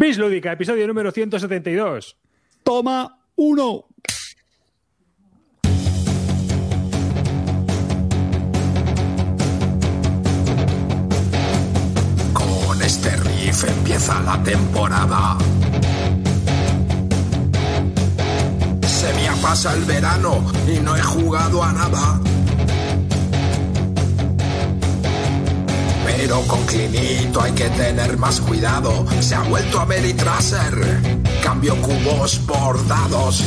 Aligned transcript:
Bislúdica, 0.00 0.52
episodio 0.52 0.86
número 0.86 1.12
172. 1.12 2.16
Toma 2.64 3.18
uno. 3.36 3.84
Con 12.32 12.82
este 12.82 13.14
riff 13.14 13.64
empieza 13.68 14.22
la 14.22 14.42
temporada. 14.42 15.36
Se 18.86 19.12
me 19.12 19.28
ha 19.28 19.34
pasado 19.42 19.76
el 19.76 19.84
verano 19.84 20.42
y 20.66 20.80
no 20.80 20.96
he 20.96 21.02
jugado 21.02 21.62
a 21.62 21.72
nada. 21.74 22.39
Pero 26.22 26.42
con 26.42 26.62
Clinito 26.66 27.40
hay 27.40 27.52
que 27.52 27.70
tener 27.70 28.18
más 28.18 28.42
cuidado. 28.42 29.06
Se 29.20 29.34
ha 29.34 29.40
vuelto 29.40 29.80
a 29.80 29.86
Meritraser. 29.86 31.00
Cambio 31.42 31.74
cubos 31.80 32.36
por 32.40 32.86
dados. 32.86 33.42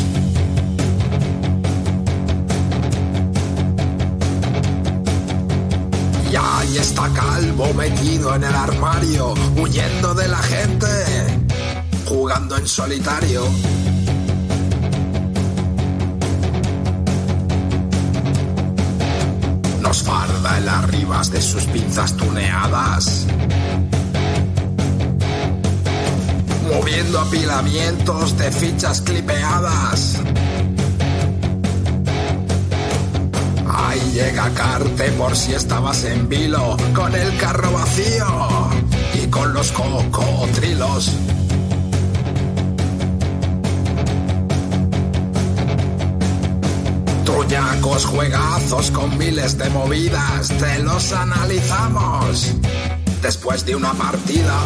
Y 6.32 6.36
ahí 6.36 6.78
está 6.80 7.10
Calvo 7.14 7.72
metido 7.76 8.34
en 8.34 8.44
el 8.44 8.56
armario, 8.56 9.36
huyendo 9.56 10.16
de 10.16 10.28
la 10.28 10.40
gente, 10.40 10.88
jugando 12.08 12.58
en 12.58 12.68
solitario. 12.68 13.44
Nos 19.94 20.02
farda 20.02 20.58
el 20.58 20.68
arribas 20.68 21.30
de 21.30 21.40
sus 21.40 21.66
pinzas 21.66 22.18
tuneadas. 22.18 23.28
Moviendo 26.68 27.20
apilamientos 27.20 28.36
de 28.36 28.52
fichas 28.52 29.02
clipeadas. 29.02 30.20
Ahí 33.68 34.02
llega 34.16 34.50
Carte 34.56 35.12
por 35.12 35.36
si 35.36 35.54
estabas 35.54 36.04
en 36.06 36.28
vilo, 36.28 36.76
con 36.96 37.14
el 37.14 37.38
carro 37.38 37.74
vacío 37.74 38.48
y 39.14 39.28
con 39.28 39.54
los 39.54 39.72
cocotrilos. 39.74 41.12
Truñacos 47.44 48.06
juegazos 48.06 48.90
con 48.92 49.18
miles 49.18 49.58
de 49.58 49.70
movidas, 49.70 50.48
te 50.58 50.82
los 50.82 51.12
analizamos 51.12 52.56
después 53.22 53.66
de 53.66 53.76
una 53.76 53.92
partida. 53.94 54.58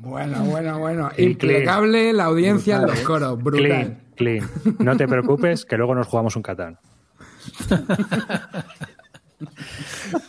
Bueno, 0.00 0.44
bueno, 0.44 0.78
bueno. 0.78 1.10
Y 1.16 1.24
Impecable 1.24 2.12
la 2.12 2.24
audiencia 2.24 2.76
en 2.76 2.82
Brutal, 2.82 2.94
los 2.94 3.02
¿eh? 3.02 3.06
coros. 3.06 3.42
Brutal. 3.42 4.02
Clean, 4.16 4.44
clean. 4.44 4.50
No 4.80 4.96
te 4.96 5.08
preocupes, 5.08 5.64
que 5.64 5.78
luego 5.78 5.94
nos 5.94 6.06
jugamos 6.06 6.36
un 6.36 6.42
Catán. 6.42 6.78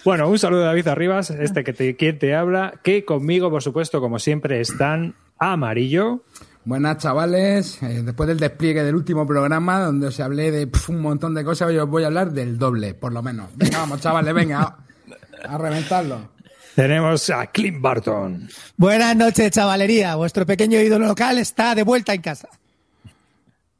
Bueno, 0.03 0.29
un 0.29 0.39
saludo 0.39 0.61
de 0.61 0.65
David 0.67 0.87
Arribas, 0.87 1.29
este 1.29 1.63
que 1.63 1.73
te, 1.73 1.95
quien 1.95 2.17
te 2.19 2.35
habla, 2.35 2.79
que 2.83 3.03
conmigo, 3.05 3.49
por 3.49 3.61
supuesto, 3.61 3.99
como 3.99 4.19
siempre, 4.19 4.59
están 4.61 5.15
Amarillo, 5.39 6.23
Buenas, 6.67 6.97
chavales. 6.97 7.81
Eh, 7.81 8.01
después 8.03 8.27
del 8.27 8.41
despliegue 8.41 8.83
del 8.83 8.93
último 8.93 9.25
programa, 9.25 9.79
donde 9.79 10.07
os 10.07 10.19
hablé 10.19 10.51
de 10.51 10.67
pf, 10.67 10.91
un 10.91 10.99
montón 11.01 11.33
de 11.33 11.45
cosas, 11.45 11.69
hoy 11.69 11.77
os 11.77 11.87
voy 11.87 12.03
a 12.03 12.07
hablar 12.07 12.33
del 12.33 12.57
doble, 12.57 12.93
por 12.93 13.13
lo 13.13 13.23
menos. 13.23 13.49
Venga, 13.55 13.77
vamos, 13.77 14.01
chavales, 14.01 14.33
venga. 14.33 14.63
A, 14.63 15.53
a 15.53 15.57
reventarlo. 15.57 16.31
tenemos 16.75 17.29
a 17.29 17.47
Clint 17.47 17.79
Barton, 17.79 18.49
Buenas 18.75 19.15
noches, 19.15 19.49
chavalería. 19.49 20.15
Vuestro 20.17 20.45
pequeño 20.45 20.77
ídolo 20.81 21.07
local 21.07 21.37
está 21.37 21.73
de 21.73 21.83
vuelta 21.83 22.13
en 22.13 22.21
casa. 22.21 22.49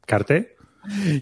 Carte, 0.06 0.56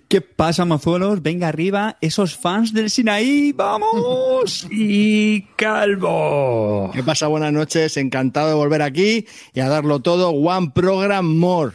¿Qué 0.08 0.20
pasa, 0.20 0.64
mazuelos? 0.64 1.22
Venga 1.22 1.48
arriba, 1.48 1.96
esos 2.00 2.36
fans 2.36 2.72
del 2.72 2.90
Sinaí, 2.90 3.52
¡vamos! 3.52 4.66
y 4.70 5.42
Calvo. 5.56 6.90
¿Qué 6.92 7.02
pasa? 7.02 7.26
Buenas 7.26 7.52
noches, 7.52 7.96
encantado 7.96 8.48
de 8.48 8.54
volver 8.54 8.82
aquí 8.82 9.26
y 9.54 9.60
a 9.60 9.68
darlo 9.68 10.00
todo. 10.00 10.30
One 10.30 10.70
Program 10.74 11.26
More. 11.26 11.74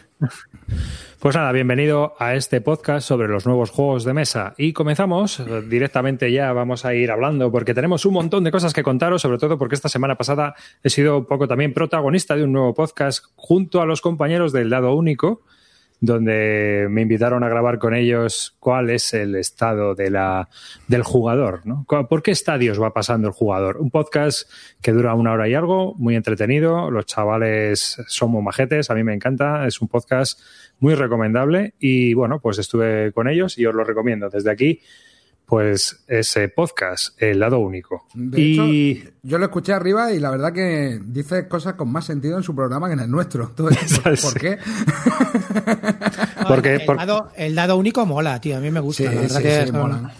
Pues 1.19 1.35
nada, 1.35 1.51
bienvenido 1.51 2.15
a 2.17 2.33
este 2.33 2.61
podcast 2.61 3.07
sobre 3.07 3.27
los 3.27 3.45
nuevos 3.45 3.69
juegos 3.69 4.05
de 4.05 4.13
mesa. 4.13 4.55
Y 4.57 4.73
comenzamos 4.73 5.39
directamente 5.69 6.31
ya, 6.31 6.51
vamos 6.51 6.83
a 6.83 6.95
ir 6.95 7.11
hablando, 7.11 7.51
porque 7.51 7.75
tenemos 7.75 8.05
un 8.05 8.13
montón 8.13 8.43
de 8.43 8.51
cosas 8.51 8.73
que 8.73 8.81
contaros, 8.81 9.21
sobre 9.21 9.37
todo 9.37 9.57
porque 9.59 9.75
esta 9.75 9.87
semana 9.87 10.15
pasada 10.15 10.55
he 10.81 10.89
sido 10.89 11.19
un 11.19 11.25
poco 11.25 11.47
también 11.47 11.75
protagonista 11.75 12.35
de 12.35 12.43
un 12.43 12.53
nuevo 12.53 12.73
podcast 12.73 13.25
junto 13.35 13.81
a 13.81 13.85
los 13.85 14.01
compañeros 14.01 14.51
del 14.51 14.71
Dado 14.71 14.95
Único, 14.95 15.43
donde 16.01 16.87
me 16.89 17.03
invitaron 17.03 17.43
a 17.43 17.49
grabar 17.49 17.77
con 17.77 17.93
ellos 17.93 18.55
cuál 18.59 18.89
es 18.89 19.13
el 19.13 19.35
estado 19.35 19.93
de 19.93 20.09
la, 20.09 20.49
del 20.87 21.03
jugador, 21.03 21.61
¿no? 21.65 21.85
¿Por 21.85 22.23
qué 22.23 22.31
estadios 22.31 22.81
va 22.81 22.91
pasando 22.91 23.27
el 23.27 23.33
jugador? 23.33 23.77
Un 23.77 23.91
podcast 23.91 24.49
que 24.81 24.91
dura 24.91 25.13
una 25.13 25.31
hora 25.31 25.47
y 25.47 25.53
algo, 25.53 25.93
muy 25.99 26.15
entretenido, 26.15 26.89
los 26.89 27.05
chavales 27.05 28.01
son 28.07 28.31
muy 28.31 28.41
majetes, 28.41 28.89
a 28.89 28.95
mí 28.95 29.03
me 29.03 29.13
encanta, 29.13 29.67
es 29.67 29.79
un 29.79 29.87
podcast 29.87 30.41
muy 30.79 30.95
recomendable 30.95 31.75
y 31.79 32.15
bueno, 32.15 32.39
pues 32.41 32.57
estuve 32.57 33.11
con 33.13 33.27
ellos 33.27 33.59
y 33.59 33.67
os 33.67 33.75
lo 33.75 33.83
recomiendo 33.83 34.27
desde 34.29 34.49
aquí, 34.49 34.81
pues 35.51 35.99
ese 36.07 36.47
podcast, 36.47 37.21
el 37.21 37.41
lado 37.41 37.59
único. 37.59 38.07
De 38.13 38.39
y 38.39 38.91
hecho, 38.91 39.11
yo 39.21 39.37
lo 39.37 39.43
escuché 39.47 39.73
arriba 39.73 40.13
y 40.13 40.17
la 40.21 40.31
verdad 40.31 40.53
que 40.53 40.97
dice 41.03 41.49
cosas 41.49 41.73
con 41.73 41.91
más 41.91 42.05
sentido 42.05 42.37
en 42.37 42.43
su 42.43 42.55
programa 42.55 42.87
que 42.87 42.93
en 42.93 43.01
el 43.01 43.11
nuestro. 43.11 43.49
Entonces, 43.49 43.99
¿por, 44.03 44.17
por 44.21 44.39
qué? 44.39 44.57
Porque- 46.47 46.75
el, 46.75 46.85
por- 46.85 46.95
dado, 46.95 47.31
el 47.35 47.53
dado 47.53 47.75
único 47.75 48.05
mola, 48.05 48.39
tío. 48.39 48.55
A 48.55 48.59
mí 48.61 48.71
me 48.71 48.79
gusta. 48.79 49.03
Sí, 49.03 49.09
la 49.13 49.21
verdad 49.21 49.37
sí, 49.37 49.43
que 49.43 49.49
sí, 49.57 49.63
es, 49.63 49.73
mola. 49.73 50.13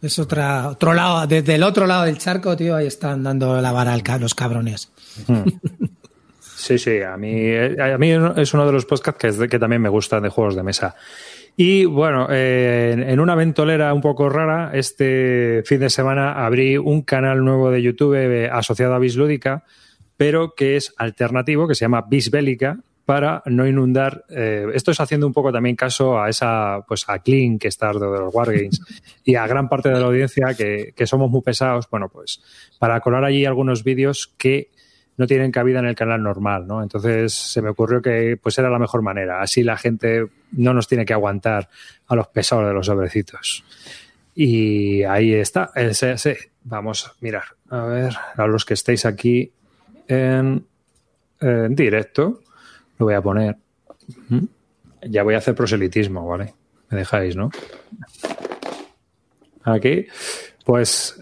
es 0.00 0.18
otra, 0.20 0.68
otro 0.68 0.94
lado, 0.94 1.26
desde 1.26 1.56
el 1.56 1.64
otro 1.64 1.84
lado 1.88 2.04
del 2.04 2.18
charco, 2.18 2.56
tío, 2.56 2.76
ahí 2.76 2.86
están 2.86 3.24
dando 3.24 3.60
la 3.60 3.72
vara 3.72 3.92
al 3.92 4.04
ca- 4.04 4.18
los 4.18 4.36
cabrones. 4.36 4.92
Sí, 6.56 6.78
sí, 6.78 7.00
a 7.02 7.16
mí, 7.16 7.50
a 7.80 7.98
mí 7.98 8.10
es 8.36 8.54
uno 8.54 8.64
de 8.66 8.72
los 8.72 8.84
podcasts 8.84 9.18
que, 9.20 9.26
es 9.28 9.38
de- 9.38 9.48
que 9.48 9.58
también 9.58 9.82
me 9.82 9.88
gustan 9.88 10.22
de 10.22 10.28
juegos 10.28 10.54
de 10.54 10.62
mesa. 10.62 10.94
Y 11.60 11.86
bueno, 11.86 12.28
eh, 12.30 12.94
en- 13.08 13.18
una 13.18 13.34
ventolera 13.34 13.92
un 13.92 14.00
poco 14.00 14.28
rara, 14.28 14.70
este 14.74 15.64
fin 15.66 15.80
de 15.80 15.90
semana 15.90 16.46
abrí 16.46 16.76
un 16.78 17.02
canal 17.02 17.44
nuevo 17.44 17.72
de 17.72 17.82
YouTube 17.82 18.14
eh, 18.14 18.48
asociado 18.48 18.94
a 18.94 19.00
Bislúdica, 19.00 19.64
pero 20.16 20.54
que 20.54 20.76
es 20.76 20.94
alternativo, 20.96 21.66
que 21.66 21.74
se 21.74 21.80
llama 21.84 22.04
Bisbélica, 22.08 22.78
para 23.04 23.42
no 23.46 23.66
inundar. 23.66 24.24
eh, 24.28 24.66
esto 24.74 24.92
es 24.92 25.00
haciendo 25.00 25.26
un 25.26 25.32
poco 25.32 25.50
también 25.50 25.74
caso 25.74 26.20
a 26.20 26.28
esa, 26.28 26.84
pues 26.86 27.08
a 27.08 27.18
Clean, 27.20 27.58
que 27.58 27.66
está 27.66 27.88
de 27.92 27.98
los 27.98 28.32
Wargames, 28.32 28.80
y 29.24 29.34
a 29.34 29.44
gran 29.48 29.68
parte 29.68 29.88
de 29.88 29.98
la 29.98 30.06
audiencia 30.06 30.54
que, 30.56 30.92
que 30.94 31.06
somos 31.08 31.28
muy 31.28 31.40
pesados. 31.42 31.88
Bueno, 31.90 32.08
pues 32.08 32.40
para 32.78 33.00
colar 33.00 33.24
allí 33.24 33.44
algunos 33.46 33.82
vídeos 33.82 34.32
que 34.38 34.70
no 35.18 35.26
tienen 35.26 35.50
cabida 35.50 35.80
en 35.80 35.86
el 35.86 35.96
canal 35.96 36.22
normal, 36.22 36.66
¿no? 36.66 36.80
Entonces 36.82 37.34
se 37.34 37.60
me 37.60 37.70
ocurrió 37.70 38.00
que 38.00 38.38
pues 38.40 38.56
era 38.56 38.70
la 38.70 38.78
mejor 38.78 39.02
manera. 39.02 39.42
Así 39.42 39.64
la 39.64 39.76
gente 39.76 40.26
no 40.52 40.72
nos 40.72 40.86
tiene 40.86 41.04
que 41.04 41.12
aguantar 41.12 41.68
a 42.06 42.14
los 42.14 42.28
pesados 42.28 42.68
de 42.68 42.72
los 42.72 42.86
sobrecitos. 42.86 43.64
Y 44.34 45.02
ahí 45.02 45.34
está, 45.34 45.72
ese, 45.74 46.12
ese. 46.12 46.52
Vamos 46.62 47.08
a 47.08 47.12
mirar, 47.20 47.44
a 47.68 47.84
ver, 47.86 48.14
a 48.36 48.46
los 48.46 48.64
que 48.64 48.74
estéis 48.74 49.06
aquí 49.06 49.52
en, 50.06 50.64
en 51.40 51.74
directo, 51.74 52.42
lo 52.98 53.06
voy 53.06 53.14
a 53.14 53.22
poner. 53.22 53.56
Ya 55.02 55.24
voy 55.24 55.34
a 55.34 55.38
hacer 55.38 55.54
proselitismo, 55.54 56.26
¿vale? 56.26 56.54
Me 56.90 56.98
dejáis, 56.98 57.34
¿no? 57.34 57.50
Aquí, 59.64 60.06
pues, 60.64 61.20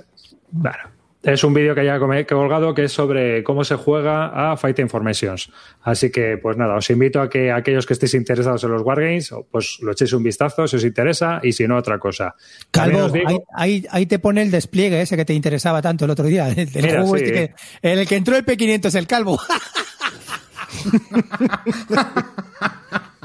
bueno, 0.50 0.95
es 1.32 1.42
un 1.44 1.52
vídeo 1.54 1.74
que 1.74 1.84
ya 1.84 1.96
he 1.96 2.26
colgado 2.26 2.72
que 2.72 2.84
es 2.84 2.92
sobre 2.92 3.42
cómo 3.42 3.64
se 3.64 3.74
juega 3.74 4.52
a 4.52 4.56
Fight 4.56 4.78
Informations. 4.78 5.50
Así 5.82 6.10
que, 6.10 6.38
pues 6.40 6.56
nada, 6.56 6.76
os 6.76 6.88
invito 6.90 7.20
a 7.20 7.28
que 7.28 7.50
aquellos 7.50 7.84
que 7.84 7.94
estéis 7.94 8.14
interesados 8.14 8.62
en 8.64 8.70
los 8.70 8.82
Wargames, 8.82 9.34
pues 9.50 9.78
lo 9.82 9.92
echéis 9.92 10.12
un 10.12 10.22
vistazo 10.22 10.66
si 10.68 10.76
os 10.76 10.84
interesa 10.84 11.40
y 11.42 11.52
si 11.52 11.66
no, 11.66 11.76
otra 11.76 11.98
cosa. 11.98 12.34
Calvo, 12.70 13.08
digo- 13.08 13.26
ahí, 13.28 13.38
ahí, 13.54 13.86
ahí 13.90 14.06
te 14.06 14.18
pone 14.18 14.42
el 14.42 14.50
despliegue 14.50 15.00
ese 15.02 15.16
que 15.16 15.24
te 15.24 15.34
interesaba 15.34 15.82
tanto 15.82 16.04
el 16.04 16.12
otro 16.12 16.26
día. 16.26 16.48
El, 16.48 16.70
del 16.72 16.82
Mira, 16.84 17.00
juego 17.02 17.16
sí. 17.18 17.24
este 17.24 17.32
que- 17.34 17.54
en 17.92 17.98
el 17.98 18.06
que 18.06 18.16
entró 18.16 18.36
el 18.36 18.44
P500, 18.46 18.94
el 18.94 19.06
calvo. 19.06 19.40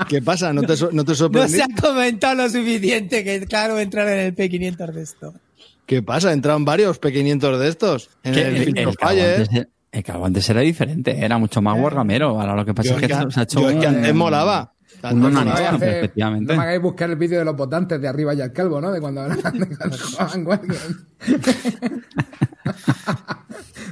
¿Qué 0.10 0.22
pasa? 0.22 0.52
¿No 0.54 0.62
te, 0.64 0.74
no 0.92 1.06
te 1.06 1.14
No 1.30 1.48
se 1.48 1.62
ha 1.64 1.68
comentado 1.80 2.36
lo 2.36 2.50
suficiente 2.50 3.24
que, 3.24 3.46
claro, 3.46 3.80
entrar 3.80 4.08
en 4.08 4.20
el 4.20 4.36
P500 4.36 4.92
de 4.92 5.02
esto. 5.04 5.34
¿Qué 5.92 6.02
pasa? 6.02 6.32
Entraron 6.32 6.64
varios 6.64 7.00
pequeñitos 7.00 7.60
de 7.60 7.68
estos. 7.68 8.12
En 8.24 8.34
el, 8.34 8.40
el, 8.40 8.78
el 8.78 8.90
antes, 9.02 9.50
el 9.92 10.04
calvo 10.06 10.26
antes 10.26 10.50
era 10.50 10.62
diferente, 10.62 11.20
era 11.20 11.38
mucho 11.38 11.62
más 11.62 11.78
wargamero. 11.78 12.40
Ahora 12.40 12.56
lo 12.56 12.64
que 12.64 12.74
pasa 12.74 12.92
Yo 12.92 12.96
es 12.96 13.02
que, 13.02 13.08
que, 13.08 13.14
se 13.30 13.40
ha 13.42 13.44
hecho 13.44 13.60
yo 13.60 13.70
es 13.72 13.76
que 13.76 13.88
antes 13.88 14.16
molaba. 14.16 14.74
Uno 15.12 15.30
No 15.30 15.40
hacer- 15.54 15.98
efectivamente. 15.98 16.54
no 16.54 16.58
me 16.58 16.64
hagáis 16.64 16.82
buscar 16.82 17.10
el 17.10 17.16
vídeo 17.16 17.40
de 17.40 17.46
los 17.46 17.56
votantes 17.56 18.00
de 18.02 18.08
arriba 18.08 18.34
y 18.34 18.42
al 18.42 18.52
calvo, 18.54 18.80
¿no? 18.82 18.92
De 18.92 19.00
cuando 19.02 19.28
de 19.30 19.36
cuando 19.42 19.98
jugaban 19.98 20.46
Wargames. 20.48 20.96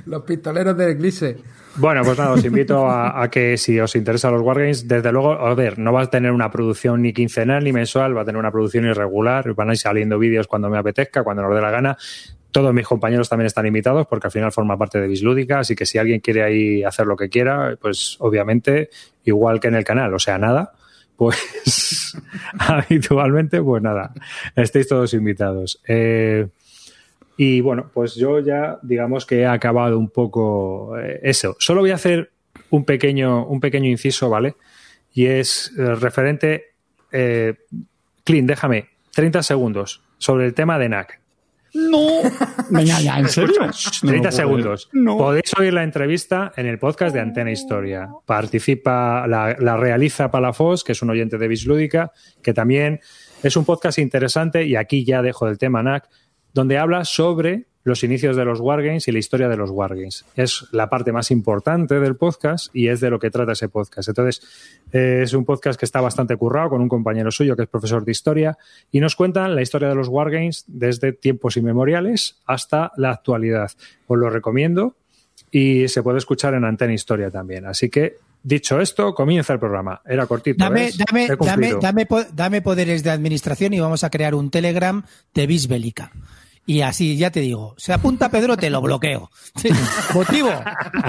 Los 0.06 0.24
pistoleros 0.24 0.76
del 0.78 0.90
Eclipse. 0.92 1.38
Bueno, 1.76 2.02
pues 2.04 2.18
nada, 2.18 2.32
os 2.34 2.44
invito 2.44 2.88
a, 2.88 3.22
a 3.24 3.30
que 3.30 3.56
si 3.58 3.80
os 3.80 3.96
interesan 3.96 4.34
los 4.34 4.42
Wargames, 4.42 4.88
desde 4.88 5.12
luego, 5.12 5.34
a 5.34 5.54
ver, 5.56 5.78
no 5.80 5.94
va 5.94 6.02
a 6.04 6.10
tener 6.10 6.32
una 6.32 6.50
producción 6.52 7.02
ni 7.02 7.14
quincenal 7.14 7.64
ni 7.64 7.72
mensual, 7.72 8.18
va 8.18 8.22
a 8.22 8.26
tener 8.26 8.40
una 8.40 8.52
producción 8.52 8.86
irregular, 8.86 9.54
van 9.54 9.70
a 9.70 9.74
ir 9.74 9.78
saliendo 9.78 10.18
vídeos 10.20 10.48
cuando 10.48 10.70
me 10.70 10.78
apetezca, 10.78 11.24
cuando 11.24 11.44
nos 11.44 11.56
dé 11.56 11.62
la 11.62 11.72
gana. 11.72 11.98
Todos 12.52 12.74
mis 12.74 12.88
compañeros 12.88 13.30
también 13.30 13.46
están 13.46 13.68
invitados 13.68 14.08
porque 14.08 14.28
al 14.28 14.32
final 14.32 14.52
forma 14.52 14.76
parte 14.78 15.00
de 15.00 15.08
Bislúdica, 15.08 15.60
así 15.60 15.76
que 15.76 15.86
si 15.86 16.00
alguien 16.00 16.20
quiere 16.20 16.44
ahí 16.44 16.84
hacer 16.84 17.06
lo 17.06 17.16
que 17.16 17.30
quiera, 17.30 17.78
pues 17.80 18.18
obviamente, 18.20 18.90
igual 19.24 19.60
que 19.60 19.68
en 19.68 19.76
el 19.76 19.84
canal, 19.84 20.12
o 20.16 20.20
sea, 20.20 20.40
nada, 20.40 20.74
pues 21.20 22.18
habitualmente, 22.60 23.62
pues 23.62 23.84
nada, 23.84 24.14
estéis 24.56 24.88
todos 24.88 25.14
invitados. 25.14 25.82
Eh, 25.86 26.48
y 27.36 27.60
bueno, 27.60 27.92
pues 27.94 28.16
yo 28.16 28.40
ya 28.40 28.80
digamos 28.82 29.26
que 29.26 29.42
he 29.42 29.46
acabado 29.46 30.00
un 30.00 30.10
poco 30.10 30.98
eh, 30.98 31.20
eso. 31.22 31.58
Solo 31.60 31.82
voy 31.82 31.92
a 31.92 31.96
hacer 31.96 32.32
un 32.70 32.86
pequeño, 32.86 33.46
un 33.48 33.60
pequeño 33.60 33.90
inciso, 33.90 34.30
¿vale? 34.30 34.56
Y 35.14 35.26
es 35.26 35.74
eh, 35.78 35.94
referente. 35.96 36.68
Eh, 37.12 37.54
Clint, 38.24 38.48
déjame 38.48 38.88
30 39.14 39.44
segundos 39.44 40.02
sobre 40.20 40.46
el 40.46 40.54
tema 40.54 40.80
de 40.80 40.88
NAC. 40.88 41.20
No. 41.74 42.22
Venga, 42.70 43.00
ya, 43.00 43.20
¿en 43.20 43.30
serio? 43.30 43.62
30 44.02 44.32
segundos. 44.32 44.90
No. 44.92 45.18
Podéis 45.18 45.54
oír 45.58 45.74
la 45.74 45.84
entrevista 45.84 46.52
en 46.56 46.66
el 46.66 46.80
podcast 46.80 47.14
de 47.14 47.22
Antena 47.22 47.52
Historia. 47.52 48.10
Participa, 48.26 49.26
la, 49.28 49.56
la 49.60 49.78
realiza 49.78 50.32
Palafos, 50.32 50.84
que 50.84 50.92
es 50.92 51.02
un 51.02 51.10
oyente 51.10 51.38
de 51.38 51.48
Bislúdica, 51.48 52.12
que 52.42 52.54
también 52.54 53.00
es 53.44 53.56
un 53.56 53.66
podcast 53.66 54.00
interesante, 54.00 54.66
y 54.66 54.76
aquí 54.76 55.06
ya 55.06 55.22
dejo 55.22 55.48
el 55.48 55.58
tema 55.58 55.82
NAC, 55.82 56.10
donde 56.54 56.78
habla 56.78 57.06
sobre 57.06 57.69
los 57.84 58.04
inicios 58.04 58.36
de 58.36 58.46
los 58.46 58.60
Wargames 58.60 59.08
y 59.08 59.12
la 59.12 59.20
historia 59.20 59.48
de 59.48 59.58
los 59.58 59.70
Wargames. 59.70 60.26
Es 60.36 60.66
la 60.72 60.90
parte 60.90 61.12
más 61.12 61.32
importante 61.32 62.00
del 62.00 62.16
podcast 62.16 62.76
y 62.76 62.88
es 62.90 63.00
de 63.00 63.10
lo 63.10 63.20
que 63.20 63.32
trata 63.32 63.54
ese 63.54 63.70
podcast. 63.70 64.10
Entonces, 64.10 64.42
eh, 64.92 65.22
es 65.24 65.34
un 65.34 65.46
podcast 65.46 65.80
que 65.80 65.86
está 65.86 66.02
bastante 66.02 66.36
currado 66.36 66.70
con 66.70 66.82
un 66.82 66.90
compañero 66.90 67.32
suyo 67.32 67.56
que 67.56 67.64
es 67.64 67.70
profesor 67.70 68.04
de 68.04 68.12
historia 68.12 68.58
y 68.92 69.00
nos 69.00 69.16
cuentan 69.16 69.56
la 69.56 69.62
historia 69.62 69.90
de 69.90 69.96
los 69.96 70.08
Wargames 70.08 70.66
desde 70.68 71.14
tiempos 71.14 71.58
inmemoriales 71.58 72.40
hasta 72.46 72.92
la 72.98 73.12
actualidad. 73.12 73.72
Os 74.08 74.18
lo 74.18 74.30
recomiendo 74.30 74.96
y 75.52 75.88
se 75.88 76.04
puede 76.04 76.18
escuchar 76.18 76.54
en 76.54 76.66
Antena 76.66 76.94
Historia 76.94 77.32
también. 77.32 77.66
Así 77.66 77.90
que, 77.90 78.18
dicho 78.44 78.80
esto, 78.80 79.14
comienza 79.14 79.54
el 79.54 79.60
programa. 79.60 80.02
Era 80.06 80.28
cortito. 80.28 80.64
Dame, 80.64 80.92
dame, 80.98 81.28
dame, 81.82 82.08
dame 82.34 82.62
poderes 82.62 83.04
de 83.04 83.10
administración 83.10 83.74
y 83.74 83.80
vamos 83.80 84.04
a 84.04 84.10
crear 84.10 84.36
un 84.36 84.52
Telegram 84.52 85.04
de 85.34 85.48
Bisbélica. 85.48 86.12
Y 86.70 86.84
así, 86.84 87.18
ya 87.18 87.32
te 87.32 87.40
digo, 87.40 87.74
se 87.80 87.94
apunta 87.94 88.30
Pedro, 88.30 88.56
te 88.56 88.70
lo 88.70 88.80
bloqueo. 88.80 89.32
Motivo, 90.14 90.52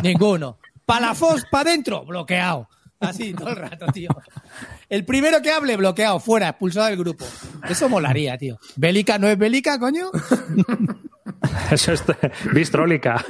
ninguno. 0.03 0.57
Palafos 0.87 1.45
para 1.51 1.69
adentro, 1.69 2.03
bloqueado. 2.07 2.67
Así 2.99 3.35
todo 3.35 3.51
el 3.51 3.57
rato, 3.57 3.85
tío. 3.93 4.09
El 4.89 5.05
primero 5.05 5.43
que 5.43 5.53
hable, 5.53 5.77
bloqueado, 5.77 6.19
fuera, 6.19 6.49
expulsado 6.49 6.87
del 6.87 6.97
grupo. 6.97 7.27
Eso 7.69 7.91
molaría, 7.91 8.39
tío. 8.39 8.59
¿Bélica 8.77 9.19
no 9.19 9.29
es 9.29 9.37
bélica, 9.37 9.79
coño? 9.79 10.11
Eso 11.71 11.93
es 11.93 12.05
bistrólica. 12.55 13.23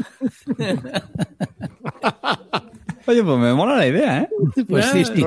Oye, 3.06 3.25
pues 3.25 3.38
me 3.41 3.55
mola 3.55 3.75
la 3.75 3.88
idea, 3.88 4.19
¿eh? 4.21 4.29
Pues 4.69 4.87
sí, 4.87 5.05
sí. 5.05 5.25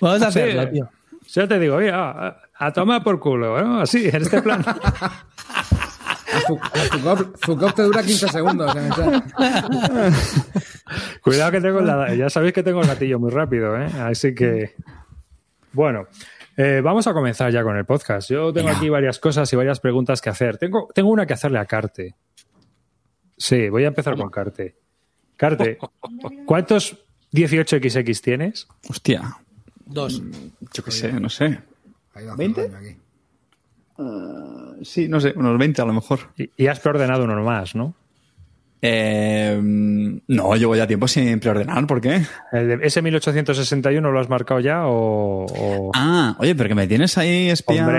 Vamos 0.00 0.22
a 0.22 0.28
hacerlo, 0.28 0.70
tío. 0.70 0.88
Yo 1.34 1.46
te 1.46 1.58
digo, 1.58 1.76
oye, 1.76 1.90
a, 1.92 2.34
a 2.54 2.72
tomar 2.72 3.04
por 3.04 3.20
culo, 3.20 3.62
¿no? 3.62 3.80
Así, 3.82 4.08
en 4.08 4.22
este 4.22 4.40
plan. 4.40 4.64
Foucault 7.40 7.74
te 7.74 7.82
dura 7.82 8.02
15 8.02 8.28
segundos. 8.28 8.72
Cuidado 11.22 11.52
que 11.52 11.60
tengo 11.60 11.80
la... 11.80 12.14
Ya 12.14 12.30
sabéis 12.30 12.52
que 12.52 12.62
tengo 12.62 12.80
el 12.80 12.86
gatillo 12.86 13.18
muy 13.18 13.30
rápido, 13.30 13.76
¿eh? 13.76 13.86
Así 14.00 14.34
que... 14.34 14.74
Bueno, 15.72 16.06
eh, 16.56 16.80
vamos 16.82 17.06
a 17.06 17.12
comenzar 17.12 17.52
ya 17.52 17.62
con 17.62 17.76
el 17.76 17.84
podcast. 17.84 18.30
Yo 18.30 18.52
tengo 18.52 18.68
aquí 18.68 18.88
varias 18.88 19.18
cosas 19.18 19.52
y 19.52 19.56
varias 19.56 19.80
preguntas 19.80 20.20
que 20.20 20.30
hacer. 20.30 20.58
Tengo, 20.58 20.88
tengo 20.94 21.10
una 21.10 21.26
que 21.26 21.34
hacerle 21.34 21.58
a 21.58 21.66
Carte. 21.66 22.16
Sí, 23.36 23.68
voy 23.68 23.84
a 23.84 23.88
empezar 23.88 24.16
con 24.16 24.30
Carte. 24.30 24.76
Carte, 25.36 25.78
¿cuántos 26.46 26.98
18XX 27.32 28.20
tienes? 28.20 28.68
Hostia. 28.88 29.36
Dos. 29.86 30.20
Mm, 30.20 30.30
yo 30.72 30.84
qué 30.84 30.90
sé, 30.90 31.12
no 31.12 31.28
sé. 31.28 31.60
¿20? 32.14 32.96
Ah, 34.00 34.72
sí, 34.82 35.08
no 35.08 35.20
sé, 35.20 35.34
unos 35.36 35.58
20 35.58 35.82
a 35.82 35.84
lo 35.84 35.92
mejor. 35.92 36.20
Y, 36.56 36.66
has 36.66 36.80
preordenado 36.80 37.24
unos 37.24 37.44
más, 37.44 37.74
¿no? 37.74 37.94
Eh, 38.82 39.60
no, 39.60 40.56
llevo 40.56 40.74
ya 40.74 40.86
tiempo 40.86 41.06
sin 41.06 41.38
preordenar, 41.38 41.86
¿por 41.86 42.00
qué? 42.00 42.22
¿Ese 42.80 43.02
1861 43.02 44.10
lo 44.10 44.18
has 44.18 44.30
marcado 44.30 44.58
ya 44.60 44.86
o. 44.86 45.90
Ah, 45.94 46.34
oye, 46.38 46.54
pero 46.54 46.70
que 46.70 46.74
me 46.74 46.86
tienes 46.86 47.18
ahí 47.18 47.50
espiando. 47.50 47.92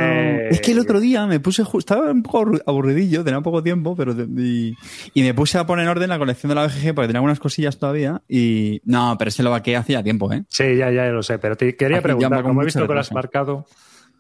Es 0.50 0.60
que 0.60 0.72
el 0.72 0.80
otro 0.80 1.00
día 1.00 1.28
me 1.28 1.40
puse, 1.40 1.64
estaba 1.78 2.10
un 2.10 2.24
poco 2.24 2.54
aburridillo, 2.66 3.24
tenía 3.24 3.42
poco 3.42 3.62
tiempo, 3.62 3.96
pero... 3.96 4.14
Y, 4.14 4.76
me 5.14 5.36
puse 5.36 5.60
a 5.60 5.68
poner 5.68 5.84
en 5.84 5.90
orden 5.90 6.10
la 6.10 6.18
colección 6.18 6.50
de 6.50 6.56
la 6.56 6.66
BGG 6.66 6.96
porque 6.96 7.08
tenía 7.08 7.20
algunas 7.20 7.40
cosillas 7.40 7.78
todavía 7.78 8.24
y... 8.28 8.82
No, 8.84 9.16
pero 9.20 9.30
ese 9.30 9.44
lo 9.44 9.52
vaqué 9.52 9.78
hacía 9.78 10.02
tiempo, 10.02 10.34
¿eh? 10.34 10.46
Sí, 10.48 10.78
ya, 10.78 10.90
ya, 10.90 11.06
ya 11.06 11.12
lo 11.12 11.22
sé, 11.22 11.38
pero 11.38 11.56
te 11.56 11.76
quería 11.76 12.02
preguntar, 12.02 12.42
como 12.42 12.64
he 12.64 12.66
visto 12.66 12.88
que 12.88 12.94
lo 12.94 13.00
has 13.00 13.12
marcado... 13.12 13.68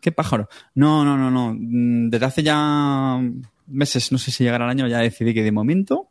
¿Qué 0.01 0.11
pájaro? 0.11 0.49
No, 0.75 1.05
no, 1.05 1.17
no, 1.17 1.31
no. 1.31 1.53
Mm, 1.57 2.09
Desde 2.09 2.25
hace 2.25 2.43
ya 2.43 3.21
meses, 3.67 4.11
no 4.11 4.17
sé 4.17 4.31
si 4.31 4.43
llegará 4.43 4.65
el 4.65 4.71
año, 4.71 4.87
ya 4.87 4.97
decidí 4.99 5.33
que 5.33 5.43
de 5.43 5.51
momento, 5.51 6.09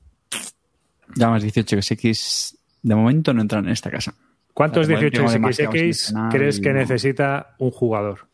ya 1.16 1.28
más 1.28 1.42
18 1.42 1.76
que 1.76 1.94
X, 1.94 2.56
de 2.82 2.94
momento 2.94 3.34
no 3.34 3.42
entran 3.42 3.64
en 3.66 3.72
esta 3.72 3.90
casa. 3.90 4.14
¿Cuántos 4.54 4.86
Vale, 4.86 4.96
bueno, 4.96 5.10
tengo 5.10 5.30
demasiado 5.30 5.72
18XX 5.72 5.74
seleccionado 5.74 6.30
crees 6.30 6.60
que 6.60 6.72
no. 6.72 6.78
necesita 6.78 7.54
un 7.58 7.70
jugador? 7.70 8.28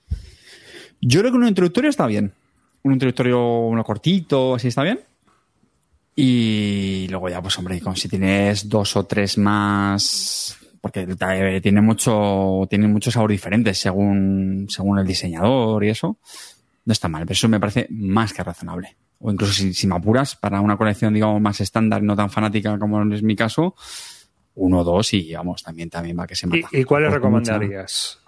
Yo 1.00 1.20
creo 1.20 1.32
que 1.32 1.38
un 1.38 1.48
introductorio 1.48 1.90
está 1.90 2.06
bien. 2.06 2.32
Un 2.82 2.92
introductorio, 2.92 3.58
uno 3.60 3.82
cortito, 3.82 4.54
así 4.54 4.68
está 4.68 4.82
bien. 4.82 5.00
Y 6.14 7.06
luego 7.10 7.28
ya, 7.28 7.42
pues 7.42 7.58
hombre, 7.58 7.80
como 7.80 7.96
si 7.96 8.08
tienes 8.08 8.68
dos 8.68 8.96
o 8.96 9.04
tres 9.04 9.36
más, 9.38 10.56
porque 10.90 11.06
eh, 11.18 11.60
tiene 11.60 11.80
mucho, 11.80 12.66
tiene 12.70 12.86
mucho 12.88 13.10
sabor 13.10 13.30
diferente 13.30 13.74
según, 13.74 14.66
según 14.68 14.98
el 14.98 15.06
diseñador 15.06 15.84
y 15.84 15.90
eso, 15.90 16.18
no 16.84 16.92
está 16.92 17.08
mal, 17.08 17.22
pero 17.24 17.32
eso 17.32 17.48
me 17.48 17.58
parece 17.60 17.86
más 17.90 18.32
que 18.32 18.42
razonable. 18.42 18.96
O 19.18 19.32
incluso 19.32 19.52
si, 19.54 19.72
si 19.74 19.86
me 19.86 19.96
apuras, 19.96 20.36
para 20.36 20.60
una 20.60 20.76
colección, 20.76 21.14
digamos, 21.14 21.40
más 21.40 21.60
estándar, 21.60 22.02
no 22.02 22.14
tan 22.14 22.30
fanática 22.30 22.78
como 22.78 23.02
es 23.14 23.22
mi 23.22 23.34
caso, 23.34 23.74
uno 24.56 24.80
o 24.80 24.84
dos 24.84 25.12
y 25.14 25.32
vamos, 25.32 25.62
también, 25.62 25.90
también 25.90 26.18
va 26.18 26.26
que 26.26 26.34
se 26.36 26.46
¿Y, 26.46 26.50
mata. 26.50 26.68
y 26.70 26.84
cuáles 26.84 27.10
Por 27.10 27.20
mucha- 27.30 27.52
recomendarías? 27.54 28.18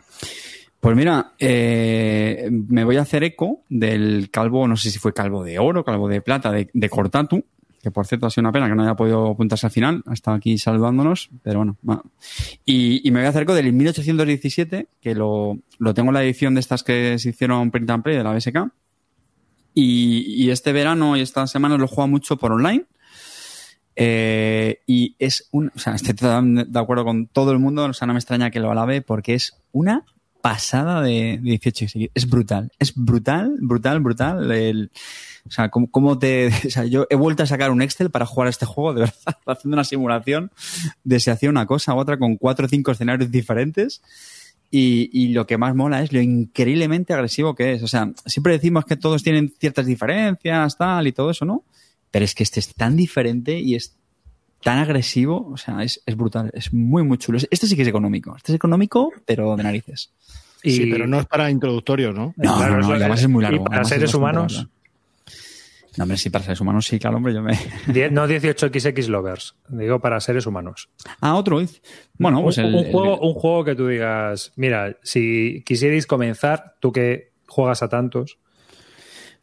pues 0.80 0.96
mira, 0.96 1.32
eh, 1.38 2.48
me 2.50 2.84
voy 2.84 2.96
a 2.96 3.02
hacer 3.02 3.22
eco 3.24 3.62
del 3.68 4.30
calvo, 4.30 4.66
no 4.68 4.76
sé 4.76 4.90
si 4.90 4.98
fue 4.98 5.12
calvo 5.12 5.44
de 5.44 5.58
oro, 5.58 5.84
calvo 5.84 6.08
de 6.08 6.20
plata, 6.22 6.50
de, 6.52 6.70
de 6.72 6.88
Cortatu, 6.88 7.44
que 7.82 7.90
por 7.90 8.06
cierto 8.06 8.26
ha 8.26 8.30
sido 8.30 8.42
una 8.42 8.52
pena 8.52 8.68
que 8.68 8.74
no 8.74 8.82
haya 8.82 8.96
podido 8.96 9.30
apuntarse 9.30 9.66
al 9.66 9.72
final, 9.72 10.02
ha 10.06 10.12
estado 10.12 10.36
aquí 10.36 10.58
saludándonos, 10.58 11.30
pero 11.42 11.58
bueno. 11.58 11.76
va. 11.88 12.02
Y, 12.64 13.06
y 13.06 13.10
me 13.10 13.20
voy 13.20 13.26
a 13.26 13.30
hacer 13.30 13.46
del 13.46 13.72
1817, 13.72 14.88
que 15.00 15.14
lo, 15.14 15.58
lo 15.78 15.94
tengo 15.94 16.10
en 16.10 16.14
la 16.14 16.24
edición 16.24 16.54
de 16.54 16.60
estas 16.60 16.82
que 16.82 17.18
se 17.18 17.30
hicieron 17.30 17.70
print 17.70 17.90
and 17.90 18.02
play 18.02 18.16
de 18.16 18.24
la 18.24 18.32
BSK. 18.32 18.70
Y, 19.74 20.44
y 20.44 20.50
este 20.50 20.72
verano 20.72 21.16
y 21.16 21.20
esta 21.20 21.46
semana 21.46 21.76
lo 21.76 21.86
juego 21.86 22.08
mucho 22.08 22.36
por 22.36 22.52
online. 22.52 22.84
Eh, 24.00 24.80
y 24.86 25.16
es 25.18 25.48
un, 25.50 25.72
o 25.74 25.78
sea, 25.78 25.94
estoy 25.94 26.14
de 26.14 26.78
acuerdo 26.78 27.04
con 27.04 27.26
todo 27.26 27.50
el 27.50 27.58
mundo, 27.58 27.84
o 27.84 27.92
sea, 27.92 28.06
no 28.06 28.14
me 28.14 28.20
extraña 28.20 28.50
que 28.50 28.60
lo 28.60 28.70
alabe 28.70 29.02
porque 29.02 29.34
es 29.34 29.60
una 29.72 30.04
pasada 30.40 31.02
de, 31.02 31.38
de 31.42 31.58
18 31.58 31.98
y 31.98 32.10
Es 32.14 32.28
brutal, 32.28 32.70
es 32.78 32.94
brutal, 32.94 33.56
brutal, 33.60 34.00
brutal. 34.00 34.50
El, 34.50 34.90
o 35.46 35.50
sea, 35.50 35.68
cómo, 35.68 35.90
cómo 35.90 36.18
te, 36.18 36.48
o 36.66 36.70
sea, 36.70 36.84
yo 36.84 37.06
he 37.10 37.16
vuelto 37.16 37.42
a 37.42 37.46
sacar 37.46 37.70
un 37.70 37.82
Excel 37.82 38.10
para 38.10 38.26
jugar 38.26 38.46
a 38.46 38.50
este 38.50 38.66
juego, 38.66 38.94
de 38.94 39.00
verdad, 39.02 39.38
haciendo 39.46 39.74
una 39.76 39.84
simulación 39.84 40.50
de 41.04 41.20
si 41.20 41.30
hacía 41.30 41.50
una 41.50 41.66
cosa 41.66 41.94
u 41.94 41.98
otra 41.98 42.18
con 42.18 42.36
cuatro 42.36 42.66
o 42.66 42.68
cinco 42.68 42.92
escenarios 42.92 43.30
diferentes. 43.30 44.02
Y, 44.70 45.08
y 45.12 45.28
lo 45.28 45.46
que 45.46 45.56
más 45.56 45.74
mola 45.74 46.02
es 46.02 46.12
lo 46.12 46.20
increíblemente 46.20 47.14
agresivo 47.14 47.54
que 47.54 47.72
es. 47.72 47.82
O 47.82 47.88
sea, 47.88 48.12
siempre 48.26 48.52
decimos 48.52 48.84
que 48.84 48.96
todos 48.96 49.22
tienen 49.22 49.52
ciertas 49.58 49.86
diferencias, 49.86 50.76
tal 50.76 51.06
y 51.06 51.12
todo 51.12 51.30
eso, 51.30 51.46
¿no? 51.46 51.64
Pero 52.10 52.26
es 52.26 52.34
que 52.34 52.42
este 52.42 52.60
es 52.60 52.74
tan 52.74 52.94
diferente 52.94 53.58
y 53.58 53.76
es 53.76 53.96
tan 54.62 54.78
agresivo, 54.78 55.48
o 55.52 55.56
sea, 55.56 55.82
es, 55.82 56.02
es 56.04 56.16
brutal, 56.16 56.50
es 56.54 56.72
muy, 56.72 57.02
muy 57.02 57.18
chulo. 57.18 57.38
Este 57.50 57.66
sí 57.66 57.76
que 57.76 57.82
es 57.82 57.88
económico, 57.88 58.34
este 58.36 58.52
es 58.52 58.56
económico, 58.56 59.12
pero 59.24 59.56
de 59.56 59.62
narices. 59.62 60.10
Y, 60.62 60.72
Sí, 60.72 60.86
pero 60.90 61.06
no 61.06 61.20
es 61.20 61.26
para 61.26 61.50
introductorio, 61.50 62.12
¿no? 62.12 62.34
No, 62.36 62.56
Claro, 62.56 62.74
no, 62.74 62.80
no, 62.80 62.84
eso- 62.86 62.92
y 62.92 62.96
además 63.00 63.20
es 63.22 63.28
muy 63.28 63.42
largo. 63.42 63.62
y 63.64 63.68
para 63.68 63.84
seres 63.84 64.12
humanos? 64.14 64.66
No, 65.96 66.04
hombre, 66.04 66.16
sí, 66.16 66.30
para 66.30 66.44
seres 66.44 66.60
humanos 66.60 66.86
sí, 66.86 66.98
claro, 66.98 67.16
hombre, 67.16 67.34
yo 67.34 67.42
me... 67.42 67.52
No 68.10 68.26
18XX 68.28 69.08
Lovers, 69.08 69.56
digo 69.68 69.98
para 70.00 70.20
seres 70.20 70.46
humanos. 70.46 70.88
Ah, 71.20 71.34
otro. 71.34 71.60
Bueno, 72.18 72.42
pues 72.42 72.58
un, 72.58 72.64
el, 72.66 72.74
un 72.74 72.84
el- 72.84 72.92
juego, 72.92 73.18
un 73.20 73.34
juego 73.34 73.64
que 73.64 73.74
tú 73.74 73.88
digas, 73.88 74.52
mira, 74.56 74.96
si 75.02 75.62
quisierais 75.66 76.06
comenzar, 76.06 76.74
tú 76.80 76.92
que 76.92 77.32
juegas 77.48 77.82
a 77.82 77.88
tantos, 77.88 78.38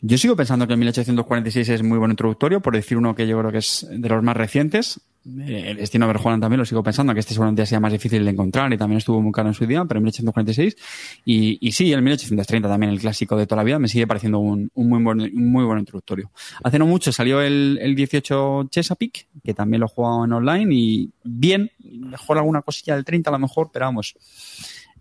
Yo 0.07 0.19
sigo 0.19 0.35
pensando 0.35 0.67
que 0.67 0.73
el 0.73 0.77
1846 0.79 1.67
es 1.69 1.81
muy 1.83 1.97
buen 1.97 2.11
introductorio, 2.11 2.61
por 2.61 2.75
decir 2.75 2.95
uno 2.95 3.15
que 3.15 3.25
yo 3.25 3.39
creo 3.39 3.51
que 3.51 3.57
es 3.57 3.87
de 3.89 4.07
los 4.07 4.21
más 4.21 4.37
recientes. 4.37 4.99
Eh, 5.25 5.63
El 5.71 5.77
Destino 5.77 6.05
Verjuan 6.05 6.39
también 6.39 6.59
lo 6.59 6.65
sigo 6.65 6.83
pensando, 6.83 7.11
que 7.15 7.21
este 7.21 7.33
seguramente 7.33 7.65
sea 7.65 7.79
más 7.79 7.91
difícil 7.91 8.23
de 8.23 8.29
encontrar 8.29 8.71
y 8.71 8.77
también 8.77 8.99
estuvo 8.99 9.19
muy 9.19 9.31
caro 9.31 9.47
en 9.47 9.55
su 9.55 9.65
día, 9.65 9.83
pero 9.85 9.97
el 9.97 10.03
1846. 10.03 10.77
Y, 11.25 11.57
y 11.59 11.71
sí, 11.71 11.91
el 11.91 12.03
1830 12.03 12.69
también, 12.69 12.91
el 12.91 12.99
clásico 12.99 13.35
de 13.35 13.47
toda 13.47 13.57
la 13.61 13.63
vida, 13.63 13.79
me 13.79 13.87
sigue 13.87 14.05
pareciendo 14.05 14.37
un, 14.37 14.69
un 14.75 14.89
muy, 14.89 15.01
buen, 15.01 15.21
un 15.21 15.51
muy 15.51 15.63
buen 15.63 15.79
introductorio. 15.79 16.29
Hace 16.63 16.77
no 16.77 16.85
mucho 16.85 17.11
salió 17.11 17.41
el, 17.41 17.79
el 17.81 17.95
18 17.95 18.67
Chesapeake, 18.69 19.25
que 19.43 19.55
también 19.55 19.79
lo 19.79 19.87
he 19.87 19.89
jugado 19.89 20.25
en 20.25 20.33
online 20.33 20.67
y 20.71 21.09
bien, 21.23 21.71
mejor 21.83 22.37
alguna 22.37 22.61
cosilla 22.61 22.93
del 22.93 23.05
30 23.05 23.31
a 23.31 23.33
lo 23.33 23.39
mejor, 23.39 23.71
pero 23.73 23.85
vamos, 23.85 24.13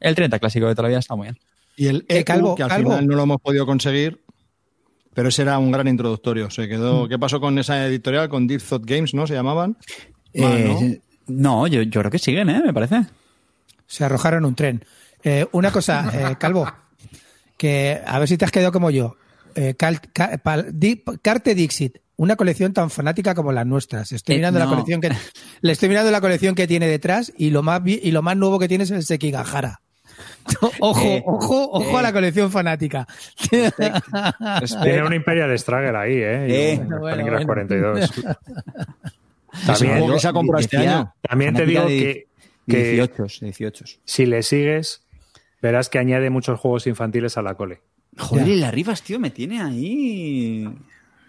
el 0.00 0.14
30 0.14 0.38
clásico 0.38 0.66
de 0.66 0.72
toda 0.74 0.84
la 0.84 0.88
vida 0.88 1.00
está 1.00 1.14
muy 1.14 1.26
bien. 1.26 1.38
Y 1.76 1.88
el 1.88 2.06
Eh, 2.08 2.20
EQ, 2.20 2.24
Calvo, 2.26 2.54
que 2.54 2.62
al 2.62 2.68
Calvo. 2.70 2.90
final 2.92 3.06
no 3.06 3.16
lo 3.16 3.24
hemos 3.24 3.40
podido 3.42 3.66
conseguir, 3.66 4.20
pero 5.14 5.28
ese 5.28 5.42
era 5.42 5.58
un 5.58 5.70
gran 5.72 5.88
introductorio. 5.88 6.50
Se 6.50 6.66
Mm. 6.66 6.68
quedó. 6.68 7.08
¿Qué 7.08 7.18
pasó 7.18 7.40
con 7.40 7.58
esa 7.58 7.86
editorial? 7.86 8.28
Con 8.28 8.46
Deep 8.46 8.62
Thought 8.62 8.84
Games, 8.84 9.14
¿no? 9.14 9.26
Se 9.26 9.34
llamaban. 9.34 9.76
Eh, 10.32 11.00
no, 11.28 11.66
yo, 11.66 11.82
yo 11.82 12.00
creo 12.00 12.10
que 12.10 12.18
siguen, 12.18 12.50
¿eh? 12.50 12.62
Me 12.64 12.74
parece. 12.74 13.02
Se 13.86 14.04
arrojaron 14.04 14.44
un 14.44 14.54
tren. 14.54 14.84
Eh, 15.22 15.46
una 15.52 15.70
cosa, 15.70 16.10
eh, 16.32 16.36
Calvo, 16.38 16.66
que 17.56 18.00
a 18.04 18.18
ver 18.18 18.28
si 18.28 18.36
te 18.36 18.44
has 18.44 18.50
quedado 18.50 18.72
como 18.72 18.90
yo. 18.90 19.16
Eh, 19.54 19.74
Cal- 19.74 20.00
Ca- 20.12 20.38
Pal- 20.42 20.70
Di- 20.72 21.02
Carte 21.22 21.54
Dixit, 21.54 21.98
una 22.16 22.34
colección 22.36 22.72
tan 22.72 22.90
fanática 22.90 23.34
como 23.34 23.52
las 23.52 23.64
nuestras. 23.66 24.10
Estoy 24.12 24.34
Eh, 24.34 24.38
mirando 24.38 24.58
la 24.58 24.66
colección 24.66 25.00
que 25.00 25.12
le 25.60 25.72
estoy 25.72 25.88
mirando 25.88 26.10
la 26.10 26.20
colección 26.20 26.54
que 26.56 26.66
tiene 26.66 26.88
detrás 26.88 27.32
y 27.38 27.50
lo 27.50 27.62
más 27.62 27.80
y 27.86 28.10
lo 28.10 28.22
más 28.22 28.36
nuevo 28.36 28.58
que 28.58 28.66
tiene 28.68 28.84
es 28.84 28.90
el 28.90 29.04
Sekigahara. 29.04 29.80
Ojo, 30.80 31.00
Eh, 31.06 31.22
ojo, 31.26 31.70
ojo 31.72 31.98
a 31.98 32.02
la 32.02 32.12
colección 32.12 32.50
fanática. 32.50 33.06
tiene 34.82 35.02
un 35.04 35.12
Imperial 35.14 35.56
Strager 35.58 35.96
ahí, 35.96 36.16
¿eh? 36.16 36.46
Y 36.48 36.52
Eh. 36.52 36.78
un 36.80 36.88
Bueno, 37.00 37.22
bueno. 37.24 37.46
42. 37.46 38.00
Ese 38.10 38.22
También, 39.66 39.98
juego 39.98 40.14
que 40.14 40.20
se 40.20 40.28
ha 40.28 40.32
comprado 40.32 40.60
este 40.60 40.76
año. 40.78 41.14
también 41.22 41.54
te 41.54 41.64
digo 41.66 41.82
de- 41.82 41.88
que, 41.88 42.26
que 42.68 42.92
18, 42.94 43.26
18. 43.40 43.84
si 44.04 44.26
le 44.26 44.42
sigues, 44.42 45.02
verás 45.62 45.88
que 45.88 45.98
añade 45.98 46.28
muchos 46.30 46.58
juegos 46.58 46.86
infantiles 46.86 47.36
a 47.38 47.42
la 47.42 47.54
cole. 47.54 47.80
Joder, 48.18 48.46
y 48.48 48.56
la 48.56 48.70
Rivas, 48.70 49.02
tío, 49.02 49.18
me 49.20 49.30
tiene 49.30 49.60
ahí. 49.62 50.68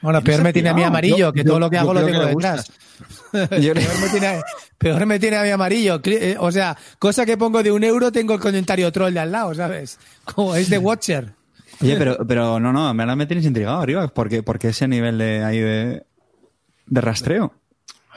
Bueno, 0.06 0.22
peor 0.24 0.42
me 0.44 0.54
tiene 0.54 0.70
a 0.70 0.74
mí 0.74 0.84
amarillo, 0.84 1.34
que 1.34 1.44
yo- 1.44 1.50
todo 1.50 1.60
lo 1.60 1.70
que 1.70 1.78
hago 1.78 1.94
lo 1.94 2.06
tengo 2.06 2.26
detrás. 2.26 2.72
Peor, 3.32 3.76
me 4.02 4.10
tiene, 4.10 4.42
peor 4.78 5.06
me 5.06 5.20
tiene 5.20 5.38
a 5.38 5.44
mí 5.44 5.50
amarillo. 5.50 6.00
Eh, 6.06 6.38
O 6.40 6.50
sea, 6.52 6.78
cosa 7.00 7.26
que 7.26 7.36
pongo 7.38 7.62
de 7.64 7.72
un 7.72 7.84
euro, 7.84 8.12
tengo 8.12 8.34
el 8.36 8.40
comentario 8.40 8.90
troll 8.92 9.14
de 9.14 9.20
al 9.20 9.32
lado, 9.32 9.54
¿sabes? 9.54 10.00
Como 10.24 10.56
es 10.56 10.70
de 10.70 10.78
Watcher. 10.78 11.34
Oye, 11.82 11.98
pero, 11.98 12.18
pero 12.26 12.58
no, 12.60 12.72
no, 12.72 12.88
ahora 12.88 13.16
me 13.18 13.26
tienes 13.26 13.46
intrigado, 13.46 13.86
Rivas, 13.86 14.12
porque, 14.12 14.44
porque 14.44 14.70
ese 14.70 14.88
nivel 14.88 15.18
de 15.18 15.44
ahí 15.44 15.60
de, 15.60 16.04
de 16.86 17.02
rastreo. 17.02 17.54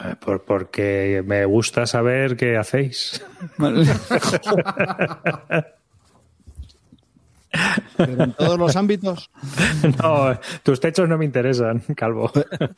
Eh, 0.04 0.14
por- 0.20 0.44
porque 0.44 1.24
me 1.26 1.44
gusta 1.46 1.84
saber 1.86 2.36
qué 2.36 2.56
hacéis. 2.56 3.20
Pero 7.96 8.24
en 8.24 8.32
todos 8.32 8.58
los 8.58 8.76
ámbitos. 8.76 9.30
No, 10.02 10.38
tus 10.62 10.80
techos 10.80 11.08
no 11.08 11.16
me 11.16 11.24
interesan, 11.24 11.82
Calvo. 11.96 12.30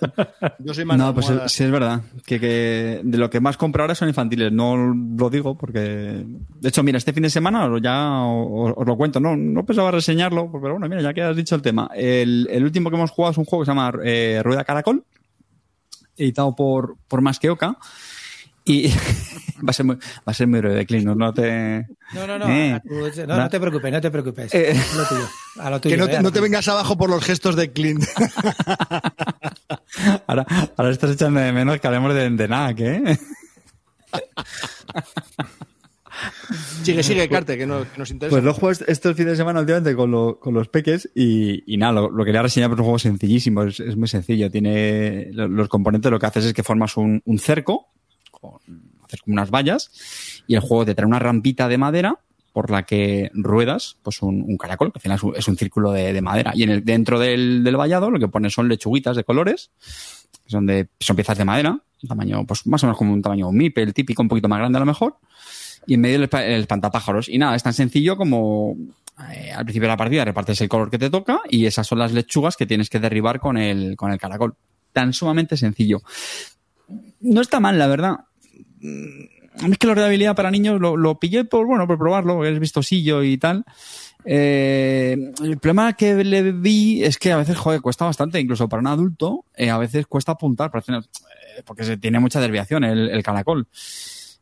Yo 0.58 0.74
soy 0.74 0.84
más 0.84 0.98
No, 0.98 1.14
pues 1.14 1.32
sí 1.46 1.64
es 1.64 1.70
verdad. 1.70 2.02
Que, 2.26 2.38
que 2.38 3.00
de 3.02 3.18
lo 3.18 3.30
que 3.30 3.40
más 3.40 3.56
compro 3.56 3.82
ahora 3.82 3.94
son 3.94 4.08
infantiles. 4.08 4.52
No 4.52 4.76
lo 4.76 5.30
digo 5.30 5.56
porque. 5.56 5.80
De 5.80 6.68
hecho, 6.68 6.82
mira, 6.82 6.98
este 6.98 7.12
fin 7.12 7.22
de 7.22 7.30
semana 7.30 7.70
ya 7.82 8.22
os, 8.22 8.74
os 8.76 8.86
lo 8.86 8.96
cuento. 8.96 9.18
No, 9.18 9.36
no 9.36 9.64
pensaba 9.64 9.90
reseñarlo, 9.90 10.50
pero 10.52 10.74
bueno, 10.74 10.88
mira, 10.88 11.00
ya 11.00 11.14
que 11.14 11.22
has 11.22 11.36
dicho 11.36 11.54
el 11.54 11.62
tema. 11.62 11.90
El, 11.94 12.46
el 12.50 12.64
último 12.64 12.90
que 12.90 12.96
hemos 12.96 13.10
jugado 13.10 13.32
es 13.32 13.38
un 13.38 13.44
juego 13.44 13.62
que 13.62 13.66
se 13.66 13.70
llama 13.70 13.92
eh, 14.04 14.40
Rueda 14.44 14.64
Caracol, 14.64 15.04
editado 16.16 16.54
por, 16.54 16.96
por 17.08 17.22
Masqueoka. 17.22 17.76
Y 18.64 18.92
va 19.66 19.70
a 19.70 19.72
ser 19.72 19.86
muy, 19.86 19.96
va 19.96 20.00
a 20.26 20.34
ser 20.34 20.46
muy 20.46 20.60
breve, 20.60 20.86
Clint, 20.86 21.04
no, 21.06 21.14
no 21.14 21.32
te. 21.34 21.86
No, 22.14 22.26
no, 22.26 22.38
no. 22.38 22.48
Eh. 22.48 22.80
tu- 22.86 23.26
no, 23.26 23.36
no 23.36 23.48
te 23.48 23.60
preocupes, 23.60 23.92
no 23.92 24.00
te 24.00 24.10
preocupes. 24.10 24.54
Eh. 24.54 24.74
A 24.92 24.96
lo 24.96 25.04
tuyo. 25.06 25.28
A 25.60 25.70
lo 25.70 25.80
tuyo. 25.80 25.94
Que 25.94 26.00
no 26.00 26.08
te, 26.08 26.16
eh, 26.16 26.22
no 26.22 26.32
te 26.32 26.40
vengas 26.40 26.66
abajo 26.68 26.96
por 26.96 27.10
los 27.10 27.24
gestos 27.24 27.56
de 27.56 27.72
Clint. 27.72 28.04
Ahora, 30.26 30.46
ahora 30.76 30.90
estás 30.92 31.10
echando 31.10 31.40
de 31.40 31.52
menos 31.52 31.78
que 31.80 31.86
hablemos 31.86 32.14
de, 32.14 32.30
de 32.30 32.48
nada, 32.48 32.72
¿qué? 32.74 33.18
sigue, 36.82 37.02
sigue, 37.02 37.28
Carte, 37.28 37.56
que, 37.58 37.66
no- 37.66 37.82
que 37.90 37.98
nos 37.98 38.10
interesa. 38.10 38.30
Pues 38.34 38.44
lo 38.44 38.54
juego 38.54 38.70
est- 38.72 38.88
estos 38.88 39.14
fines 39.16 39.32
de 39.32 39.36
semana 39.36 39.60
últimamente 39.60 39.94
con, 39.94 40.10
lo- 40.10 40.38
con 40.38 40.54
los 40.54 40.68
peques 40.68 41.10
y, 41.14 41.62
y 41.72 41.76
nada, 41.76 41.92
lo, 41.92 42.10
lo 42.10 42.24
quería 42.24 42.42
reseñar, 42.42 42.68
pero 42.70 42.76
es 42.76 42.80
un 42.80 42.84
juego 42.86 42.98
sencillísimo, 42.98 43.62
es, 43.64 43.80
es 43.80 43.96
muy 43.96 44.08
sencillo. 44.08 44.50
Tiene 44.50 45.28
lo- 45.32 45.48
los 45.48 45.68
componentes, 45.68 46.10
lo 46.10 46.18
que 46.18 46.26
haces 46.26 46.46
es 46.46 46.52
que 46.54 46.62
formas 46.62 46.96
un, 46.96 47.20
un 47.24 47.38
cerco, 47.38 47.88
con, 48.30 48.52
como 49.18 49.34
unas 49.34 49.50
vallas, 49.50 50.42
y 50.46 50.54
el 50.54 50.60
juego 50.60 50.86
te 50.86 50.94
trae 50.94 51.06
una 51.06 51.18
rampita 51.18 51.68
de 51.68 51.78
madera 51.78 52.18
por 52.52 52.70
la 52.70 52.84
que 52.84 53.30
ruedas 53.32 53.96
pues 54.02 54.22
un, 54.22 54.56
caracol, 54.56 54.92
que 54.92 54.98
al 54.98 55.02
final 55.02 55.34
es 55.36 55.48
un, 55.48 55.56
círculo 55.56 55.92
de, 55.92 56.12
de 56.12 56.20
madera. 56.20 56.52
Y 56.54 56.64
en 56.64 56.70
el, 56.70 56.84
dentro 56.84 57.18
del, 57.18 57.62
del 57.62 57.76
vallado 57.76 58.10
lo 58.10 58.18
que 58.18 58.28
pones 58.28 58.52
son 58.52 58.68
lechuguitas 58.68 59.16
de 59.16 59.24
colores, 59.24 59.70
que 60.44 60.50
son, 60.50 60.66
de, 60.66 60.88
son 60.98 61.16
piezas 61.16 61.38
de 61.38 61.44
madera, 61.44 61.80
tamaño, 62.08 62.44
pues 62.46 62.66
más 62.66 62.82
o 62.82 62.86
menos 62.86 62.98
como 62.98 63.12
un 63.12 63.22
tamaño 63.22 63.48
un 63.48 63.72
el 63.74 63.94
típico, 63.94 64.22
un 64.22 64.28
poquito 64.28 64.48
más 64.48 64.58
grande 64.58 64.78
a 64.78 64.80
lo 64.80 64.86
mejor 64.86 65.16
y 65.86 65.94
en 65.94 66.00
medio 66.00 66.16
el, 66.16 66.28
el 66.32 66.60
espantapájaros. 66.60 67.28
Y 67.28 67.38
nada, 67.38 67.56
es 67.56 67.62
tan 67.62 67.72
sencillo 67.72 68.16
como 68.16 68.76
eh, 69.32 69.52
al 69.52 69.64
principio 69.64 69.86
de 69.86 69.92
la 69.92 69.96
partida 69.96 70.24
repartes 70.24 70.60
el 70.60 70.68
color 70.68 70.90
que 70.90 70.98
te 70.98 71.10
toca 71.10 71.40
y 71.48 71.66
esas 71.66 71.86
son 71.86 71.98
las 71.98 72.12
lechugas 72.12 72.56
que 72.56 72.66
tienes 72.66 72.88
que 72.90 73.00
derribar 73.00 73.40
con 73.40 73.56
el, 73.56 73.96
con 73.96 74.12
el 74.12 74.18
caracol. 74.18 74.54
Tan 74.92 75.12
sumamente 75.12 75.56
sencillo. 75.56 76.02
No 77.20 77.40
está 77.40 77.60
mal, 77.60 77.78
la 77.78 77.86
verdad. 77.86 78.16
Mm, 78.80 79.62
A 79.62 79.66
mí 79.66 79.72
es 79.72 79.78
que 79.78 79.94
de 79.94 80.04
habilidad 80.04 80.36
para 80.36 80.50
niños 80.50 80.80
lo, 80.80 80.96
lo 80.96 81.18
pillé 81.18 81.44
por, 81.44 81.66
bueno, 81.66 81.86
por 81.86 81.98
probarlo, 81.98 82.36
porque 82.36 82.52
es 82.52 82.58
vistosillo 82.58 83.22
y 83.22 83.36
tal. 83.38 83.64
Eh, 84.24 85.16
el 85.42 85.58
problema 85.58 85.94
que 85.94 86.22
le 86.24 86.52
vi 86.52 87.02
es 87.02 87.18
que 87.18 87.32
a 87.32 87.36
veces, 87.38 87.56
joder, 87.56 87.80
cuesta 87.80 88.04
bastante, 88.04 88.38
incluso 88.40 88.68
para 88.68 88.80
un 88.80 88.86
adulto, 88.86 89.44
eh, 89.56 89.70
a 89.70 89.78
veces 89.78 90.06
cuesta 90.06 90.32
apuntar, 90.32 90.70
eh, 90.74 91.62
porque 91.64 91.84
se 91.84 91.96
tiene 91.96 92.20
mucha 92.20 92.40
desviación 92.40 92.84
el, 92.84 93.08
el 93.10 93.22
caracol. 93.22 93.66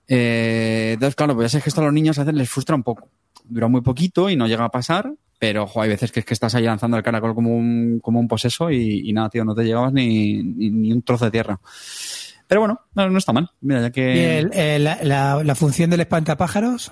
Eh, 0.07 0.93
entonces, 0.95 1.15
claro, 1.15 1.35
pues 1.35 1.53
ya 1.53 1.59
sé 1.59 1.63
que 1.63 1.69
esto 1.69 1.81
a 1.81 1.85
los 1.85 1.93
niños 1.93 2.19
a 2.19 2.25
veces 2.25 2.35
les 2.35 2.51
frustra 2.51 2.75
un 2.75 2.83
poco. 2.83 3.09
Dura 3.45 3.69
muy 3.69 3.81
poquito 3.83 4.29
y 4.31 4.37
no 4.37 4.47
llega 4.47 4.65
a 4.65 4.71
pasar, 4.71 5.13
pero 5.39 5.67
jo, 5.67 5.81
hay 5.81 5.89
veces 5.89 6.11
que 6.13 6.21
es 6.21 6.27
que 6.27 6.35
estás 6.35 6.55
ahí 6.55 6.65
lanzando 6.65 6.97
el 6.97 7.03
caracol 7.03 7.35
como 7.35 7.57
un, 7.57 8.01
como 8.03 8.19
un 8.21 8.29
poseso 8.29 8.71
y, 8.71 9.09
y 9.09 9.13
nada, 9.13 9.31
tío, 9.31 9.45
no 9.45 9.55
te 9.55 9.65
llegabas 9.65 9.93
ni, 9.93 10.43
ni, 10.43 10.71
ni 10.71 10.93
un 10.93 11.03
trozo 11.03 11.27
de 11.27 11.31
tierra. 11.31 11.61
Pero 12.49 12.63
bueno, 12.63 12.81
no, 12.95 13.09
no 13.11 13.19
está 13.19 13.33
mal. 13.33 13.51
Mira, 13.61 13.81
ya 13.83 13.91
que... 13.91 14.17
Y 14.17 14.19
el- 14.21 14.51
el- 14.53 14.85
la, 14.85 14.99
la- 15.03 15.45
la 15.45 15.55
función 15.55 15.91
del 15.91 16.01
espantapájaros. 16.01 16.91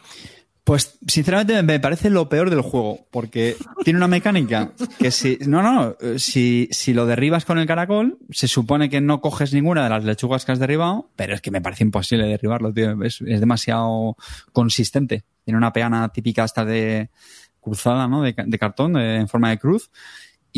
Pues 0.65 0.99
sinceramente 1.07 1.63
me 1.63 1.79
parece 1.79 2.11
lo 2.11 2.29
peor 2.29 2.51
del 2.51 2.61
juego, 2.61 3.07
porque 3.13 3.57
tiene 3.85 3.99
una 3.99 4.09
mecánica 4.09 4.73
que 4.99 5.13
si 5.13 5.39
no 5.47 5.63
no, 5.63 5.95
si 6.19 6.69
si 6.73 6.93
lo 6.93 7.07
derribas 7.07 7.45
con 7.45 7.59
el 7.59 7.69
caracol, 7.69 8.19
se 8.31 8.49
supone 8.49 8.91
que 8.91 9.01
no 9.01 9.21
coges 9.21 9.55
ninguna 9.55 9.85
de 9.85 9.91
las 9.91 10.03
lechugas 10.03 10.45
que 10.45 10.51
has 10.51 10.59
derribado, 10.59 11.09
pero 11.15 11.35
es 11.37 11.41
que 11.41 11.53
me 11.53 11.61
parece 11.61 11.85
imposible 11.85 12.27
derribarlo, 12.27 12.73
tío, 12.73 13.01
es, 13.05 13.21
es 13.21 13.39
demasiado 13.39 14.17
consistente. 14.53 15.23
Tiene 15.45 15.57
una 15.57 15.73
peana 15.73 16.09
típica 16.09 16.43
hasta 16.43 16.65
de 16.65 17.11
cruzada, 17.61 18.09
¿no? 18.09 18.23
De, 18.23 18.35
de 18.37 18.59
cartón 18.59 18.95
de- 18.95 19.19
en 19.19 19.29
forma 19.29 19.51
de 19.51 19.59
cruz 19.61 19.89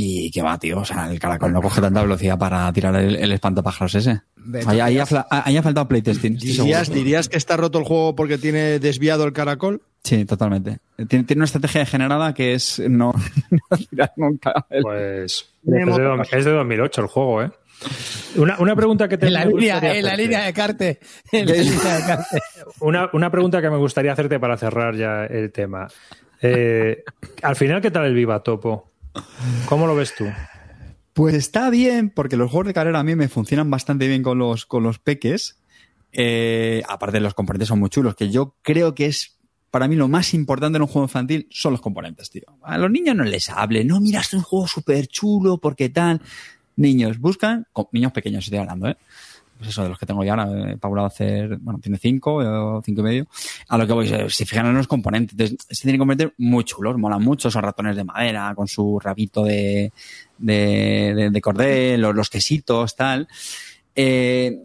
y 0.00 0.30
que 0.30 0.42
va, 0.42 0.56
tío, 0.58 0.78
o 0.78 0.84
sea, 0.84 1.10
el 1.10 1.18
caracol 1.18 1.52
no 1.52 1.60
coge 1.60 1.80
tanta 1.80 2.02
velocidad 2.02 2.38
para 2.38 2.72
tirar 2.72 2.94
el, 2.96 3.16
el 3.16 3.32
espantapájaros 3.32 3.96
ese. 3.96 4.20
Ahí, 4.66 4.78
ahí 4.78 4.98
ha, 4.98 5.04
fla- 5.06 5.26
ahí 5.28 5.56
ha 5.56 5.62
faltado 5.62 5.88
playtesting. 5.88 6.36
¿Dirías, 6.38 6.88
dirías 6.92 7.28
que 7.28 7.36
está 7.36 7.56
roto 7.56 7.78
el 7.80 7.84
juego 7.84 8.14
porque 8.14 8.38
tiene 8.38 8.78
desviado 8.78 9.24
el 9.24 9.32
caracol? 9.32 9.82
Sí, 10.04 10.24
totalmente. 10.24 10.78
Tiene, 11.08 11.24
tiene 11.24 11.40
una 11.40 11.46
estrategia 11.46 11.80
degenerada 11.80 12.32
que 12.32 12.54
es 12.54 12.78
no, 12.88 13.12
no 13.50 13.76
tirar 13.90 14.12
nunca. 14.16 14.66
el- 14.70 14.82
Pues 14.82 15.50
es 15.66 15.96
de, 15.96 16.38
es 16.38 16.44
de 16.44 16.50
2008 16.52 17.00
el 17.00 17.06
juego, 17.08 17.42
¿eh? 17.42 17.50
Una, 18.36 18.56
una 18.60 18.76
pregunta 18.76 19.08
que 19.08 19.18
te 19.18 19.26
En 19.26 19.32
la 19.32 19.44
línea, 19.44 19.80
en 19.96 20.04
la 20.04 20.16
línea 20.16 20.42
de 20.44 20.52
Carte. 20.52 21.00
En 21.32 21.46
la 21.46 21.54
línea 21.54 21.96
de 21.98 22.04
Carte. 22.06 22.40
Una, 22.80 23.10
una 23.12 23.30
pregunta 23.32 23.60
que 23.60 23.68
me 23.70 23.76
gustaría 23.78 24.12
hacerte 24.12 24.38
para 24.38 24.56
cerrar 24.56 24.94
ya 24.94 25.24
el 25.26 25.50
tema. 25.50 25.88
Eh, 26.40 27.02
al 27.42 27.56
final, 27.56 27.80
¿qué 27.80 27.90
tal 27.90 28.04
el 28.06 28.14
Viva 28.14 28.42
Topo? 28.44 28.92
¿Cómo 29.66 29.86
lo 29.86 29.94
ves 29.94 30.14
tú? 30.14 30.24
Pues 31.12 31.34
está 31.34 31.70
bien, 31.70 32.10
porque 32.10 32.36
los 32.36 32.50
juegos 32.50 32.68
de 32.68 32.74
carrera 32.74 33.00
a 33.00 33.04
mí 33.04 33.16
me 33.16 33.28
funcionan 33.28 33.70
bastante 33.70 34.06
bien 34.06 34.22
con 34.22 34.38
los, 34.38 34.66
con 34.66 34.82
los 34.82 34.98
peques. 34.98 35.60
Eh, 36.12 36.82
aparte, 36.88 37.20
los 37.20 37.34
componentes 37.34 37.68
son 37.68 37.80
muy 37.80 37.90
chulos, 37.90 38.14
que 38.14 38.30
yo 38.30 38.56
creo 38.62 38.94
que 38.94 39.06
es 39.06 39.38
para 39.70 39.88
mí 39.88 39.96
lo 39.96 40.08
más 40.08 40.32
importante 40.34 40.76
en 40.76 40.82
un 40.82 40.88
juego 40.88 41.06
infantil 41.06 41.46
son 41.50 41.72
los 41.72 41.80
componentes, 41.80 42.30
tío. 42.30 42.44
A 42.62 42.78
los 42.78 42.90
niños 42.90 43.14
no 43.16 43.24
les 43.24 43.50
hable, 43.50 43.84
no, 43.84 44.00
mira, 44.00 44.20
es 44.20 44.32
un 44.32 44.42
juego 44.42 44.66
súper 44.66 45.08
chulo, 45.08 45.58
porque 45.58 45.88
tal. 45.88 46.22
niños 46.76 47.18
buscan, 47.18 47.66
niños 47.92 48.12
pequeños 48.12 48.44
estoy 48.44 48.60
hablando, 48.60 48.88
¿eh? 48.88 48.96
Pues 49.58 49.70
eso, 49.70 49.82
de 49.82 49.88
los 49.88 49.98
que 49.98 50.06
tengo 50.06 50.22
ya 50.24 50.34
ahora, 50.34 50.70
eh, 50.70 50.76
Paula 50.78 51.02
va 51.02 51.06
a 51.08 51.10
hacer, 51.10 51.58
bueno, 51.58 51.80
tiene 51.80 51.98
cinco 51.98 52.36
o 52.36 52.80
cinco 52.82 53.00
y 53.00 53.04
medio. 53.04 53.26
A 53.68 53.76
lo 53.76 53.86
que 53.86 53.92
voy, 53.92 54.06
se, 54.08 54.30
se 54.30 54.46
fijan 54.46 54.66
en 54.66 54.74
los 54.76 54.86
componentes. 54.86 55.32
Entonces, 55.38 55.66
se 55.68 55.82
tienen 55.82 55.98
componentes 55.98 56.32
muy 56.38 56.64
chulos, 56.64 56.96
molan 56.96 57.22
mucho, 57.22 57.50
son 57.50 57.62
ratones 57.64 57.96
de 57.96 58.04
madera, 58.04 58.52
con 58.54 58.68
su 58.68 59.00
rabito 59.00 59.42
de, 59.44 59.92
de, 60.38 61.12
de, 61.16 61.30
de 61.30 61.40
cordel, 61.40 62.00
los, 62.00 62.14
los 62.14 62.30
quesitos, 62.30 62.94
tal. 62.94 63.26
Eh, 63.94 64.62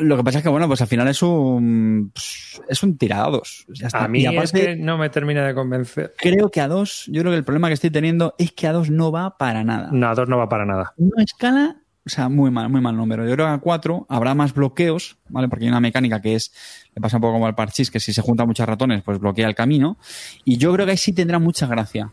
lo 0.00 0.16
que 0.16 0.22
pasa 0.22 0.38
es 0.38 0.44
que, 0.44 0.50
bueno, 0.50 0.68
pues 0.68 0.80
al 0.80 0.86
final 0.86 1.08
es 1.08 1.22
un, 1.22 2.10
pues, 2.14 2.60
es 2.68 2.82
un 2.82 2.96
tirados. 2.96 3.64
Ya 3.68 3.88
está. 3.88 4.04
A 4.04 4.08
mí 4.08 4.20
Y 4.20 4.26
es 4.26 4.32
aparte, 4.32 4.60
que 4.66 4.76
no 4.76 4.96
me 4.96 5.10
termina 5.10 5.44
de 5.44 5.54
convencer. 5.54 6.14
creo 6.18 6.50
que 6.50 6.60
a 6.60 6.68
dos, 6.68 7.06
yo 7.08 7.22
creo 7.22 7.32
que 7.32 7.38
el 7.38 7.44
problema 7.44 7.68
que 7.68 7.74
estoy 7.74 7.90
teniendo 7.90 8.34
es 8.38 8.52
que 8.52 8.68
a 8.68 8.72
dos 8.72 8.90
no 8.90 9.10
va 9.10 9.36
para 9.38 9.64
nada. 9.64 9.88
No, 9.90 10.08
a 10.08 10.14
dos 10.14 10.28
no 10.28 10.38
va 10.38 10.48
para 10.48 10.64
nada. 10.64 10.92
Una 10.98 11.24
escala, 11.24 11.78
o 12.08 12.10
sea, 12.10 12.30
muy 12.30 12.50
mal, 12.50 12.70
muy 12.70 12.80
mal 12.80 12.96
número. 12.96 13.28
Yo 13.28 13.34
creo 13.34 13.46
que 13.46 13.52
a 13.52 13.58
cuatro 13.58 14.06
habrá 14.08 14.34
más 14.34 14.54
bloqueos, 14.54 15.18
¿vale? 15.28 15.46
Porque 15.46 15.66
hay 15.66 15.68
una 15.68 15.78
mecánica 15.78 16.22
que 16.22 16.36
es, 16.36 16.50
le 16.94 17.02
pasa 17.02 17.18
un 17.18 17.20
poco 17.20 17.34
como 17.34 17.46
al 17.46 17.54
parchís, 17.54 17.90
que 17.90 18.00
si 18.00 18.14
se 18.14 18.22
juntan 18.22 18.46
muchos 18.46 18.66
ratones, 18.66 19.02
pues 19.02 19.18
bloquea 19.18 19.46
el 19.46 19.54
camino. 19.54 19.98
Y 20.42 20.56
yo 20.56 20.72
creo 20.72 20.86
que 20.86 20.92
ahí 20.92 20.96
sí 20.96 21.12
tendrá 21.12 21.38
mucha 21.38 21.66
gracia. 21.66 22.10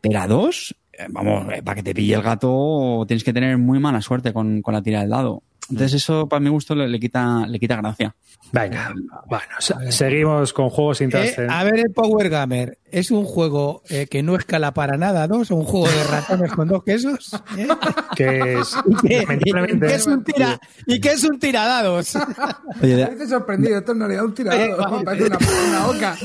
Pero 0.00 0.20
a 0.20 0.28
dos, 0.28 0.76
eh, 0.92 1.06
vamos, 1.10 1.52
eh, 1.52 1.64
para 1.64 1.74
que 1.74 1.82
te 1.82 1.94
pille 1.94 2.14
el 2.14 2.22
gato, 2.22 3.04
tienes 3.08 3.24
que 3.24 3.32
tener 3.32 3.58
muy 3.58 3.80
mala 3.80 4.00
suerte 4.02 4.32
con, 4.32 4.62
con 4.62 4.72
la 4.72 4.82
tira 4.82 5.00
del 5.00 5.10
dado. 5.10 5.42
Entonces 5.70 5.94
eso, 6.02 6.28
para 6.28 6.40
mi 6.40 6.48
gusto, 6.48 6.74
le, 6.74 6.88
le 6.88 6.98
quita, 6.98 7.46
le 7.46 7.58
quita 7.58 7.76
gracia. 7.76 8.14
Venga, 8.52 8.94
bueno, 9.26 9.44
se- 9.58 9.92
seguimos 9.92 10.52
con 10.54 10.70
juegos 10.70 10.98
sin 10.98 11.08
Eh, 11.08 11.10
trascender. 11.10 11.50
a 11.50 11.64
ver, 11.64 11.78
el 11.80 11.92
Power 11.92 12.30
Gamer, 12.30 12.78
¿es 12.90 13.10
un 13.10 13.24
juego 13.24 13.82
eh, 13.90 14.06
que 14.10 14.22
no 14.22 14.36
escala 14.36 14.72
para 14.72 14.96
nada, 14.96 15.26
dos? 15.28 15.50
¿O 15.50 15.56
un 15.56 15.64
juego 15.64 15.86
de 15.88 16.04
ratones 16.04 16.52
con 16.52 16.68
dos 16.68 16.82
quesos? 16.84 17.34
¿Eh? 17.58 17.68
que 18.16 18.54
es, 18.60 18.74
¿Y 18.86 19.06
qué- 19.08 19.18
lamentablemente, 19.22 19.86
y 19.86 19.88
qué 19.90 19.94
es 19.94 20.06
un 20.06 20.24
tira, 20.24 20.60
¿Y 20.86 21.00
qué 21.00 21.12
es 21.12 21.24
un 21.24 21.38
tiradados? 21.38 22.16
Oye, 22.82 23.26
sorprendido, 23.28 23.78
esto 23.78 23.92
en 23.92 23.98
realidad 23.98 24.22
es 24.24 24.28
un 24.28 24.34
tirador, 24.34 25.04
parece 25.04 25.26
una, 25.26 25.38
una 25.68 25.86
oca. 25.88 26.16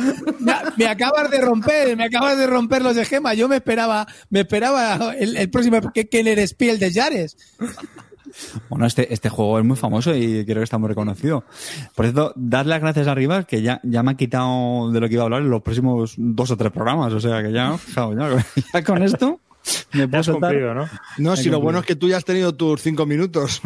Me 0.78 0.86
acabas 0.86 1.30
de 1.30 1.42
romper, 1.42 1.98
me 1.98 2.06
acabas 2.06 2.38
de 2.38 2.48
romper 2.48 2.82
los 2.82 2.96
esquemas. 2.96 3.36
Yo 3.36 3.50
me 3.50 3.58
esperaba, 3.58 4.08
me 4.30 4.42
esperaba 4.42 5.14
el, 5.20 5.36
el 5.36 5.50
próximo 5.50 5.82
que 5.94 6.08
Kenner 6.08 6.40
Spiel 6.48 6.80
de 6.80 6.92
Yares. 6.92 7.36
Bueno, 8.70 8.86
este, 8.86 9.14
este 9.14 9.30
juego 9.30 9.60
es 9.60 9.66
muy 9.66 9.78
famoso 9.78 10.16
y 10.16 10.46
creo 10.46 10.58
que 10.58 10.64
está 10.64 10.78
muy 10.78 10.90
reconocido. 10.90 11.44
Por 11.96 12.06
cierto, 12.06 12.34
dar 12.36 12.66
las 12.66 12.82
gracias 12.82 13.08
arriba, 13.08 13.44
que 13.44 13.62
ya, 13.62 13.80
ya 13.84 14.04
me 14.04 14.12
ha 14.12 14.16
quitado 14.16 14.92
de 14.92 15.00
lo 15.00 15.08
que 15.08 15.16
iba 15.16 15.24
a 15.24 15.26
hablar 15.26 15.42
en 15.42 15.50
los 15.50 15.62
próximos 15.62 16.16
dos 16.18 16.52
o 16.52 16.58
tres 16.58 16.72
programas. 16.72 17.14
O 17.14 17.20
sea 17.20 17.42
que 17.44 17.52
ya, 17.52 17.78
fijaos, 17.78 18.16
ya, 18.16 18.46
ya 18.74 18.84
con 18.84 19.04
esto 19.04 19.40
me 19.94 20.08
puedo 20.08 20.20
has 20.20 20.30
cumplido, 20.30 20.74
¿no? 20.74 20.90
No, 21.18 21.36
si 21.36 21.50
lo 21.50 21.60
bueno 21.62 21.80
es 21.80 21.86
que 21.86 21.96
tú 21.96 22.10
ya 22.10 22.18
has 22.18 22.26
tenido 22.26 22.54
tus 22.54 22.82
cinco 22.82 23.06
minutos. 23.06 23.62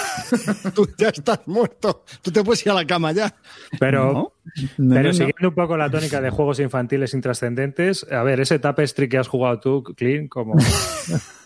tú 0.74 0.88
ya 0.98 1.08
estás 1.08 1.40
muerto. 1.46 2.04
Tú 2.20 2.30
te 2.30 2.42
puedes 2.44 2.64
ir 2.66 2.72
a 2.72 2.74
la 2.74 2.86
cama 2.86 3.12
ya. 3.12 3.34
Pero, 3.78 4.12
No, 4.12 4.12
no, 4.12 4.32
pero 4.76 5.02
no, 5.02 5.08
no. 5.08 5.12
siguiendo 5.12 5.48
un 5.48 5.54
poco 5.54 5.76
la 5.76 5.90
tónica 5.90 6.20
de 6.20 6.30
juegos 6.30 6.60
infantiles 6.60 7.14
intrascendentes, 7.14 8.06
a 8.10 8.22
ver, 8.22 8.40
ese 8.40 8.58
tapestry 8.58 9.08
que 9.08 9.18
has 9.18 9.28
jugado 9.28 9.60
tú, 9.60 9.82
Clean, 9.96 10.28
como... 10.28 10.54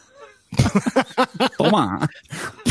Toma. 1.59 2.09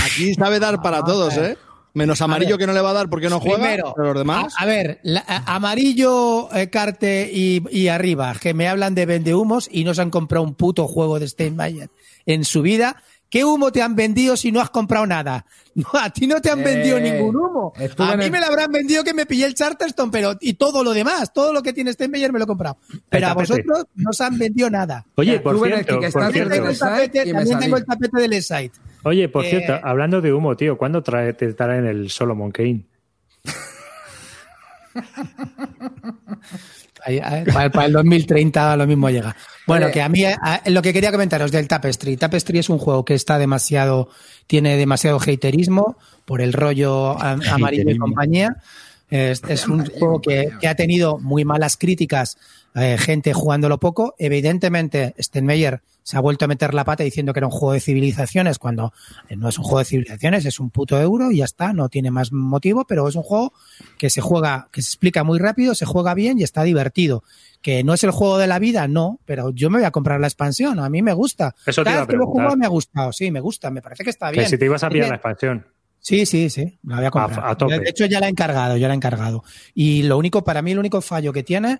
Aquí 0.05 0.33
sabe 0.33 0.59
dar 0.59 0.81
para 0.81 1.03
todos, 1.03 1.35
¿eh? 1.37 1.57
Menos 1.93 2.21
amarillo 2.21 2.57
que 2.57 2.67
no 2.67 2.73
le 2.73 2.81
va 2.81 2.89
a 2.89 2.93
dar 2.93 3.09
porque 3.09 3.29
no 3.29 3.39
juega, 3.39 3.57
Primero, 3.57 3.93
pero 3.95 4.09
los 4.13 4.17
demás. 4.19 4.53
A, 4.57 4.63
a 4.63 4.65
ver, 4.65 4.99
la- 5.03 5.23
a- 5.25 5.55
amarillo, 5.55 6.53
eh, 6.53 6.69
Carte 6.69 7.29
y, 7.33 7.63
y 7.71 7.87
arriba, 7.87 8.35
que 8.39 8.53
me 8.53 8.67
hablan 8.67 8.95
de 8.95 9.05
vendehumos 9.05 9.69
y 9.71 9.85
no 9.85 9.93
se 9.93 10.01
han 10.01 10.09
comprado 10.09 10.43
un 10.43 10.55
puto 10.55 10.87
juego 10.89 11.19
de 11.19 11.27
Steinmeier 11.29 11.89
en 12.25 12.43
su 12.43 12.61
vida. 12.61 13.01
¿Qué 13.29 13.43
humo 13.43 13.71
te 13.71 13.81
han 13.81 13.95
vendido 13.95 14.37
si 14.37 14.51
no 14.51 14.61
has 14.61 14.69
comprado 14.69 15.05
nada? 15.05 15.45
No, 15.75 15.87
a 15.99 16.09
ti 16.09 16.25
no 16.25 16.39
te 16.39 16.49
han 16.49 16.61
Eh, 16.61 16.63
vendido 16.63 16.97
ningún 17.01 17.35
humo. 17.35 17.73
A 17.97 18.15
mí 18.15 18.23
el- 18.25 18.31
me 18.31 18.39
lo 18.39 18.45
habrán 18.45 18.71
vendido 18.71 19.03
que 19.03 19.13
me 19.13 19.25
pillé 19.25 19.45
el 19.45 19.55
Charterstone, 19.55 20.09
pero 20.09 20.33
y 20.39 20.53
todo 20.53 20.85
lo 20.85 20.93
demás, 20.93 21.33
todo 21.33 21.51
lo 21.51 21.61
que 21.61 21.73
tiene 21.73 21.91
Steinmeier 21.91 22.31
me 22.31 22.39
lo 22.39 22.45
he 22.45 22.47
comprado. 22.47 22.77
Pero 23.09 23.27
a 23.27 23.33
vosotros 23.33 23.85
no 23.95 24.09
os 24.11 24.21
han 24.21 24.37
vendido 24.37 24.69
nada. 24.69 25.05
Oye, 25.15 25.37
por 25.41 25.59
cierto, 25.61 25.99
por 25.99 26.11
También 26.13 26.31
cierto, 26.31 26.53
tengo 26.55 26.69
el 26.69 26.79
tapete, 26.79 27.23
y 27.23 27.25
me 27.25 27.33
también 27.33 27.47
salí. 27.57 27.63
tengo 27.65 27.77
el 27.77 27.85
tapete 27.85 28.21
del 28.21 28.41
Site. 28.41 28.71
oye, 29.03 29.27
por 29.27 29.43
Eh, 29.43 29.49
cierto, 29.49 29.85
hablando 29.85 30.21
de 30.21 30.31
humo, 30.31 30.55
tío, 30.55 30.77
¿cuándo 30.77 31.03
trae, 31.03 31.33
te 31.33 31.53
traen 31.53 31.85
el 31.85 32.09
Solomon 32.09 32.51
Kane? 32.51 32.85
Ahí, 37.05 37.21
Para, 37.53 37.69
para 37.69 37.85
el 37.85 37.93
2030 37.93 38.75
lo 38.77 38.87
mismo 38.87 39.09
llega. 39.09 39.35
Bueno, 39.67 39.91
que 39.91 40.01
a 40.01 40.09
mí 40.09 40.25
a- 40.25 40.61
lo 40.65 40.81
que 40.81 40.91
quería 40.91 41.11
comentaros 41.11 41.51
del 41.51 41.67
Tapestry. 41.67 42.17
Tapestry 42.17 42.59
es 42.59 42.69
un 42.69 42.79
juego 42.79 43.05
que 43.05 43.13
está 43.13 43.37
demasiado, 43.37 44.09
tiene 44.47 44.75
demasiado 44.75 45.19
haterismo 45.19 45.97
por 46.25 46.41
el 46.41 46.51
rollo 46.53 47.15
amarillo 47.51 47.89
y 47.89 47.97
compañía. 47.97 48.57
Es, 49.09 49.43
es 49.47 49.67
un 49.67 49.85
juego 49.85 50.19
que, 50.19 50.49
que 50.59 50.67
ha 50.67 50.75
tenido 50.75 51.19
muy 51.19 51.45
malas 51.45 51.77
críticas, 51.77 52.37
eh, 52.75 52.97
gente 52.99 53.33
jugándolo 53.33 53.79
poco. 53.79 54.13
Evidentemente, 54.17 55.15
Steinmeier 55.19 55.81
se 56.03 56.17
ha 56.17 56.19
vuelto 56.19 56.45
a 56.45 56.47
meter 56.47 56.73
la 56.75 56.83
pata 56.83 57.03
diciendo 57.03 57.33
que 57.33 57.39
era 57.39 57.47
un 57.47 57.51
juego 57.51 57.73
de 57.73 57.79
civilizaciones 57.79 58.59
cuando 58.59 58.93
eh, 59.27 59.35
no 59.35 59.49
es 59.49 59.57
un 59.57 59.63
juego 59.63 59.79
de 59.79 59.85
civilizaciones, 59.85 60.45
es 60.45 60.59
un 60.59 60.69
puto 60.69 61.01
euro 61.01 61.31
y 61.31 61.37
ya 61.37 61.45
está, 61.45 61.73
no 61.73 61.89
tiene 61.89 62.11
más 62.11 62.31
motivo, 62.31 62.85
pero 62.85 63.07
es 63.07 63.15
un 63.15 63.23
juego 63.23 63.53
que 63.97 64.11
se 64.11 64.21
juega, 64.21 64.67
que 64.71 64.83
se 64.83 64.89
explica 64.89 65.23
muy 65.23 65.39
rápido, 65.39 65.73
se 65.73 65.85
juega 65.85 66.13
bien 66.13 66.37
y 66.39 66.43
está 66.43 66.63
divertido. 66.63 67.23
Que 67.61 67.83
no 67.83 67.95
es 67.95 68.03
el 68.03 68.11
juego 68.11 68.37
de 68.37 68.45
la 68.45 68.59
vida, 68.59 68.87
no, 68.87 69.19
pero 69.25 69.49
yo 69.49 69.71
me 69.71 69.79
voy 69.79 69.85
a 69.87 69.91
comprar 69.91 70.19
la 70.19 70.27
expansión, 70.27 70.77
a 70.79 70.87
mí 70.89 71.01
me 71.01 71.13
gusta. 71.13 71.55
Eso 71.65 71.81
te 71.83 71.89
Cada 71.89 72.01
vez 72.01 72.09
que 72.09 72.17
lo 72.17 72.55
me 72.55 72.65
ha 72.65 72.69
gustado, 72.69 73.11
sí, 73.11 73.31
me 73.31 73.39
gusta, 73.39 73.71
me 73.71 73.81
parece 73.81 74.03
que 74.03 74.11
está 74.11 74.29
bien. 74.29 74.43
Que 74.43 74.49
si 74.51 74.57
te 74.59 74.65
ibas 74.65 74.83
a 74.83 74.89
pillar 74.89 75.09
la 75.09 75.15
expansión. 75.15 75.65
Sí, 75.99 76.27
sí, 76.27 76.51
sí, 76.51 76.77
la 76.83 76.97
voy 76.97 77.05
a 77.05 77.09
comprar. 77.09 77.39
A- 77.39 77.49
a 77.49 77.57
tope. 77.57 77.79
De 77.79 77.89
hecho, 77.89 78.05
ya 78.05 78.19
la 78.19 78.27
he 78.27 78.29
encargado, 78.29 78.77
ya 78.77 78.87
la 78.87 78.93
he 78.93 78.97
encargado. 78.97 79.43
Y 79.73 80.03
lo 80.03 80.19
único, 80.19 80.43
para 80.43 80.61
mí, 80.61 80.73
el 80.73 80.77
único 80.77 81.01
fallo 81.01 81.33
que 81.33 81.41
tiene 81.41 81.79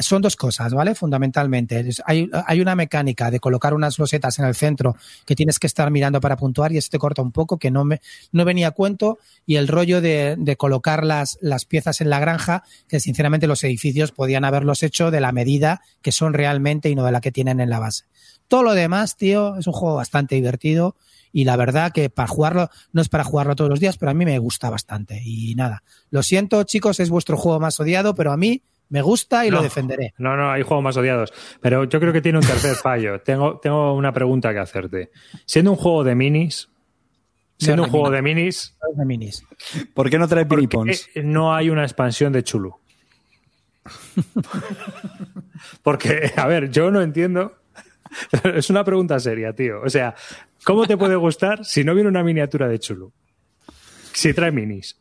son 0.00 0.22
dos 0.22 0.36
cosas, 0.36 0.74
¿vale? 0.74 0.94
Fundamentalmente. 0.94 1.88
Hay, 2.04 2.30
hay 2.46 2.60
una 2.60 2.74
mecánica 2.74 3.30
de 3.30 3.40
colocar 3.40 3.74
unas 3.74 3.98
losetas 3.98 4.38
en 4.38 4.44
el 4.44 4.54
centro 4.54 4.96
que 5.24 5.36
tienes 5.36 5.58
que 5.58 5.66
estar 5.66 5.90
mirando 5.90 6.20
para 6.20 6.36
puntuar 6.36 6.72
y 6.72 6.78
eso 6.78 6.88
te 6.90 6.98
corta 6.98 7.22
un 7.22 7.32
poco, 7.32 7.58
que 7.58 7.70
no 7.70 7.84
me 7.84 8.00
no 8.32 8.44
venía 8.44 8.68
a 8.68 8.70
cuento. 8.72 9.18
Y 9.46 9.56
el 9.56 9.68
rollo 9.68 10.00
de, 10.00 10.36
de 10.38 10.56
colocar 10.56 11.04
las, 11.04 11.38
las 11.40 11.64
piezas 11.64 12.00
en 12.00 12.10
la 12.10 12.18
granja, 12.18 12.64
que 12.88 13.00
sinceramente 13.00 13.46
los 13.46 13.62
edificios 13.64 14.12
podían 14.12 14.44
haberlos 14.44 14.82
hecho 14.82 15.10
de 15.10 15.20
la 15.20 15.32
medida 15.32 15.82
que 16.02 16.12
son 16.12 16.34
realmente 16.34 16.88
y 16.88 16.94
no 16.94 17.04
de 17.04 17.12
la 17.12 17.20
que 17.20 17.32
tienen 17.32 17.60
en 17.60 17.70
la 17.70 17.78
base. 17.78 18.04
Todo 18.48 18.62
lo 18.62 18.74
demás, 18.74 19.16
tío, 19.16 19.56
es 19.56 19.66
un 19.66 19.74
juego 19.74 19.96
bastante 19.96 20.34
divertido 20.34 20.96
y 21.32 21.44
la 21.44 21.56
verdad 21.56 21.92
que 21.92 22.10
para 22.10 22.28
jugarlo, 22.28 22.70
no 22.92 23.02
es 23.02 23.08
para 23.08 23.24
jugarlo 23.24 23.54
todos 23.54 23.70
los 23.70 23.80
días, 23.80 23.98
pero 23.98 24.10
a 24.10 24.14
mí 24.14 24.24
me 24.24 24.38
gusta 24.38 24.70
bastante. 24.70 25.20
Y 25.24 25.54
nada, 25.54 25.82
lo 26.10 26.22
siento 26.22 26.62
chicos, 26.64 27.00
es 27.00 27.10
vuestro 27.10 27.36
juego 27.36 27.60
más 27.60 27.78
odiado, 27.78 28.14
pero 28.14 28.32
a 28.32 28.36
mí 28.36 28.62
me 28.90 29.02
gusta 29.02 29.44
y 29.46 29.50
No. 29.50 29.56
lo 29.56 29.62
defenderé. 29.62 30.14
No, 30.18 30.36
no, 30.36 30.50
hay 30.50 30.62
juegos 30.62 30.82
más 30.84 30.96
odiados. 30.96 31.32
Pero 31.60 31.84
yo 31.84 32.00
creo 32.00 32.12
que 32.12 32.20
tiene 32.22 32.38
un 32.38 32.44
tercer 32.46 32.74
fallo. 32.82 33.20
Tengo, 33.20 33.58
tengo 33.58 33.94
una 33.94 34.12
pregunta 34.12 34.52
que 34.52 34.58
hacerte. 34.58 35.10
Siendo 35.44 35.72
un 35.72 35.76
juego 35.76 36.04
de 36.04 36.14
minis, 36.14 36.68
siendo 37.58 37.84
un 37.84 37.90
juego 37.90 38.06
no. 38.08 38.16
de 38.16 38.22
minis, 38.22 38.76
De 38.94 39.04
minis. 39.04 39.44
¿Por 39.94 40.08
qué 40.10 40.18
no 40.18 40.28
trae 40.28 40.46
¿por 40.46 40.58
pinipons? 40.58 41.08
no 41.16 41.54
hay 41.54 41.70
una 41.70 41.82
expansión 41.82 42.32
de 42.32 42.42
Chulu? 42.44 42.74
Porque, 45.82 46.32
a 46.36 46.46
ver, 46.46 46.70
yo 46.70 46.90
no 46.90 47.00
entiendo. 47.00 47.54
Es 48.54 48.70
una 48.70 48.84
pregunta 48.84 49.20
seria, 49.20 49.52
tío. 49.52 49.82
O 49.82 49.90
sea, 49.90 50.14
¿cómo 50.64 50.86
te 50.86 50.96
puede 50.96 51.14
gustar 51.16 51.64
si 51.66 51.84
no 51.84 51.94
viene 51.94 52.08
una 52.08 52.22
miniatura 52.24 52.66
de 52.66 52.78
Chulu? 52.78 53.12
Si 54.14 54.32
trae 54.32 54.50
minis. 54.50 54.98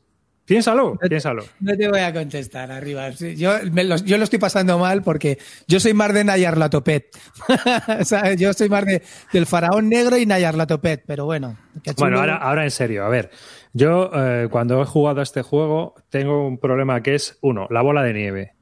Piénsalo, 0.48 0.98
piénsalo. 0.98 1.44
No 1.60 1.76
te 1.76 1.90
voy 1.90 2.00
a 2.00 2.14
contestar 2.14 2.72
arriba. 2.72 3.10
Yo, 3.10 3.52
me 3.70 3.84
lo, 3.84 3.98
yo 3.98 4.18
lo 4.18 4.24
estoy 4.24 4.40
pasando 4.40 4.80
mal 4.80 5.04
porque 5.04 5.38
yo 5.68 5.82
soy 5.82 5.94
más 5.94 6.14
de 6.14 6.24
Nayar 6.24 6.58
Latopet. 6.58 7.10
¿Sabes? 8.06 8.40
Yo 8.40 8.54
soy 8.54 8.70
más 8.70 8.86
de, 8.86 9.04
del 9.34 9.46
faraón 9.46 9.90
negro 9.90 10.18
y 10.18 10.26
Nayar 10.26 10.56
Latopet, 10.56 11.04
pero 11.06 11.26
bueno. 11.26 11.58
Bueno, 11.98 12.20
ahora, 12.20 12.38
ahora 12.38 12.64
en 12.64 12.72
serio, 12.72 13.04
a 13.04 13.10
ver. 13.10 13.30
Yo, 13.74 14.10
eh, 14.14 14.48
cuando 14.50 14.82
he 14.82 14.86
jugado 14.86 15.20
a 15.20 15.24
este 15.24 15.42
juego, 15.42 15.96
tengo 16.10 16.48
un 16.48 16.60
problema 16.60 17.04
que 17.04 17.16
es, 17.16 17.38
uno, 17.42 17.68
la 17.70 17.82
bola 17.82 18.02
de 18.04 18.14
nieve. 18.14 18.54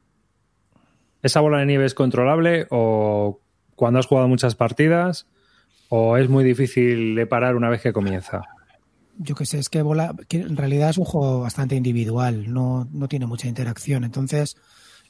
¿Esa 1.22 1.40
bola 1.40 1.60
de 1.60 1.68
nieve 1.68 1.86
es 1.86 1.94
controlable 1.94 2.66
o 2.72 3.42
cuando 3.76 4.00
has 4.00 4.08
jugado 4.08 4.28
muchas 4.28 4.56
partidas 4.56 5.28
o 5.90 6.18
es 6.18 6.30
muy 6.30 6.44
difícil 6.44 7.14
de 7.14 7.28
parar 7.28 7.56
una 7.56 7.70
vez 7.70 7.84
que 7.84 7.94
comienza? 7.94 8.42
Yo 9.18 9.36
que 9.36 9.46
sé, 9.46 9.60
es 9.60 9.70
que, 9.70 9.82
bola, 9.82 10.14
en 10.30 10.58
realidad 10.58 10.90
es 10.90 10.98
un 10.98 11.06
juego 11.06 11.42
bastante 11.42 11.76
individual, 11.76 12.52
no, 12.52 12.88
no 12.92 13.08
tiene 13.08 13.26
mucha 13.26 13.48
interacción. 13.48 14.04
Entonces, 14.04 14.58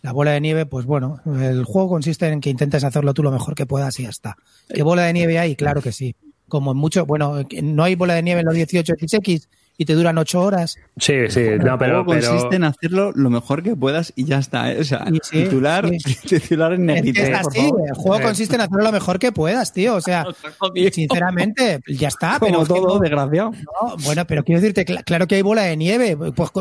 la 0.01 0.11
bola 0.11 0.31
de 0.31 0.41
nieve, 0.41 0.65
pues 0.65 0.85
bueno, 0.85 1.19
el 1.25 1.63
juego 1.63 1.89
consiste 1.89 2.27
en 2.27 2.39
que 2.39 2.49
intentes 2.51 2.83
hacerlo 2.83 3.13
tú 3.13 3.23
lo 3.23 3.31
mejor 3.31 3.55
que 3.55 3.65
puedas 3.65 3.99
y 3.99 4.03
ya 4.03 4.09
está. 4.09 4.37
¿Qué 4.67 4.83
bola 4.83 5.03
de 5.03 5.13
nieve 5.13 5.39
hay? 5.39 5.55
Claro 5.55 5.81
que 5.81 5.91
sí. 5.91 6.15
Como 6.47 6.71
en 6.71 6.77
mucho, 6.77 7.07
bueno, 7.07 7.43
no 7.63 7.83
hay 7.83 7.95
bola 7.95 8.13
de 8.13 8.21
nieve 8.21 8.41
en 8.41 8.45
los 8.45 8.55
18XX, 8.55 9.47
y 9.77 9.85
te 9.85 9.93
duran 9.93 10.17
ocho 10.17 10.41
horas. 10.41 10.77
Sí, 10.97 11.13
sí, 11.29 11.41
no, 11.59 11.77
pero, 11.77 11.99
El 11.99 12.05
juego 12.05 12.05
pero 12.07 12.27
consiste 12.31 12.55
en 12.55 12.63
hacerlo 12.63 13.11
lo 13.13 13.29
mejor 13.29 13.61
que 13.63 13.75
puedas 13.75 14.13
y 14.15 14.23
ya 14.25 14.39
está. 14.39 14.71
¿eh? 14.71 14.79
O 14.79 14.83
sea, 14.83 15.05
Sí, 15.09 15.19
sí, 15.23 15.43
titular, 15.43 15.89
sí. 15.99 16.15
titular 16.39 16.73
en 16.73 16.89
Es 16.89 17.01
que 17.03 17.13
por 17.13 17.53
favor. 17.53 17.81
el 17.87 17.93
juego 17.95 18.23
consiste 18.23 18.55
en 18.55 18.61
hacerlo 18.61 18.83
lo 18.83 18.91
mejor 18.91 19.19
que 19.19 19.31
puedas, 19.31 19.73
tío. 19.73 19.95
O 19.95 20.01
sea, 20.01 20.25
sinceramente, 20.93 21.81
ya 21.87 22.07
está. 22.07 22.37
Pero 22.39 22.51
Como 22.53 22.61
es 22.63 22.67
que 22.69 22.73
todo, 22.75 22.95
no- 22.95 22.99
desgraciado. 22.99 23.51
no, 23.51 23.97
bueno, 24.03 24.25
pero 24.25 24.43
quiero 24.43 24.61
decirte, 24.61 24.85
cl- 24.85 25.03
claro 25.03 25.27
que 25.27 25.35
hay 25.35 25.41
bola 25.41 25.63
de 25.63 25.77
nieve, 25.77 26.17
pues, 26.35 26.51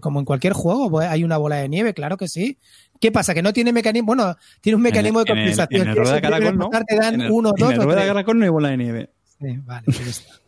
como 0.00 0.18
en 0.20 0.24
cualquier 0.26 0.52
juego, 0.52 0.90
pues, 0.90 1.08
hay 1.08 1.24
una 1.24 1.36
bola 1.36 1.56
de 1.56 1.68
nieve, 1.68 1.94
claro 1.94 2.16
que 2.16 2.28
sí. 2.28 2.58
¿Qué 3.00 3.12
pasa? 3.12 3.34
Que 3.34 3.42
no 3.42 3.52
tiene 3.52 3.72
mecanismo, 3.72 4.06
bueno, 4.06 4.36
tiene 4.60 4.76
un 4.76 4.82
mecanismo 4.82 5.22
de 5.22 5.30
En 5.32 5.38
el- 5.38 5.44
compensación. 5.44 5.82
En 5.82 5.88
el, 5.88 5.96
rueda 5.96 6.14
de 6.14 6.20
que 6.22 6.28
caracol, 6.28 6.58
¿no? 6.58 6.70
pasar, 6.70 6.84
te 6.86 6.96
dan 6.96 7.14
En 7.14 7.20
el- 7.22 7.30
uno, 7.32 7.50
en 7.50 7.54
dos 7.60 7.72
el 7.72 7.78
o 7.80 7.82
rueda 7.82 7.96
de 8.00 8.02
tres. 8.02 8.12
caracol 8.14 8.38
no 8.38 8.44
hay 8.44 8.50
bola 8.50 8.68
de 8.68 8.76
nieve. 8.76 9.10
Sí, 9.40 9.58
vale, 9.64 9.82
pues 9.86 10.00
está. 10.06 10.32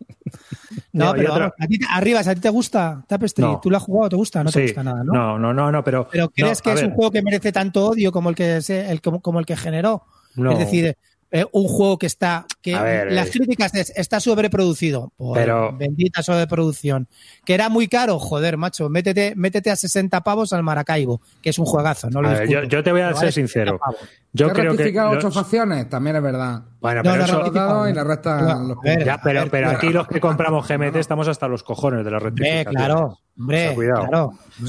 No, 0.92 1.12
pero 1.14 1.32
vamos, 1.32 1.52
a 1.58 1.66
ti, 1.68 1.78
arribas, 1.90 2.26
¿a 2.26 2.34
ti 2.34 2.40
te 2.40 2.48
gusta 2.48 3.04
Tapestry? 3.06 3.44
No. 3.44 3.60
¿Tú 3.62 3.70
lo 3.70 3.76
has 3.76 3.82
jugado? 3.82 4.08
¿Te 4.08 4.16
gusta? 4.16 4.42
No 4.42 4.50
te 4.50 4.58
sí, 4.60 4.66
gusta 4.66 4.82
nada, 4.82 5.04
¿no? 5.04 5.12
No, 5.12 5.38
no, 5.38 5.54
no, 5.54 5.70
no, 5.70 5.84
pero. 5.84 6.08
Pero 6.10 6.28
¿crees 6.30 6.58
no, 6.58 6.62
que 6.62 6.70
es 6.70 6.76
ver, 6.76 6.86
un 6.90 6.94
juego 6.96 7.10
que 7.12 7.22
merece 7.22 7.52
tanto 7.52 7.86
odio 7.90 8.10
como 8.10 8.30
el 8.30 8.34
que, 8.34 8.60
se- 8.62 8.90
el, 8.90 9.00
como, 9.00 9.20
como 9.20 9.38
el 9.38 9.46
que 9.46 9.56
generó? 9.56 10.02
No. 10.34 10.50
Es 10.50 10.58
decir, 10.58 10.96
eh, 11.30 11.44
un 11.52 11.66
juego 11.68 11.98
que 11.98 12.06
está. 12.06 12.46
que 12.62 12.78
ver, 12.78 13.12
Las 13.12 13.28
eh, 13.28 13.32
críticas 13.32 13.74
es, 13.74 13.92
está 13.96 14.20
sobreproducido. 14.20 15.12
Por 15.16 15.36
Pero- 15.36 15.76
Bendita 15.76 16.22
sobreproducción. 16.22 17.08
Que 17.44 17.54
era 17.54 17.68
muy 17.68 17.88
caro, 17.88 18.18
joder, 18.18 18.56
macho. 18.56 18.88
Métete, 18.88 19.34
métete 19.36 19.70
a 19.70 19.76
60 19.76 20.20
pavos 20.22 20.52
al 20.52 20.62
Maracaibo, 20.62 21.20
que 21.42 21.50
es 21.50 21.58
un 21.58 21.66
juegazo. 21.66 22.08
No 22.10 22.22
lo 22.22 22.28
ver, 22.30 22.48
yo, 22.48 22.62
yo 22.64 22.82
te 22.82 22.92
voy 22.92 23.00
a 23.00 23.08
ser 23.08 23.14
vale 23.16 23.32
sincero. 23.32 23.72
60 23.72 23.78
pavos. 23.84 24.00
Yo 24.32 24.48
¿Te 24.48 24.52
creo 24.52 24.64
que. 24.72 24.76
rectificado 24.78 25.14
los- 25.14 25.24
ocho 25.24 25.32
facciones? 25.32 25.88
También 25.88 26.16
es 26.16 26.22
verdad. 26.22 26.62
Bueno, 26.80 27.02
No, 27.02 27.12
pero 27.12 27.16
no, 27.16 27.24
eso. 27.24 27.88
y 27.88 27.92
le 27.92 28.02
no, 28.02 28.04
restan 28.04 28.38
no, 28.38 28.44
los 28.46 28.78
a 28.78 28.80
ver, 28.82 28.92
puntos. 28.98 29.04
Ya, 29.06 29.20
pero, 29.22 29.50
ver, 29.50 29.64
aquí 29.64 29.88
los 29.88 30.06
que 30.08 30.20
compramos 30.20 30.68
GMT 30.68 30.96
estamos 31.00 31.26
hasta 31.28 31.48
los 31.48 31.62
cojones 31.62 32.04
de 32.04 32.10
las 32.10 32.22
Hombre, 32.22 32.30
rectificaciones. 32.64 32.76
claro, 32.76 33.06
O 33.06 33.40
hombre, 33.42 33.58
sea, 33.66 33.74
cuidado. 33.74 34.06
claro. 34.08 34.30
No 34.60 34.68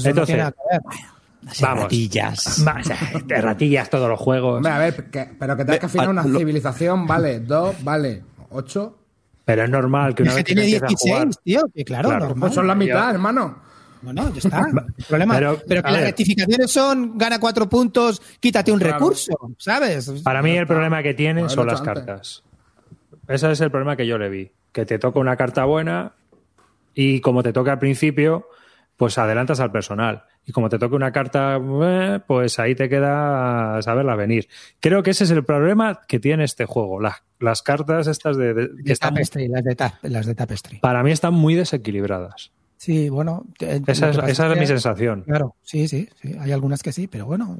Ratillas. 1.60 2.64
De 3.26 3.40
ratillas 3.40 3.88
todos 3.90 4.08
los 4.08 4.18
juegos. 4.18 4.56
Hombre, 4.56 4.72
a 4.72 4.78
ver, 4.78 5.10
que- 5.10 5.30
pero 5.38 5.56
que 5.56 5.64
te 5.64 5.72
has 5.72 5.78
que 5.78 5.86
afinar 5.86 6.08
una 6.08 6.24
lo- 6.24 6.38
civilización, 6.38 7.06
vale. 7.06 7.40
Dos, 7.40 7.82
vale. 7.82 8.22
Ocho. 8.50 8.96
Pero 9.44 9.64
es 9.64 9.70
normal 9.70 10.14
que 10.14 10.22
una 10.22 10.32
Es 10.32 10.36
vez 10.36 10.44
que 10.44 10.54
tiene 10.54 10.62
empieza 10.74 10.86
a 10.86 10.88
jugar. 10.88 11.26
16, 11.28 11.38
tío, 11.44 11.62
que 11.74 11.84
claro, 11.84 12.08
Claro, 12.10 12.24
normal. 12.26 12.40
Pues 12.40 12.54
son 12.54 12.66
la 12.66 12.74
mitad, 12.74 13.10
hermano. 13.10 13.58
Bueno, 14.02 14.30
ya 14.32 14.38
está. 14.38 14.66
problema. 15.08 15.34
Pero, 15.34 15.58
Pero, 15.66 15.82
que 15.82 15.88
las 15.90 15.98
ver. 16.00 16.06
rectificaciones 16.08 16.70
son 16.70 17.16
gana 17.18 17.40
cuatro 17.40 17.68
puntos, 17.68 18.20
quítate 18.40 18.70
un 18.70 18.78
Claro. 18.78 18.94
recurso, 18.94 19.32
¿sabes? 19.58 20.10
Para 20.22 20.42
mí 20.42 20.56
el 20.56 20.66
problema 20.66 21.02
que 21.02 21.14
tiene 21.14 21.40
Bueno, 21.40 21.48
son 21.54 21.66
las 21.66 21.80
antes. 21.80 21.94
cartas. 21.94 22.42
Ese 23.26 23.50
es 23.52 23.60
el 23.60 23.70
problema 23.70 23.96
que 23.96 24.06
yo 24.06 24.18
le 24.18 24.28
vi. 24.28 24.52
Que 24.72 24.84
te 24.86 24.98
toca 24.98 25.18
una 25.18 25.36
carta 25.36 25.64
buena 25.64 26.12
y 26.94 27.20
como 27.20 27.42
te 27.42 27.52
toca 27.52 27.72
al 27.72 27.78
principio, 27.78 28.48
pues 28.96 29.16
adelantas 29.18 29.60
al 29.60 29.72
personal. 29.72 30.24
Y 30.48 30.52
como 30.52 30.70
te 30.70 30.78
toca 30.78 30.96
una 30.96 31.12
carta, 31.12 31.60
eh, 31.82 32.20
pues 32.26 32.58
ahí 32.58 32.74
te 32.74 32.88
queda 32.88 33.82
saberla 33.82 34.16
venir. 34.16 34.48
Creo 34.80 35.02
que 35.02 35.10
ese 35.10 35.24
es 35.24 35.30
el 35.30 35.44
problema 35.44 36.00
que 36.08 36.18
tiene 36.18 36.44
este 36.44 36.64
juego. 36.64 37.00
Las, 37.02 37.16
las 37.38 37.60
cartas 37.60 38.06
estas 38.06 38.38
de, 38.38 38.54
de- 38.54 38.68
que 38.78 38.82
De 38.82 38.92
están, 38.94 39.12
Tapestry, 39.12 39.48
las 39.48 39.62
de, 39.62 39.76
las 40.04 40.24
de 40.24 40.34
Tapestry. 40.34 40.78
para 40.78 41.02
mí 41.02 41.10
están 41.12 41.34
muy 41.34 41.54
desequilibradas. 41.54 42.50
Sí, 42.78 43.08
bueno. 43.10 43.44
Esa 43.58 44.08
es, 44.10 44.18
esa 44.26 44.52
es 44.52 44.58
mi 44.58 44.66
sensación. 44.66 45.24
Claro, 45.24 45.54
sí, 45.62 45.86
sí, 45.88 46.08
sí. 46.22 46.34
Hay 46.40 46.52
algunas 46.52 46.82
que 46.82 46.92
sí, 46.92 47.08
pero 47.08 47.26
bueno. 47.26 47.58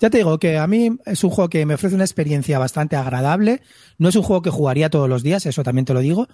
Ya 0.00 0.08
te 0.08 0.18
digo 0.18 0.38
que 0.38 0.56
a 0.58 0.66
mí 0.66 0.96
es 1.04 1.22
un 1.24 1.30
juego 1.30 1.50
que 1.50 1.66
me 1.66 1.74
ofrece 1.74 1.94
una 1.96 2.04
experiencia 2.04 2.58
bastante 2.58 2.96
agradable. 2.96 3.60
No 3.98 4.08
es 4.08 4.16
un 4.16 4.22
juego 4.22 4.40
que 4.42 4.50
jugaría 4.50 4.88
todos 4.88 5.08
los 5.10 5.22
días, 5.24 5.44
eso 5.44 5.62
también 5.64 5.84
te 5.84 5.92
lo 5.92 6.00
digo. 6.00 6.26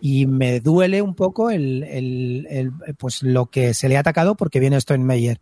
Y 0.00 0.26
me 0.26 0.60
duele 0.60 1.02
un 1.02 1.14
poco 1.14 1.50
el, 1.50 1.82
el- 1.84 2.46
el, 2.50 2.72
pues 2.96 3.22
lo 3.22 3.46
que 3.46 3.74
se 3.74 3.88
le 3.88 3.96
ha 3.96 4.00
atacado 4.00 4.34
porque 4.36 4.60
viene 4.60 4.76
Stone 4.76 5.04
Meyer. 5.04 5.40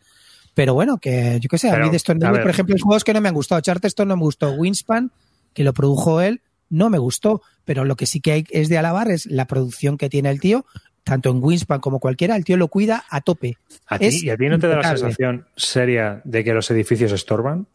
Pero 0.54 0.74
bueno, 0.74 0.98
que 0.98 1.38
yo 1.40 1.48
qué 1.48 1.58
sé, 1.58 1.68
a 1.68 1.72
Pero, 1.72 1.84
mí 1.86 1.90
de 1.90 1.96
Stone 1.98 2.18
a 2.18 2.28
Meyer, 2.28 2.32
ver. 2.38 2.42
por 2.42 2.50
ejemplo, 2.50 2.74
hay 2.74 2.80
juegos 2.80 3.04
que 3.04 3.14
no 3.14 3.20
me 3.20 3.28
han 3.28 3.34
gustado. 3.34 3.60
Charterstone 3.60 4.08
no 4.08 4.16
me 4.16 4.22
gustó. 4.22 4.50
Winspan, 4.52 5.12
que 5.54 5.62
lo 5.64 5.72
produjo 5.72 6.20
él, 6.20 6.40
no 6.68 6.90
me 6.90 6.98
gustó. 6.98 7.42
Pero 7.64 7.84
lo 7.84 7.94
que 7.96 8.06
sí 8.06 8.20
que 8.20 8.32
hay 8.32 8.44
es 8.50 8.68
de 8.68 8.78
alabar 8.78 9.10
es 9.10 9.26
la 9.26 9.46
producción 9.46 9.96
que 9.98 10.08
tiene 10.08 10.30
el 10.30 10.40
tío, 10.40 10.64
tanto 11.04 11.30
en 11.30 11.42
Winspan 11.42 11.80
como 11.80 12.00
cualquiera, 12.00 12.34
el 12.34 12.44
tío 12.44 12.56
lo 12.56 12.68
cuida 12.68 13.04
a 13.08 13.20
tope. 13.20 13.56
¿A 13.86 13.98
ti, 13.98 14.08
¿Y 14.24 14.30
a 14.30 14.36
ti 14.36 14.48
no 14.48 14.58
te 14.58 14.66
da 14.68 14.76
la 14.76 14.82
sensación 14.96 15.46
seria 15.56 16.20
de 16.24 16.42
que 16.44 16.52
los 16.52 16.70
edificios 16.70 17.12
estorban? 17.12 17.66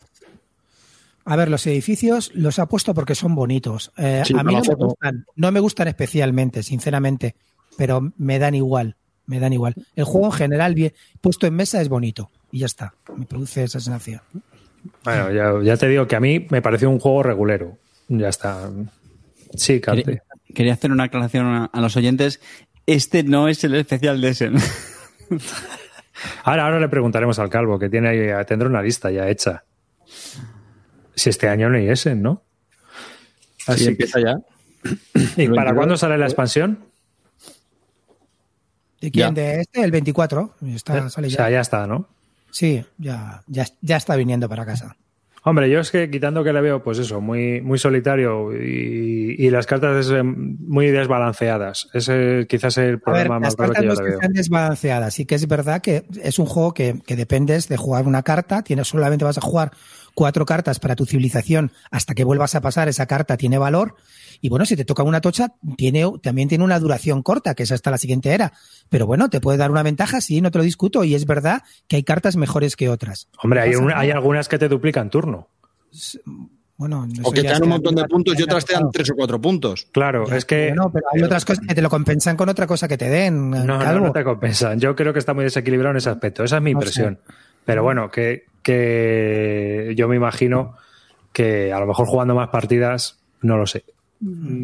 A 1.25 1.35
ver, 1.35 1.49
los 1.49 1.65
edificios 1.67 2.31
los 2.33 2.59
ha 2.59 2.65
puesto 2.67 2.93
porque 2.93 3.15
son 3.15 3.33
bonitos. 3.35 3.91
Eh, 3.97 4.23
Sí, 4.25 4.33
a 4.37 4.43
mí 4.43 4.53
no 4.53 4.61
me 4.61 4.75
gustan, 4.75 5.25
no 5.35 5.51
me 5.51 5.59
gustan 5.59 5.87
especialmente, 5.87 6.63
sinceramente, 6.63 7.35
pero 7.77 8.11
me 8.17 8.39
dan 8.39 8.55
igual, 8.55 8.97
me 9.25 9.39
dan 9.39 9.53
igual. 9.53 9.73
El 9.95 10.03
juego 10.03 10.27
en 10.27 10.31
general, 10.33 10.73
bien 10.75 10.93
puesto 11.21 11.47
en 11.47 11.53
mesa, 11.55 11.81
es 11.81 11.87
bonito 11.89 12.29
y 12.51 12.59
ya 12.59 12.65
está. 12.65 12.93
Me 13.15 13.25
produce 13.25 13.63
esa 13.63 13.79
sensación. 13.79 14.21
Bueno, 15.05 15.31
ya, 15.31 15.53
ya 15.63 15.77
te 15.77 15.87
digo 15.87 16.07
que 16.07 16.15
a 16.17 16.19
mí 16.19 16.45
me 16.49 16.61
pareció 16.61 16.89
un 16.89 16.99
juego 16.99 17.23
regulero. 17.23 17.77
Ya 18.09 18.27
está. 18.27 18.69
Sí, 19.55 19.79
Carte. 19.79 20.03
Quería, 20.03 20.23
quería 20.53 20.73
hacer 20.73 20.91
una 20.91 21.05
aclaración 21.05 21.45
a, 21.45 21.65
a 21.65 21.79
los 21.81 21.95
oyentes. 21.95 22.41
Este 22.85 23.23
no 23.23 23.47
es 23.47 23.63
el 23.63 23.75
especial 23.75 24.19
de 24.19 24.27
Essen. 24.29 24.55
Ahora, 26.43 26.65
ahora 26.65 26.79
le 26.81 26.89
preguntaremos 26.89 27.39
al 27.39 27.49
Calvo, 27.49 27.79
que 27.79 27.89
tiene 27.89 28.09
ahí- 28.09 28.45
tendrá 28.45 28.67
una 28.67 28.81
lista 28.81 29.09
ya 29.09 29.29
hecha. 29.29 29.63
Si 31.15 31.29
este 31.29 31.47
año 31.49 31.69
no 31.69 31.77
hay 31.77 31.89
ese, 31.89 32.15
¿no? 32.15 32.43
Así 33.67 33.87
empieza 33.87 34.19
ya. 34.19 34.35
¿Y 35.37 35.47
para 35.47 35.71
22, 35.71 35.73
cuándo 35.75 35.97
sale 35.97 36.17
la 36.17 36.25
expansión? 36.25 36.85
¿De 39.01 39.11
quién? 39.11 39.35
Ya. 39.35 39.41
De 39.41 39.61
este, 39.61 39.83
el 39.83 39.91
24. 39.91 40.55
Está, 40.73 41.09
sale 41.09 41.27
o 41.27 41.29
ya. 41.29 41.35
sea, 41.37 41.49
ya 41.49 41.61
está, 41.61 41.87
¿no? 41.87 42.07
Sí, 42.51 42.83
ya, 42.97 43.41
ya, 43.47 43.65
ya 43.81 43.97
está 43.97 44.15
viniendo 44.15 44.47
para 44.47 44.65
casa. 44.65 44.95
Hombre, 45.45 45.69
yo 45.69 45.81
es 45.81 45.91
que 45.91 46.09
quitando 46.09 46.41
que 46.41 46.53
le 46.53 46.61
veo, 46.61 46.81
pues 46.83 46.99
eso, 46.99 47.19
muy, 47.19 47.59
muy 47.59 47.77
solitario 47.77 48.53
y, 48.53 49.35
y 49.37 49.49
las 49.49 49.65
cartas 49.65 50.05
es, 50.05 50.11
em, 50.11 50.55
muy 50.59 50.87
desbalanceadas. 50.89 51.89
Ese 51.93 52.45
quizás 52.47 52.77
es 52.77 52.85
el 52.85 52.95
ver, 52.95 53.01
problema 53.01 53.39
más 53.39 53.57
grave 53.57 53.73
que 53.75 53.81
no 53.81 53.87
yo 53.87 53.93
es 53.93 53.99
le 53.99 54.05
veo. 54.05 54.19
sean 54.19 54.31
desbalanceadas. 54.31 55.13
Sí 55.13 55.25
que 55.25 55.35
es 55.35 55.45
verdad 55.47 55.81
que 55.81 56.05
es 56.21 56.39
un 56.39 56.45
juego 56.45 56.73
que, 56.73 57.01
que 57.05 57.17
dependes 57.17 57.67
de 57.67 57.75
jugar 57.75 58.07
una 58.07 58.23
carta. 58.23 58.63
Tienes, 58.63 58.87
solamente 58.87 59.25
vas 59.25 59.37
a 59.37 59.41
jugar 59.41 59.71
cuatro 60.15 60.45
cartas 60.45 60.79
para 60.79 60.95
tu 60.95 61.05
civilización 61.05 61.71
hasta 61.91 62.13
que 62.13 62.23
vuelvas 62.23 62.55
a 62.55 62.61
pasar. 62.61 62.87
Esa 62.87 63.05
carta 63.05 63.37
tiene 63.37 63.57
valor. 63.57 63.95
Y 64.41 64.49
bueno, 64.49 64.65
si 64.65 64.75
te 64.75 64.83
toca 64.85 65.03
una 65.03 65.21
tocha, 65.21 65.53
tiene, 65.77 66.05
también 66.21 66.49
tiene 66.49 66.63
una 66.65 66.77
duración 66.79 67.23
corta, 67.23 67.55
que 67.55 67.63
es 67.63 67.71
hasta 67.71 67.91
la 67.91 67.97
siguiente 67.97 68.31
era. 68.33 68.51
Pero 68.89 69.05
bueno, 69.07 69.29
te 69.29 69.39
puede 69.39 69.57
dar 69.57 69.71
una 69.71 69.83
ventaja, 69.83 70.19
sí, 70.21 70.41
no 70.41 70.51
te 70.51 70.57
lo 70.57 70.63
discuto. 70.65 71.03
Y 71.03 71.15
es 71.15 71.25
verdad 71.25 71.61
que 71.87 71.95
hay 71.95 72.03
cartas 72.03 72.35
mejores 72.35 72.75
que 72.75 72.89
otras. 72.89 73.27
Hombre, 73.41 73.59
No 73.61 73.65
hay, 73.65 73.75
un- 73.75 73.93
hay 73.93 74.11
algunas 74.11 74.49
que 74.49 74.57
te 74.59 74.67
duplican 74.67 75.09
turno. 75.09 75.47
Bueno, 76.75 77.07
O 77.23 77.31
que 77.31 77.43
te 77.43 77.49
dan 77.49 77.63
un 77.63 77.69
montón 77.69 77.95
de 77.95 78.03
puntos 78.05 78.37
y 78.37 78.43
otras 78.43 78.65
te 78.65 78.73
dan 78.73 78.91
tres 78.91 79.09
o 79.11 79.15
cuatro 79.15 79.39
puntos. 79.39 79.87
Claro, 79.93 80.25
Ya, 80.27 80.37
es 80.37 80.43
que. 80.45 80.69
Bueno, 80.69 80.91
pero 80.91 81.05
hay 81.13 81.21
otras 81.21 81.45
cosas 81.45 81.65
que 81.65 81.75
te 81.75 81.81
lo 81.81 81.89
compensan 81.89 82.35
con 82.35 82.49
otra 82.49 82.65
cosa 82.67 82.87
que 82.87 82.97
te 82.97 83.09
den. 83.09 83.51
No, 83.51 83.63
no, 83.63 83.79
Calvo. 83.79 84.07
no 84.07 84.11
te 84.11 84.23
compensan. 84.23 84.79
Yo 84.79 84.95
creo 84.95 85.13
que 85.13 85.19
está 85.19 85.33
muy 85.35 85.43
desequilibrado 85.43 85.91
en 85.91 85.97
ese 85.97 86.09
aspecto. 86.09 86.43
Esa 86.43 86.57
es 86.57 86.63
mi 86.63 86.73
No 86.73 86.79
impresión. 86.79 87.19
Pero 87.65 87.83
bueno, 87.83 88.09
que, 88.11 88.45
que 88.61 89.93
yo 89.95 90.07
me 90.07 90.15
imagino 90.15 90.75
que 91.31 91.71
a 91.73 91.79
lo 91.79 91.85
mejor 91.87 92.05
jugando 92.07 92.35
más 92.35 92.49
partidas, 92.49 93.19
no 93.41 93.57
lo 93.57 93.65
sé. 93.65 93.85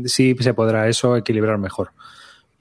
Sí 0.06 0.36
se 0.40 0.54
podrá 0.54 0.88
eso 0.88 1.18
equilibrar 1.18 1.58
mejor. 1.58 1.92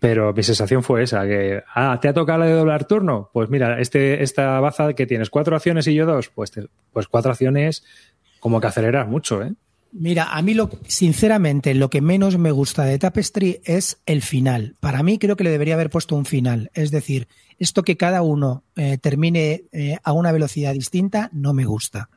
Pero 0.00 0.32
mi 0.32 0.42
sensación 0.44 0.82
fue 0.84 1.02
esa, 1.02 1.26
que, 1.26 1.62
ah, 1.74 1.98
¿te 2.00 2.08
ha 2.08 2.12
tocado 2.14 2.38
la 2.40 2.46
de 2.46 2.52
doblar 2.52 2.84
turno? 2.86 3.30
Pues 3.32 3.50
mira, 3.50 3.80
este, 3.80 4.22
esta 4.22 4.60
baza 4.60 4.92
que 4.94 5.06
tienes 5.06 5.28
cuatro 5.28 5.56
acciones 5.56 5.86
y 5.88 5.94
yo 5.94 6.06
dos, 6.06 6.28
pues, 6.28 6.52
te- 6.52 6.68
pues 6.92 7.08
cuatro 7.08 7.32
acciones 7.32 7.84
como 8.38 8.60
que 8.60 8.68
aceleras 8.68 9.08
mucho, 9.08 9.42
¿eh? 9.42 9.52
Mira, 9.92 10.36
a 10.36 10.42
mí 10.42 10.52
lo, 10.54 10.70
sinceramente 10.86 11.74
lo 11.74 11.88
que 11.88 12.00
menos 12.02 12.36
me 12.36 12.50
gusta 12.50 12.84
de 12.84 12.98
Tapestry 12.98 13.60
es 13.64 13.98
el 14.06 14.22
final. 14.22 14.76
Para 14.80 15.02
mí 15.02 15.18
creo 15.18 15.34
que 15.36 15.44
le 15.44 15.50
debería 15.50 15.74
haber 15.74 15.88
puesto 15.90 16.14
un 16.14 16.26
final. 16.26 16.70
Es 16.74 16.90
decir, 16.90 17.26
esto 17.58 17.82
que 17.82 17.96
cada 17.96 18.20
uno 18.22 18.64
eh, 18.76 18.98
termine 18.98 19.64
eh, 19.72 19.96
a 20.04 20.12
una 20.12 20.30
velocidad 20.30 20.74
distinta 20.74 21.30
no 21.32 21.54
me 21.54 21.64
gusta. 21.64 22.10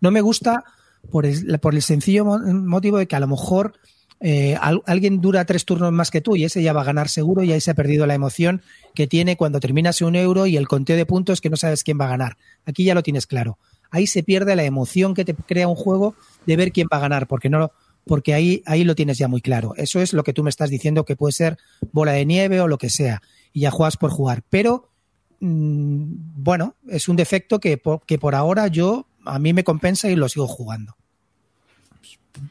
No 0.00 0.10
me 0.10 0.22
gusta 0.22 0.64
por 1.10 1.26
el, 1.26 1.82
sencillo 1.82 2.24
mo- 2.24 2.38
motivo 2.38 2.96
de 2.98 3.06
que 3.06 3.14
a 3.16 3.20
lo 3.20 3.28
mejor 3.28 3.74
eh, 4.20 4.56
al- 4.60 4.82
alguien 4.86 5.20
dura 5.20 5.44
tres 5.44 5.66
turnos 5.66 5.92
más 5.92 6.10
que 6.10 6.22
tú 6.22 6.34
y 6.34 6.44
ese 6.44 6.62
ya 6.62 6.72
va 6.72 6.80
a 6.80 6.84
ganar 6.84 7.08
seguro 7.10 7.42
y 7.42 7.52
ahí 7.52 7.60
se 7.60 7.72
ha 7.72 7.74
perdido 7.74 8.06
la 8.06 8.14
emoción 8.14 8.62
que 8.94 9.06
tiene 9.06 9.36
cuando 9.36 9.60
terminas 9.60 10.00
un 10.00 10.16
euro 10.16 10.46
y 10.46 10.56
el 10.56 10.66
conteo 10.66 10.96
de 10.96 11.06
puntos 11.06 11.40
que 11.42 11.50
no 11.50 11.56
sabes 11.56 11.84
quién 11.84 12.00
va 12.00 12.06
a 12.06 12.10
ganar. 12.10 12.36
Aquí 12.64 12.84
ya 12.84 12.94
lo 12.94 13.02
tienes 13.02 13.26
claro. 13.26 13.58
Ahí 13.90 14.06
se 14.06 14.22
pierde 14.22 14.56
la 14.56 14.64
emoción 14.64 15.12
que 15.12 15.26
te 15.26 15.34
crea 15.34 15.68
un 15.68 15.74
juego 15.74 16.14
de 16.46 16.56
ver 16.56 16.72
quién 16.72 16.88
va 16.92 16.96
a 16.98 17.00
ganar, 17.00 17.26
porque 17.26 17.48
no 17.48 17.58
lo- 17.58 17.72
porque 18.04 18.34
ahí, 18.34 18.62
ahí 18.66 18.82
lo 18.84 18.94
tienes 18.96 19.18
ya 19.18 19.28
muy 19.28 19.40
claro. 19.40 19.74
Eso 19.76 20.00
es 20.00 20.12
lo 20.12 20.24
que 20.24 20.32
tú 20.32 20.42
me 20.42 20.50
estás 20.50 20.70
diciendo 20.70 21.04
que 21.04 21.14
puede 21.16 21.32
ser 21.32 21.56
bola 21.92 22.12
de 22.12 22.26
nieve 22.26 22.60
o 22.60 22.66
lo 22.68 22.78
que 22.78 22.90
sea, 22.90 23.22
y 23.52 23.60
ya 23.60 23.70
juegas 23.70 23.96
por 23.96 24.10
jugar. 24.10 24.42
Pero 24.50 24.88
mm, 25.40 26.02
bueno, 26.42 26.74
es 26.88 27.08
un 27.08 27.16
defecto 27.16 27.60
que 27.60 27.76
por, 27.78 28.02
que 28.06 28.18
por 28.18 28.34
ahora 28.34 28.66
yo 28.68 29.06
a 29.24 29.38
mí 29.38 29.52
me 29.52 29.62
compensa 29.64 30.10
y 30.10 30.16
lo 30.16 30.28
sigo 30.28 30.48
jugando. 30.48 30.96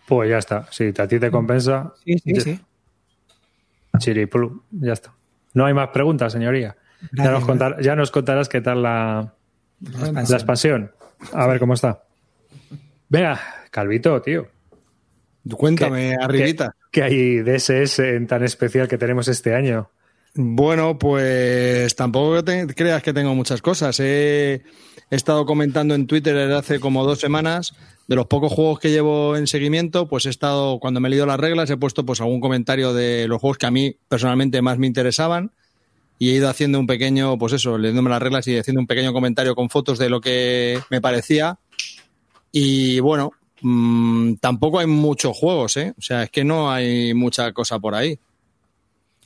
Pues 0.07 0.29
ya 0.29 0.37
está. 0.37 0.67
Si 0.71 0.93
a 0.97 1.07
ti 1.07 1.19
te 1.19 1.29
compensa, 1.31 1.93
Sí, 2.05 2.17
sí, 2.19 2.33
ya- 2.33 2.41
sí. 2.41 2.59
chiriplu, 3.97 4.63
ya 4.71 4.93
está. 4.93 5.13
No 5.53 5.65
hay 5.65 5.73
más 5.73 5.89
preguntas, 5.89 6.31
señoría. 6.31 6.75
Ya 7.13 7.31
nos, 7.31 7.43
contar- 7.45 7.81
ya 7.81 7.95
nos 7.95 8.11
contarás 8.11 8.47
qué 8.47 8.61
tal 8.61 8.83
la, 8.83 9.33
la 9.81 10.21
expansión. 10.21 10.91
A 11.33 11.47
ver 11.47 11.59
cómo 11.59 11.73
está. 11.73 12.03
Venga, 13.09 13.39
Calvito, 13.71 14.21
tío. 14.21 14.47
Cuéntame, 15.57 16.15
¿Qué- 16.17 16.23
arribita. 16.23 16.75
¿Qué, 16.91 17.01
qué 17.01 17.03
hay 17.03 17.35
de 17.37 17.55
SS 17.55 18.15
en 18.15 18.27
tan 18.27 18.43
especial 18.43 18.87
que 18.87 18.97
tenemos 18.97 19.27
este 19.27 19.55
año? 19.55 19.89
Bueno, 20.35 20.97
pues 20.97 21.93
tampoco 21.95 22.43
te 22.43 22.67
creas 22.67 23.01
que 23.03 23.11
tengo 23.13 23.33
muchas 23.35 23.61
cosas. 23.61 23.99
He, 23.99 24.53
he 25.09 25.15
estado 25.15 25.45
comentando 25.45 25.93
en 25.95 26.07
Twitter 26.07 26.35
desde 26.35 26.55
hace 26.55 26.79
como 26.79 27.03
dos 27.05 27.19
semanas 27.19 27.73
de 28.07 28.15
los 28.15 28.27
pocos 28.27 28.51
juegos 28.53 28.79
que 28.79 28.91
llevo 28.91 29.35
en 29.35 29.47
seguimiento, 29.47 30.07
pues 30.07 30.25
he 30.25 30.29
estado, 30.29 30.79
cuando 30.79 30.99
me 30.99 31.07
he 31.07 31.11
leído 31.11 31.25
las 31.25 31.39
reglas, 31.39 31.69
he 31.69 31.77
puesto 31.77 32.05
pues 32.05 32.21
algún 32.21 32.39
comentario 32.39 32.93
de 32.93 33.27
los 33.27 33.41
juegos 33.41 33.57
que 33.57 33.65
a 33.65 33.71
mí 33.71 33.95
personalmente 34.07 34.61
más 34.61 34.77
me 34.77 34.87
interesaban 34.87 35.51
y 36.19 36.29
he 36.31 36.33
ido 36.35 36.49
haciendo 36.49 36.79
un 36.79 36.87
pequeño, 36.87 37.37
pues 37.37 37.53
eso, 37.53 37.77
leyéndome 37.77 38.09
las 38.09 38.21
reglas 38.21 38.47
y 38.47 38.57
haciendo 38.57 38.79
un 38.79 38.87
pequeño 38.87 39.11
comentario 39.11 39.55
con 39.55 39.69
fotos 39.69 39.97
de 39.97 40.09
lo 40.09 40.21
que 40.21 40.79
me 40.89 41.01
parecía. 41.01 41.57
Y 42.51 42.99
bueno, 42.99 43.31
mm, 43.61 44.35
tampoco 44.35 44.79
hay 44.79 44.87
muchos 44.87 45.35
juegos, 45.37 45.77
¿eh? 45.77 45.93
O 45.97 46.01
sea, 46.01 46.23
es 46.23 46.29
que 46.29 46.43
no 46.43 46.71
hay 46.71 47.13
mucha 47.13 47.51
cosa 47.53 47.79
por 47.79 47.95
ahí. 47.95 48.17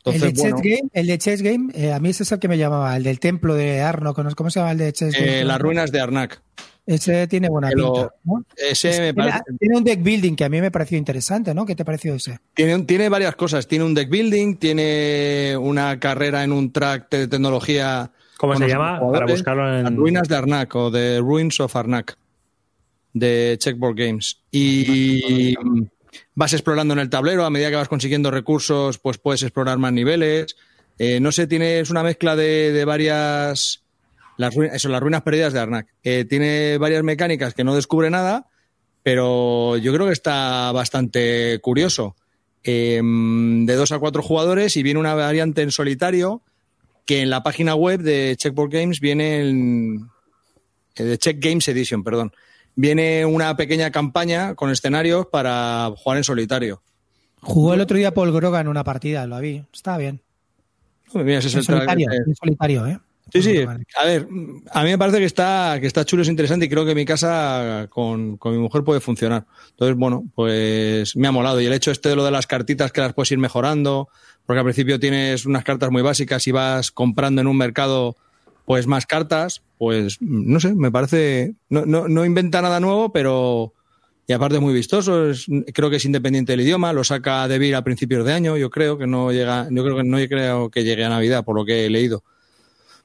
el 0.06 0.20
de 0.20 0.34
Chess 0.34 0.52
bueno, 0.52 0.58
Game, 0.64 0.90
el 0.94 1.08
de 1.08 1.18
Chess 1.18 1.42
Game 1.42 1.72
eh, 1.74 1.92
a 1.94 2.00
mí 2.00 2.10
ese 2.10 2.24
es 2.24 2.32
el 2.32 2.40
que 2.40 2.48
me 2.48 2.58
llamaba, 2.58 2.96
el 2.96 3.04
del 3.04 3.20
templo 3.20 3.56
de 3.56 3.82
Arno, 3.82 4.14
¿cómo 4.14 4.50
se 4.50 4.60
llama 4.60 4.72
el 4.72 4.78
de 4.78 4.94
Chess 4.94 5.14
Game? 5.14 5.42
eh, 5.42 5.44
las 5.44 5.60
ruinas 5.60 5.92
de 5.92 6.00
Arnak. 6.00 6.42
Ese 6.88 7.26
tiene 7.26 7.50
buena 7.50 7.70
Pero 7.70 7.94
pinta. 7.94 8.14
¿no? 8.26 8.46
Ese 8.56 8.90
me 8.90 8.94
tiene, 8.96 9.14
parece, 9.16 9.44
tiene 9.60 9.78
un 9.78 9.84
deck 9.84 10.04
building 10.04 10.36
que 10.36 10.46
a 10.46 10.50
mí 10.50 10.62
me 10.62 10.70
pareció 10.70 11.00
interesante, 11.00 11.52
¿no? 11.56 11.66
¿Qué 11.66 11.76
te 11.76 11.84
pareció 11.84 12.14
ese? 12.14 12.38
tiene, 12.54 12.78
tiene 12.84 13.10
varias 13.10 13.36
cosas. 13.36 13.68
Tiene 13.68 13.86
un 13.86 13.96
deck 13.96 14.08
building, 14.08 14.58
tiene 14.58 15.58
una 15.60 16.00
carrera 16.00 16.44
en 16.44 16.52
un 16.52 16.72
track 16.72 17.10
de 17.10 17.28
tecnología. 17.28 18.12
¿Cómo 18.38 18.56
se 18.56 18.68
llama? 18.68 19.00
Para 19.00 19.26
buscarlo 19.26 19.76
en- 19.80 19.84
Las 19.86 19.96
ruinas 19.96 20.28
de 20.28 20.36
Arnak 20.36 20.76
o 20.76 20.92
The 20.92 21.18
Ruins 21.22 21.60
of 21.60 21.76
Arnak 21.76 22.16
de 23.16 23.56
Checkboard 23.58 23.96
Games. 23.96 24.42
Y 24.52 25.56
vas 26.36 26.54
explorando 26.54 26.94
en 26.94 27.00
el 27.00 27.10
tablero, 27.10 27.46
a 27.46 27.50
medida 27.50 27.70
que 27.72 27.78
vas 27.78 27.88
consiguiendo 27.88 28.30
recursos, 28.30 29.00
pues 29.00 29.18
puedes 29.18 29.42
explorar 29.42 29.80
más 29.80 29.94
niveles. 29.94 30.56
Eh, 31.00 31.20
no 31.20 31.32
sé, 31.32 31.48
tiene, 31.48 31.80
es 31.80 31.90
una 31.90 32.04
mezcla 32.04 32.36
de, 32.36 32.72
de 32.72 32.86
varias. 32.86 33.82
Las, 34.38 34.56
eso, 34.58 34.90
las 34.90 35.02
ruinas 35.02 35.24
perdidas 35.24 35.54
de 35.54 35.60
Arnak. 35.60 35.88
Eh, 36.04 36.26
tiene 36.26 36.78
varias 36.78 37.04
mecánicas 37.04 37.54
que 37.54 37.64
no 37.64 37.74
descubre 37.74 38.10
nada, 38.10 38.50
pero 39.02 39.78
yo 39.78 39.94
creo 39.94 40.08
que 40.08 40.14
está 40.14 40.72
bastante 40.74 41.60
curioso. 41.62 42.16
Eh, 42.64 43.02
de 43.02 43.76
dos 43.76 43.92
a 43.92 44.00
cuatro 44.00 44.24
jugadores 44.24 44.76
y 44.76 44.84
viene 44.84 45.00
una 45.00 45.14
variante 45.14 45.62
en 45.62 45.72
solitario 45.72 46.42
que 47.06 47.22
en 47.22 47.30
la 47.30 47.44
página 47.44 47.76
web 47.76 48.02
de 48.02 48.36
Checkboard 48.36 48.72
Games 48.72 49.00
viene 49.00 49.40
en, 49.40 50.10
eh, 50.96 51.04
de 51.04 51.18
Check 51.18 51.38
Games 51.40 51.68
Edition, 51.68 52.04
perdón. 52.04 52.34
Viene 52.76 53.26
una 53.26 53.56
pequeña 53.56 53.92
campaña 53.92 54.56
con 54.56 54.70
escenarios 54.70 55.28
para 55.28 55.92
jugar 55.98 56.18
en 56.18 56.24
solitario. 56.24 56.82
Jugó 57.42 57.74
el 57.74 57.82
otro 57.82 57.98
día 57.98 58.14
Paul 58.14 58.32
Grogan 58.32 58.68
una 58.68 58.84
partida, 58.84 59.26
lo 59.28 59.40
vi. 59.40 59.64
Está 59.74 59.98
bien. 59.98 60.22
Mira, 61.14 61.36
En 61.36 61.42
solitario, 61.42 62.12
en 62.12 62.36
solitario, 62.36 62.88
¿eh? 62.88 63.00
Sí, 63.32 63.42
sí. 63.42 63.66
A 64.00 64.06
ver, 64.06 64.28
a 64.72 64.84
mí 64.84 64.90
me 64.90 64.98
parece 64.98 65.18
que 65.20 65.26
está, 65.26 65.78
que 65.80 65.88
está 65.88 66.06
chulo, 66.06 66.22
es 66.22 66.30
interesante 66.30 66.66
y 66.66 66.70
creo 66.70 66.86
que 66.86 66.94
mi 66.94 67.06
casa 67.06 67.88
con, 67.90 68.38
con 68.38 68.54
mi 68.54 68.60
mujer 68.60 68.84
puede 68.84 69.00
funcionar. 69.00 69.46
Entonces, 69.72 69.98
bueno, 69.98 70.26
pues 70.36 71.16
me 71.16 71.28
ha 71.28 71.32
molado. 71.32 71.60
Y 71.60 71.66
el 71.66 71.74
hecho 71.74 71.92
este 71.92 72.10
de 72.10 72.16
lo 72.16 72.24
de 72.24 72.32
las 72.32 72.46
cartitas 72.46 72.92
que 72.92 73.02
las 73.02 73.14
puedes 73.14 73.32
ir 73.32 73.40
mejorando, 73.40 74.10
porque 74.46 74.60
al 74.60 74.66
principio 74.66 75.00
tienes 75.00 75.46
unas 75.46 75.64
cartas 75.64 75.90
muy 75.90 76.04
básicas 76.04 76.46
y 76.48 76.52
vas 76.52 76.92
comprando 76.92 77.42
en 77.42 77.48
un 77.48 77.58
mercado 77.58 78.16
pues 78.66 78.88
más 78.88 79.06
cartas, 79.06 79.62
pues 79.78 80.18
no 80.22 80.60
sé, 80.60 80.74
me 80.74 80.92
parece, 80.92 81.54
no, 81.70 81.86
no, 81.86 82.08
no 82.08 82.26
inventa 82.26 82.62
nada 82.62 82.80
nuevo, 82.80 83.12
pero 83.12 83.74
y 84.28 84.34
aparte 84.34 84.60
muy 84.60 84.74
vistoso, 84.74 85.30
es- 85.30 85.46
creo 85.74 85.90
que 85.92 85.98
es 85.98 86.06
independiente 86.06 86.52
del 86.54 86.62
idioma, 86.62 86.92
lo 86.94 87.04
saca 87.04 87.48
De 87.48 87.60
Beer 87.60 87.76
a 87.76 87.84
principios 87.84 88.26
de 88.26 88.34
año, 88.34 88.58
yo 88.58 88.70
creo 88.72 88.98
que 88.98 89.06
no 89.06 89.32
llega, 89.32 89.68
yo 89.70 89.84
creo 89.84 89.98
que 89.98 90.04
no 90.04 90.18
creo 90.18 90.70
que 90.72 90.84
llegue 90.84 91.06
a 91.06 91.10
Navidad, 91.10 91.44
por 91.46 91.56
lo 91.56 91.64
que 91.66 91.86
he 91.86 91.90
leído. 91.92 92.24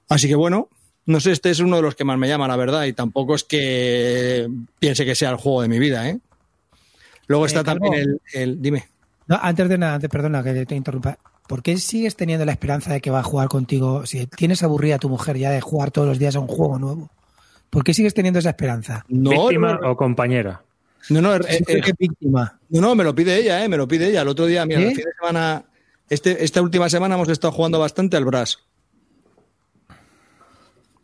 Así 0.08 0.28
que 0.28 0.34
bueno, 0.34 0.68
no 1.04 1.20
sé, 1.20 1.32
este 1.32 1.50
es 1.50 1.60
uno 1.60 1.76
de 1.76 1.82
los 1.82 1.94
que 1.94 2.04
más 2.04 2.16
me 2.18 2.26
llama, 2.28 2.48
la 2.48 2.56
verdad, 2.56 2.84
y 2.84 2.92
tampoco 2.94 3.34
es 3.34 3.44
que 3.44 4.48
piense 4.78 5.04
que 5.04 5.14
sea 5.14 5.30
el 5.30 5.36
juego 5.36 5.60
de 5.62 5.68
mi 5.68 5.78
vida, 5.78 6.08
¿eh? 6.08 6.18
Luego 7.26 7.44
está 7.46 7.60
Eh, 7.60 7.64
Calvo. 7.64 7.84
también 7.86 8.08
el, 8.32 8.40
el- 8.40 8.62
dime. 8.62 8.88
No, 9.26 9.38
antes 9.42 9.68
de 9.68 9.76
nada, 9.78 9.94
antes- 9.96 10.10
perdona 10.10 10.42
que 10.42 10.64
te 10.66 10.74
interrumpa. 10.74 11.18
¿Por 11.50 11.64
qué 11.64 11.78
sigues 11.78 12.14
teniendo 12.14 12.44
la 12.44 12.52
esperanza 12.52 12.92
de 12.92 13.00
que 13.00 13.10
va 13.10 13.18
a 13.18 13.22
jugar 13.24 13.48
contigo? 13.48 14.06
Si 14.06 14.24
tienes 14.28 14.62
aburrida 14.62 14.94
a 14.94 14.98
tu 15.00 15.08
mujer 15.08 15.36
ya 15.36 15.50
de 15.50 15.60
jugar 15.60 15.90
todos 15.90 16.06
los 16.06 16.16
días 16.16 16.36
a 16.36 16.38
un 16.38 16.46
juego 16.46 16.78
nuevo. 16.78 17.10
¿Por 17.70 17.82
qué 17.82 17.92
sigues 17.92 18.14
teniendo 18.14 18.38
esa 18.38 18.50
esperanza? 18.50 19.04
No, 19.08 19.30
¿Víctima 19.30 19.76
no, 19.82 19.90
o 19.90 19.96
compañera? 19.96 20.62
no, 21.08 21.20
no, 21.20 21.34
eh, 21.34 21.40
eh, 21.48 21.80
¿Qué 21.80 21.92
víctima? 21.98 22.56
no, 22.68 22.80
no, 22.80 22.94
me 22.94 23.02
lo 23.02 23.16
pide 23.16 23.36
ella, 23.36 23.64
¿eh? 23.64 23.68
Me 23.68 23.76
lo 23.76 23.88
pide 23.88 24.10
ella. 24.10 24.22
El 24.22 24.28
otro 24.28 24.46
día, 24.46 24.64
mira, 24.64 24.80
el 24.80 24.94
fin 24.94 25.04
de 25.04 25.12
semana, 25.18 25.64
este, 26.08 26.44
esta 26.44 26.62
última 26.62 26.88
semana 26.88 27.16
hemos 27.16 27.28
estado 27.28 27.52
jugando 27.52 27.80
bastante 27.80 28.16
al 28.16 28.24
Brass. 28.24 28.60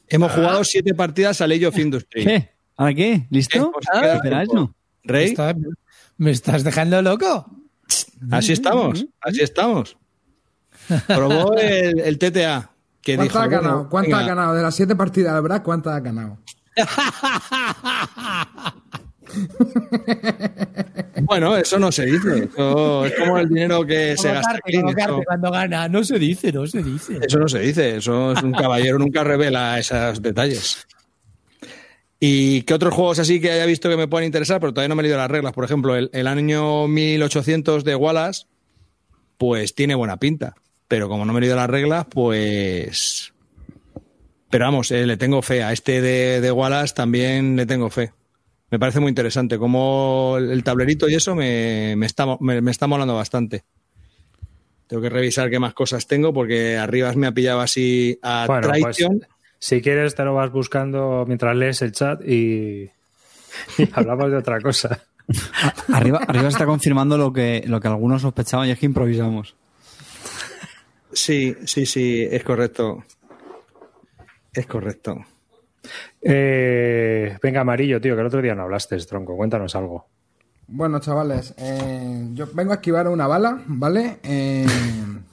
Hemos 0.06 0.30
jugado 0.30 0.62
siete 0.62 0.94
partidas 0.94 1.40
al 1.40 1.50
Age 1.50 1.66
of 1.66 1.76
Industry. 1.76 2.24
¿Qué? 2.24 2.50
¿Ahora 2.76 2.94
qué? 2.94 3.26
¿Listo? 3.30 3.72
Eh, 4.00 4.20
eso. 4.44 4.72
Rey, 5.02 5.30
Está- 5.30 5.56
¿Me 6.18 6.30
estás 6.30 6.62
dejando 6.62 7.02
loco? 7.02 7.50
así 8.30 8.52
estamos, 8.52 9.04
así 9.20 9.42
estamos. 9.42 9.96
Probó 11.06 11.54
el, 11.56 12.00
el 12.00 12.18
TTA. 12.18 12.70
Que 13.02 13.16
¿Cuántas 13.16 13.34
dijo, 13.34 13.38
ha 13.38 13.46
bueno, 13.46 13.62
ganado? 13.62 13.88
¿Cuántas 13.88 14.18
venga, 14.18 14.24
ha 14.24 14.34
ganado? 14.34 14.54
De 14.54 14.62
las 14.62 14.74
siete 14.74 14.96
partidas 14.96 15.34
del 15.34 15.42
Brack, 15.42 15.62
¿cuántas 15.62 15.94
ha 15.94 16.00
ganado? 16.00 16.38
Bueno, 21.22 21.56
eso 21.56 21.78
no 21.78 21.90
se 21.90 22.06
dice. 22.06 22.44
Eso 22.44 23.04
es 23.04 23.14
como 23.14 23.38
el 23.38 23.48
dinero 23.48 23.84
que 23.84 24.16
se 24.16 24.32
gasta 24.32 24.58
cuando 25.24 25.50
gana. 25.50 25.88
No 25.88 26.04
se 26.04 26.18
dice, 26.18 26.52
no 26.52 26.66
se 26.66 26.82
dice. 26.82 27.18
eso 27.20 27.38
no 27.38 27.48
se 27.48 27.60
dice. 27.60 27.96
Eso 27.96 28.32
es 28.32 28.42
un 28.42 28.52
caballero 28.52 28.98
nunca 28.98 29.24
revela 29.24 29.78
esos 29.78 30.22
detalles. 30.22 30.86
¿Y 32.18 32.62
qué 32.62 32.74
otros 32.74 32.94
juegos 32.94 33.18
así 33.18 33.40
que 33.40 33.50
haya 33.50 33.66
visto 33.66 33.88
que 33.88 33.96
me 33.96 34.08
puedan 34.08 34.26
interesar? 34.26 34.60
Pero 34.60 34.72
todavía 34.72 34.88
no 34.88 34.94
me 34.94 35.02
he 35.02 35.04
leído 35.04 35.18
las 35.18 35.30
reglas. 35.30 35.52
Por 35.52 35.64
ejemplo, 35.64 35.96
el, 35.96 36.10
el 36.12 36.26
año 36.26 36.88
1800 36.88 37.84
de 37.84 37.94
Wallace, 37.94 38.46
pues 39.36 39.74
tiene 39.74 39.94
buena 39.94 40.18
pinta. 40.18 40.54
Pero 40.88 41.08
como 41.08 41.24
no 41.24 41.32
me 41.32 41.38
he 41.38 41.42
leído 41.42 41.56
las 41.56 41.70
reglas, 41.70 42.06
pues. 42.08 43.32
Pero 44.50 44.64
vamos, 44.66 44.90
eh, 44.92 45.06
le 45.06 45.16
tengo 45.16 45.42
fe. 45.42 45.62
A 45.62 45.72
este 45.72 46.00
de, 46.00 46.40
de 46.40 46.52
Wallace 46.52 46.94
también 46.94 47.56
le 47.56 47.66
tengo 47.66 47.90
fe. 47.90 48.12
Me 48.70 48.78
parece 48.78 49.00
muy 49.00 49.08
interesante. 49.08 49.58
Como 49.58 50.36
el, 50.38 50.50
el 50.50 50.62
tablerito 50.64 51.08
y 51.08 51.14
eso 51.14 51.34
me, 51.34 51.94
me 51.96 52.06
está, 52.06 52.26
me, 52.40 52.60
me 52.60 52.70
está 52.70 52.86
molando 52.86 53.14
bastante. 53.14 53.64
Tengo 54.86 55.02
que 55.02 55.10
revisar 55.10 55.50
qué 55.50 55.58
más 55.58 55.74
cosas 55.74 56.06
tengo 56.06 56.32
porque 56.32 56.76
arriba 56.76 57.12
me 57.14 57.26
ha 57.26 57.32
pillado 57.32 57.60
así 57.60 58.18
a 58.22 58.44
Bueno, 58.46 58.68
pues, 58.68 58.80
Traición. 58.82 59.26
si 59.58 59.82
quieres 59.82 60.14
te 60.14 60.22
lo 60.24 60.34
vas 60.34 60.52
buscando 60.52 61.24
mientras 61.26 61.56
lees 61.56 61.82
el 61.82 61.90
chat 61.90 62.20
y, 62.24 62.88
y 63.78 63.88
hablamos 63.92 64.30
de 64.30 64.36
otra 64.36 64.60
cosa. 64.60 65.02
Arriba, 65.92 66.20
arriba 66.28 66.42
se 66.44 66.48
está 66.50 66.66
confirmando 66.66 67.18
lo 67.18 67.32
que, 67.32 67.64
lo 67.66 67.80
que 67.80 67.88
algunos 67.88 68.22
sospechaban 68.22 68.68
y 68.68 68.70
es 68.70 68.78
que 68.78 68.86
improvisamos. 68.86 69.56
Sí, 71.16 71.56
sí, 71.64 71.86
sí, 71.86 72.28
es 72.30 72.44
correcto. 72.44 73.02
Es 74.52 74.66
correcto. 74.66 75.16
Eh, 76.20 77.38
venga, 77.42 77.62
Amarillo, 77.62 77.98
tío, 78.02 78.14
que 78.14 78.20
el 78.20 78.26
otro 78.26 78.42
día 78.42 78.54
no 78.54 78.64
hablaste, 78.64 78.98
tronco. 78.98 79.34
Cuéntanos 79.34 79.74
algo. 79.74 80.06
Bueno, 80.68 80.98
chavales, 80.98 81.54
eh, 81.56 82.28
yo 82.34 82.48
vengo 82.52 82.72
a 82.72 82.76
esquivar 82.76 83.08
una 83.08 83.26
bala, 83.26 83.62
¿vale? 83.66 84.18
Eh, 84.24 84.66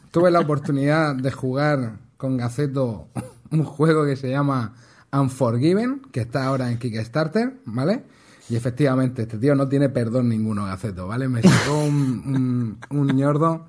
tuve 0.09 0.31
la 0.31 0.39
oportunidad 0.39 1.15
de 1.15 1.31
jugar 1.31 1.97
con 2.15 2.37
Gaceto 2.37 3.09
un 3.51 3.65
juego 3.65 4.05
que 4.05 4.15
se 4.15 4.29
llama 4.29 4.75
Unforgiven, 5.11 6.01
que 6.13 6.21
está 6.21 6.45
ahora 6.45 6.71
en 6.71 6.79
Kickstarter, 6.79 7.57
¿vale? 7.65 8.03
Y 8.49 8.55
efectivamente, 8.55 9.23
este 9.23 9.37
tío 9.37 9.53
no 9.53 9.67
tiene 9.67 9.89
perdón 9.89 10.29
ninguno, 10.29 10.65
Gaceto, 10.65 11.07
¿vale? 11.07 11.27
Me 11.27 11.41
sacó 11.41 11.83
un, 11.83 12.77
un, 12.89 12.97
un 12.97 13.07
ñordo. 13.17 13.67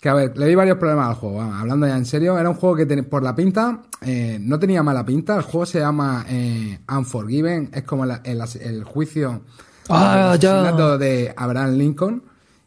Que 0.00 0.08
a 0.08 0.14
ver, 0.14 0.38
le 0.38 0.46
di 0.46 0.54
varios 0.54 0.78
problemas 0.78 1.08
al 1.08 1.14
juego, 1.16 1.42
hablando 1.42 1.86
ya 1.86 1.96
en 1.96 2.04
serio. 2.06 2.38
Era 2.38 2.48
un 2.48 2.54
juego 2.54 2.76
que 2.76 2.86
ten- 2.86 3.04
por 3.06 3.22
la 3.24 3.34
pinta 3.34 3.80
eh, 4.00 4.38
no 4.40 4.58
tenía 4.58 4.82
mala 4.82 5.04
pinta. 5.04 5.34
El 5.36 5.42
juego 5.42 5.66
se 5.66 5.80
llama 5.80 6.24
eh, 6.28 6.78
Unforgiven, 6.88 7.70
es 7.72 7.82
como 7.82 8.06
la- 8.06 8.20
el, 8.24 8.40
el 8.60 8.84
juicio 8.84 9.40
Ah, 9.88 10.32
el 10.34 10.40
ya. 10.40 10.60
asesinato 10.60 10.98
de 10.98 11.34
Abraham 11.36 11.74
Lincoln. 11.76 12.22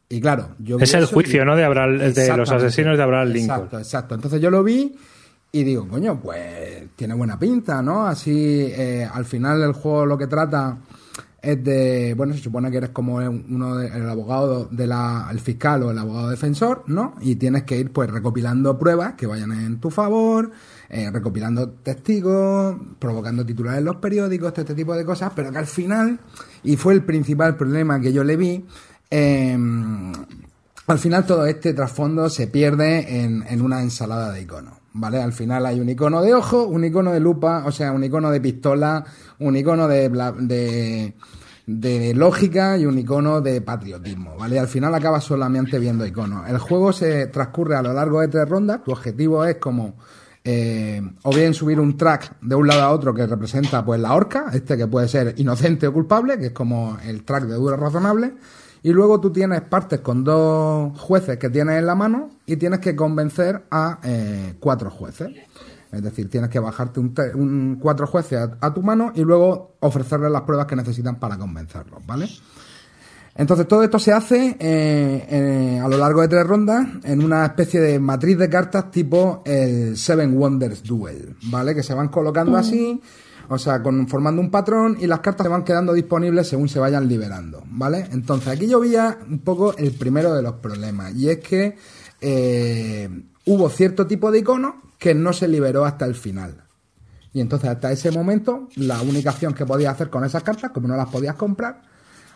Y 0.10 0.20
claro, 0.20 0.50
yo 0.60 0.76
vi 0.76 0.84
Es 0.84 0.94
el 0.94 1.06
juicio, 1.06 1.44
y- 1.44 1.46
¿no? 1.46 1.56
De, 1.56 1.64
Abraham- 1.64 2.00
de 2.00 2.36
los 2.36 2.52
asesinos 2.52 2.98
de 2.98 3.04
Abraham 3.04 3.30
Lincoln. 3.30 3.56
Exacto, 3.60 3.78
exacto. 3.80 4.16
Entonces 4.16 4.42
yo 4.42 4.52
lo 4.52 4.62
vi 4.62 4.94
y 5.54 5.64
digo, 5.64 5.88
coño, 5.88 6.20
pues 6.22 6.84
tiene 6.98 7.14
buena 7.14 7.40
pinta, 7.40 7.82
¿no? 7.82 8.06
Así, 8.08 8.66
eh, 8.76 9.08
al 9.10 9.24
final 9.24 9.62
el 9.62 9.72
juego 9.72 10.06
lo 10.06 10.18
que 10.18 10.28
trata 10.28 10.78
es 11.42 11.64
de, 11.64 12.14
bueno, 12.16 12.34
se 12.34 12.40
supone 12.40 12.70
que 12.70 12.78
eres 12.78 12.90
como 12.92 13.16
uno 13.16 13.78
de, 13.78 13.88
el 13.88 14.08
abogado 14.08 14.66
de 14.66 14.86
la, 14.86 15.28
el 15.32 15.40
fiscal 15.40 15.82
o 15.84 15.92
el 15.92 15.98
abogado 15.98 16.30
defensor, 16.30 16.84
¿no? 16.86 17.16
Y 17.20 17.36
tienes 17.36 17.64
que 17.64 17.78
ir 17.78 17.92
pues 17.92 18.12
recopilando 18.12 18.78
pruebas 18.78 19.14
que 19.16 19.26
vayan 19.26 19.52
en 19.52 19.80
tu 19.80 19.90
favor, 19.90 20.52
eh, 20.90 21.10
recopilando 21.12 21.70
testigos, 21.70 22.76
provocando 23.00 23.44
titulares 23.44 23.80
en 23.80 23.86
los 23.86 23.96
periódicos, 23.96 24.50
este, 24.50 24.62
este 24.62 24.76
tipo 24.76 24.96
de 24.96 25.04
cosas, 25.04 25.32
pero 25.36 25.52
que 25.52 25.58
al 25.58 25.68
final, 25.68 26.20
y 26.64 26.76
fue 26.78 26.94
el 26.94 27.04
principal 27.04 27.58
problema 27.58 28.00
que 28.00 28.14
yo 28.14 28.24
le 28.24 28.38
vi, 28.38 28.64
eh, 29.10 29.58
al 30.88 31.00
final 31.00 31.26
todo 31.26 31.48
este 31.48 31.74
trasfondo 31.74 32.30
se 32.30 32.48
pierde 32.48 33.24
en, 33.24 33.44
en 33.48 33.62
una 33.62 33.82
ensalada 33.82 34.32
de 34.32 34.42
iconos. 34.42 34.81
¿Vale? 34.94 35.22
Al 35.22 35.32
final 35.32 35.66
hay 35.66 35.80
un 35.80 35.90
icono 35.90 36.22
de 36.22 36.34
ojo, 36.34 36.66
un 36.66 36.84
icono 36.84 37.14
de 37.14 37.20
lupa, 37.22 37.64
o 37.66 37.72
sea, 37.72 37.94
un 37.94 38.04
icono 38.04 38.30
de 38.30 38.42
pistola, 38.42 39.06
un 39.40 39.56
icono 39.56 39.88
de, 39.88 40.10
de, 40.10 41.14
de 41.66 42.14
lógica 42.14 42.78
y 42.78 42.86
un 42.86 42.98
icono 42.98 43.40
de 43.40 43.62
patriotismo, 43.62 44.36
¿vale? 44.38 44.60
Al 44.60 44.68
final 44.68 44.94
acabas 44.94 45.24
solamente 45.24 45.80
viendo 45.80 46.06
iconos. 46.06 46.50
El 46.50 46.58
juego 46.58 46.92
se 46.92 47.28
transcurre 47.28 47.78
a 47.78 47.82
lo 47.82 47.94
largo 47.94 48.20
de 48.20 48.28
tres 48.28 48.50
rondas, 48.50 48.84
tu 48.84 48.92
objetivo 48.92 49.46
es 49.46 49.56
como 49.58 49.96
eh, 50.44 51.02
o 51.22 51.30
bien 51.32 51.54
subir 51.54 51.80
un 51.80 51.96
track 51.96 52.38
de 52.42 52.56
un 52.56 52.68
lado 52.68 52.82
a 52.82 52.92
otro 52.92 53.14
que 53.14 53.28
representa 53.28 53.86
pues 53.86 54.00
la 54.00 54.16
horca, 54.16 54.48
este 54.52 54.76
que 54.76 54.88
puede 54.88 55.08
ser 55.08 55.36
inocente 55.38 55.86
o 55.86 55.94
culpable, 55.94 56.40
que 56.40 56.48
es 56.48 56.52
como 56.52 56.98
el 57.06 57.24
track 57.24 57.44
de 57.44 57.54
dura 57.56 57.78
razonable, 57.78 58.34
y 58.84 58.92
luego 58.92 59.20
tú 59.20 59.32
tienes 59.32 59.62
partes 59.62 60.00
con 60.00 60.24
dos 60.24 61.00
jueces 61.00 61.38
que 61.38 61.50
tienes 61.50 61.78
en 61.80 61.86
la 61.86 61.96
mano 61.96 62.32
y 62.46 62.56
tienes 62.58 62.80
que 62.80 62.96
convencer 62.96 63.64
a 63.72 64.00
eh, 64.04 64.56
cuatro 64.60 64.90
jueces. 64.90 65.30
Es 65.92 66.02
decir, 66.02 66.30
tienes 66.30 66.50
que 66.50 66.60
bajarte 66.60 67.00
un, 67.02 67.14
un- 67.36 67.78
cuatro 67.80 68.08
jueces 68.08 68.40
a, 68.40 68.58
a 68.66 68.74
tu 68.74 68.82
mano 68.82 69.12
y 69.14 69.22
luego 69.22 69.76
ofrecerles 69.82 70.32
las 70.32 70.44
pruebas 70.44 70.66
que 70.66 70.76
necesitan 70.78 71.20
para 71.20 71.38
convencerlos, 71.38 72.06
¿vale? 72.08 72.30
Entonces 73.36 73.66
todo 73.68 73.82
esto 73.84 73.98
se 73.98 74.12
hace 74.12 74.58
eh, 74.60 75.26
eh, 75.30 75.80
a 75.82 75.88
lo 75.88 75.98
largo 75.98 76.22
de 76.22 76.28
tres 76.28 76.46
rondas 76.46 76.86
en 77.04 77.24
una 77.24 77.46
especie 77.46 77.80
de 77.80 77.98
matriz 78.00 78.38
de 78.38 78.50
cartas 78.50 78.92
tipo 78.92 79.42
el 79.46 79.96
Seven 79.98 80.38
Wonders 80.38 80.84
Duel, 80.84 81.36
¿vale? 81.44 81.74
Que 81.74 81.82
se 81.84 81.94
van 81.94 82.10
colocando 82.10 82.58
así, 82.58 83.02
o 83.52 83.58
sea, 83.58 83.84
con, 83.84 84.08
formando 84.08 84.42
un 84.42 84.50
patrón 84.50 84.98
y 85.00 85.08
las 85.08 85.20
cartas 85.20 85.46
se 85.46 85.50
van 85.50 85.66
quedando 85.66 85.92
disponibles 85.92 86.48
según 86.48 86.70
se 86.70 86.80
vayan 86.80 87.08
liberando, 87.10 87.62
¿vale? 87.68 88.08
Entonces 88.14 88.48
aquí 88.48 88.66
yo 88.66 88.80
veía 88.80 89.18
un 89.30 89.40
poco 89.40 89.76
el 89.78 89.92
primero 89.92 90.34
de 90.34 90.42
los 90.42 90.54
problemas 90.54 91.14
y 91.16 91.30
es 91.30 91.40
que 91.40 91.76
eh, 92.22 93.10
hubo 93.46 93.70
cierto 93.70 94.08
tipo 94.08 94.32
de 94.32 94.40
icono 94.40 94.82
que 94.98 95.14
no 95.14 95.34
se 95.34 95.50
liberó 95.50 95.84
hasta 95.84 96.06
el 96.06 96.16
final. 96.16 96.64
Y 97.34 97.42
entonces 97.42 97.70
hasta 97.70 97.92
ese 97.92 98.10
momento 98.12 98.70
la 98.76 99.02
única 99.02 99.32
acción 99.32 99.54
que 99.54 99.66
podías 99.66 99.96
hacer 99.96 100.10
con 100.10 100.24
esas 100.24 100.44
cartas, 100.44 100.72
como 100.72 100.88
no 100.88 100.96
las 100.96 101.10
podías 101.10 101.36
comprar, 101.36 101.82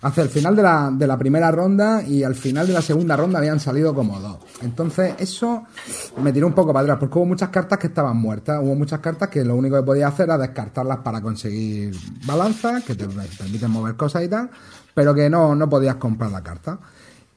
hacia 0.01 0.23
el 0.23 0.29
final 0.29 0.55
de 0.55 0.63
la, 0.63 0.91
de 0.91 1.08
la 1.08 1.17
primera 1.17 1.51
ronda 1.51 2.03
y 2.03 2.23
al 2.23 2.36
final 2.36 2.67
de 2.67 2.73
la 2.73 2.81
segunda 2.81 3.15
ronda 3.15 3.39
habían 3.39 3.60
salido 3.60 3.93
como 3.93 4.19
dos. 4.19 4.38
Entonces 4.62 5.15
eso 5.19 5.63
me 6.21 6.31
tiró 6.31 6.47
un 6.47 6.53
poco 6.53 6.73
para 6.73 6.84
atrás 6.84 6.97
porque 6.99 7.17
hubo 7.17 7.25
muchas 7.25 7.49
cartas 7.49 7.79
que 7.79 7.88
estaban 7.88 8.17
muertas, 8.17 8.60
hubo 8.62 8.75
muchas 8.75 8.99
cartas 8.99 9.29
que 9.29 9.43
lo 9.43 9.55
único 9.55 9.77
que 9.77 9.84
podías 9.84 10.13
hacer 10.13 10.25
era 10.25 10.38
descartarlas 10.38 10.99
para 10.99 11.21
conseguir 11.21 11.95
balanzas, 12.25 12.84
que 12.84 12.95
te 12.95 13.08
permiten 13.08 13.71
mover 13.71 13.95
cosas 13.95 14.23
y 14.23 14.27
tal, 14.27 14.49
pero 14.93 15.13
que 15.13 15.29
no, 15.29 15.55
no 15.55 15.69
podías 15.69 15.95
comprar 15.95 16.31
la 16.31 16.43
carta. 16.43 16.79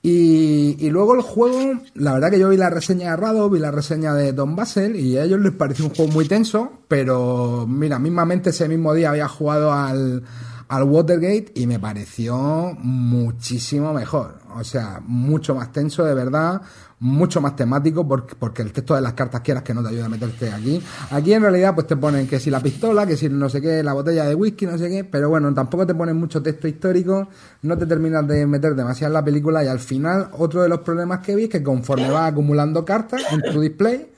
Y, 0.00 0.76
y 0.78 0.90
luego 0.90 1.14
el 1.14 1.22
juego, 1.22 1.80
la 1.94 2.14
verdad 2.14 2.30
que 2.30 2.38
yo 2.38 2.48
vi 2.48 2.56
la 2.56 2.70
reseña 2.70 3.10
de 3.10 3.16
Rado, 3.16 3.50
vi 3.50 3.58
la 3.58 3.72
reseña 3.72 4.14
de 4.14 4.32
Don 4.32 4.54
Basel 4.54 4.94
y 4.94 5.16
a 5.16 5.24
ellos 5.24 5.40
les 5.40 5.52
pareció 5.52 5.86
un 5.86 5.94
juego 5.94 6.12
muy 6.12 6.28
tenso, 6.28 6.70
pero 6.86 7.66
mira, 7.66 7.98
mismamente 7.98 8.50
ese 8.50 8.68
mismo 8.68 8.94
día 8.94 9.10
había 9.10 9.26
jugado 9.26 9.72
al, 9.72 10.22
al 10.68 10.82
Watergate 10.84 11.52
y 11.54 11.66
me 11.66 11.78
pareció 11.78 12.36
muchísimo 12.78 13.92
mejor. 13.94 14.38
O 14.54 14.64
sea, 14.64 15.00
mucho 15.06 15.54
más 15.54 15.72
tenso 15.72 16.04
de 16.04 16.14
verdad, 16.14 16.60
mucho 17.00 17.40
más 17.40 17.56
temático 17.56 18.06
porque, 18.06 18.34
porque 18.34 18.62
el 18.62 18.72
texto 18.72 18.94
de 18.94 19.00
las 19.00 19.14
cartas 19.14 19.40
quieras 19.40 19.62
que 19.62 19.72
no 19.72 19.82
te 19.82 19.88
ayude 19.88 20.02
a 20.04 20.08
meterte 20.08 20.52
aquí. 20.52 20.82
Aquí 21.10 21.32
en 21.32 21.42
realidad 21.42 21.74
pues 21.74 21.86
te 21.86 21.96
ponen 21.96 22.26
que 22.26 22.38
si 22.38 22.50
la 22.50 22.60
pistola, 22.60 23.06
que 23.06 23.16
si 23.16 23.28
no 23.30 23.48
sé 23.48 23.62
qué, 23.62 23.82
la 23.82 23.94
botella 23.94 24.24
de 24.24 24.34
whisky, 24.34 24.66
no 24.66 24.76
sé 24.76 24.90
qué, 24.90 25.04
pero 25.04 25.30
bueno, 25.30 25.52
tampoco 25.54 25.86
te 25.86 25.94
ponen 25.94 26.16
mucho 26.16 26.42
texto 26.42 26.68
histórico, 26.68 27.28
no 27.62 27.78
te 27.78 27.86
terminas 27.86 28.26
de 28.26 28.46
meter 28.46 28.74
demasiado 28.74 29.10
en 29.10 29.14
la 29.14 29.24
película 29.24 29.64
y 29.64 29.68
al 29.68 29.80
final 29.80 30.28
otro 30.38 30.62
de 30.62 30.68
los 30.68 30.80
problemas 30.80 31.20
que 31.20 31.34
vi 31.34 31.44
es 31.44 31.50
que 31.50 31.62
conforme 31.62 32.10
vas 32.10 32.32
acumulando 32.32 32.84
cartas 32.84 33.22
en 33.30 33.42
tu 33.42 33.60
display, 33.60 34.10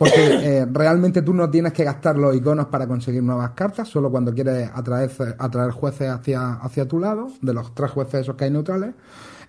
porque 0.00 0.60
eh, 0.60 0.66
realmente 0.72 1.20
tú 1.20 1.34
no 1.34 1.50
tienes 1.50 1.74
que 1.74 1.84
gastar 1.84 2.16
los 2.16 2.34
iconos 2.34 2.68
para 2.68 2.86
conseguir 2.86 3.22
nuevas 3.22 3.50
cartas, 3.50 3.86
solo 3.86 4.10
cuando 4.10 4.32
quieres 4.32 4.70
atraer, 4.72 5.10
atraer 5.38 5.72
jueces 5.72 6.08
hacia, 6.08 6.54
hacia 6.54 6.88
tu 6.88 6.98
lado, 6.98 7.28
de 7.42 7.52
los 7.52 7.74
tres 7.74 7.90
jueces 7.90 8.22
esos 8.22 8.34
que 8.34 8.44
hay 8.44 8.50
neutrales. 8.50 8.94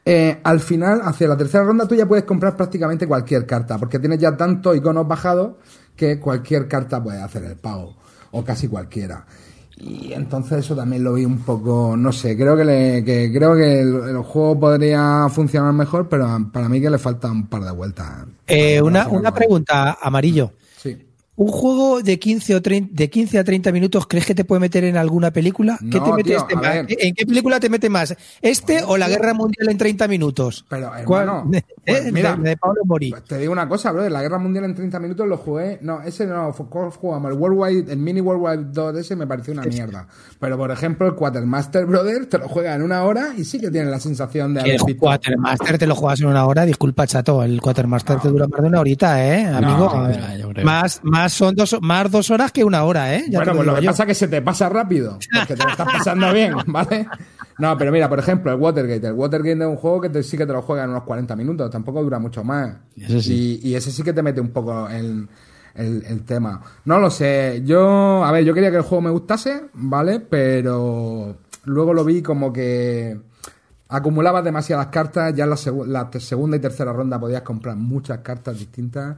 Eh, 0.03 0.41
al 0.43 0.59
final, 0.59 0.99
hacia 1.05 1.29
la 1.29 1.37
tercera 1.37 1.63
ronda, 1.63 1.87
tú 1.87 1.95
ya 1.95 2.05
puedes 2.05 2.25
comprar 2.25 2.57
prácticamente 2.57 3.07
cualquier 3.07 3.45
carta, 3.45 3.77
porque 3.77 3.97
tienes 3.97 4.19
ya 4.19 4.35
tantos 4.35 4.75
iconos 4.75 5.07
bajados 5.07 5.53
que 5.95 6.19
cualquier 6.19 6.67
carta 6.67 7.01
puede 7.01 7.21
hacer 7.21 7.45
el 7.45 7.55
pago, 7.55 7.95
o 8.31 8.43
casi 8.43 8.67
cualquiera. 8.67 9.25
Y 9.83 10.13
entonces 10.13 10.59
eso 10.59 10.75
también 10.75 11.03
lo 11.03 11.13
vi 11.13 11.25
un 11.25 11.39
poco, 11.39 11.95
no 11.97 12.11
sé, 12.11 12.37
creo 12.37 12.55
que, 12.55 12.63
le, 12.63 13.03
que 13.03 13.31
creo 13.33 13.55
que 13.55 13.81
el, 13.81 14.09
el 14.09 14.17
juego 14.17 14.59
podría 14.59 15.27
funcionar 15.29 15.73
mejor, 15.73 16.07
pero 16.07 16.27
para 16.53 16.69
mí 16.69 16.79
que 16.79 16.89
le 16.91 16.99
falta 16.99 17.31
un 17.31 17.47
par 17.47 17.63
de 17.63 17.71
vueltas. 17.71 18.07
Eh, 18.45 18.79
una, 18.79 19.07
una 19.07 19.33
pregunta, 19.33 19.97
Amarillo. 19.99 20.51
¿Un 21.35 21.47
juego 21.47 22.01
de 22.01 22.19
15, 22.19 22.55
o 22.55 22.61
30, 22.61 22.89
de 22.93 23.09
15 23.09 23.39
a 23.39 23.43
30 23.43 23.71
minutos 23.71 24.05
crees 24.05 24.25
que 24.25 24.35
te 24.35 24.43
puede 24.43 24.59
meter 24.59 24.83
en 24.83 24.97
alguna 24.97 25.31
película? 25.31 25.77
¿Qué 25.79 25.97
No, 25.97 26.03
te 26.03 26.11
mete 26.11 26.29
tío, 26.29 26.37
este 26.37 26.55
más? 26.55 26.75
¿En 26.87 27.15
qué 27.15 27.25
película 27.25 27.59
te 27.59 27.69
mete 27.69 27.89
más? 27.89 28.15
¿Este 28.41 28.83
o 28.83 28.97
la 28.97 29.07
Guerra 29.07 29.33
Mundial 29.33 29.69
en 29.69 29.77
30 29.77 30.07
minutos? 30.09 30.65
Pero, 30.69 30.91
¿Cuál? 31.05 31.21
hermano, 31.23 31.51
¿Eh? 31.53 31.63
pues 31.85 32.11
mira, 32.11 32.35
de, 32.35 32.49
de 32.49 32.57
Pablo 32.57 32.81
Mori. 32.85 33.11
Pues 33.11 33.23
te 33.23 33.37
digo 33.37 33.53
una 33.53 33.67
cosa, 33.67 33.91
bro. 33.91 34.07
La 34.09 34.21
Guerra 34.21 34.39
Mundial 34.39 34.65
en 34.65 34.75
30 34.75 34.99
minutos 34.99 35.27
lo 35.27 35.37
jugué. 35.37 35.79
No, 35.81 36.01
ese 36.01 36.27
no, 36.27 36.53
¿cuál 36.69 36.91
jugamos? 36.91 37.31
El 37.31 37.37
Worldwide, 37.37 37.91
el 37.91 37.97
Mini 37.97 38.19
Worldwide 38.19 38.71
2 38.71 38.97
ese 38.97 39.15
me 39.15 39.25
pareció 39.25 39.53
una 39.53 39.63
mierda. 39.63 40.07
Pero 40.37 40.57
por 40.57 40.69
ejemplo, 40.69 41.07
el 41.07 41.15
Quatermaster 41.15 41.85
Brother 41.85 42.25
te 42.25 42.39
lo 42.39 42.49
juega 42.49 42.75
en 42.75 42.81
una 42.81 43.03
hora 43.03 43.33
y 43.37 43.45
sí 43.45 43.59
que 43.59 43.71
tiene 43.71 43.89
la 43.89 43.99
sensación 43.99 44.53
de 44.53 44.61
El 44.61 44.71
haber 44.71 44.85
visto. 44.85 44.99
Quatermaster 44.99 45.77
te 45.77 45.87
lo 45.87 45.95
juegas 45.95 46.19
en 46.19 46.27
una 46.27 46.45
hora, 46.45 46.65
disculpa, 46.65 47.07
chato. 47.07 47.41
El 47.41 47.61
Quatermaster 47.61 48.19
te 48.19 48.27
dura 48.27 48.47
más 48.47 48.61
de 48.61 48.67
una 48.67 48.79
horita, 48.81 49.25
¿eh, 49.25 49.45
amigo? 49.45 49.91
no, 49.95 50.49
creo. 50.49 50.65
más, 50.65 51.01
más 51.31 51.37
son 51.37 51.55
dos, 51.55 51.77
más 51.81 52.11
dos 52.11 52.29
horas 52.31 52.51
que 52.51 52.63
una 52.63 52.83
hora, 52.83 53.15
¿eh? 53.15 53.25
Ya 53.29 53.39
bueno, 53.39 53.53
pues 53.55 53.65
lo 53.67 53.75
que 53.75 53.81
yo. 53.81 53.89
pasa 53.91 54.03
es 54.03 54.07
que 54.07 54.15
se 54.15 54.27
te 54.27 54.41
pasa 54.41 54.69
rápido, 54.69 55.17
porque 55.37 55.55
te 55.55 55.63
lo 55.63 55.69
estás 55.71 55.87
pasando 55.91 56.31
bien, 56.33 56.53
¿vale? 56.67 57.07
No, 57.57 57.77
pero 57.77 57.91
mira, 57.91 58.09
por 58.09 58.17
ejemplo, 58.19 58.51
el 58.51 58.59
Watergate. 58.59 59.07
El 59.07 59.13
Watergate 59.13 59.59
es 59.61 59.67
un 59.67 59.75
juego 59.77 60.01
que 60.01 60.09
te- 60.09 60.23
sí 60.23 60.37
que 60.37 60.45
te 60.45 60.53
lo 60.53 60.61
juega 60.61 60.83
en 60.83 60.89
unos 60.91 61.03
40 61.03 61.35
minutos, 61.35 61.69
tampoco 61.69 62.01
dura 62.01 62.17
mucho 62.19 62.43
más. 62.43 62.75
Ese 62.97 63.21
sí. 63.21 63.59
Y, 63.63 63.69
y 63.69 63.75
ese 63.75 63.91
sí 63.91 64.01
que 64.03 64.13
te 64.13 64.23
mete 64.23 64.41
un 64.41 64.49
poco 64.49 64.87
el, 64.89 65.27
el- 65.75 66.03
el 66.07 66.23
tema. 66.23 66.61
No 66.85 66.97
lo 66.99 67.09
sé, 67.11 67.61
yo, 67.65 68.23
a 68.23 68.31
ver, 68.31 68.43
yo 68.43 68.53
quería 68.53 68.71
que 68.71 68.77
el 68.77 68.83
juego 68.83 69.01
me 69.01 69.09
gustase, 69.11 69.65
¿vale? 69.73 70.19
Pero 70.21 71.37
luego 71.65 71.93
lo 71.93 72.03
vi 72.03 72.21
como 72.23 72.51
que 72.51 73.19
acumulabas 73.89 74.43
demasiadas 74.43 74.87
cartas, 74.87 75.35
ya 75.35 75.43
en 75.43 75.49
la, 75.49 75.57
segunda 76.19 76.57
y 76.57 76.59
tercera 76.59 76.93
ronda 76.93 77.19
podías 77.19 77.41
comprar 77.41 77.75
muchas 77.75 78.19
cartas 78.19 78.57
distintas 78.57 79.17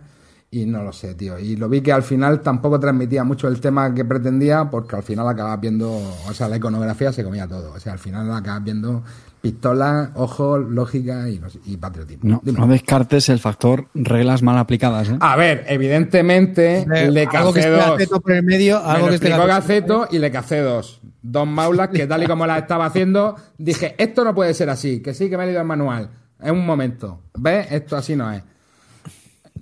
y 0.62 0.66
no 0.66 0.84
lo 0.84 0.94
sé, 0.94 1.16
tío. 1.16 1.38
Y 1.40 1.56
lo 1.56 1.68
vi 1.70 1.82
que 1.82 1.92
al 1.92 2.04
final 2.04 2.42
tampoco 2.42 2.80
transmitía 2.80 3.24
mucho 3.24 3.48
el 3.48 3.60
tema 3.60 3.94
que 3.94 4.06
pretendía 4.06 4.70
porque 4.70 4.96
al 4.96 5.04
final 5.04 5.28
acabas 5.28 5.60
viendo, 5.60 5.92
o 5.92 6.34
sea, 6.34 6.48
la 6.48 6.58
iconografía 6.58 7.12
se 7.12 7.24
comía 7.24 7.48
todo. 7.48 7.74
O 7.74 7.80
sea, 7.80 7.94
al 7.94 8.00
final 8.00 8.32
acabas 8.34 8.64
viendo 8.64 9.04
pistolas, 9.42 10.10
ojos, 10.16 10.62
lógica 10.70 11.30
y, 11.30 11.38
no 11.40 11.50
sé, 11.50 11.60
y 11.66 11.76
patriotismo. 11.78 12.30
No, 12.30 12.42
Dime. 12.44 12.60
no 12.60 12.68
descartes 12.68 13.28
el 13.30 13.40
factor 13.40 13.88
reglas 13.94 14.42
mal 14.42 14.58
aplicadas, 14.58 15.10
¿eh? 15.10 15.18
A 15.20 15.36
ver, 15.36 15.66
evidentemente, 15.68 16.86
Eh, 16.94 17.12
le 17.12 17.24
algo 17.26 17.52
que 17.54 17.62
cacé 17.62 18.04
esté 18.04 18.20
por 18.20 18.32
el 18.32 18.44
medio, 18.44 18.80
Me 18.80 18.86
algo 18.86 19.06
lo 19.06 19.10
que 19.10 19.16
esté 19.16 19.28
explicó 19.30 19.48
Gaceto- 19.48 20.08
y 20.12 20.20
le 20.20 20.32
cacé 20.32 20.60
dos. 20.62 21.02
Dos 21.22 21.48
maulas 21.48 21.90
que 21.90 22.06
tal 22.08 22.24
y 22.24 22.28
como 22.28 22.46
las 22.46 22.62
estaba 22.62 22.86
haciendo, 22.86 23.36
dije, 23.58 23.96
esto 23.98 24.24
no 24.24 24.34
puede 24.36 24.54
ser 24.54 24.70
así, 24.70 25.02
que 25.02 25.14
sí 25.14 25.30
que 25.30 25.38
me 25.38 25.44
he 25.44 25.48
leído 25.48 25.62
el 25.62 25.68
manual. 25.68 26.10
En 26.42 26.52
un 26.56 26.66
momento. 26.66 27.22
¿Ves? 27.38 27.68
Esto 27.72 27.96
así 27.96 28.16
no 28.16 28.32
es. 28.32 28.44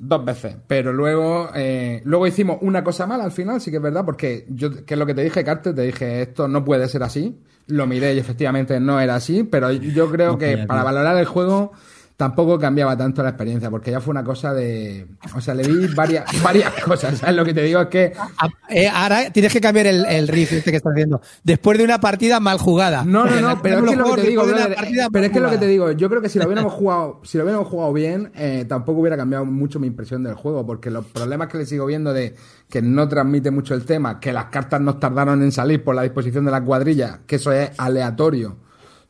Dos 0.03 0.25
veces. 0.25 0.55
Pero 0.65 0.91
luego, 0.91 1.51
eh, 1.53 2.01
luego 2.05 2.25
hicimos 2.25 2.57
una 2.61 2.83
cosa 2.83 3.05
mal 3.05 3.21
al 3.21 3.31
final, 3.31 3.61
sí 3.61 3.69
que 3.69 3.77
es 3.77 3.83
verdad, 3.83 4.03
porque 4.03 4.47
yo, 4.49 4.83
que 4.83 4.95
es 4.95 4.99
lo 4.99 5.05
que 5.05 5.13
te 5.13 5.23
dije, 5.23 5.43
Carter, 5.43 5.75
te 5.75 5.83
dije, 5.83 6.23
esto 6.23 6.47
no 6.47 6.65
puede 6.65 6.87
ser 6.87 7.03
así. 7.03 7.39
Lo 7.67 7.85
miré 7.85 8.15
y 8.15 8.17
efectivamente 8.17 8.79
no 8.79 8.99
era 8.99 9.13
así, 9.13 9.43
pero 9.43 9.71
yo 9.71 10.09
creo 10.09 10.31
No 10.31 10.37
que 10.39 10.57
para 10.65 10.83
valorar 10.83 11.15
el 11.17 11.25
juego 11.25 11.73
tampoco 12.21 12.60
cambiaba 12.60 12.95
tanto 12.95 13.23
la 13.23 13.29
experiencia, 13.29 13.71
porque 13.71 13.89
ya 13.89 13.99
fue 13.99 14.12
una 14.12 14.23
cosa 14.23 14.53
de. 14.53 15.07
O 15.36 15.41
sea, 15.41 15.55
le 15.55 15.67
vi 15.67 15.88
varias, 15.95 16.23
varias 16.43 16.71
cosas. 16.84 17.17
¿Sabes 17.17 17.36
lo 17.36 17.43
que 17.43 17.51
te 17.51 17.63
digo? 17.63 17.81
Es 17.81 17.88
que. 17.88 18.13
Ah, 18.15 18.47
eh, 18.69 18.88
ahora 18.88 19.31
tienes 19.31 19.51
que 19.51 19.60
cambiar 19.60 19.88
el, 19.88 20.05
el 20.05 20.27
riff 20.27 20.53
este 20.53 20.69
que 20.69 20.77
estás 20.77 20.91
haciendo. 20.91 21.19
Después 21.43 21.79
de 21.79 21.84
una 21.84 21.99
partida 21.99 22.39
mal 22.39 22.60
jugada. 22.60 23.03
No, 23.03 23.25
no, 23.25 23.41
no, 23.41 23.60
pero 23.63 23.79
es 23.79 23.89
que 23.89 23.95
lo 23.95 24.13
que 24.13 24.21
te 24.21 24.27
digo, 24.27 24.45
brother, 24.45 24.77
pero 25.12 25.25
es 25.25 25.31
que 25.31 25.39
lo 25.39 25.49
que 25.49 25.57
te 25.57 25.65
digo, 25.65 25.91
yo 25.93 26.10
creo 26.12 26.21
que 26.21 26.29
si 26.29 26.38
lo 26.38 26.45
hubiéramos 26.45 26.73
jugado, 26.77 27.21
si 27.23 27.39
lo 27.39 27.43
hubiéramos 27.43 27.67
jugado 27.67 27.91
bien, 27.91 28.31
eh, 28.36 28.65
tampoco 28.69 28.99
hubiera 28.99 29.17
cambiado 29.17 29.45
mucho 29.45 29.80
mi 29.80 29.88
impresión 29.88 30.22
del 30.22 30.36
juego, 30.36 30.63
porque 30.63 30.91
los 30.91 31.07
problemas 31.07 31.47
que 31.47 31.57
le 31.57 31.65
sigo 31.65 31.88
viendo 31.88 32.13
de 32.13 32.36
que 32.69 32.84
no 32.84 33.07
transmite 33.07 33.49
mucho 33.49 33.74
el 33.74 33.84
tema, 33.84 34.19
que 34.19 34.32
las 34.32 34.45
cartas 34.45 34.80
no 34.80 34.97
tardaron 34.97 35.41
en 35.41 35.51
salir 35.51 35.84
por 35.84 35.95
la 35.95 36.03
disposición 36.03 36.45
de 36.45 36.51
la 36.51 36.63
cuadrilla, 36.63 37.22
que 37.26 37.38
eso 37.38 37.51
es 37.51 37.72
aleatorio. 37.80 38.57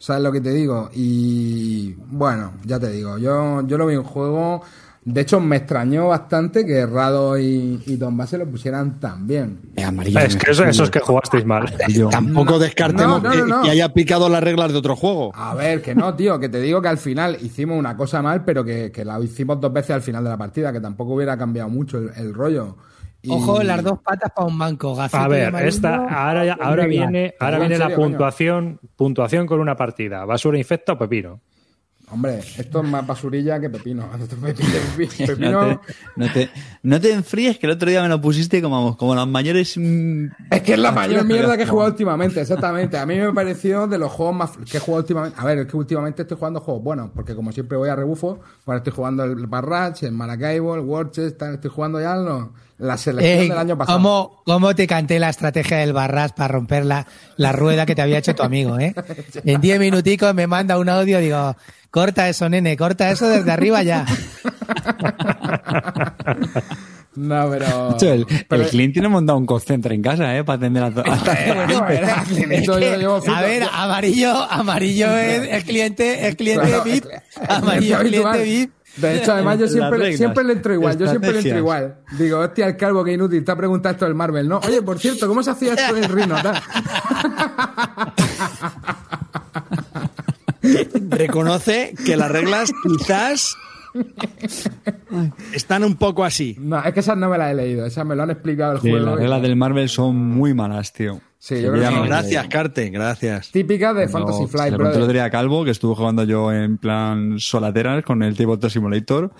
¿Sabes 0.01 0.23
lo 0.23 0.31
que 0.31 0.41
te 0.41 0.49
digo? 0.49 0.89
Y 0.95 1.93
bueno, 2.07 2.53
ya 2.65 2.79
te 2.79 2.89
digo, 2.89 3.19
yo, 3.19 3.61
yo 3.67 3.77
lo 3.77 3.85
vi 3.85 3.95
un 3.95 4.03
juego. 4.03 4.63
De 5.05 5.21
hecho, 5.21 5.39
me 5.39 5.57
extrañó 5.57 6.07
bastante 6.07 6.65
que 6.65 6.87
Rado 6.87 7.37
y, 7.37 7.83
y 7.85 7.97
Don 7.97 8.17
Base 8.17 8.39
lo 8.39 8.47
pusieran 8.47 8.99
tan 8.99 9.27
bien. 9.27 9.59
Eh, 9.75 9.83
amarillo, 9.83 10.19
Es 10.19 10.35
que 10.35 10.53
eso, 10.53 10.65
eso 10.65 10.85
es 10.85 10.89
que 10.89 11.01
jugasteis 11.01 11.45
mal. 11.45 11.67
Amarillo. 11.75 12.09
Tampoco 12.09 12.57
descartemos 12.57 13.21
No, 13.21 13.29
no, 13.29 13.35
no, 13.35 13.45
no. 13.45 13.61
Que, 13.61 13.67
que 13.67 13.71
haya 13.73 13.93
picado 13.93 14.27
las 14.27 14.41
reglas 14.41 14.71
de 14.71 14.79
otro 14.79 14.95
juego. 14.95 15.33
A 15.35 15.53
ver, 15.53 15.83
que 15.83 15.93
no, 15.93 16.15
tío, 16.15 16.39
que 16.39 16.49
te 16.49 16.59
digo 16.59 16.81
que 16.81 16.87
al 16.87 16.97
final 16.97 17.37
hicimos 17.39 17.77
una 17.77 17.95
cosa 17.95 18.23
mal, 18.23 18.43
pero 18.43 18.63
que, 18.63 18.91
que 18.91 19.05
la 19.05 19.19
hicimos 19.19 19.61
dos 19.61 19.71
veces 19.71 19.91
al 19.91 20.01
final 20.01 20.23
de 20.23 20.31
la 20.31 20.37
partida, 20.37 20.73
que 20.73 20.81
tampoco 20.81 21.13
hubiera 21.13 21.37
cambiado 21.37 21.69
mucho 21.69 21.99
el, 21.99 22.09
el 22.15 22.33
rollo. 22.33 22.75
Y- 23.23 23.31
Ojo, 23.31 23.61
las 23.61 23.83
dos 23.83 23.99
patas 24.03 24.31
para 24.35 24.47
un 24.47 24.57
banco. 24.57 24.95
Gafete 24.95 25.23
A 25.23 25.27
ver, 25.27 25.55
esta, 25.67 25.95
ahora, 26.07 26.43
ya- 26.45 26.57
ahora 26.59 26.85
viene, 26.87 27.35
ahora 27.39 27.59
viene 27.59 27.77
la 27.77 27.93
puntuación, 27.95 28.79
puntuación 28.95 29.45
con 29.47 29.59
una 29.59 29.75
partida. 29.75 30.25
¿Basura 30.25 30.57
infecta 30.57 30.93
o 30.93 30.97
pepino? 30.97 31.39
Hombre, 32.13 32.39
esto 32.57 32.81
es 32.83 32.89
más 32.89 33.07
basurilla 33.07 33.57
que 33.61 33.69
pepino. 33.69 34.09
No 35.39 35.59
te, 35.69 35.79
no, 36.17 36.27
te, 36.33 36.49
no 36.83 36.99
te 36.99 37.13
enfríes, 37.13 37.57
que 37.57 37.67
el 37.67 37.71
otro 37.71 37.89
día 37.89 38.01
me 38.01 38.09
lo 38.09 38.19
pusiste 38.19 38.61
como, 38.61 38.97
como 38.97 39.15
las 39.15 39.27
mayores. 39.27 39.77
mm, 39.77 40.25
Es 40.49 40.61
que 40.61 40.73
es 40.73 40.79
la 40.79 40.91
mayor 40.91 41.23
mierda 41.25 41.55
que 41.55 41.63
he 41.63 41.67
jugado 41.67 41.89
últimamente, 41.91 42.41
exactamente. 42.41 42.97
A 42.97 43.05
mí 43.05 43.15
me 43.17 43.31
pareció 43.31 43.87
de 43.87 43.97
los 43.97 44.11
juegos 44.11 44.35
más 44.35 44.51
que 44.69 44.77
he 44.77 44.79
jugado 44.81 45.03
últimamente. 45.03 45.37
A 45.39 45.45
ver, 45.45 45.59
es 45.59 45.67
que 45.67 45.77
últimamente 45.77 46.23
estoy 46.23 46.37
jugando 46.37 46.59
juegos 46.59 46.83
buenos, 46.83 47.11
porque 47.15 47.33
como 47.35 47.51
siempre 47.53 47.77
voy 47.77 47.87
a 47.89 47.95
rebufo, 47.95 48.39
pues 48.65 48.77
estoy 48.79 48.91
jugando 48.93 49.23
el 49.23 49.47
Barrage, 49.47 50.05
el 50.05 50.11
Maracaibo, 50.13 50.75
el 50.75 50.81
Warchest, 50.81 51.37
tal, 51.37 51.53
estoy 51.53 51.71
jugando 51.71 52.01
ya 52.01 52.15
lo- 52.15 52.51
la 52.81 52.97
selección 52.97 53.39
Eh, 53.39 53.49
del 53.49 53.57
año 53.57 53.77
pasado. 53.77 53.97
¿cómo, 53.97 54.41
cómo 54.45 54.75
te 54.75 54.87
canté 54.87 55.19
la 55.19 55.29
estrategia 55.29 55.77
del 55.77 55.93
Barras 55.93 56.33
para 56.33 56.47
romper 56.49 56.85
la, 56.85 57.05
la 57.37 57.51
rueda 57.51 57.85
que 57.85 57.95
te 57.95 58.01
había 58.01 58.17
hecho 58.17 58.35
tu 58.35 58.43
amigo, 58.43 58.79
eh? 58.79 58.93
En 59.45 59.61
10 59.61 59.79
minuticos 59.79 60.33
me 60.33 60.47
manda 60.47 60.77
un 60.77 60.89
audio, 60.89 61.19
digo, 61.19 61.55
corta 61.91 62.27
eso, 62.27 62.49
nene, 62.49 62.75
corta 62.75 63.09
eso 63.11 63.27
desde 63.29 63.51
arriba 63.51 63.83
ya. 63.83 64.05
No, 67.13 67.49
pero. 67.51 67.97
El, 68.01 68.25
pero- 68.47 68.63
el 68.63 68.69
cliente 68.69 68.93
tiene 68.93 69.09
montado 69.09 69.37
un 69.37 69.45
call 69.45 69.59
center 69.61 69.91
en 69.91 70.01
casa, 70.01 70.33
¿eh? 70.37 70.45
Para 70.45 70.55
atender 70.57 70.81
a, 70.83 70.91
to- 70.91 71.03
a 71.05 71.15
ver, 73.41 73.63
amarillo, 73.69 74.33
amarillo 74.49 75.17
es 75.17 75.49
el 75.49 75.63
cliente, 75.65 76.25
el 76.27 76.37
cliente 76.37 76.71
VIP, 76.85 77.05
es 77.05 77.49
amarillo 77.49 77.99
cliente 77.99 78.21
cliente. 78.31 78.43
VIP. 78.43 78.71
De 78.97 79.17
hecho, 79.17 79.31
además, 79.33 79.59
yo 79.59 79.67
siempre, 79.67 80.17
siempre 80.17 80.43
le 80.43 80.53
entro 80.53 80.73
igual. 80.73 80.97
Yo 80.97 81.07
siempre 81.07 81.31
le 81.31 81.39
entro 81.39 81.57
igual. 81.57 81.95
Digo, 82.17 82.39
hostia, 82.39 82.67
el 82.67 82.77
calvo 82.77 83.03
que 83.03 83.13
inútil. 83.13 83.43
Te 83.43 83.51
ha 83.51 83.55
preguntado 83.55 83.93
esto 83.93 84.05
del 84.05 84.15
Marvel, 84.15 84.47
¿no? 84.47 84.59
Oye, 84.59 84.81
por 84.81 84.99
cierto, 84.99 85.27
¿cómo 85.27 85.43
se 85.43 85.51
hacía 85.51 85.73
esto 85.73 85.95
en 85.95 86.09
Rino? 86.09 86.35
Reconoce 91.09 91.93
que 92.05 92.17
las 92.17 92.31
reglas 92.31 92.71
quizás 92.83 93.55
están 95.53 95.83
un 95.83 95.95
poco 95.95 96.23
así. 96.23 96.55
No, 96.59 96.81
es 96.83 96.93
que 96.93 96.99
esas 97.01 97.17
no 97.17 97.29
me 97.29 97.37
las 97.37 97.51
he 97.51 97.55
leído. 97.55 97.85
Esas 97.85 98.05
me 98.05 98.15
lo 98.15 98.23
han 98.23 98.31
explicado 98.31 98.73
el 98.73 98.81
Sí, 98.81 98.89
juego. 98.89 99.05
las 99.05 99.15
reglas 99.15 99.41
del 99.41 99.55
Marvel 99.55 99.89
son 99.89 100.15
muy 100.15 100.53
malas, 100.53 100.93
tío. 100.93 101.19
Sí, 101.37 101.61
yo 101.61 101.71
creo 101.71 101.89
que. 101.89 102.07
Gracias, 102.07 102.47
Carte, 102.47 102.89
gracias. 102.89 103.51
Típica 103.51 103.93
de 103.93 104.07
Cuando 104.09 104.27
Fantasy 104.27 104.45
se 104.45 104.51
Flight, 104.57 104.77
le 104.77 105.03
otro 105.03 105.23
a 105.23 105.29
Calvo, 105.29 105.65
que 105.65 105.71
estuve 105.71 105.95
jugando 105.95 106.23
yo 106.23 106.51
en 106.51 106.77
plan 106.77 107.39
solateras 107.39 108.03
con 108.03 108.21
el 108.21 108.35
Tabletop 108.37 108.69
Simulator. 108.69 109.31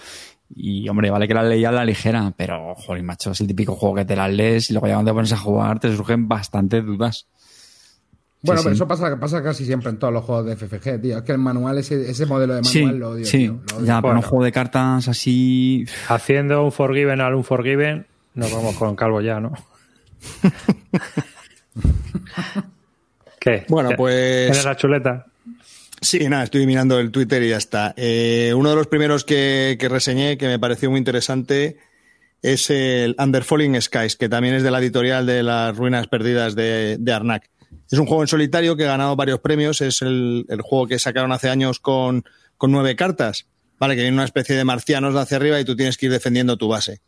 Y, 0.54 0.90
hombre, 0.90 1.10
vale 1.10 1.28
que 1.28 1.34
las 1.34 1.46
leía 1.46 1.70
a 1.70 1.72
la 1.72 1.86
ligera, 1.86 2.34
pero, 2.36 2.76
joder, 2.76 3.04
macho, 3.04 3.32
es 3.32 3.40
el 3.40 3.48
típico 3.48 3.76
juego 3.76 3.96
que 3.96 4.06
te 4.06 4.16
las 4.16 4.32
lees 4.34 4.70
y 4.70 4.74
luego 4.74 4.88
ya 4.88 4.96
cuando 4.96 5.12
te 5.12 5.16
pones 5.16 5.32
a 5.32 5.38
jugar 5.38 5.80
te 5.80 5.96
surgen 5.96 6.28
bastantes 6.28 6.86
dudas. 6.86 7.28
Bueno, 8.44 8.62
Sí, 8.62 8.66
pero 8.66 8.76
sí. 8.76 8.78
eso 8.80 8.88
pasa, 8.88 9.20
pasa 9.20 9.44
casi 9.44 9.66
siempre 9.66 9.90
en 9.92 9.98
todos 10.00 10.12
los 10.14 10.24
juegos 10.24 10.46
de 10.48 10.56
FFG, 10.56 11.00
tío. 11.02 11.18
Es 11.18 11.24
que 11.24 11.32
el 11.32 11.38
manual, 11.38 11.78
ese, 11.78 12.10
ese 12.10 12.26
modelo 12.26 12.56
de 12.56 12.62
manual 12.62 12.74
Sí, 12.74 12.86
lo 13.00 13.10
odio, 13.12 13.26
sí, 13.26 13.38
tío. 13.38 13.62
Lo 13.72 13.78
odio. 13.78 13.86
ya, 13.86 14.02
pero 14.02 14.16
un 14.16 14.22
juego 14.24 14.44
de 14.46 14.52
cartas 14.52 15.08
así... 15.08 15.86
Haciendo 16.08 16.64
un 16.64 16.72
Forgiven 16.72 17.22
al 17.22 17.36
un 17.36 17.44
Forgiven, 17.44 18.08
nos 18.34 18.52
vamos 18.52 18.76
con 18.78 18.96
Calvo 18.96 19.22
ya, 19.22 19.40
¿no? 19.40 19.54
¿Qué? 23.40 23.66
Bueno, 23.70 23.92
pues- 23.98 24.46
¿Tienes 24.48 24.66
la 24.66 24.76
chuleta? 24.76 25.26
Sí, 26.02 26.28
nada, 26.28 26.44
estoy 26.44 26.66
mirando 26.66 27.00
el 27.00 27.12
Twitter 27.12 27.44
y 27.44 27.50
ya 27.50 27.58
está. 27.58 27.94
Eh, 27.96 28.54
uno 28.56 28.72
de 28.72 28.76
los 28.76 28.88
primeros 28.88 29.24
que, 29.24 29.78
que 29.80 29.88
reseñé, 29.88 30.36
que 30.38 30.48
me 30.48 30.58
pareció 30.58 30.90
muy 30.90 30.98
interesante, 30.98 31.78
es 32.42 32.72
el 32.72 33.16
Under 33.20 33.44
Falling 33.44 33.80
Skies, 33.80 34.16
que 34.16 34.28
también 34.28 34.56
es 34.56 34.64
de 34.64 34.72
la 34.72 34.80
editorial 34.80 35.28
de 35.28 35.44
las 35.44 35.78
ruinas 35.78 36.08
perdidas 36.08 36.56
de, 36.56 36.98
de 37.00 37.14
Arnak. 37.14 37.50
Es 37.92 38.00
un 38.00 38.06
juego 38.06 38.24
en 38.24 38.28
solitario 38.28 38.76
que 38.76 38.86
ha 38.86 38.90
ganado 38.90 39.16
varios 39.16 39.40
premios. 39.40 39.82
Es 39.82 40.02
el, 40.02 40.46
juego 40.62 40.88
que 40.88 41.00
sacaron 41.00 41.32
hace 41.32 41.50
años 41.50 41.80
con, 41.80 42.24
con 42.58 42.72
nueve 42.72 42.96
cartas. 42.96 43.48
Vale, 43.80 43.96
que 43.96 44.02
viene 44.02 44.16
una 44.16 44.26
especie 44.26 44.56
de 44.56 44.64
marcianos 44.64 45.16
hacia 45.16 45.38
arriba 45.38 45.60
y 45.60 45.66
tú 45.66 45.76
tienes 45.76 45.98
que 45.98 46.06
ir 46.06 46.12
defendiendo 46.12 46.58
tu 46.58 46.68
base. 46.68 47.02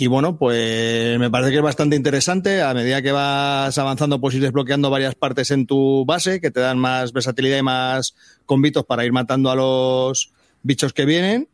Y 0.00 0.06
bueno, 0.06 0.38
pues 0.38 1.18
me 1.18 1.28
parece 1.28 1.50
que 1.50 1.56
es 1.56 1.62
bastante 1.62 1.96
interesante. 1.96 2.62
A 2.62 2.72
medida 2.72 3.02
que 3.02 3.10
vas 3.10 3.76
avanzando, 3.78 4.20
pues 4.20 4.36
ir 4.36 4.42
desbloqueando 4.42 4.90
varias 4.90 5.16
partes 5.16 5.50
en 5.50 5.66
tu 5.66 6.04
base 6.06 6.40
que 6.40 6.52
te 6.52 6.60
dan 6.60 6.78
más 6.78 7.12
versatilidad 7.12 7.58
y 7.58 7.62
más 7.62 8.14
convitos 8.46 8.84
para 8.84 9.04
ir 9.04 9.12
matando 9.12 9.50
a 9.50 9.56
los 9.56 10.32
bichos 10.62 10.92
que 10.92 11.04
vienen. 11.04 11.48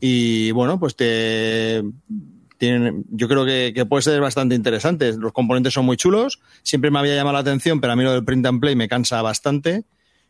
Y 0.00 0.50
bueno, 0.52 0.80
pues 0.80 0.96
te. 0.96 1.82
Tienen, 2.60 3.06
yo 3.08 3.26
creo 3.26 3.46
que, 3.46 3.72
que 3.74 3.86
puede 3.86 4.02
ser 4.02 4.20
bastante 4.20 4.54
interesante. 4.54 5.14
Los 5.16 5.32
componentes 5.32 5.72
son 5.72 5.86
muy 5.86 5.96
chulos. 5.96 6.40
Siempre 6.62 6.90
me 6.90 6.98
había 6.98 7.14
llamado 7.14 7.32
la 7.32 7.38
atención, 7.38 7.80
pero 7.80 7.94
a 7.94 7.96
mí 7.96 8.04
lo 8.04 8.12
del 8.12 8.22
print 8.22 8.44
and 8.44 8.60
play 8.60 8.76
me 8.76 8.86
cansa 8.86 9.22
bastante. 9.22 9.84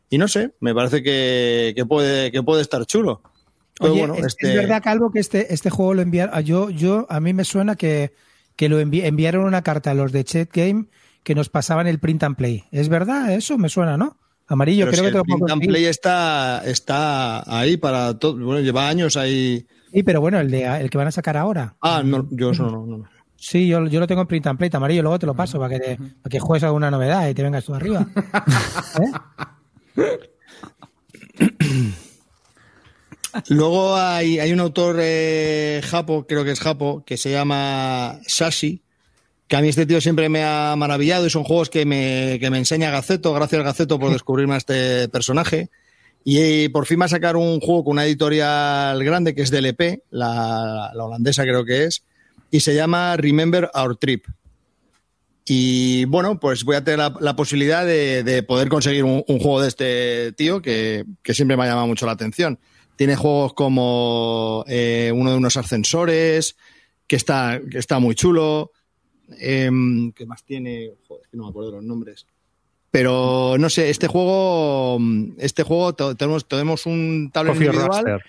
Y 0.09 0.17
no 0.17 0.29
sé, 0.29 0.55
me 0.61 0.73
parece 0.73 1.03
que, 1.03 1.73
que 1.75 1.85
puede, 1.87 2.31
que 2.31 2.41
puede 2.45 2.63
estar 2.63 2.87
chulo. 2.87 3.21
Pero 3.81 3.95
Oye, 3.95 4.01
bueno, 4.07 4.15
es, 4.15 4.27
este- 4.27 4.49
es 4.49 4.55
verdad, 4.55 4.81
Calvo, 4.81 5.11
que 5.11 5.19
este, 5.19 5.53
este 5.53 5.71
juego 5.71 5.95
lo 5.95 6.03
enviaron. 6.03 6.41
Yo, 6.45 6.71
yo, 6.71 7.09
a 7.11 7.19
mí 7.19 7.33
me 7.33 7.43
suena 7.43 7.75
que, 7.75 8.13
que 8.55 8.69
lo 8.69 8.81
envi- 8.81 9.03
enviaron 9.05 9.45
una 9.45 9.63
carta 9.63 9.91
a 9.91 9.95
los 9.95 10.13
de 10.13 10.23
Chat 10.23 10.51
Game 10.55 10.87
que 11.25 11.35
nos 11.35 11.49
pasaban 11.49 11.89
el 11.89 11.99
print 11.99 12.23
and 12.23 12.37
play. 12.37 12.63
¿Es 12.71 12.89
verdad? 12.89 13.35
Eso 13.35 13.59
me 13.59 13.69
suena, 13.69 13.97
¿no? 13.97 14.17
Amarillo, 14.47 14.85
Pero 14.85 14.93
creo 14.93 15.05
si 15.05 15.07
que 15.09 15.13
te 15.13 15.17
el 15.17 15.19
lo 15.19 15.25
puedo 15.25 15.47
print 15.47 15.51
and 15.63 15.67
play 15.69 15.85
está, 15.87 16.63
está 16.65 17.43
ahí 17.61 17.77
para 17.77 18.17
todo. 18.21 18.35
Bueno, 18.37 18.61
lleva 18.61 18.89
años 18.89 19.17
ahí. 19.17 19.67
Sí, 19.93 20.03
pero 20.03 20.21
bueno, 20.21 20.39
el, 20.41 20.51
de, 20.51 20.65
el 20.65 20.91
que 20.91 20.99
van 20.99 21.09
a 21.09 21.13
sacar 21.13 21.37
ahora. 21.37 21.75
Ah, 21.81 22.03
no, 22.05 22.27
yo 22.31 22.51
eso 22.51 22.71
no, 22.71 22.87
no. 22.87 23.05
Sí, 23.37 23.67
yo, 23.69 23.87
yo 23.87 24.01
lo 24.01 24.07
tengo 24.07 24.21
en 24.21 24.27
print 24.27 24.47
and 24.49 24.59
play, 24.59 24.71
amarillo, 24.73 25.03
luego 25.03 25.19
te 25.19 25.27
lo 25.27 25.35
paso 25.35 25.59
para 25.59 25.71
que, 25.79 25.81
te- 25.81 25.97
para 25.97 26.31
que 26.31 26.39
juegues 26.39 26.63
alguna 26.65 26.91
novedad 26.91 27.27
y 27.29 27.35
te 27.35 27.43
vengas 27.43 27.65
tú 27.65 27.75
arriba. 27.75 28.07
¿Eh? 28.99 30.19
Luego 33.49 33.97
hay, 33.97 34.39
hay 34.41 34.53
un 34.53 34.61
autor 34.61 34.97
eh, 35.01 35.81
japo, 35.85 36.27
creo 36.27 36.45
que 36.45 36.51
es 36.51 36.61
japo, 36.61 37.05
que 37.05 37.17
se 37.17 37.31
llama 37.31 38.19
Sashi, 38.27 38.83
que 39.47 39.57
a 39.57 39.61
mí 39.61 39.69
este 39.69 39.87
tío 39.87 40.01
siempre 40.01 40.29
me 40.29 40.43
ha 40.45 40.75
maravillado 40.77 41.27
y 41.27 41.31
son 41.31 41.45
juegos 41.45 41.71
que 41.71 41.87
me, 41.87 42.39
que 42.41 42.51
me 42.51 42.59
enseña 42.59 42.91
Gaceto, 42.91 43.33
gracias 43.33 43.63
Gaceto 43.63 43.99
por 44.01 44.13
descubrirme 44.13 44.55
a 44.55 44.59
este 44.59 45.09
personaje. 45.09 45.71
Y 46.25 46.39
eh, 46.39 46.71
por 46.71 46.87
fin 46.87 47.01
va 47.01 47.07
a 47.07 47.09
sacar 47.09 47.37
un 47.37 47.61
juego 47.61 47.85
con 47.85 47.93
una 47.93 48.05
editorial 48.05 49.03
grande 49.05 49.35
que 49.35 49.43
es 49.43 49.51
DLP, 49.51 50.03
la, 50.11 50.91
la 50.95 51.05
holandesa 51.05 51.43
creo 51.45 51.65
que 51.65 51.85
es, 51.85 52.05
y 52.51 52.61
se 52.61 52.75
llama 52.75 53.17
Remember 53.17 53.71
Our 53.75 53.97
Trip. 53.97 54.27
Y 55.53 56.05
bueno, 56.05 56.39
pues 56.39 56.63
voy 56.63 56.77
a 56.77 56.85
tener 56.85 57.13
la, 57.21 57.35
posibilidad 57.35 57.85
de, 57.85 58.23
de 58.23 58.43
poder 58.45 58.69
conseguir 58.69 59.03
un, 59.03 59.25
juego 59.25 59.61
de 59.61 59.67
este 59.67 60.33
tío 60.33 60.63
que, 60.63 61.05
siempre 61.25 61.57
me 61.57 61.65
ha 61.65 61.67
llamado 61.67 61.89
mucho 61.89 62.07
la 62.07 62.13
atención. 62.13 62.61
Tiene 62.95 63.17
juegos 63.17 63.55
como 63.55 64.65
eh, 64.69 65.11
uno 65.13 65.31
de 65.31 65.37
unos 65.37 65.57
ascensores, 65.57 66.57
que 67.07 67.17
está, 67.17 67.59
muy 67.99 68.15
chulo. 68.15 68.71
Em, 69.41 70.13
¿Qué 70.13 70.25
más 70.25 70.45
tiene? 70.45 70.93
Que 71.09 71.37
no 71.37 71.45
me 71.45 71.51
acuerdo 71.51 71.73
los 71.73 71.83
nombres. 71.83 72.27
Pero 72.91 73.57
no 73.59 73.71
sé, 73.71 73.91
este 73.91 74.07
juego, 74.09 74.99
este 75.39 75.63
juego 75.63 75.95
tenemos, 76.15 76.47
tenemos 76.49 76.87
un 76.87 77.31
tablero 77.33 77.55
Coffee 77.55 77.67
individual. 77.69 78.05
Raster. 78.05 78.25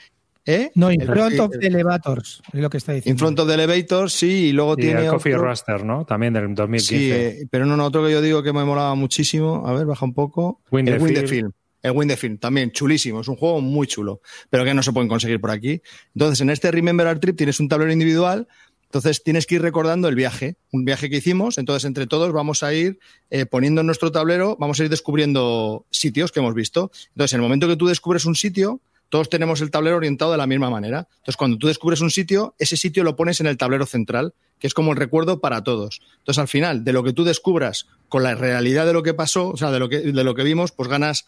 ¿Eh? 0.46 0.72
No, 0.76 0.92
in 0.92 1.02
El- 1.02 1.08
front 1.08 1.40
of 1.40 1.52
the 1.60 1.68
elevators, 1.68 2.42
es 2.52 2.60
lo 2.60 2.70
que 2.70 2.78
está 2.78 2.94
diciendo. 2.94 3.16
In 3.16 3.20
front 3.20 3.40
of 3.40 3.48
the 3.48 3.54
elevator, 3.54 4.10
sí, 4.10 4.48
y 4.48 4.52
luego 4.54 4.74
Y 4.74 4.82
tiene. 4.82 5.02
el 5.06 5.10
Coffee 5.10 5.36
otro- 5.36 5.46
Raster, 5.48 5.86
¿no? 5.86 6.04
También 6.06 6.34
del 6.34 6.54
2015. 6.56 6.96
Sí, 6.98 7.12
eh, 7.42 7.48
pero 7.52 7.66
no, 7.66 7.78
no, 7.78 7.86
otro 7.86 8.04
que 8.04 8.12
yo 8.12 8.22
digo 8.22 8.42
que 8.42 8.52
me 8.52 8.64
molaba 8.64 8.96
muchísimo. 8.96 9.64
A 9.68 9.74
ver, 9.74 9.86
baja 9.86 10.04
un 10.06 10.14
poco. 10.14 10.62
Wind 10.72 10.90
el 10.90 10.98
the 10.98 11.04
Wind 11.04 11.16
the. 11.20 11.28
Film. 11.28 11.52
El 11.84 11.92
Wind 11.94 12.12
the 12.12 12.18
Film, 12.18 12.38
también 12.38 12.72
chulísimo, 12.72 13.22
es 13.22 13.28
un 13.28 13.36
juego 13.36 13.60
muy 13.62 13.88
chulo, 13.88 14.22
pero 14.52 14.64
que 14.64 14.74
no 14.74 14.84
se 14.84 14.92
pueden 14.94 15.08
conseguir 15.10 15.42
por 15.42 15.50
aquí. 15.50 15.82
Entonces, 16.14 16.42
en 16.42 16.52
este 16.52 16.70
Remember 16.72 17.08
Our 17.08 17.18
Trip 17.20 17.36
tienes 17.36 17.60
un 17.60 17.68
tablero 17.70 17.92
individual, 17.92 18.48
entonces 18.92 19.24
tienes 19.24 19.46
que 19.46 19.56
ir 19.56 19.62
recordando 19.62 20.10
el 20.10 20.16
viaje, 20.16 20.58
un 20.70 20.84
viaje 20.84 21.10
que 21.10 21.16
hicimos, 21.16 21.58
entonces 21.58 21.86
entre 21.86 22.08
todos 22.08 22.34
vamos 22.34 22.62
a 22.62 22.74
ir 22.74 23.00
eh, 23.30 23.46
poniendo 23.46 23.80
en 23.80 23.88
nuestro 23.88 24.12
tablero, 24.12 24.58
vamos 24.60 24.82
a 24.82 24.84
ir 24.84 24.90
descubriendo 24.90 25.86
sitios 25.92 26.34
que 26.34 26.42
hemos 26.42 26.54
visto. 26.54 26.92
Entonces, 27.12 27.32
en 27.32 27.38
el 27.38 27.44
momento 27.44 27.70
que 27.70 27.78
tú 27.78 27.88
descubres 27.88 28.26
un 28.26 28.36
sitio, 28.36 28.82
todos 29.08 29.30
tenemos 29.30 29.62
el 29.62 29.72
tablero 29.72 29.96
orientado 29.96 30.34
de 30.34 30.38
la 30.38 30.46
misma 30.46 30.70
manera. 30.70 31.08
Entonces, 31.10 31.38
cuando 31.38 31.58
tú 31.58 31.68
descubres 31.68 32.02
un 32.02 32.12
sitio, 32.12 32.54
ese 32.60 32.76
sitio 32.76 33.06
lo 33.06 33.16
pones 33.16 33.40
en 33.40 33.48
el 33.48 33.56
tablero 33.56 33.86
central, 33.86 34.34
que 34.60 34.68
es 34.68 34.74
como 34.74 34.92
el 34.92 34.98
recuerdo 34.98 35.40
para 35.40 35.64
todos. 35.64 36.02
Entonces, 36.18 36.40
al 36.40 36.50
final, 36.50 36.84
de 36.84 36.92
lo 36.92 37.02
que 37.02 37.14
tú 37.14 37.24
descubras 37.24 37.88
con 38.10 38.24
la 38.24 38.36
realidad 38.36 38.86
de 38.86 38.92
lo 38.92 39.04
que 39.04 39.14
pasó, 39.14 39.52
o 39.52 39.58
sea, 39.58 39.72
de 39.72 39.80
lo 39.80 39.88
que, 39.88 40.00
de 40.00 40.24
lo 40.26 40.36
que 40.36 40.44
vimos, 40.44 40.74
pues 40.74 40.90
ganas 40.90 41.26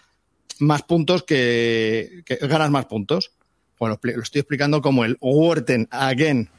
más 0.60 0.84
puntos 0.84 1.24
que, 1.24 2.26
ganas 2.42 2.72
más 2.72 2.88
puntos. 2.88 3.32
Bueno, 3.80 3.98
lo 4.02 4.22
estoy 4.22 4.42
explicando 4.42 4.82
como 4.82 5.06
el 5.06 5.18
Worten 5.22 5.88
Again. 5.92 6.50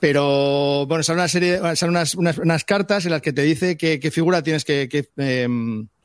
Pero, 0.00 0.86
bueno, 0.86 1.02
sale 1.02 1.18
una 1.18 1.28
serie, 1.28 1.58
salen 1.76 1.96
unas, 2.16 2.64
cartas 2.64 3.04
en 3.04 3.12
las 3.12 3.20
que 3.20 3.32
te 3.32 3.42
dice 3.42 3.76
qué, 3.76 4.00
qué 4.00 4.10
figura 4.10 4.42
tienes 4.42 4.64
que, 4.64 4.88
que 4.88 5.10
eh, 5.18 5.46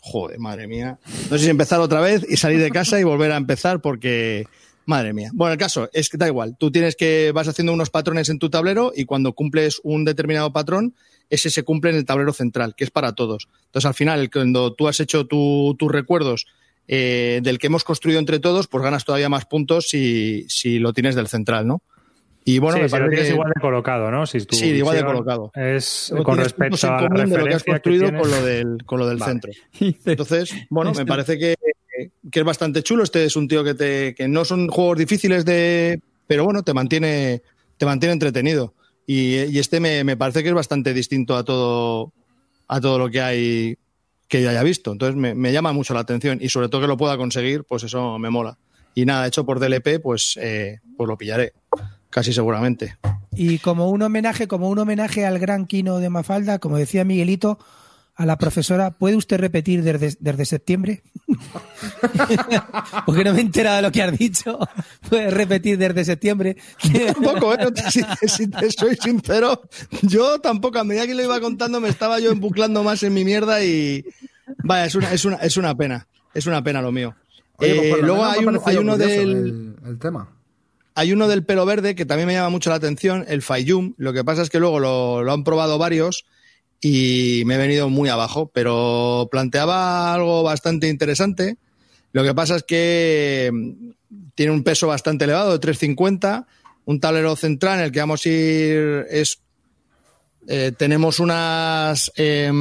joder, 0.02 0.38
madre 0.38 0.68
mía. 0.68 1.00
No 1.32 1.38
sé 1.38 1.46
si 1.46 1.50
empezar 1.50 1.80
otra 1.80 2.02
vez 2.02 2.26
y 2.30 2.38
salir 2.38 2.60
de 2.60 2.70
casa 2.70 3.00
y 3.00 3.04
volver 3.04 3.32
a 3.32 3.38
empezar 3.38 3.82
porque, 3.82 4.46
madre 4.86 5.14
mía. 5.14 5.32
Bueno, 5.34 5.54
el 5.54 5.58
caso 5.58 5.90
es 5.94 6.10
que 6.10 6.18
da 6.18 6.28
igual. 6.28 6.58
Tú 6.60 6.72
tienes 6.72 6.96
que, 6.96 7.32
vas 7.34 7.48
haciendo 7.48 7.74
unos 7.74 7.90
patrones 7.90 8.30
en 8.30 8.38
tu 8.38 8.50
tablero 8.50 8.92
y 8.96 9.06
cuando 9.06 9.34
cumples 9.34 9.80
un 9.84 10.06
determinado 10.06 10.54
patrón, 10.54 10.94
ese 11.30 11.50
se 11.50 11.64
cumple 11.64 11.90
en 11.90 11.98
el 11.98 12.06
tablero 12.06 12.34
central, 12.34 12.76
que 12.76 12.84
es 12.84 12.92
para 12.92 13.16
todos. 13.16 13.48
Entonces, 13.66 13.88
al 13.88 13.96
final, 13.96 14.30
cuando 14.30 14.74
tú 14.74 14.88
has 14.88 15.00
hecho 15.00 15.26
tu, 15.26 15.76
tus 15.80 15.92
recuerdos 15.92 16.46
eh, 16.88 17.40
del 17.42 17.58
que 17.58 17.68
hemos 17.68 17.84
construido 17.84 18.20
entre 18.20 18.40
todos, 18.40 18.68
pues 18.68 18.84
ganas 18.84 19.06
todavía 19.06 19.30
más 19.30 19.46
puntos 19.46 19.88
si 19.90 20.46
lo 20.80 20.94
tienes 20.94 21.16
del 21.16 21.28
central, 21.28 21.66
¿no? 21.66 21.82
Y 22.48 22.60
bueno, 22.60 22.78
sí, 22.78 22.84
me 22.84 22.90
parece 22.90 22.98
si 22.98 23.04
lo 23.04 23.10
tienes 23.10 23.28
que... 23.28 23.34
igual 23.34 23.52
de 23.56 23.60
colocado, 23.60 24.12
¿no? 24.12 24.28
Si 24.28 24.40
sí, 24.40 24.66
igual 24.68 24.98
de 24.98 25.04
colocado. 25.04 25.52
Es 25.56 26.14
con 26.24 26.38
respecto 26.38 26.88
a 26.88 27.02
la 27.02 27.08
referencia 27.08 27.38
de 27.38 27.44
lo 27.44 27.50
que 27.50 27.56
has 27.56 27.64
construido 27.64 28.06
que 28.06 28.18
con 28.20 28.30
lo 28.30 28.46
del, 28.46 28.86
con 28.86 29.00
lo 29.00 29.08
del 29.08 29.18
Vale. 29.18 29.32
centro. 29.32 29.52
Entonces, 30.06 30.54
bueno, 30.70 30.94
me 30.94 31.08
parece 31.08 31.40
que, 31.40 31.56
que, 32.32 32.40
es 32.40 32.46
bastante 32.46 32.84
chulo. 32.84 33.04
Este 33.04 33.26
es 33.26 33.36
un 33.36 33.48
tío 33.48 33.64
que 33.64 33.74
te, 33.74 34.14
que 34.14 34.28
no 34.28 34.46
son 34.46 34.68
juegos 34.68 35.00
difíciles 35.00 35.44
de, 35.44 36.00
pero 36.28 36.46
bueno, 36.46 36.62
te 36.62 36.76
mantiene, 36.76 37.42
te 37.78 37.86
mantiene 37.88 38.14
entretenido. 38.14 38.76
Y, 39.08 39.38
y 39.46 39.58
este 39.58 39.80
me, 39.80 40.04
me, 40.04 40.16
parece 40.16 40.44
que 40.44 40.50
es 40.50 40.56
bastante 40.56 40.94
distinto 40.94 41.36
a 41.36 41.44
todo, 41.44 42.14
a 42.68 42.80
todo 42.80 43.00
lo 43.00 43.10
que 43.10 43.22
hay 43.22 43.78
que 44.28 44.44
ya 44.44 44.52
haya 44.52 44.62
visto. 44.62 44.92
Entonces 44.92 45.16
me, 45.16 45.34
me, 45.34 45.52
llama 45.52 45.74
mucho 45.74 45.96
la 45.96 46.02
atención 46.02 46.38
y 46.40 46.50
sobre 46.50 46.70
todo 46.70 46.82
que 46.82 46.88
lo 46.88 46.98
pueda 46.98 47.18
conseguir, 47.18 47.64
pues 47.64 47.82
eso 47.82 48.20
me 48.20 48.30
mola. 48.30 48.60
Y 48.94 49.06
nada, 49.06 49.26
hecho 49.26 49.46
por 49.48 49.60
DLP, 49.60 50.00
pues, 50.00 50.38
eh, 50.40 50.80
pues 50.96 51.08
lo 51.08 51.18
pillaré 51.18 51.54
casi 52.16 52.32
seguramente. 52.32 52.96
Y 53.34 53.60
como 53.60 53.90
un 53.90 54.02
homenaje, 54.02 54.48
como 54.48 54.70
un 54.70 54.80
homenaje 54.80 55.26
al 55.26 55.38
gran 55.38 55.66
Kino 55.66 55.98
de 55.98 56.10
Mafalda, 56.10 56.60
como 56.60 56.78
decía 56.78 57.04
Miguelito, 57.04 57.60
a 58.16 58.26
la 58.26 58.38
profesora, 58.38 58.92
¿puede 58.92 59.18
usted 59.18 59.38
repetir 59.38 59.84
desde, 59.84 60.16
desde 60.22 60.46
septiembre? 60.46 61.04
Porque 63.06 63.26
no 63.26 63.34
me 63.34 63.40
he 63.40 63.42
enterado 63.42 63.76
de 63.76 63.82
lo 63.82 63.92
que 63.92 64.02
has 64.02 64.18
dicho. 64.18 64.58
¿Puedes 65.10 65.34
repetir 65.34 65.78
desde 65.78 66.06
septiembre? 66.06 66.56
tampoco, 67.22 67.54
¿eh? 67.54 67.74
si, 67.90 68.02
si, 68.30 68.48
te 68.48 68.72
soy 68.72 68.96
sincero, 68.96 69.64
yo 70.02 70.40
tampoco, 70.40 70.80
a 70.80 70.86
medida 70.86 71.08
que 71.08 71.16
lo 71.16 71.24
iba 71.24 71.42
contando, 71.42 71.82
me 71.82 71.90
estaba 71.90 72.22
yo 72.22 72.32
embuclando 72.32 72.82
más 72.82 73.04
en 73.04 73.14
mi 73.14 73.26
mierda 73.26 73.62
y. 73.62 74.06
Vaya, 74.64 74.86
es 74.86 74.96
una, 74.96 75.12
es 75.12 75.26
una, 75.26 75.36
es 75.36 75.58
una 75.58 75.76
pena. 75.76 76.08
Es 76.34 76.46
una 76.46 76.64
pena 76.64 76.82
lo 76.82 76.94
mío. 76.94 77.14
Oye, 77.58 77.76
pues 77.76 78.00
eh, 78.00 78.02
luego 78.02 78.24
hay, 78.24 78.46
un, 78.46 78.62
hay 78.64 78.78
uno 78.78 78.96
del. 78.96 79.20
El, 79.20 79.76
el 79.86 80.00
tema. 80.00 80.30
Hay 80.96 81.12
uno 81.12 81.28
del 81.28 81.46
pelo 81.46 81.66
verde 81.66 81.94
que 81.94 82.06
también 82.06 82.28
me 82.28 82.34
llama 82.34 82.50
mucho 82.50 82.70
la 82.70 82.78
atención, 82.78 83.26
el 83.28 83.42
Fayum. 83.42 83.94
Lo 83.98 84.14
que 84.14 84.24
pasa 84.24 84.42
es 84.42 84.50
que 84.50 84.60
luego 84.60 84.80
lo, 84.80 85.32
han 85.32 85.44
probado 85.44 85.78
varios 85.78 86.26
y 86.80 87.44
me 87.46 87.56
he 87.56 87.58
venido 87.58 87.90
muy 87.90 88.08
abajo, 88.08 88.50
pero 88.54 89.28
planteaba 89.30 90.14
algo 90.14 90.42
bastante 90.44 90.88
interesante. 90.88 91.58
Lo 92.14 92.24
que 92.24 92.34
pasa 92.34 92.56
es 92.56 92.64
que 92.64 93.52
tiene 94.36 94.54
un 94.54 94.64
peso 94.64 94.88
bastante 94.88 95.26
elevado, 95.26 95.52
de 95.52 95.60
350, 95.60 96.48
un 96.86 97.00
tablero 97.02 97.36
central 97.36 97.80
en 97.80 97.86
el 97.86 97.92
que 97.92 98.00
vamos 98.00 98.26
a 98.26 98.30
ir 98.30 99.06
eh, 100.48 100.72
tenemos 100.78 101.20
unas 101.20 102.12
eh, 102.16 102.52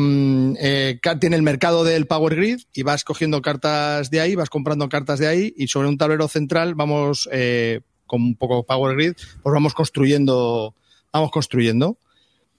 eh, 0.58 0.98
tiene 1.20 1.36
el 1.36 1.42
mercado 1.42 1.84
del 1.84 2.06
Power 2.06 2.34
Grid 2.34 2.60
y 2.72 2.82
vas 2.82 3.04
cogiendo 3.04 3.42
cartas 3.42 4.10
de 4.10 4.20
ahí, 4.20 4.34
vas 4.34 4.48
comprando 4.48 4.88
cartas 4.88 5.18
de 5.18 5.26
ahí 5.26 5.54
y 5.54 5.68
sobre 5.68 5.88
un 5.88 5.98
tablero 5.98 6.26
central 6.26 6.74
vamos 6.74 7.28
eh, 7.30 7.82
un 8.14 8.36
poco 8.36 8.64
Power 8.64 8.96
Grid, 8.96 9.14
pues 9.42 9.52
vamos 9.52 9.74
construyendo, 9.74 10.74
vamos 11.12 11.30
construyendo. 11.30 11.98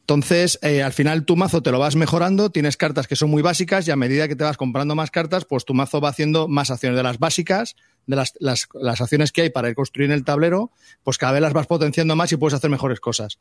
Entonces, 0.01 0.59
eh, 0.61 0.83
al 0.83 0.93
final 0.93 1.25
tu 1.25 1.35
mazo 1.35 1.63
te 1.63 1.71
lo 1.71 1.79
vas 1.79 1.95
mejorando, 1.95 2.51
tienes 2.51 2.77
cartas 2.77 3.07
que 3.07 3.15
son 3.15 3.31
muy 3.31 3.41
básicas 3.41 3.87
y 3.87 3.91
a 3.91 3.95
medida 3.95 4.27
que 4.27 4.35
te 4.35 4.43
vas 4.43 4.55
comprando 4.55 4.93
más 4.93 5.09
cartas, 5.09 5.45
pues 5.45 5.65
tu 5.65 5.73
mazo 5.73 5.99
va 5.99 6.09
haciendo 6.09 6.47
más 6.47 6.69
acciones 6.69 6.95
de 6.95 7.01
las 7.01 7.17
básicas, 7.17 7.75
de 8.05 8.15
las, 8.15 8.33
las, 8.39 8.67
acciones 9.01 9.31
que 9.31 9.41
hay 9.41 9.49
para 9.49 9.67
ir 9.67 9.73
construir 9.73 10.11
en 10.11 10.15
el 10.15 10.23
tablero, 10.23 10.69
pues 11.03 11.17
cada 11.17 11.31
vez 11.31 11.41
las 11.41 11.53
vas 11.53 11.65
potenciando 11.65 12.15
más 12.15 12.31
y 12.31 12.37
puedes 12.37 12.53
hacer 12.53 12.69
mejores 12.69 12.99
cosas. 12.99 13.39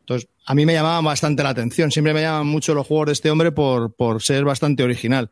Entonces, 0.00 0.30
a 0.46 0.54
mí 0.54 0.64
me 0.64 0.72
llamaban 0.72 1.04
bastante 1.04 1.42
la 1.42 1.50
atención, 1.50 1.90
siempre 1.90 2.14
me 2.14 2.22
llaman 2.22 2.46
mucho 2.46 2.72
los 2.72 2.86
juegos 2.86 3.08
de 3.08 3.12
este 3.12 3.30
hombre 3.30 3.52
por, 3.52 3.92
por 3.92 4.22
ser 4.22 4.44
bastante 4.44 4.82
original. 4.82 5.30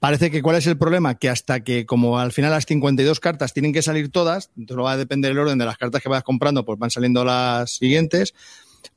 Parece 0.00 0.30
que 0.30 0.42
cuál 0.42 0.56
es 0.56 0.66
el 0.66 0.78
problema, 0.78 1.16
que 1.16 1.28
hasta 1.28 1.60
que 1.64 1.84
como 1.84 2.18
al 2.18 2.32
final 2.32 2.52
las 2.52 2.66
52 2.66 3.18
cartas 3.18 3.52
tienen 3.52 3.72
que 3.72 3.82
salir 3.82 4.12
todas, 4.12 4.50
entonces 4.56 4.76
no 4.76 4.84
va 4.84 4.92
a 4.92 4.96
depender 4.96 5.32
el 5.32 5.38
orden 5.38 5.58
de 5.58 5.64
las 5.64 5.76
cartas 5.76 6.02
que 6.02 6.08
vayas 6.08 6.22
comprando, 6.22 6.64
pues 6.64 6.78
van 6.78 6.90
saliendo 6.90 7.24
las 7.24 7.72
siguientes, 7.72 8.32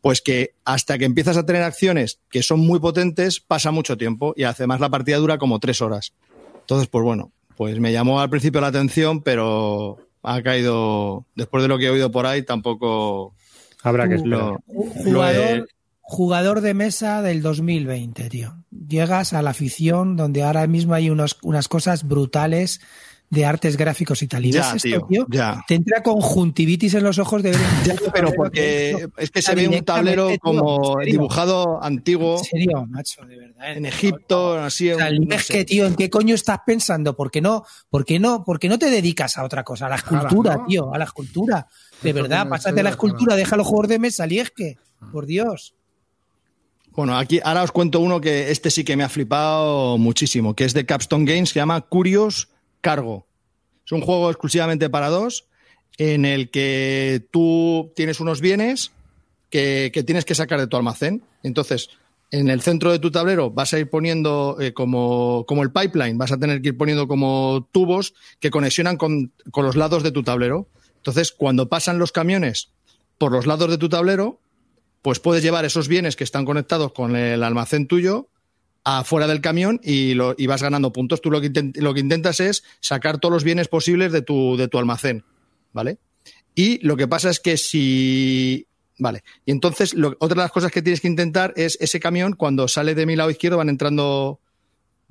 pues 0.02 0.22
que 0.22 0.54
hasta 0.64 1.00
que 1.00 1.06
empiezas 1.06 1.38
a 1.38 1.46
tener 1.46 1.64
acciones 1.64 2.20
que 2.30 2.44
son 2.44 2.60
muy 2.60 2.80
potentes, 2.80 3.40
pasa 3.40 3.72
mucho 3.72 3.98
tiempo 3.98 4.34
y 4.38 4.44
además 4.44 4.80
la 4.80 4.90
partida 4.90 5.18
dura 5.18 5.40
como 5.40 5.60
tres 5.60 5.82
horas. 5.82 6.14
Entonces, 6.60 6.88
pues 6.88 7.04
bueno, 7.04 7.32
pues 7.58 7.80
me 7.80 7.92
llamó 7.92 8.22
al 8.22 8.30
principio 8.30 8.62
la 8.62 8.68
atención, 8.68 9.22
pero 9.22 9.98
ha 10.24 10.42
caído, 10.44 11.26
después 11.36 11.64
de 11.64 11.68
lo 11.68 11.78
que 11.78 11.86
he 11.86 11.90
oído 11.90 12.12
por 12.12 12.26
ahí, 12.26 12.44
tampoco... 12.44 13.34
Habrá 13.84 14.08
que 14.08 14.18
lo, 14.18 14.60
jugador, 14.68 15.06
lo 15.06 15.26
he... 15.28 15.66
jugador 16.12 16.60
de 16.60 16.74
mesa 16.74 17.22
del 17.22 17.42
2020, 17.42 18.28
tío. 18.28 18.66
Llegas 18.70 19.32
a 19.32 19.42
la 19.42 19.52
afición 19.52 20.18
donde 20.18 20.44
ahora 20.44 20.68
mismo 20.68 20.94
hay 20.94 21.10
unos, 21.10 21.38
unas 21.42 21.70
cosas 21.70 22.04
brutales 22.04 22.82
de 23.30 23.46
artes 23.46 23.78
gráficos 23.78 24.22
y 24.22 24.28
tal. 24.28 24.46
Y 24.46 24.52
ya, 24.52 24.76
tío, 24.76 25.08
tío, 25.08 25.26
ya. 25.30 25.64
te 25.66 25.76
entra 25.76 26.04
conjuntivitis 26.04 26.96
en 26.96 27.06
los 27.06 27.18
ojos 27.18 27.42
de 27.42 27.52
ver. 27.52 27.62
Ya, 27.86 27.96
pero 28.14 28.34
porque 28.34 29.08
es 29.18 29.32
que 29.32 29.42
se 29.42 29.56
ve 29.56 29.70
un 29.70 29.86
tablero 29.86 30.32
como 30.42 30.98
dibujado 31.02 31.82
antiguo. 31.82 32.40
En 32.40 32.44
serio, 32.44 32.86
macho, 32.90 33.26
de 33.26 33.38
verdad. 33.38 33.78
En 33.78 33.86
Egipto, 33.86 34.60
así. 34.60 34.92
O 34.92 34.98
sea, 34.98 35.10
no 35.12 35.34
es 35.34 35.46
sé. 35.46 35.54
que, 35.54 35.66
tío, 35.66 35.86
¿en 35.86 35.96
qué 35.96 36.10
coño 36.10 36.36
estás 36.36 36.60
pensando? 36.66 37.16
¿Por 37.16 37.32
qué 37.32 37.40
no? 37.40 37.64
¿Por 37.90 38.04
qué 38.04 38.20
no? 38.20 38.44
¿Por 38.44 38.60
qué 38.60 38.68
no 38.68 38.78
te 38.78 38.90
dedicas 38.90 39.38
a 39.38 39.46
otra 39.46 39.64
cosa? 39.64 39.86
A 39.86 39.90
la 39.90 39.96
escultura, 39.96 40.62
tío, 40.68 40.94
a 40.94 40.98
la 40.98 41.06
escultura. 41.06 41.68
De 42.02 42.12
verdad, 42.12 42.50
pásate 42.50 42.82
a 42.82 42.84
la 42.84 42.90
escultura, 42.90 43.38
deja 43.38 43.56
los 43.56 43.66
juegos 43.66 43.88
de 43.88 44.00
mesa, 44.00 44.28
y 44.28 44.40
es 44.40 44.52
que, 44.52 44.76
por 45.14 45.26
Dios. 45.26 45.74
Bueno, 46.94 47.18
aquí 47.18 47.40
ahora 47.44 47.64
os 47.64 47.72
cuento 47.72 48.02
uno 48.02 48.20
que 48.20 48.52
este 48.52 48.70
sí 48.70 48.84
que 48.84 48.98
me 48.98 49.04
ha 49.04 49.10
flipado 49.10 49.98
muchísimo, 49.98 50.56
que 50.56 50.66
es 50.66 50.74
de 50.74 50.86
Capstone 50.86 51.26
Games, 51.26 51.50
se 51.50 51.60
llama 51.60 51.82
Curious 51.82 52.50
Cargo. 52.82 53.26
Es 53.86 53.94
un 53.94 54.02
juego 54.02 54.30
exclusivamente 54.30 54.90
para 54.90 55.10
dos, 55.10 55.46
en 55.98 56.26
el 56.26 56.50
que 56.50 57.26
tú 57.32 57.94
tienes 57.96 58.20
unos 58.20 58.42
bienes 58.42 58.92
que, 59.50 59.92
que 59.94 60.04
tienes 60.04 60.26
que 60.26 60.36
sacar 60.36 60.60
de 60.60 60.68
tu 60.68 60.76
almacén. 60.76 61.24
Entonces, 61.44 61.90
en 62.32 62.50
el 62.50 62.62
centro 62.62 62.92
de 62.92 63.00
tu 63.00 63.10
tablero 63.10 63.52
vas 63.52 63.74
a 63.74 63.80
ir 63.80 63.90
poniendo 63.90 64.58
eh, 64.60 64.74
como, 64.74 65.46
como, 65.48 65.64
el 65.64 65.72
pipeline, 65.72 66.18
vas 66.18 66.32
a 66.32 66.38
tener 66.38 66.62
que 66.62 66.70
ir 66.70 66.78
poniendo 66.78 67.08
como 67.08 67.68
tubos 67.72 68.14
que 68.40 68.52
conexionan 68.52 68.98
con, 68.98 69.32
con 69.52 69.66
los 69.66 69.76
lados 69.78 70.04
de 70.04 70.12
tu 70.12 70.24
tablero. 70.24 70.68
Entonces, 70.98 71.32
cuando 71.32 71.70
pasan 71.70 72.00
los 72.00 72.12
camiones 72.12 72.70
por 73.18 73.32
los 73.32 73.46
lados 73.46 73.70
de 73.70 73.78
tu 73.78 73.88
tablero, 73.88 74.40
pues 75.02 75.20
puedes 75.20 75.44
llevar 75.44 75.66
esos 75.66 75.88
bienes 75.88 76.16
que 76.16 76.24
están 76.24 76.46
conectados 76.46 76.94
con 76.94 77.16
el 77.16 77.44
almacén 77.44 77.88
tuyo 77.88 78.30
afuera 78.84 79.28
del 79.28 79.42
camión 79.42 79.80
y, 79.84 80.16
vas 80.16 80.64
ganando 80.64 80.92
puntos. 80.92 81.22
Tú 81.22 81.32
lo 81.32 81.42
que, 81.42 81.52
lo 81.76 81.94
que, 81.94 82.00
intentas 82.00 82.40
es 82.40 82.64
sacar 82.80 83.20
todos 83.20 83.34
los 83.34 83.44
bienes 83.44 83.68
posibles 83.68 84.12
de 84.12 84.22
tu, 84.22 84.58
de 84.58 84.68
tu 84.68 84.78
almacén, 84.78 85.24
¿vale? 85.74 86.00
Y 86.56 86.86
lo 86.86 86.98
que 86.98 87.08
pasa 87.08 87.30
es 87.30 87.40
que 87.40 87.58
si... 87.58 88.68
Vale, 88.98 89.24
y 89.46 89.52
entonces 89.52 89.96
otra 90.20 90.36
de 90.36 90.42
las 90.44 90.52
cosas 90.52 90.72
que 90.72 90.84
tienes 90.84 91.02
que 91.02 91.08
intentar 91.08 91.54
es 91.56 91.76
ese 91.82 92.00
camión, 92.00 92.34
cuando 92.34 92.68
sale 92.68 92.94
de 92.94 93.08
mi 93.08 93.16
lado 93.16 93.32
izquierdo 93.32 93.58
van 93.58 93.70
entrando 93.70 94.40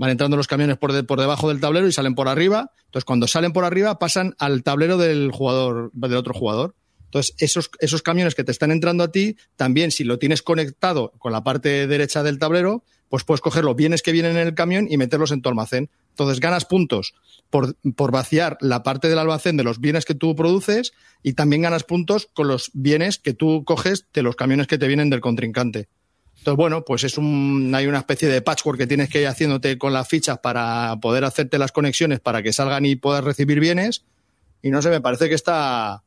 van 0.01 0.11
entrando 0.11 0.37
los 0.37 0.47
camiones 0.47 0.79
por, 0.79 0.93
de, 0.93 1.03
por 1.03 1.21
debajo 1.21 1.49
del 1.49 1.61
tablero 1.61 1.87
y 1.87 1.93
salen 1.93 2.15
por 2.15 2.29
arriba. 2.29 2.71
Entonces, 2.87 3.05
cuando 3.05 3.27
salen 3.27 3.53
por 3.53 3.67
arriba, 3.67 3.99
pasan 3.99 4.35
al 4.39 4.63
tablero 4.63 4.97
del 4.97 5.31
jugador, 5.31 5.91
del 5.93 6.17
otro 6.17 6.33
jugador. 6.33 6.75
Entonces, 7.11 7.35
esos, 7.39 7.71
esos 7.81 8.03
camiones 8.03 8.37
que 8.37 8.45
te 8.45 8.53
están 8.53 8.71
entrando 8.71 9.03
a 9.03 9.11
ti, 9.11 9.37
también 9.57 9.91
si 9.91 10.05
lo 10.05 10.21
tienes 10.21 10.43
conectado 10.43 11.11
con 11.19 11.33
la 11.33 11.43
parte 11.43 11.89
derecha 11.89 12.23
del 12.23 12.39
tablero, 12.39 12.85
pues 13.09 13.25
puedes 13.25 13.41
coger 13.41 13.65
los 13.65 13.75
bienes 13.75 14.01
que 14.01 14.13
vienen 14.13 14.37
en 14.37 14.47
el 14.47 14.55
camión 14.55 14.87
y 14.89 14.97
meterlos 14.97 15.33
en 15.33 15.43
tu 15.43 15.49
almacén. 15.49 15.91
Entonces 16.11 16.39
ganas 16.39 16.67
puntos 16.67 17.15
por, 17.51 17.75
por 17.97 18.13
vaciar 18.13 18.57
la 18.61 18.85
parte 18.85 19.09
del 19.09 19.19
almacén 19.19 19.57
de 19.57 19.65
los 19.65 19.81
bienes 19.81 20.05
que 20.05 20.15
tú 20.15 20.37
produces 20.37 20.93
y 21.25 21.33
también 21.33 21.63
ganas 21.63 21.83
puntos 21.83 22.29
con 22.33 22.47
los 22.47 22.71
bienes 22.75 23.19
que 23.19 23.35
tú 23.35 23.65
coges 23.65 24.07
de 24.15 24.23
los 24.23 24.37
camiones 24.37 24.69
que 24.69 24.79
te 24.79 24.87
vienen 24.87 25.11
del 25.11 25.21
contrincante. 25.21 25.89
Entonces, 26.39 26.57
bueno, 26.57 26.85
pues 26.85 27.03
es 27.03 27.19
un, 27.19 27.73
hay 27.75 27.89
una 27.89 27.99
especie 27.99 28.29
de 28.29 28.41
patchwork 28.41 28.79
que 28.79 28.87
tienes 28.87 29.09
que 29.11 29.23
ir 29.23 29.27
haciéndote 29.27 29.79
con 29.79 29.93
las 29.93 30.07
fichas 30.07 30.39
para 30.39 30.97
poder 31.03 31.25
hacerte 31.25 31.59
las 31.59 31.73
conexiones 31.73 32.21
para 32.21 32.41
que 32.41 32.53
salgan 32.53 32.87
y 32.87 32.95
puedas 32.95 33.25
recibir 33.25 33.59
bienes. 33.59 34.05
Y 34.63 34.71
no 34.71 34.81
sé, 34.81 34.91
me 34.91 35.01
parece 35.01 35.29
que 35.29 35.35
está, 35.35 36.05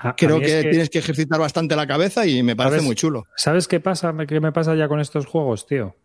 A- 0.00 0.14
creo 0.16 0.38
que, 0.38 0.58
es 0.58 0.64
que- 0.64 0.70
tienes 0.70 0.90
que 0.90 0.98
ejercitar 1.00 1.40
bastante 1.40 1.74
la 1.76 1.86
cabeza 1.86 2.26
y 2.26 2.42
me 2.42 2.54
parece 2.56 2.76
¿Sabes? 2.76 2.86
muy 2.86 2.94
chulo. 2.94 3.24
¿Sabes 3.36 3.66
qué 3.68 3.80
pasa? 3.80 4.14
¿Qué 4.28 4.40
me 4.40 4.52
pasa 4.52 4.74
ya 4.74 4.86
con 4.88 5.00
estos 5.00 5.26
juegos, 5.26 5.66
tío? 5.66 5.96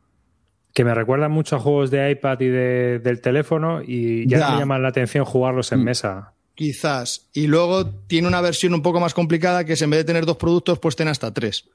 Que 0.73 0.83
me 0.83 0.95
recuerdan 0.95 1.31
mucho 1.31 1.55
a 1.55 1.59
juegos 1.59 1.91
de 1.91 2.09
iPad 2.11 2.39
y 2.41 2.47
de- 2.47 2.99
del 2.99 3.21
teléfono 3.21 3.81
y 3.85 4.27
ya, 4.27 4.39
Ya. 4.39 4.47
no 4.47 4.53
me 4.53 4.59
llaman 4.61 4.81
la 4.81 4.89
atención 4.89 5.25
jugarlos 5.25 5.71
en 5.71 5.81
Mm. 5.81 5.83
mesa. 5.83 6.33
Quizás. 6.55 7.29
Y 7.33 7.47
luego 7.47 7.87
tiene 8.07 8.27
una 8.27 8.41
versión 8.41 8.73
un 8.73 8.81
poco 8.81 8.99
más 8.99 9.13
complicada 9.13 9.65
que 9.65 9.73
es 9.73 9.81
en 9.81 9.89
vez 9.91 9.99
de 9.99 10.03
tener 10.05 10.25
dos 10.25 10.37
productos, 10.37 10.79
pues 10.79 10.95
tiene 10.95 11.11
hasta 11.11 11.31
tres. 11.33 11.65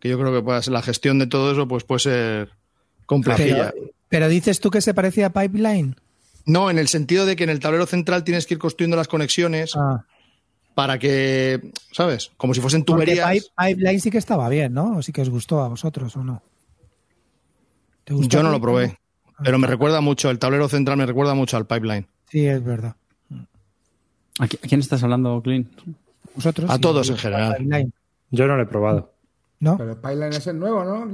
Que 0.00 0.08
yo 0.08 0.18
creo 0.18 0.32
que 0.32 0.42
pues, 0.42 0.68
la 0.68 0.82
gestión 0.82 1.18
de 1.18 1.26
todo 1.26 1.52
eso 1.52 1.68
pues 1.68 1.84
puede 1.84 2.00
ser 2.00 2.50
complejilla. 3.06 3.72
Pero, 3.74 3.90
pero 4.08 4.28
dices 4.28 4.60
tú 4.60 4.70
que 4.70 4.80
se 4.80 4.94
parecía 4.94 5.26
a 5.26 5.30
Pipeline. 5.32 5.96
No, 6.44 6.70
en 6.70 6.78
el 6.78 6.88
sentido 6.88 7.24
de 7.24 7.36
que 7.36 7.44
en 7.44 7.50
el 7.50 7.60
tablero 7.60 7.86
central 7.86 8.24
tienes 8.24 8.46
que 8.46 8.54
ir 8.54 8.58
construyendo 8.58 8.96
las 8.96 9.06
conexiones 9.06 9.76
Ah, 9.76 10.04
para 10.74 10.98
que, 10.98 11.72
¿sabes? 11.92 12.30
Como 12.36 12.54
si 12.54 12.60
fuesen 12.60 12.84
tuberías. 12.84 13.28
Pipe- 13.30 13.46
Pipeline 13.56 14.00
sí 14.00 14.10
que 14.10 14.18
estaba 14.18 14.48
bien, 14.48 14.72
¿no? 14.74 14.96
¿O 14.98 15.02
sí 15.02 15.12
que 15.12 15.22
os 15.22 15.30
gustó 15.30 15.60
a 15.62 15.68
vosotros 15.68 16.16
o 16.16 16.24
no? 16.24 16.42
¿Te 18.04 18.14
gustó 18.14 18.28
Yo 18.38 18.42
no 18.42 18.50
lo 18.50 18.60
probé, 18.60 18.98
pero 19.44 19.58
me 19.58 19.66
recuerda 19.66 20.00
mucho, 20.00 20.30
el 20.30 20.38
tablero 20.38 20.68
central 20.68 20.96
me 20.96 21.06
recuerda 21.06 21.34
mucho 21.34 21.56
al 21.56 21.66
pipeline. 21.66 22.06
Sí, 22.30 22.46
es 22.46 22.62
verdad. 22.64 22.96
¿A 24.38 24.46
qui- 24.48 24.58
a 24.64 24.66
quién 24.68 24.80
estás 24.80 25.02
hablando, 25.02 25.40
Clint? 25.42 25.68
Vosotros. 26.34 26.70
A 26.70 26.74
sí, 26.76 26.80
todos 26.80 27.10
en 27.10 27.18
general. 27.18 27.56
Pipeline, 27.58 27.92
Yo 28.30 28.46
no 28.46 28.56
lo 28.56 28.62
he 28.62 28.66
probado. 28.66 29.12
¿No? 29.60 29.76
Pero 29.76 29.90
el 29.92 29.96
Pipeline 29.98 30.32
es 30.32 30.46
el 30.48 30.58
nuevo, 30.58 30.82
¿no? 30.84 31.06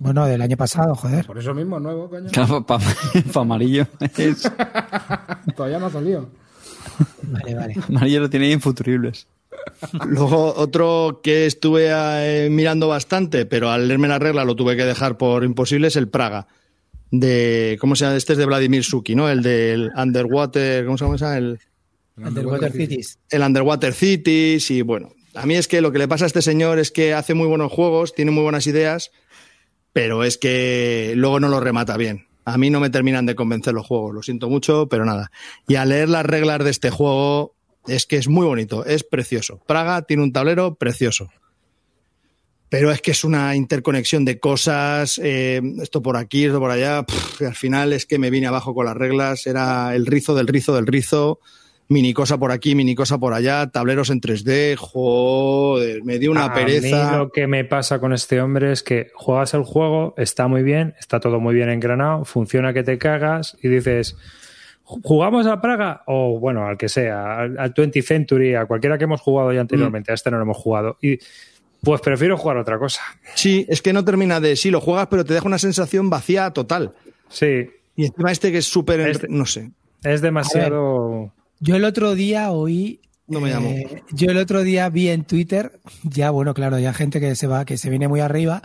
Bueno, 0.00 0.24
del 0.26 0.40
año 0.42 0.56
pasado, 0.56 0.94
joder. 0.96 1.24
Por 1.26 1.38
eso 1.38 1.54
mismo, 1.54 1.78
nuevo, 1.78 2.08
coño. 2.08 2.28
Claro, 2.32 2.64
para 2.66 2.82
amarillo. 3.36 3.86
Es- 4.16 4.50
Todavía 5.56 5.78
no 5.78 5.86
ha 5.86 5.90
salido. 5.90 6.28
Vale, 7.22 7.54
vale. 7.54 7.74
amarillo 7.88 8.20
lo 8.20 8.30
tiene 8.30 8.46
ahí 8.46 8.52
en 8.52 8.60
futuribles. 8.60 9.26
Luego 10.06 10.54
otro 10.56 11.20
que 11.22 11.46
estuve 11.46 11.88
eh, 11.90 12.48
mirando 12.50 12.88
bastante, 12.88 13.46
pero 13.46 13.70
al 13.70 13.88
leerme 13.88 14.08
la 14.08 14.18
regla 14.18 14.44
lo 14.44 14.56
tuve 14.56 14.76
que 14.76 14.84
dejar 14.84 15.16
por 15.16 15.44
imposible, 15.44 15.88
es 15.88 15.96
el 15.96 16.08
Praga. 16.08 16.46
De, 17.10 17.76
¿cómo 17.80 17.94
se 17.94 18.04
llama? 18.04 18.16
Este 18.16 18.32
es 18.32 18.38
de 18.38 18.46
Vladimir 18.46 18.84
Suki, 18.84 19.14
¿no? 19.14 19.28
El 19.28 19.42
del 19.42 19.90
Underwater, 19.96 20.84
¿cómo 20.84 20.96
se 20.96 21.04
llama 21.04 21.16
esa? 21.16 21.36
El, 21.36 21.58
Underwater 22.16 22.72
Cities. 22.72 23.18
el 23.30 23.42
Underwater 23.42 23.92
Cities 23.92 24.70
y 24.70 24.82
bueno, 24.82 25.14
a 25.34 25.46
mí 25.46 25.54
es 25.54 25.66
que 25.66 25.80
lo 25.80 25.92
que 25.92 25.98
le 25.98 26.08
pasa 26.08 26.24
a 26.24 26.26
este 26.26 26.42
señor 26.42 26.78
es 26.78 26.90
que 26.90 27.14
hace 27.14 27.34
muy 27.34 27.46
buenos 27.46 27.72
juegos, 27.72 28.14
tiene 28.14 28.30
muy 28.30 28.42
buenas 28.42 28.66
ideas, 28.66 29.10
pero 29.92 30.24
es 30.24 30.38
que 30.38 31.14
luego 31.16 31.40
no 31.40 31.48
los 31.48 31.62
remata 31.62 31.96
bien. 31.96 32.26
A 32.44 32.58
mí 32.58 32.70
no 32.70 32.80
me 32.80 32.90
terminan 32.90 33.26
de 33.26 33.34
convencer 33.34 33.72
los 33.74 33.86
juegos, 33.86 34.14
lo 34.14 34.22
siento 34.22 34.48
mucho, 34.48 34.88
pero 34.88 35.04
nada. 35.04 35.30
Y 35.68 35.76
al 35.76 35.90
leer 35.90 36.08
las 36.08 36.26
reglas 36.26 36.64
de 36.64 36.70
este 36.70 36.90
juego 36.90 37.54
es 37.86 38.06
que 38.06 38.16
es 38.16 38.28
muy 38.28 38.46
bonito, 38.46 38.84
es 38.84 39.04
precioso. 39.04 39.60
Praga 39.66 40.02
tiene 40.02 40.22
un 40.22 40.32
tablero 40.32 40.74
precioso. 40.74 41.30
Pero 42.68 42.90
es 42.90 43.02
que 43.02 43.10
es 43.10 43.22
una 43.22 43.54
interconexión 43.54 44.24
de 44.24 44.40
cosas, 44.40 45.20
eh, 45.22 45.60
esto 45.82 46.00
por 46.00 46.16
aquí, 46.16 46.46
esto 46.46 46.58
por 46.58 46.70
allá, 46.70 47.04
al 47.40 47.54
final 47.54 47.92
es 47.92 48.06
que 48.06 48.18
me 48.18 48.30
vine 48.30 48.46
abajo 48.46 48.74
con 48.74 48.86
las 48.86 48.96
reglas, 48.96 49.46
era 49.46 49.94
el 49.94 50.06
rizo 50.06 50.34
del 50.34 50.46
rizo 50.46 50.74
del 50.74 50.86
rizo, 50.86 51.38
mini 51.92 52.12
cosa 52.12 52.38
por 52.38 52.50
aquí, 52.52 52.74
mini 52.74 52.94
cosa 52.94 53.18
por 53.18 53.34
allá, 53.34 53.68
tableros 53.70 54.10
en 54.10 54.20
3D, 54.20 54.76
joder, 54.76 56.02
me 56.04 56.18
dio 56.18 56.30
una 56.30 56.46
a 56.46 56.54
pereza. 56.54 57.10
mí 57.12 57.16
lo 57.18 57.30
que 57.30 57.46
me 57.46 57.64
pasa 57.64 57.98
con 58.00 58.12
este 58.12 58.40
hombre 58.40 58.72
es 58.72 58.82
que 58.82 59.10
juegas 59.14 59.54
el 59.54 59.62
juego, 59.64 60.14
está 60.16 60.48
muy 60.48 60.62
bien, 60.62 60.94
está 60.98 61.20
todo 61.20 61.38
muy 61.40 61.54
bien 61.54 61.68
engranado, 61.68 62.24
funciona 62.24 62.72
que 62.72 62.82
te 62.82 62.98
cagas 62.98 63.56
y 63.62 63.68
dices, 63.68 64.16
¿jugamos 64.84 65.46
a 65.46 65.60
Praga? 65.60 66.02
O 66.06 66.38
bueno, 66.38 66.66
al 66.66 66.76
que 66.76 66.88
sea, 66.88 67.38
al, 67.38 67.58
al 67.58 67.74
20th 67.74 68.02
Century, 68.02 68.54
a 68.54 68.66
cualquiera 68.66 68.98
que 68.98 69.04
hemos 69.04 69.20
jugado 69.20 69.52
ya 69.52 69.60
anteriormente, 69.60 70.10
a 70.12 70.14
este 70.14 70.30
no 70.30 70.38
lo 70.38 70.42
hemos 70.44 70.56
jugado. 70.56 70.98
Y 71.00 71.18
pues 71.82 72.00
prefiero 72.00 72.36
jugar 72.36 72.58
otra 72.58 72.78
cosa. 72.78 73.00
Sí, 73.34 73.66
es 73.68 73.82
que 73.82 73.92
no 73.92 74.04
termina 74.04 74.40
de, 74.40 74.56
sí, 74.56 74.70
lo 74.70 74.80
juegas, 74.80 75.08
pero 75.10 75.24
te 75.24 75.34
deja 75.34 75.46
una 75.46 75.58
sensación 75.58 76.10
vacía 76.10 76.50
total. 76.50 76.92
Sí, 77.28 77.70
Y 77.96 78.06
encima 78.06 78.30
este 78.30 78.52
que 78.52 78.58
es 78.58 78.66
súper, 78.66 79.00
Este- 79.00 79.26
no 79.28 79.46
sé. 79.46 79.70
es 80.04 80.20
demasiado... 80.20 81.32
Yo 81.62 81.76
el 81.76 81.84
otro 81.84 82.16
día 82.16 82.50
oí. 82.50 83.00
No 83.28 83.40
me 83.40 83.50
llamó. 83.50 83.68
eh, 83.68 84.02
yo 84.10 84.30
el 84.30 84.36
otro 84.36 84.64
día 84.64 84.88
vi 84.88 85.08
en 85.08 85.24
Twitter, 85.24 85.80
ya 86.02 86.30
bueno, 86.30 86.54
claro, 86.54 86.78
ya 86.80 86.92
gente 86.92 87.20
que 87.20 87.36
se 87.36 87.46
va, 87.46 87.64
que 87.64 87.78
se 87.78 87.88
viene 87.88 88.08
muy 88.08 88.18
arriba, 88.18 88.62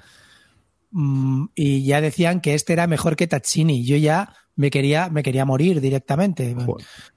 mm, 0.90 1.46
y 1.54 1.84
ya 1.86 2.02
decían 2.02 2.42
que 2.42 2.56
este 2.56 2.74
era 2.74 2.88
mejor 2.88 3.16
que 3.16 3.28
Tatsini. 3.28 3.86
Yo 3.86 3.98
ya 3.98 4.34
me 4.56 4.72
quería, 4.72 5.10
me 5.10 5.22
quería 5.22 5.46
morir 5.46 5.80
directamente. 5.80 6.56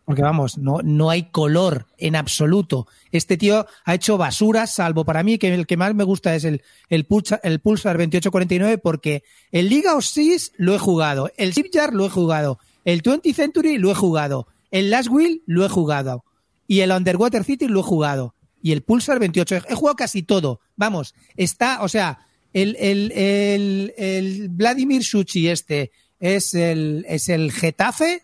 Porque 0.05 0.21
vamos, 0.21 0.59
no, 0.59 0.81
no 0.85 1.09
hay 1.09 1.31
color 1.31 1.87
en 1.97 2.15
absoluto. 2.15 2.87
Este 3.11 3.39
tío 3.39 3.67
ha 3.87 3.95
hecho 3.95 4.19
basura, 4.19 4.67
salvo 4.67 5.07
para 5.07 5.23
mí, 5.23 5.39
que 5.39 5.53
el 5.53 5.67
que 5.67 5.79
más 5.79 5.95
me 5.95 6.05
gusta 6.05 6.35
es 6.35 6.45
el, 6.45 6.63
el, 6.91 7.07
Pulsar, 7.07 7.41
el 7.43 7.61
Pulsar 7.61 7.97
2849, 7.97 8.77
porque 8.77 9.23
el 9.51 9.71
Liga 9.71 9.97
of 9.97 10.05
Seas 10.05 10.53
lo 10.59 10.75
he 10.75 10.79
jugado, 10.79 11.33
el 11.39 11.53
Shipyard 11.53 11.95
lo 11.95 12.05
he 12.05 12.11
jugado, 12.11 12.59
el 12.85 13.01
20 13.01 13.33
Century 13.33 13.79
lo 13.79 13.91
he 13.91 13.95
jugado, 13.95 14.47
el 14.71 14.91
Last 14.91 15.09
Wheel 15.11 15.43
lo 15.47 15.65
he 15.65 15.69
jugado, 15.69 16.25
y 16.67 16.81
el 16.81 16.93
Underwater 16.93 17.45
City 17.45 17.67
lo 17.69 17.81
he 17.81 17.85
jugado, 17.85 18.35
y 18.63 18.73
el 18.73 18.83
Pulsar 18.83 19.19
28. 19.19 19.57
He 19.69 19.75
jugado 19.75 19.97
casi 19.97 20.23
todo. 20.23 20.61
Vamos, 20.77 21.15
está, 21.37 21.83
o 21.83 21.89
sea, 21.89 22.27
el, 22.53 22.77
el, 22.79 23.13
el, 23.13 23.95
el 23.97 24.49
Vladimir 24.49 25.05
Suchi 25.05 25.49
este 25.49 25.93
es 26.19 26.55
el, 26.55 27.05
es 27.09 27.29
el 27.29 27.53
Getafe 27.53 28.23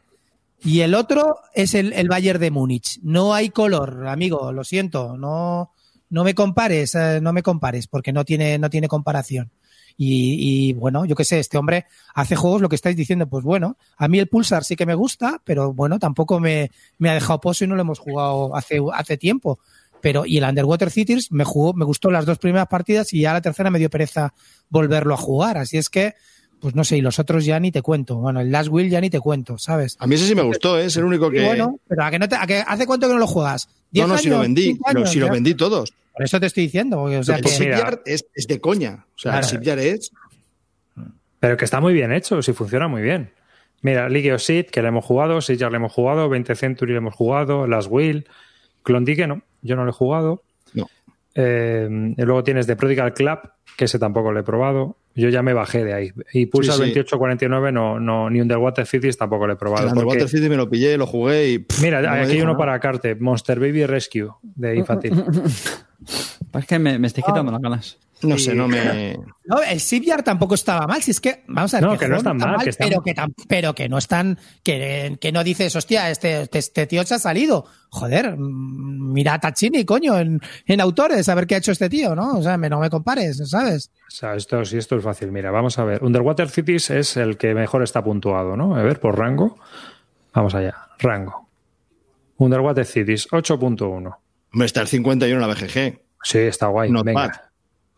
y 0.63 0.81
el 0.81 0.95
otro 0.95 1.39
es 1.55 1.75
el, 1.75 1.93
el 1.93 2.09
Bayern 2.09 2.41
de 2.41 2.51
Múnich. 2.51 2.99
No 3.03 3.35
hay 3.35 3.51
color, 3.51 4.07
amigo, 4.09 4.53
lo 4.53 4.65
siento, 4.65 5.17
no, 5.17 5.73
no 6.11 6.25
me 6.25 6.35
compares, 6.35 6.95
eh, 6.95 7.21
no 7.23 7.33
me 7.33 7.43
compares, 7.43 7.87
porque 7.87 8.13
no 8.13 8.25
tiene, 8.25 8.59
no 8.59 8.71
tiene 8.71 8.89
comparación. 8.89 9.51
Y, 9.99 10.69
y, 10.69 10.73
bueno, 10.75 11.05
yo 11.07 11.15
qué 11.17 11.25
sé, 11.25 11.39
este 11.39 11.57
hombre 11.57 11.87
hace 12.15 12.37
juegos, 12.37 12.61
lo 12.61 12.69
que 12.69 12.75
estáis 12.77 12.97
diciendo, 12.97 13.27
pues 13.27 13.45
bueno, 13.45 13.77
a 13.97 14.09
mí 14.09 14.19
el 14.19 14.29
Pulsar 14.29 14.63
sí 14.65 14.77
que 14.77 14.85
me 14.87 14.95
gusta, 14.95 15.41
pero 15.45 15.73
bueno, 15.73 15.99
tampoco 15.99 16.39
me, 16.39 16.71
me 16.99 17.09
ha 17.11 17.15
dejado 17.15 17.41
pozo 17.41 17.65
y 17.65 17.67
no 17.69 17.75
lo 17.77 17.81
hemos 17.81 17.99
jugado 17.99 18.55
hace, 18.55 18.79
hace 18.93 19.17
tiempo. 19.17 19.59
Pero, 20.03 20.27
y 20.27 20.37
el 20.37 20.45
Underwater 20.45 20.91
Cities 20.91 21.33
me 21.33 21.45
jugó, 21.45 21.73
me 21.73 21.85
gustó 21.87 22.11
las 22.11 22.27
dos 22.27 22.39
primeras 22.39 22.69
partidas 22.69 23.13
y 23.15 23.23
ya 23.23 23.33
la 23.33 23.41
tercera 23.41 23.71
me 23.71 23.79
dio 23.79 23.89
pereza 23.91 24.35
volverlo 24.69 25.15
a 25.15 25.17
jugar. 25.17 25.57
Así 25.57 25.79
es 25.79 25.89
que, 25.89 26.13
pues 26.61 26.75
no 26.75 26.85
sé, 26.85 26.99
y 26.99 27.01
los 27.01 27.19
otros 27.19 27.45
ya 27.47 27.59
ni 27.59 27.73
te 27.73 27.81
cuento. 27.81 28.17
Bueno, 28.17 28.41
el 28.41 28.53
Last 28.53 28.69
Will 28.69 28.91
ya 28.91 29.01
ni 29.01 29.09
te 29.09 29.19
cuento, 29.21 29.57
¿sabes? 29.59 29.97
A 29.99 30.07
mí 30.07 30.15
ese 30.15 30.27
sí 30.29 30.35
me 30.35 30.43
gustó, 30.43 30.79
¿eh? 30.79 30.85
es 30.85 30.97
el 30.99 31.05
único 31.05 31.29
Y 31.29 31.37
que... 31.37 31.45
bueno, 31.47 31.81
pero 31.89 32.05
¿a 32.05 32.11
que 32.11 32.19
no 32.19 32.29
te, 32.29 32.37
a 32.37 32.47
que 32.47 32.59
¿hace 32.67 32.87
cuánto 32.87 33.09
que 33.09 33.15
no 33.15 33.19
lo 33.19 33.27
juegas? 33.27 33.67
no, 33.69 33.73
¿Diez 33.91 34.09
no, 34.09 34.19
si 34.19 34.29
lo 34.29 34.39
vendí, 34.41 34.63
¿Cinco 34.65 34.93
lo- 34.93 35.07
si 35.07 35.19
lo 35.19 35.31
vendí 35.31 35.55
todos. 35.55 35.93
Por 36.17 36.25
eso 36.25 36.41
te 36.41 36.47
estoy 36.47 36.65
diciendo. 36.65 37.03
o 37.03 37.23
sea, 37.23 37.37
el 37.37 37.43
que-. 37.43 37.51
Shipyard 37.51 38.01
es, 38.07 38.27
es 38.35 38.47
de 38.47 38.61
coña. 38.61 39.07
O 39.15 39.19
sea, 39.19 39.33
Claro. 39.33 39.47
Shipyard 39.47 39.79
es... 39.81 40.11
Pero 41.39 41.57
que 41.59 41.65
está 41.67 41.81
muy 41.81 41.93
bien 41.93 42.13
hecho, 42.13 42.41
sí 42.43 42.53
funciona 42.55 42.89
muy 42.89 43.03
bien. 43.03 43.31
Mira, 43.83 44.09
League 44.09 44.33
of 44.33 44.41
Seed, 44.41 44.67
que 44.67 44.81
le 44.81 44.89
hemos 44.89 45.05
jugado, 45.05 45.41
Sitjar 45.41 45.71
le 45.71 45.77
hemos 45.77 45.93
jugado, 45.93 46.29
20 46.29 46.55
Century 46.55 46.93
le 46.93 46.99
hemos 46.99 47.15
jugado, 47.15 47.67
Last 47.67 47.89
Will, 47.91 48.27
Klondike 48.83 49.27
no, 49.27 49.43
yo 49.61 49.77
no 49.77 49.85
lo 49.85 49.91
he 49.91 49.95
jugado. 49.95 50.43
Eh, 51.39 51.87
y 52.17 52.23
luego 52.23 52.43
tienes 52.43 52.67
The 52.67 52.77
Prodigal 52.77 53.13
Club, 53.13 53.39
que 53.77 53.85
ese 53.85 53.99
tampoco 53.99 54.33
lo 54.33 54.41
he 54.41 54.43
probado. 54.43 54.97
Yo 55.15 55.29
ya 55.29 55.43
me 55.43 55.53
bajé 55.53 55.85
de 55.85 55.93
ahí. 55.95 56.13
Y 56.33 56.47
Pulsar 56.47 56.75
Sí, 56.77 56.83
sí. 56.85 56.89
2849 56.95 57.73
no, 57.73 58.01
no, 58.01 58.31
ni 58.31 58.41
Underwater 58.41 58.87
Cities 58.87 59.17
tampoco 59.19 59.47
lo 59.47 59.53
he 59.53 59.57
probado. 59.57 59.87
el 59.87 59.93
Underwater 59.93 60.29
City 60.29 60.49
me 60.49 60.57
lo 60.57 60.69
pillé, 60.69 60.97
lo 60.97 61.07
jugué 61.07 61.51
y... 61.51 61.59
pff, 61.59 61.83
Mira, 61.83 62.01
no 62.01 62.11
aquí 62.11 62.33
hay 62.33 62.39
uno 62.39 62.53
nada. 62.53 62.59
para 62.59 62.81
Carte, 62.81 63.15
Monster 63.17 63.61
Baby 63.61 63.85
Rescue, 63.87 64.31
de 64.43 64.77
infantil. 64.77 65.13
Es 66.55 66.67
que 66.67 66.79
me, 66.79 66.99
me 66.99 67.07
estoy 67.07 67.23
quitando 67.23 67.51
las 67.53 67.61
ganas. 67.61 67.99
No 68.23 68.39
sé, 68.39 68.55
no 68.55 68.67
me... 68.67 69.15
No, 69.45 69.63
el 69.63 69.79
Shipyard 69.79 70.25
tampoco 70.25 70.55
estaba 70.55 70.87
mal. 70.87 71.03
Si 71.03 71.11
es 71.11 71.21
que, 71.21 71.45
vamos 71.49 71.75
a 71.75 71.81
ver, 71.81 71.91
No, 71.91 71.99
que 71.99 72.09
no 72.09 72.17
juego 72.17 72.31
está 72.31 72.35
mal, 72.35 72.65
que 72.65 72.73
pero, 72.73 73.03
que 73.03 73.15
tam- 73.15 73.35
pero 73.47 73.75
que 73.75 73.89
no 73.91 73.99
están, 73.99 74.39
que, 74.65 75.19
que 75.21 75.33
no 75.33 75.45
dices, 75.45 75.77
hostia, 75.77 76.11
este, 76.11 76.41
este, 76.43 76.59
este 76.59 76.87
tío 76.87 77.05
se 77.05 77.15
ha 77.15 77.19
salido. 77.19 77.67
Joder, 77.91 78.37
mm, 78.39 79.13
mira 79.13 79.35
a 79.35 79.39
Tachini, 79.39 79.85
coño, 79.85 80.19
en, 80.19 80.41
en 80.67 80.81
autores, 80.81 81.29
a 81.29 81.35
ver 81.35 81.47
qué 81.47 81.57
ha 81.57 81.59
hecho 81.59 81.73
este 81.73 81.91
tío, 81.91 82.15
¿no? 82.17 82.39
O 82.39 82.43
sea, 82.43 82.57
me, 82.57 82.71
no 82.71 82.81
me 82.81 82.89
compares, 82.89 83.41
¿sabes? 83.51 83.91
O 84.09 84.11
sea, 84.11 84.35
esto 84.35 84.65
sí, 84.65 84.79
esto 84.79 84.97
es 84.97 85.05
fácil. 85.05 85.31
Mira, 85.31 85.51
vamos 85.51 85.79
a 85.79 85.85
ver. 85.85 86.03
Underwater 86.03 86.49
Cities 86.49 86.89
es 86.91 87.17
el 87.19 87.37
que 87.37 87.55
mejor 87.55 87.83
está 87.83 88.03
puntuado, 88.03 88.57
¿no? 88.57 88.75
A 88.77 88.83
ver, 88.83 88.99
por 88.99 89.19
rango. 89.19 89.59
Vamos 90.33 90.55
allá. 90.55 90.75
Rango. 90.99 91.49
Underwater 92.39 92.85
Cities, 92.87 93.29
8.1. 93.29 94.17
Hombre, 94.53 94.67
está 94.67 94.81
el 94.81 94.89
51 94.89 95.35
en 95.43 95.49
la 95.49 95.55
BGG. 95.55 96.01
Sí, 96.23 96.39
está 96.39 96.67
guay. 96.69 96.91
Not 96.91 97.05
Venga. 97.05 97.21
bad. 97.21 97.31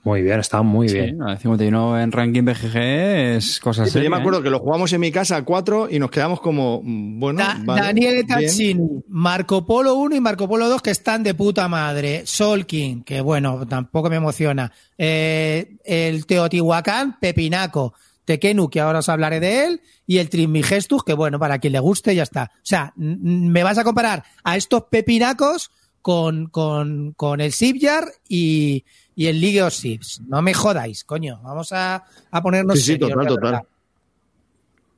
Muy 0.04 0.22
bien, 0.22 0.40
está 0.40 0.62
muy 0.62 0.88
Sí, 0.88 0.94
bien. 1.00 1.18
de 1.18 1.36
51 1.36 2.00
en 2.00 2.12
ranking 2.12 2.42
BGG 2.44 2.76
es 2.76 3.60
cosa 3.60 3.84
Sí, 3.84 3.90
pero 3.92 3.92
yo 3.92 3.92
seria. 3.92 4.10
me 4.10 4.16
¿eh? 4.16 4.20
acuerdo 4.20 4.42
que 4.42 4.48
lo 4.50 4.60
jugamos 4.60 4.92
en 4.92 5.00
mi 5.00 5.10
casa 5.10 5.36
a 5.36 5.44
cuatro 5.44 5.88
y 5.90 5.98
nos 5.98 6.10
quedamos 6.10 6.40
como, 6.40 6.80
mm, 6.82 7.18
bueno, 7.20 7.40
Da- 7.40 7.60
vale, 7.64 7.82
Daniel. 7.82 8.26
Tatsini, 8.26 9.02
Marco 9.08 9.66
Polo 9.66 9.94
1 9.96 10.14
y 10.16 10.20
Marco 10.20 10.48
Polo 10.48 10.68
2 10.68 10.80
que 10.82 10.90
están 10.90 11.22
de 11.24 11.34
puta 11.34 11.68
madre. 11.68 12.22
Solkin, 12.24 13.02
que 13.02 13.20
bueno, 13.20 13.66
tampoco 13.66 14.08
me 14.08 14.16
emociona. 14.16 14.72
Eh, 14.96 15.76
el 15.84 16.24
Teotihuacán, 16.26 17.18
Pepinaco. 17.20 17.92
Tekenu, 18.24 18.68
que 18.68 18.80
ahora 18.80 18.98
os 19.00 19.08
hablaré 19.08 19.40
de 19.40 19.64
él. 19.64 19.80
Y 20.06 20.18
el 20.18 20.28
Trismigestus, 20.30 21.02
que 21.02 21.14
bueno, 21.14 21.38
para 21.38 21.58
quien 21.58 21.72
le 21.72 21.80
guste, 21.80 22.14
ya 22.14 22.22
está. 22.22 22.50
O 22.56 22.60
sea, 22.62 22.92
me 22.96 23.62
vas 23.62 23.78
a 23.78 23.84
comparar 23.84 24.22
a 24.44 24.56
estos 24.56 24.84
pepinacos 24.90 25.70
con, 26.02 26.46
con, 26.46 27.12
con 27.16 27.40
el 27.40 27.52
Sipyard 27.52 28.08
y, 28.28 28.84
y 29.18 29.26
el 29.26 29.40
League 29.40 29.60
of 29.60 29.72
Ships. 29.74 30.20
No 30.28 30.40
me 30.42 30.54
jodáis, 30.54 31.02
coño. 31.02 31.40
Vamos 31.42 31.72
a, 31.72 32.04
a 32.30 32.40
ponernos 32.42 32.76
Sí, 32.76 32.84
sí, 32.84 32.92
serios, 32.92 33.10
total, 33.10 33.26
total. 33.26 33.62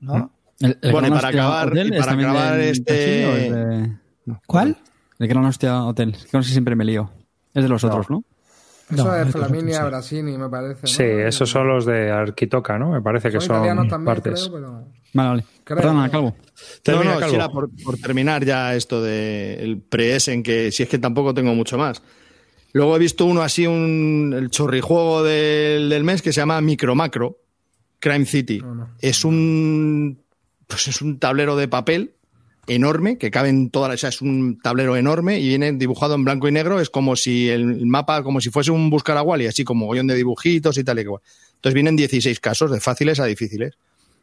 ¿No? 0.01 0.31
El, 0.61 0.79
el 0.83 0.93
Bueno, 0.93 1.09
y 1.09 1.11
para 1.11 1.29
acabar- 1.29 1.69
Hotel 1.69 1.87
y 1.93 1.97
es 1.97 2.01
para 2.07 2.13
acabar 2.13 2.57
del 2.59 2.69
este- 2.69 3.47
es 3.47 3.53
de- 3.53 3.93
¿Cuál? 4.47 4.77
El 5.19 5.27
Gran 5.29 5.45
Hostia 5.47 5.85
Hotel. 5.85 6.13
Que 6.13 6.37
no 6.37 6.43
sé, 6.43 6.53
siempre 6.53 6.77
me 6.77 6.85
lío. 6.85 7.11
Es 7.55 7.63
de 7.63 7.69
los 7.69 7.83
otros, 7.83 8.11
¿no? 8.11 8.23
Eso 8.91 9.05
No, 9.05 9.15
es 9.17 9.31
Flaminia 9.31 9.79
sí. 9.79 9.85
Brasini, 9.85 10.37
me 10.37 10.49
parece. 10.51 10.81
¿no? 10.83 10.87
Sí, 10.89 11.03
esos 11.05 11.49
son 11.49 11.69
los 11.69 11.87
de 11.87 12.11
Arquitoca, 12.11 12.79
¿no? 12.79 12.91
Me 12.91 13.01
parece 13.01 13.29
que 13.31 13.39
Son 13.41 13.43
son 13.43 13.57
italianos 13.57 13.89
también, 13.89 14.05
partes. 14.15 14.41
creo, 14.49 14.53
pero... 14.53 14.85
Vale, 15.15 15.29
vale. 15.31 15.45
Creo. 15.65 15.77
Perdona, 15.79 16.11
Calvo. 16.11 16.37
No, 16.39 16.45
Termina, 16.83 17.15
no, 17.15 17.21
Calvo. 17.21 17.31
si 17.31 17.37
era 17.37 17.49
por, 17.49 17.71
por 17.85 17.97
terminar 17.99 18.45
ya 18.45 18.75
esto 18.75 19.01
de 19.03 19.55
el 19.63 19.81
pre-Essen, 19.81 20.43
que 20.43 20.71
si 20.73 20.83
es 20.83 20.89
que 20.89 20.99
tampoco 20.99 21.33
tengo 21.33 21.55
mucho 21.55 21.79
más. 21.79 22.03
Luego 22.73 22.97
he 22.97 22.99
visto 22.99 23.25
uno 23.25 23.43
así, 23.43 23.67
un, 23.67 24.35
el 24.37 24.51
chorrijuego 24.51 25.23
del, 25.23 25.89
del 25.89 26.05
mes 26.05 26.23
que 26.23 26.33
se 26.33 26.41
llama 26.41 26.61
Micro 26.61 26.95
Macro, 26.95 27.39
Crime 27.99 28.25
City. 28.25 28.63
Es 29.01 29.25
un 29.25 30.19
pues 30.71 30.89
es 30.89 31.03
un 31.03 31.19
tablero 31.19 31.57
de 31.57 31.69
papel 31.69 32.15
enorme 32.67 33.19
que 33.19 33.31
cabe 33.31 33.49
en 33.49 33.71
toda 33.71 33.89
la, 33.89 33.95
o 33.95 33.97
sea, 33.97 34.11
es 34.11 34.23
un 34.23 34.61
tablero 34.61 34.97
enorme 34.97 35.41
y 35.41 35.49
viene 35.49 35.73
dibujado 35.73 36.15
en 36.15 36.25
blanco 36.25 36.49
y 36.49 36.53
negro, 36.53 36.81
es 36.81 36.89
como 36.89 37.17
si 37.17 37.49
el 37.49 37.87
mapa, 37.87 38.23
como 38.23 38.41
si 38.41 38.51
fuese 38.51 38.71
un 38.71 38.89
buscar 38.89 39.17
a 39.17 39.23
Wally, 39.23 39.47
así 39.47 39.65
como 39.65 39.87
gollón 39.87 40.07
de 40.07 40.15
dibujitos 40.15 40.79
y 40.79 40.85
tal 40.85 41.01
y 41.01 41.05
cual. 41.05 41.23
Entonces 41.57 41.75
vienen 41.75 41.97
16 41.97 42.39
casos, 42.39 42.71
de 42.71 42.81
fáciles 42.81 43.19
a 43.19 43.25
difíciles. 43.25 43.75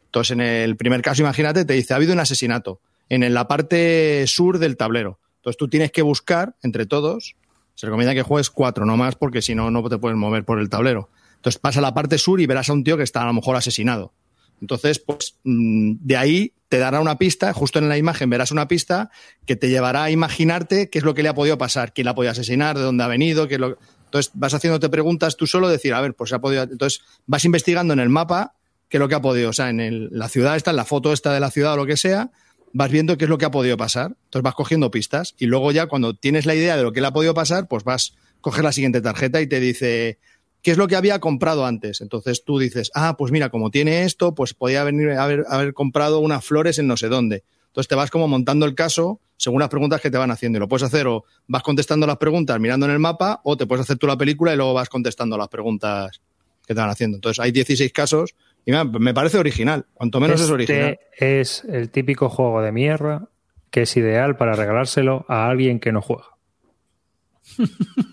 Entonces, 0.06 0.32
en 0.32 0.40
el 0.40 0.76
primer 0.76 1.02
caso, 1.02 1.20
imagínate, 1.20 1.66
te 1.66 1.74
dice, 1.74 1.92
ha 1.92 1.96
habido 1.98 2.14
un 2.14 2.20
asesinato 2.20 2.80
en 3.10 3.32
la 3.34 3.46
parte 3.46 4.26
sur 4.26 4.58
del 4.58 4.78
tablero. 4.78 5.18
Entonces, 5.36 5.58
tú 5.58 5.68
tienes 5.68 5.92
que 5.92 6.00
buscar 6.00 6.56
entre 6.62 6.86
todos. 6.86 7.36
Se 7.78 7.86
recomienda 7.86 8.12
que 8.12 8.22
juegues 8.22 8.50
cuatro, 8.50 8.84
no 8.84 8.96
más, 8.96 9.14
porque 9.14 9.40
si 9.40 9.54
no, 9.54 9.70
no 9.70 9.88
te 9.88 9.98
puedes 9.98 10.18
mover 10.18 10.44
por 10.44 10.58
el 10.58 10.68
tablero. 10.68 11.10
Entonces, 11.36 11.60
pasa 11.60 11.78
a 11.78 11.82
la 11.82 11.94
parte 11.94 12.18
sur 12.18 12.40
y 12.40 12.46
verás 12.46 12.68
a 12.70 12.72
un 12.72 12.82
tío 12.82 12.96
que 12.96 13.04
está 13.04 13.22
a 13.22 13.26
lo 13.26 13.32
mejor 13.32 13.54
asesinado. 13.54 14.12
Entonces, 14.60 14.98
pues 14.98 15.36
mm, 15.44 15.92
de 16.00 16.16
ahí 16.16 16.54
te 16.68 16.78
dará 16.78 16.98
una 16.98 17.18
pista, 17.18 17.52
justo 17.52 17.78
en 17.78 17.88
la 17.88 17.96
imagen 17.96 18.30
verás 18.30 18.50
una 18.50 18.66
pista 18.66 19.12
que 19.46 19.54
te 19.54 19.68
llevará 19.68 20.02
a 20.02 20.10
imaginarte 20.10 20.90
qué 20.90 20.98
es 20.98 21.04
lo 21.04 21.14
que 21.14 21.22
le 21.22 21.28
ha 21.28 21.36
podido 21.36 21.56
pasar, 21.56 21.92
quién 21.92 22.06
la 22.06 22.10
ha 22.10 22.14
podido 22.16 22.32
asesinar, 22.32 22.76
de 22.76 22.82
dónde 22.82 23.04
ha 23.04 23.06
venido, 23.06 23.46
qué 23.46 23.54
es 23.54 23.60
lo... 23.60 23.78
Entonces 24.06 24.32
vas 24.34 24.54
haciéndote 24.54 24.88
preguntas 24.88 25.36
tú 25.36 25.46
solo, 25.46 25.68
decir, 25.68 25.94
a 25.94 26.00
ver, 26.00 26.14
pues 26.14 26.30
se 26.30 26.34
ha 26.34 26.40
podido... 26.40 26.64
Entonces 26.64 27.02
vas 27.26 27.44
investigando 27.44 27.92
en 27.92 28.00
el 28.00 28.08
mapa 28.08 28.56
qué 28.88 28.96
es 28.96 28.98
lo 28.98 29.06
que 29.06 29.14
ha 29.14 29.22
podido, 29.22 29.50
o 29.50 29.52
sea, 29.52 29.70
en 29.70 30.08
la 30.10 30.28
ciudad 30.28 30.56
esta, 30.56 30.70
en 30.70 30.76
la 30.78 30.84
foto 30.84 31.12
esta 31.12 31.32
de 31.32 31.38
la 31.38 31.52
ciudad 31.52 31.74
o 31.74 31.76
lo 31.76 31.86
que 31.86 31.96
sea, 31.96 32.32
vas 32.72 32.90
viendo 32.90 33.16
qué 33.16 33.24
es 33.24 33.30
lo 33.30 33.38
que 33.38 33.44
ha 33.44 33.50
podido 33.50 33.76
pasar. 33.76 34.16
Entonces 34.24 34.42
vas 34.42 34.54
cogiendo 34.54 34.90
pistas 34.90 35.34
y 35.38 35.46
luego 35.46 35.72
ya 35.72 35.86
cuando 35.86 36.14
tienes 36.14 36.46
la 36.46 36.54
idea 36.54 36.76
de 36.76 36.82
lo 36.82 36.92
que 36.92 37.00
le 37.00 37.06
ha 37.06 37.12
podido 37.12 37.34
pasar, 37.34 37.68
pues 37.68 37.84
vas 37.84 38.14
coger 38.40 38.64
la 38.64 38.72
siguiente 38.72 39.00
tarjeta 39.00 39.40
y 39.40 39.46
te 39.46 39.60
dice 39.60 40.18
qué 40.62 40.70
es 40.70 40.78
lo 40.78 40.88
que 40.88 40.96
había 40.96 41.18
comprado 41.18 41.66
antes. 41.66 42.00
Entonces 42.00 42.44
tú 42.44 42.58
dices, 42.58 42.90
ah, 42.94 43.16
pues 43.16 43.32
mira, 43.32 43.50
como 43.50 43.70
tiene 43.70 44.04
esto, 44.04 44.34
pues 44.34 44.54
podía 44.54 44.84
venir 44.84 45.10
a 45.10 45.24
haber, 45.24 45.44
haber 45.48 45.74
comprado 45.74 46.20
unas 46.20 46.44
flores 46.44 46.78
en 46.78 46.86
no 46.86 46.96
sé 46.96 47.08
dónde. 47.08 47.44
Entonces 47.68 47.88
te 47.88 47.94
vas 47.94 48.10
como 48.10 48.28
montando 48.28 48.66
el 48.66 48.74
caso 48.74 49.20
según 49.36 49.60
las 49.60 49.68
preguntas 49.68 50.00
que 50.00 50.10
te 50.10 50.18
van 50.18 50.30
haciendo. 50.30 50.58
Y 50.58 50.60
lo 50.60 50.68
puedes 50.68 50.82
hacer 50.82 51.06
o 51.06 51.24
vas 51.46 51.62
contestando 51.62 52.06
las 52.06 52.16
preguntas 52.16 52.58
mirando 52.58 52.86
en 52.86 52.92
el 52.92 52.98
mapa 52.98 53.40
o 53.44 53.56
te 53.56 53.66
puedes 53.66 53.84
hacer 53.84 53.98
tú 53.98 54.06
la 54.06 54.16
película 54.16 54.52
y 54.52 54.56
luego 54.56 54.74
vas 54.74 54.88
contestando 54.88 55.38
las 55.38 55.48
preguntas 55.48 56.20
que 56.66 56.74
te 56.74 56.80
van 56.80 56.90
haciendo. 56.90 57.16
Entonces 57.16 57.38
hay 57.42 57.52
16 57.52 57.92
casos 57.92 58.34
y 58.68 58.72
me- 58.72 58.84
me 58.84 59.14
parece 59.14 59.38
original. 59.38 59.86
Cuanto 59.94 60.20
menos 60.20 60.36
es 60.36 60.42
este 60.42 60.52
original. 60.52 60.98
es 61.16 61.64
el 61.64 61.88
típico 61.88 62.28
juego 62.28 62.60
de 62.60 62.70
mierda 62.70 63.28
que 63.70 63.82
es 63.82 63.96
ideal 63.96 64.36
para 64.36 64.52
regalárselo 64.54 65.24
a 65.28 65.48
alguien 65.48 65.80
que 65.80 65.90
no 65.90 66.02
juega. 66.02 66.24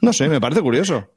No 0.01 0.13
sé, 0.13 0.29
me 0.29 0.39
parece 0.39 0.61
curioso. 0.61 1.11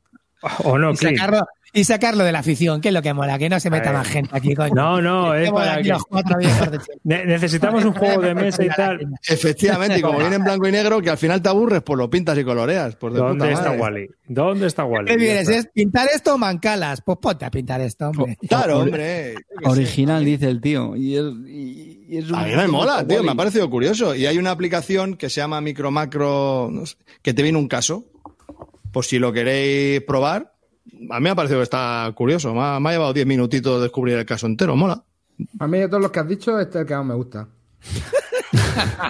O 0.65 0.77
no, 0.79 0.91
y, 0.93 0.97
sacarlo, 0.97 1.47
y 1.73 1.85
sacarlo 1.85 2.25
de 2.25 2.33
la 2.33 2.39
afición, 2.41 2.81
que 2.81 2.89
es 2.89 2.95
lo 2.95 3.03
que 3.03 3.13
mola, 3.13 3.39
que 3.39 3.49
no 3.49 3.61
se 3.61 3.69
meta 3.71 3.93
más 3.93 4.09
gente 4.09 4.31
aquí, 4.33 4.55
coño. 4.55 4.75
No, 4.75 5.01
no, 5.03 5.35
es 5.35 5.41
Estemos 5.43 5.61
para 5.61 5.73
aquí 5.75 5.83
que- 5.83 5.89
los 5.91 6.05
cuatro 6.05 6.39
de. 6.39 6.79
Ne- 7.05 7.25
necesitamos 7.27 7.85
un 7.85 7.93
juego 7.95 8.23
de 8.23 8.35
mesa 8.35 8.65
y 8.65 8.69
tal. 8.69 9.01
Efectivamente, 9.29 9.99
y 9.99 10.03
como 10.03 10.19
viene 10.19 10.37
en 10.37 10.45
blanco 10.45 10.67
y 10.67 10.73
negro, 10.73 11.01
que 11.03 11.11
al 11.11 11.19
final 11.19 11.43
te 11.43 11.49
aburres, 11.49 11.83
pues 11.83 11.99
lo 11.99 12.09
pintas 12.11 12.39
y 12.39 12.45
coloreas. 12.45 12.97
Pues 12.97 13.15
de 13.15 13.21
¿Dónde 13.21 13.45
puta 13.45 13.53
está 13.53 13.69
madre. 13.71 13.81
Wally? 13.83 14.09
¿Dónde 14.29 14.67
está 14.67 14.85
Wally? 14.85 15.07
¿Qué 15.11 15.17
vienes? 15.17 15.49
¿Es 15.49 15.67
pintar 15.73 16.09
esto 16.15 16.35
o 16.35 16.39
mancalas? 16.39 17.03
Pues 17.03 17.19
ponte 17.21 17.45
a 17.45 17.51
pintar 17.51 17.81
esto, 17.81 18.09
hombre. 18.09 18.37
Claro, 18.49 18.81
hombre. 18.81 19.35
Original, 19.65 20.25
dice 20.25 20.49
el 20.49 20.61
tío. 20.61 20.97
Y 20.97 21.17
es, 21.17 21.25
y- 21.47 22.07
y 22.09 22.17
es 22.19 22.31
un- 22.31 22.37
A 22.37 22.45
mí 22.45 22.57
me 22.57 22.67
mola, 22.69 23.07
tío, 23.07 23.23
me 23.23 23.33
ha 23.33 23.35
parecido 23.35 23.69
curioso. 23.69 24.15
Y 24.15 24.27
hay 24.27 24.39
una 24.39 24.51
aplicación 24.51 25.17
que 25.17 25.29
se 25.29 25.41
llama 25.41 25.61
Micro 25.61 25.91
Macro, 25.91 26.69
no 26.73 26.87
sé, 26.87 26.97
que 27.23 27.35
te 27.35 27.43
viene 27.43 27.59
un 27.59 27.69
caso. 27.69 28.07
Por 28.93 29.05
si 29.05 29.19
lo 29.19 29.33
queréis 29.33 30.01
probar. 30.03 30.55
A 31.11 31.21
mí 31.21 31.25
me 31.25 31.31
ha 31.31 31.35
parecido 31.35 31.61
que 31.61 31.65
está 31.65 32.11
curioso. 32.15 32.55
Me 32.55 32.61
ha, 32.61 32.81
me 32.81 32.89
ha 32.89 32.93
llevado 32.93 33.13
10 33.13 33.27
minutitos 33.27 33.81
descubrir 33.83 34.17
el 34.17 34.27
caso 34.27 34.47
entero, 34.47 34.77
mola. 34.77 35.03
A 35.59 35.67
mí 35.69 35.79
de 35.79 35.89
todos 35.89 36.03
los 36.03 36.11
que 36.11 36.21
has 36.21 36.29
dicho, 36.29 36.59
este 36.59 36.79
es 36.79 36.83
el 36.83 36.87
que 36.89 36.95
más 36.97 37.07
me 37.07 37.15
gusta. 37.15 37.49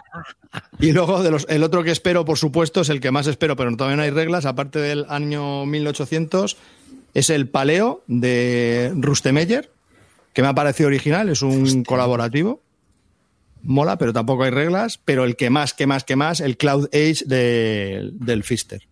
Y 0.81 0.93
luego 0.93 1.23
de 1.23 1.31
los, 1.31 1.47
el 1.49 1.63
otro 1.63 1.83
que 1.83 1.91
espero, 1.91 2.25
por 2.25 2.39
supuesto, 2.39 2.81
es 2.81 2.89
el 2.89 3.01
que 3.01 3.11
más 3.11 3.27
espero, 3.27 3.57
pero 3.57 3.75
todavía 3.77 3.97
no 3.97 4.03
hay 4.03 4.11
reglas, 4.11 4.47
aparte 4.47 4.79
del 4.79 5.07
año 5.09 5.67
1800, 5.67 6.57
es 7.15 7.31
el 7.31 7.49
Paleo 7.49 8.03
de 8.07 8.93
Rustemeyer, 8.97 9.71
que 10.33 10.43
me 10.43 10.49
ha 10.49 10.55
parecido 10.55 10.87
original, 10.89 11.29
es 11.29 11.43
un 11.43 11.83
colaborativo. 11.85 12.63
Mola, 13.63 13.99
pero 13.99 14.13
tampoco 14.13 14.45
hay 14.45 14.51
reglas. 14.51 14.99
Pero 15.05 15.25
el 15.25 15.35
que 15.35 15.51
más, 15.51 15.75
que 15.75 15.87
más, 15.89 16.05
que 16.05 16.15
más, 16.15 16.41
el 16.41 16.57
Cloud 16.57 16.87
Age 16.93 17.25
de- 17.27 18.11
del 18.13 18.45
Fister. 18.45 18.87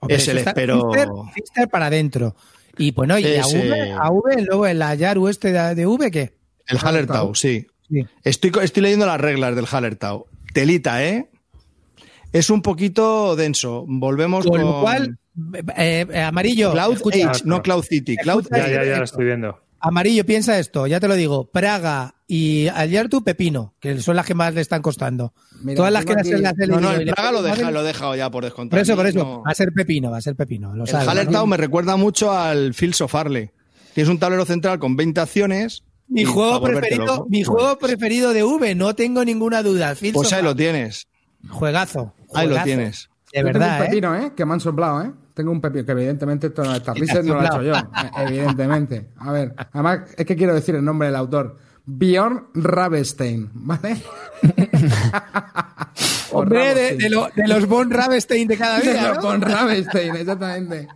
Hombre, 0.00 0.16
le 0.16 0.38
está- 0.40 0.50
espero. 0.50 0.90
Fister, 0.90 1.08
Fister 1.34 1.68
para 1.68 1.86
adentro. 1.86 2.34
Y 2.78 2.92
bueno, 2.92 3.18
y 3.18 3.36
a 3.36 3.46
V, 3.46 3.92
a 3.92 4.10
V, 4.10 4.42
luego 4.42 4.66
el 4.66 4.80
Ayaru 4.80 5.28
este 5.28 5.52
de, 5.52 5.74
de 5.74 5.86
V, 5.86 6.10
¿qué? 6.10 6.32
El 6.66 6.78
Hallertau, 6.78 7.34
sí. 7.34 7.66
Sí. 7.88 8.04
Estoy, 8.22 8.52
estoy 8.62 8.82
leyendo 8.82 9.04
las 9.06 9.20
reglas 9.20 9.54
del 9.56 9.66
Hallertau. 9.66 10.26
Telita, 10.54 11.04
¿eh? 11.04 11.28
Es 12.32 12.48
un 12.48 12.62
poquito 12.62 13.34
denso. 13.36 13.84
Volvemos 13.88 14.44
Con 14.46 14.60
con. 14.60 14.60
lo 14.70 14.80
cual, 14.80 15.18
eh, 15.76 16.06
eh, 16.08 16.20
amarillo, 16.20 16.70
Cloud 16.72 16.94
escucha, 16.94 17.32
no 17.44 17.60
Cloud 17.60 17.82
City. 17.82 18.16
Cloud 18.16 18.46
Ya, 18.50 18.68
ya, 18.68 18.84
ya 18.84 18.98
lo 18.98 19.04
estoy 19.04 19.24
viendo. 19.26 19.60
Amarillo, 19.80 20.24
piensa 20.26 20.58
esto, 20.58 20.86
ya 20.86 21.00
te 21.00 21.08
lo 21.08 21.14
digo, 21.14 21.50
Praga 21.50 22.14
y 22.26 22.68
Ayartu, 22.68 23.24
Pepino, 23.24 23.74
que 23.80 24.00
son 24.00 24.14
las 24.16 24.26
que 24.26 24.34
más 24.34 24.54
le 24.54 24.60
están 24.60 24.82
costando. 24.82 25.32
Mira, 25.62 25.76
Todas 25.76 25.92
las 25.92 26.04
que 26.04 26.14
las 26.14 26.26
he 26.26 26.66
No, 26.66 26.80
no, 26.80 26.92
el 26.92 27.06
le- 27.06 27.12
Praga 27.12 27.32
lo, 27.32 27.42
deja, 27.42 27.70
lo 27.70 27.80
he 27.80 27.84
dejado 27.84 28.14
ya 28.14 28.30
por 28.30 28.42
Por 28.42 28.44
descontar. 28.44 28.78
eso, 28.80 28.94
por 28.96 29.06
eso, 29.06 29.18
No. 29.18 29.42
va 29.42 29.50
a 29.50 29.54
ser 29.54 29.72
Pepino, 29.72 30.10
va 30.10 30.18
a 30.18 30.22
ser 30.22 30.36
Pepino. 30.36 30.74
Lo 30.74 30.84
El. 30.84 30.94
Hallertau 30.94 31.46
me 31.46 31.56
recuerda 31.56 31.96
mucho 31.96 32.30
al 32.32 32.72
Fields 32.74 33.00
of 33.00 33.14
Arle. 33.14 33.52
Tienes 33.94 34.08
un 34.10 34.18
tablero 34.18 34.44
central 34.44 34.78
con 34.78 34.96
20 34.96 35.20
acciones. 35.20 35.82
Mi 36.08 36.24
juego 36.24 36.60
preferido, 36.62 37.26
mi 37.28 37.42
juego 37.44 37.78
preferido 37.78 38.32
de 38.32 38.42
V, 38.44 38.74
no 38.74 38.94
tengo 38.94 39.24
ninguna 39.24 39.62
duda. 39.62 39.94
Fields 39.94 40.14
Pues 40.16 40.28
of 40.28 40.34
ahí 40.38 40.42
lo 40.44 40.54
tienes. 40.56 41.08
Juegazo. 41.48 42.14
Ahí 42.34 42.48
lo 42.48 42.62
tienes. 42.62 43.08
De 43.32 43.40
Yo 43.40 43.44
verdad, 43.46 43.60
tengo 43.60 43.76
un 43.76 43.82
¿eh? 43.82 43.86
pepino, 43.88 44.16
¿eh? 44.16 44.32
Que 44.36 44.44
me 44.44 44.54
han 44.54 44.60
soplado, 44.60 45.02
¿eh? 45.02 45.12
Tengo 45.34 45.50
un 45.52 45.60
pepino, 45.60 45.84
que 45.84 45.92
evidentemente 45.92 46.48
esto 46.48 46.62
no 46.64 46.74
está. 46.74 46.92
Reset 46.94 47.24
no 47.24 47.34
lo 47.34 47.42
he 47.42 47.46
hecho 47.46 47.62
yo, 47.62 47.74
eh, 47.74 48.10
evidentemente. 48.26 49.10
A 49.18 49.32
ver, 49.32 49.54
además 49.72 50.00
es 50.16 50.26
que 50.26 50.36
quiero 50.36 50.54
decir 50.54 50.74
el 50.74 50.84
nombre 50.84 51.08
del 51.08 51.16
autor. 51.16 51.56
Bjorn 51.86 52.48
Rabestein, 52.54 53.50
¿vale? 53.54 53.96
Hombre, 56.32 56.74
de, 56.74 56.96
de 56.96 57.10
lo- 57.10 57.28
de 57.34 57.48
los 57.48 57.66
Von 57.66 57.90
Rabestein 57.90 58.46
de 58.46 58.56
cada 58.56 58.78
día, 58.80 59.12
¿no? 59.14 59.20
Con 59.20 59.40
Rabestein, 59.40 60.14
exactamente. 60.16 60.88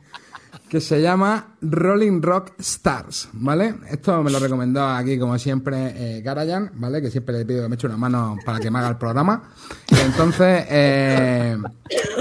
Que 0.74 0.80
se 0.80 1.00
llama 1.00 1.54
Rolling 1.62 2.20
Rock 2.20 2.54
Stars, 2.58 3.28
¿vale? 3.34 3.76
Esto 3.88 4.20
me 4.24 4.30
lo 4.32 4.40
recomendó 4.40 4.84
aquí, 4.84 5.16
como 5.20 5.38
siempre, 5.38 6.16
eh, 6.16 6.20
Garayan, 6.20 6.72
¿vale? 6.74 7.00
Que 7.00 7.12
siempre 7.12 7.38
le 7.38 7.44
pido 7.44 7.62
que 7.62 7.68
me 7.68 7.76
eche 7.76 7.86
una 7.86 7.96
mano 7.96 8.36
para 8.44 8.58
que 8.58 8.72
me 8.72 8.80
haga 8.80 8.88
el 8.88 8.96
programa. 8.96 9.50
Y 9.88 10.00
entonces 10.00 10.64
eh, 10.68 11.56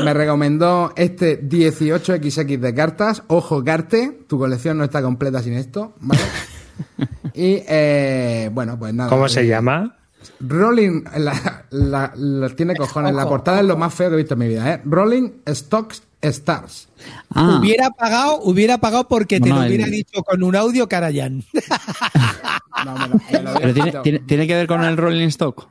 me 0.06 0.14
recomendó 0.14 0.94
este 0.96 1.42
18XX 1.50 2.60
de 2.60 2.74
cartas. 2.76 3.24
Ojo, 3.26 3.64
Carte, 3.64 4.20
tu 4.28 4.38
colección 4.38 4.78
no 4.78 4.84
está 4.84 5.02
completa 5.02 5.42
sin 5.42 5.54
esto, 5.54 5.96
¿vale? 6.02 6.22
Y 7.34 7.64
eh, 7.68 8.52
bueno, 8.54 8.78
pues 8.78 8.94
nada. 8.94 9.10
¿Cómo 9.10 9.28
se 9.30 9.42
eh, 9.42 9.48
llama? 9.48 9.98
Rolling, 10.40 11.06
la, 11.18 11.66
la- 11.72 12.14
la- 12.16 12.50
tiene 12.50 12.76
cojones, 12.76 13.16
la 13.16 13.24
Ojo, 13.24 13.30
portada 13.32 13.62
es 13.62 13.66
lo 13.66 13.78
más 13.78 13.92
feo 13.96 14.10
que 14.10 14.14
he 14.14 14.18
visto 14.18 14.36
en 14.36 14.40
mi 14.42 14.48
vida, 14.48 14.74
¿eh? 14.76 14.82
Rolling 14.86 15.42
Stocks 15.48 16.04
Stars. 16.24 16.88
Ah, 17.30 17.58
Hubiera 17.60 17.90
pagado, 17.92 18.40
hubiera 18.44 18.78
pagado 18.80 19.08
porque 19.08 19.40
te 19.40 19.50
No, 19.50 19.56
lo 19.58 19.64
el- 19.64 19.70
hubiera 19.70 19.86
dicho 19.88 20.24
con 20.24 20.42
un 20.44 20.56
audio 20.56 20.88
Karayan. 20.90 21.44
No, 22.86 22.98
me 22.98 23.08
lo- 23.08 23.16
me 23.16 23.18
lo 23.18 23.20
pero 23.32 23.42
hubiera 23.52 23.74
tiene, 23.74 23.84
quitado. 23.90 24.04
tiene, 24.04 24.20
tiene 24.20 24.48
que 24.48 24.56
ver 24.56 24.68
con 24.68 24.84
el 24.84 24.98
Rolling 24.98 25.28
Stock. 25.28 25.70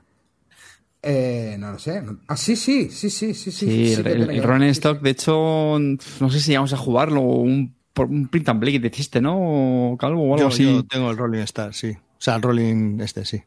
Eh, 1.02 1.56
no 1.58 1.72
lo 1.72 1.78
sé. 1.78 2.02
Ah, 2.28 2.36
sí, 2.36 2.54
sí, 2.56 2.88
sí, 2.90 3.10
sí, 3.10 3.34
sí. 3.34 3.50
sí, 3.50 3.66
Sí, 3.66 3.94
sí 3.96 4.02
el. 4.06 4.42
Rolling. 4.42 4.68
Stock, 4.70 5.00
de 5.02 5.10
hecho, 5.10 5.78
no 6.20 6.30
sé 6.30 6.40
si 6.40 6.54
vamos 6.54 6.72
a 6.72 6.76
jugarlo, 6.76 7.20
un, 7.22 7.74
por 7.92 8.06
un 8.06 8.28
print 8.28 8.48
and 8.50 8.60
play 8.60 8.72
que 8.74 8.80
te 8.80 8.86
hiciste, 8.94 9.20
¿no? 9.20 9.96
Calvo 9.98 10.22
o 10.22 10.34
algo 10.34 10.38
Yo, 10.38 10.46
así. 10.48 10.64
yo 10.64 10.84
tengo 10.84 11.10
el 11.10 11.16
Rolling 11.16 11.40
Star, 11.40 11.74
sí. 11.74 11.90
O 11.90 11.98
sea, 12.24 12.36
el 12.36 12.42
Rolling 12.42 13.00
este, 13.00 13.24
sí. 13.24 13.42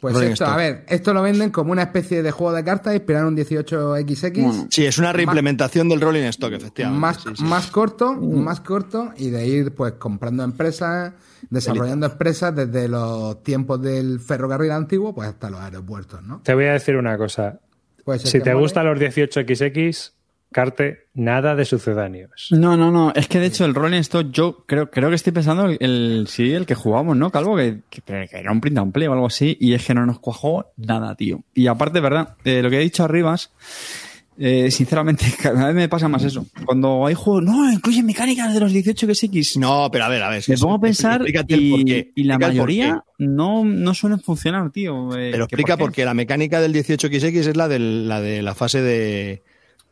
Pues 0.00 0.14
Rolling 0.14 0.32
esto, 0.32 0.44
a 0.44 0.56
ver, 0.56 0.84
esto 0.88 1.14
lo 1.14 1.22
venden 1.22 1.50
como 1.50 1.72
una 1.72 1.84
especie 1.84 2.22
de 2.22 2.30
juego 2.30 2.54
de 2.54 2.62
cartas 2.62 2.94
inspirado 2.94 3.28
en 3.28 3.34
un 3.34 3.40
18XX. 3.40 4.66
Sí, 4.70 4.84
es 4.84 4.98
una 4.98 5.12
reimplementación 5.12 5.88
del 5.88 6.02
Rolling 6.02 6.24
Stock, 6.24 6.52
efectivamente. 6.52 7.00
más, 7.00 7.22
sí, 7.22 7.30
sí. 7.34 7.44
más 7.44 7.66
corto, 7.68 8.12
más 8.14 8.60
corto 8.60 9.12
y 9.16 9.30
de 9.30 9.46
ir 9.46 9.74
pues 9.74 9.94
comprando 9.94 10.44
empresas, 10.44 11.14
desarrollando 11.48 12.06
empresas 12.06 12.54
desde 12.54 12.88
los 12.88 13.42
tiempos 13.42 13.80
del 13.80 14.20
ferrocarril 14.20 14.72
antiguo 14.72 15.14
pues 15.14 15.28
hasta 15.28 15.48
los 15.48 15.60
aeropuertos, 15.60 16.22
¿no? 16.22 16.42
Te 16.42 16.52
voy 16.52 16.66
a 16.66 16.74
decir 16.74 16.96
una 16.96 17.16
cosa. 17.16 17.60
Pues 18.04 18.22
Si 18.22 18.40
te 18.40 18.52
gustan 18.52 18.86
los 18.86 18.98
18XX, 18.98 20.12
Carte, 20.52 21.08
nada 21.14 21.54
de 21.54 21.64
sucedáneos. 21.64 22.48
No, 22.50 22.76
no, 22.76 22.90
no. 22.90 23.12
Es 23.14 23.28
que 23.28 23.38
de 23.40 23.46
hecho 23.46 23.64
el 23.64 23.74
Rolling 23.74 23.98
Stock, 24.00 24.30
yo 24.30 24.64
creo, 24.66 24.90
creo 24.90 25.08
que 25.10 25.16
estoy 25.16 25.32
pensando 25.32 25.66
el, 25.66 25.76
el- 25.80 26.26
sí, 26.28 26.52
el 26.52 26.64
que 26.66 26.74
jugamos, 26.74 27.16
¿no, 27.16 27.30
Calvo? 27.30 27.56
Que, 27.56 27.80
que- 27.90 28.00
que 28.02 28.28
era 28.38 28.52
un 28.52 28.60
print 28.60 28.78
and 28.78 28.92
play 28.92 29.06
o 29.08 29.12
algo 29.12 29.26
así, 29.26 29.56
y 29.60 29.74
es 29.74 29.84
que 29.84 29.92
no 29.94 30.06
nos 30.06 30.18
cuajó 30.20 30.66
nada, 30.76 31.14
tío. 31.14 31.42
Y 31.54 31.66
aparte, 31.66 32.00
¿verdad? 32.00 32.36
Eh, 32.44 32.62
lo 32.62 32.70
que 32.70 32.76
he 32.76 32.80
dicho 32.80 33.04
arribas, 33.04 33.52
eh, 34.38 34.70
sinceramente, 34.70 35.24
cada 35.42 35.66
vez 35.66 35.74
me 35.74 35.88
pasa 35.88 36.08
más 36.08 36.22
eso. 36.22 36.46
Cuando 36.64 37.06
hay 37.06 37.14
juegos, 37.14 37.42
no, 37.42 37.70
incluyen 37.72 38.06
mecánicas 38.06 38.54
de 38.54 38.60
los 38.60 38.72
18 38.72 39.06
que 39.06 39.14
XX. 39.14 39.56
No, 39.58 39.88
pero 39.90 40.04
a 40.04 40.08
ver, 40.08 40.22
a 40.22 40.30
ver. 40.30 40.44
Me 40.46 40.56
pongo 40.58 40.74
a 40.76 40.80
pensar 40.80 41.22
y, 41.26 42.24
la 42.24 42.38
mayoría 42.38 43.02
no, 43.18 43.64
no 43.64 43.94
suelen 43.94 44.20
funcionar, 44.20 44.70
tío. 44.70 45.10
Eh, 45.16 45.30
Pero 45.32 45.46
¿que 45.48 45.54
explica 45.56 45.76
por 45.76 45.86
por 45.86 45.92
qué? 45.92 46.02
qué 46.02 46.04
la 46.06 46.14
mecánica 46.14 46.60
del 46.60 46.72
18XX 46.74 47.34
es 47.48 47.56
la, 47.56 47.66
del- 47.68 48.08
la 48.08 48.20
de 48.20 48.42
la 48.42 48.54
fase 48.54 48.80
de, 48.82 49.42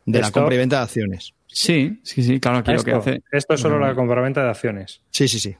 de 0.06 0.20
la 0.20 0.26
Esto- 0.26 0.40
compra 0.40 0.54
y 0.54 0.58
venta 0.58 0.76
de 0.78 0.82
acciones. 0.82 1.34
Sí, 1.46 2.00
sí, 2.02 2.22
sí, 2.22 2.40
claro, 2.40 2.58
aquí 2.58 2.70
lo 2.72 2.76
Esto, 2.78 2.84
que 2.90 2.96
hace. 2.96 3.22
esto 3.30 3.54
es 3.54 3.60
solo 3.60 3.78
la 3.78 3.94
compraventa 3.94 4.42
de 4.42 4.50
acciones. 4.50 5.00
Sí, 5.10 5.28
sí, 5.28 5.38
sí. 5.38 5.56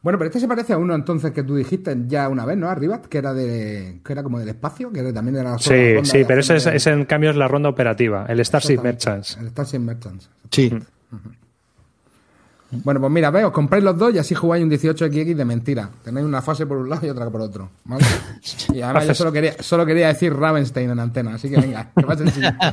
Bueno, 0.00 0.16
pero 0.18 0.28
este 0.28 0.38
se 0.40 0.46
parece 0.46 0.72
a 0.74 0.78
uno 0.78 0.94
entonces 0.94 1.32
que 1.32 1.42
tú 1.42 1.56
dijiste 1.56 1.96
ya 2.06 2.28
una 2.28 2.44
vez, 2.44 2.56
¿no? 2.56 2.68
Arriba, 2.68 3.02
que 3.02 3.18
era 3.18 3.34
de 3.34 4.00
que 4.04 4.12
era 4.12 4.22
como 4.22 4.38
del 4.38 4.48
espacio, 4.48 4.92
que 4.92 5.00
era- 5.00 5.12
también 5.12 5.36
era 5.36 5.52
la 5.52 5.58
Sí, 5.58 5.94
ronda 5.94 6.10
sí, 6.10 6.18
de 6.18 6.24
pero 6.24 6.40
ese, 6.40 6.52
es, 6.56 6.66
acciones. 6.66 6.82
ese 6.86 6.90
en 6.92 7.04
cambio 7.06 7.30
es 7.30 7.36
la 7.36 7.48
ronda 7.48 7.68
operativa, 7.68 8.24
el 8.28 8.44
Starship 8.44 8.78
Merchants. 8.80 9.36
El 9.40 9.48
Starship 9.48 9.78
Merchants. 9.80 10.30
Sí. 10.50 10.72
Bueno, 12.70 13.00
pues 13.00 13.10
mira, 13.10 13.30
veos, 13.30 13.50
compráis 13.50 13.82
los 13.82 13.96
dos 13.96 14.14
y 14.14 14.18
así 14.18 14.34
jugáis 14.34 14.62
un 14.62 14.70
18XX 14.70 15.34
de 15.34 15.44
mentira. 15.44 15.90
Tenéis 16.04 16.26
una 16.26 16.42
fase 16.42 16.66
por 16.66 16.76
un 16.76 16.90
lado 16.90 17.06
y 17.06 17.10
otra 17.10 17.30
por 17.30 17.40
otro. 17.40 17.70
¿vale? 17.84 18.04
Y 18.74 18.82
además 18.82 19.06
yo 19.06 19.14
solo 19.14 19.32
quería, 19.32 19.54
solo 19.60 19.86
quería 19.86 20.08
decir 20.08 20.34
Ravenstein 20.34 20.90
en 20.90 21.00
antena, 21.00 21.34
así 21.34 21.48
que 21.48 21.56
venga, 21.56 21.90
que 21.96 22.02
pasen 22.04 22.30
siguiente. 22.30 22.58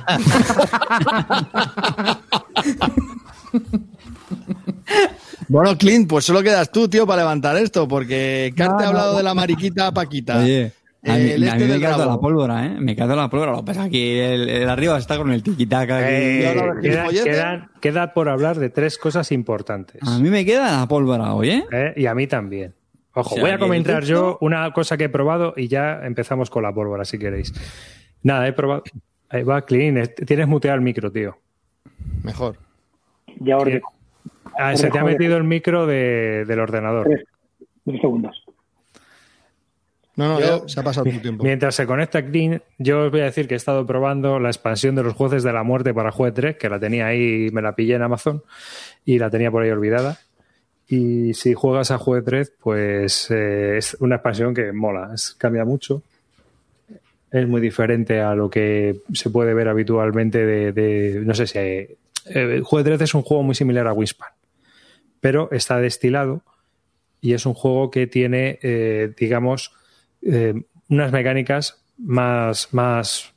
Bueno, 5.47 5.77
Clint, 5.77 6.09
pues 6.09 6.25
solo 6.25 6.41
quedas 6.41 6.71
tú, 6.71 6.87
tío, 6.87 7.05
para 7.05 7.21
levantar 7.21 7.55
esto, 7.57 7.87
porque 7.87 8.51
Carte 8.55 8.83
ha 8.83 8.87
hablado 8.87 9.17
de 9.17 9.23
la 9.23 9.33
mariquita 9.35 9.93
Paquita. 9.93 10.39
Oye, 10.39 10.73
a 11.11 11.15
mí, 11.17 11.29
El 11.31 11.43
a 11.43 11.47
este 11.57 11.65
mí 11.67 11.79
me 11.79 11.87
rabo. 11.87 12.05
la 12.05 12.17
pólvora, 12.17 12.65
¿eh? 12.65 12.75
Me 12.79 12.95
queda 12.95 13.15
la 13.15 13.29
pólvora. 13.29 13.51
Lo 13.51 13.59
que 13.59 13.63
pasa 13.65 13.85
es 13.85 13.91
que 13.91 14.33
el, 14.33 14.49
el 14.49 14.69
arriba 14.69 14.97
está 14.97 15.17
con 15.17 15.31
el 15.31 15.43
tiquitaca. 15.43 15.97
aquí. 15.97 16.07
Eh, 16.09 17.61
queda, 17.81 18.13
por 18.13 18.29
hablar 18.29 18.57
de 18.57 18.69
tres 18.69 18.97
cosas 18.97 19.31
importantes. 19.31 20.01
A 20.03 20.19
mí 20.19 20.29
me 20.29 20.45
queda 20.45 20.79
la 20.79 20.87
pólvora 20.87 21.33
hoy, 21.33 21.49
¿eh? 21.49 21.65
¿eh? 21.71 21.93
Y 21.95 22.05
a 22.05 22.15
mí 22.15 22.27
también. 22.27 22.73
Ojo, 23.13 23.29
O 23.31 23.33
sea, 23.35 23.43
voy 23.43 23.51
a 23.51 23.57
comentar 23.57 24.03
yo 24.03 24.37
una 24.41 24.71
cosa 24.73 24.97
que 24.97 25.05
he 25.05 25.09
probado 25.09 25.53
y 25.55 25.67
ya 25.67 26.01
empezamos 26.05 26.49
con 26.49 26.63
la 26.63 26.73
pólvora, 26.73 27.05
si 27.05 27.17
queréis. 27.17 27.53
Nada, 28.23 28.47
he 28.47 28.53
probado. 28.53 28.83
Ahí 29.29 29.43
va, 29.43 29.61
Clean. 29.63 30.01
Tienes 30.25 30.47
muteado 30.47 30.75
el 30.75 30.81
micro, 30.83 31.11
tío. 31.11 31.37
Mejor. 32.23 32.57
Ya 33.39 33.57
orden. 33.57 33.81
Ah, 34.57 34.75
se 34.75 34.89
te 34.89 34.99
ha 34.99 35.03
metido 35.03 35.37
el 35.37 35.43
micro 35.43 35.85
de- 35.85 36.45
del 36.45 36.59
ordenador. 36.59 37.05
Tres, 37.07 37.23
dos 37.85 37.99
segundos. 38.01 38.44
No, 40.15 40.29
no, 40.29 40.39
Yo- 40.39 40.61
ya 40.65 40.67
se 40.69 40.79
ha 40.79 40.83
pasado 40.83 41.03
tu 41.09 41.19
tiempo. 41.19 41.43
Mientras 41.43 41.75
se 41.75 41.85
conecta 41.85 42.25
Clean, 42.25 42.61
yo 42.77 43.05
os 43.05 43.11
voy 43.11 43.19
a 43.21 43.25
decir 43.25 43.47
que 43.47 43.53
he 43.53 43.57
estado 43.57 43.85
probando 43.85 44.39
la 44.39 44.49
expansión 44.49 44.95
de 44.95 45.03
los 45.03 45.13
jueces 45.13 45.43
de 45.43 45.51
la 45.51 45.63
muerte 45.63 45.93
para 45.93 46.11
Juez 46.11 46.33
3, 46.33 46.55
que 46.57 46.69
la 46.69 46.79
tenía 46.79 47.07
ahí, 47.07 47.49
me 47.51 47.61
la 47.61 47.75
pillé 47.75 47.95
en 47.95 48.01
Amazon 48.03 48.41
y 49.03 49.19
la 49.19 49.29
tenía 49.29 49.51
por 49.51 49.63
ahí 49.63 49.71
olvidada. 49.71 50.17
Y 50.87 51.33
si 51.33 51.53
juegas 51.53 51.91
a 51.91 51.97
Juez 51.97 52.23
3, 52.23 52.53
pues 52.61 53.29
eh, 53.31 53.77
es 53.77 53.97
una 53.99 54.15
expansión 54.15 54.53
que 54.53 54.71
mola, 54.71 55.11
es- 55.13 55.35
cambia 55.37 55.65
mucho. 55.65 56.01
Es 57.31 57.47
muy 57.47 57.59
diferente 57.59 58.21
a 58.21 58.35
lo 58.35 58.49
que 58.49 59.01
se 59.13 59.29
puede 59.29 59.53
ver 59.53 59.67
habitualmente 59.67 60.45
de, 60.45 60.71
de- 60.71 61.21
no 61.25 61.33
sé 61.33 61.47
si... 61.47 61.57
eh, 61.57 61.97
eh, 62.27 62.61
Juez 62.63 62.85
3 62.85 63.01
es 63.01 63.13
un 63.13 63.23
juego 63.23 63.43
muy 63.43 63.55
similar 63.55 63.85
a 63.87 63.93
Wingspan, 63.93 64.29
pero 65.19 65.49
está 65.51 65.77
destilado 65.79 66.41
y 67.19 67.33
es 67.33 67.45
un 67.45 67.53
juego 67.53 67.91
que 67.91 68.07
tiene, 68.07 68.59
eh, 68.61 69.11
digamos, 69.17 69.73
eh, 70.25 70.53
unas 70.89 71.11
mecánicas 71.11 71.83
más, 71.97 72.73
más, 72.73 73.33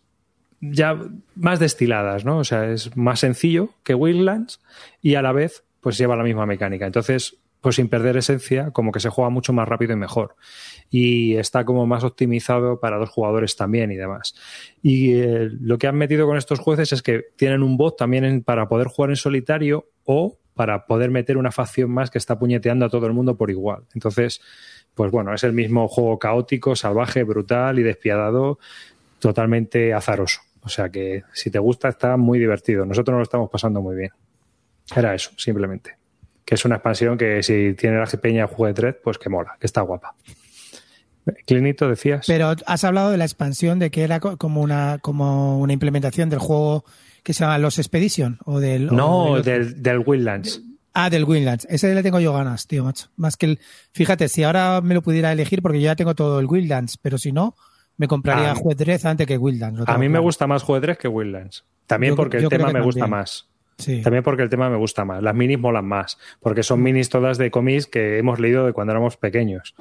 ya 0.61 0.99
más 1.37 1.61
destiladas, 1.61 2.25
¿no? 2.25 2.39
O 2.39 2.45
sea, 2.45 2.71
es 2.71 2.97
más 2.97 3.21
sencillo 3.21 3.71
que 3.85 3.95
Wildlands 3.95 4.61
y 5.01 5.15
a 5.15 5.23
la 5.23 5.33
vez, 5.33 5.63
pues 5.81 5.97
lleva 5.97 6.17
la 6.17 6.25
misma 6.25 6.47
mecánica. 6.47 6.87
Entonces, 6.87 7.37
pues 7.61 7.77
sin 7.77 7.89
perder 7.89 8.17
esencia, 8.17 8.71
como 8.71 8.93
que 8.93 9.01
se 9.01 9.09
juega 9.09 9.31
mucho 9.31 9.53
más 9.53 9.69
rápido 9.69 9.93
y 9.93 9.97
mejor. 9.97 10.37
Y 10.91 11.37
está 11.37 11.65
como 11.65 11.87
más 11.87 12.05
optimizado 12.05 12.79
para 12.81 12.99
dos 12.99 13.11
jugadores 13.11 13.57
también 13.57 13.91
y 13.91 13.97
demás. 13.97 14.35
Y 14.83 15.15
eh, 15.15 15.49
lo 15.61 15.77
que 15.79 15.87
han 15.89 15.97
metido 15.97 16.27
con 16.27 16.37
estos 16.37 16.61
jueces 16.61 16.93
es 16.93 17.03
que 17.03 17.25
tienen 17.37 17.63
un 17.63 17.77
bot 17.77 17.97
también 17.97 18.25
en- 18.25 18.43
para 18.45 18.69
poder 18.69 18.87
jugar 18.89 19.11
en 19.11 19.17
solitario 19.17 19.87
o 20.05 20.39
para 20.55 20.87
poder 20.87 21.11
meter 21.11 21.37
una 21.37 21.53
facción 21.53 21.91
más 21.91 22.11
que 22.11 22.19
está 22.19 22.39
puñeteando 22.39 22.87
a 22.87 22.91
todo 22.91 23.07
el 23.07 23.13
mundo 23.13 23.37
por 23.37 23.51
igual. 23.51 23.85
Entonces, 23.95 24.41
pues 24.99 25.13
bueno, 25.13 25.33
es 25.33 25.45
el 25.45 25.53
mismo 25.53 25.87
juego 25.87 26.19
caótico, 26.19 26.75
salvaje, 26.75 27.23
brutal 27.23 27.79
y 27.79 27.85
despiadado, 27.85 28.59
totalmente 29.21 29.95
azaroso. 29.95 30.41
O 30.63 30.69
sea 30.69 30.89
que 30.91 31.23
si 31.33 31.51
te 31.51 31.61
gusta 31.61 31.89
está 31.89 32.17
muy 32.17 32.41
divertido. 32.41 32.85
Nosotros 32.85 33.13
nos 33.15 33.19
lo 33.21 33.23
estamos 33.23 33.49
pasando 33.49 33.81
muy 33.81 33.95
bien. 33.95 34.11
Era 34.97 35.15
eso, 35.15 35.31
simplemente. 35.37 35.97
Que 36.45 36.57
es 36.57 36.65
una 36.65 36.75
expansión 36.75 37.17
que 37.17 37.45
si 37.45 37.75
tiene 37.75 37.97
la 37.99 38.07
peña 38.07 38.49
juego 38.49 38.67
de 38.67 38.75
tres, 38.75 38.97
pues 39.05 39.19
que 39.19 39.29
mola, 39.29 39.57
que 39.61 39.67
está 39.67 39.83
guapa. 39.83 40.15
Clinito, 41.47 41.89
decías. 41.89 42.27
Pero 42.27 42.55
has 42.67 42.85
hablado 42.85 43.11
de 43.11 43.19
la 43.19 43.25
expansión 43.25 43.79
de 43.79 43.91
que 43.91 44.03
era 44.03 44.19
co- 44.19 44.37
como 44.37 44.63
una, 44.63 44.99
como 45.01 45.61
una 45.61 45.73
implementación 45.75 46.29
del 46.31 46.39
juego 46.41 46.85
que 47.23 47.35
se 47.35 47.45
llama 47.45 47.59
Los 47.59 47.79
Expedition 47.79 48.39
o 48.47 48.59
del. 48.61 48.89
o 48.89 48.93
no, 48.93 49.35
del- 49.37 49.45
del, 49.75 49.83
del 49.83 49.99
Wildlands. 50.05 50.63
Ah, 51.01 51.11
del 51.11 51.25
Wildlands. 51.25 51.67
Ese 51.71 51.95
le 51.95 52.03
tengo 52.03 52.19
yo 52.19 52.33
ganas, 52.33 52.67
tío, 52.67 52.83
macho. 52.83 53.07
Más 53.17 53.37
que 53.37 53.47
el. 53.47 53.61
Fíjate, 53.93 54.29
si 54.29 54.43
ahora 54.43 54.81
me 54.81 54.95
lo 54.95 55.03
pudiera 55.03 55.31
elegir, 55.31 55.63
porque 55.63 55.79
yo 55.81 55.85
ya 55.87 55.95
tengo 55.97 56.15
todo 56.17 56.41
el 56.41 56.47
Wildlands, 56.47 56.97
pero 56.99 57.19
si 57.19 57.31
no, 57.31 57.55
me 57.97 58.09
compraría 58.09 58.51
Ah. 58.51 58.55
Juez 58.57 58.77
Dredd 58.77 59.07
antes 59.07 59.27
que 59.27 59.39
Wildlands. 59.39 59.83
A 59.87 59.97
mí 59.99 60.09
me 60.09 60.19
gusta 60.19 60.47
más 60.49 60.65
tres 60.81 60.99
que 60.99 61.07
Wildlands. 61.07 61.65
También 61.87 62.13
Yo- 62.13 62.17
porque 62.17 62.39
el 62.39 62.43
yo 62.45 62.49
tema 62.49 62.73
me 62.73 62.81
gusta 62.81 63.07
más. 63.07 63.49
Sí. 63.79 64.03
También 64.03 64.25
porque 64.25 64.43
el 64.43 64.49
tema 64.49 64.69
me 64.69 64.77
gusta 64.77 65.05
más. 65.05 65.23
Las 65.23 65.37
minis 65.37 65.59
molan 65.61 65.87
más, 65.87 66.19
porque 66.41 66.65
son 66.65 66.83
minis 66.83 67.09
todas 67.11 67.39
de 67.39 67.51
cómics 67.53 67.87
que 67.87 68.19
hemos 68.19 68.41
leído 68.41 68.67
de 68.67 68.73
cuando 68.73 68.91
éramos 68.93 69.17
pequeños. 69.17 69.77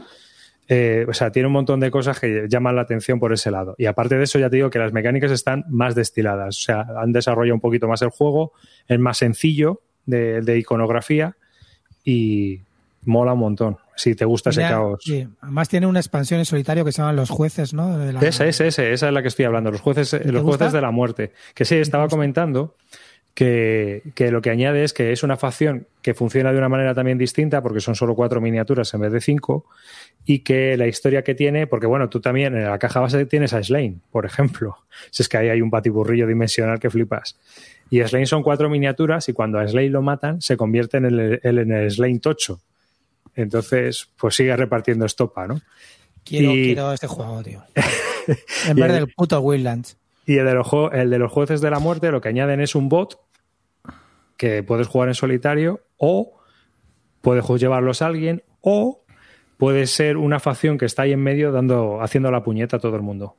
Eh, 0.69 1.05
o 1.09 1.13
sea, 1.13 1.31
tiene 1.31 1.47
un 1.47 1.53
montón 1.53 1.79
de 1.79 1.89
cosas 1.89 2.19
que 2.19 2.45
llaman 2.49 2.75
la 2.75 2.81
atención 2.81 3.19
por 3.19 3.33
ese 3.33 3.49
lado. 3.49 3.73
Y 3.77 3.85
aparte 3.85 4.17
de 4.17 4.23
eso, 4.25 4.37
ya 4.37 4.49
te 4.49 4.57
digo 4.57 4.69
que 4.69 4.77
las 4.79 4.93
mecánicas 4.93 5.31
están 5.31 5.63
más 5.69 5.95
destiladas. 5.95 6.57
O 6.57 6.61
sea, 6.61 6.85
han 7.01 7.11
desarrollado 7.13 7.55
un 7.55 7.61
poquito 7.61 7.87
más 7.87 8.01
el 8.01 8.09
juego, 8.09 8.51
es 8.87 8.99
más 8.99 9.17
sencillo 9.17 9.81
de, 10.07 10.41
de 10.41 10.57
iconografía 10.57 11.35
y 12.03 12.59
mola 13.05 13.33
un 13.33 13.39
montón. 13.39 13.77
Si 13.95 14.13
te 14.15 14.25
gusta 14.25 14.49
ese 14.51 14.61
caos. 14.61 14.99
sí. 15.03 15.27
Además 15.41 15.69
tiene 15.69 15.87
una 15.87 15.99
expansión 15.99 16.39
en 16.39 16.45
solitario 16.45 16.83
que 16.85 16.91
se 16.91 17.01
llaman 17.01 17.15
Los 17.15 17.29
Jueces, 17.29 17.73
¿no? 17.73 17.97
De 17.97 18.13
la- 18.13 18.19
Esa, 18.21 18.45
esa, 18.45 18.65
esa, 18.65 18.83
esa 18.83 19.07
es 19.07 19.13
la 19.13 19.21
que 19.21 19.27
estoy 19.27 19.45
hablando, 19.45 19.71
los 19.71 19.81
jueces, 19.81 20.13
los 20.25 20.43
jueces 20.43 20.71
de 20.71 20.81
la 20.81 20.91
muerte. 20.91 21.31
Que 21.55 21.65
sí, 21.65 21.75
estaba 21.75 22.07
comentando 22.07 22.75
que, 23.33 24.03
que 24.15 24.31
lo 24.31 24.41
que 24.41 24.49
añade 24.51 24.83
es 24.83 24.93
que 24.93 25.11
es 25.11 25.23
una 25.23 25.35
facción 25.37 25.87
que 26.01 26.13
funciona 26.13 26.51
de 26.51 26.57
una 26.59 26.69
manera 26.69 26.93
también 26.93 27.17
distinta, 27.17 27.61
porque 27.61 27.79
son 27.81 27.95
solo 27.95 28.15
cuatro 28.15 28.39
miniaturas 28.41 28.93
en 28.93 29.01
vez 29.01 29.11
de 29.11 29.21
cinco, 29.21 29.65
y 30.25 30.39
que 30.39 30.77
la 30.77 30.87
historia 30.87 31.23
que 31.23 31.33
tiene, 31.35 31.65
porque 31.67 31.87
bueno, 31.87 32.09
tú 32.09 32.19
también 32.19 32.55
en 32.55 32.65
la 32.65 32.77
caja 32.79 32.99
base 32.99 33.25
tienes 33.25 33.53
a 33.53 33.63
Slain, 33.63 34.01
por 34.11 34.25
ejemplo. 34.25 34.77
Si 35.11 35.23
es 35.23 35.29
que 35.29 35.37
ahí 35.37 35.49
hay 35.49 35.61
un 35.61 35.69
patiburrillo 35.71 36.25
dimensional 36.27 36.79
que 36.79 36.89
flipas. 36.89 37.35
Y 37.89 38.01
Slain 38.03 38.25
son 38.27 38.43
cuatro 38.43 38.69
miniaturas 38.69 39.27
y 39.29 39.33
cuando 39.33 39.59
a 39.59 39.67
Slain 39.67 39.91
lo 39.91 40.01
matan, 40.01 40.41
se 40.41 40.57
convierte 40.57 40.97
en 40.97 41.05
el, 41.05 41.39
el- 41.43 41.57
en 41.59 41.71
el 41.71 41.89
Slain 41.91 42.19
tocho. 42.19 42.59
Entonces, 43.35 44.09
pues 44.19 44.35
sigue 44.35 44.55
repartiendo 44.55 45.05
estopa, 45.05 45.47
¿no? 45.47 45.61
Quiero, 46.23 46.51
y- 46.51 46.65
quiero 46.73 46.91
este 46.91 47.07
juego, 47.07 47.41
tío. 47.43 47.61
En 48.67 48.75
vez 48.75 48.85
el- 48.85 48.91
del 48.93 49.07
puto 49.15 49.39
Wildlands. 49.39 49.97
Y 50.27 50.37
el 50.39 50.45
de, 50.45 50.53
los, 50.55 50.67
el 50.91 51.09
de 51.09 51.19
los 51.19 51.31
jueces 51.31 51.61
de 51.61 51.69
la 51.71 51.79
muerte 51.79 52.11
lo 52.11 52.19
que 52.19 52.27
añaden 52.27 52.59
es 52.59 52.75
un 52.75 52.89
bot 52.89 53.17
que 54.35 54.61
puedes 54.61 54.87
jugar 54.87 55.07
en 55.07 55.15
solitario 55.15 55.79
o 55.95 56.37
puedes 57.21 57.45
llevarlos 57.61 58.01
a 58.01 58.07
alguien 58.07 58.43
o 58.59 59.03
puede 59.55 59.87
ser 59.87 60.17
una 60.17 60.41
facción 60.41 60.77
que 60.77 60.85
está 60.85 61.03
ahí 61.03 61.13
en 61.13 61.21
medio 61.23 61.53
dando, 61.53 62.01
haciendo 62.01 62.29
la 62.29 62.43
puñeta 62.43 62.75
a 62.75 62.79
todo 62.79 62.97
el 62.97 63.03
mundo. 63.03 63.37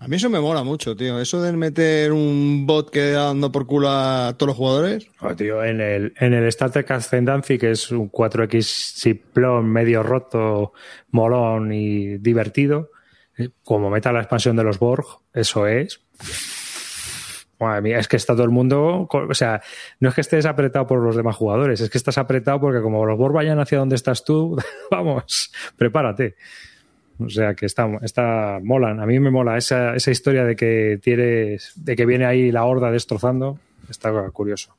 A 0.00 0.08
mí 0.08 0.16
eso 0.16 0.28
me 0.28 0.40
mola 0.40 0.64
mucho, 0.64 0.96
tío. 0.96 1.20
Eso 1.20 1.40
de 1.40 1.52
meter 1.52 2.12
un 2.12 2.66
bot 2.66 2.90
que 2.90 3.12
da 3.12 3.26
dando 3.26 3.50
por 3.50 3.66
culo 3.66 3.88
a 3.90 4.34
todos 4.36 4.48
los 4.48 4.56
jugadores. 4.56 5.08
Joder, 5.18 5.36
tío, 5.36 5.64
en 5.64 5.80
el, 5.80 6.12
en 6.18 6.34
el 6.34 6.44
Star 6.48 6.70
Trek 6.70 6.90
Ascendancy, 6.90 7.58
que 7.58 7.70
es 7.70 7.90
un 7.90 8.10
4X 8.10 8.62
simplón, 8.62 9.66
medio 9.66 10.02
roto, 10.02 10.72
molón 11.10 11.72
y 11.72 12.18
divertido, 12.18 12.90
eh, 13.38 13.50
como 13.62 13.88
meta 13.88 14.12
la 14.12 14.20
expansión 14.20 14.56
de 14.56 14.64
los 14.64 14.78
Borg, 14.78 15.06
eso 15.32 15.66
es. 15.66 16.00
Madre 17.58 17.80
mía, 17.80 17.98
es 17.98 18.08
que 18.08 18.16
está 18.16 18.34
todo 18.34 18.44
el 18.44 18.50
mundo. 18.50 19.08
O 19.10 19.34
sea, 19.34 19.62
no 20.00 20.08
es 20.08 20.14
que 20.14 20.20
estés 20.20 20.44
apretado 20.44 20.86
por 20.86 21.00
los 21.00 21.16
demás 21.16 21.36
jugadores, 21.36 21.80
es 21.80 21.88
que 21.88 21.98
estás 21.98 22.18
apretado 22.18 22.60
porque 22.60 22.82
como 22.82 23.06
los 23.06 23.16
Borg 23.16 23.32
vayan 23.32 23.60
hacia 23.60 23.78
donde 23.78 23.94
estás 23.94 24.24
tú, 24.24 24.60
vamos, 24.90 25.52
prepárate. 25.76 26.34
O 27.18 27.28
sea 27.30 27.54
que 27.54 27.66
está, 27.66 27.88
está 28.02 28.58
molan. 28.62 29.00
A 29.00 29.06
mí 29.06 29.20
me 29.20 29.30
mola 29.30 29.56
esa, 29.56 29.94
esa 29.94 30.10
historia 30.10 30.44
de 30.44 30.56
que 30.56 30.98
tienes, 31.02 31.72
de 31.76 31.94
que 31.96 32.06
viene 32.06 32.24
ahí 32.26 32.50
la 32.50 32.64
horda 32.64 32.90
destrozando. 32.90 33.58
Está 33.88 34.10
curioso. 34.30 34.74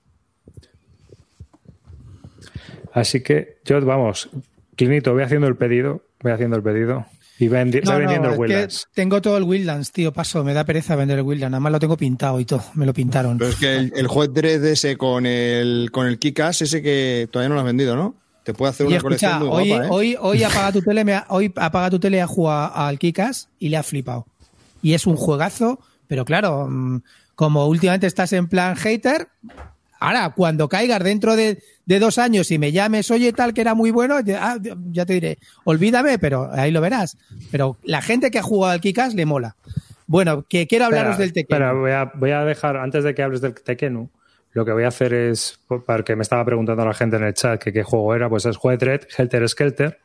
Así 2.94 3.22
que 3.22 3.58
yo, 3.66 3.80
vamos, 3.86 4.30
Clinito, 4.76 5.14
voy 5.14 5.24
haciendo 5.24 5.48
el 5.48 5.56
pedido, 5.56 6.02
voy 6.22 6.32
haciendo 6.32 6.56
el 6.56 6.64
pedido 6.64 7.06
y 7.38 7.48
vendi- 7.50 7.82
No, 7.84 7.92
voy 7.92 7.94
no, 7.94 8.00
vendiendo 8.00 8.30
el 8.34 8.40
Wildlands. 8.40 8.88
tengo 8.94 9.22
todo 9.22 9.38
el 9.38 9.44
Wildlands, 9.44 9.92
tío, 9.92 10.14
paso, 10.14 10.44
me 10.46 10.54
da 10.54 10.64
pereza 10.64 10.96
vender 10.96 11.18
el 11.20 11.26
Wildlands, 11.26 11.54
además 11.56 11.72
lo 11.74 11.80
tengo 11.80 11.98
pintado 11.98 12.40
y 12.40 12.46
todo, 12.46 12.64
me 12.76 12.86
lo 12.86 12.94
pintaron. 12.94 13.38
Pero 13.38 13.50
es 13.50 13.58
que 13.58 13.76
el, 13.76 13.94
el 13.96 14.08
juez 14.08 14.34
Dredd 14.34 14.64
ese 14.66 14.96
con 14.98 15.26
el, 15.26 15.90
con 15.92 16.08
el 16.08 16.18
Kikas, 16.20 16.62
ese 16.62 16.82
que 16.82 17.28
todavía 17.30 17.50
no 17.50 17.56
lo 17.56 17.62
has 17.62 17.66
vendido, 17.68 17.96
¿no? 17.98 18.16
Te 18.46 18.54
puede 18.54 18.70
hacer 18.70 18.86
Y 18.86 18.88
una 18.90 18.98
escucha, 18.98 19.40
colección 19.40 19.40
muy 19.50 19.62
hoy, 19.64 19.68
guapa, 19.70 19.86
¿eh? 19.86 19.90
hoy, 19.92 20.18
hoy 20.22 20.44
apaga 20.44 20.72
tu 20.72 20.82
tele, 20.82 21.04
me 21.04 21.14
ha- 21.16 21.26
hoy 21.30 21.52
apaga 21.58 21.90
tu 21.90 22.00
tele, 22.00 22.22
ha 22.22 22.28
jugado 22.28 22.74
al 22.76 22.98
Kikas 22.98 23.50
y 23.60 23.68
le 23.70 23.76
ha 23.78 23.84
flipado. 23.84 24.26
Y 24.82 24.94
es 24.94 25.06
un 25.08 25.18
juegazo, 25.18 25.80
pero 26.08 26.24
claro, 26.26 26.68
mm, 26.70 27.02
como 27.36 27.66
últimamente 27.68 28.08
estás 28.08 28.32
en 28.34 28.48
plan 28.48 28.76
hater, 28.78 29.28
ahora 30.00 30.30
cuando 30.36 30.70
caigas 30.70 31.04
dentro 31.04 31.36
de, 31.36 31.62
de 31.86 32.00
dos 32.00 32.18
años 32.20 32.52
y 32.52 32.60
me 32.60 32.72
llames, 32.72 33.10
oye, 33.12 33.34
tal 33.34 33.54
que 33.54 33.62
era 33.62 33.74
muy 33.74 33.92
bueno, 33.92 34.20
ya, 34.22 34.52
ah, 34.54 34.58
ya 34.92 35.06
te 35.06 35.14
diré, 35.14 35.38
olvídame, 35.64 36.20
pero 36.20 36.50
ahí 36.54 36.72
lo 36.72 36.82
verás. 36.82 37.18
Pero 37.52 37.78
la 37.84 38.02
gente 38.02 38.30
que 38.32 38.40
ha 38.40 38.44
jugado 38.44 38.74
al 38.74 38.80
Kikas 38.82 39.16
le 39.16 39.26
mola. 39.26 39.56
Bueno, 40.08 40.46
que 40.48 40.68
quiero 40.68 40.86
hablaros 40.86 41.14
Espera, 41.14 41.24
del 41.26 41.34
Tekken. 41.34 41.56
espera, 41.56 41.74
voy 41.74 41.92
a, 41.92 42.12
voy 42.14 42.30
a 42.32 42.46
dejar, 42.46 42.78
antes 42.78 43.04
de 43.04 43.16
que 43.16 43.24
hables 43.24 43.42
del 43.42 43.56
Tekenu, 43.56 44.10
lo 44.56 44.64
que 44.64 44.72
voy 44.72 44.86
a 44.86 44.88
hacer 44.88 45.14
es, 45.14 45.60
porque 45.68 46.16
me 46.16 46.22
estaba 46.22 46.46
preguntando 46.46 46.86
la 46.86 46.94
gente 46.94 47.18
en 47.18 47.24
el 47.26 47.34
chat 47.34 47.62
que 47.62 47.74
qué 47.74 47.84
juego 47.84 48.16
era, 48.16 48.30
pues 48.30 48.46
es 48.46 48.56
Juez 48.56 48.80
Red, 48.80 49.02
Helter 49.16 49.48
Skelter, 49.50 50.00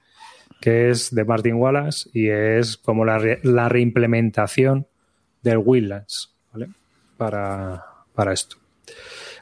que 0.60 0.90
es 0.90 1.14
de 1.14 1.24
Martin 1.24 1.54
Wallace 1.54 2.10
y 2.12 2.30
es 2.30 2.76
como 2.76 3.04
la, 3.04 3.20
la 3.44 3.68
reimplementación 3.68 4.88
del 5.40 5.58
Wildlands, 5.58 6.34
¿vale? 6.52 6.68
Para, 7.16 7.84
para 8.12 8.32
esto. 8.32 8.56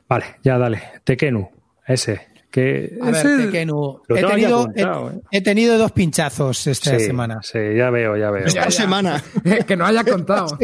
Vale, 0.07 0.27
ya 0.43 0.59
dale. 0.59 0.83
Tekenu, 1.05 1.49
ese. 1.87 2.28
Que 2.51 2.99
A 3.03 3.11
ver, 3.11 3.26
lo 3.26 4.01
He 4.09 4.22
tenido, 4.24 4.61
apuntado, 4.62 5.11
he- 5.11 5.14
¿eh? 5.16 5.20
he 5.32 5.40
tenido 5.42 5.76
dos 5.76 5.92
pinchazos 5.92 6.66
esta 6.66 6.99
Sí, 6.99 7.05
semana. 7.05 7.40
Sí, 7.42 7.59
ya 7.76 7.90
veo, 7.90 8.16
ya 8.16 8.30
veo. 8.30 8.46
Esta 8.46 8.70
semana. 8.70 9.22
que 9.66 9.76
no 9.76 9.84
haya 9.84 10.03
contado. 10.03 10.59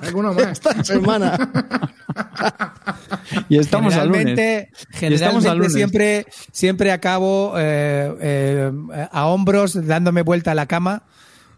Alguno 0.00 0.32
más. 0.32 0.52
Esta 0.52 0.82
semana. 0.82 1.36
Y 3.48 3.58
estamos 3.58 3.94
al 3.94 4.08
lunes. 4.08 4.24
generalmente, 4.34 4.70
estamos 5.14 5.46
al 5.46 5.58
lunes. 5.58 5.72
siempre, 5.72 6.26
siempre 6.52 6.92
acabo 6.92 7.54
eh, 7.56 8.14
eh, 8.20 8.72
a 9.10 9.26
hombros 9.26 9.86
dándome 9.86 10.22
vuelta 10.22 10.52
a 10.52 10.54
la 10.54 10.66
cama, 10.66 11.04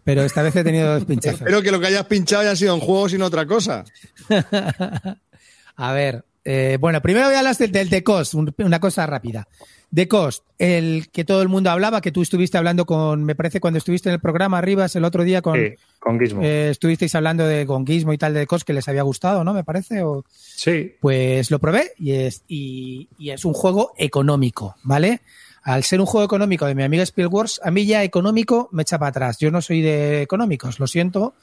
pero 0.03 0.23
esta 0.23 0.41
vez 0.41 0.55
he 0.55 0.63
tenido 0.63 0.93
dos 0.93 1.05
pinchazos. 1.05 1.41
Espero 1.41 1.61
que 1.61 1.71
lo 1.71 1.79
que 1.79 1.87
hayas 1.87 2.05
pinchado 2.05 2.41
haya 2.43 2.55
sido 2.55 2.73
en 2.73 2.79
juegos 2.79 3.13
y 3.13 3.17
no 3.17 3.25
otra 3.25 3.45
cosa. 3.45 3.83
A 5.75 5.91
ver, 5.93 6.25
eh, 6.49 6.77
bueno, 6.79 7.01
primero 7.01 7.25
voy 7.25 7.35
a 7.35 7.39
hablar 7.39 7.57
del, 7.57 7.71
del 7.71 7.89
The 7.89 8.03
Cost, 8.03 8.33
un- 8.33 8.53
una 8.59 8.79
cosa 8.79 9.05
rápida. 9.05 9.47
The 9.93 10.07
Cost, 10.07 10.43
el 10.59 11.09
que 11.11 11.23
todo 11.25 11.41
el 11.41 11.47
mundo 11.49 11.69
hablaba, 11.69 12.01
que 12.01 12.11
tú 12.11 12.21
estuviste 12.21 12.57
hablando 12.57 12.85
con, 12.85 13.23
me 13.23 13.35
parece 13.35 13.59
cuando 13.59 13.77
estuviste 13.77 14.09
en 14.09 14.13
el 14.15 14.19
programa 14.21 14.57
Arribas 14.57 14.95
el 14.95 15.03
otro 15.05 15.23
día 15.23 15.41
con, 15.41 15.55
Sí, 15.57 15.73
con 15.99 16.19
Gizmo. 16.19 16.41
eh, 16.43 16.69
estuvisteis 16.71 17.15
hablando 17.15 17.45
de 17.45 17.63
gonguismo 17.65 18.11
y 18.13 18.17
tal 18.17 18.33
de 18.33 18.41
The 18.41 18.47
Cost 18.47 18.65
que 18.67 18.73
les 18.73 18.87
había 18.87 19.01
gustado, 19.03 19.43
¿no? 19.43 19.53
Me 19.53 19.63
parece, 19.63 20.03
o... 20.03 20.25
sí, 20.29 20.93
Pues 21.01 21.51
lo 21.51 21.59
probé 21.59 21.93
y 21.97 22.11
es, 22.13 22.43
y, 22.47 23.07
y 23.17 23.29
es 23.31 23.45
un 23.45 23.53
juego 23.53 23.93
económico, 23.97 24.75
¿vale? 24.83 25.21
Al 25.63 25.83
ser 25.83 25.99
un 25.99 26.05
juego 26.05 26.23
económico 26.25 26.65
de 26.65 26.75
mi 26.75 26.83
amiga 26.83 27.03
Spielworks, 27.03 27.59
a 27.63 27.71
mí 27.71 27.85
ya 27.85 28.03
económico 28.03 28.69
me 28.71 28.83
echa 28.83 28.97
para 28.99 29.09
atrás. 29.09 29.37
Yo 29.39 29.51
no 29.51 29.61
soy 29.61 29.81
de 29.81 30.21
económicos, 30.21 30.79
lo 30.79 30.87
siento. 30.87 31.33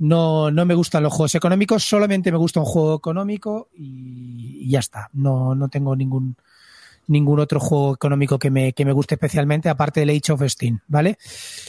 No, 0.00 0.50
no 0.50 0.64
me 0.64 0.74
gustan 0.74 1.02
los 1.02 1.12
juegos 1.12 1.34
económicos, 1.34 1.84
solamente 1.84 2.32
me 2.32 2.38
gusta 2.38 2.58
un 2.60 2.66
juego 2.66 2.96
económico 2.96 3.68
y, 3.76 4.58
y 4.62 4.70
ya 4.70 4.80
está. 4.80 5.08
No, 5.12 5.54
no 5.54 5.68
tengo 5.68 5.94
ningún, 5.94 6.36
ningún 7.06 7.38
otro 7.38 7.60
juego 7.60 7.94
económico 7.94 8.38
que 8.38 8.50
me, 8.50 8.72
que 8.72 8.84
me 8.86 8.92
guste 8.92 9.16
especialmente, 9.16 9.68
aparte 9.68 10.00
del 10.00 10.10
Age 10.10 10.32
of 10.32 10.42
Steam, 10.48 10.80
¿vale? 10.88 11.18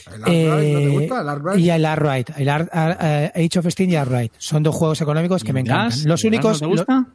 ¿El 0.06 0.22
Arkwright 0.22 0.72
no 0.72 0.78
te 0.78 0.84
Eh, 0.84 0.88
gusta? 0.98 1.20
¿El 1.20 1.28
Arkwright? 1.28 1.60
Y 1.60 1.70
el 1.70 1.84
Arkwright, 1.84 2.30
el 2.38 2.48
Ar- 2.48 2.70
Ar- 2.72 2.98
eh, 3.00 3.32
Age 3.46 3.58
of 3.58 3.66
Steam 3.68 3.90
y 3.90 3.96
Arkwright. 3.96 4.32
Son 4.38 4.62
dos 4.62 4.74
juegos 4.74 5.00
económicos 5.02 5.44
que 5.44 5.52
me 5.52 5.60
encantan. 5.60 5.90
¿Gas? 5.90 6.04
Los 6.06 6.22
¿Gas 6.22 6.24
únicos. 6.24 6.62
¿No 6.62 6.68
te 6.68 6.74
gusta? 6.74 7.06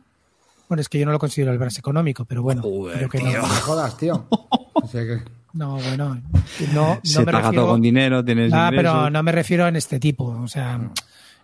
Bueno, 0.70 0.82
es 0.82 0.90
que 0.90 1.00
yo 1.00 1.06
no 1.06 1.14
lo 1.14 1.20
considero 1.20 1.52
el 1.52 1.58
brazo 1.58 1.80
económico, 1.80 2.26
pero 2.26 2.44
bueno. 2.44 2.62
creo 2.62 3.10
que 3.10 3.24
no. 3.24 3.32
No 3.32 3.42
me 3.42 3.56
jodas, 3.56 3.98
tío. 3.98 4.28
O 4.80 4.86
sea 4.88 5.02
que- 5.04 5.37
No, 5.58 5.78
bueno. 5.78 6.22
No, 6.74 6.96
no 6.96 7.00
Se 7.04 7.20
me 7.20 7.26
paga 7.26 7.38
refiero. 7.40 7.64
todo 7.64 7.72
con 7.74 7.82
dinero, 7.82 8.24
tienes 8.24 8.52
Ah, 8.54 8.70
pero 8.74 9.10
no 9.10 9.24
me 9.24 9.32
refiero 9.32 9.68
en 9.68 9.76
este 9.76 10.00
tipo. 10.00 10.26
O 10.26 10.48
sea, 10.48 10.80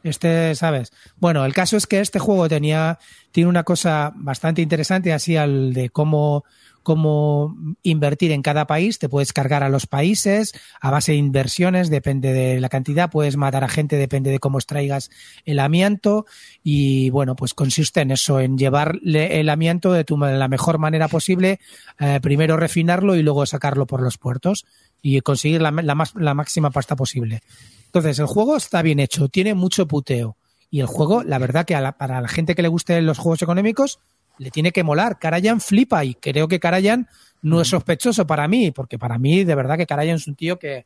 este, 0.03 0.53
¿sabes? 0.55 0.91
Bueno, 1.19 1.45
el 1.45 1.53
caso 1.53 1.77
es 1.77 1.87
que 1.87 1.99
este 1.99 2.19
juego 2.19 2.47
tenía, 2.47 2.99
tiene 3.31 3.49
una 3.49 3.63
cosa 3.63 4.11
bastante 4.15 4.61
interesante, 4.61 5.13
así 5.13 5.35
al 5.37 5.73
de 5.73 5.89
cómo, 5.89 6.43
cómo 6.83 7.55
invertir 7.81 8.31
en 8.31 8.41
cada 8.41 8.67
país. 8.67 8.99
Te 8.99 9.09
puedes 9.09 9.33
cargar 9.33 9.63
a 9.63 9.69
los 9.69 9.87
países 9.87 10.53
a 10.81 10.91
base 10.91 11.13
de 11.13 11.17
inversiones, 11.17 11.89
depende 11.89 12.33
de 12.33 12.59
la 12.59 12.69
cantidad. 12.69 13.09
Puedes 13.09 13.37
matar 13.37 13.63
a 13.63 13.69
gente, 13.69 13.95
depende 13.95 14.29
de 14.29 14.39
cómo 14.39 14.59
extraigas 14.59 15.09
el 15.45 15.59
amianto. 15.59 16.25
Y 16.63 17.09
bueno, 17.09 17.35
pues 17.35 17.53
consiste 17.53 18.01
en 18.01 18.11
eso, 18.11 18.39
en 18.39 18.57
llevarle 18.57 19.39
el 19.39 19.49
amianto 19.49 19.91
de, 19.93 20.03
tu, 20.03 20.19
de 20.19 20.37
la 20.37 20.47
mejor 20.47 20.77
manera 20.77 21.07
posible. 21.07 21.59
eh, 21.99 22.19
primero 22.21 22.57
refinarlo 22.57 23.15
y 23.15 23.23
luego 23.23 23.45
sacarlo 23.45 23.87
por 23.87 24.01
los 24.01 24.17
puertos 24.17 24.65
y 25.01 25.19
conseguir 25.21 25.61
la, 25.61 25.71
la 25.71 25.95
más, 25.95 26.13
la 26.15 26.33
máxima 26.33 26.69
pasta 26.71 26.95
posible. 26.95 27.41
Entonces, 27.85 28.19
el 28.19 28.25
juego 28.25 28.57
está 28.57 28.81
bien 28.81 28.99
hecho, 28.99 29.29
tiene 29.29 29.53
mucho 29.53 29.87
puteo. 29.87 30.35
Y 30.71 30.79
el 30.79 30.87
juego, 30.87 31.23
la 31.23 31.37
verdad 31.37 31.65
que 31.65 31.75
a 31.75 31.81
la- 31.81 31.91
para 31.97 32.19
la 32.21 32.27
gente 32.27 32.55
que 32.55 32.63
le 32.63 32.67
guste 32.67 32.99
los 33.03 33.19
juegos 33.19 33.41
económicos, 33.43 33.99
le 34.37 34.51
tiene 34.51 34.71
que 34.71 34.83
molar. 34.83 35.19
Karayan 35.19 35.61
flipa 35.61 36.03
y 36.05 36.15
creo 36.15 36.47
que 36.47 36.59
Karayan 36.59 37.07
no 37.41 37.61
es 37.61 37.67
sospechoso 37.67 38.25
para 38.25 38.47
mí, 38.47 38.71
porque 38.71 38.97
para 38.97 39.17
mí, 39.17 39.43
de 39.43 39.55
verdad 39.55 39.77
que 39.77 39.85
Karayan 39.85 40.15
es 40.15 40.27
un 40.27 40.35
tío 40.35 40.57
que, 40.57 40.85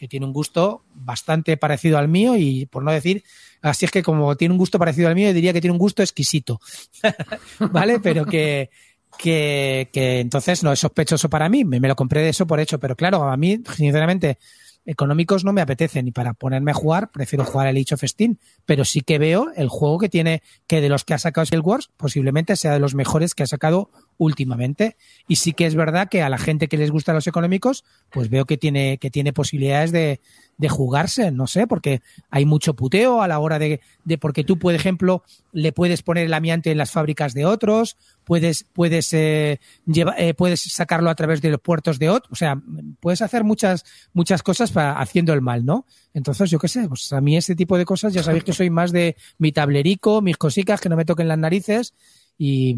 que 0.00 0.08
tiene 0.08 0.24
un 0.24 0.32
gusto 0.32 0.82
bastante 0.94 1.56
parecido 1.58 1.98
al 1.98 2.08
mío 2.08 2.34
y 2.36 2.64
por 2.64 2.82
no 2.82 2.90
decir, 2.90 3.22
así 3.60 3.84
es 3.84 3.90
que 3.90 4.02
como 4.02 4.34
tiene 4.34 4.52
un 4.52 4.58
gusto 4.58 4.78
parecido 4.78 5.08
al 5.08 5.14
mío, 5.14 5.32
diría 5.34 5.52
que 5.52 5.60
tiene 5.60 5.72
un 5.72 5.78
gusto 5.78 6.02
exquisito. 6.02 6.58
¿Vale? 7.70 8.00
Pero 8.00 8.24
que, 8.24 8.70
que, 9.18 9.90
que 9.92 10.20
entonces 10.20 10.62
no 10.62 10.72
es 10.72 10.80
sospechoso 10.80 11.28
para 11.28 11.50
mí. 11.50 11.66
Me, 11.66 11.80
me 11.80 11.88
lo 11.88 11.96
compré 11.96 12.22
de 12.22 12.30
eso 12.30 12.46
por 12.46 12.60
hecho, 12.60 12.80
pero 12.80 12.96
claro, 12.96 13.24
a 13.24 13.36
mí, 13.36 13.62
sinceramente, 13.76 14.38
económicos 14.84 15.44
no 15.44 15.52
me 15.52 15.60
apetecen 15.60 16.08
y 16.08 16.12
para 16.12 16.34
ponerme 16.34 16.70
a 16.70 16.74
jugar 16.74 17.10
prefiero 17.10 17.44
jugar 17.44 17.68
el 17.68 17.76
Age 17.76 17.94
of 17.94 18.04
Steam, 18.04 18.38
pero 18.66 18.84
sí 18.84 19.00
que 19.00 19.18
veo 19.18 19.52
el 19.56 19.68
juego 19.68 19.98
que 19.98 20.08
tiene, 20.08 20.42
que 20.66 20.80
de 20.80 20.88
los 20.88 21.04
que 21.04 21.14
ha 21.14 21.18
sacado 21.18 21.46
Steel 21.46 21.62
Wars, 21.62 21.90
posiblemente 21.96 22.56
sea 22.56 22.72
de 22.72 22.80
los 22.80 22.94
mejores 22.94 23.34
que 23.34 23.42
ha 23.42 23.46
sacado 23.46 23.90
últimamente. 24.20 24.96
Y 25.26 25.36
sí 25.36 25.54
que 25.54 25.64
es 25.64 25.74
verdad 25.74 26.08
que 26.10 26.20
a 26.22 26.28
la 26.28 26.36
gente 26.36 26.68
que 26.68 26.76
les 26.76 26.90
gustan 26.90 27.14
los 27.14 27.26
económicos, 27.26 27.84
pues 28.10 28.28
veo 28.28 28.44
que 28.44 28.58
tiene, 28.58 28.98
que 28.98 29.10
tiene 29.10 29.32
posibilidades 29.32 29.92
de, 29.92 30.20
de 30.58 30.68
jugarse, 30.68 31.30
no 31.30 31.46
sé, 31.46 31.66
porque 31.66 32.02
hay 32.30 32.44
mucho 32.44 32.74
puteo 32.74 33.22
a 33.22 33.28
la 33.28 33.38
hora 33.38 33.58
de, 33.58 33.80
de 34.04 34.18
porque 34.18 34.44
tú, 34.44 34.58
por 34.58 34.74
ejemplo, 34.74 35.24
le 35.52 35.72
puedes 35.72 36.02
poner 36.02 36.26
el 36.26 36.34
amiante 36.34 36.70
en 36.70 36.76
las 36.76 36.90
fábricas 36.90 37.32
de 37.32 37.46
otros, 37.46 37.96
puedes, 38.24 38.66
puedes, 38.74 39.10
eh, 39.14 39.58
lleva- 39.86 40.14
eh, 40.18 40.34
puedes 40.34 40.60
sacarlo 40.60 41.08
a 41.08 41.14
través 41.14 41.40
de 41.40 41.48
los 41.48 41.60
puertos 41.60 41.98
de 41.98 42.10
otros, 42.10 42.30
o 42.30 42.36
sea, 42.36 42.60
puedes 43.00 43.22
hacer 43.22 43.42
muchas, 43.42 43.84
muchas 44.12 44.42
cosas 44.42 44.70
para, 44.70 45.00
haciendo 45.00 45.32
el 45.32 45.40
mal, 45.40 45.64
¿no? 45.64 45.86
Entonces, 46.12 46.50
yo 46.50 46.58
qué 46.58 46.68
sé, 46.68 46.86
pues 46.88 47.10
a 47.14 47.20
mí 47.22 47.38
este 47.38 47.56
tipo 47.56 47.78
de 47.78 47.86
cosas, 47.86 48.12
ya 48.12 48.22
sabéis 48.22 48.44
que 48.44 48.52
soy 48.52 48.68
más 48.68 48.92
de 48.92 49.16
mi 49.38 49.52
tablerico, 49.52 50.20
mis 50.20 50.36
cositas, 50.36 50.80
que 50.80 50.88
no 50.90 50.96
me 50.96 51.04
toquen 51.06 51.26
las 51.28 51.38
narices 51.38 51.94
y, 52.42 52.74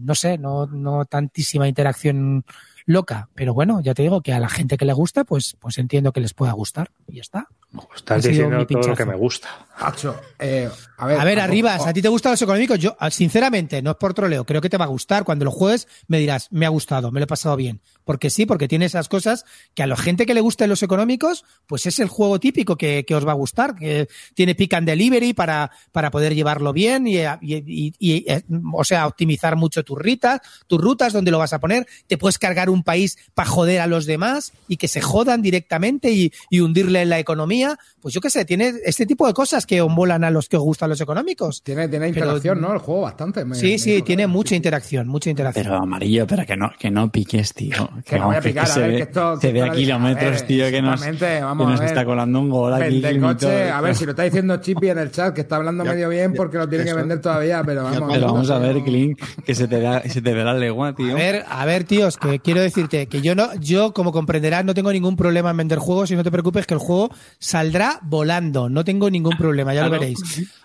no 0.00 0.16
sé, 0.16 0.36
no, 0.36 0.66
no 0.66 1.04
tantísima 1.04 1.68
interacción 1.68 2.44
loca, 2.86 3.28
pero 3.36 3.54
bueno, 3.54 3.80
ya 3.80 3.94
te 3.94 4.02
digo 4.02 4.20
que 4.20 4.32
a 4.32 4.40
la 4.40 4.48
gente 4.48 4.76
que 4.76 4.84
le 4.84 4.92
gusta, 4.94 5.22
pues, 5.22 5.56
pues 5.60 5.78
entiendo 5.78 6.10
que 6.10 6.20
les 6.20 6.34
pueda 6.34 6.50
gustar 6.50 6.90
y 7.06 7.14
ya 7.14 7.20
está. 7.20 7.46
Estás 7.94 8.22
diciendo 8.22 8.66
todo 8.66 8.88
lo 8.88 8.96
que 8.96 9.04
me 9.06 9.14
gusta. 9.16 9.48
Hacho, 9.78 10.18
eh, 10.38 10.70
a 10.96 11.06
ver, 11.06 11.20
A 11.20 11.24
ver, 11.24 11.38
Arribas. 11.38 11.86
¿a 11.86 11.92
ti 11.92 12.00
te 12.00 12.08
gustan 12.08 12.32
los 12.32 12.40
económicos? 12.40 12.78
Yo, 12.78 12.96
ah, 12.98 13.10
sinceramente, 13.10 13.82
no 13.82 13.90
es 13.90 13.96
por 13.98 14.14
troleo, 14.14 14.46
creo 14.46 14.62
que 14.62 14.70
te 14.70 14.78
va 14.78 14.86
a 14.86 14.88
gustar. 14.88 15.24
Cuando 15.24 15.44
lo 15.44 15.50
juegues, 15.50 15.86
me 16.08 16.18
dirás, 16.18 16.48
me 16.50 16.64
ha 16.64 16.70
gustado, 16.70 17.10
me 17.12 17.20
lo 17.20 17.24
he 17.24 17.26
pasado 17.26 17.56
bien. 17.56 17.80
Porque 18.04 18.30
sí, 18.30 18.46
porque 18.46 18.68
tiene 18.68 18.86
esas 18.86 19.08
cosas 19.08 19.44
que 19.74 19.82
a 19.82 19.86
la 19.86 19.96
gente 19.96 20.24
que 20.24 20.32
le 20.32 20.40
gusten 20.40 20.70
los 20.70 20.82
económicos, 20.82 21.44
pues 21.66 21.84
es 21.84 21.98
el 21.98 22.08
juego 22.08 22.40
típico 22.40 22.76
que, 22.76 23.04
que 23.06 23.14
os 23.14 23.26
va 23.26 23.32
a 23.32 23.34
gustar. 23.34 23.74
Que 23.74 24.08
tiene 24.32 24.54
pick 24.54 24.72
and 24.74 24.86
delivery 24.86 25.34
para, 25.34 25.70
para 25.92 26.10
poder 26.10 26.34
llevarlo 26.34 26.72
bien 26.72 27.06
y, 27.06 27.16
y- 27.18 27.34
y- 27.42 27.94
y, 27.98 28.30
eh, 28.32 28.42
o 28.72 28.84
sea, 28.84 29.06
optimizar 29.06 29.56
mucho 29.56 29.82
tus 29.84 29.98
rutas, 29.98 30.40
tus 30.66 30.80
rutas, 30.80 31.12
donde 31.12 31.30
lo 31.30 31.38
vas 31.38 31.52
a 31.52 31.58
poner. 31.60 31.86
Te 32.06 32.16
puedes 32.16 32.38
cargar 32.38 32.70
un 32.70 32.82
país 32.82 33.18
para 33.34 33.48
joder 33.50 33.80
a 33.80 33.86
los 33.86 34.06
demás 34.06 34.52
y 34.68 34.78
que 34.78 34.88
se 34.88 35.02
jodan 35.02 35.42
directamente 35.42 36.10
y, 36.12 36.32
y 36.48 36.60
hundirle 36.60 37.02
en 37.02 37.10
la 37.10 37.18
economía. 37.18 37.65
Pues 38.00 38.14
yo 38.14 38.20
qué 38.20 38.30
sé, 38.30 38.44
tiene 38.44 38.72
este 38.84 39.06
tipo 39.06 39.26
de 39.26 39.32
cosas 39.32 39.66
que 39.66 39.80
os 39.80 39.90
molan 39.90 40.24
a 40.24 40.30
los 40.30 40.48
que 40.48 40.56
os 40.56 40.62
gustan 40.62 40.90
los 40.90 41.00
económicos. 41.00 41.62
Tiene, 41.62 41.88
tiene 41.88 42.08
Pero- 42.12 42.26
interacción, 42.26 42.60
¿no? 42.60 42.72
El 42.72 42.78
juego 42.78 43.02
bastante. 43.02 43.44
me- 43.44 43.54
Sí, 43.56 43.72
me 43.72 43.78
sí, 43.78 44.02
tiene 44.02 44.24
claro, 44.24 44.32
mucha 44.34 44.48
sí, 44.48 44.52
sí. 44.52 44.56
interacción, 44.56 45.08
mucha 45.08 45.30
interacción. 45.30 45.64
Pero 45.64 45.76
amarillo, 45.78 46.26
pero 46.26 46.44
que 46.46 46.56
no, 46.56 46.70
que 46.78 46.90
no 46.90 47.10
piques, 47.10 47.52
tío. 47.54 47.88
Que 48.04 48.18
no 48.18 48.26
voy 48.26 48.36
a 48.36 48.40
que- 48.40 48.44
que 48.44 48.48
picar, 48.50 48.64
a 48.64 48.66
se 48.68 48.80
ver, 48.80 48.90
ve, 48.90 48.96
que 48.98 49.02
esto- 49.04 49.40
se 49.40 49.52
ve 49.52 49.62
a 49.62 49.70
kilómetros, 49.72 50.30
ver, 50.32 50.42
tío, 50.42 50.70
que 50.70 50.82
nos, 50.82 51.00
vamos 51.00 51.16
que 51.18 51.40
nos 51.72 51.80
a 51.80 51.82
ver. 51.82 51.88
está 51.90 52.04
colando 52.04 52.40
un 52.40 52.50
gol 52.50 52.74
aquí. 52.74 53.02
Coche, 53.20 53.70
a 53.70 53.80
ver, 53.80 53.94
si 53.94 54.04
lo 54.04 54.10
está 54.12 54.22
diciendo 54.24 54.56
Chippy 54.58 54.88
en 54.90 54.98
el 54.98 55.10
chat, 55.10 55.34
que 55.34 55.40
está 55.42 55.56
hablando 55.56 55.84
medio 55.84 56.08
bien 56.08 56.32
porque 56.34 56.58
lo 56.58 56.68
tiene 56.68 56.84
que 56.84 56.92
vender 56.94 57.20
todavía, 57.20 57.62
pero 57.64 57.84
vamos. 57.84 58.12
Pero 58.12 58.26
vamos 58.26 58.50
a 58.50 58.58
ver, 58.58 58.82
Clint, 58.82 59.18
que 59.44 59.54
se 59.54 59.66
te, 59.68 59.80
da, 59.80 60.02
se 60.02 60.20
te 60.22 60.32
ve 60.34 60.44
la 60.44 60.54
legua, 60.54 60.94
tío. 60.94 61.12
A 61.12 61.14
ver, 61.14 61.44
a 61.48 61.64
ver, 61.64 61.84
tíos, 61.84 62.16
que 62.16 62.38
quiero 62.40 62.60
decirte 62.60 63.06
que 63.06 63.20
yo 63.22 63.34
no, 63.34 63.54
yo 63.56 63.92
como 63.92 64.12
comprenderás 64.12 64.64
no 64.64 64.74
tengo 64.74 64.92
ningún 64.92 65.16
problema 65.16 65.50
en 65.50 65.56
vender 65.56 65.78
juegos 65.78 66.10
y 66.10 66.16
no 66.16 66.22
te 66.24 66.30
preocupes 66.30 66.66
que 66.66 66.74
el 66.74 66.80
juego 66.80 67.10
saldrá 67.46 68.00
volando, 68.02 68.68
no 68.68 68.84
tengo 68.84 69.08
ningún 69.08 69.36
problema, 69.36 69.72
ya 69.72 69.84
lo 69.84 69.90
veréis. 69.90 70.18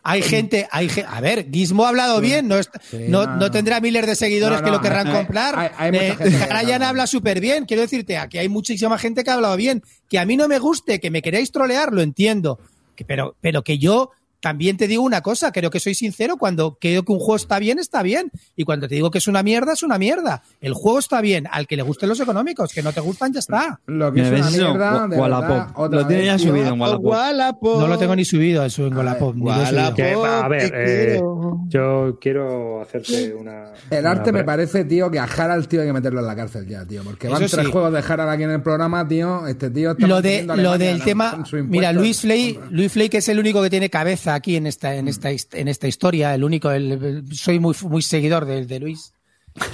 Hay 0.03 0.21
gente, 0.23 0.67
hay 0.71 0.89
ge- 0.89 1.05
a 1.07 1.21
ver, 1.21 1.47
Gizmo 1.51 1.85
ha 1.85 1.89
hablado 1.89 2.19
bien, 2.21 2.47
no, 2.47 2.55
Sí, 2.63 2.69
no, 3.07 3.25
no, 3.25 3.35
no 3.37 3.51
tendrá 3.51 3.79
miles 3.79 4.05
de 4.07 4.15
seguidores 4.15 4.61
que 4.63 4.71
lo 4.71 4.81
querrán 4.81 5.07
hay- 5.07 5.13
comprar. 5.13 5.73
hay- 5.77 5.95
Eh, 5.95 6.15
Ryan 6.19 6.73
habla. 6.73 6.89
habla 6.89 7.07
súper 7.07 7.39
bien, 7.39 7.65
quiero 7.65 7.81
decirte, 7.83 8.17
aquí 8.17 8.39
hay 8.39 8.49
muchísima 8.49 8.97
gente 8.97 9.23
que 9.23 9.29
ha 9.29 9.35
hablado 9.35 9.55
bien, 9.57 9.83
que 10.09 10.17
a 10.17 10.25
mí 10.25 10.35
no 10.37 10.47
me 10.47 10.57
guste, 10.57 10.99
que 10.99 11.11
me 11.11 11.21
queréis 11.21 11.51
trolear, 11.51 11.93
lo 11.93 12.01
entiendo, 12.01 12.57
que- 12.95 13.05
pero, 13.05 13.35
pero 13.41 13.63
que 13.63 13.77
yo 13.77 14.09
también 14.41 14.75
te 14.75 14.87
digo 14.87 15.03
una 15.03 15.21
cosa, 15.21 15.51
creo 15.51 15.69
que 15.69 15.79
soy 15.79 15.93
sincero, 15.93 16.37
cuando 16.37 16.77
creo 16.79 17.03
que 17.03 17.11
un 17.11 17.19
juego 17.19 17.35
está 17.35 17.59
bien, 17.59 17.79
está 17.79 18.01
bien. 18.01 18.31
Y 18.55 18.63
cuando 18.63 18.87
te 18.87 18.95
digo 18.95 19.11
que 19.11 19.19
es 19.19 19.27
una 19.27 19.43
mierda, 19.43 19.73
es 19.73 19.83
una 19.83 19.97
mierda. 19.97 20.41
El 20.59 20.73
juego 20.73 20.99
está 20.99 21.21
bien, 21.21 21.47
al 21.49 21.67
que 21.67 21.75
le 21.75 21.83
gusten 21.83 22.09
los 22.09 22.19
económicos, 22.19 22.73
que 22.73 22.81
no 22.81 22.91
te 22.91 23.01
gustan, 23.01 23.31
ya 23.33 23.39
está. 23.39 23.79
Lo 23.85 24.11
que 24.11 24.21
es 24.21 24.31
una 24.31 24.49
mierda, 24.49 25.07
de 25.07 25.17
Wallapop. 25.17 25.77
verdad, 25.77 25.91
Lo 25.91 26.07
tiene 26.07 26.25
ya 26.25 26.39
subido 26.39 26.73
en 26.73 26.81
Wallapop. 26.81 27.79
No 27.79 27.87
lo 27.87 27.97
tengo 27.97 28.15
ni 28.15 28.25
subido 28.25 28.65
eso 28.65 28.87
en 28.87 28.97
Wallapop. 28.97 29.35
Que, 29.95 30.13
a 30.13 30.47
ver, 30.47 30.71
eh, 30.73 31.05
quiero. 31.05 31.59
yo 31.67 32.17
quiero 32.19 32.81
hacerte 32.81 33.33
una. 33.33 33.73
El 33.89 33.99
una 33.99 34.11
arte 34.11 34.31
me 34.31 34.43
parece, 34.43 34.85
tío, 34.85 35.11
que 35.11 35.19
a 35.19 35.25
Harald, 35.25 35.67
tío, 35.67 35.81
hay 35.81 35.87
que 35.87 35.93
meterlo 35.93 36.19
en 36.19 36.25
la 36.25 36.35
cárcel 36.35 36.67
ya, 36.67 36.85
tío. 36.85 37.03
Porque 37.03 37.27
van 37.27 37.43
Eso 37.43 37.55
tres 37.57 37.67
sí. 37.67 37.71
juegos 37.71 37.93
de 37.93 37.99
Harald 37.99 38.29
aquí 38.31 38.43
en 38.43 38.51
el 38.51 38.61
programa, 38.61 39.07
tío. 39.07 39.45
Este 39.47 39.69
tío 39.69 39.91
está 39.91 40.07
Lo, 40.07 40.21
de, 40.21 40.43
lo 40.43 40.77
del 40.77 41.03
tema, 41.03 41.43
mira, 41.67 41.93
Luis 41.93 42.21
Flay. 42.21 42.59
Luis 42.71 42.91
Flay, 42.91 43.09
que 43.09 43.17
es 43.17 43.29
el 43.29 43.39
único 43.39 43.61
que 43.61 43.69
tiene 43.69 43.89
cabeza 43.89 44.30
aquí 44.33 44.55
en 44.55 44.67
esta, 44.67 44.95
en 44.95 45.07
esta, 45.07 45.29
en 45.31 45.67
esta 45.67 45.87
historia, 45.87 46.33
el 46.35 46.43
único, 46.43 46.71
el- 46.71 47.23
soy 47.31 47.59
muy, 47.59 47.75
muy 47.83 48.01
seguidor 48.01 48.45
de, 48.45 48.65
de 48.65 48.79
Luis. 48.79 49.13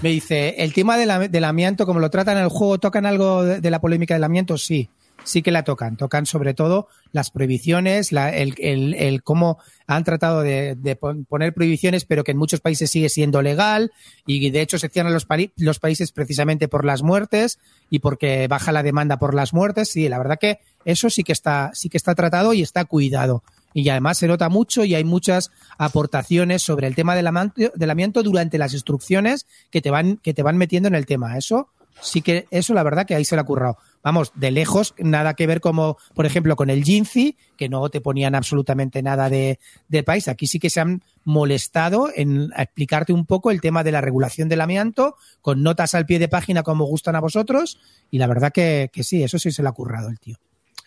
Me 0.01 0.09
dice, 0.09 0.55
el 0.57 0.73
tema 0.73 0.97
de 0.97 1.05
la- 1.05 1.27
del 1.27 1.43
amianto, 1.43 1.85
como 1.85 1.99
lo 1.99 2.09
tratan 2.09 2.37
en 2.37 2.43
el 2.43 2.49
juego, 2.49 2.79
¿tocan 2.79 3.05
algo 3.05 3.43
de, 3.43 3.61
de 3.61 3.69
la 3.71 3.79
polémica 3.79 4.15
del 4.15 4.23
amianto? 4.23 4.57
Sí, 4.57 4.89
sí 5.23 5.43
que 5.43 5.51
la 5.51 5.63
tocan. 5.63 5.97
Tocan 5.97 6.25
sobre 6.25 6.55
todo 6.55 6.87
las 7.11 7.29
prohibiciones, 7.29 8.11
la- 8.11 8.29
el, 8.35 8.55
el- 8.57 8.95
el 8.95 9.21
cómo 9.21 9.59
han 9.85 10.03
tratado 10.03 10.41
de, 10.41 10.73
de 10.75 10.95
pon- 10.95 11.25
poner 11.25 11.53
prohibiciones, 11.53 12.05
pero 12.05 12.23
que 12.23 12.31
en 12.31 12.37
muchos 12.37 12.59
países 12.59 12.89
sigue 12.89 13.09
siendo 13.09 13.41
legal 13.43 13.91
y 14.25 14.49
de 14.49 14.61
hecho 14.61 14.79
se 14.79 14.89
cierran 14.89 15.13
los, 15.13 15.27
los 15.57 15.79
países 15.79 16.11
precisamente 16.11 16.67
por 16.67 16.83
las 16.83 17.03
muertes 17.03 17.59
y 17.91 17.99
porque 17.99 18.47
baja 18.47 18.71
la 18.71 18.81
demanda 18.83 19.19
por 19.19 19.35
las 19.35 19.53
muertes. 19.53 19.89
Sí, 19.89 20.09
la 20.09 20.17
verdad 20.17 20.39
que 20.41 20.57
eso 20.85 21.09
sí 21.11 21.23
que 21.23 21.33
está, 21.33 21.69
sí 21.75 21.87
que 21.89 21.97
está 21.97 22.15
tratado 22.15 22.53
y 22.53 22.63
está 22.63 22.85
cuidado. 22.85 23.43
Y 23.79 23.89
además 23.89 24.17
se 24.17 24.27
nota 24.27 24.49
mucho 24.49 24.85
y 24.85 24.95
hay 24.95 25.03
muchas 25.03 25.51
aportaciones 25.77 26.63
sobre 26.63 26.87
el 26.87 26.95
tema 26.95 27.15
del 27.15 27.27
del 27.75 27.89
amianto 27.91 28.23
durante 28.23 28.57
las 28.57 28.73
instrucciones 28.73 29.45
que 29.69 29.83
te 29.83 29.91
van, 29.91 30.17
que 30.17 30.33
te 30.33 30.41
van 30.41 30.57
metiendo 30.57 30.87
en 30.87 30.95
el 30.95 31.05
tema. 31.05 31.37
Eso 31.37 31.69
sí 32.01 32.23
que, 32.23 32.47
eso 32.49 32.73
la 32.73 32.81
verdad 32.81 33.05
que 33.05 33.13
ahí 33.13 33.23
se 33.23 33.35
le 33.35 33.41
ha 33.41 33.45
currado. 33.45 33.77
Vamos, 34.01 34.31
de 34.33 34.49
lejos, 34.49 34.95
nada 34.97 35.35
que 35.35 35.45
ver 35.45 35.61
como, 35.61 35.97
por 36.15 36.25
ejemplo, 36.25 36.55
con 36.55 36.71
el 36.71 36.83
Jinzi, 36.83 37.37
que 37.55 37.69
no 37.69 37.87
te 37.89 38.01
ponían 38.01 38.33
absolutamente 38.33 39.03
nada 39.03 39.29
de, 39.29 39.59
de 39.89 40.01
país. 40.01 40.27
Aquí 40.27 40.47
sí 40.47 40.57
que 40.57 40.71
se 40.71 40.79
han 40.79 41.03
molestado 41.23 42.09
en 42.15 42.49
explicarte 42.57 43.13
un 43.13 43.27
poco 43.27 43.51
el 43.51 43.61
tema 43.61 43.83
de 43.83 43.91
la 43.91 44.01
regulación 44.01 44.49
del 44.49 44.61
amianto, 44.61 45.17
con 45.43 45.61
notas 45.61 45.93
al 45.93 46.07
pie 46.07 46.17
de 46.17 46.29
página 46.29 46.63
como 46.63 46.85
gustan 46.85 47.15
a 47.15 47.21
vosotros, 47.21 47.77
y 48.09 48.17
la 48.17 48.25
verdad 48.25 48.51
que, 48.51 48.89
que 48.91 49.03
sí, 49.03 49.21
eso 49.21 49.37
sí 49.37 49.51
se 49.51 49.61
le 49.61 49.69
ha 49.69 49.73
currado 49.73 50.09
el 50.09 50.19
tío. 50.19 50.37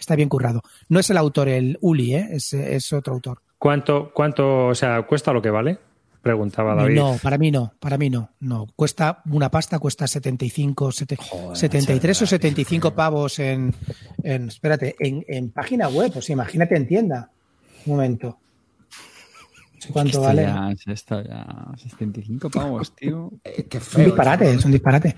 Está 0.01 0.17
bien 0.17 0.29
currado. 0.29 0.63
No 0.89 0.99
es 0.99 1.09
el 1.11 1.17
autor, 1.19 1.49
el 1.49 1.79
Uli, 1.81 2.15
¿eh? 2.17 2.27
es, 2.33 2.53
es 2.55 2.93
otro 2.93 3.15
autor. 3.15 3.43
¿Cuánto, 3.59 4.11
¿Cuánto, 4.13 4.67
o 4.69 4.75
sea, 4.75 5.03
cuesta 5.03 5.33
lo 5.33 5.41
que 5.43 5.51
vale? 5.51 5.79
Preguntaba 6.23 6.75
David. 6.75 6.97
No, 6.97 7.17
para 7.23 7.39
mí 7.39 7.51
no, 7.51 7.73
para 7.79 7.97
mí 7.97 8.11
no, 8.11 8.31
no. 8.41 8.67
Cuesta 8.77 9.23
una 9.31 9.51
pasta, 9.51 9.79
cuesta 9.79 10.07
75, 10.07 10.91
sete- 10.93 11.17
73 11.55 12.23
o 12.23 12.27
75 12.27 12.95
pavos 12.95 13.39
en, 13.39 13.75
en 14.23 14.49
espérate, 14.49 14.97
en, 14.99 15.25
en 15.29 15.51
página 15.51 15.89
web, 15.89 16.13
sea, 16.21 16.33
imagínate 16.35 16.77
en 16.77 16.87
tienda. 16.87 17.31
Un 17.87 17.93
momento. 17.95 18.39
¿Cuánto 19.93 20.11
Esto 20.11 20.21
vale? 20.23 20.43
ya, 20.43 20.71
esto 20.93 21.23
ya, 21.23 21.47
75 21.77 22.51
pavos, 22.51 22.95
tío. 22.97 23.31
Eh, 23.45 23.67
qué 23.69 23.79
Es 23.79 23.95
un 23.95 24.05
disparate, 24.05 24.51
es 24.53 24.65
un 24.65 24.73
disparate. 24.73 25.17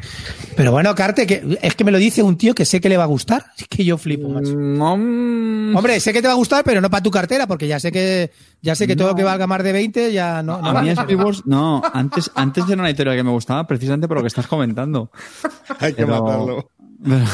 Pero 0.57 0.71
bueno, 0.73 0.95
Carte, 0.95 1.27
que 1.27 1.59
es 1.61 1.75
que 1.75 1.85
me 1.85 1.91
lo 1.91 1.99
dice 1.99 2.23
un 2.23 2.37
tío 2.37 2.55
que 2.55 2.65
sé 2.65 2.81
que 2.81 2.89
le 2.89 2.97
va 2.97 3.05
a 3.05 3.07
gustar. 3.09 3.45
Es 3.59 3.69
que 3.69 3.85
yo 3.85 3.99
flipo, 3.99 4.29
macho. 4.29 4.55
Mm, 4.57 5.75
Hombre, 5.77 5.99
sé 6.01 6.13
que 6.13 6.21
te 6.23 6.29
va 6.29 6.35
a 6.35 6.37
gustar, 6.37 6.63
pero 6.65 6.81
no 6.81 6.91
para 6.91 7.03
tu 7.03 7.11
cartera, 7.11 7.47
porque 7.47 7.67
ya 7.67 7.81
sé 7.81 7.91
que 7.93 8.31
ya 8.61 8.75
sé 8.75 8.87
que 8.87 8.95
todo 8.97 9.09
lo 9.09 9.15
que 9.15 9.25
valga 9.25 9.47
más 9.47 9.63
de 9.65 9.73
20 9.73 10.13
ya 10.13 10.43
no. 10.43 10.61
no 10.61 10.69
a 10.69 10.83
mí 10.83 10.93
vale. 10.95 10.97
Speedwars, 10.97 11.43
no, 11.47 11.83
antes, 11.93 12.31
antes 12.35 12.65
era 12.69 12.75
una 12.81 12.89
editorial 12.91 13.17
que 13.17 13.23
me 13.25 13.31
gustaba 13.31 13.67
precisamente 13.67 14.07
por 14.09 14.17
lo 14.19 14.23
que 14.23 14.29
estás 14.29 14.47
comentando. 14.47 15.11
Hay 15.81 15.93
que 15.95 16.05
Pero- 16.07 16.23
matarlo. 16.25 16.71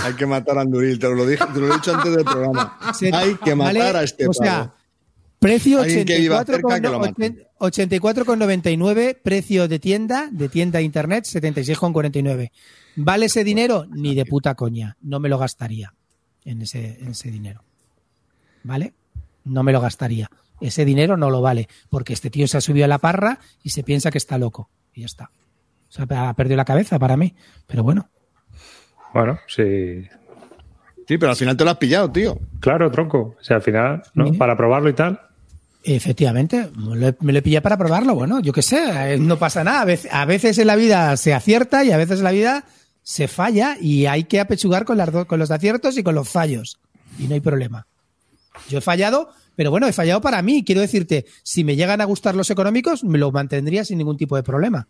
Hay 0.05 0.15
que 0.15 0.25
matar 0.25 0.57
a 0.57 0.63
Anduril, 0.63 0.99
te 0.99 1.15
lo, 1.15 1.27
dije, 1.27 1.45
te 1.53 1.61
lo 1.61 1.71
he 1.71 1.75
dicho 1.75 1.95
antes 1.95 2.17
del 2.17 2.25
programa. 2.25 2.79
Hay 3.13 3.35
que 3.35 3.55
matar 3.55 3.75
vale, 3.77 3.99
a 3.99 4.03
este 4.03 4.27
O 4.27 4.33
sea, 4.33 4.61
pavo. 4.61 4.73
Precio 5.39 5.81
Alguien 5.81 6.05
que 6.05 6.19
viva 6.19 6.41
84 6.41 6.55
cerca 6.55 6.81
que 6.81 6.89
lo 6.89 7.01
con, 7.01 7.11
maten. 7.11 7.45
84,99, 7.59 9.19
precio 9.23 9.69
de 9.69 9.79
tienda, 9.79 10.29
de 10.31 10.49
tienda 10.49 10.81
internet 10.81 11.25
76,49. 11.25 12.51
¿Vale 12.97 13.27
ese 13.27 13.45
dinero? 13.45 13.87
Ni 13.91 14.15
de 14.15 14.25
puta 14.25 14.55
coña. 14.55 14.97
No 15.01 15.21
me 15.21 15.29
lo 15.29 15.39
gastaría 15.39 15.95
en 16.45 16.63
ese, 16.63 16.99
en 17.01 17.09
ese 17.09 17.31
dinero. 17.31 17.63
¿Vale? 18.63 18.95
No 19.45 19.63
me 19.63 19.73
lo 19.73 19.81
gastaría. 19.81 20.31
Ese 20.61 20.85
dinero 20.85 21.17
no 21.17 21.31
lo 21.31 21.41
vale, 21.41 21.69
porque 21.89 22.13
este 22.13 22.31
tío 22.31 22.49
se 22.49 22.57
ha 22.57 22.61
subido 22.61 22.85
a 22.85 22.89
la 22.89 22.99
parra 22.99 23.39
y 23.63 23.71
se 23.71 23.85
piensa 23.85 24.11
que 24.11 24.19
está 24.19 24.39
loco. 24.39 24.71
Y 24.93 25.01
ya 25.01 25.07
está. 25.07 25.31
O 25.89 25.93
sea, 25.93 26.07
ha 26.29 26.35
perdido 26.35 26.57
la 26.57 26.65
cabeza 26.65 26.99
para 26.99 27.17
mí. 27.17 27.35
Pero 27.67 27.83
bueno. 27.83 28.09
Bueno, 29.15 29.39
sí. 29.47 30.07
Sí, 31.07 31.17
pero 31.17 31.31
al 31.31 31.37
final 31.37 31.57
te 31.57 31.65
lo 31.65 31.71
has 31.71 31.79
pillado, 31.79 32.11
tío. 32.11 32.39
Claro, 32.61 32.91
tronco. 32.91 33.37
O 33.41 33.43
sea, 33.43 33.57
al 33.57 33.63
final, 33.63 34.03
¿no? 34.15 34.33
Para 34.35 34.57
probarlo 34.57 34.91
y 34.91 34.93
tal. 34.93 35.21
Efectivamente, 35.85 36.71
me 37.21 37.33
lo, 37.33 37.43
pillé 37.43 37.61
para 37.61 37.77
probarlo. 37.77 38.15
Bueno, 38.15 38.41
yo 38.41 38.53
qué 38.53 38.63
sé, 38.63 39.15
eh, 39.15 39.19
no 39.19 39.39
pasa 39.39 39.65
nada. 39.65 39.83
A 39.83 39.85
veces, 39.85 40.13
a 40.13 40.25
veces 40.25 40.59
en 40.59 40.67
la 40.67 40.77
vida 40.77 41.17
se 41.17 41.35
acierta 41.35 41.85
y 41.85 41.93
a 41.93 41.97
veces 41.97 42.19
en 42.19 42.25
la 42.25 42.33
vida 42.33 42.65
se 43.03 43.29
falla 43.29 43.77
y 43.81 44.07
hay 44.07 44.25
que 44.25 44.41
apechugar 44.41 44.85
con, 44.85 44.99
las 44.99 45.11
con 45.27 45.39
los 45.39 45.51
aciertos 45.51 45.97
y 45.97 46.03
con 46.03 46.15
los 46.15 46.29
fallos. 46.29 46.79
Y 47.19 47.27
no 47.27 47.35
hay 47.35 47.41
problema. 47.41 47.87
Yo 48.69 48.79
he 48.79 48.83
fallado, 48.83 49.31
pero 49.57 49.71
bueno, 49.71 49.87
he 49.87 49.93
fallado 49.93 50.21
para 50.21 50.43
mí. 50.43 50.65
Quiero 50.65 50.81
decirte, 50.81 51.27
si 51.43 51.65
me 51.65 51.77
llegan 51.77 52.01
a 52.01 52.05
gustar 52.05 52.35
los 52.35 52.51
económicos, 52.51 53.05
me 53.05 53.19
lo 53.19 53.31
mantendría 53.31 53.85
sin 53.85 53.99
ningún 53.99 54.17
tipo 54.17 54.37
de 54.37 54.43
problema. 54.43 54.89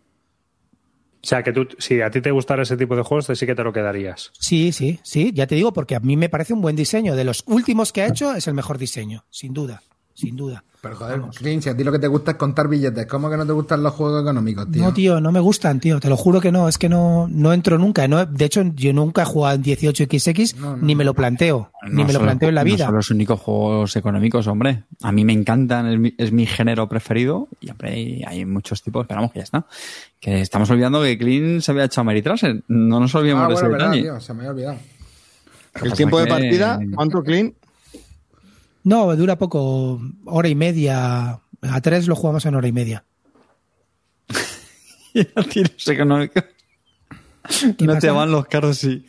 O 1.21 1.27
sea, 1.27 1.43
que 1.43 1.51
tú, 1.51 1.67
si 1.77 2.01
a 2.01 2.09
ti 2.09 2.21
te 2.21 2.31
gustara 2.31 2.63
ese 2.63 2.77
tipo 2.77 2.95
de 2.95 3.03
juegos, 3.03 3.27
te 3.27 3.35
sí 3.35 3.45
que 3.45 3.55
te 3.55 3.63
lo 3.63 3.73
quedarías. 3.73 4.31
Sí, 4.39 4.71
sí, 4.71 4.99
sí, 5.03 5.31
ya 5.33 5.47
te 5.47 5.55
digo, 5.55 5.73
porque 5.73 5.95
a 5.95 5.99
mí 5.99 6.15
me 6.15 6.29
parece 6.29 6.53
un 6.53 6.61
buen 6.61 6.77
diseño. 6.77 7.15
De 7.15 7.25
los 7.25 7.43
últimos 7.45 7.91
que 7.91 8.01
ha 8.01 8.07
hecho, 8.07 8.33
es 8.33 8.47
el 8.47 8.53
mejor 8.53 8.77
diseño, 8.77 9.25
sin 9.29 9.53
duda, 9.53 9.83
sin 10.19 10.35
duda. 10.35 10.63
Pero 10.81 10.95
joder, 10.95 11.21
Clint, 11.35 11.61
si 11.61 11.67
a 11.67 11.75
ti 11.75 11.83
lo 11.83 11.91
que 11.91 11.99
te 11.99 12.07
gusta 12.07 12.31
es 12.31 12.37
contar 12.37 12.69
billetes, 12.69 13.05
¿cómo 13.05 13.29
que 13.29 13.35
no 13.35 13.45
te 13.45 13.51
gustan 13.51 13.83
los 13.83 13.93
juegos 13.93 14.21
económicos, 14.21 14.71
tío? 14.71 14.81
No, 14.81 14.93
tío, 14.93 15.19
no 15.19 15.29
me 15.33 15.41
gustan, 15.41 15.81
tío. 15.81 15.99
Te 15.99 16.07
lo 16.07 16.15
juro 16.15 16.39
que 16.39 16.53
no. 16.53 16.69
Es 16.69 16.77
que 16.77 16.87
no, 16.87 17.27
no 17.29 17.51
entro 17.51 17.77
nunca. 17.77 18.07
No, 18.07 18.25
de 18.25 18.45
hecho, 18.45 18.61
yo 18.75 18.93
nunca 18.93 19.23
he 19.23 19.25
jugado 19.25 19.55
en 19.55 19.63
18XX, 19.63 20.55
No, 20.55 20.77
no. 20.77 20.83
ni 20.85 20.95
me 20.95 21.03
lo 21.03 21.13
planteo. 21.13 21.69
ni 21.89 21.95
No 21.95 22.05
me 22.07 22.13
lo 22.13 22.21
planteo 22.21 22.47
en 22.47 22.55
la 22.55 22.61
no 22.63 22.65
vida. 22.65 22.85
son 22.85 22.95
los 22.95 23.11
únicos 23.11 23.41
juegos 23.41 23.93
económicos, 23.97 24.47
hombre. 24.47 24.85
A 25.01 25.11
mí 25.11 25.25
me 25.25 25.33
encantan, 25.33 25.85
es 25.87 25.99
mi, 25.99 26.15
es 26.17 26.31
mi 26.31 26.45
género 26.45 26.87
preferido. 26.87 27.49
Y 27.59 27.71
hombre, 27.71 27.91
hay, 27.91 28.23
hay 28.25 28.45
muchos 28.45 28.81
tipos, 28.81 29.05
pero 29.05 29.17
vamos, 29.17 29.33
que 29.33 29.39
ya 29.39 29.43
está. 29.43 29.65
Que 30.21 30.39
estamos 30.39 30.69
olvidando 30.69 31.01
que 31.03 31.17
Clean 31.17 31.61
se 31.61 31.71
había 31.71 31.83
echado 31.83 32.05
Meritraser. 32.05 32.63
No 32.69 33.01
nos 33.01 33.13
olvidemos 33.15 33.43
Ah, 33.43 33.47
de 33.49 33.53
ese 33.55 33.67
verdad, 33.67 33.91
tío, 33.91 34.19
se 34.21 34.33
me 34.33 34.39
había 34.47 34.51
olvidado. 34.51 34.77
El 35.83 35.93
tiempo 35.93 36.19
de 36.19 36.27
partida, 36.27 36.79
¿cuánto, 36.95 37.21
Clean? 37.21 37.53
No, 38.89 39.15
dura 39.15 39.37
poco, 39.37 40.01
hora 40.25 40.49
y 40.49 40.55
media. 40.55 41.39
A 41.61 41.81
tres 41.81 42.07
lo 42.07 42.15
jugamos 42.15 42.43
en 42.47 42.55
hora 42.55 42.67
y 42.67 42.71
media. 42.71 43.05
Y 45.13 45.21
a 45.21 45.43
ti 45.43 45.63
los 45.63 45.87
económicos. 45.87 46.43
¿Qué 47.77 47.85
No 47.85 47.99
te 47.99 48.09
van 48.09 48.31
los 48.31 48.47
caros, 48.47 48.79
sí. 48.79 49.05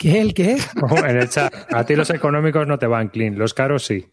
¿Qué? 0.00 0.20
¿El 0.20 0.34
qué? 0.34 0.58
En 1.04 1.18
el 1.18 1.28
chat. 1.28 1.54
A 1.72 1.86
ti 1.86 1.94
los 1.94 2.10
económicos 2.10 2.66
no 2.66 2.80
te 2.80 2.88
van 2.88 3.10
clean, 3.10 3.38
los 3.38 3.54
caros 3.54 3.86
sí. 3.86 4.04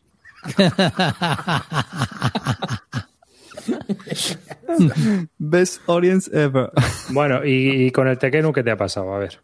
Best 5.39 5.81
audience 5.87 6.29
ever. 6.31 6.69
Bueno, 7.09 7.43
y, 7.43 7.87
y 7.87 7.91
con 7.91 8.07
el 8.07 8.19
Tekenu, 8.19 8.53
¿qué 8.53 8.61
te 8.61 8.69
ha 8.69 8.77
pasado? 8.77 9.11
A 9.15 9.17
ver. 9.17 9.41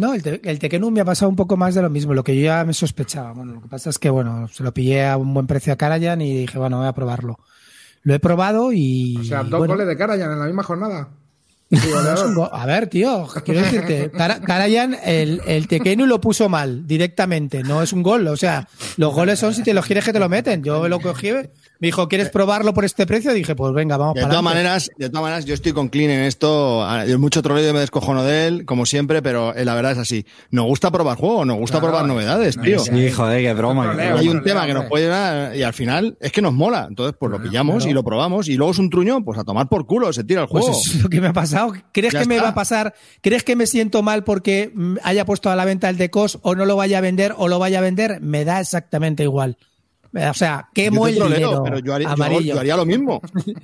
No, 0.00 0.14
el, 0.14 0.22
te- 0.22 0.40
el 0.50 0.58
Tekken 0.58 0.82
1 0.82 0.90
me 0.90 1.00
ha 1.00 1.04
pasado 1.04 1.28
un 1.28 1.36
poco 1.36 1.56
más 1.56 1.74
de 1.74 1.82
lo 1.82 1.90
mismo, 1.90 2.14
lo 2.14 2.24
que 2.24 2.34
yo 2.36 2.42
ya 2.42 2.64
me 2.64 2.72
sospechaba. 2.74 3.32
Bueno, 3.32 3.52
lo 3.54 3.60
que 3.62 3.68
pasa 3.68 3.90
es 3.90 3.98
que, 3.98 4.10
bueno, 4.10 4.48
se 4.48 4.62
lo 4.62 4.72
pillé 4.74 5.06
a 5.06 5.16
un 5.16 5.32
buen 5.34 5.46
precio 5.46 5.72
a 5.72 5.76
Karajan 5.76 6.20
y 6.22 6.38
dije, 6.38 6.58
bueno, 6.58 6.78
voy 6.78 6.86
a 6.88 6.92
probarlo. 6.92 7.38
Lo 8.02 8.14
he 8.14 8.18
probado 8.18 8.72
y. 8.72 9.16
O 9.18 9.24
sea, 9.24 9.42
dos 9.42 9.58
bueno, 9.58 9.74
goles 9.74 9.86
de 9.86 9.96
Karajan 9.96 10.32
en 10.32 10.38
la 10.40 10.46
misma 10.46 10.62
jornada. 10.62 11.08
A 12.52 12.66
ver, 12.66 12.88
tío, 12.88 13.26
quiero 13.44 13.60
decirte, 13.60 14.10
Karajan, 14.10 14.96
el, 15.04 15.40
el 15.46 15.68
Tekken 15.68 16.00
1 16.00 16.06
lo 16.08 16.20
puso 16.20 16.48
mal 16.48 16.86
directamente, 16.86 17.62
no 17.62 17.82
es 17.82 17.92
un 17.92 18.02
gol. 18.02 18.26
O 18.28 18.36
sea, 18.36 18.68
los 18.96 19.14
goles 19.14 19.38
son 19.38 19.54
si 19.54 19.62
te 19.62 19.72
los 19.74 19.86
quieres 19.86 20.04
que 20.04 20.12
te 20.12 20.18
lo 20.18 20.28
meten. 20.28 20.62
Yo 20.64 20.88
lo 20.88 21.00
cogí, 21.00 21.30
me 21.32 21.48
dijo, 21.88 22.08
¿quieres 22.08 22.28
probarlo 22.30 22.74
por 22.74 22.84
este 22.84 23.06
precio? 23.06 23.32
Dije, 23.32 23.54
pues 23.54 23.72
venga, 23.72 23.96
vamos 23.96 24.14
De 24.14 24.22
para 24.22 24.30
todas 24.32 24.44
maneras, 24.44 24.90
de 24.98 25.08
todas 25.08 25.22
maneras, 25.22 25.44
yo 25.44 25.54
estoy 25.54 25.72
con 25.72 25.88
Clean 25.88 26.10
en 26.10 26.20
esto. 26.24 26.84
Ah, 26.84 27.06
Yo 27.06 27.18
mucho 27.18 27.40
troleo 27.42 27.70
y 27.70 27.72
me 27.72 27.80
descojono 27.80 28.24
de 28.24 28.46
él, 28.48 28.64
como 28.64 28.84
siempre, 28.84 29.22
pero 29.22 29.54
eh, 29.54 29.64
la 29.64 29.74
verdad 29.74 29.92
es 29.92 29.98
así. 29.98 30.26
Nos 30.50 30.66
gusta 30.66 30.90
probar 30.90 31.16
juegos, 31.16 31.46
nos 31.46 31.56
gusta 31.56 31.78
Claro, 31.78 31.92
probar 31.92 32.08
novedades, 32.08 32.58
tío. 32.60 32.80
Sí, 32.80 33.10
joder, 33.10 33.42
qué 33.42 33.54
broma. 33.54 33.84
Troleo. 33.92 34.18
Hay 34.18 34.28
un 34.28 34.42
tema 34.42 34.66
que 34.66 34.74
nos 34.74 34.86
puede 34.86 35.04
llevar 35.04 35.56
y 35.56 35.62
al 35.62 35.72
final 35.72 36.16
es 36.20 36.32
que 36.32 36.42
nos 36.42 36.52
mola. 36.52 36.86
Entonces, 36.88 37.14
pues 37.18 37.30
lo 37.30 37.40
pillamos 37.40 37.86
y 37.86 37.92
lo 37.92 38.02
probamos 38.02 38.48
y 38.48 38.56
luego 38.56 38.72
es 38.72 38.78
un 38.78 38.90
truño, 38.90 39.24
pues 39.24 39.38
a 39.38 39.44
tomar 39.44 39.68
por 39.68 39.86
culo, 39.86 40.12
se 40.12 40.24
tira 40.24 40.42
el 40.42 40.48
Pues 40.48 40.64
juego. 40.64 40.78
eso 40.80 40.90
es 40.96 41.02
lo 41.02 41.08
que 41.08 41.20
me 41.20 41.28
ha 41.28 41.32
pasado. 41.32 41.59
¿Crees 41.92 42.12
Ya 42.12 42.20
que 42.20 42.26
me 42.26 42.40
va 42.40 42.48
a 42.48 42.54
pasar? 42.54 42.94
¿Crees 43.20 43.44
que 43.44 43.56
me 43.56 43.66
siento 43.66 44.02
mal 44.02 44.24
porque 44.24 44.70
mm, 44.74 44.96
haya 45.02 45.24
puesto 45.24 45.50
a 45.50 45.56
la 45.56 45.64
venta 45.64 45.88
el 45.88 45.96
de 45.96 46.10
COS 46.10 46.38
o 46.42 46.54
no 46.54 46.64
lo 46.64 46.76
vaya 46.76 46.98
a 46.98 47.00
vender 47.00 47.34
o 47.36 47.48
lo 47.48 47.58
vaya 47.58 47.78
a 47.78 47.82
vender? 47.82 48.20
Me 48.20 48.44
da 48.44 48.60
exactamente 48.60 49.22
igual. 49.22 49.56
O 50.12 50.34
sea, 50.34 50.68
quemo 50.74 51.06
el 51.06 51.16
troleo, 51.16 51.38
dinero 51.38 51.62
pero 51.62 51.78
yo 51.78 51.94
haría, 51.94 52.10
amarillo. 52.10 52.54
yo 52.54 52.60
haría 52.60 52.76
lo 52.76 52.86
mismo. 52.86 53.20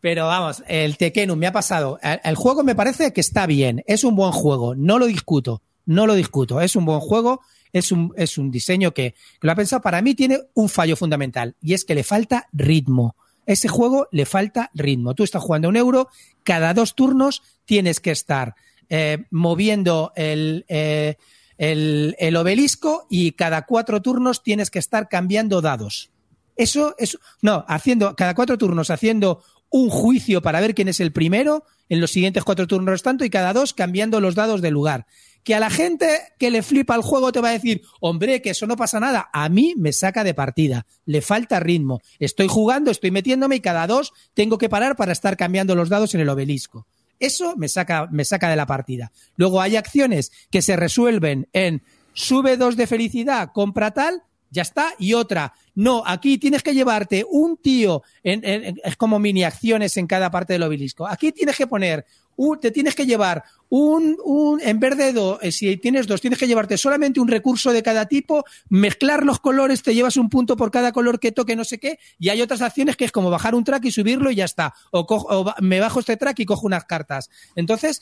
Pero 0.00 0.28
vamos, 0.28 0.62
el 0.68 0.96
Tekken 0.96 1.36
me 1.36 1.48
ha 1.48 1.52
pasado. 1.52 1.98
El, 2.00 2.20
el 2.22 2.36
juego 2.36 2.62
me 2.62 2.76
parece 2.76 3.12
que 3.12 3.20
está 3.20 3.46
bien, 3.46 3.82
es 3.84 4.04
un 4.04 4.14
buen 4.14 4.30
juego, 4.30 4.76
no 4.76 4.96
lo 5.00 5.06
discuto, 5.06 5.60
no 5.86 6.06
lo 6.06 6.14
discuto, 6.14 6.60
es 6.60 6.76
un 6.76 6.84
buen 6.84 7.00
juego, 7.00 7.40
es 7.72 7.92
un, 7.92 8.12
es 8.16 8.38
un 8.38 8.50
diseño 8.50 8.92
que, 8.92 9.12
que 9.40 9.46
lo 9.46 9.52
ha 9.52 9.56
pensado. 9.56 9.82
Para 9.82 10.02
mí 10.02 10.14
tiene 10.14 10.38
un 10.54 10.68
fallo 10.68 10.96
fundamental 10.96 11.56
y 11.60 11.74
es 11.74 11.84
que 11.84 11.94
le 11.94 12.04
falta 12.04 12.46
ritmo. 12.52 13.16
Ese 13.48 13.66
juego 13.66 14.08
le 14.12 14.26
falta 14.26 14.70
ritmo. 14.74 15.14
Tú 15.14 15.24
estás 15.24 15.42
jugando 15.42 15.70
un 15.70 15.76
euro, 15.76 16.08
cada 16.44 16.74
dos 16.74 16.94
turnos 16.94 17.42
tienes 17.64 17.98
que 17.98 18.10
estar 18.10 18.54
eh, 18.90 19.24
moviendo 19.30 20.12
el, 20.16 20.66
eh, 20.68 21.16
el, 21.56 22.14
el 22.18 22.36
obelisco 22.36 23.06
y 23.08 23.32
cada 23.32 23.64
cuatro 23.64 24.02
turnos 24.02 24.42
tienes 24.42 24.70
que 24.70 24.78
estar 24.78 25.08
cambiando 25.08 25.62
dados. 25.62 26.10
Eso 26.56 26.94
es, 26.98 27.16
no, 27.40 27.64
haciendo, 27.68 28.14
cada 28.16 28.34
cuatro 28.34 28.58
turnos 28.58 28.90
haciendo 28.90 29.42
un 29.70 29.88
juicio 29.88 30.42
para 30.42 30.60
ver 30.60 30.74
quién 30.74 30.88
es 30.88 31.00
el 31.00 31.12
primero 31.12 31.64
en 31.88 32.02
los 32.02 32.10
siguientes 32.10 32.44
cuatro 32.44 32.66
turnos 32.66 32.90
restantes 32.90 33.28
y 33.28 33.30
cada 33.30 33.54
dos 33.54 33.72
cambiando 33.72 34.20
los 34.20 34.34
dados 34.34 34.60
de 34.60 34.70
lugar. 34.70 35.06
Que 35.44 35.54
a 35.54 35.60
la 35.60 35.70
gente 35.70 36.08
que 36.38 36.50
le 36.50 36.62
flipa 36.62 36.94
el 36.94 37.02
juego 37.02 37.32
te 37.32 37.40
va 37.40 37.48
a 37.48 37.52
decir, 37.52 37.82
hombre, 38.00 38.42
que 38.42 38.50
eso 38.50 38.66
no 38.66 38.76
pasa 38.76 39.00
nada. 39.00 39.30
A 39.32 39.48
mí 39.48 39.74
me 39.76 39.92
saca 39.92 40.24
de 40.24 40.34
partida. 40.34 40.86
Le 41.04 41.22
falta 41.22 41.60
ritmo. 41.60 42.00
Estoy 42.18 42.48
jugando, 42.48 42.90
estoy 42.90 43.10
metiéndome 43.10 43.56
y 43.56 43.60
cada 43.60 43.86
dos 43.86 44.12
tengo 44.34 44.58
que 44.58 44.68
parar 44.68 44.96
para 44.96 45.12
estar 45.12 45.36
cambiando 45.36 45.74
los 45.74 45.88
dados 45.88 46.14
en 46.14 46.20
el 46.20 46.28
obelisco. 46.28 46.86
Eso 47.18 47.56
me 47.56 47.68
saca, 47.68 48.08
me 48.10 48.24
saca 48.24 48.48
de 48.50 48.56
la 48.56 48.66
partida. 48.66 49.12
Luego 49.36 49.60
hay 49.60 49.76
acciones 49.76 50.30
que 50.50 50.62
se 50.62 50.76
resuelven 50.76 51.48
en 51.52 51.82
sube 52.12 52.56
dos 52.56 52.76
de 52.76 52.86
felicidad, 52.86 53.50
compra 53.52 53.92
tal, 53.92 54.22
ya 54.50 54.62
está. 54.62 54.92
Y 54.98 55.14
otra, 55.14 55.52
no, 55.74 56.02
aquí 56.06 56.38
tienes 56.38 56.62
que 56.62 56.74
llevarte 56.74 57.24
un 57.28 57.56
tío, 57.56 58.02
en, 58.22 58.44
en- 58.44 58.80
es 58.82 58.96
como 58.96 59.18
mini 59.18 59.44
acciones 59.44 59.96
en 59.96 60.06
cada 60.06 60.30
parte 60.30 60.52
del 60.54 60.62
obelisco. 60.62 61.06
Aquí 61.06 61.32
tienes 61.32 61.56
que 61.56 61.66
poner, 61.66 62.04
un- 62.36 62.58
te 62.60 62.70
tienes 62.70 62.94
que 62.94 63.06
llevar 63.06 63.44
un, 63.70 64.16
un 64.24 64.60
en 64.62 64.80
vez 64.80 64.96
de 64.96 65.12
dos, 65.12 65.38
eh, 65.42 65.52
si 65.52 65.76
tienes 65.76 66.06
dos, 66.06 66.20
tienes 66.22 66.38
que 66.38 66.46
llevarte 66.46 66.78
solamente 66.78 67.20
un 67.20 67.28
recurso 67.28 67.72
de 67.72 67.82
cada 67.82 68.06
tipo, 68.06 68.44
mezclar 68.70 69.24
los 69.26 69.40
colores, 69.40 69.82
te 69.82 69.94
llevas 69.94 70.16
un 70.16 70.30
punto 70.30 70.56
por 70.56 70.70
cada 70.70 70.92
color 70.92 71.20
que 71.20 71.32
toque, 71.32 71.54
no 71.56 71.64
sé 71.64 71.78
qué, 71.78 71.98
y 72.18 72.30
hay 72.30 72.40
otras 72.40 72.62
acciones 72.62 72.96
que 72.96 73.04
es 73.04 73.12
como 73.12 73.28
bajar 73.30 73.54
un 73.54 73.64
track 73.64 73.84
y 73.84 73.90
subirlo 73.90 74.30
y 74.30 74.36
ya 74.36 74.46
está. 74.46 74.72
O, 74.90 75.06
cojo- 75.06 75.26
o 75.28 75.54
me 75.60 75.80
bajo 75.80 76.00
este 76.00 76.16
track 76.16 76.38
y 76.40 76.44
cojo 76.46 76.66
unas 76.66 76.84
cartas. 76.84 77.28
Entonces, 77.56 78.00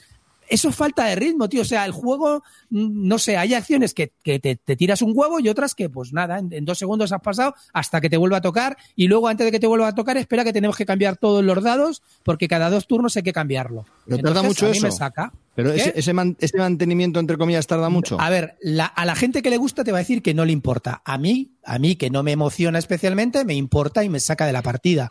eso 0.48 0.68
es 0.68 0.76
falta 0.76 1.04
de 1.06 1.14
ritmo, 1.14 1.48
tío. 1.48 1.62
O 1.62 1.64
sea, 1.64 1.84
el 1.84 1.92
juego, 1.92 2.42
mm, 2.70 3.08
no 3.08 3.18
sé, 3.18 3.36
hay 3.36 3.54
acciones 3.54 3.94
que, 3.94 4.12
que 4.22 4.38
te, 4.38 4.56
te 4.56 4.76
tiras 4.76 5.02
un 5.02 5.12
huevo 5.14 5.40
y 5.40 5.48
otras 5.48 5.74
que, 5.74 5.88
pues 5.88 6.12
nada, 6.12 6.38
en, 6.38 6.52
en 6.52 6.64
dos 6.64 6.78
segundos 6.78 7.12
has 7.12 7.20
pasado 7.20 7.54
hasta 7.72 8.00
que 8.00 8.10
te 8.10 8.16
vuelva 8.16 8.38
a 8.38 8.40
tocar 8.40 8.76
y 8.94 9.08
luego 9.08 9.28
antes 9.28 9.44
de 9.44 9.52
que 9.52 9.60
te 9.60 9.66
vuelva 9.66 9.88
a 9.88 9.94
tocar, 9.94 10.16
espera 10.16 10.44
que 10.44 10.52
tenemos 10.52 10.76
que 10.76 10.86
cambiar 10.86 11.16
todos 11.16 11.44
los 11.44 11.62
dados 11.62 12.02
porque 12.22 12.48
cada 12.48 12.70
dos 12.70 12.86
turnos 12.86 13.16
hay 13.16 13.22
que 13.22 13.32
cambiarlo. 13.32 13.84
Pero 14.06 14.18
tarda 14.18 14.42
mucho 14.42 14.66
a 14.66 14.70
mí 14.70 14.76
eso. 14.76 14.86
me 14.86 14.92
saca. 14.92 15.32
Pero 15.56 15.72
ese, 15.72 15.92
ese, 15.96 16.12
man- 16.12 16.36
ese 16.38 16.58
mantenimiento, 16.58 17.18
entre 17.18 17.36
comillas, 17.38 17.66
tarda 17.66 17.88
mucho. 17.88 18.20
A 18.20 18.30
ver, 18.30 18.56
la- 18.60 18.84
a 18.86 19.04
la 19.06 19.16
gente 19.16 19.42
que 19.42 19.50
le 19.50 19.56
gusta 19.56 19.82
te 19.82 19.90
va 19.90 19.98
a 19.98 20.02
decir 20.02 20.22
que 20.22 20.34
no 20.34 20.44
le 20.44 20.52
importa. 20.52 21.02
A 21.04 21.18
mí, 21.18 21.52
a 21.64 21.78
mí 21.78 21.96
que 21.96 22.10
no 22.10 22.22
me 22.22 22.32
emociona 22.32 22.78
especialmente, 22.78 23.44
me 23.44 23.54
importa 23.54 24.04
y 24.04 24.08
me 24.08 24.20
saca 24.20 24.46
de 24.46 24.52
la 24.52 24.62
partida. 24.62 25.10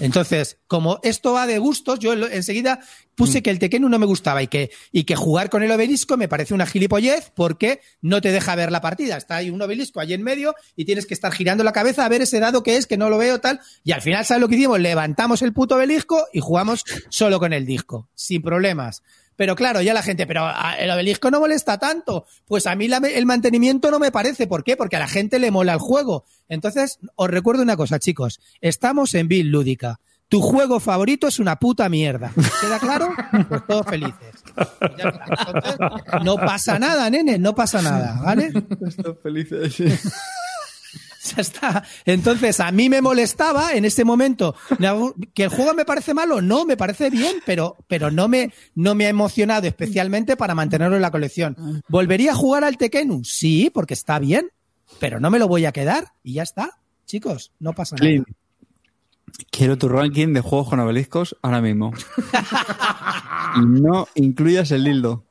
Entonces, 0.00 0.58
como 0.66 1.00
esto 1.02 1.32
va 1.32 1.46
de 1.46 1.58
gustos, 1.58 1.98
yo 1.98 2.12
enseguida 2.12 2.80
puse 3.14 3.42
que 3.42 3.50
el 3.50 3.58
Tekken 3.58 3.82
no 3.82 3.98
me 3.98 4.06
gustaba 4.06 4.42
y 4.42 4.46
que, 4.46 4.70
y 4.92 5.02
que 5.04 5.16
jugar 5.16 5.50
con 5.50 5.62
el 5.64 5.70
obelisco 5.72 6.16
me 6.16 6.28
parece 6.28 6.54
una 6.54 6.66
gilipollez 6.66 7.32
porque 7.34 7.80
no 8.00 8.20
te 8.20 8.30
deja 8.30 8.54
ver 8.54 8.70
la 8.70 8.80
partida. 8.80 9.16
Está 9.16 9.36
ahí 9.36 9.50
un 9.50 9.60
obelisco 9.60 9.98
allí 9.98 10.14
en 10.14 10.22
medio 10.22 10.54
y 10.76 10.84
tienes 10.84 11.04
que 11.06 11.14
estar 11.14 11.32
girando 11.32 11.64
la 11.64 11.72
cabeza 11.72 12.04
a 12.04 12.08
ver 12.08 12.22
ese 12.22 12.38
dado 12.38 12.62
que 12.62 12.76
es, 12.76 12.86
que 12.86 12.96
no 12.96 13.10
lo 13.10 13.18
veo 13.18 13.40
tal. 13.40 13.58
Y 13.82 13.90
al 13.92 14.02
final, 14.02 14.24
¿sabes 14.24 14.40
lo 14.40 14.48
que 14.48 14.54
hicimos? 14.54 14.78
Levantamos 14.78 15.42
el 15.42 15.52
puto 15.52 15.74
obelisco 15.76 16.26
y 16.32 16.40
jugamos 16.40 16.84
solo 17.08 17.40
con 17.40 17.52
el 17.52 17.66
disco, 17.66 18.08
sin 18.14 18.40
problemas. 18.42 19.02
Pero 19.38 19.54
claro, 19.54 19.80
ya 19.80 19.94
la 19.94 20.02
gente, 20.02 20.26
pero 20.26 20.42
ah, 20.44 20.74
el 20.78 20.90
obelisco 20.90 21.30
no 21.30 21.38
molesta 21.38 21.78
tanto. 21.78 22.26
Pues 22.46 22.66
a 22.66 22.74
mí 22.74 22.88
la- 22.88 22.96
el 22.98 23.24
mantenimiento 23.24 23.88
no 23.90 24.00
me 24.00 24.10
parece. 24.10 24.48
¿Por 24.48 24.64
qué? 24.64 24.76
Porque 24.76 24.96
a 24.96 24.98
la 24.98 25.06
gente 25.06 25.38
le 25.38 25.52
mola 25.52 25.72
el 25.74 25.78
juego. 25.78 26.24
Entonces, 26.48 26.98
os 27.14 27.30
recuerdo 27.30 27.62
una 27.62 27.76
cosa, 27.76 28.00
chicos. 28.00 28.40
Estamos 28.60 29.14
en 29.14 29.28
Bill 29.28 29.48
Lúdica. 29.48 30.00
Tu 30.28 30.40
juego 30.42 30.80
favorito 30.80 31.28
es 31.28 31.38
una 31.38 31.56
puta 31.56 31.88
mierda. 31.88 32.32
¿Queda 32.60 32.78
claro? 32.80 33.14
Pues 33.48 33.62
todos 33.66 33.86
felices. 33.86 34.34
No 36.24 36.34
pasa 36.36 36.78
nada, 36.80 37.08
nene, 37.08 37.38
no 37.38 37.54
pasa 37.54 37.80
nada, 37.80 38.20
¿vale? 38.22 38.52
Ya 41.36 41.42
está. 41.42 41.84
Entonces, 42.04 42.60
a 42.60 42.70
mí 42.72 42.88
me 42.88 43.02
molestaba 43.02 43.74
en 43.74 43.84
ese 43.84 44.04
momento 44.04 44.54
que 45.34 45.44
el 45.44 45.50
juego 45.50 45.74
me 45.74 45.84
parece 45.84 46.14
malo, 46.14 46.40
no, 46.40 46.64
me 46.64 46.76
parece 46.76 47.10
bien, 47.10 47.36
pero, 47.44 47.76
pero 47.86 48.10
no, 48.10 48.28
me, 48.28 48.52
no 48.74 48.94
me 48.94 49.06
ha 49.06 49.08
emocionado 49.08 49.66
especialmente 49.66 50.36
para 50.36 50.54
mantenerlo 50.54 50.96
en 50.96 51.02
la 51.02 51.10
colección. 51.10 51.82
¿Volvería 51.88 52.32
a 52.32 52.34
jugar 52.34 52.64
al 52.64 52.76
Tekenu? 52.76 53.24
Sí, 53.24 53.70
porque 53.72 53.94
está 53.94 54.18
bien, 54.18 54.50
pero 54.98 55.20
no 55.20 55.30
me 55.30 55.38
lo 55.38 55.48
voy 55.48 55.66
a 55.66 55.72
quedar 55.72 56.12
y 56.22 56.34
ya 56.34 56.42
está. 56.42 56.78
Chicos, 57.06 57.52
no 57.58 57.72
pasa 57.72 57.96
nada. 57.96 58.24
Quiero 59.50 59.76
tu 59.78 59.88
ranking 59.88 60.32
de 60.32 60.40
juegos 60.40 60.68
con 60.70 60.80
obeliscos 60.80 61.36
ahora 61.42 61.60
mismo. 61.60 61.92
y 63.56 63.60
no 63.60 64.08
incluyas 64.14 64.70
el 64.70 64.84
dildo. 64.84 65.24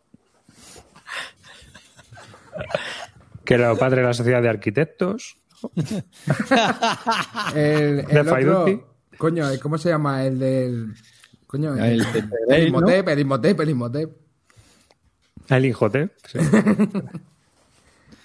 Que 3.43 3.55
era 3.55 3.75
padre 3.75 4.01
de 4.01 4.07
la 4.07 4.13
sociedad 4.13 4.41
de 4.41 4.49
arquitectos. 4.49 5.37
El, 7.55 8.05
el 8.09 8.17
otro, 8.29 8.65
coño, 9.17 9.45
¿cómo 9.61 9.77
se 9.77 9.89
llama? 9.89 10.23
El 10.25 10.39
del. 10.39 10.93
Coño, 11.45 11.75
El 11.75 12.01
el, 12.01 12.29
el 12.49 12.71
¿no? 12.71 12.79
Imhotep, 12.79 13.07
el 13.09 13.19
Imhotep, 13.19 13.59
el 13.61 13.69
Imhotep. 13.69 14.11
El 15.49 15.65
Inhotep. 15.65 16.11
sí. 16.25 16.39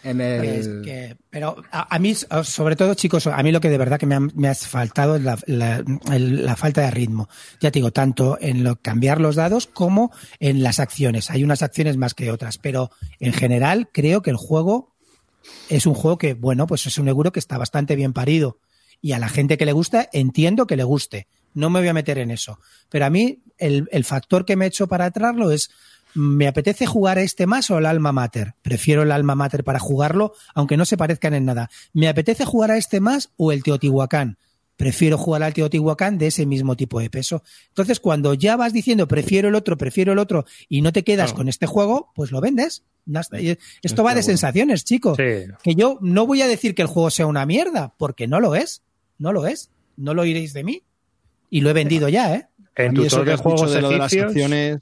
En 0.05 0.21
Es 0.21 0.67
el. 0.67 0.83
que- 0.83 1.17
pero 1.31 1.55
a, 1.71 1.95
a 1.95 1.99
mí, 2.01 2.13
sobre 2.17 2.75
todo, 2.75 2.95
chicos, 2.95 3.29
a 3.29 3.41
mí 3.45 3.53
lo 3.53 3.61
que 3.61 3.71
de 3.71 3.79
verdad 3.79 4.01
que 4.01 4.07
me 4.07 4.17
ha, 4.17 4.21
me 4.21 4.49
ha 4.49 4.55
faltado 4.57 5.15
es 5.15 5.23
la, 5.23 5.39
la- 5.47 5.85
el- 6.13 6.45
la 6.45 6.57
falta 6.57 6.81
de 6.81 6.91
ritmo. 6.91 7.29
Ya 7.61 7.71
te 7.71 7.79
digo, 7.79 7.93
tanto 7.93 8.37
en 8.41 8.65
lo, 8.65 8.75
cambiar 8.75 9.21
los 9.21 9.37
dados 9.37 9.69
como 9.69 10.11
en 10.41 10.65
las 10.65 10.81
acciones. 10.81 11.31
Hay 11.31 11.45
unas 11.45 11.63
acciones 11.63 11.97
más 11.97 12.15
que 12.15 12.33
otras, 12.33 12.59
pero 12.59 12.91
en 13.21 13.33
general 13.33 13.89
creo 13.93 14.23
que 14.23 14.31
el 14.31 14.37
juego 14.37 14.92
es 15.69 15.87
un 15.87 15.95
juego 15.95 16.19
que, 16.19 16.35
bueno, 16.35 16.67
pues 16.67 16.87
es 16.87 16.99
un 16.99 17.09
euro 17.09 17.33
que 17.33 17.41
está 17.41 17.59
bastante 17.59 17.97
bien 17.97 18.13
parido. 18.13 18.59
Y 19.01 19.13
a 19.13 19.19
la 19.19 19.29
gente 19.29 19.59
que 19.59 19.67
le 19.67 19.73
gusta, 19.73 20.09
entiendo 20.13 20.67
que 20.67 20.77
le 20.77 20.85
guste. 20.85 21.27
No 21.55 21.71
me 21.71 21.81
voy 21.81 21.89
a 21.89 21.95
meter 21.95 22.19
en 22.19 22.31
eso. 22.31 22.59
Pero 22.89 23.05
a 23.07 23.11
mí, 23.11 23.43
el, 23.59 23.89
el 23.91 24.05
factor 24.05 24.45
que 24.45 24.57
me 24.57 24.65
he 24.65 24.69
hecho 24.69 24.87
para 24.87 25.07
atrarlo 25.07 25.51
es 25.51 25.71
me 26.15 26.47
apetece 26.47 26.87
jugar 26.87 27.19
este 27.19 27.47
más 27.47 27.71
o 27.71 27.79
el 27.79 27.87
Alma 27.87 28.13
Mater. 28.13 28.55
Prefiero 28.63 29.03
el 29.03 29.13
Alma 29.13 29.35
Mater 29.35 29.65
para 29.65 29.79
jugarlo, 29.79 30.35
aunque 30.55 30.77
no 30.77 30.85
se 30.85 30.97
parezcan 30.97 31.35
en 31.35 31.47
nada. 31.47 31.71
Me 31.93 32.09
apetece 32.09 32.45
jugar 32.45 32.71
a 32.71 32.77
este 32.77 33.01
más 33.01 33.31
o 33.37 33.53
el 33.53 33.63
Teotihuacán. 33.63 34.37
Prefiero 34.77 35.19
jugar 35.19 35.43
al 35.43 35.55
Teotihuacán 35.55 36.19
de 36.19 36.29
ese 36.29 36.47
mismo 36.47 36.77
tipo 36.77 37.01
de 37.01 37.11
peso. 37.11 37.43
Entonces, 37.69 38.01
cuando 38.01 38.35
ya 38.35 38.57
vas 38.57 38.73
diciendo 38.73 39.07
prefiero 39.07 39.49
el 39.49 39.55
otro, 39.55 39.77
prefiero 39.77 40.13
el 40.13 40.19
otro 40.19 40.45
y 40.69 40.83
no 40.83 40.93
te 40.93 41.05
quedas 41.05 41.33
con 41.33 41.49
este 41.49 41.67
juego, 41.67 42.11
pues 42.15 42.33
lo 42.33 42.41
vendes. 42.41 42.83
Está. 43.07 43.39
Esto 43.83 44.03
va 44.05 44.15
de 44.15 44.23
sensaciones, 44.23 44.85
chicos. 44.85 45.17
Sí. 45.17 45.51
Que 45.63 45.75
yo 45.75 45.99
no 46.01 46.27
voy 46.27 46.43
a 46.43 46.49
decir 46.49 46.75
que 46.75 46.83
el 46.83 46.89
juego 46.89 47.11
sea 47.11 47.27
una 47.27 47.47
mierda, 47.47 47.95
porque 47.99 48.27
no 48.27 48.41
lo 48.41 48.55
es. 48.55 48.83
No 49.19 49.33
lo 49.33 49.47
es. 49.47 49.71
No 49.97 50.15
lo 50.15 50.25
iréis 50.25 50.53
de 50.53 50.65
mí. 50.65 50.83
Y 51.51 51.61
lo 51.61 51.71
he 51.71 51.75
vendido 51.75 52.09
ya, 52.09 52.35
¿eh? 52.35 52.49
En 52.77 52.95
tu 52.95 53.05
eso 53.05 53.19
que 53.21 53.27
de 53.27 53.33
has 53.35 53.41
dicho 53.41 53.51
juegos 53.51 53.73
de 53.73 53.83
lo 53.83 53.91
de 53.91 53.99
las 53.99 54.13
acciones, 54.15 54.79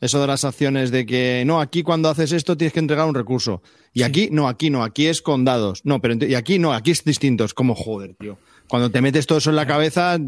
eso 0.00 0.20
de 0.20 0.26
las 0.26 0.44
acciones 0.44 0.90
de 0.90 1.06
que 1.06 1.44
no, 1.46 1.60
aquí 1.60 1.82
cuando 1.82 2.08
haces 2.08 2.32
esto 2.32 2.56
tienes 2.56 2.72
que 2.72 2.80
entregar 2.80 3.06
un 3.06 3.14
recurso. 3.14 3.62
Y 3.92 4.02
aquí, 4.02 4.28
no, 4.30 4.48
aquí 4.48 4.70
no, 4.70 4.82
aquí 4.82 5.06
es 5.06 5.22
con 5.22 5.44
dados. 5.44 5.82
No, 5.84 6.00
pero 6.00 6.14
y 6.26 6.34
aquí 6.34 6.58
no, 6.58 6.72
aquí 6.72 6.90
es 6.90 7.04
distinto. 7.04 7.44
Es 7.44 7.54
como 7.54 7.74
joder, 7.74 8.14
tío. 8.14 8.38
Cuando 8.68 8.90
te 8.90 9.00
metes 9.00 9.26
todo 9.26 9.38
eso 9.38 9.50
en 9.50 9.56
la 9.56 9.66
cabeza, 9.66 10.18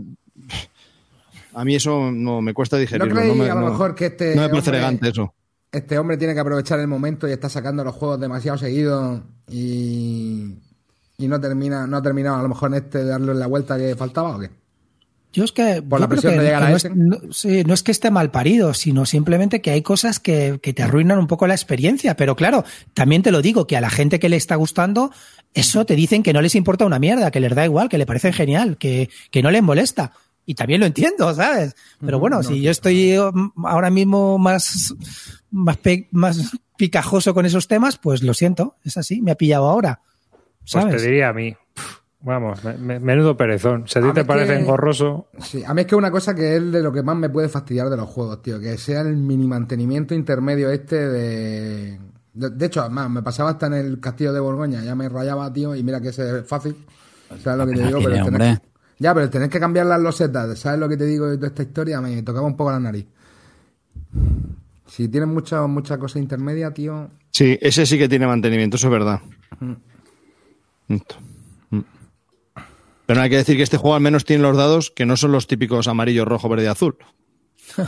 a 1.54 1.64
mí 1.64 1.74
eso 1.74 2.10
no 2.12 2.40
me 2.40 2.54
cuesta 2.54 2.76
¿No 2.76 2.80
digerirlo. 2.80 3.14
creéis 3.14 3.36
me- 3.36 3.50
a 3.50 3.54
lo 3.54 3.60
no- 3.62 3.70
mejor 3.70 3.94
que 3.94 4.06
este 4.06 4.34
no 4.36 4.42
me 4.42 4.48
parece 4.48 4.70
elegante 4.70 5.08
eso. 5.08 5.34
Este 5.72 5.98
hombre 5.98 6.16
tiene 6.16 6.34
que 6.34 6.40
aprovechar 6.40 6.80
el 6.80 6.88
momento 6.88 7.28
y 7.28 7.32
está 7.32 7.48
sacando 7.48 7.84
los 7.84 7.94
juegos 7.94 8.20
demasiado 8.20 8.58
seguidos 8.58 9.20
y, 9.48 10.56
y 11.18 11.28
no 11.28 11.40
termina, 11.40 11.86
no 11.86 11.96
ha 11.98 12.02
terminado 12.02 12.36
a 12.38 12.42
lo 12.42 12.48
mejor 12.48 12.70
en 12.70 12.78
este 12.84 12.98
de 12.98 13.04
darle 13.04 13.34
la 13.34 13.46
vuelta 13.46 13.78
que 13.78 13.94
faltaba 13.94 14.36
o 14.36 14.40
qué? 14.40 14.50
Yo 15.32 15.44
es 15.44 15.52
que, 15.52 15.80
Por 15.82 15.98
yo 16.00 16.02
la 16.02 16.08
creo 16.08 16.08
presión 16.08 16.32
que- 16.32 16.38
de 16.40 16.44
llegar 16.44 16.60
que 16.62 16.66
a 16.66 16.70
no, 16.70 16.76
es, 16.76 16.90
no- 17.26 17.32
sí, 17.32 17.62
no 17.64 17.74
es 17.74 17.82
que 17.84 17.92
esté 17.92 18.10
mal 18.10 18.30
parido, 18.30 18.74
sino 18.74 19.06
simplemente 19.06 19.60
que 19.60 19.70
hay 19.70 19.82
cosas 19.82 20.18
que, 20.18 20.58
que 20.62 20.72
te 20.72 20.82
arruinan 20.82 21.18
un 21.18 21.26
poco 21.28 21.46
la 21.46 21.54
experiencia. 21.54 22.16
Pero 22.16 22.34
claro, 22.34 22.64
también 22.94 23.22
te 23.22 23.30
lo 23.30 23.40
digo, 23.42 23.66
que 23.66 23.76
a 23.76 23.80
la 23.80 23.90
gente 23.90 24.18
que 24.18 24.28
le 24.28 24.36
está 24.36 24.56
gustando, 24.56 25.12
eso 25.54 25.84
te 25.86 25.94
dicen 25.94 26.22
que 26.24 26.32
no 26.32 26.42
les 26.42 26.54
importa 26.56 26.84
una 26.84 26.98
mierda, 26.98 27.30
que 27.30 27.38
les 27.40 27.54
da 27.54 27.64
igual, 27.64 27.88
que 27.88 27.98
le 27.98 28.06
parece 28.06 28.32
genial, 28.32 28.76
que, 28.76 29.08
que 29.30 29.42
no 29.42 29.50
les 29.52 29.62
molesta. 29.62 30.12
Y 30.46 30.54
también 30.54 30.80
lo 30.80 30.86
entiendo, 30.86 31.32
¿sabes? 31.34 31.76
Pero 32.04 32.18
bueno, 32.18 32.42
si 32.42 32.60
yo 32.60 32.72
estoy 32.72 33.14
mm, 33.16 33.66
ahora 33.66 33.90
mismo 33.90 34.36
más, 34.38 34.94
más, 35.52 35.76
pe- 35.76 36.08
más 36.10 36.50
picajoso 36.76 37.34
con 37.34 37.46
esos 37.46 37.68
temas, 37.68 37.98
pues 37.98 38.22
lo 38.24 38.34
siento, 38.34 38.74
es 38.84 38.96
así, 38.96 39.20
me 39.22 39.30
ha 39.30 39.36
pillado 39.36 39.68
ahora. 39.68 40.00
pues 40.60 40.72
¿Sabes? 40.72 40.96
te 41.02 41.08
diría 41.08 41.28
a 41.28 41.32
mí. 41.32 41.54
Vamos, 42.22 42.62
me- 42.64 42.76
me- 42.76 43.00
menudo 43.00 43.34
perezón. 43.36 43.88
Si 43.88 43.98
a 43.98 44.02
ti 44.02 44.08
A 44.08 44.12
te 44.12 44.24
parece 44.26 44.52
que- 44.54 44.60
engorroso, 44.60 45.28
Sí, 45.40 45.62
a 45.66 45.72
mí 45.72 45.80
es 45.82 45.86
que 45.86 45.96
una 45.96 46.10
cosa 46.10 46.34
que 46.34 46.56
es 46.56 46.70
de 46.72 46.82
lo 46.82 46.92
que 46.92 47.02
más 47.02 47.16
me 47.16 47.30
puede 47.30 47.48
fastidiar 47.48 47.88
de 47.88 47.96
los 47.96 48.08
juegos, 48.08 48.42
tío, 48.42 48.60
que 48.60 48.76
sea 48.76 49.00
el 49.00 49.16
mini 49.16 49.46
mantenimiento 49.46 50.14
intermedio 50.14 50.70
este 50.70 50.96
de... 51.08 51.98
De, 52.32 52.50
de 52.50 52.66
hecho, 52.66 52.82
además, 52.82 53.10
me 53.10 53.22
pasaba 53.22 53.50
hasta 53.50 53.66
en 53.68 53.72
el 53.74 54.00
castillo 54.00 54.32
de 54.32 54.40
Borgoña, 54.40 54.82
ya 54.84 54.94
me 54.94 55.08
rayaba, 55.08 55.52
tío, 55.52 55.74
y 55.74 55.82
mira 55.82 56.00
que 56.00 56.08
ese 56.10 56.40
es 56.40 56.46
fácil, 56.46 56.76
¿sabes 57.42 57.58
lo 57.58 57.66
que 57.66 57.72
te 57.76 57.86
digo? 57.86 57.98
Pero 58.04 58.14
el 58.16 58.24
tener- 58.24 58.60
ya, 58.98 59.14
pero 59.14 59.24
el 59.24 59.30
tener 59.30 59.48
que 59.48 59.58
cambiar 59.58 59.86
las 59.86 60.00
losetas, 60.00 60.58
¿sabes 60.58 60.78
lo 60.78 60.88
que 60.88 60.96
te 60.98 61.06
digo 61.06 61.26
de 61.26 61.36
toda 61.36 61.48
esta 61.48 61.62
historia? 61.62 62.00
Me 62.02 62.22
tocaba 62.22 62.46
un 62.46 62.56
poco 62.56 62.70
la 62.70 62.78
nariz. 62.80 63.06
Si 64.86 65.08
tienes 65.08 65.28
mucha, 65.28 65.66
mucha 65.66 65.98
cosa 65.98 66.18
intermedia, 66.18 66.70
tío... 66.72 67.08
Sí, 67.30 67.58
ese 67.62 67.86
sí 67.86 67.96
que 67.98 68.08
tiene 68.08 68.26
mantenimiento, 68.26 68.76
eso 68.76 68.88
es 68.88 68.92
verdad. 68.92 69.20
Esto. 70.88 71.16
Mm. 71.18 71.29
Pero 73.10 73.18
no 73.18 73.24
hay 73.24 73.30
que 73.30 73.38
decir 73.38 73.56
que 73.56 73.64
este 73.64 73.76
juego 73.76 73.96
al 73.96 74.00
menos 74.00 74.24
tiene 74.24 74.44
los 74.44 74.56
dados 74.56 74.92
que 74.92 75.04
no 75.04 75.16
son 75.16 75.32
los 75.32 75.48
típicos 75.48 75.88
amarillo, 75.88 76.24
rojo, 76.24 76.48
verde 76.48 76.62
y 76.62 76.66
azul. 76.68 76.96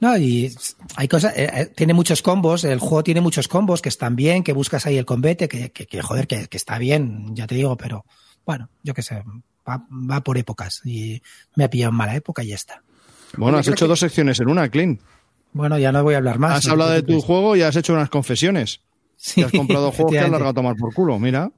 No, 0.00 0.16
y 0.16 0.50
hay 0.96 1.08
cosas, 1.08 1.36
eh, 1.36 1.50
eh, 1.52 1.66
tiene 1.76 1.92
muchos 1.92 2.22
combos, 2.22 2.64
el 2.64 2.78
juego 2.78 3.04
tiene 3.04 3.20
muchos 3.20 3.48
combos 3.48 3.82
que 3.82 3.90
están 3.90 4.16
bien, 4.16 4.42
que 4.42 4.54
buscas 4.54 4.86
ahí 4.86 4.96
el 4.96 5.04
combate, 5.04 5.46
que, 5.46 5.72
que, 5.72 5.86
que, 5.86 6.00
joder, 6.00 6.26
que, 6.26 6.46
que 6.46 6.56
está 6.56 6.78
bien, 6.78 7.36
ya 7.36 7.46
te 7.46 7.54
digo, 7.54 7.76
pero 7.76 8.06
bueno, 8.46 8.70
yo 8.82 8.94
qué 8.94 9.02
sé, 9.02 9.22
va, 9.68 9.84
va 9.90 10.22
por 10.22 10.38
épocas 10.38 10.80
y 10.86 11.20
me 11.54 11.64
ha 11.64 11.68
pillado 11.68 11.90
en 11.90 11.96
mala 11.96 12.16
época 12.16 12.42
y 12.42 12.48
ya 12.48 12.54
está. 12.54 12.82
Bueno, 13.36 13.58
has 13.58 13.66
¿crees 13.66 13.76
hecho 13.76 13.88
dos 13.88 14.00
secciones 14.00 14.40
en 14.40 14.48
una, 14.48 14.70
Clint. 14.70 15.02
Bueno, 15.52 15.78
ya 15.78 15.92
no 15.92 16.02
voy 16.02 16.14
a 16.14 16.16
hablar 16.16 16.38
más. 16.38 16.56
Has 16.56 16.66
no 16.66 16.72
hablado 16.72 16.92
de 16.92 17.02
tu 17.02 17.20
juego 17.20 17.54
y 17.56 17.60
has 17.60 17.76
hecho 17.76 17.92
unas 17.92 18.08
confesiones. 18.08 18.80
Sí, 19.16 19.34
Que 19.42 19.44
has 19.48 19.52
comprado 19.52 19.92
juegos 19.92 20.12
que 20.12 20.18
has 20.18 20.30
largado 20.30 20.52
a 20.52 20.54
tomar 20.54 20.76
por 20.76 20.94
culo, 20.94 21.18
mira. 21.18 21.52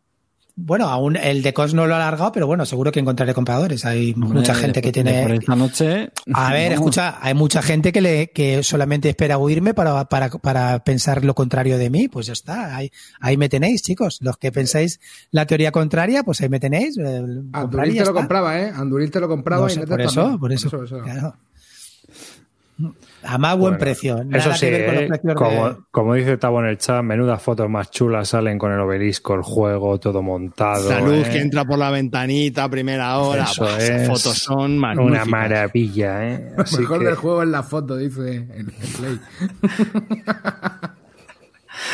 Bueno, 0.54 0.88
aún 0.88 1.16
el 1.16 1.42
de 1.42 1.54
COS 1.54 1.72
no 1.72 1.86
lo 1.86 1.94
ha 1.94 1.96
alargado, 1.96 2.30
pero 2.30 2.46
bueno, 2.46 2.66
seguro 2.66 2.92
que 2.92 3.00
encontraré 3.00 3.32
compradores. 3.32 3.84
Hay 3.86 4.14
mucha 4.14 4.54
gente 4.54 4.82
que 4.82 4.92
tiene. 4.92 5.34
esta 5.34 5.56
noche. 5.56 6.10
A 6.34 6.52
ver, 6.52 6.72
escucha, 6.72 7.18
hay 7.20 7.32
mucha 7.34 7.62
gente 7.62 7.90
que 7.90 8.00
le 8.00 8.30
que 8.30 8.62
solamente 8.62 9.08
espera 9.08 9.38
oírme 9.38 9.72
para, 9.72 10.04
para, 10.06 10.28
para 10.28 10.84
pensar 10.84 11.24
lo 11.24 11.34
contrario 11.34 11.78
de 11.78 11.88
mí. 11.88 12.08
Pues 12.08 12.26
ya 12.26 12.34
está, 12.34 12.76
ahí, 12.76 12.90
ahí 13.20 13.36
me 13.36 13.48
tenéis, 13.48 13.82
chicos. 13.82 14.18
Los 14.20 14.36
que 14.36 14.52
pensáis 14.52 15.00
la 15.30 15.46
teoría 15.46 15.72
contraria, 15.72 16.22
pues 16.22 16.40
ahí 16.42 16.48
me 16.50 16.60
tenéis. 16.60 16.98
eh, 16.98 17.22
y 17.24 17.56
Anduril 17.56 17.96
te 17.96 18.04
lo 18.04 18.14
compraba, 18.14 18.60
¿eh? 18.60 18.72
Anduril 18.74 19.10
te 19.10 19.20
lo 19.20 19.28
compraba 19.28 19.62
No 19.62 19.68
y 19.68 19.74
sé, 19.74 19.80
Netes 19.80 19.90
por 19.90 20.00
eso, 20.02 20.38
por 20.38 20.52
eso. 20.52 20.68
Eso, 20.68 20.84
eso. 20.84 20.98
claro. 21.02 21.34
A 23.24 23.38
más 23.38 23.52
buen 23.56 23.72
Bueno, 23.74 23.78
precio. 23.78 24.24
Nada 24.24 24.38
Eso 24.38 24.52
sí, 24.54 24.66
que 24.66 24.70
ver 24.72 24.84
con 24.86 24.94
los 24.94 25.02
¿eh? 25.04 25.08
precios 25.08 25.34
como, 25.34 25.68
de- 25.68 25.76
como 25.90 26.14
dice 26.14 26.36
Tabo 26.36 26.60
en 26.60 26.66
el 26.66 26.78
chat, 26.78 27.02
menudas 27.02 27.40
fotos 27.42 27.68
más 27.70 27.90
chulas 27.90 28.28
salen 28.28 28.58
con 28.58 28.72
el 28.72 28.80
obelisco, 28.80 29.34
el 29.34 29.42
juego, 29.42 29.98
todo 30.00 30.22
montado. 30.22 30.88
Salud 30.88 31.14
¿eh? 31.14 31.28
que 31.30 31.38
entra 31.40 31.64
por 31.64 31.78
la 31.78 31.90
ventanita 31.90 32.64
a 32.64 32.68
primera 32.68 33.18
hora. 33.18 33.44
Eso 33.44 33.62
Buah, 33.64 33.78
esas 33.78 34.00
es 34.02 34.08
fotos 34.08 34.38
son 34.38 34.72
Una 34.78 34.94
magníficas. 34.94 35.28
maravilla, 35.28 36.28
¿eh? 36.28 36.52
Así 36.58 36.78
mejor 36.78 36.98
que- 37.00 37.04
del 37.06 37.14
juego 37.14 37.42
es 37.42 37.48
la 37.48 37.62
foto, 37.62 37.96
dice 37.96 38.36
el, 38.36 38.50
el 38.56 38.72
Play. 38.98 39.20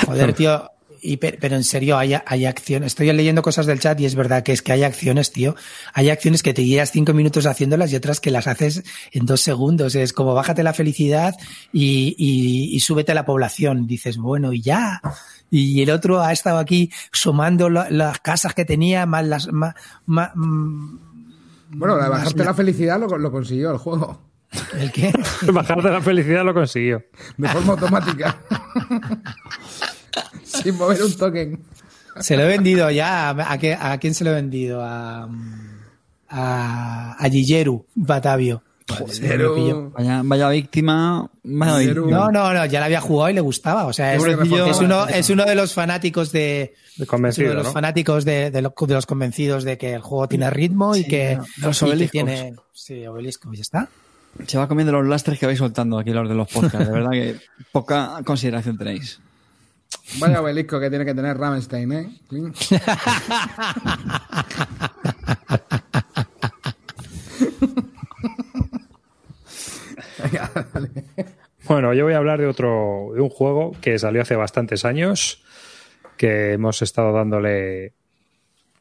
Joder, 0.07 0.33
tío. 0.35 0.71
Y, 1.09 1.17
per- 1.17 1.39
pero 1.41 1.57
en 1.57 1.65
serio, 1.65 1.97
hay, 1.97 2.15
hay 2.27 2.45
acciones. 2.45 2.89
Estoy 2.89 3.11
leyendo 3.13 3.41
cosas 3.43 3.65
del 3.67 3.81
chat 3.81 3.99
y 4.01 4.05
es 4.05 4.15
verdad 4.15 4.43
que 4.43 4.53
es 4.53 4.61
que 4.63 4.73
hay 4.73 4.83
acciones, 4.83 5.33
tío. 5.33 5.57
Hay 5.95 6.11
acciones 6.11 6.43
que 6.43 6.53
te 6.53 6.65
llevas 6.65 6.91
cinco 6.91 7.15
minutos 7.15 7.47
haciéndolas 7.47 7.91
y 7.93 7.97
otras 7.97 8.21
que 8.21 8.31
las 8.31 8.47
haces 8.47 8.83
en 9.13 9.25
dos 9.25 9.41
segundos. 9.41 9.95
Es 9.95 10.13
como 10.13 10.35
bájate 10.35 10.63
la 10.63 10.75
felicidad 10.75 11.35
y, 11.73 12.15
y, 12.19 12.77
y 12.77 12.81
súbete 12.81 13.15
la 13.15 13.25
población. 13.25 13.87
Dices, 13.87 14.19
bueno, 14.19 14.53
y 14.53 14.61
ya. 14.61 15.01
Y 15.51 15.81
el 15.83 15.91
otro 15.91 16.21
ha 16.21 16.31
estado 16.33 16.59
aquí 16.59 16.93
sumando 17.11 17.71
la- 17.71 17.89
las 17.91 18.19
casas 18.19 18.53
que 18.55 18.65
tenía, 18.67 19.07
más 19.07 19.25
las. 19.27 19.51
Más, 19.53 19.75
más- 20.05 20.33
mm, 20.35 20.99
Bueno, 21.71 21.97
la 21.97 22.09
bajarte 22.11 22.45
la 22.45 22.53
felicidad 22.55 23.01
lo, 23.01 23.17
lo 23.17 23.33
consiguió 23.33 23.71
el 23.71 23.79
juego. 23.79 24.21
¿El 24.79 24.93
qué? 24.93 25.13
Bajarte 25.53 25.91
la 25.91 26.01
felicidad 26.03 26.45
lo 26.45 26.53
consiguió. 26.55 27.03
De 27.37 27.49
forma 27.49 27.73
automática. 27.75 28.37
Sin 30.45 30.77
mover 30.77 31.03
un 31.03 31.17
token. 31.17 31.61
Se 32.21 32.37
lo 32.37 32.43
he 32.45 32.47
vendido 32.49 32.91
ya. 32.91 33.31
¿A, 33.31 33.59
qué- 33.59 33.75
a 33.79 33.97
quién 33.99 34.15
se 34.15 34.25
lo 34.25 34.31
he 34.31 34.35
vendido? 34.35 34.83
A, 34.83 35.29
a, 36.29 37.17
a 37.19 37.31
Gigeru 37.31 37.87
Batavio. 37.95 38.63
Joder. 38.91 39.91
Vaya, 39.93 40.23
vaya 40.25 40.49
víctima. 40.49 41.31
Vaya 41.43 41.77
Pero- 41.77 42.03
víctima. 42.05 42.19
No, 42.19 42.31
no, 42.31 42.55
no, 42.55 42.65
ya 42.67 42.81
la 42.81 42.87
había 42.87 43.03
jugado 43.03 43.29
y 43.31 43.35
le 43.35 43.41
gustaba. 43.43 43.85
O 43.85 43.93
sea, 43.93 44.15
es, 44.15 44.23
uno, 44.81 45.07
es 45.09 45.29
uno 45.31 45.45
de 45.45 45.55
los 45.55 45.75
fanáticos 45.75 46.33
de. 46.33 46.75
De 46.97 47.07
uno 47.13 47.55
los 47.55 47.67
¿no? 47.67 47.73
fanáticos 47.73 48.25
de, 48.25 48.51
de 48.51 48.63
lo- 48.63 48.75
de 48.77 48.95
los 48.95 49.07
convencidos 49.07 49.63
de 49.65 49.77
que 49.79 49.93
el 49.95 50.01
juego 50.01 50.27
tiene 50.27 50.49
ritmo 50.51 50.97
y 50.97 51.03
Sí, 51.05 51.09
que, 51.09 51.39
los 51.59 51.77
y 51.77 51.85
que 51.85 51.91
obeliscos. 51.91 52.11
tiene. 52.13 52.55
Sí, 52.73 53.07
obelisco, 53.07 53.53
y 53.53 53.57
ya 53.57 53.63
está. 53.63 53.89
Se 54.47 54.57
va 54.59 54.67
comiendo 54.69 54.93
los 54.93 55.07
lastres 55.07 55.39
que 55.39 55.47
vais 55.47 55.59
soltando 55.59 55.99
aquí 55.99 56.11
los 56.11 56.29
de 56.29 56.35
los 56.35 56.49
podcasts. 56.49 56.87
De 56.87 56.93
verdad 56.93 57.11
que 57.11 57.37
poca 57.71 58.21
consideración 58.25 58.77
tenéis. 58.79 59.21
Vaya 60.17 60.41
obelisco 60.41 60.81
que 60.81 60.89
tiene 60.89 61.05
que 61.05 61.15
tener 61.15 61.37
Rammstein, 61.37 61.93
¿eh? 61.93 62.09
Bueno, 71.69 71.93
yo 71.93 72.05
voy 72.05 72.15
a 72.15 72.17
hablar 72.17 72.41
de 72.41 72.47
otro, 72.47 73.11
de 73.15 73.21
un 73.21 73.29
juego 73.29 73.73
que 73.81 73.99
salió 73.99 74.23
hace 74.23 74.37
bastantes 74.37 74.87
años, 74.87 75.45
que 76.17 76.55
hemos 76.55 76.81
estado 76.81 77.13
dándole 77.13 77.93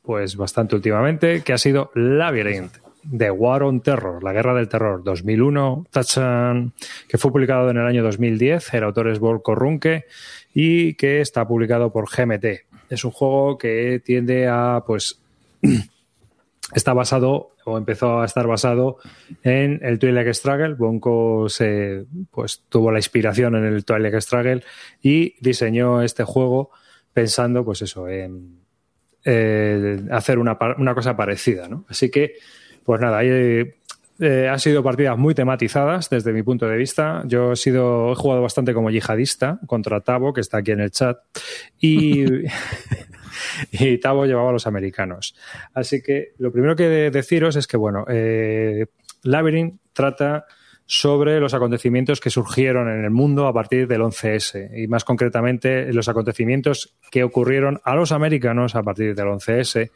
pues 0.01 0.37
bastante 0.37 0.75
últimamente, 0.75 1.41
que 1.41 1.51
ha 1.51 1.57
sido 1.57 1.91
Labyrinth, 1.95 2.77
de 3.09 3.31
War 3.31 3.63
on 3.63 3.81
Terror, 3.81 4.23
la 4.23 4.33
guerra 4.33 4.53
del 4.53 4.67
terror, 4.67 5.03
2001, 5.03 5.87
tachan, 5.91 6.73
que 7.07 7.17
fue 7.17 7.31
publicado 7.31 7.69
en 7.69 7.77
el 7.77 7.85
año 7.85 8.03
2010, 8.03 8.73
el 8.73 8.83
autor 8.83 9.09
es 9.09 9.19
Volko 9.19 9.55
Runke 9.55 10.05
y 10.53 10.95
que 10.95 11.21
está 11.21 11.47
publicado 11.47 11.91
por 11.91 12.09
GMT. 12.09 12.45
Es 12.89 13.05
un 13.05 13.11
juego 13.11 13.57
que 13.57 14.01
tiende 14.03 14.47
a, 14.47 14.83
pues, 14.85 15.19
está 16.73 16.93
basado 16.93 17.51
o 17.65 17.77
empezó 17.77 18.21
a 18.21 18.25
estar 18.25 18.47
basado 18.47 18.97
en 19.43 19.79
el 19.83 19.99
Twilight 19.99 20.33
Struggle. 20.33 20.75
Bonko 20.75 21.47
se, 21.49 22.05
pues, 22.31 22.63
tuvo 22.69 22.91
la 22.91 22.99
inspiración 22.99 23.55
en 23.55 23.65
el 23.65 23.85
Twilight 23.85 24.21
Struggle 24.21 24.63
y 25.01 25.35
diseñó 25.41 26.01
este 26.01 26.23
juego 26.23 26.71
pensando, 27.13 27.63
pues 27.63 27.81
eso, 27.81 28.07
en 28.07 28.59
eh, 29.29 29.99
hacer 30.11 30.39
una, 30.39 30.57
una 30.77 30.95
cosa 30.95 31.17
parecida, 31.17 31.67
¿no? 31.67 31.85
Así 31.89 32.09
que, 32.09 32.35
pues 32.87 33.01
nada, 33.01 33.17
hay, 33.17 33.73
eh, 34.21 34.47
han 34.49 34.59
sido 34.61 34.81
partidas 34.81 35.17
muy 35.17 35.35
tematizadas 35.35 36.09
desde 36.09 36.31
mi 36.31 36.41
punto 36.41 36.69
de 36.69 36.77
vista. 36.77 37.21
Yo 37.25 37.51
he 37.51 37.55
sido, 37.57 38.13
he 38.13 38.15
jugado 38.15 38.41
bastante 38.41 38.73
como 38.73 38.89
yihadista 38.89 39.59
contra 39.67 39.99
Tavo, 39.99 40.31
que 40.31 40.39
está 40.39 40.59
aquí 40.59 40.71
en 40.71 40.79
el 40.79 40.91
chat, 40.91 41.17
y, 41.81 42.23
y 43.73 43.97
Tavo 43.97 44.25
llevaba 44.25 44.51
a 44.51 44.53
los 44.53 44.67
americanos. 44.67 45.35
Así 45.73 46.01
que 46.01 46.29
lo 46.37 46.53
primero 46.53 46.77
que 46.77 46.87
de- 46.87 47.11
deciros 47.11 47.57
es 47.57 47.67
que, 47.67 47.75
bueno, 47.75 48.05
eh, 48.07 48.85
Labyrinth 49.23 49.81
trata 49.91 50.45
sobre 50.85 51.41
los 51.41 51.53
acontecimientos 51.53 52.21
que 52.21 52.29
surgieron 52.29 52.87
en 52.89 53.03
el 53.03 53.11
mundo 53.11 53.47
a 53.47 53.53
partir 53.53 53.85
del 53.85 53.99
11S 53.99 54.69
y 54.81 54.87
más 54.87 55.03
concretamente 55.03 55.91
los 55.91 56.07
acontecimientos 56.07 56.95
que 57.11 57.25
ocurrieron 57.25 57.81
a 57.83 57.95
los 57.95 58.13
americanos 58.13 58.75
a 58.75 58.83
partir 58.83 59.13
del 59.13 59.27
11S 59.27 59.91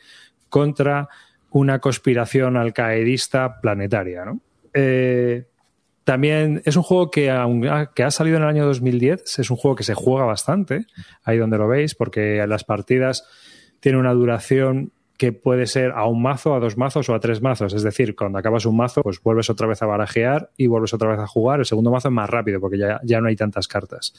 contra 0.50 1.08
una 1.52 1.80
conspiración 1.80 2.58
alcaedista 2.58 3.62
planetaria. 3.62 4.26
¿no? 4.26 4.40
Eh, 4.74 5.46
también 6.04 6.62
es 6.66 6.76
un 6.76 6.84
juego 6.84 7.12
que, 7.12 7.30
aun- 7.32 7.90
que 7.94 8.04
ha 8.04 8.12
salido 8.12 8.38
en 8.38 8.44
el 8.44 8.50
año 8.50 8.66
2010, 8.66 9.40
es 9.40 9.52
un 9.52 9.58
juego 9.58 9.76
que 9.76 9.84
se 9.84 9.94
juega 9.94 10.26
bastante, 10.26 10.86
ahí 11.24 11.38
donde 11.38 11.58
lo 11.58 11.68
veis, 11.68 11.94
porque 11.94 12.44
las 12.48 12.64
partidas 12.64 13.26
tienen 13.80 14.00
una 14.02 14.14
duración 14.14 14.92
que 15.22 15.34
puede 15.34 15.68
ser 15.68 15.92
a 15.92 16.08
un 16.08 16.20
mazo, 16.20 16.56
a 16.56 16.60
dos 16.60 16.78
mazos 16.80 17.08
o 17.08 17.14
a 17.14 17.20
tres 17.20 17.44
mazos. 17.44 17.76
Es 17.76 17.84
decir, 17.84 18.16
cuando 18.16 18.40
acabas 18.40 18.66
un 18.66 18.76
mazo, 18.76 19.04
pues 19.04 19.22
vuelves 19.22 19.52
otra 19.52 19.68
vez 19.68 19.80
a 19.84 19.86
barajear 19.86 20.50
y 20.58 20.66
vuelves 20.66 20.96
otra 20.96 21.10
vez 21.12 21.20
a 21.20 21.28
jugar. 21.28 21.60
El 21.60 21.68
segundo 21.68 21.92
mazo 21.92 22.08
es 22.08 22.12
más 22.16 22.28
rápido 22.28 22.60
porque 22.60 22.80
ya, 22.80 23.00
ya 23.04 23.22
no 23.22 23.28
hay 23.28 23.36
tantas 23.36 23.68
cartas. 23.68 24.16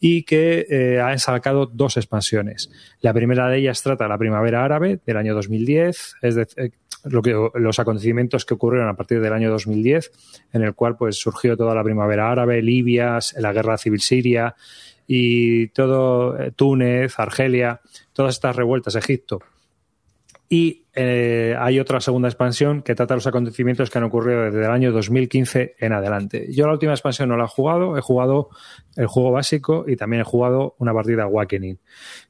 Y 0.00 0.22
que 0.22 0.64
eh, 0.70 0.98
han 0.98 1.18
sacado 1.18 1.66
dos 1.66 1.98
expansiones. 1.98 2.70
La 3.02 3.12
primera 3.12 3.50
de 3.50 3.58
ellas 3.58 3.82
trata 3.82 4.08
la 4.08 4.16
primavera 4.16 4.64
árabe 4.64 4.98
del 5.04 5.18
año 5.18 5.34
2010, 5.34 6.14
es 6.22 6.34
de- 6.34 6.48
eh, 6.56 6.70
los 7.04 7.78
acontecimientos 7.78 8.46
que 8.46 8.54
ocurrieron 8.54 8.88
a 8.88 8.96
partir 8.96 9.20
del 9.20 9.34
año 9.34 9.50
2010, 9.50 10.10
en 10.54 10.62
el 10.62 10.72
cual 10.74 10.96
pues 10.96 11.16
surgió 11.16 11.54
toda 11.54 11.74
la 11.74 11.84
primavera 11.84 12.30
árabe, 12.30 12.62
Libia, 12.62 13.18
la 13.36 13.52
guerra 13.52 13.76
civil 13.76 14.00
siria 14.00 14.54
y 15.06 15.68
todo 15.68 16.38
eh, 16.40 16.50
Túnez, 16.56 17.18
Argelia, 17.18 17.82
todas 18.14 18.36
estas 18.36 18.56
revueltas, 18.56 18.96
Egipto. 18.96 19.40
Y 20.52 20.86
eh, 20.94 21.54
hay 21.56 21.78
otra 21.78 22.00
segunda 22.00 22.26
expansión 22.26 22.82
que 22.82 22.96
trata 22.96 23.14
los 23.14 23.28
acontecimientos 23.28 23.88
que 23.88 23.98
han 23.98 24.04
ocurrido 24.04 24.42
desde 24.42 24.64
el 24.64 24.70
año 24.72 24.90
2015 24.90 25.76
en 25.78 25.92
adelante. 25.92 26.52
Yo 26.52 26.66
la 26.66 26.72
última 26.72 26.90
expansión 26.90 27.28
no 27.28 27.36
la 27.36 27.44
he 27.44 27.48
jugado, 27.48 27.96
he 27.96 28.00
jugado 28.00 28.48
el 28.96 29.06
juego 29.06 29.30
básico 29.30 29.84
y 29.86 29.94
también 29.94 30.22
he 30.22 30.24
jugado 30.24 30.74
una 30.78 30.92
partida 30.92 31.22
Awakening, 31.22 31.78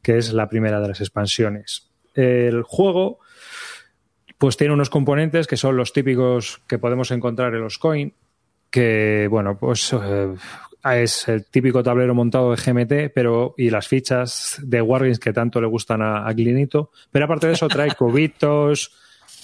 que 0.03 0.19
es 0.19 0.35
la 0.35 0.51
primera 0.51 0.83
de 0.83 0.89
las 0.89 1.01
expansiones. 1.01 1.91
El 2.15 2.63
juego 2.63 3.21
pues 4.37 4.59
tiene 4.59 4.75
unos 4.75 4.91
componentes 4.91 5.47
que 5.47 5.57
son 5.57 5.79
los 5.79 5.95
típicos 5.95 6.61
que 6.67 6.79
podemos 6.79 7.11
encontrar 7.13 7.55
en 7.55 7.63
los 7.63 7.79
coin, 7.79 8.13
que 8.71 9.29
bueno, 9.31 9.57
pues 9.59 9.95
eh, 9.95 10.35
es 10.85 11.29
el 11.29 11.45
típico 11.47 11.83
tablero 11.83 12.15
montado 12.15 12.55
de 12.55 12.57
GMT, 12.57 13.13
pero 13.15 13.55
y 13.57 13.71
las 13.71 13.89
fichas 13.89 14.59
de 14.63 14.81
Wargames 14.81 15.19
que 15.19 15.33
tanto 15.33 15.61
le 15.61 15.67
gustan 15.67 16.03
a, 16.03 16.27
a 16.27 16.33
Glinito, 16.33 16.91
pero 17.11 17.27
aparte 17.27 17.47
de 17.47 17.55
eso 17.55 17.69
trae 17.69 17.95
cubitos, 17.99 18.93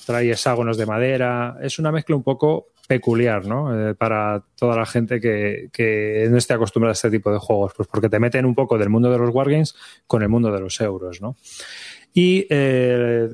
trae 0.07 0.31
hexágonos 0.31 0.77
de 0.77 0.87
madera, 0.87 1.59
es 1.61 1.79
una 1.79 1.93
mezcla 1.93 2.17
un 2.17 2.23
poco 2.23 2.69
peculiar, 2.87 3.45
¿no? 3.47 3.91
Eh, 3.91 3.95
para 3.95 4.43
toda 4.55 4.77
la 4.77 4.87
gente 4.87 5.21
que, 5.21 5.69
que 5.73 6.29
no 6.31 6.39
esté 6.39 6.55
acostumbrada 6.55 6.93
a 6.93 6.95
este 6.95 7.11
tipo 7.11 7.33
de 7.33 7.39
juegos, 7.39 7.73
pues 7.77 7.89
porque 7.89 8.09
te 8.09 8.19
meten 8.19 8.47
un 8.47 8.55
poco 8.55 8.79
del 8.79 8.89
mundo 8.89 9.11
de 9.11 9.19
los 9.19 9.35
Wargames 9.35 9.75
con 10.07 10.23
el 10.23 10.29
mundo 10.29 10.53
de 10.53 10.61
los 10.61 10.81
euros, 10.81 11.21
¿no? 11.21 11.37
Y 12.15 12.47
eh, 12.49 13.29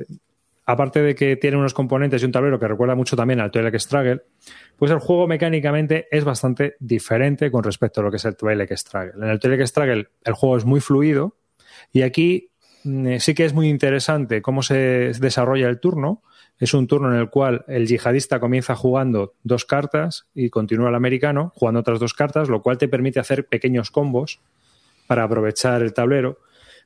aparte 0.64 1.02
de 1.02 1.14
que 1.14 1.36
tiene 1.36 1.56
unos 1.56 1.74
componentes 1.74 2.22
y 2.22 2.24
un 2.24 2.32
tablero 2.32 2.58
que 2.58 2.68
recuerda 2.68 2.94
mucho 2.94 3.16
también 3.16 3.40
al 3.40 3.50
Twilight 3.50 3.78
Struggle, 3.78 4.22
pues 4.76 4.90
el 4.90 4.98
juego 4.98 5.26
mecánicamente 5.26 6.06
es 6.10 6.24
bastante 6.24 6.76
diferente 6.78 7.50
con 7.50 7.64
respecto 7.64 8.00
a 8.00 8.04
lo 8.04 8.10
que 8.10 8.16
es 8.18 8.24
el 8.24 8.36
Twilight 8.36 8.72
Struggle. 8.72 9.24
En 9.24 9.30
el 9.30 9.40
Twilight 9.40 9.66
Struggle 9.66 10.08
el 10.24 10.32
juego 10.34 10.56
es 10.56 10.64
muy 10.64 10.80
fluido 10.80 11.36
y 11.92 12.02
aquí 12.02 12.50
mm, 12.84 13.16
sí 13.18 13.34
que 13.34 13.44
es 13.44 13.54
muy 13.54 13.68
interesante 13.68 14.40
cómo 14.40 14.62
se 14.62 15.12
desarrolla 15.20 15.68
el 15.68 15.80
turno. 15.80 16.22
Es 16.58 16.74
un 16.74 16.86
turno 16.86 17.12
en 17.12 17.18
el 17.18 17.28
cual 17.28 17.64
el 17.66 17.88
yihadista 17.88 18.38
comienza 18.38 18.76
jugando 18.76 19.34
dos 19.42 19.64
cartas 19.64 20.26
y 20.32 20.48
continúa 20.48 20.90
el 20.90 20.94
americano 20.94 21.52
jugando 21.56 21.80
otras 21.80 21.98
dos 21.98 22.14
cartas, 22.14 22.48
lo 22.48 22.62
cual 22.62 22.78
te 22.78 22.86
permite 22.86 23.18
hacer 23.18 23.46
pequeños 23.46 23.90
combos 23.90 24.40
para 25.08 25.24
aprovechar 25.24 25.82
el 25.82 25.92
tablero, 25.92 26.38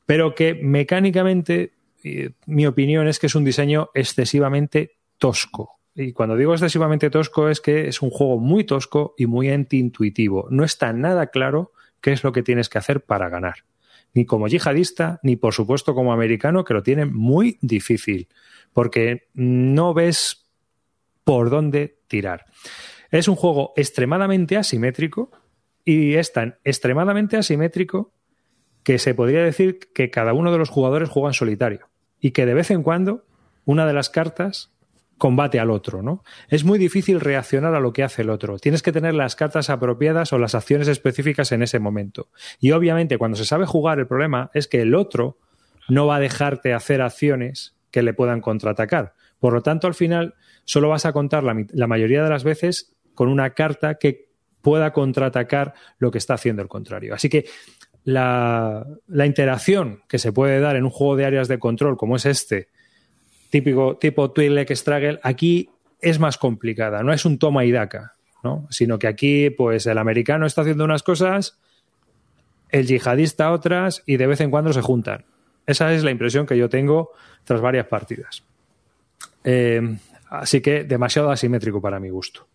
pero 0.07 0.35
que 0.35 0.55
mecánicamente 0.55 1.76
eh, 2.07 2.31
mi 2.47 2.67
opinión 2.67 3.09
es 3.09 3.19
que 3.19 3.27
es 3.27 3.35
un 3.35 3.45
diseño 3.45 3.91
excesivamente 3.95 4.99
tosco. 5.19 5.81
Y 5.95 6.13
cuando 6.13 6.37
digo 6.37 6.53
excesivamente 6.53 7.11
tosco 7.11 7.49
es 7.49 7.61
que 7.61 7.89
es 7.89 8.01
un 8.01 8.11
juego 8.11 8.39
muy 8.39 8.65
tosco 8.65 9.15
y 9.19 9.27
muy 9.27 9.51
antiintuitivo. 9.51 10.47
No 10.51 10.63
está 10.63 10.93
nada 10.93 11.29
claro 11.29 11.73
qué 12.01 12.13
es 12.13 12.23
lo 12.23 12.33
que 12.33 12.45
tienes 12.45 12.69
que 12.69 12.79
hacer 12.79 13.01
para 13.01 13.29
ganar. 13.29 13.65
Ni 14.15 14.25
como 14.25 14.47
yihadista, 14.47 15.19
ni 15.23 15.35
por 15.37 15.53
supuesto 15.53 15.95
como 15.95 16.13
americano, 16.13 16.65
que 16.65 16.75
lo 16.75 16.83
tiene 16.83 17.07
muy 17.07 17.59
difícil, 17.61 18.29
porque 18.73 19.27
no 19.35 19.93
ves 19.93 20.47
por 21.25 21.51
dónde 21.51 21.99
tirar. 22.07 22.45
Es 23.11 23.27
un 23.27 23.35
juego 23.35 23.73
extremadamente 23.77 24.57
asimétrico 24.57 25.33
y 25.85 26.15
es 26.15 26.33
tan 26.33 26.57
extremadamente 26.63 27.37
asimétrico 27.37 28.13
que 28.85 28.99
se 28.99 29.15
podría 29.15 29.43
decir 29.43 29.81
que 29.93 30.11
cada 30.11 30.35
uno 30.35 30.53
de 30.53 30.59
los 30.59 30.71
jugadores 30.71 31.09
juega 31.09 31.31
en 31.31 31.35
solitario 31.35 31.89
y 32.21 32.31
que 32.31 32.47
de 32.47 32.55
vez 32.55 32.71
en 32.71 32.83
cuando 32.83 33.25
una 33.65 33.87
de 33.87 33.93
las 33.93 34.11
cartas 34.11 34.73
combate 35.19 35.59
al 35.59 35.71
otro, 35.71 36.03
¿no? 36.03 36.23
Es 36.49 36.65
muy 36.65 36.79
difícil 36.79 37.21
reaccionar 37.21 37.75
a 37.75 37.81
lo 37.81 37.93
que 37.93 38.03
hace 38.03 38.23
el 38.23 38.31
otro. 38.31 38.59
Tienes 38.59 38.83
que 38.83 38.93
tener 38.93 39.15
las 39.15 39.35
cartas 39.35 39.71
apropiadas 39.71 40.33
o 40.33 40.39
las 40.39 40.55
acciones 40.55 40.89
específicas 40.89 41.53
en 41.53 41.63
ese 41.63 41.79
momento. 41.79 42.29
Y 42.61 42.73
obviamente 42.73 43.17
cuando 43.19 43.37
se 43.37 43.47
sabe 43.47 43.67
jugar 43.67 43.99
el 43.99 44.07
problema 44.07 44.51
es 44.53 44.69
que 44.69 44.83
el 44.83 44.95
otro 44.95 45.39
no 45.89 46.07
va 46.07 46.17
a 46.17 46.21
dejarte 46.21 46.75
hacer 46.75 47.01
acciones 47.01 47.77
que 47.91 48.03
le 48.03 48.13
puedan 48.13 48.41
contraatacar. 48.41 49.15
Por 49.39 49.53
lo 49.53 49.63
tanto, 49.63 49.87
al 49.87 49.95
final 49.95 50.35
solo 50.65 50.89
vas 50.89 51.07
a 51.07 51.13
contar 51.13 51.45
la, 51.45 51.65
la 51.73 51.87
mayoría 51.87 52.23
de 52.23 52.31
las 52.31 52.45
veces 52.45 52.95
con 53.15 53.29
una 53.29 53.51
carta 53.51 53.95
que 53.95 54.27
pueda 54.61 54.93
contraatacar 54.93 55.75
lo 55.99 56.11
que 56.11 56.19
está 56.19 56.35
haciendo 56.35 56.61
el 56.61 56.69
contrario. 56.69 57.15
Así 57.15 57.29
que 57.29 57.47
la, 58.07 58.87
la, 59.09 59.27
interacción 59.27 60.03
que 60.09 60.21
se 60.21 60.33
puede 60.33 60.61
dar 60.61 60.77
en 60.77 60.85
un 60.85 60.91
juego 60.91 61.17
de 61.17 61.25
áreas 61.25 61.49
de 61.49 61.59
control 61.59 61.97
como 61.97 62.15
es 62.15 62.25
este, 62.25 62.69
típico 63.51 63.97
tipo 63.97 64.31
Twilight 64.31 64.71
Struggle, 64.71 65.19
aquí 65.25 65.71
es 66.01 66.21
más 66.21 66.39
complicada, 66.39 67.03
no 67.03 67.13
es 67.13 67.25
un 67.25 67.37
toma 67.39 67.65
y 67.65 67.73
daca, 67.73 68.15
¿no? 68.45 68.69
sino 68.71 69.01
que 69.01 69.09
aquí 69.09 69.51
pues 69.51 69.87
el 69.87 69.99
americano 69.99 70.47
está 70.47 70.61
haciendo 70.61 70.85
unas 70.85 71.03
cosas, 71.03 71.59
el 72.71 72.87
yihadista 72.87 73.51
otras 73.51 74.05
y 74.07 74.19
de 74.19 74.29
vez 74.29 74.41
en 74.41 74.53
cuando 74.53 74.73
se 74.73 74.83
juntan. 74.83 75.25
Esa 75.67 75.93
es 75.93 76.05
la 76.05 76.13
impresión 76.13 76.47
que 76.47 76.57
yo 76.57 76.69
tengo 76.69 77.11
tras 77.43 77.61
varias 77.61 77.87
partidas. 77.87 78.45
Eh, 79.43 79.99
así 80.31 80.61
que 80.61 80.85
demasiado 80.85 81.29
asimétrico 81.33 81.83
para 81.83 81.99
mi 81.99 82.09
gusto. 82.09 82.47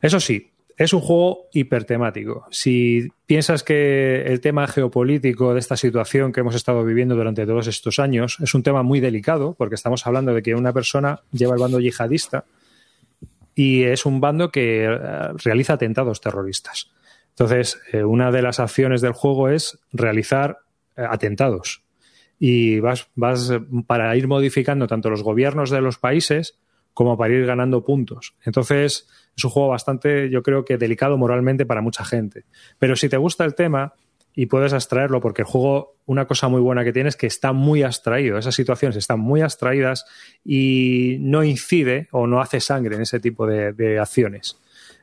Eso 0.00 0.20
sí, 0.20 0.50
es 0.78 0.92
un 0.92 1.00
juego 1.00 1.48
hipertemático. 1.52 2.46
Si 2.52 3.08
piensas 3.26 3.64
que 3.64 4.22
el 4.22 4.40
tema 4.40 4.68
geopolítico 4.68 5.52
de 5.52 5.58
esta 5.58 5.76
situación 5.76 6.32
que 6.32 6.40
hemos 6.40 6.54
estado 6.54 6.84
viviendo 6.84 7.16
durante 7.16 7.44
todos 7.46 7.66
estos 7.66 7.98
años 7.98 8.38
es 8.40 8.54
un 8.54 8.62
tema 8.62 8.84
muy 8.84 9.00
delicado, 9.00 9.54
porque 9.58 9.74
estamos 9.74 10.06
hablando 10.06 10.32
de 10.32 10.42
que 10.42 10.54
una 10.54 10.72
persona 10.72 11.20
lleva 11.32 11.54
el 11.54 11.60
bando 11.60 11.80
yihadista 11.80 12.44
y 13.56 13.82
es 13.82 14.06
un 14.06 14.20
bando 14.20 14.52
que 14.52 14.84
eh, 14.84 14.98
realiza 15.42 15.72
atentados 15.72 16.20
terroristas. 16.20 16.92
Entonces, 17.30 17.80
eh, 17.92 18.04
una 18.04 18.30
de 18.30 18.42
las 18.42 18.60
acciones 18.60 19.00
del 19.00 19.12
juego 19.12 19.48
es 19.48 19.80
realizar 19.92 20.58
eh, 20.96 21.02
atentados. 21.10 21.82
Y 22.38 22.78
vas, 22.78 23.08
vas 23.16 23.50
para 23.88 24.16
ir 24.16 24.28
modificando 24.28 24.86
tanto 24.86 25.10
los 25.10 25.24
gobiernos 25.24 25.70
de 25.70 25.80
los 25.80 25.98
países 25.98 26.56
como 26.98 27.16
para 27.16 27.32
ir 27.32 27.46
ganando 27.46 27.84
puntos. 27.84 28.34
Entonces, 28.44 29.06
es 29.36 29.44
un 29.44 29.50
juego 29.52 29.68
bastante, 29.68 30.30
yo 30.30 30.42
creo 30.42 30.64
que 30.64 30.78
delicado 30.78 31.16
moralmente 31.16 31.64
para 31.64 31.80
mucha 31.80 32.04
gente. 32.04 32.44
Pero 32.80 32.96
si 32.96 33.08
te 33.08 33.16
gusta 33.16 33.44
el 33.44 33.54
tema 33.54 33.94
y 34.34 34.46
puedes 34.46 34.72
abstraerlo, 34.72 35.20
porque 35.20 35.42
el 35.42 35.46
juego, 35.46 35.94
una 36.06 36.26
cosa 36.26 36.48
muy 36.48 36.60
buena 36.60 36.82
que 36.82 36.92
tiene 36.92 37.08
es 37.08 37.14
que 37.14 37.28
está 37.28 37.52
muy 37.52 37.84
abstraído, 37.84 38.36
esas 38.36 38.56
situaciones 38.56 38.96
están 38.96 39.20
muy 39.20 39.42
abstraídas 39.42 40.06
y 40.44 41.18
no 41.20 41.44
incide 41.44 42.08
o 42.10 42.26
no 42.26 42.40
hace 42.40 42.58
sangre 42.58 42.96
en 42.96 43.02
ese 43.02 43.20
tipo 43.20 43.46
de, 43.46 44.00
acciones. 44.00 44.58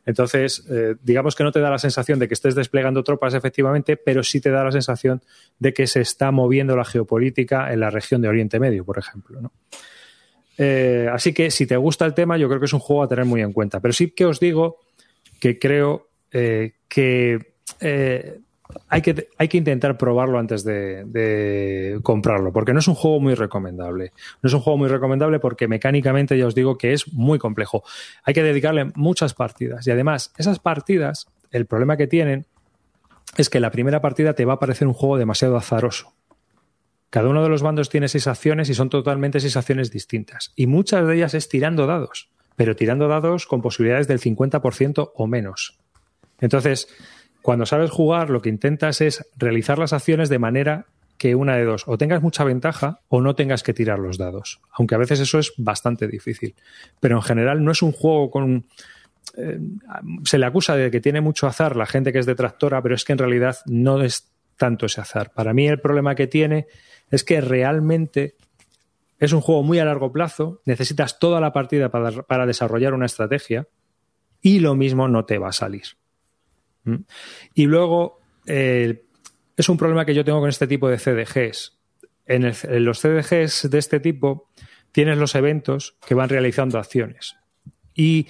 Entonces, 0.05 0.67
eh, 0.69 0.95
digamos 1.01 1.33
que 1.33 1.45
no 1.45 1.53
te 1.53 1.61
da 1.61 1.69
la 1.69 1.79
sensación 1.79 2.19
de 2.19 2.27
que 2.27 2.33
estés 2.33 2.55
desplegando 2.55 3.05
tropas 3.05 3.33
efectivamente, 3.35 3.95
pero 3.95 4.21
sí 4.21 4.41
te 4.41 4.51
da 4.51 4.65
la 4.65 4.73
sensación 4.73 5.21
de 5.59 5.73
que 5.73 5.87
se 5.87 6.01
está 6.01 6.31
moviendo 6.31 6.75
la 6.75 6.83
geopolítica 6.83 7.71
en 7.71 7.79
la 7.79 7.89
región 7.89 8.21
de 8.21 8.27
Oriente 8.27 8.59
Medio, 8.59 8.83
por 8.83 8.97
ejemplo. 8.99 9.39
¿no? 9.39 9.53
Eh, 10.57 11.09
así 11.11 11.33
que 11.33 11.51
si 11.51 11.65
te 11.65 11.77
gusta 11.77 12.05
el 12.05 12.13
tema, 12.13 12.37
yo 12.37 12.47
creo 12.47 12.59
que 12.59 12.65
es 12.65 12.73
un 12.73 12.79
juego 12.79 13.03
a 13.03 13.07
tener 13.07 13.25
muy 13.25 13.41
en 13.41 13.53
cuenta. 13.53 13.79
Pero 13.79 13.93
sí 13.93 14.11
que 14.11 14.25
os 14.25 14.39
digo 14.39 14.79
que 15.39 15.59
creo 15.59 16.07
eh, 16.31 16.73
que 16.87 17.55
eh, 17.79 18.39
hay 18.89 19.01
que, 19.01 19.29
hay 19.37 19.47
que 19.47 19.57
intentar 19.57 19.97
probarlo 19.97 20.39
antes 20.39 20.63
de, 20.63 21.05
de, 21.05 21.99
comprarlo, 22.01 22.51
porque 22.51 22.73
no 22.73 22.79
es 22.79 22.87
un 22.87 22.95
juego 22.95 23.19
muy 23.19 23.35
recomendable. 23.35 24.11
No 24.41 24.47
es 24.47 24.53
un 24.53 24.61
juego 24.61 24.77
muy 24.77 24.87
recomendable 24.87 25.39
porque 25.39 25.67
mecánicamente 25.67 26.37
ya 26.37 26.47
os 26.47 26.55
digo 26.55 26.77
que 26.77 26.93
es 26.93 27.13
muy 27.13 27.39
complejo. 27.39 27.83
Hay 28.23 28.33
que 28.33 28.43
dedicarle 28.43 28.91
muchas 28.95 29.33
partidas 29.33 29.85
y 29.87 29.91
además 29.91 30.33
esas 30.37 30.59
partidas, 30.59 31.27
el 31.51 31.65
problema 31.65 31.97
que 31.97 32.07
tienen 32.07 32.45
es 33.37 33.49
que 33.49 33.59
la 33.59 33.71
primera 33.71 34.01
partida 34.01 34.33
te 34.33 34.45
va 34.45 34.53
a 34.53 34.59
parecer 34.59 34.87
un 34.87 34.93
juego 34.93 35.17
demasiado 35.17 35.57
azaroso. 35.57 36.14
Cada 37.09 37.29
uno 37.29 37.43
de 37.43 37.49
los 37.49 37.61
bandos 37.61 37.89
tiene 37.89 38.07
seis 38.07 38.27
acciones 38.27 38.69
y 38.69 38.73
son 38.73 38.89
totalmente 38.89 39.39
seis 39.39 39.55
acciones 39.57 39.91
distintas. 39.91 40.51
Y 40.55 40.67
muchas 40.67 41.07
de 41.07 41.15
ellas 41.15 41.33
es 41.33 41.47
tirando 41.47 41.87
dados, 41.87 42.29
pero 42.55 42.75
tirando 42.75 43.07
dados 43.07 43.45
con 43.47 43.61
posibilidades 43.61 44.07
del 44.07 44.19
50% 44.19 45.11
o 45.13 45.27
menos. 45.27 45.77
Entonces, 46.39 46.87
cuando 47.41 47.65
sabes 47.65 47.91
jugar, 47.91 48.29
lo 48.29 48.41
que 48.41 48.49
intentas 48.49 49.01
es 49.01 49.25
realizar 49.37 49.79
las 49.79 49.93
acciones 49.93 50.29
de 50.29 50.39
manera 50.39 50.87
que 51.17 51.35
una 51.35 51.55
de 51.55 51.63
dos, 51.63 51.83
o 51.87 51.97
tengas 51.97 52.21
mucha 52.21 52.43
ventaja 52.43 52.99
o 53.07 53.21
no 53.21 53.35
tengas 53.35 53.63
que 53.63 53.73
tirar 53.73 53.99
los 53.99 54.17
dados. 54.17 54.59
Aunque 54.71 54.95
a 54.95 54.97
veces 54.97 55.19
eso 55.19 55.39
es 55.39 55.53
bastante 55.57 56.07
difícil. 56.07 56.55
Pero 56.99 57.15
en 57.17 57.21
general 57.21 57.63
no 57.63 57.71
es 57.71 57.81
un 57.81 57.91
juego 57.91 58.29
con... 58.29 58.65
Eh, 59.37 59.59
se 60.23 60.37
le 60.37 60.45
acusa 60.45 60.75
de 60.75 60.91
que 60.91 61.01
tiene 61.01 61.21
mucho 61.21 61.47
azar 61.47 61.75
la 61.75 61.85
gente 61.85 62.11
que 62.11 62.19
es 62.19 62.25
detractora, 62.25 62.81
pero 62.81 62.95
es 62.95 63.05
que 63.05 63.13
en 63.13 63.19
realidad 63.19 63.57
no 63.65 64.01
es 64.01 64.31
tanto 64.57 64.85
ese 64.85 65.01
azar. 65.01 65.31
Para 65.33 65.53
mí 65.53 65.67
el 65.67 65.79
problema 65.79 66.15
que 66.15 66.27
tiene 66.27 66.67
es 67.09 67.23
que 67.23 67.41
realmente 67.41 68.35
es 69.19 69.31
un 69.33 69.41
juego 69.41 69.63
muy 69.63 69.79
a 69.79 69.85
largo 69.85 70.11
plazo, 70.11 70.61
necesitas 70.65 71.19
toda 71.19 71.39
la 71.39 71.53
partida 71.53 71.89
para, 71.89 72.11
para 72.23 72.45
desarrollar 72.45 72.93
una 72.93 73.05
estrategia 73.05 73.67
y 74.41 74.59
lo 74.59 74.75
mismo 74.75 75.07
no 75.07 75.25
te 75.25 75.37
va 75.37 75.49
a 75.49 75.53
salir. 75.53 75.85
¿Mm? 76.83 76.97
Y 77.53 77.65
luego, 77.65 78.19
eh, 78.45 79.05
es 79.57 79.69
un 79.69 79.77
problema 79.77 80.05
que 80.05 80.13
yo 80.13 80.23
tengo 80.23 80.39
con 80.39 80.49
este 80.49 80.67
tipo 80.67 80.89
de 80.89 80.97
CDGs. 80.97 81.77
En, 82.25 82.53
los 82.83 82.99
CDGs 82.99 83.69
de 83.69 83.77
este 83.77 83.99
tipo 83.99 84.49
tienes 84.91 85.17
los 85.17 85.35
eventos 85.35 85.97
que 86.05 86.15
van 86.15 86.29
realizando 86.29 86.77
acciones. 86.77 87.35
Y 87.93 88.27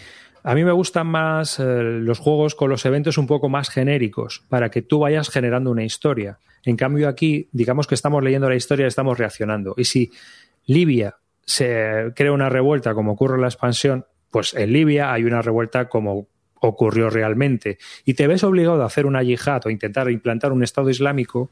a 0.47 0.53
mí 0.53 0.63
me 0.63 0.72
gustan 0.72 1.07
más 1.07 1.59
eh, 1.59 1.63
los 1.63 2.19
juegos 2.19 2.53
con 2.53 2.69
los 2.69 2.85
eventos 2.85 3.17
un 3.17 3.26
poco 3.26 3.49
más 3.49 3.72
genéricos, 3.72 4.43
para 4.47 4.69
que 4.69 4.84
tú 4.84 4.99
vayas 4.99 5.30
generando 5.30 5.72
una 5.72 5.84
historia. 5.84 6.38
En 6.63 6.77
cambio, 6.77 7.09
aquí, 7.09 7.49
digamos 7.51 7.88
que 7.88 7.95
estamos 7.95 8.23
leyendo 8.23 8.47
la 8.47 8.55
historia 8.55 8.85
estamos 8.85 9.17
reaccionando. 9.17 9.73
Y 9.76 9.85
si 9.85 10.11
Libia 10.67 11.17
se 11.43 12.11
crea 12.15 12.31
una 12.31 12.47
revuelta 12.47 12.93
como 12.93 13.13
ocurre 13.13 13.35
en 13.35 13.41
la 13.41 13.47
expansión, 13.47 14.05
pues 14.30 14.53
en 14.53 14.72
Libia 14.72 15.11
hay 15.11 15.23
una 15.23 15.41
revuelta 15.41 15.89
como 15.89 16.27
ocurrió 16.61 17.09
realmente. 17.09 17.80
Y 18.05 18.13
te 18.13 18.27
ves 18.27 18.43
obligado 18.43 18.84
a 18.84 18.85
hacer 18.85 19.07
una 19.07 19.23
yihad 19.23 19.65
o 19.65 19.72
intentar 19.72 20.11
implantar 20.11 20.51
un 20.51 20.63
Estado 20.63 20.91
Islámico 20.91 21.49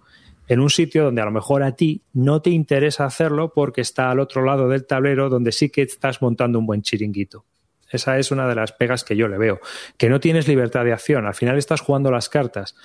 en 0.47 0.59
un 0.59 0.69
sitio 0.69 1.05
donde 1.05 1.23
a 1.23 1.25
lo 1.25 1.31
mejor 1.31 1.63
a 1.63 1.75
ti 1.75 2.03
no 2.13 2.43
te 2.43 2.51
interesa 2.51 3.05
hacerlo 3.05 3.53
porque 3.55 3.81
está 3.81 4.11
al 4.11 4.19
otro 4.19 4.45
lado 4.45 4.69
del 4.69 4.85
tablero 4.85 5.29
donde 5.29 5.51
sí 5.51 5.71
que 5.71 5.81
estás 5.81 6.21
montando 6.21 6.59
un 6.59 6.67
buen 6.67 6.83
chiringuito. 6.83 7.45
Esa 7.93 8.17
es 8.17 8.31
una 8.31 8.47
de 8.47 8.55
las 8.55 8.71
pegas 8.71 9.03
que 9.03 9.15
yo 9.15 9.27
le 9.27 9.37
veo. 9.37 9.59
Que 9.97 10.09
no 10.09 10.19
tienes 10.19 10.47
libertad 10.47 10.83
de 10.83 10.93
acción. 10.93 11.25
Al 11.25 11.35
final 11.35 11.57
estás 11.57 11.81
jugando 11.81 12.11
las 12.11 12.29
cartas. 12.29 12.75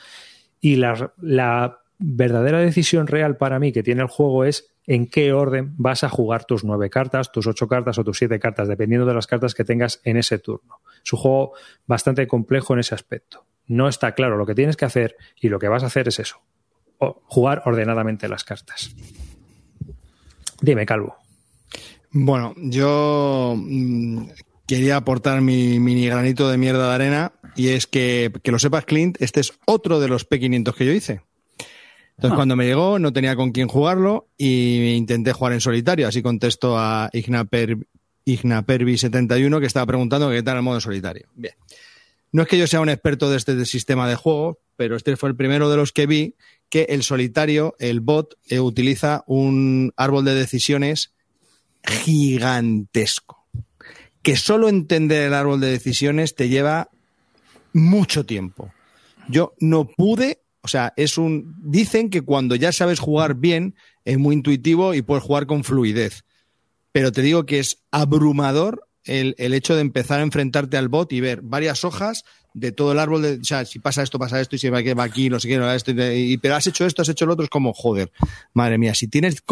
Y 0.61 0.77
la, 0.77 1.13
la 1.21 1.81
verdadera 1.99 2.59
decisión 2.59 3.07
real 3.07 3.37
para 3.37 3.59
mí 3.59 3.73
que 3.73 3.83
tiene 3.83 4.03
el 4.03 4.09
juego 4.09 4.45
es 4.45 4.71
en 4.87 5.07
qué 5.07 5.35
orden 5.35 5.75
vas 5.77 6.03
a 6.03 6.09
jugar 6.09 6.45
tus 6.47 6.65
nueve 6.65 6.89
cartas, 6.89 7.31
tus 7.31 7.47
ocho 7.47 7.69
cartas 7.69 7.99
o 7.99 8.05
tus 8.05 8.17
siete 8.17 8.41
cartas, 8.41 8.69
dependiendo 8.69 9.07
de 9.07 9.13
las 9.13 9.27
cartas 9.27 9.55
que 9.55 9.65
tengas 9.65 10.01
en 10.05 10.17
ese 10.17 10.39
turno. 10.39 10.81
Es 11.05 11.13
un 11.13 11.19
juego 11.19 11.53
bastante 11.87 12.27
complejo 12.27 12.73
en 12.73 12.81
ese 12.81 12.95
aspecto. 12.95 13.45
No 13.67 13.87
está 13.89 14.13
claro 14.13 14.39
lo 14.39 14.47
que 14.47 14.55
tienes 14.55 14.79
que 14.79 14.87
hacer 14.87 15.17
y 15.39 15.51
lo 15.51 15.59
que 15.59 15.69
vas 15.69 15.83
a 15.83 15.87
hacer 15.87 16.09
es 16.09 16.19
eso, 16.19 16.41
jugar 17.27 17.63
ordenadamente 17.67 18.29
las 18.29 18.45
cartas. 18.45 18.95
Dime, 20.63 20.87
Calvo. 20.87 21.17
Bueno, 22.11 22.55
yo 22.57 23.55
mm, 23.57 24.29
quería 24.69 24.97
aportar 24.97 25.41
mi 25.41 25.81
mini 25.81 26.07
granito 26.07 26.49
de 26.49 26.59
mierda 26.59 26.89
de 26.89 26.95
arena 26.95 27.33
y 27.57 27.69
es 27.69 27.87
que, 27.89 28.31
que 28.45 28.53
lo 28.53 28.59
sepas, 28.61 28.85
Clint, 28.85 29.17
este 29.21 29.41
es 29.41 29.55
otro 29.65 29.99
de 29.99 30.09
los 30.09 30.29
P500 30.29 30.75
que 30.75 30.87
yo 30.87 30.93
hice. 30.93 31.23
Entonces, 32.11 32.33
ah. 32.33 32.37
cuando 32.37 32.55
me 32.55 32.67
llegó, 32.67 32.99
no 32.99 33.13
tenía 33.13 33.35
con 33.35 33.51
quién 33.51 33.67
jugarlo 33.67 34.29
y 34.37 34.91
intenté 34.91 35.33
jugar 35.33 35.55
en 35.55 35.61
solitario. 35.61 36.07
Así 36.07 36.21
contesto 36.21 36.79
a 36.79 37.09
Ignaper, 37.13 37.79
Ignapervi71 38.27 39.59
que 39.59 39.67
estaba 39.67 39.87
preguntando 39.87 40.31
qué 40.31 40.43
tal 40.43 40.59
el 40.59 40.63
modo 40.63 40.81
solitario. 40.81 41.29
Bien. 41.35 41.55
No 42.31 42.43
es 42.43 42.49
que 42.49 42.59
yo 42.59 42.67
sea 42.67 42.81
un 42.81 42.91
experto 42.91 43.31
de 43.31 43.39
este 43.39 43.65
sistema 43.65 44.09
de 44.09 44.17
juego, 44.17 44.61
pero 44.77 44.97
este 44.97 45.17
fue 45.17 45.31
el 45.31 45.37
primero 45.37 45.71
de 45.71 45.77
los 45.79 45.93
que 45.93 46.07
vi 46.07 46.35
que 46.69 46.83
el 46.91 47.03
solitario, 47.03 47.75
el 47.79 48.01
bot, 48.01 48.37
eh, 48.49 48.61
utiliza 48.61 49.25
un 49.27 49.93
árbol 49.97 50.27
de 50.27 50.35
decisiones 50.35 51.15
gigantesco. 51.85 53.38
Que 54.29 54.37
solo 54.37 54.69
entender 54.69 55.23
el 55.23 55.35
árbol 55.35 55.61
de 55.61 55.71
decisiones 55.71 56.35
te 56.35 56.49
lleva 56.49 56.91
mucho 57.73 58.27
tiempo. 58.27 58.73
Yo 59.29 59.55
no 59.59 59.87
pude 59.87 60.43
o 60.61 60.69
sea, 60.69 60.93
es 60.97 61.17
un. 61.17 61.55
Dicen 61.63 62.11
que 62.11 62.21
cuando 62.21 62.55
ya 62.55 62.73
sabes 62.73 62.99
jugar 62.99 63.37
bien, 63.37 63.75
es 64.05 64.19
muy 64.19 64.35
intuitivo 64.35 64.93
y 64.93 65.01
puedes 65.01 65.25
jugar 65.25 65.47
con 65.47 65.65
fluidez. 65.65 66.25
Pero 66.93 67.11
te 67.11 67.23
digo 67.23 67.47
que 67.47 67.59
es 67.59 67.79
abrumador 67.91 68.87
el, 69.05 69.35
el 69.39 69.55
hecho 69.55 69.75
de 69.75 69.81
empezar 69.81 70.21
a 70.21 70.25
enfrentarte 70.25 70.77
al 70.77 70.89
bot 70.89 71.11
y 71.15 71.21
ver 71.21 71.41
varias 71.41 71.85
hojas 71.85 72.25
de 72.53 72.71
todo 72.71 72.93
el 72.93 72.99
árbol 72.99 73.23
de, 73.23 73.39
o 73.41 73.45
sea, 73.45 73.65
si 73.65 73.79
pasa 73.79 74.03
esto, 74.03 74.19
pasa 74.19 74.43
esto, 74.43 74.57
y 74.57 74.59
si 74.59 74.69
va, 74.69 74.83
va 74.95 75.05
aquí, 75.05 75.31
no 75.31 75.41
sé 75.41 75.49
qué, 75.49 75.75
esto, 75.75 75.93
y, 75.93 76.37
pero 76.37 76.57
has 76.57 76.67
hecho 76.67 76.85
esto, 76.85 77.01
has 77.01 77.09
hecho 77.09 77.25
lo 77.25 77.33
otro, 77.33 77.45
es 77.45 77.51
como, 77.51 77.73
joder, 77.73 78.11
madre 78.53 78.77
mía, 78.77 78.95
si 78.95 79.09
tienes 79.09 79.43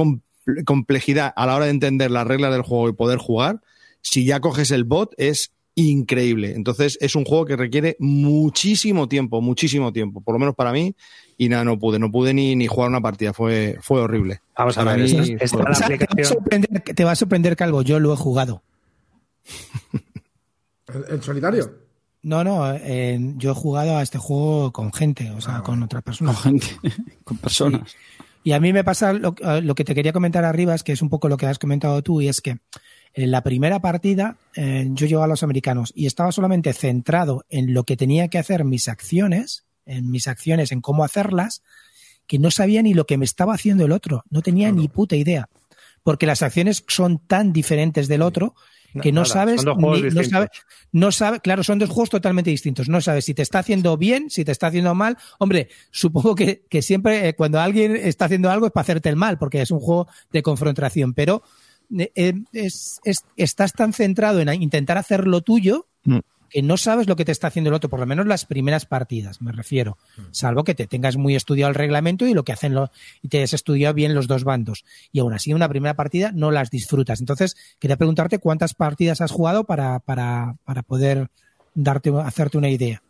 complejidad 0.65 1.33
a 1.35 1.47
la 1.47 1.57
hora 1.57 1.65
de 1.67 1.71
entender 1.71 2.11
las 2.11 2.27
reglas 2.27 2.53
del 2.53 2.63
juego 2.63 2.89
y 2.91 2.93
poder 2.93 3.19
jugar, 3.19 3.63
si 4.07 4.25
ya 4.25 4.39
coges 4.41 4.71
el 4.71 4.85
bot, 4.85 5.15
es 5.19 5.53
increíble. 5.75 6.55
Entonces 6.55 6.97
es 7.01 7.17
un 7.17 7.25
juego 7.25 7.45
que 7.45 7.57
requiere 7.57 7.97
muchísimo 7.99 9.09
tiempo, 9.09 9.41
muchísimo 9.41 9.93
tiempo, 9.93 10.21
por 10.21 10.35
lo 10.35 10.39
menos 10.39 10.55
para 10.55 10.73
mí. 10.73 10.95
Y 11.37 11.49
nada, 11.49 11.65
no 11.65 11.79
pude, 11.79 11.99
no 11.99 12.11
pude 12.11 12.33
ni, 12.33 12.55
ni 12.55 12.69
jugar 12.69 12.89
una 12.89 13.01
partida, 13.01 13.33
fue, 13.35 13.77
fue 13.83 14.01
horrible. 14.01 14.41
Vamos 14.57 14.79
a 14.79 14.85
ver, 14.85 15.01
esta, 15.01 15.23
esta 15.23 15.59
te, 15.59 15.65
va 15.65 16.23
a 16.23 16.25
sorprender, 16.25 16.83
te 16.83 17.05
va 17.05 17.11
a 17.11 17.17
sorprender, 17.17 17.57
Calvo, 17.57 17.83
yo 17.83 17.99
lo 17.99 18.13
he 18.15 18.17
jugado. 18.17 18.63
¿En 21.11 21.21
solitario? 21.21 21.75
No, 22.23 22.43
no, 22.45 22.73
eh, 22.73 23.19
yo 23.37 23.51
he 23.51 23.55
jugado 23.55 23.99
a 23.99 24.03
este 24.03 24.19
juego 24.19 24.73
con 24.73 24.93
gente, 24.93 25.31
o 25.33 25.41
sea, 25.41 25.57
ah, 25.57 25.63
con 25.63 25.83
otras 25.83 26.03
personas. 26.03 26.37
Con 26.37 26.61
gente, 26.61 26.67
con 27.25 27.37
personas. 27.39 27.97
Y 28.45 28.53
a 28.53 28.61
mí 28.61 28.73
me 28.73 28.85
pasa 28.85 29.13
lo, 29.13 29.35
lo, 29.63 29.75
que 29.75 29.85
te 29.85 29.95
quería 29.95 30.13
comentar 30.13 30.45
arriba, 30.45 30.75
es 30.75 30.85
que 30.85 30.93
es 30.93 31.03
un 31.03 31.11
poco 31.11 31.29
lo 31.29 31.37
que 31.37 31.47
has 31.47 31.59
comentado 31.59 32.01
tú, 32.03 32.21
y 32.21 32.29
es 32.29 32.41
que 32.41 32.59
en 33.17 33.31
la 33.31 33.43
primera 33.43 33.81
partida 33.81 34.37
eh, 34.55 34.87
yo 34.91 35.07
llevaba 35.07 35.25
a 35.25 35.29
los 35.29 35.43
americanos 35.43 35.91
y 35.97 36.07
estaba 36.07 36.31
solamente 36.33 36.73
centrado 36.75 37.47
en 37.49 37.73
lo 37.73 37.85
que 37.85 37.97
tenía 37.97 38.29
que 38.29 38.39
hacer 38.39 38.65
mis 38.65 38.89
acciones, 38.89 39.65
en 39.87 40.11
mis 40.11 40.29
acciones, 40.29 40.71
en 40.71 40.83
cómo 40.83 41.03
hacerlas, 41.03 41.63
que 42.27 42.39
no 42.39 42.51
sabía 42.51 42.83
ni 42.83 42.93
lo 42.93 43.07
que 43.07 43.17
me 43.17 43.25
estaba 43.25 43.55
haciendo 43.55 43.87
el 43.87 43.93
otro, 43.93 44.23
no 44.29 44.43
tenía 44.43 44.71
ni 44.71 44.89
puta 44.89 45.17
idea. 45.17 45.49
Porque 46.03 46.27
las 46.27 46.43
acciones 46.43 46.85
son 46.89 47.19
tan 47.19 47.53
diferentes 47.53 48.07
del 48.07 48.23
otro 48.23 48.55
que 49.03 49.13
no, 49.13 49.25
sabes, 49.25 49.65
ni, 49.65 50.03
no 50.11 50.25
sabes, 50.25 50.49
no 50.93 51.13
sabe, 51.13 51.41
claro, 51.41 51.63
son 51.63 51.79
dos 51.79 51.91
juegos 51.91 52.11
totalmente 52.11 52.51
distintos. 52.51 52.89
No 52.89 53.01
sabes 53.01 53.25
si 53.25 53.35
te 53.35 53.43
está 53.43 53.59
haciendo 53.59 53.97
bien, 53.97 54.31
si 54.31 54.45
te 54.45 54.53
está 54.53 54.69
haciendo 54.69 54.95
mal. 54.95 55.19
Hombre, 55.39 55.69
supongo 55.91 56.35
que, 56.35 56.65
que 56.71 56.81
siempre 56.81 57.29
eh, 57.29 57.35
cuando 57.35 57.61
alguien 57.61 57.97
está 57.97 58.27
haciendo 58.27 58.51
algo 58.51 58.67
es 58.67 58.73
para 58.73 58.83
hacerte 58.83 59.09
el 59.09 59.17
mal, 59.17 59.39
porque 59.39 59.61
es 59.61 59.71
un 59.71 59.81
juego 59.81 60.07
de 60.33 60.43
confrontación, 60.43 61.13
pero 61.13 61.43
es, 62.15 63.01
es, 63.05 63.25
estás 63.37 63.73
tan 63.73 63.93
centrado 63.93 64.41
en 64.41 64.63
intentar 64.63 64.99
hacer 64.99 65.27
lo 65.27 65.41
tuyo 65.41 65.87
mm. 66.05 66.19
que 66.51 66.63
no 66.63 66.77
sabes 66.77 67.07
lo 67.09 67.17
que 67.17 67.25
te 67.25 67.33
está 67.33 67.49
haciendo 67.49 67.69
el 67.69 67.75
otro, 67.75 67.91
por 67.91 68.01
lo 68.01 68.07
menos 68.07 68.27
las 68.27 68.45
primeras 68.45 68.87
partidas, 68.87 69.41
me 69.41 69.53
refiero. 69.53 69.99
Mm. 70.17 70.23
Salvo 70.31 70.65
que 70.65 70.75
te 70.75 70.87
tengas 70.87 71.17
muy 71.17 71.35
estudiado 71.35 71.69
el 71.69 71.75
reglamento 71.75 72.27
y 72.27 72.35
lo 72.35 72.45
que 72.45 72.53
hacen 72.53 72.75
lo, 72.75 72.91
y 73.23 73.29
te 73.29 73.43
has 73.43 73.53
estudiado 73.53 73.95
bien 73.95 74.15
los 74.15 74.27
dos 74.27 74.45
bandos. 74.45 74.85
Y 75.13 75.21
aún 75.21 75.33
así, 75.33 75.53
una 75.53 75.69
primera 75.69 75.95
partida 75.95 76.33
no 76.33 76.51
las 76.51 76.71
disfrutas. 76.71 77.21
Entonces, 77.21 77.57
quería 77.79 77.97
preguntarte 77.97 78.39
cuántas 78.39 78.75
partidas 78.75 79.21
has 79.21 79.31
jugado 79.31 79.65
para, 79.65 80.01
para, 80.01 80.57
para 80.65 80.83
poder 80.83 81.29
darte, 81.75 82.13
hacerte 82.25 82.59
una 82.59 82.69
idea. 82.69 83.03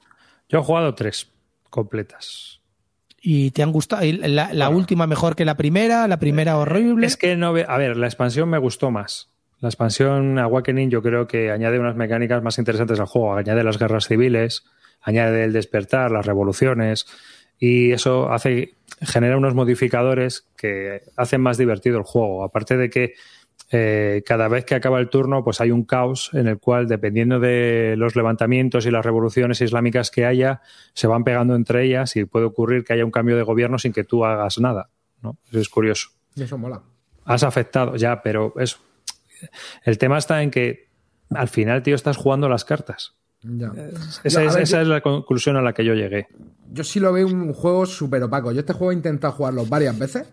Yo 0.48 0.60
he 0.60 0.62
jugado 0.62 0.94
tres 0.94 1.28
completas 1.70 2.60
y 3.28 3.50
te 3.50 3.64
han 3.64 3.72
gustado. 3.72 4.02
La, 4.04 4.52
la 4.52 4.68
última 4.68 5.08
mejor 5.08 5.34
que 5.34 5.44
la 5.44 5.56
primera, 5.56 6.06
la 6.06 6.20
primera 6.20 6.58
horrible. 6.58 7.08
Es 7.08 7.16
que 7.16 7.34
no 7.34 7.52
ve, 7.52 7.66
a 7.68 7.76
ver, 7.76 7.96
la 7.96 8.06
expansión 8.06 8.48
me 8.48 8.58
gustó 8.58 8.92
más. 8.92 9.32
La 9.58 9.68
expansión 9.68 10.38
Awakening 10.38 10.90
yo 10.90 11.02
creo 11.02 11.26
que 11.26 11.50
añade 11.50 11.80
unas 11.80 11.96
mecánicas 11.96 12.40
más 12.44 12.56
interesantes 12.58 13.00
al 13.00 13.06
juego, 13.06 13.34
añade 13.34 13.64
las 13.64 13.80
guerras 13.80 14.06
civiles, 14.06 14.62
añade 15.02 15.42
el 15.42 15.52
despertar, 15.52 16.12
las 16.12 16.24
revoluciones 16.24 17.08
y 17.58 17.90
eso 17.90 18.30
hace 18.30 18.74
genera 19.02 19.36
unos 19.36 19.56
modificadores 19.56 20.46
que 20.56 21.02
hacen 21.16 21.40
más 21.40 21.58
divertido 21.58 21.98
el 21.98 22.04
juego. 22.04 22.44
Aparte 22.44 22.76
de 22.76 22.90
que 22.90 23.14
eh, 23.70 24.22
cada 24.24 24.48
vez 24.48 24.64
que 24.64 24.74
acaba 24.74 25.00
el 25.00 25.08
turno, 25.08 25.42
pues 25.42 25.60
hay 25.60 25.70
un 25.70 25.84
caos 25.84 26.30
en 26.32 26.46
el 26.46 26.58
cual, 26.58 26.86
dependiendo 26.86 27.40
de 27.40 27.94
los 27.96 28.14
levantamientos 28.16 28.86
y 28.86 28.90
las 28.90 29.04
revoluciones 29.04 29.60
islámicas 29.60 30.10
que 30.10 30.24
haya, 30.24 30.60
se 30.94 31.06
van 31.06 31.24
pegando 31.24 31.54
entre 31.56 31.84
ellas 31.84 32.14
y 32.16 32.24
puede 32.24 32.46
ocurrir 32.46 32.84
que 32.84 32.92
haya 32.92 33.04
un 33.04 33.10
cambio 33.10 33.36
de 33.36 33.42
gobierno 33.42 33.78
sin 33.78 33.92
que 33.92 34.04
tú 34.04 34.24
hagas 34.24 34.58
nada. 34.58 34.90
¿no? 35.22 35.36
Eso 35.50 35.58
es 35.60 35.68
curioso. 35.68 36.10
Y 36.34 36.42
eso 36.42 36.56
mola. 36.58 36.82
Has 37.24 37.42
afectado, 37.42 37.96
ya, 37.96 38.22
pero 38.22 38.54
eso. 38.58 38.78
El 39.84 39.98
tema 39.98 40.18
está 40.18 40.42
en 40.42 40.50
que 40.50 40.88
al 41.30 41.48
final, 41.48 41.82
tío, 41.82 41.94
estás 41.96 42.16
jugando 42.16 42.48
las 42.48 42.64
cartas. 42.64 43.14
Ya. 43.42 43.72
Esa, 44.24 44.42
Yo, 44.42 44.48
es, 44.48 44.54
ver, 44.54 44.62
esa 44.62 44.76
yo- 44.78 44.82
es 44.82 44.88
la 44.88 45.00
conclusión 45.00 45.56
a 45.56 45.62
la 45.62 45.72
que 45.72 45.84
yo 45.84 45.94
llegué. 45.94 46.28
Yo 46.72 46.84
sí 46.84 47.00
lo 47.00 47.12
veo 47.12 47.26
un 47.26 47.52
juego 47.52 47.84
súper 47.86 48.22
opaco. 48.22 48.52
Yo 48.52 48.60
este 48.60 48.72
juego 48.72 48.92
he 48.92 48.94
intentado 48.94 49.32
jugarlo 49.32 49.64
varias 49.66 49.98
veces. 49.98 50.28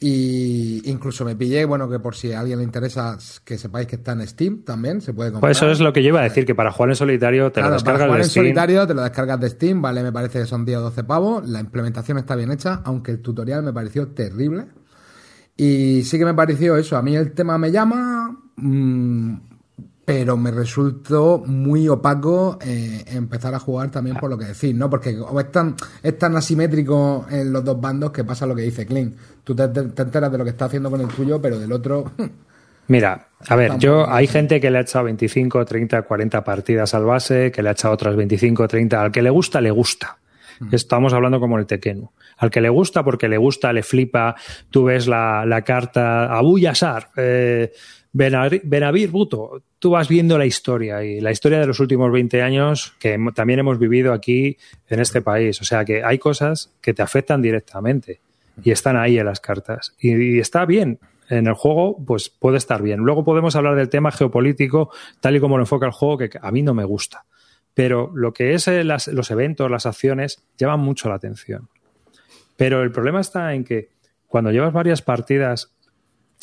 Y 0.00 0.82
incluso 0.90 1.24
me 1.24 1.34
pillé, 1.36 1.64
bueno, 1.64 1.88
que 1.88 1.98
por 1.98 2.14
si 2.14 2.32
a 2.32 2.40
alguien 2.40 2.58
le 2.58 2.64
interesa, 2.64 3.16
que 3.44 3.56
sepáis 3.56 3.86
que 3.86 3.96
está 3.96 4.12
en 4.12 4.26
Steam 4.26 4.62
también, 4.62 5.00
se 5.00 5.14
puede 5.14 5.30
comprar. 5.30 5.48
Pues 5.50 5.56
eso 5.56 5.70
es 5.70 5.80
lo 5.80 5.92
que 5.92 6.02
yo 6.02 6.08
iba 6.08 6.20
a 6.20 6.24
decir, 6.24 6.44
que 6.44 6.54
para 6.54 6.70
jugar 6.72 6.90
en 6.90 6.96
solitario 6.96 7.50
te 7.52 7.60
Claro, 7.60 7.76
lo 7.76 7.82
para 7.82 7.92
descargas 7.92 8.06
jugar 8.06 8.18
de 8.18 8.24
en 8.24 8.30
Steam. 8.30 8.44
solitario 8.44 8.86
te 8.86 8.94
lo 8.94 9.02
descargas 9.02 9.40
de 9.40 9.50
Steam, 9.50 9.80
vale, 9.82 10.02
me 10.02 10.12
parece 10.12 10.40
que 10.40 10.46
son 10.46 10.64
10 10.64 10.78
o 10.78 10.80
12 10.82 11.04
pavos. 11.04 11.48
La 11.48 11.60
implementación 11.60 12.18
está 12.18 12.36
bien 12.36 12.50
hecha, 12.52 12.82
aunque 12.84 13.12
el 13.12 13.20
tutorial 13.20 13.62
me 13.62 13.72
pareció 13.72 14.08
terrible. 14.08 14.66
Y 15.56 16.02
sí 16.02 16.18
que 16.18 16.24
me 16.24 16.34
pareció 16.34 16.76
eso. 16.76 16.96
A 16.96 17.02
mí 17.02 17.14
el 17.16 17.32
tema 17.32 17.56
me 17.58 17.70
llama, 17.70 18.36
mm, 18.56 19.34
pero 20.04 20.36
me 20.36 20.50
resultó 20.50 21.42
muy 21.46 21.88
opaco 21.88 22.58
eh, 22.60 23.04
empezar 23.08 23.54
a 23.54 23.58
jugar 23.58 23.90
también 23.90 24.16
por 24.16 24.28
lo 24.28 24.36
que 24.36 24.46
decís, 24.46 24.74
¿no? 24.74 24.90
Porque 24.90 25.16
como 25.16 25.40
es 25.40 25.50
tan, 25.50 25.74
es 26.02 26.18
tan 26.18 26.36
asimétrico 26.36 27.26
en 27.30 27.52
los 27.52 27.64
dos 27.64 27.80
bandos 27.80 28.10
que 28.12 28.24
pasa 28.24 28.46
lo 28.46 28.54
que 28.54 28.62
dice 28.62 28.86
Clint. 28.86 29.16
Tú 29.42 29.54
te, 29.54 29.68
te 29.68 30.02
enteras 30.02 30.30
de 30.30 30.38
lo 30.38 30.44
que 30.44 30.50
está 30.50 30.66
haciendo 30.66 30.90
con 30.90 31.00
el 31.00 31.08
tuyo, 31.08 31.40
pero 31.40 31.58
del 31.58 31.72
otro. 31.72 32.12
Mira, 32.86 33.28
a 33.48 33.56
ver, 33.56 33.78
yo 33.78 34.10
hay 34.10 34.26
gente 34.26 34.60
que 34.60 34.70
le 34.70 34.78
ha 34.78 34.82
echado 34.82 35.06
25, 35.06 35.64
30, 35.64 36.02
40 36.02 36.44
partidas 36.44 36.92
al 36.92 37.04
base, 37.04 37.50
que 37.50 37.62
le 37.62 37.70
ha 37.70 37.72
echado 37.72 37.94
otras 37.94 38.14
25, 38.14 38.68
30. 38.68 39.00
Al 39.00 39.10
que 39.10 39.22
le 39.22 39.30
gusta, 39.30 39.60
le 39.60 39.70
gusta. 39.70 40.18
Estamos 40.70 41.12
hablando 41.12 41.40
como 41.40 41.58
el 41.58 41.66
Tequenu. 41.66 42.10
Al 42.36 42.50
que 42.50 42.60
le 42.60 42.68
gusta, 42.68 43.02
porque 43.02 43.28
le 43.28 43.38
gusta, 43.38 43.72
le 43.72 43.82
flipa. 43.82 44.36
Tú 44.70 44.84
ves 44.84 45.06
la, 45.06 45.44
la 45.46 45.62
carta 45.62 46.26
Abu 46.26 46.58
Yasar, 46.58 47.10
eh, 47.16 47.72
Benavir 48.14 49.10
Buto. 49.10 49.60
Tú 49.80 49.90
vas 49.90 50.08
viendo 50.08 50.38
la 50.38 50.46
historia 50.46 51.02
y 51.02 51.20
la 51.20 51.32
historia 51.32 51.58
de 51.58 51.66
los 51.66 51.80
últimos 51.80 52.12
20 52.12 52.42
años 52.42 52.94
que 53.00 53.18
también 53.34 53.58
hemos 53.58 53.80
vivido 53.80 54.12
aquí 54.12 54.56
en 54.88 55.00
este 55.00 55.20
país. 55.20 55.60
O 55.60 55.64
sea 55.64 55.84
que 55.84 56.04
hay 56.04 56.18
cosas 56.18 56.72
que 56.80 56.94
te 56.94 57.02
afectan 57.02 57.42
directamente 57.42 58.20
y 58.62 58.70
están 58.70 58.96
ahí 58.96 59.18
en 59.18 59.26
las 59.26 59.40
cartas. 59.40 59.96
Y, 59.98 60.38
está 60.38 60.64
bien. 60.64 61.00
En 61.28 61.48
el 61.48 61.54
juego, 61.54 61.96
pues 62.06 62.28
puede 62.28 62.58
estar 62.58 62.82
bien. 62.82 63.00
Luego 63.00 63.24
podemos 63.24 63.56
hablar 63.56 63.74
del 63.74 63.88
tema 63.88 64.12
geopolítico, 64.12 64.90
tal 65.20 65.34
y 65.34 65.40
como 65.40 65.56
lo 65.56 65.64
enfoca 65.64 65.86
el 65.86 65.92
juego, 65.92 66.18
que 66.18 66.30
a 66.40 66.52
mí 66.52 66.62
no 66.62 66.72
me 66.72 66.84
gusta. 66.84 67.24
Pero 67.72 68.12
lo 68.14 68.32
que 68.32 68.54
es 68.54 68.68
eh, 68.68 68.84
los 68.84 69.30
eventos, 69.32 69.68
las 69.68 69.86
acciones, 69.86 70.40
llaman 70.56 70.80
mucho 70.80 71.08
la 71.08 71.16
atención. 71.16 71.68
Pero 72.56 72.82
el 72.82 72.92
problema 72.92 73.20
está 73.20 73.54
en 73.54 73.64
que 73.64 73.88
cuando 74.28 74.52
llevas 74.52 74.72
varias 74.72 75.02
partidas, 75.02 75.73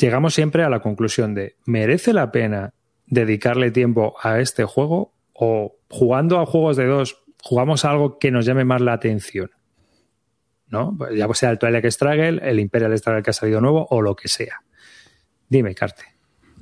llegamos 0.02 0.34
siempre 0.34 0.64
a 0.64 0.68
la 0.68 0.80
conclusión 0.80 1.32
de, 1.32 1.56
¿merece 1.64 2.12
la 2.12 2.32
pena 2.32 2.74
dedicarle 3.06 3.70
tiempo 3.70 4.16
a 4.20 4.40
este 4.40 4.64
juego? 4.64 5.14
O 5.32 5.76
jugando 5.88 6.40
a 6.40 6.46
juegos 6.46 6.76
de 6.76 6.86
dos, 6.86 7.22
jugamos 7.40 7.84
a 7.84 7.90
algo 7.90 8.18
que 8.18 8.32
nos 8.32 8.44
llame 8.44 8.64
más 8.64 8.80
la 8.80 8.94
atención. 8.94 9.50
¿No? 10.66 10.98
Ya 11.14 11.32
sea 11.34 11.50
el 11.50 11.58
Twilight 11.58 11.84
Struggle, 11.86 12.40
el 12.42 12.58
Imperial 12.58 12.96
Struggle 12.98 13.22
que 13.22 13.30
ha 13.30 13.34
salido 13.34 13.60
nuevo 13.60 13.86
o 13.90 14.02
lo 14.02 14.16
que 14.16 14.28
sea. 14.28 14.62
Dime, 15.48 15.74
Carte. 15.74 16.04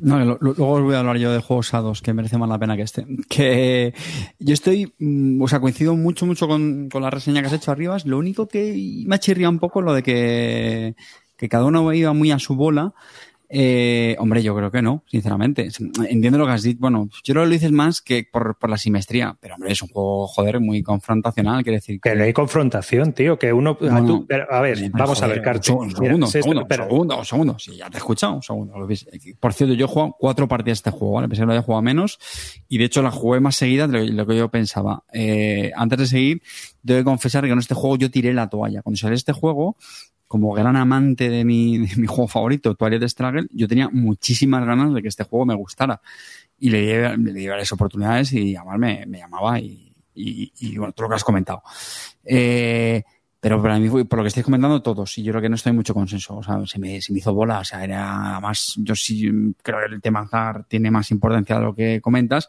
Luego 0.00 0.72
os 0.72 0.82
voy 0.82 0.94
a 0.94 1.00
hablar 1.00 1.18
yo 1.18 1.30
de 1.30 1.40
juegos 1.40 1.72
A2, 1.72 2.00
que 2.00 2.12
merece 2.12 2.38
más 2.38 2.48
la 2.48 2.58
pena 2.58 2.76
que 2.76 2.82
este. 2.82 3.06
Que 3.28 3.94
yo 4.38 4.54
estoy, 4.54 4.92
mm, 4.98 5.40
o 5.40 5.46
sea, 5.46 5.60
coincido 5.60 5.94
mucho, 5.94 6.26
mucho 6.26 6.48
con, 6.48 6.88
con 6.88 7.02
la 7.02 7.10
reseña 7.10 7.40
que 7.40 7.48
has 7.48 7.52
hecho 7.52 7.70
arriba. 7.70 7.96
Lo 8.04 8.18
único 8.18 8.48
que 8.48 9.04
me 9.06 9.14
ha 9.14 9.18
chirriado 9.18 9.52
un 9.52 9.58
poco 9.58 9.82
lo 9.82 9.94
de 9.94 10.02
que, 10.02 10.96
que 11.36 11.48
cada 11.48 11.64
uno 11.64 11.92
iba 11.92 12.12
muy 12.12 12.32
a 12.32 12.38
su 12.38 12.56
bola. 12.56 12.94
Eh, 13.52 14.14
hombre, 14.20 14.42
yo 14.44 14.54
creo 14.54 14.70
que 14.70 14.80
no, 14.80 15.02
sinceramente. 15.08 15.68
Entiendo 16.08 16.38
lo 16.38 16.46
que 16.46 16.52
has 16.52 16.62
dicho. 16.62 16.78
Bueno, 16.80 17.08
yo 17.24 17.34
lo 17.34 17.48
dices 17.48 17.72
más 17.72 18.00
que 18.00 18.22
por, 18.30 18.56
por 18.58 18.70
la 18.70 18.78
simetría. 18.78 19.36
Pero, 19.40 19.56
hombre, 19.56 19.72
es 19.72 19.82
un 19.82 19.88
juego, 19.88 20.28
joder, 20.28 20.60
muy 20.60 20.82
confrontacional. 20.84 21.64
Quiere 21.64 21.78
decir 21.78 22.00
que. 22.00 22.14
No 22.14 22.22
hay 22.22 22.32
confrontación, 22.32 23.12
tío. 23.12 23.38
Que 23.38 23.52
uno. 23.52 23.76
No, 23.80 23.88
a 23.96 24.00
no. 24.00 24.06
tú- 24.06 24.26
pero, 24.28 24.46
a 24.52 24.60
ver, 24.60 24.78
Pero, 24.78 24.90
vamos 24.92 25.20
a 25.22 25.26
ver, 25.26 25.42
Carte. 25.42 25.72
Un 25.72 25.90
segundo, 25.90 25.96
un 25.98 26.00
Mira, 26.00 26.12
segundo, 26.12 26.26
se- 26.28 26.38
un 26.38 26.42
segundo, 26.44 26.60
un 26.62 26.68
segundo, 26.86 27.18
un 27.18 27.24
segundo. 27.24 27.58
Sí, 27.58 27.76
ya 27.76 27.90
te 27.90 27.96
he 27.96 27.98
escuchado, 27.98 28.34
un 28.34 28.42
segundo. 28.42 28.78
Lo. 28.78 28.86
Por 29.40 29.52
cierto, 29.52 29.74
yo 29.74 29.84
he 29.86 29.88
jugado 29.88 30.14
cuatro 30.18 30.46
partidas 30.46 30.78
de 30.82 30.90
este 30.90 30.90
juego, 30.92 31.14
¿vale? 31.14 31.26
Pensé 31.28 31.42
que 31.42 31.46
lo 31.46 31.52
había 31.52 31.62
jugado 31.62 31.82
menos. 31.82 32.18
Y 32.68 32.78
de 32.78 32.84
hecho, 32.84 33.02
la 33.02 33.10
jugué 33.10 33.40
más 33.40 33.56
seguida 33.56 33.88
de 33.88 34.06
lo, 34.06 34.12
lo 34.12 34.26
que 34.26 34.36
yo 34.36 34.48
pensaba. 34.48 35.02
Eh, 35.12 35.72
antes 35.74 35.98
de 35.98 36.06
seguir, 36.06 36.42
tengo 36.86 37.00
que 37.00 37.04
confesar 37.04 37.44
que 37.44 37.50
en 37.50 37.58
este 37.58 37.74
juego 37.74 37.96
yo 37.96 38.10
tiré 38.12 38.32
la 38.32 38.48
toalla. 38.48 38.82
Cuando 38.82 38.96
salió 38.96 39.16
este 39.16 39.32
juego, 39.32 39.76
como 40.30 40.52
gran 40.52 40.76
amante 40.76 41.28
de 41.28 41.44
mi, 41.44 41.78
de 41.88 41.96
mi 41.96 42.06
juego 42.06 42.28
favorito, 42.28 42.76
Twilight 42.76 43.02
Struggle, 43.08 43.48
yo 43.50 43.66
tenía 43.66 43.88
muchísimas 43.88 44.64
ganas 44.64 44.94
de 44.94 45.02
que 45.02 45.08
este 45.08 45.24
juego 45.24 45.44
me 45.44 45.56
gustara. 45.56 46.00
Y 46.56 46.70
le 46.70 46.82
di, 47.16 47.22
le 47.24 47.32
di 47.32 47.48
varias 47.48 47.72
oportunidades 47.72 48.32
y 48.32 48.54
además 48.54 48.78
me, 48.78 49.06
me 49.06 49.18
llamaba 49.18 49.58
y, 49.58 49.92
y, 50.14 50.52
y, 50.60 50.76
bueno, 50.78 50.92
todo 50.92 51.06
lo 51.06 51.08
que 51.08 51.16
has 51.16 51.24
comentado. 51.24 51.64
Eh, 52.24 53.02
pero 53.40 53.60
para 53.60 53.76
mí, 53.80 53.88
por 54.04 54.18
lo 54.18 54.22
que 54.22 54.28
estáis 54.28 54.44
comentando 54.44 54.80
todos, 54.82 55.18
y 55.18 55.24
yo 55.24 55.32
creo 55.32 55.42
que 55.42 55.48
no 55.48 55.56
estoy 55.56 55.70
en 55.70 55.76
mucho 55.76 55.94
consenso, 55.94 56.36
o 56.36 56.42
sea, 56.44 56.64
se 56.64 56.78
me, 56.78 57.00
se 57.02 57.12
me 57.12 57.18
hizo 57.18 57.34
bola, 57.34 57.58
o 57.58 57.64
sea, 57.64 57.82
era 57.82 58.38
más, 58.38 58.74
yo 58.78 58.94
sí 58.94 59.28
creo 59.62 59.78
que 59.80 59.94
el 59.96 60.00
tema 60.00 60.20
azar 60.20 60.64
tiene 60.68 60.92
más 60.92 61.10
importancia 61.10 61.56
de 61.58 61.62
lo 61.64 61.74
que 61.74 62.00
comentas, 62.00 62.48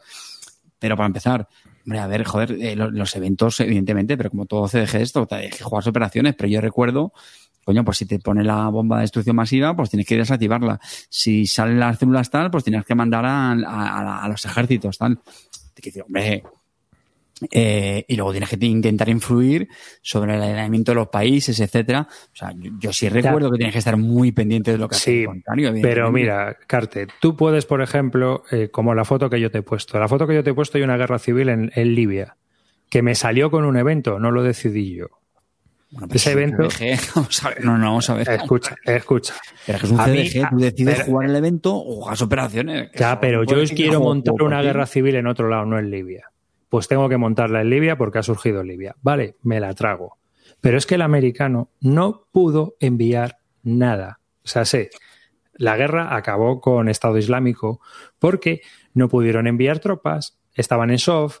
pero 0.78 0.96
para 0.96 1.06
empezar, 1.06 1.48
hombre, 1.84 1.98
a 1.98 2.06
ver, 2.06 2.24
joder, 2.24 2.52
eh, 2.60 2.76
lo- 2.76 2.90
los, 2.90 3.16
eventos, 3.16 3.58
evidentemente, 3.60 4.16
pero 4.16 4.30
como 4.30 4.46
todo 4.46 4.68
CDG 4.68 5.00
esto, 5.00 5.26
hay 5.30 5.50
que 5.50 5.64
jugar 5.64 5.88
operaciones, 5.88 6.34
pero 6.36 6.48
yo 6.48 6.60
recuerdo, 6.60 7.12
coño, 7.64 7.84
pues 7.84 7.98
si 7.98 8.06
te 8.06 8.18
pone 8.18 8.42
la 8.44 8.68
bomba 8.68 8.96
de 8.96 9.02
destrucción 9.02 9.36
masiva, 9.36 9.74
pues 9.76 9.90
tienes 9.90 10.06
que 10.06 10.16
desactivarla. 10.16 10.80
Si 11.08 11.46
salen 11.46 11.78
las 11.80 11.98
células 11.98 12.30
tal, 12.30 12.50
pues 12.50 12.64
tienes 12.64 12.84
que 12.84 12.94
mandar 12.94 13.24
a, 13.24 13.52
a- 13.52 14.24
a 14.24 14.28
los 14.28 14.44
ejércitos 14.44 14.98
tal. 14.98 15.18
Te 15.74 15.80
quiero 15.82 15.94
decir, 15.94 16.02
hombre, 16.02 16.42
eh, 17.50 18.04
y 18.06 18.14
luego 18.14 18.30
tienes 18.30 18.48
que 18.50 18.66
intentar 18.66 19.08
influir 19.08 19.66
sobre 20.00 20.36
el 20.36 20.42
alineamiento 20.42 20.92
de 20.92 20.96
los 20.96 21.08
países, 21.08 21.58
etcétera. 21.58 22.06
O 22.08 22.36
sea, 22.36 22.52
yo, 22.56 22.70
yo 22.78 22.92
sí 22.92 23.08
recuerdo 23.08 23.50
que 23.50 23.56
tienes 23.56 23.72
que 23.72 23.80
estar 23.80 23.96
muy 23.96 24.30
pendiente 24.30 24.70
de 24.70 24.78
lo 24.78 24.88
que 24.88 24.94
hace 24.94 25.10
Sí, 25.10 25.20
el 25.20 25.26
contrario. 25.26 25.72
Pero 25.82 26.12
mira, 26.12 26.56
Carte, 26.68 27.08
tú 27.20 27.36
puedes, 27.36 27.66
por 27.66 27.82
ejemplo, 27.82 28.44
eh, 28.52 28.68
como 28.70 28.94
la 28.94 29.04
foto 29.04 29.28
que 29.28 29.40
yo 29.40 29.50
te 29.50 29.58
he 29.58 29.62
puesto. 29.62 29.98
La 29.98 30.06
foto 30.08 30.26
que 30.28 30.34
yo 30.34 30.44
te 30.44 30.50
he 30.50 30.54
puesto 30.54 30.78
hay 30.78 30.84
una 30.84 30.96
guerra 30.96 31.18
civil 31.18 31.48
en, 31.48 31.72
en 31.74 31.94
Libia, 31.96 32.36
que 32.88 33.02
me 33.02 33.14
salió 33.16 33.50
con 33.50 33.64
un 33.64 33.76
evento, 33.76 34.20
no 34.20 34.30
lo 34.30 34.42
decidí 34.44 34.94
yo. 34.94 35.06
Bueno, 35.92 36.08
pero 36.08 36.16
ese 36.16 36.30
es 36.30 36.36
un 36.36 36.42
evento- 36.42 36.70
CDG, 36.70 36.98
vamos 37.14 37.44
a 37.44 37.48
ver, 37.50 37.64
no, 37.64 37.78
no, 37.78 37.84
vamos 37.86 38.10
a 38.10 38.14
ver. 38.14 38.28
Escucha, 38.30 38.74
escucha. 38.84 39.34
Pero 39.66 39.78
es 39.78 39.90
un 39.90 40.00
A 40.00 40.06
mí- 40.06 40.28
CDG, 40.28 40.48
tú 40.50 40.56
decides 40.58 40.94
pero- 40.96 41.06
jugar 41.06 41.28
el 41.28 41.36
evento 41.36 41.76
o 41.76 42.00
juegas 42.02 42.22
operaciones. 42.22 42.90
Ya, 42.96 43.20
pero 43.20 43.44
yo 43.44 43.56
quiero 43.74 44.00
montar 44.00 44.34
una 44.42 44.62
guerra 44.62 44.86
civil 44.86 45.14
en 45.16 45.26
otro 45.26 45.48
lado, 45.48 45.66
no 45.66 45.78
en 45.78 45.90
Libia. 45.90 46.30
Pues 46.68 46.88
tengo 46.88 47.08
que 47.10 47.18
montarla 47.18 47.60
en 47.60 47.68
Libia 47.70 47.96
porque 47.96 48.18
ha 48.18 48.22
surgido 48.22 48.62
Libia. 48.64 48.96
Vale, 49.02 49.36
me 49.42 49.60
la 49.60 49.74
trago. 49.74 50.16
Pero 50.62 50.78
es 50.78 50.86
que 50.86 50.94
el 50.94 51.02
americano 51.02 51.68
no 51.80 52.24
pudo 52.32 52.76
enviar 52.80 53.36
nada. 53.62 54.20
O 54.44 54.48
sea, 54.48 54.64
sé, 54.64 54.88
la 55.54 55.76
guerra 55.76 56.16
acabó 56.16 56.60
con 56.62 56.88
Estado 56.88 57.18
Islámico 57.18 57.80
porque 58.18 58.62
no 58.94 59.08
pudieron 59.10 59.46
enviar 59.46 59.80
tropas, 59.80 60.38
estaban 60.54 60.90
en 60.90 60.98
soft, 60.98 61.40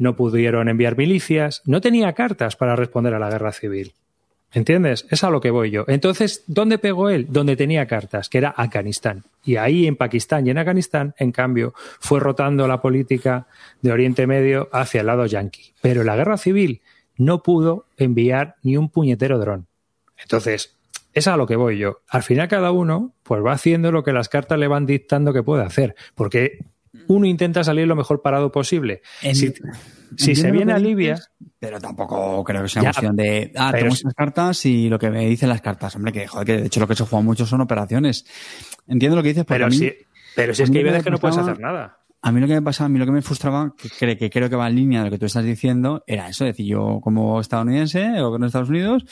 no 0.00 0.16
pudieron 0.16 0.68
enviar 0.70 0.96
milicias, 0.96 1.60
no 1.66 1.82
tenía 1.82 2.14
cartas 2.14 2.56
para 2.56 2.74
responder 2.74 3.12
a 3.12 3.18
la 3.18 3.28
guerra 3.28 3.52
civil. 3.52 3.92
¿Entiendes? 4.50 5.06
Es 5.10 5.22
a 5.22 5.30
lo 5.30 5.42
que 5.42 5.50
voy 5.50 5.70
yo. 5.70 5.84
Entonces, 5.88 6.42
¿dónde 6.46 6.78
pegó 6.78 7.10
él? 7.10 7.26
Donde 7.28 7.54
tenía 7.54 7.86
cartas, 7.86 8.30
que 8.30 8.38
era 8.38 8.48
Afganistán. 8.48 9.24
Y 9.44 9.56
ahí 9.56 9.86
en 9.86 9.96
Pakistán 9.96 10.46
y 10.46 10.50
en 10.50 10.58
Afganistán, 10.58 11.14
en 11.18 11.32
cambio, 11.32 11.74
fue 12.00 12.18
rotando 12.18 12.66
la 12.66 12.80
política 12.80 13.46
de 13.82 13.92
Oriente 13.92 14.26
Medio 14.26 14.70
hacia 14.72 15.02
el 15.02 15.06
lado 15.06 15.26
yanqui. 15.26 15.74
Pero 15.82 16.00
en 16.00 16.06
la 16.06 16.16
guerra 16.16 16.38
civil 16.38 16.80
no 17.18 17.42
pudo 17.42 17.84
enviar 17.98 18.56
ni 18.62 18.78
un 18.78 18.88
puñetero 18.88 19.38
dron. 19.38 19.66
Entonces, 20.18 20.74
es 21.12 21.28
a 21.28 21.36
lo 21.36 21.46
que 21.46 21.56
voy 21.56 21.76
yo. 21.76 22.00
Al 22.08 22.22
final 22.22 22.48
cada 22.48 22.70
uno 22.70 23.12
pues 23.22 23.44
va 23.44 23.52
haciendo 23.52 23.92
lo 23.92 24.02
que 24.02 24.14
las 24.14 24.30
cartas 24.30 24.58
le 24.58 24.66
van 24.66 24.86
dictando 24.86 25.34
que 25.34 25.42
puede 25.42 25.62
hacer. 25.62 25.94
Porque 26.14 26.64
uno 27.08 27.26
intenta 27.26 27.62
salir 27.64 27.86
lo 27.86 27.96
mejor 27.96 28.22
parado 28.22 28.50
posible. 28.52 29.02
En- 29.22 29.34
si 30.16 30.34
se 30.34 30.50
viene 30.50 30.72
a 30.72 30.78
Libia... 30.78 31.16
Pero 31.60 31.78
tampoco 31.80 32.42
creo 32.42 32.62
que 32.62 32.68
sea 32.68 32.82
Ya, 32.82 32.88
cuestión 32.90 33.14
de. 33.16 33.52
Ah, 33.54 33.70
tengo 33.72 33.88
es- 33.88 33.98
estas 34.00 34.14
cartas 34.14 34.64
y 34.66 34.88
lo 34.88 34.98
que 34.98 35.10
me 35.10 35.26
dicen 35.26 35.48
las 35.48 35.60
cartas. 35.60 35.94
Hombre, 35.94 36.12
que 36.12 36.26
joder, 36.26 36.46
que 36.46 36.56
de 36.62 36.66
hecho 36.66 36.80
lo 36.80 36.88
que 36.88 36.96
se 36.96 37.04
juega 37.04 37.22
mucho 37.22 37.46
son 37.46 37.60
operaciones. 37.60 38.24
Entiendo 38.88 39.14
lo 39.16 39.22
que 39.22 39.28
dices, 39.28 39.44
pero 39.46 39.66
Pero 39.66 39.70
mí- 39.70 39.76
si, 39.76 39.92
pero 40.34 40.54
si 40.54 40.62
es 40.64 40.70
que 40.70 40.78
hay 40.78 40.84
veces 40.84 41.04
que 41.04 41.10
no 41.10 41.18
puedes 41.18 41.36
hacer 41.36 41.60
nada. 41.60 41.98
A 42.22 42.32
mí 42.32 42.40
lo 42.40 42.46
que 42.46 42.52
me 42.54 42.62
pasaba, 42.62 42.86
a 42.86 42.88
mí 42.90 42.98
lo 42.98 43.06
que 43.06 43.12
me 43.12 43.22
frustraba, 43.22 43.74
que, 43.98 44.16
que 44.16 44.28
creo 44.28 44.50
que 44.50 44.56
va 44.56 44.68
en 44.68 44.76
línea 44.76 44.98
de 45.00 45.06
lo 45.06 45.10
que 45.10 45.18
tú 45.18 45.24
estás 45.24 45.42
diciendo, 45.42 46.04
era 46.06 46.28
eso, 46.28 46.44
es 46.44 46.50
decir, 46.52 46.66
yo 46.66 47.00
como 47.02 47.40
estadounidense 47.40 48.20
o 48.20 48.36
en 48.36 48.44
Estados 48.44 48.68
Unidos, 48.68 49.04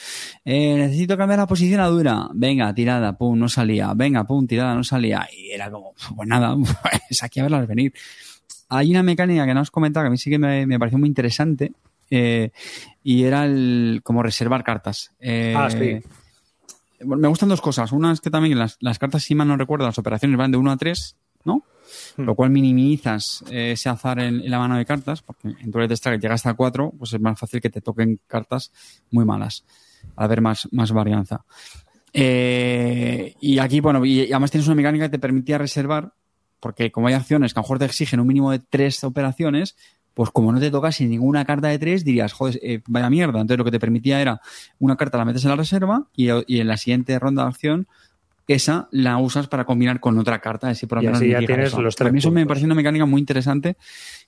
eh, 0.45 0.75
necesito 0.75 1.17
cambiar 1.17 1.39
la 1.39 1.47
posición 1.47 1.81
a 1.81 1.87
dura, 1.87 2.27
venga, 2.33 2.71
tirada, 2.75 3.17
pum, 3.17 3.39
no 3.39 3.49
salía, 3.49 3.91
venga, 3.95 4.25
pum, 4.25 4.45
tirada, 4.45 4.75
no 4.75 4.83
salía, 4.83 5.27
y 5.35 5.49
era 5.49 5.71
como, 5.71 5.95
pues 6.15 6.27
nada, 6.27 6.55
pues 7.09 7.23
aquí 7.23 7.39
a 7.39 7.43
verlas 7.43 7.67
venir. 7.67 7.93
Hay 8.69 8.91
una 8.91 9.01
mecánica 9.01 9.45
que 9.47 9.53
no 9.55 9.61
has 9.61 9.71
comentado 9.71 10.03
que 10.03 10.07
a 10.09 10.11
mí 10.11 10.17
sí 10.19 10.29
que 10.29 10.37
me, 10.37 10.67
me 10.67 10.77
pareció 10.77 10.99
muy 10.99 11.09
interesante, 11.09 11.71
eh, 12.11 12.51
y 13.03 13.23
era 13.23 13.45
el 13.45 14.01
como 14.03 14.21
reservar 14.21 14.63
cartas. 14.63 15.11
Eh, 15.19 15.55
Ah, 15.57 15.69
sí. 15.69 15.99
Me 17.05 17.27
gustan 17.27 17.49
dos 17.49 17.61
cosas. 17.61 17.91
Una 17.91 18.11
es 18.11 18.19
que 18.19 18.29
también 18.29 18.59
las, 18.59 18.77
las 18.81 18.99
cartas, 18.99 19.23
si 19.23 19.33
mal 19.33 19.47
no 19.47 19.55
recuerdo, 19.55 19.85
las 19.85 19.97
operaciones 19.97 20.37
van 20.37 20.51
de 20.51 20.57
1 20.57 20.71
a 20.71 20.77
3, 20.77 21.15
¿no? 21.45 21.63
Hmm. 22.17 22.23
Lo 22.23 22.35
cual 22.35 22.49
minimizas 22.49 23.43
eh, 23.49 23.71
ese 23.73 23.89
azar 23.89 24.19
en, 24.19 24.49
la 24.49 24.59
mano 24.59 24.77
de 24.77 24.85
cartas, 24.85 25.21
porque 25.21 25.47
en 25.47 25.71
tu 25.71 25.79
de 25.79 25.93
Strike 25.93 26.21
llega 26.21 26.35
hasta 26.35 26.53
4, 26.53 26.93
pues 26.97 27.13
es 27.13 27.21
más 27.21 27.39
fácil 27.39 27.61
que 27.61 27.69
te 27.69 27.81
toquen 27.81 28.19
cartas 28.27 28.71
muy 29.11 29.25
malas, 29.25 29.63
al 30.15 30.25
haber 30.25 30.41
más, 30.41 30.67
más 30.71 30.91
varianza. 30.91 31.45
Eh, 32.13 33.35
y 33.39 33.59
aquí, 33.59 33.79
bueno, 33.79 34.03
y, 34.05 34.31
además 34.31 34.51
tienes 34.51 34.67
una 34.67 34.75
mecánica 34.75 35.05
que 35.05 35.11
te 35.11 35.19
permitía 35.19 35.57
reservar, 35.57 36.13
porque 36.59 36.91
como 36.91 37.07
hay 37.07 37.13
acciones 37.13 37.53
que 37.53 37.59
a 37.59 37.61
lo 37.61 37.63
mejor 37.63 37.79
te 37.79 37.85
exigen 37.85 38.19
un 38.19 38.27
mínimo 38.27 38.51
de 38.51 38.59
tres 38.59 39.03
operaciones, 39.03 39.75
pues 40.13 40.31
como 40.31 40.51
no 40.51 40.59
te 40.59 40.69
tocas 40.71 40.99
ninguna 40.99 41.19
ninguna 41.19 41.45
carta 41.45 41.69
de 41.69 41.79
tres, 41.79 42.03
dirías, 42.03 42.33
joder, 42.33 42.59
eh, 42.61 42.81
vaya 42.87 43.09
mierda. 43.09 43.39
Entonces 43.39 43.57
lo 43.57 43.63
que 43.63 43.71
te 43.71 43.79
permitía 43.79 44.19
era 44.19 44.41
una 44.79 44.97
carta 44.97 45.17
la 45.17 45.25
metes 45.25 45.43
en 45.45 45.51
la 45.51 45.55
reserva 45.55 46.07
y, 46.13 46.27
y 46.47 46.59
en 46.59 46.67
la 46.67 46.75
siguiente 46.75 47.17
ronda 47.19 47.43
de 47.43 47.49
acción 47.49 47.87
esa 48.53 48.87
la 48.91 49.17
usas 49.17 49.47
para 49.47 49.65
combinar 49.65 49.99
con 49.99 50.17
otra 50.17 50.39
carta. 50.39 50.69
Así 50.69 50.85
por 50.87 50.97
lo 50.97 51.03
Y 51.03 51.05
menos 51.07 51.21
así 51.21 51.29
ya 51.29 51.39
tienes 51.39 51.67
eso. 51.67 51.81
los 51.81 51.95
A 51.95 51.97
tres 51.97 52.11
mí 52.13 52.19
eso 52.19 52.31
me 52.31 52.45
parece 52.45 52.65
una 52.65 52.75
mecánica 52.75 53.05
muy 53.05 53.19
interesante 53.19 53.77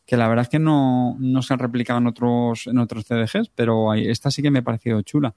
que 0.06 0.18
la 0.18 0.28
verdad 0.28 0.44
es 0.44 0.50
que 0.50 0.60
no, 0.60 1.16
no 1.20 1.42
se 1.42 1.54
han 1.54 1.60
replicado 1.60 2.00
en 2.00 2.08
otros, 2.08 2.68
en 2.68 2.78
otros 2.80 3.06
CDGs, 3.06 3.50
pero 3.56 3.94
esta 3.94 4.30
sí 4.32 4.42
que 4.42 4.52
me 4.52 4.60
ha 4.60 4.62
parecido 4.64 5.02
chula. 5.02 5.34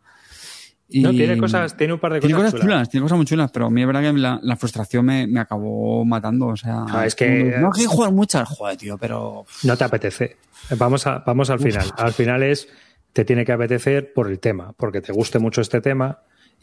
Y- 0.89 1.01
No, 1.03 1.11
tiene 1.13 1.39
cosas, 1.39 1.77
tiene 1.77 1.95
un 1.95 1.99
par 1.99 2.13
de 2.13 2.21
tiene 2.21 2.35
cosas, 2.35 2.53
cosas 2.53 2.67
chulas. 2.67 2.89
tiene 2.91 3.03
cosas 3.05 3.17
muy 3.17 3.27
chulas, 3.27 3.51
pero 3.51 3.67
a 3.67 3.71
mí 3.71 3.81
es 3.81 3.87
verdad 3.87 4.03
que 4.03 4.13
la, 4.13 4.39
la 4.43 4.57
frustración 4.57 5.05
me, 5.07 5.27
me 5.27 5.41
acabó 5.41 6.05
matando. 6.05 6.49
O 6.49 6.57
sea, 6.57 6.85
Ah, 6.89 7.07
es 7.07 7.15
que- 7.15 7.57
no 7.59 7.71
que 7.73 7.87
jugar 7.87 8.13
muchas, 8.13 8.49
joder, 8.49 8.77
tío, 8.77 8.99
pero 8.99 9.47
No 9.63 9.77
te 9.77 9.85
apetece. 9.85 10.37
Vamos, 10.79 11.07
a, 11.07 11.21
vamos 11.21 11.49
al 11.51 11.59
final. 11.61 11.87
Al 11.97 12.13
final 12.13 12.43
es, 12.43 12.69
te 13.13 13.25
tiene 13.25 13.45
que 13.45 13.53
apetecer 13.53 14.13
por 14.13 14.31
el 14.31 14.39
tema, 14.41 14.73
porque 14.77 15.01
te 15.01 15.13
guste 15.13 15.39
mucho 15.39 15.61
este 15.63 15.81
tema 15.81 16.19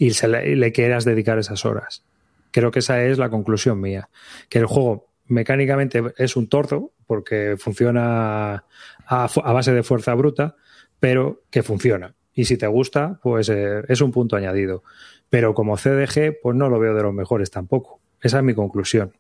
y, 0.06 0.12
se 0.12 0.28
le, 0.28 0.56
le 0.56 0.72
quieras 0.72 1.06
dedicar 1.06 1.38
esas 1.40 1.66
horas. 1.66 2.04
Creo 2.52 2.72
que 2.72 2.80
esa 2.80 3.04
es 3.04 3.18
la 3.18 3.30
conclusión 3.30 3.80
mía. 3.80 4.10
Que 4.50 4.60
el 4.60 4.66
juego 4.66 5.08
mecánicamente 5.28 6.02
es 6.18 6.36
un 6.36 6.48
tordo, 6.48 6.92
porque 7.08 7.56
funciona 7.58 8.64
a, 9.06 9.28
fu- 9.28 9.42
a 9.44 9.54
base 9.54 9.74
de 9.74 9.84
fuerza 9.84 10.14
bruta, 10.16 10.56
pero 11.00 11.44
que 11.50 11.64
funciona. 11.64 12.16
Y 12.34 12.46
si 12.46 12.58
te 12.58 12.68
gusta, 12.68 13.20
pues 13.22 13.50
eh, 13.50 13.84
es 13.88 14.02
un 14.02 14.12
punto 14.12 14.36
añadido. 14.36 14.84
Pero 15.30 15.54
como 15.54 15.78
CDG, 15.78 16.38
pues 16.42 16.56
no 16.56 16.70
lo 16.70 16.80
veo 16.80 16.94
de 16.94 17.04
los 17.04 17.14
mejores 17.14 17.52
tampoco. 17.52 18.00
Esa 18.22 18.38
es 18.40 18.44
mi 18.44 18.54
conclusión. 18.54 19.14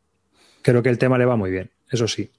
Creo 0.61 0.83
que 0.83 0.89
el 0.89 0.97
tema 0.97 1.17
le 1.17 1.25
va 1.25 1.35
muy 1.35 1.51
bien, 1.51 1.71
eso 1.89 2.07
sí. 2.07 2.31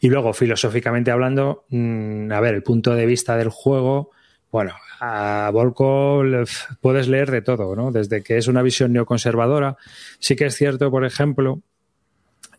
Y 0.00 0.08
luego, 0.08 0.32
filosóficamente 0.32 1.10
hablando, 1.10 1.64
mm, 1.68 2.32
a 2.32 2.40
ver, 2.40 2.54
el 2.54 2.62
punto 2.62 2.94
de 2.94 3.06
vista 3.06 3.36
del 3.36 3.48
juego, 3.50 4.10
bueno, 4.50 4.72
a 5.00 5.50
Volko 5.52 6.24
le- 6.24 6.44
puedes 6.80 7.08
leer 7.08 7.30
de 7.30 7.42
todo, 7.42 7.76
¿no? 7.76 7.92
Desde 7.92 8.22
que 8.22 8.38
es 8.38 8.48
una 8.48 8.62
visión 8.62 8.92
neoconservadora. 8.92 9.76
Sí 10.18 10.36
que 10.36 10.46
es 10.46 10.56
cierto, 10.56 10.90
por 10.90 11.04
ejemplo, 11.04 11.60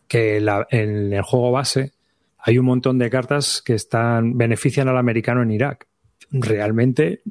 que 0.08 0.38
en 0.70 1.12
el 1.12 1.22
juego 1.22 1.50
base 1.52 1.92
hay 2.38 2.58
un 2.58 2.66
montón 2.66 2.98
de 2.98 3.10
cartas 3.10 3.62
que 3.64 3.74
están 3.74 4.38
benefician 4.38 4.88
al 4.88 4.98
americano 4.98 5.42
en 5.42 5.50
Irak. 5.50 5.86
Realmente 6.30 7.22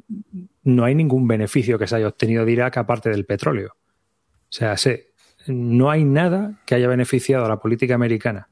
no 0.63 0.83
hay 0.83 0.93
ningún 0.93 1.27
beneficio 1.27 1.79
que 1.79 1.87
se 1.87 1.95
haya 1.95 2.07
obtenido 2.07 2.45
de 2.45 2.51
Irak 2.51 2.77
aparte 2.77 3.09
del 3.09 3.25
petróleo. 3.25 3.73
O 3.75 4.51
sea, 4.51 4.75
sé, 4.77 5.07
no 5.47 5.89
hay 5.89 6.03
nada 6.03 6.59
que 6.65 6.75
haya 6.75 6.87
beneficiado 6.87 7.45
a 7.45 7.49
la 7.49 7.57
política 7.59 7.95
americana 7.95 8.48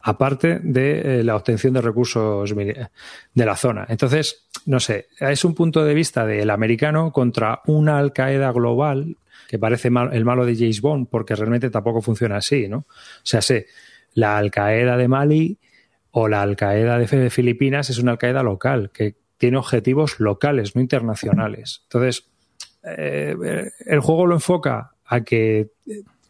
aparte 0.00 0.60
de 0.62 1.20
eh, 1.20 1.24
la 1.24 1.36
obtención 1.36 1.74
de 1.74 1.80
recursos 1.80 2.54
de 2.54 2.88
la 3.34 3.56
zona. 3.56 3.86
Entonces, 3.88 4.48
no 4.66 4.80
sé, 4.80 5.08
es 5.18 5.44
un 5.44 5.54
punto 5.54 5.84
de 5.84 5.94
vista 5.94 6.26
del 6.26 6.50
americano 6.50 7.12
contra 7.12 7.60
una 7.66 7.98
Al 7.98 8.12
Qaeda 8.12 8.52
global 8.52 9.16
que 9.48 9.58
parece 9.58 9.88
el 9.88 10.24
malo 10.24 10.46
de 10.46 10.54
James 10.54 10.80
Bond, 10.80 11.08
porque 11.10 11.34
realmente 11.34 11.70
tampoco 11.70 12.00
funciona 12.00 12.36
así, 12.36 12.68
¿no? 12.68 12.78
O 12.78 12.86
sea, 13.24 13.42
sé, 13.42 13.66
la 14.14 14.38
Al 14.38 14.50
Qaeda 14.50 14.96
de 14.96 15.08
Mali 15.08 15.58
o 16.12 16.28
la 16.28 16.42
Al 16.42 16.56
Qaeda 16.56 16.98
de 16.98 17.08
Fi- 17.08 17.30
Filipinas 17.30 17.90
es 17.90 17.98
una 17.98 18.12
Al 18.12 18.18
Qaeda 18.18 18.42
local 18.42 18.90
que 18.92 19.16
tiene 19.38 19.56
objetivos 19.56 20.20
locales, 20.20 20.76
no 20.76 20.80
internacionales. 20.80 21.80
Entonces, 21.84 22.30
eh, 22.84 23.70
el 23.86 24.00
juego 24.00 24.26
lo 24.26 24.34
enfoca 24.34 24.92
a 25.04 25.22
que 25.22 25.70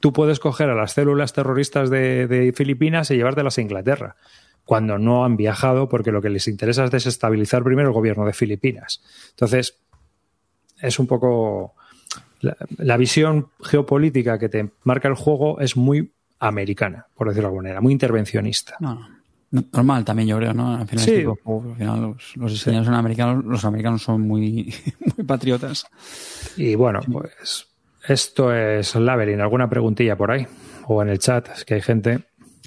tú 0.01 0.13
puedes 0.13 0.41
coger 0.41 0.71
a 0.71 0.75
las 0.75 0.93
células 0.93 1.33
terroristas 1.33 1.91
de, 1.91 2.27
de 2.27 2.53
Filipinas 2.53 3.11
y 3.11 3.17
llevártelas 3.17 3.59
a 3.59 3.61
Inglaterra, 3.63 4.17
cuando 4.65 4.99
no 4.99 5.25
han 5.25 5.37
viajado, 5.37 5.89
porque 5.89 6.13
lo 6.13 6.23
que 6.23 6.31
les 6.31 6.49
interesa 6.49 6.85
es 6.85 6.91
desestabilizar 6.91 7.63
primero 7.63 7.89
el 7.89 7.95
gobierno 7.95 8.25
de 8.25 8.33
Filipinas. 8.33 9.03
Entonces, 9.31 9.79
es 10.81 10.99
un 10.99 11.07
poco. 11.07 11.75
La, 12.41 12.57
la 12.79 12.97
visión 12.97 13.49
geopolítica 13.63 14.39
que 14.39 14.49
te 14.49 14.71
marca 14.85 15.09
el 15.09 15.15
juego 15.15 15.61
es 15.61 15.77
muy 15.77 16.13
americana, 16.39 17.07
por 17.15 17.29
decirlo 17.29 17.49
de 17.49 17.51
alguna 17.51 17.63
manera, 17.69 17.81
muy 17.83 17.93
intervencionista. 17.93 18.77
no, 18.81 18.95
no, 19.51 19.65
normal 19.73 20.05
también 20.07 20.29
yo 20.29 20.39
creo, 20.39 20.55
¿no? 20.55 20.75
Al 20.77 20.87
final, 20.89 21.05
Sí. 21.05 21.17
tipo 21.19 21.39
al 21.71 21.77
final 21.77 22.01
los, 22.01 22.37
los 22.37 22.53
diseñadores 22.53 22.87
son 22.87 22.95
americanos, 22.95 23.45
los 23.45 23.65
americanos 23.67 24.03
son 24.03 24.23
muy, 24.23 24.73
muy 25.17 25.27
patriotas. 25.27 25.85
Y 26.57 26.77
bueno, 26.77 27.01
pues 27.13 27.67
esto 28.07 28.53
es 28.55 28.95
Labyrinth. 28.95 29.41
¿Alguna 29.41 29.69
preguntilla 29.69 30.17
por 30.17 30.31
ahí? 30.31 30.47
O 30.87 31.03
en 31.03 31.09
el 31.09 31.19
chat, 31.19 31.49
es 31.51 31.65
que 31.65 31.75
hay 31.75 31.83
gente. 31.83 32.21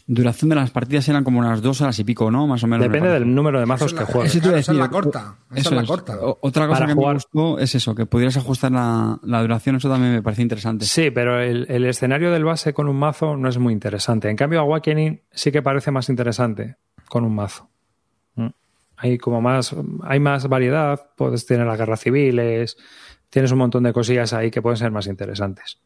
Duración 0.05 0.49
de 0.49 0.55
las 0.55 0.69
partidas 0.69 1.07
eran 1.07 1.23
como 1.23 1.39
unas 1.39 1.61
dos 1.61 1.79
horas 1.79 1.97
y 1.97 2.03
pico, 2.03 2.29
¿no? 2.29 2.45
Más 2.45 2.61
o 2.63 2.67
menos. 2.67 2.85
me 2.85 2.91
Depende 2.93 3.13
del 3.13 3.33
número 3.33 3.57
de 3.61 3.65
mazos 3.65 3.93
que 3.93 4.03
juegues. 4.03 4.37
Claro, 4.37 4.57
esa 4.57 4.73
es 4.73 4.77
la 4.77 4.89
corta, 4.89 5.35
esa 5.51 5.59
eso 5.61 5.69
es 5.69 5.75
la 5.81 5.87
corta. 5.87 6.17
O- 6.19 6.39
Otra 6.41 6.67
cosa 6.67 6.79
Para 6.81 6.87
que 6.87 6.93
jugar. 6.93 7.07
me 7.09 7.13
gustó 7.15 7.57
es 7.57 7.73
eso, 7.75 7.95
que 7.95 8.05
pudieras 8.05 8.35
ajustar 8.35 8.73
la, 8.73 9.17
la 9.23 9.41
duración, 9.41 9.77
eso 9.77 9.89
también 9.89 10.11
me 10.11 10.21
parece 10.21 10.41
interesante. 10.41 10.83
Sí, 10.85 11.09
pero 11.09 11.39
el, 11.39 11.65
el 11.69 11.85
escenario 11.85 12.31
del 12.31 12.43
base 12.43 12.73
con 12.73 12.89
un 12.89 12.97
mazo 12.97 13.37
no 13.37 13.47
es 13.47 13.57
muy 13.57 13.71
interesante. 13.71 14.29
En 14.29 14.35
cambio, 14.35 14.59
Awakening 14.59 15.21
sí 15.31 15.53
que 15.53 15.61
parece 15.61 15.89
más 15.91 16.09
interesante 16.09 16.75
con 17.07 17.23
un 17.23 17.33
mazo. 17.35 17.69
Mm. 18.35 18.47
Hay 18.97 19.17
como 19.17 19.39
más, 19.39 19.73
hay 20.03 20.19
más 20.19 20.49
variedad, 20.49 20.99
puedes 21.15 21.45
tener 21.45 21.65
las 21.65 21.77
guerras 21.77 22.01
civiles, 22.01 22.75
tienes 23.33 23.51
un 23.51 23.57
montón 23.57 23.81
de 23.81 23.93
cosillas 23.93 24.31
ahí 24.31 24.51
que 24.51 24.61
pueden 24.61 24.77
ser 24.77 24.91
más 24.91 25.07
interesantes. 25.07 25.79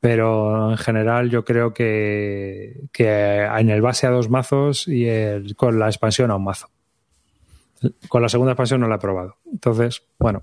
Pero 0.00 0.70
en 0.70 0.78
general 0.78 1.28
yo 1.28 1.44
creo 1.44 1.74
que, 1.74 2.84
que 2.90 3.42
en 3.42 3.68
el 3.68 3.82
base 3.82 4.06
a 4.06 4.10
dos 4.10 4.30
mazos 4.30 4.88
y 4.88 5.06
con 5.56 5.78
la 5.78 5.88
expansión 5.88 6.30
a 6.30 6.36
un 6.36 6.44
mazo. 6.44 6.70
Con 8.08 8.22
la 8.22 8.30
segunda 8.30 8.52
expansión 8.52 8.80
no 8.80 8.88
la 8.88 8.94
he 8.94 8.98
probado. 8.98 9.36
Entonces, 9.52 10.02
bueno, 10.18 10.42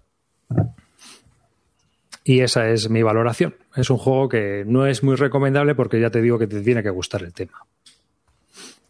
y 2.23 2.41
esa 2.41 2.69
es 2.69 2.87
mi 2.91 3.01
valoración. 3.01 3.55
Es 3.75 3.89
un 3.89 3.97
juego 3.97 4.29
que 4.29 4.63
no 4.67 4.85
es 4.85 5.01
muy 5.01 5.15
recomendable 5.15 5.73
porque 5.73 5.99
ya 5.99 6.11
te 6.11 6.21
digo 6.21 6.37
que 6.37 6.45
te 6.45 6.61
tiene 6.61 6.83
que 6.83 6.91
gustar 6.91 7.23
el 7.23 7.33
tema. 7.33 7.65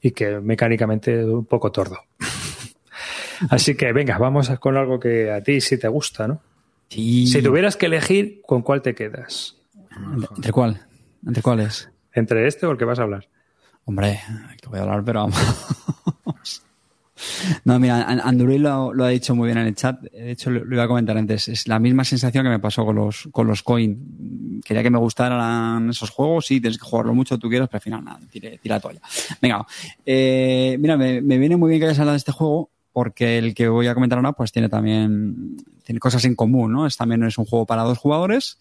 Y 0.02 0.12
que 0.12 0.42
mecánicamente 0.42 1.22
es 1.22 1.26
un 1.26 1.46
poco 1.46 1.72
tordo. 1.72 1.98
Así 3.50 3.76
que 3.76 3.94
venga, 3.94 4.18
vamos 4.18 4.50
con 4.60 4.76
algo 4.76 5.00
que 5.00 5.32
a 5.32 5.42
ti 5.42 5.62
sí 5.62 5.78
te 5.78 5.88
gusta, 5.88 6.28
¿no? 6.28 6.42
Sí. 6.90 7.28
Si 7.28 7.42
tuvieras 7.42 7.76
que 7.76 7.88
elegir, 7.88 8.42
¿con 8.46 8.62
cuál 8.62 8.82
te 8.82 8.96
quedas? 8.96 9.58
¿Entre 10.36 10.52
cuál? 10.52 10.82
¿Entre 11.26 11.42
cuáles? 11.44 11.90
¿Entre 12.14 12.48
este 12.48 12.66
o 12.66 12.72
el 12.72 12.78
que 12.78 12.86
vas 12.86 13.00
a 13.00 13.04
hablar? 13.04 13.28
Hombre, 13.86 14.20
que 14.62 14.68
voy 14.70 14.80
a 14.80 14.84
hablar, 14.84 15.04
pero 15.04 15.22
vamos. 15.22 16.62
No, 17.66 17.80
mira, 17.80 18.04
An- 18.04 18.22
Anduril 18.24 18.62
lo, 18.62 18.94
lo 18.94 19.04
ha 19.06 19.10
dicho 19.10 19.34
muy 19.34 19.48
bien 19.48 19.58
en 19.58 19.68
el 19.68 19.76
chat. 19.76 20.00
De 20.02 20.32
hecho, 20.32 20.52
lo, 20.52 20.64
lo 20.64 20.76
iba 20.76 20.84
a 20.84 20.88
comentar 20.88 21.18
antes. 21.18 21.48
Es 21.48 21.68
la 21.68 21.80
misma 21.80 22.04
sensación 22.04 22.44
que 22.44 22.50
me 22.50 22.60
pasó 22.60 22.86
con 22.86 22.96
los, 22.96 23.28
con 23.32 23.48
los 23.48 23.64
coin. 23.64 24.62
Quería 24.64 24.84
que 24.84 24.92
me 24.92 25.00
gustaran 25.00 25.90
esos 25.90 26.12
juegos. 26.12 26.46
Sí, 26.46 26.62
tienes 26.62 26.78
que 26.78 26.86
jugarlo 26.86 27.16
mucho, 27.16 27.40
tú 27.40 27.50
quieras, 27.50 27.70
pero 27.70 27.78
al 27.78 27.82
final 27.82 28.06
nada, 28.06 28.20
tira 28.30 28.52
la 28.64 28.80
toalla. 28.80 29.02
Venga, 29.42 29.66
eh, 30.06 30.78
mira, 30.80 30.96
me, 30.96 31.22
me 31.22 31.38
viene 31.40 31.58
muy 31.58 31.70
bien 31.70 31.80
que 31.82 31.86
hayas 31.88 32.00
hablado 32.00 32.14
de 32.14 32.18
este 32.20 32.32
juego 32.32 32.70
porque 32.98 33.38
el 33.38 33.54
que 33.54 33.68
voy 33.68 33.86
a 33.86 33.94
comentar 33.94 34.18
ahora 34.18 34.32
pues 34.32 34.52
tiene 34.52 34.70
también 34.70 35.56
tiene 35.84 36.00
cosas 36.00 36.26
en 36.26 36.34
común, 36.34 36.72
¿no? 36.72 36.88
Es 36.88 36.98
también 36.98 37.22
es 37.26 37.38
un 37.38 37.46
juego 37.46 37.68
para 37.68 37.84
dos 37.84 38.00
jugadores, 38.00 38.58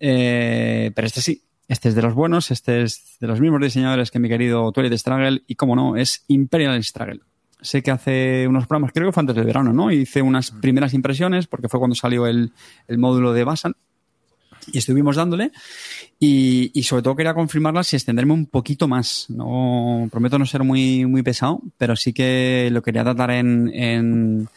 eh, 0.00 0.90
pero 0.92 1.06
este 1.06 1.20
sí, 1.20 1.44
este 1.68 1.88
es 1.88 1.94
de 1.94 2.02
los 2.02 2.14
buenos, 2.14 2.50
este 2.50 2.82
es 2.82 3.16
de 3.20 3.28
los 3.28 3.40
mismos 3.40 3.60
diseñadores 3.60 4.10
que 4.10 4.18
mi 4.18 4.28
querido 4.28 4.72
Twilight 4.72 4.98
Struggle 4.98 5.42
y 5.46 5.54
como 5.54 5.76
no, 5.76 5.96
es 5.96 6.24
Imperial 6.26 6.82
Struggle. 6.82 7.20
Sé 7.60 7.80
que 7.84 7.92
hace 7.92 8.48
unos 8.48 8.66
programas, 8.66 8.90
creo 8.92 9.06
que 9.06 9.12
fue 9.12 9.20
antes 9.20 9.36
del 9.36 9.46
verano, 9.46 9.72
¿no? 9.72 9.92
Hice 9.92 10.20
unas 10.20 10.50
primeras 10.50 10.92
impresiones 10.92 11.46
porque 11.46 11.68
fue 11.68 11.78
cuando 11.78 11.94
salió 11.94 12.26
el, 12.26 12.50
el 12.88 12.98
módulo 12.98 13.32
de 13.32 13.44
Basan. 13.44 13.74
Y 14.72 14.78
estuvimos 14.78 15.14
dándole 15.14 15.52
y, 16.18 16.70
y, 16.72 16.82
sobre 16.84 17.02
todo 17.02 17.16
quería 17.16 17.34
confirmarlas 17.34 17.92
y 17.92 17.96
extenderme 17.96 18.32
un 18.32 18.46
poquito 18.46 18.88
más. 18.88 19.26
No 19.28 20.08
prometo 20.10 20.38
no 20.38 20.46
ser 20.46 20.64
muy, 20.64 21.06
muy 21.06 21.22
pesado, 21.22 21.60
pero 21.76 21.96
sí 21.96 22.12
que 22.12 22.68
lo 22.72 22.82
quería 22.82 23.04
tratar 23.04 23.30
en, 23.32 23.70
en 23.74 24.48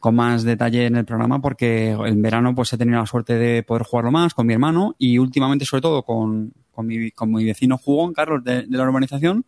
con 0.00 0.14
más 0.14 0.44
detalle 0.44 0.86
en 0.86 0.96
el 0.96 1.04
programa 1.04 1.40
porque 1.40 1.90
en 1.90 2.22
verano 2.22 2.54
pues 2.54 2.72
he 2.72 2.78
tenido 2.78 2.98
la 2.98 3.06
suerte 3.06 3.34
de 3.34 3.62
poder 3.62 3.82
jugarlo 3.82 4.10
más 4.10 4.32
con 4.32 4.46
mi 4.46 4.54
hermano 4.54 4.96
y 4.98 5.18
últimamente 5.18 5.66
sobre 5.66 5.82
todo 5.82 6.02
con, 6.02 6.54
con, 6.72 6.86
mi, 6.86 7.10
con 7.10 7.30
mi 7.30 7.44
vecino 7.44 7.76
Jugón, 7.76 8.14
Carlos, 8.14 8.42
de, 8.42 8.62
de 8.62 8.78
la 8.78 8.84
urbanización, 8.84 9.44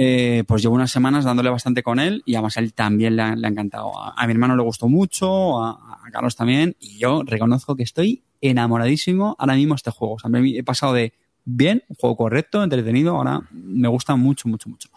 eh, 0.00 0.44
pues 0.46 0.62
llevo 0.62 0.76
unas 0.76 0.92
semanas 0.92 1.24
dándole 1.24 1.50
bastante 1.50 1.82
con 1.82 1.98
él 1.98 2.22
y 2.24 2.36
además 2.36 2.56
a 2.56 2.60
él 2.60 2.72
también 2.72 3.16
le 3.16 3.22
ha, 3.22 3.34
le 3.34 3.44
ha 3.44 3.50
encantado. 3.50 3.90
A, 4.00 4.24
mi 4.28 4.32
hermano 4.32 4.54
le 4.54 4.62
gustó 4.62 4.86
mucho, 4.88 5.60
a, 5.60 5.98
Carlos 6.12 6.36
también 6.36 6.76
y 6.78 6.98
yo 6.98 7.24
reconozco 7.24 7.74
que 7.74 7.82
estoy 7.82 8.22
enamoradísimo 8.40 9.34
ahora 9.40 9.56
mismo 9.56 9.74
este 9.74 9.90
juego. 9.90 10.16
He 10.54 10.62
pasado 10.62 10.92
de 10.92 11.14
bien, 11.44 11.82
un 11.88 11.96
juego 11.96 12.16
correcto, 12.16 12.62
entretenido, 12.62 13.16
ahora 13.16 13.42
me 13.50 13.88
gusta 13.88 14.14
mucho, 14.14 14.48
mucho, 14.48 14.68
mucho. 14.68 14.88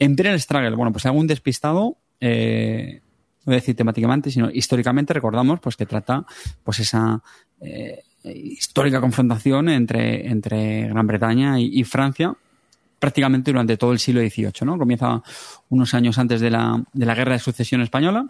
Imperial 0.00 0.40
Struggle, 0.40 0.74
bueno, 0.74 0.90
pues 0.90 1.06
algún 1.06 1.28
despistado, 1.28 1.98
eh, 2.18 3.00
no 3.00 3.44
voy 3.46 3.54
a 3.54 3.58
decir 3.58 3.76
temáticamente, 3.76 4.32
sino 4.32 4.50
históricamente 4.50 5.14
recordamos 5.14 5.60
pues 5.60 5.76
que 5.76 5.86
trata 5.86 6.26
pues 6.64 6.80
esa 6.80 7.22
eh, 7.60 8.02
histórica 8.24 9.00
confrontación 9.00 9.68
entre, 9.68 10.26
entre 10.26 10.88
Gran 10.88 11.06
Bretaña 11.06 11.60
y, 11.60 11.84
Francia 11.84 12.34
prácticamente 13.02 13.50
durante 13.50 13.76
todo 13.76 13.90
el 13.90 13.98
siglo 13.98 14.20
XVIII, 14.20 14.64
¿no? 14.64 14.78
Comienza 14.78 15.20
unos 15.70 15.92
años 15.92 16.18
antes 16.18 16.40
de 16.40 16.50
la, 16.50 16.80
de 16.92 17.04
la 17.04 17.16
Guerra 17.16 17.32
de 17.32 17.40
Sucesión 17.40 17.80
Española, 17.80 18.28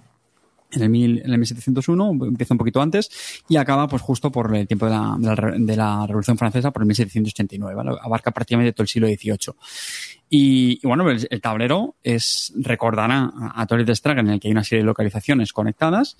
en 0.70 0.82
el, 0.82 0.88
mil, 0.88 1.18
en 1.18 1.30
el 1.30 1.36
1701, 1.36 2.10
empieza 2.24 2.54
un 2.54 2.58
poquito 2.58 2.80
antes 2.80 3.10
y 3.50 3.58
acaba 3.58 3.86
pues 3.86 4.00
justo 4.00 4.32
por 4.32 4.56
el 4.56 4.66
tiempo 4.66 4.86
de 4.86 4.92
la, 4.92 5.16
de 5.18 5.26
la, 5.26 5.52
de 5.58 5.76
la 5.76 6.06
Revolución 6.06 6.38
Francesa, 6.38 6.70
por 6.70 6.84
el 6.84 6.86
1789, 6.86 7.74
¿vale? 7.74 7.98
abarca 8.00 8.30
prácticamente 8.30 8.72
todo 8.72 8.84
el 8.84 8.88
siglo 8.88 9.08
XVIII. 9.08 9.54
Y, 10.30 10.80
y 10.82 10.86
bueno, 10.86 11.10
el, 11.10 11.28
el, 11.28 11.40
tablero 11.42 11.96
es 12.02 12.54
recordará 12.56 13.30
a, 13.38 13.60
a 13.60 13.66
Torres 13.66 13.84
de 13.84 13.94
Straga 13.94 14.22
en 14.22 14.30
el 14.30 14.40
que 14.40 14.48
hay 14.48 14.52
una 14.52 14.64
serie 14.64 14.80
de 14.80 14.86
localizaciones 14.86 15.52
conectadas 15.52 16.16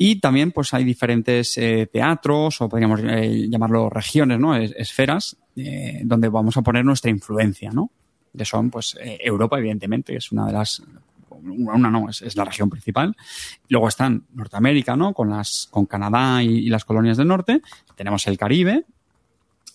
y 0.00 0.20
también 0.20 0.52
pues 0.52 0.72
hay 0.72 0.84
diferentes 0.84 1.58
eh, 1.58 1.88
teatros 1.92 2.60
o 2.60 2.68
podríamos 2.68 3.00
eh, 3.02 3.48
llamarlo 3.50 3.90
regiones, 3.90 4.38
¿no? 4.38 4.54
Es, 4.54 4.72
esferas 4.76 5.36
eh, 5.56 6.02
donde 6.04 6.28
vamos 6.28 6.56
a 6.56 6.62
poner 6.62 6.84
nuestra 6.84 7.10
influencia, 7.10 7.72
¿no? 7.72 7.90
Que 8.36 8.44
son 8.44 8.70
pues 8.70 8.96
Europa 9.00 9.58
evidentemente, 9.58 10.12
que 10.12 10.18
es 10.18 10.30
una 10.30 10.46
de 10.46 10.52
las 10.52 10.80
una 11.30 11.90
no, 11.90 12.08
es, 12.08 12.36
la 12.36 12.44
región 12.44 12.70
principal. 12.70 13.16
Luego 13.68 13.88
están 13.88 14.26
Norteamérica, 14.34 14.96
¿no? 14.96 15.12
Con 15.12 15.30
las, 15.30 15.68
con 15.70 15.86
Canadá 15.86 16.42
y, 16.42 16.68
las 16.68 16.84
colonias 16.84 17.16
del 17.16 17.28
norte. 17.28 17.62
Tenemos 17.96 18.26
el 18.26 18.38
Caribe. 18.38 18.84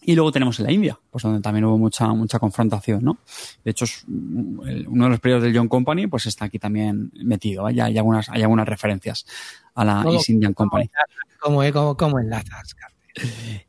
Y 0.05 0.15
luego 0.15 0.31
tenemos 0.31 0.59
la 0.59 0.71
India, 0.71 0.99
pues 1.09 1.23
donde 1.23 1.41
también 1.41 1.65
hubo 1.65 1.77
mucha, 1.77 2.07
mucha 2.09 2.39
confrontación, 2.39 3.03
¿no? 3.03 3.19
De 3.63 3.71
hecho, 3.71 3.85
es 3.85 4.03
uno 4.07 5.05
de 5.05 5.09
los 5.09 5.19
periodos 5.19 5.43
del 5.43 5.55
John 5.55 5.67
Company, 5.67 6.07
pues 6.07 6.25
está 6.25 6.45
aquí 6.45 6.59
también 6.59 7.11
metido. 7.23 7.67
¿eh? 7.69 7.81
Hay, 7.81 7.97
algunas, 7.97 8.29
hay 8.29 8.41
algunas 8.41 8.67
referencias 8.67 9.25
a 9.75 9.85
la 9.85 10.03
East 10.11 10.29
Indian 10.29 10.53
Company. 10.53 10.89
¿Cómo, 11.39 11.61
cómo, 11.71 11.97
cómo 11.97 12.19
enlazas, 12.19 12.75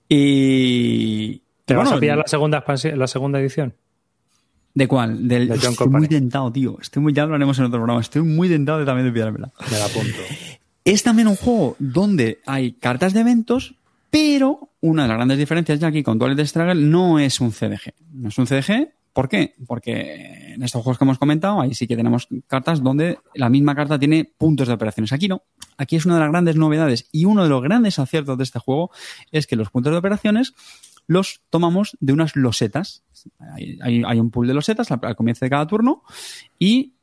Y. 0.09 1.43
¿Te 1.65 1.75
bueno, 1.75 1.91
vas 1.91 1.97
a 1.97 2.01
pillar 2.01 2.19
la 2.19 2.27
segunda, 2.27 2.65
la 2.95 3.07
segunda 3.07 3.41
edición? 3.41 3.75
¿De 4.75 4.89
cuál? 4.89 5.29
Del, 5.29 5.49
de 5.49 5.55
John 5.55 5.71
estoy 5.71 5.77
Company. 5.77 6.01
muy 6.01 6.09
tentado, 6.09 6.53
tío. 6.53 6.79
Estoy 6.81 7.03
muy, 7.03 7.13
ya 7.13 7.27
lo 7.27 7.35
haremos 7.35 7.59
en 7.59 7.65
otro 7.65 7.79
programa. 7.79 8.01
Estoy 8.01 8.23
muy 8.23 8.49
tentado 8.49 8.81
de 8.81 8.85
también 8.85 9.07
de 9.07 9.13
pillármela. 9.13 9.53
Me 9.71 9.79
la 9.79 9.87
apunto. 9.87 10.19
Es 10.85 11.03
también 11.03 11.29
un 11.29 11.37
juego 11.37 11.77
donde 11.79 12.41
hay 12.45 12.73
cartas 12.73 13.15
de 13.15 13.21
eventos, 13.21 13.77
pero 14.15 14.71
una 14.81 15.03
de 15.03 15.09
las 15.09 15.17
grandes 15.17 15.39
diferencias 15.39 15.81
ya 15.81 15.89
aquí 15.89 16.05
con 16.05 16.21
Duales 16.21 16.37
de 16.37 16.47
Struggle 16.47 16.77
no 16.77 17.19
es 17.19 17.41
un 17.41 17.51
CDG. 17.51 17.95
No 18.13 18.29
es 18.29 18.39
un 18.39 18.47
CDG. 18.47 18.93
¿Por 19.13 19.29
qué? 19.29 19.57
Porque 19.67 20.53
en 20.55 20.63
estos 20.63 20.85
juegos 20.85 20.99
que 20.99 21.05
hemos 21.05 21.19
comentado, 21.19 21.61
ahí 21.61 21.75
sí 21.75 21.89
que 21.89 21.97
tenemos 21.97 22.29
cartas 22.47 22.81
donde 22.81 23.19
la 23.35 23.49
misma 23.49 23.75
carta 23.75 23.99
tiene 23.99 24.25
puntos 24.25 24.69
de 24.69 24.75
operaciones. 24.75 25.13
Aquí 25.13 25.27
no. 25.27 25.43
Aquí 25.79 25.97
es 25.97 26.07
una 26.07 26.15
de 26.15 26.21
las 26.21 26.31
grandes 26.31 26.55
novedades 26.55 27.09
y 27.11 27.25
uno 27.25 27.43
de 27.43 27.49
los 27.49 27.61
grandes 27.61 27.99
aciertos 27.99 28.39
de 28.39 28.45
este 28.45 28.61
juego 28.61 28.93
es 29.33 29.49
que 29.49 29.57
los 29.57 29.71
puntos 29.71 29.91
de 29.91 29.99
operaciones 29.99 30.55
los 31.09 31.41
tomamos 31.51 31.97
de 31.99 32.13
unas 32.13 32.37
losetas. 32.37 33.03
Hay, 33.83 34.21
un 34.21 34.31
pool 34.31 34.47
de 34.47 34.55
losetas 34.55 34.93
al, 34.93 35.17
comienzo 35.17 35.45
de 35.45 35.51
cada 35.51 35.67
turno 35.67 36.05
y 36.57 36.94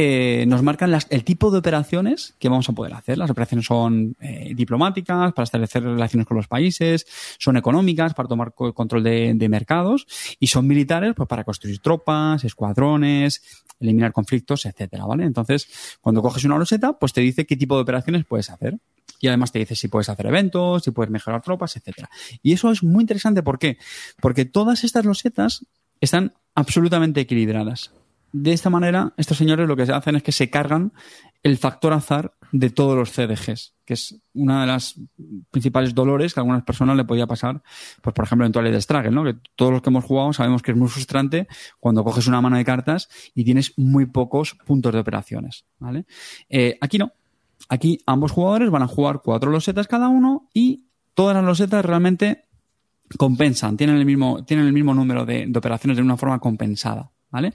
eh, 0.00 0.44
nos 0.46 0.62
marcan 0.62 0.96
el 1.10 1.24
tipo 1.24 1.50
de 1.50 1.58
operaciones 1.58 2.36
que 2.38 2.48
vamos 2.48 2.68
a 2.68 2.72
poder 2.72 2.94
hacer. 2.94 3.18
Las 3.18 3.30
operaciones 3.30 3.66
son 3.66 4.14
eh, 4.20 4.52
diplomáticas, 4.54 5.32
para 5.32 5.42
establecer 5.42 5.82
relaciones 5.82 6.24
con 6.24 6.36
los 6.36 6.46
países, 6.46 7.04
son 7.40 7.56
económicas, 7.56 8.14
para 8.14 8.28
tomar 8.28 8.54
control 8.54 9.02
de, 9.02 9.48
mercados, 9.48 10.06
y 10.38 10.46
son 10.46 10.68
militares 10.68 11.14
pues, 11.16 11.28
para 11.28 11.42
construir 11.42 11.80
tropas, 11.80 12.44
escuadrones, 12.44 13.42
eliminar 13.80 14.12
conflictos, 14.12 14.66
etcétera, 14.66 15.04
¿vale? 15.04 15.24
Entonces, 15.24 15.98
cuando 16.00 16.22
coges 16.22 16.44
una 16.44 16.58
loseta, 16.58 16.92
pues 16.92 17.12
te 17.12 17.20
dice 17.20 17.44
qué 17.44 17.56
tipo 17.56 17.74
de 17.74 17.82
operaciones 17.82 18.24
puedes 18.24 18.50
hacer. 18.50 18.78
Y 19.18 19.26
además 19.26 19.50
te 19.50 19.58
dice 19.58 19.74
si 19.74 19.88
puedes 19.88 20.08
hacer 20.08 20.26
eventos, 20.26 20.84
si 20.84 20.92
puedes 20.92 21.10
mejorar 21.10 21.42
tropas, 21.42 21.76
etcétera. 21.76 22.08
Y 22.40 22.52
eso 22.52 22.70
es 22.70 22.84
muy 22.84 23.00
interesante, 23.00 23.42
¿por 23.42 23.58
qué? 23.58 23.78
Porque 24.20 24.44
todas 24.44 24.84
estas 24.84 25.04
losetas 25.04 25.66
están 26.00 26.34
absolutamente 26.54 27.20
equilibradas. 27.20 27.90
De 28.32 28.52
esta 28.52 28.68
manera, 28.68 29.14
estos 29.16 29.38
señores 29.38 29.66
lo 29.66 29.76
que 29.76 29.82
hacen 29.82 30.16
es 30.16 30.22
que 30.22 30.32
se 30.32 30.50
cargan 30.50 30.92
el 31.42 31.56
factor 31.56 31.92
azar 31.92 32.34
de 32.52 32.70
todos 32.70 32.96
los 32.96 33.12
CDGs, 33.12 33.74
que 33.84 33.94
es 33.94 34.20
una 34.34 34.62
de 34.62 34.66
las 34.66 35.00
principales 35.50 35.94
dolores 35.94 36.34
que 36.34 36.40
a 36.40 36.42
algunas 36.42 36.64
personas 36.64 36.96
le 36.96 37.04
podía 37.04 37.26
pasar, 37.26 37.62
pues 38.02 38.14
por 38.14 38.24
ejemplo 38.24 38.46
en 38.46 38.52
Toilet 38.52 38.72
de 38.72 38.80
Struggle, 38.80 39.10
¿no? 39.10 39.24
Que 39.24 39.36
todos 39.54 39.72
los 39.72 39.82
que 39.82 39.90
hemos 39.90 40.04
jugado 40.04 40.32
sabemos 40.32 40.62
que 40.62 40.72
es 40.72 40.76
muy 40.76 40.88
frustrante 40.88 41.46
cuando 41.80 42.04
coges 42.04 42.26
una 42.26 42.40
mano 42.40 42.56
de 42.56 42.64
cartas 42.64 43.08
y 43.34 43.44
tienes 43.44 43.72
muy 43.78 44.06
pocos 44.06 44.56
puntos 44.66 44.92
de 44.92 45.00
operaciones, 45.00 45.64
¿vale? 45.78 46.06
Eh, 46.48 46.76
aquí 46.80 46.98
no. 46.98 47.12
Aquí 47.68 48.00
ambos 48.06 48.32
jugadores 48.32 48.70
van 48.70 48.82
a 48.82 48.86
jugar 48.86 49.20
cuatro 49.22 49.50
losetas 49.50 49.88
cada 49.88 50.08
uno 50.08 50.48
y 50.54 50.84
todas 51.14 51.34
las 51.34 51.44
losetas 51.44 51.84
realmente 51.84 52.44
compensan, 53.16 53.76
tienen 53.76 53.96
el 53.96 54.04
mismo, 54.04 54.44
tienen 54.44 54.66
el 54.66 54.72
mismo 54.72 54.94
número 54.94 55.24
de 55.24 55.50
operaciones 55.54 55.96
de 55.96 56.02
una 56.02 56.16
forma 56.16 56.38
compensada. 56.38 57.10
¿Vale? 57.30 57.52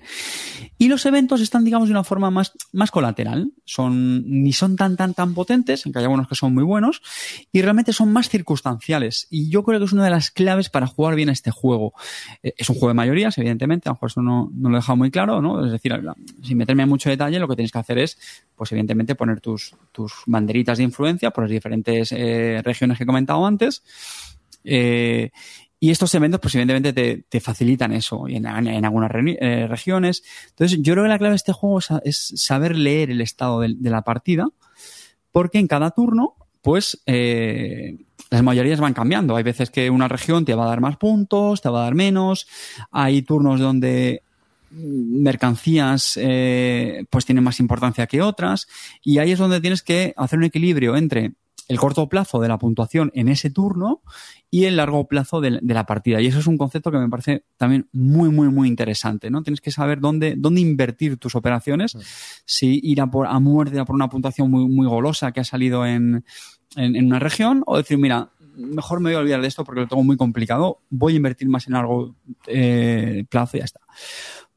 Y 0.78 0.88
los 0.88 1.04
eventos 1.08 1.42
están, 1.42 1.64
digamos, 1.66 1.88
de 1.88 1.94
una 1.94 2.04
forma 2.04 2.30
más, 2.30 2.54
más 2.74 2.92
colateral. 2.92 3.52
Son, 3.66 4.24
ni 4.30 4.54
son 4.54 4.76
tan, 4.76 4.96
tan, 4.96 5.16
tan 5.16 5.34
potentes, 5.34 5.84
aunque 5.86 5.98
hay 5.98 6.06
algunos 6.06 6.28
que 6.28 6.36
son 6.36 6.54
muy 6.54 6.64
buenos, 6.64 7.02
y 7.52 7.62
realmente 7.64 7.92
son 7.92 8.14
más 8.14 8.30
circunstanciales. 8.30 9.28
Y 9.32 9.50
yo 9.50 9.64
creo 9.64 9.80
que 9.80 9.86
es 9.86 9.94
una 9.94 10.04
de 10.04 10.12
las 10.12 10.30
claves 10.30 10.70
para 10.70 10.86
jugar 10.86 11.16
bien 11.16 11.30
este 11.30 11.50
juego. 11.50 11.94
Eh, 12.44 12.54
es 12.56 12.70
un 12.70 12.76
juego 12.76 12.90
de 12.90 12.94
mayorías, 12.94 13.36
evidentemente, 13.40 13.90
a 13.90 13.92
lo 13.92 13.96
mejor 13.96 14.10
eso 14.12 14.22
no, 14.22 14.52
no 14.54 14.70
lo 14.70 14.76
he 14.76 14.80
dejado 14.80 14.96
muy 14.96 15.10
claro, 15.10 15.42
¿no? 15.42 15.66
Es 15.66 15.72
decir, 15.72 16.00
sin 16.44 16.58
meterme 16.58 16.84
en 16.84 16.90
mucho 16.90 17.10
detalle, 17.10 17.40
lo 17.40 17.48
que 17.48 17.56
tienes 17.56 17.72
que 17.72 17.80
hacer 17.80 17.98
es, 17.98 18.18
pues 18.56 18.72
evidentemente, 18.72 19.16
poner 19.16 19.42
tus, 19.42 19.76
tus 19.92 20.14
banderitas 20.28 20.78
de 20.78 20.84
influencia 20.84 21.32
por 21.32 21.46
las 21.46 21.52
diferentes 21.52 22.12
eh, 22.12 22.62
regiones 22.64 22.98
que 22.98 23.06
he 23.06 23.08
comentado 23.08 23.44
antes. 23.44 23.82
Eh, 24.64 25.32
y 25.84 25.92
estos 25.92 26.16
eventos, 26.16 26.40
pues 26.40 26.56
evidentemente 26.56 26.94
te, 26.94 27.26
te 27.28 27.42
facilitan 27.42 27.92
eso 27.92 28.26
en, 28.30 28.46
en 28.46 28.86
algunas 28.86 29.12
eh, 29.14 29.68
regiones. 29.68 30.24
Entonces, 30.52 30.80
yo 30.82 30.94
creo 30.94 31.04
que 31.04 31.10
la 31.10 31.18
clave 31.18 31.32
de 31.32 31.36
este 31.36 31.52
juego 31.52 31.80
es, 32.06 32.34
saber 32.38 32.78
leer 32.78 33.12
el 33.12 33.20
estado 33.20 33.60
de, 33.60 33.76
de, 33.78 33.90
la 33.90 34.02
partida, 34.02 34.48
porque 35.34 35.60
en 35.60 35.68
cada 35.68 35.92
turno, 35.92 36.36
pues, 36.62 37.04
eh, 37.06 37.98
las 38.30 38.44
mayorías 38.44 38.80
van 38.80 38.94
cambiando. 38.94 39.36
Hay 39.36 39.44
veces 39.44 39.70
que 39.72 39.90
una 39.90 40.08
región 40.08 40.46
te 40.46 40.56
va 40.56 40.64
a 40.64 40.70
dar 40.70 40.80
más 40.80 40.96
puntos, 40.96 41.62
te 41.62 41.68
va 41.68 41.82
a 41.82 41.84
dar 41.84 41.96
menos. 41.96 42.48
Hay 42.90 43.22
turnos 43.22 43.60
donde 43.60 44.24
mercancías 44.72 46.14
eh, 46.16 47.04
pues 47.10 47.26
tienen 47.26 47.44
más 47.44 47.60
importancia 47.60 48.08
que 48.08 48.22
otras 48.22 48.68
y 49.04 49.18
ahí 49.18 49.34
es 49.34 49.38
donde 49.38 49.62
tienes 49.62 49.84
que 49.84 50.14
hacer 50.16 50.40
un 50.40 50.46
equilibrio 50.46 50.96
entre 50.96 51.34
el 51.68 51.80
corto 51.80 52.10
plazo 52.10 52.40
de 52.40 52.48
la 52.48 52.58
puntuación 52.58 53.12
en 53.14 53.30
ese 53.30 53.50
turno 53.50 54.02
y 54.50 54.66
el 54.66 54.76
largo 54.76 55.08
plazo 55.08 55.42
de, 55.42 55.60
de, 55.62 55.74
la 55.74 55.86
partida. 55.86 56.22
Y 56.22 56.28
eso 56.28 56.40
es 56.40 56.48
un 56.48 56.58
concepto 56.58 56.92
que 56.92 56.98
me 56.98 57.10
parece 57.10 57.46
también 57.58 57.88
muy, 57.92 58.30
muy, 58.30 58.50
muy 58.50 58.68
interesante, 58.68 59.30
¿no? 59.30 59.44
Tienes 59.44 59.62
que 59.62 59.72
saber 59.72 60.00
dónde, 60.00 60.36
dónde 60.38 60.62
invertir 60.62 61.18
tus 61.18 61.36
operaciones, 61.36 61.92
sí. 61.92 62.00
si 62.46 62.80
ir 62.84 63.02
a 63.02 63.08
por 63.08 63.28
a 63.28 63.40
muerte, 63.40 63.80
a 63.80 63.86
por 63.86 63.96
una 63.96 64.10
puntuación 64.10 64.52
muy, 64.52 64.68
muy 64.68 64.88
golosa 64.88 65.32
que 65.32 65.40
ha 65.40 65.46
salido 65.46 65.86
en, 65.86 66.26
en, 66.76 66.96
en, 66.96 67.06
una 67.06 67.20
región, 67.20 67.64
o 67.66 67.78
decir, 67.78 67.98
mira, 67.98 68.32
mejor 68.56 69.00
me 69.00 69.10
voy 69.10 69.16
a 69.16 69.20
olvidar 69.20 69.42
de 69.42 69.48
esto 69.48 69.64
porque 69.64 69.82
lo 69.82 69.88
tengo 69.88 70.04
muy 70.04 70.18
complicado, 70.18 70.82
voy 70.90 71.14
a 71.14 71.18
invertir 71.18 71.48
más 71.48 71.68
en 71.68 71.74
largo 71.74 72.16
eh, 72.48 73.26
plazo 73.30 73.58
y 73.58 73.60
ya 73.60 73.66
está. 73.66 73.80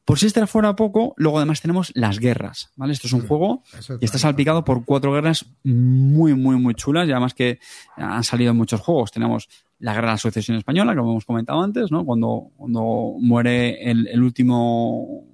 Por 0.07 0.17
si 0.17 0.25
esta 0.25 0.47
fuera 0.47 0.73
poco, 0.73 1.13
luego 1.17 1.37
además 1.37 1.59
tenemos 1.59 1.91
las 1.93 2.19
guerras, 2.19 2.71
¿vale? 2.77 2.93
Esto 2.93 3.07
es 3.07 3.13
un 3.13 3.27
juego 3.27 3.63
y 3.99 4.05
está 4.05 4.17
salpicado 4.17 4.63
por 4.63 4.85
cuatro 4.85 5.11
guerras 5.11 5.45
muy, 5.65 6.33
muy, 6.33 6.55
muy 6.55 6.75
chulas 6.75 7.09
y 7.09 7.11
además 7.11 7.33
que 7.33 7.59
han 7.97 8.23
salido 8.23 8.51
en 8.51 8.57
muchos 8.57 8.79
juegos. 8.79 9.11
Tenemos 9.11 9.49
la 9.79 9.93
guerra 9.93 10.07
de 10.07 10.13
la 10.13 10.17
sucesión 10.17 10.55
española, 10.55 10.95
como 10.95 11.11
hemos 11.11 11.25
comentado 11.25 11.61
antes, 11.61 11.91
¿no? 11.91 12.05
Cuando, 12.05 12.51
cuando 12.55 13.15
muere 13.19 13.91
el, 13.91 14.07
el 14.07 14.23
último 14.23 15.25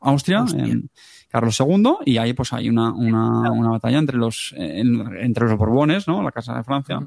Austria, 0.00 0.44
en 0.52 0.90
Carlos 1.28 1.60
II, 1.60 1.98
y 2.04 2.18
ahí 2.18 2.32
pues 2.32 2.52
hay 2.52 2.68
una, 2.68 2.92
una, 2.92 3.52
una 3.52 3.70
batalla 3.70 3.98
entre 3.98 4.16
los, 4.16 4.52
en, 4.56 5.16
entre 5.20 5.46
los 5.46 5.56
Borbones, 5.56 6.08
¿no? 6.08 6.24
La 6.24 6.32
Casa 6.32 6.56
de 6.56 6.64
Francia. 6.64 6.98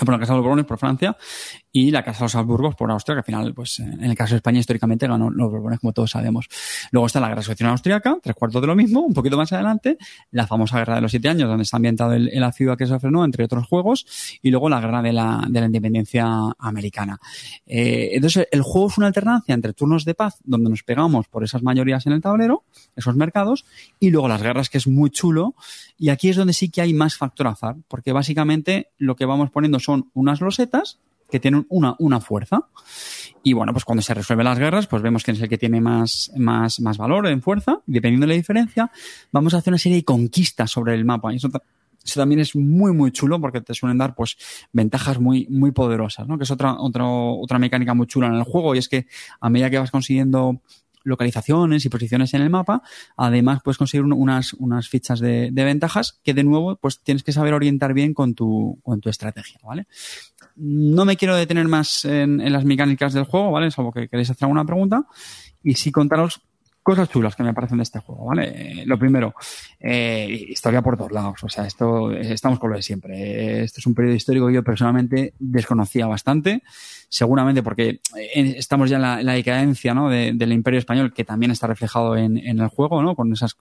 por 0.00 0.10
la 0.10 0.18
Casa 0.18 0.34
de 0.34 0.36
los 0.36 0.44
Borbones 0.44 0.66
por 0.66 0.76
Francia 0.76 1.16
y 1.78 1.90
la 1.90 2.02
Casa 2.02 2.20
de 2.20 2.24
los 2.24 2.34
Habsburgos 2.34 2.74
por 2.74 2.90
Austria, 2.90 3.16
que 3.16 3.18
al 3.18 3.24
final, 3.24 3.52
pues 3.52 3.80
en 3.80 4.02
el 4.02 4.16
caso 4.16 4.30
de 4.32 4.36
España 4.36 4.60
históricamente 4.60 5.06
ganó 5.06 5.28
los 5.28 5.50
Borbones, 5.50 5.78
como 5.78 5.92
todos 5.92 6.10
sabemos. 6.10 6.48
Luego 6.90 7.06
está 7.06 7.20
la 7.20 7.28
Guerra 7.28 7.42
de 7.42 7.66
Austriaca, 7.66 8.16
tres 8.22 8.34
cuartos 8.34 8.62
de 8.62 8.66
lo 8.66 8.74
mismo, 8.74 9.00
un 9.00 9.12
poquito 9.12 9.36
más 9.36 9.52
adelante, 9.52 9.98
la 10.30 10.46
famosa 10.46 10.78
Guerra 10.78 10.94
de 10.94 11.00
los 11.02 11.10
Siete 11.10 11.28
Años, 11.28 11.50
donde 11.50 11.64
está 11.64 11.76
ambientado 11.76 12.14
el- 12.14 12.30
en 12.32 12.40
la 12.40 12.50
ciudad 12.50 12.78
que 12.78 12.86
se 12.86 12.98
frenó, 12.98 13.26
entre 13.26 13.44
otros 13.44 13.66
juegos, 13.66 14.06
y 14.40 14.50
luego 14.50 14.70
la 14.70 14.80
Guerra 14.80 15.02
de 15.02 15.12
la, 15.12 15.44
de 15.50 15.60
la 15.60 15.66
Independencia 15.66 16.26
Americana. 16.58 17.20
Eh, 17.66 18.08
entonces, 18.14 18.48
el 18.50 18.62
juego 18.62 18.88
es 18.88 18.96
una 18.96 19.08
alternancia 19.08 19.54
entre 19.54 19.74
turnos 19.74 20.06
de 20.06 20.14
paz, 20.14 20.38
donde 20.44 20.70
nos 20.70 20.82
pegamos 20.82 21.28
por 21.28 21.44
esas 21.44 21.62
mayorías 21.62 22.06
en 22.06 22.14
el 22.14 22.22
tablero, 22.22 22.64
esos 22.96 23.16
mercados, 23.16 23.66
y 24.00 24.08
luego 24.08 24.28
las 24.28 24.40
guerras, 24.42 24.70
que 24.70 24.78
es 24.78 24.86
muy 24.86 25.10
chulo, 25.10 25.54
y 25.98 26.08
aquí 26.08 26.30
es 26.30 26.36
donde 26.36 26.54
sí 26.54 26.70
que 26.70 26.80
hay 26.80 26.94
más 26.94 27.16
factor 27.18 27.48
azar, 27.48 27.76
porque 27.86 28.12
básicamente 28.12 28.92
lo 28.96 29.14
que 29.14 29.26
vamos 29.26 29.50
poniendo 29.50 29.78
son 29.78 30.10
unas 30.14 30.40
losetas 30.40 31.00
que 31.30 31.40
tienen 31.40 31.66
una, 31.68 31.94
una 31.98 32.20
fuerza. 32.20 32.68
Y 33.42 33.52
bueno, 33.52 33.72
pues 33.72 33.84
cuando 33.84 34.02
se 34.02 34.14
resuelven 34.14 34.44
las 34.44 34.58
guerras, 34.58 34.86
pues 34.86 35.02
vemos 35.02 35.22
quién 35.22 35.36
es 35.36 35.42
el 35.42 35.48
que 35.48 35.58
tiene 35.58 35.80
más, 35.80 36.32
más, 36.36 36.80
más 36.80 36.98
valor 36.98 37.26
en 37.28 37.42
fuerza. 37.42 37.80
Dependiendo 37.86 38.26
de 38.26 38.32
la 38.32 38.36
diferencia, 38.36 38.90
vamos 39.32 39.54
a 39.54 39.58
hacer 39.58 39.72
una 39.72 39.78
serie 39.78 39.98
de 39.98 40.04
conquistas 40.04 40.70
sobre 40.70 40.94
el 40.94 41.04
mapa. 41.04 41.32
Y 41.32 41.36
eso, 41.36 41.48
eso 42.04 42.20
también 42.20 42.40
es 42.40 42.56
muy, 42.56 42.92
muy 42.92 43.12
chulo 43.12 43.40
porque 43.40 43.60
te 43.60 43.74
suelen 43.74 43.98
dar 43.98 44.14
pues 44.14 44.36
ventajas 44.72 45.20
muy, 45.20 45.46
muy 45.48 45.72
poderosas, 45.72 46.26
¿no? 46.26 46.38
Que 46.38 46.44
es 46.44 46.50
otra, 46.50 46.74
otra, 46.78 47.04
otra 47.06 47.58
mecánica 47.58 47.94
muy 47.94 48.06
chula 48.06 48.28
en 48.28 48.34
el 48.34 48.42
juego. 48.42 48.74
Y 48.74 48.78
es 48.78 48.88
que 48.88 49.06
a 49.40 49.50
medida 49.50 49.70
que 49.70 49.78
vas 49.78 49.90
consiguiendo 49.90 50.60
localizaciones 51.06 51.84
y 51.84 51.88
posiciones 51.88 52.34
en 52.34 52.42
el 52.42 52.50
mapa, 52.50 52.82
además 53.16 53.60
puedes 53.64 53.78
conseguir 53.78 54.04
un- 54.04 54.12
unas, 54.12 54.52
unas 54.54 54.88
fichas 54.88 55.20
de, 55.20 55.50
de 55.52 55.64
ventajas 55.64 56.20
que 56.22 56.34
de 56.34 56.44
nuevo 56.44 56.76
pues 56.76 57.00
tienes 57.00 57.22
que 57.22 57.32
saber 57.32 57.54
orientar 57.54 57.94
bien 57.94 58.12
con 58.12 58.34
tu, 58.34 58.78
con 58.82 59.00
tu 59.00 59.08
estrategia, 59.08 59.58
¿vale? 59.64 59.86
No 60.56 61.04
me 61.04 61.16
quiero 61.16 61.36
detener 61.36 61.68
más 61.68 62.04
en, 62.04 62.40
en 62.40 62.52
las 62.52 62.64
mecánicas 62.64 63.12
del 63.12 63.24
juego, 63.24 63.50
¿vale? 63.52 63.70
Salvo 63.70 63.92
que 63.92 64.08
queréis 64.08 64.30
hacer 64.30 64.44
alguna 64.44 64.64
pregunta. 64.64 65.04
Y 65.62 65.74
sí 65.74 65.92
contaros 65.92 66.40
cosas 66.86 67.08
chulas 67.08 67.34
que 67.34 67.42
me 67.42 67.52
parecen 67.52 67.78
de 67.78 67.82
este 67.82 67.98
juego, 67.98 68.26
¿vale? 68.26 68.84
Lo 68.86 68.96
primero, 68.96 69.34
eh, 69.80 70.46
historia 70.50 70.82
por 70.82 70.96
todos 70.96 71.10
lados. 71.10 71.42
O 71.42 71.48
sea, 71.48 71.66
esto 71.66 72.12
eh, 72.12 72.32
estamos 72.32 72.60
con 72.60 72.70
lo 72.70 72.76
de 72.76 72.82
siempre. 72.82 73.64
Esto 73.64 73.80
es 73.80 73.86
un 73.88 73.94
periodo 73.96 74.14
histórico 74.14 74.46
que 74.46 74.54
yo 74.54 74.62
personalmente 74.62 75.34
desconocía 75.40 76.06
bastante. 76.06 76.62
Seguramente 77.08 77.64
porque 77.64 77.98
estamos 78.36 78.88
ya 78.88 78.96
en 78.96 79.02
la, 79.02 79.18
en 79.18 79.26
la 79.26 79.32
decadencia 79.32 79.94
¿no? 79.94 80.08
de- 80.08 80.30
del 80.32 80.52
Imperio 80.52 80.78
Español, 80.78 81.12
que 81.12 81.24
también 81.24 81.50
está 81.50 81.66
reflejado 81.66 82.16
en, 82.16 82.38
el 82.38 82.68
juego, 82.68 83.02
¿no? 83.02 83.16
Con 83.16 83.32
esas 83.32 83.56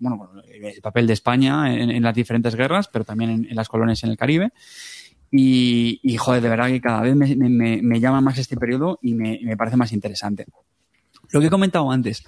bueno, 0.00 0.30
el 0.50 0.80
papel 0.80 1.06
de 1.06 1.12
España 1.12 1.74
en, 1.74 2.02
las 2.02 2.14
diferentes 2.14 2.54
guerras, 2.54 2.88
pero 2.88 3.04
también 3.04 3.46
en, 3.50 3.54
las 3.54 3.68
colonias 3.68 4.02
en 4.02 4.08
el 4.08 4.16
Caribe. 4.16 4.52
Y, 5.30 6.00
y, 6.02 6.16
joder, 6.16 6.40
de 6.40 6.48
verdad 6.48 6.68
que 6.68 6.80
cada 6.80 7.02
vez 7.02 7.14
me, 7.14 8.00
llama 8.00 8.22
más 8.22 8.38
este 8.38 8.56
periodo 8.56 8.98
y 9.02 9.12
me 9.12 9.56
parece 9.58 9.76
más 9.76 9.92
interesante. 9.92 10.46
Lo 11.32 11.40
que 11.40 11.46
he 11.46 11.50
comentado 11.50 11.90
antes. 11.90 12.22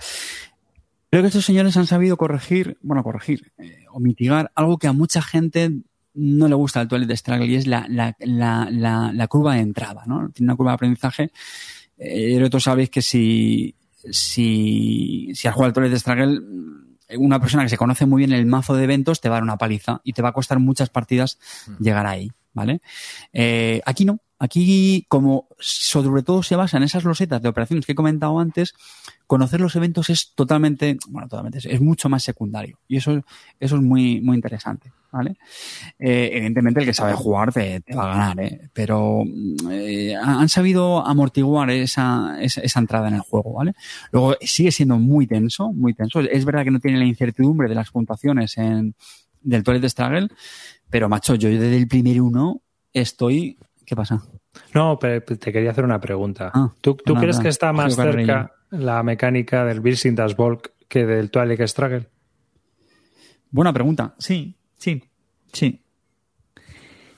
Creo 1.10 1.22
que 1.22 1.28
estos 1.28 1.44
señores 1.44 1.76
han 1.76 1.86
sabido 1.86 2.16
corregir, 2.16 2.76
bueno, 2.82 3.04
corregir 3.04 3.52
eh, 3.58 3.84
o 3.92 4.00
mitigar 4.00 4.50
algo 4.56 4.78
que 4.78 4.88
a 4.88 4.92
mucha 4.92 5.22
gente 5.22 5.70
no 6.14 6.48
le 6.48 6.54
gusta 6.54 6.80
del 6.80 6.88
Toilet 6.88 7.08
de 7.08 7.16
Struggle 7.16 7.46
y 7.46 7.54
es 7.56 7.66
la, 7.66 7.86
la, 7.88 8.16
la, 8.18 8.68
la, 9.12 9.28
curva 9.28 9.54
de 9.54 9.60
entrada, 9.60 10.04
¿no? 10.06 10.30
Tiene 10.30 10.50
una 10.50 10.56
curva 10.56 10.72
de 10.72 10.74
aprendizaje. 10.74 11.30
Eh, 11.98 12.40
y 12.44 12.50
todos 12.50 12.64
sabéis 12.64 12.90
que 12.90 13.02
si, 13.02 13.76
si, 14.10 15.30
si 15.34 15.48
has 15.48 15.54
jugado 15.54 15.68
al 15.68 15.72
Toilet 15.72 15.92
de 15.92 15.98
Struggle, 15.98 16.40
una 17.16 17.40
persona 17.40 17.64
que 17.64 17.68
se 17.68 17.76
conoce 17.76 18.06
muy 18.06 18.20
bien 18.20 18.32
el 18.32 18.46
mazo 18.46 18.74
de 18.74 18.84
eventos 18.84 19.20
te 19.20 19.28
va 19.28 19.36
a 19.36 19.38
dar 19.38 19.44
una 19.44 19.58
paliza 19.58 20.00
y 20.04 20.12
te 20.12 20.22
va 20.22 20.30
a 20.30 20.32
costar 20.32 20.58
muchas 20.58 20.90
partidas 20.90 21.38
llegar 21.78 22.06
ahí, 22.06 22.30
¿vale? 22.52 22.80
Eh, 23.32 23.80
aquí 23.84 24.04
no. 24.04 24.18
Aquí, 24.44 25.06
como 25.08 25.48
sobre 25.58 26.22
todo 26.22 26.42
se 26.42 26.54
basa 26.54 26.76
en 26.76 26.82
esas 26.82 27.04
losetas 27.04 27.40
de 27.40 27.48
operaciones 27.48 27.86
que 27.86 27.92
he 27.92 27.94
comentado 27.94 28.38
antes, 28.38 28.74
conocer 29.26 29.58
los 29.58 29.74
eventos 29.74 30.10
es 30.10 30.34
totalmente, 30.34 30.98
bueno, 31.08 31.28
totalmente, 31.28 31.60
es, 31.64 31.80
mucho 31.80 32.10
más 32.10 32.22
secundario. 32.22 32.78
Y 32.86 32.98
eso, 32.98 33.24
eso 33.58 33.76
es 33.76 33.82
muy, 33.82 34.20
muy 34.20 34.36
interesante, 34.36 34.92
¿vale? 35.10 35.38
Eh, 35.98 36.28
evidentemente 36.34 36.80
el 36.80 36.86
que 36.86 36.92
sabe 36.92 37.14
jugar 37.14 37.54
te, 37.54 37.82
va 37.96 38.04
a 38.04 38.16
ganar, 38.18 38.40
¿eh? 38.40 38.68
Pero 38.74 39.22
eh, 39.70 40.14
han 40.14 40.50
sabido 40.50 41.06
amortiguar 41.06 41.70
esa, 41.70 42.36
esa, 42.38 42.60
esa 42.60 42.80
entrada 42.80 43.08
en 43.08 43.14
el 43.14 43.22
juego, 43.22 43.54
¿vale? 43.54 43.72
Luego 44.12 44.36
sigue 44.42 44.72
siendo 44.72 44.98
muy 44.98 45.26
tenso, 45.26 45.72
muy 45.72 45.94
tenso. 45.94 46.20
Es 46.20 46.44
verdad 46.44 46.64
que 46.64 46.70
no 46.70 46.80
tiene 46.80 46.98
la 46.98 47.06
incertidumbre 47.06 47.66
de 47.66 47.76
las 47.76 47.90
puntuaciones 47.90 48.58
en, 48.58 48.94
del 49.40 49.62
Toilet 49.62 49.80
de 49.80 49.88
Struggle, 49.88 50.28
pero 50.90 51.08
macho, 51.08 51.34
yo 51.34 51.48
desde 51.48 51.78
el 51.78 51.88
primer 51.88 52.20
uno 52.20 52.60
estoy... 52.92 53.56
¿Qué 53.86 53.94
pasa? 53.94 54.22
No, 54.72 54.98
pero 54.98 55.22
te 55.24 55.52
quería 55.52 55.70
hacer 55.70 55.84
una 55.84 56.00
pregunta. 56.00 56.50
Ah, 56.54 56.72
¿Tú, 56.80 56.96
tú 56.96 57.14
crees 57.14 57.38
que 57.38 57.48
está 57.48 57.72
más 57.72 57.96
cerca 57.96 58.52
la 58.70 59.02
mecánica 59.02 59.64
del 59.64 59.80
Building 59.80 60.14
Das 60.14 60.36
Volk 60.36 60.72
que 60.88 61.06
del 61.06 61.30
Twilight 61.30 61.60
Struggle? 61.66 62.08
Buena 63.50 63.72
pregunta. 63.72 64.14
Sí, 64.18 64.56
sí, 64.76 65.02
sí. 65.52 65.84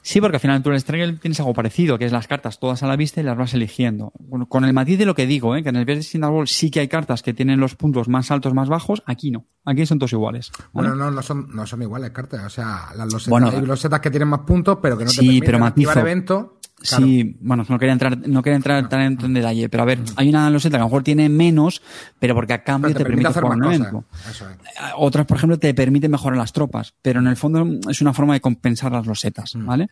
Sí, 0.07 0.21
porque 0.21 0.37
al 0.37 0.41
final 0.41 0.63
tú 0.63 0.69
en 0.69 0.77
el 0.77 0.81
Struggle 0.81 1.15
tienes 1.15 1.41
algo 1.41 1.53
parecido, 1.53 1.99
que 1.99 2.05
es 2.05 2.13
las 2.13 2.29
cartas 2.29 2.61
todas 2.61 2.81
a 2.85 2.87
la 2.87 2.95
vista 2.95 3.21
y 3.21 3.25
las 3.25 3.37
vas 3.37 3.55
eligiendo. 3.55 4.13
Bueno, 4.21 4.47
con 4.47 4.65
el 4.65 4.73
matiz 4.73 5.01
de 5.01 5.05
lo 5.05 5.17
que 5.17 5.27
digo, 5.27 5.57
¿eh? 5.57 5.65
que 5.65 5.71
en 5.71 5.75
el 5.75 5.85
Building 5.85 6.21
Das 6.21 6.31
Volk 6.31 6.47
sí 6.47 6.71
que 6.71 6.79
hay 6.79 6.87
cartas 6.87 7.23
que 7.25 7.35
tienen 7.35 7.59
los 7.59 7.75
puntos 7.75 8.09
más 8.09 8.31
altos, 8.31 8.55
más 8.55 8.69
bajos. 8.69 9.03
Aquí 9.07 9.33
no. 9.33 9.47
Aquí 9.65 9.85
son 9.85 9.99
todos 9.99 10.13
iguales. 10.13 10.53
¿vale? 10.73 10.91
Bueno, 10.91 10.95
no, 10.95 11.11
no 11.11 11.23
son, 11.23 11.49
no 11.53 11.67
son 11.67 11.83
iguales 11.83 12.11
cartas. 12.11 12.45
O 12.45 12.51
sea, 12.51 12.91
las 12.95 13.13
losetas, 13.13 13.31
Bueno, 13.31 13.49
hay 13.49 13.63
losetas 13.63 13.99
que 13.99 14.11
tienen 14.11 14.29
más 14.29 14.43
puntos, 14.43 14.79
pero 14.81 14.97
que 14.97 15.07
no 15.07 15.11
te 15.11 15.17
sí, 15.17 15.27
permiten 15.27 15.47
pero 15.47 15.65
activar 15.65 15.97
matizo. 15.97 16.56
Claro. 16.79 17.07
Sí, 17.07 17.37
bueno, 17.41 17.65
no 17.67 17.79
quería 17.79 17.95
entrar, 17.95 18.29
no 18.29 18.43
quería 18.43 18.57
entrar 18.57 18.89
tan 18.89 19.01
en, 19.01 19.35
detalle, 19.35 19.69
pero 19.71 19.83
a 19.83 19.87
ver, 19.87 19.99
hay 20.17 20.29
una 20.29 20.51
loseta 20.51 20.77
que 20.77 20.83
a 20.83 20.85
lo 20.85 20.87
mejor 20.87 21.03
tiene 21.03 21.29
menos, 21.29 21.81
pero 22.19 22.35
porque 22.35 22.53
a 22.53 22.63
cambio 22.63 22.89
Pero 22.89 22.99
te, 22.99 23.05
permite 23.05 23.29
hacer 23.29 23.43
jugar 23.43 23.59
más 23.59 23.79
cosas. 23.79 24.05
Eso 24.31 24.51
es. 24.51 24.57
Otras, 24.97 25.27
por 25.27 25.39
ejemplo, 25.39 25.59
te 25.59 25.73
permiten 25.73 26.11
mejorar 26.11 26.37
las 26.37 26.53
tropas, 26.53 26.95
pero 27.01 27.21
en 27.21 27.29
el 27.29 27.37
fondo 27.37 27.67
es 27.91 28.01
una 28.03 28.13
forma 28.13 28.35
de 28.35 28.41
compensar 28.41 28.93
las 28.93 29.07
losetas, 29.07 29.55
¿vale? 29.57 29.89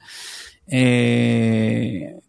Eh, 0.66 2.20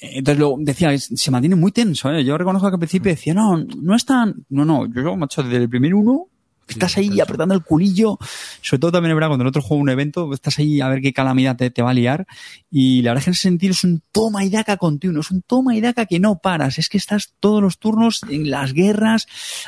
entonces 0.00 0.40
lo 0.40 0.56
decía, 0.58 0.98
se 0.98 1.30
mantiene 1.30 1.56
muy 1.56 1.72
tenso, 1.72 2.10
¿eh? 2.10 2.24
Yo 2.24 2.36
reconozco 2.36 2.68
que 2.68 2.74
al 2.74 2.80
principio 2.80 3.12
decía, 3.12 3.34
no, 3.34 3.58
no 3.58 3.94
es 3.94 4.04
tan, 4.04 4.44
no, 4.48 4.64
no, 4.64 4.86
yo, 4.86 5.16
macho, 5.16 5.42
desde 5.42 5.58
el 5.58 5.68
primer 5.68 5.94
uno, 5.94 6.26
estás 6.74 6.96
ahí 6.96 7.20
apretando 7.20 7.54
el 7.54 7.62
culillo, 7.62 8.18
sobre 8.62 8.80
todo 8.80 8.92
también 8.92 9.10
es 9.12 9.16
verdad 9.16 9.28
cuando 9.28 9.44
en 9.44 9.48
otro 9.48 9.62
juego 9.62 9.82
un 9.82 9.88
evento, 9.90 10.32
estás 10.32 10.58
ahí 10.58 10.80
a 10.80 10.88
ver 10.88 11.00
qué 11.00 11.12
calamidad 11.12 11.56
te, 11.56 11.70
te 11.70 11.82
va 11.82 11.90
a 11.90 11.94
liar, 11.94 12.26
y 12.70 13.02
la 13.02 13.10
verdad 13.10 13.20
es 13.20 13.24
que 13.24 13.30
en 13.30 13.32
ese 13.34 13.42
sentido 13.42 13.72
es 13.72 13.84
un 13.84 14.02
toma 14.12 14.44
y 14.44 14.50
daca 14.50 14.76
continuo, 14.76 15.20
es 15.20 15.30
un 15.30 15.42
toma 15.42 15.74
y 15.76 15.80
daca 15.80 16.06
que 16.06 16.20
no 16.20 16.38
paras, 16.38 16.78
es 16.78 16.88
que 16.88 16.98
estás 16.98 17.32
todos 17.40 17.62
los 17.62 17.78
turnos 17.78 18.20
en 18.28 18.50
las 18.50 18.72
guerras, 18.72 19.26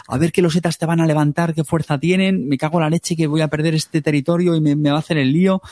a 0.08 0.18
ver 0.18 0.32
qué 0.32 0.42
losetas 0.42 0.78
te 0.78 0.86
van 0.86 1.00
a 1.00 1.06
levantar, 1.06 1.54
qué 1.54 1.64
fuerza 1.64 1.98
tienen, 1.98 2.48
me 2.48 2.58
cago 2.58 2.78
en 2.78 2.82
la 2.84 2.90
leche 2.90 3.16
que 3.16 3.26
voy 3.26 3.40
a 3.40 3.48
perder 3.48 3.74
este 3.74 4.02
territorio 4.02 4.54
y 4.54 4.60
me, 4.60 4.76
me 4.76 4.90
va 4.90 4.96
a 4.96 5.00
hacer 5.00 5.18
el 5.18 5.32
lío. 5.32 5.62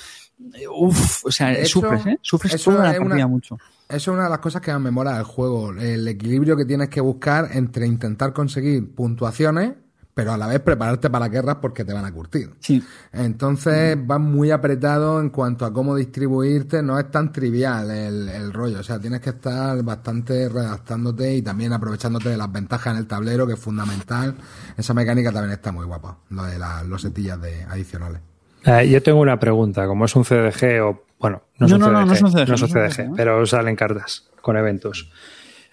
Eh, 0.54 0.66
Uf, 0.68 1.26
o 1.26 1.30
sea, 1.30 1.64
sufres, 1.66 2.06
¿eh? 2.06 2.18
Sufres 2.22 2.54
eso 2.54 2.70
toda 2.70 2.84
la 2.84 2.92
es 2.92 2.98
una- 2.98 3.08
partida 3.10 3.26
mucho. 3.26 3.58
Eso 3.88 3.96
es 4.12 4.14
una 4.14 4.24
de 4.24 4.30
las 4.30 4.38
cosas 4.38 4.62
que 4.62 4.70
más 4.72 4.80
me 4.80 4.90
mola 4.92 5.14
del 5.16 5.24
juego. 5.24 5.72
El 5.72 6.06
equilibrio 6.06 6.56
que 6.56 6.64
tienes 6.64 6.88
que 6.88 7.00
buscar 7.00 7.48
entre 7.52 7.86
intentar 7.86 8.32
conseguir 8.32 8.94
puntuaciones, 8.94 9.72
pero 10.12 10.32
a 10.32 10.36
la 10.36 10.46
vez 10.46 10.60
prepararte 10.60 11.08
para 11.08 11.26
las 11.26 11.32
guerras 11.32 11.56
porque 11.60 11.84
te 11.84 11.92
van 11.92 12.04
a 12.04 12.12
curtir. 12.12 12.50
Sí. 12.60 12.82
Entonces 13.12 13.96
vas 14.06 14.20
muy 14.20 14.50
apretado 14.50 15.20
en 15.20 15.30
cuanto 15.30 15.64
a 15.64 15.72
cómo 15.72 15.94
distribuirte. 15.96 16.82
No 16.82 16.98
es 16.98 17.10
tan 17.10 17.32
trivial 17.32 17.90
el, 17.90 18.28
el 18.28 18.52
rollo. 18.52 18.80
O 18.80 18.82
sea, 18.82 18.98
tienes 18.98 19.20
que 19.20 19.30
estar 19.30 19.82
bastante 19.82 20.48
redactándote 20.48 21.34
y 21.34 21.42
también 21.42 21.72
aprovechándote 21.72 22.28
de 22.30 22.36
las 22.36 22.50
ventajas 22.52 22.92
en 22.94 22.98
el 22.98 23.06
tablero, 23.06 23.46
que 23.46 23.54
es 23.54 23.60
fundamental. 23.60 24.34
Esa 24.76 24.94
mecánica 24.94 25.32
también 25.32 25.52
está 25.52 25.72
muy 25.72 25.86
guapa, 25.86 26.18
lo 26.30 26.42
de 26.44 26.58
las 26.58 26.84
losetillas 26.86 27.40
de 27.40 27.62
adicionales. 27.64 28.20
Eh, 28.64 28.88
yo 28.90 29.02
tengo 29.02 29.20
una 29.20 29.38
pregunta. 29.38 29.86
Como 29.86 30.04
es 30.04 30.14
un 30.16 30.24
CDG 30.24 30.82
o. 30.82 31.04
Bueno, 31.18 31.42
no 31.58 31.66
es 31.66 31.72
No, 31.72 31.76
un 31.76 31.80
no, 31.82 31.88
CDG, 31.88 31.92
no, 31.92 32.06
no 32.06 32.12
es 32.12 32.22
un 32.22 32.30
CDG, 32.32 32.48
no 32.48 32.54
es 32.54 32.62
un 32.62 32.68
CDG, 32.68 33.00
¿eh? 33.00 33.10
pero 33.16 33.46
salen 33.46 33.76
cartas 33.76 34.28
con 34.42 34.56
eventos. 34.56 35.10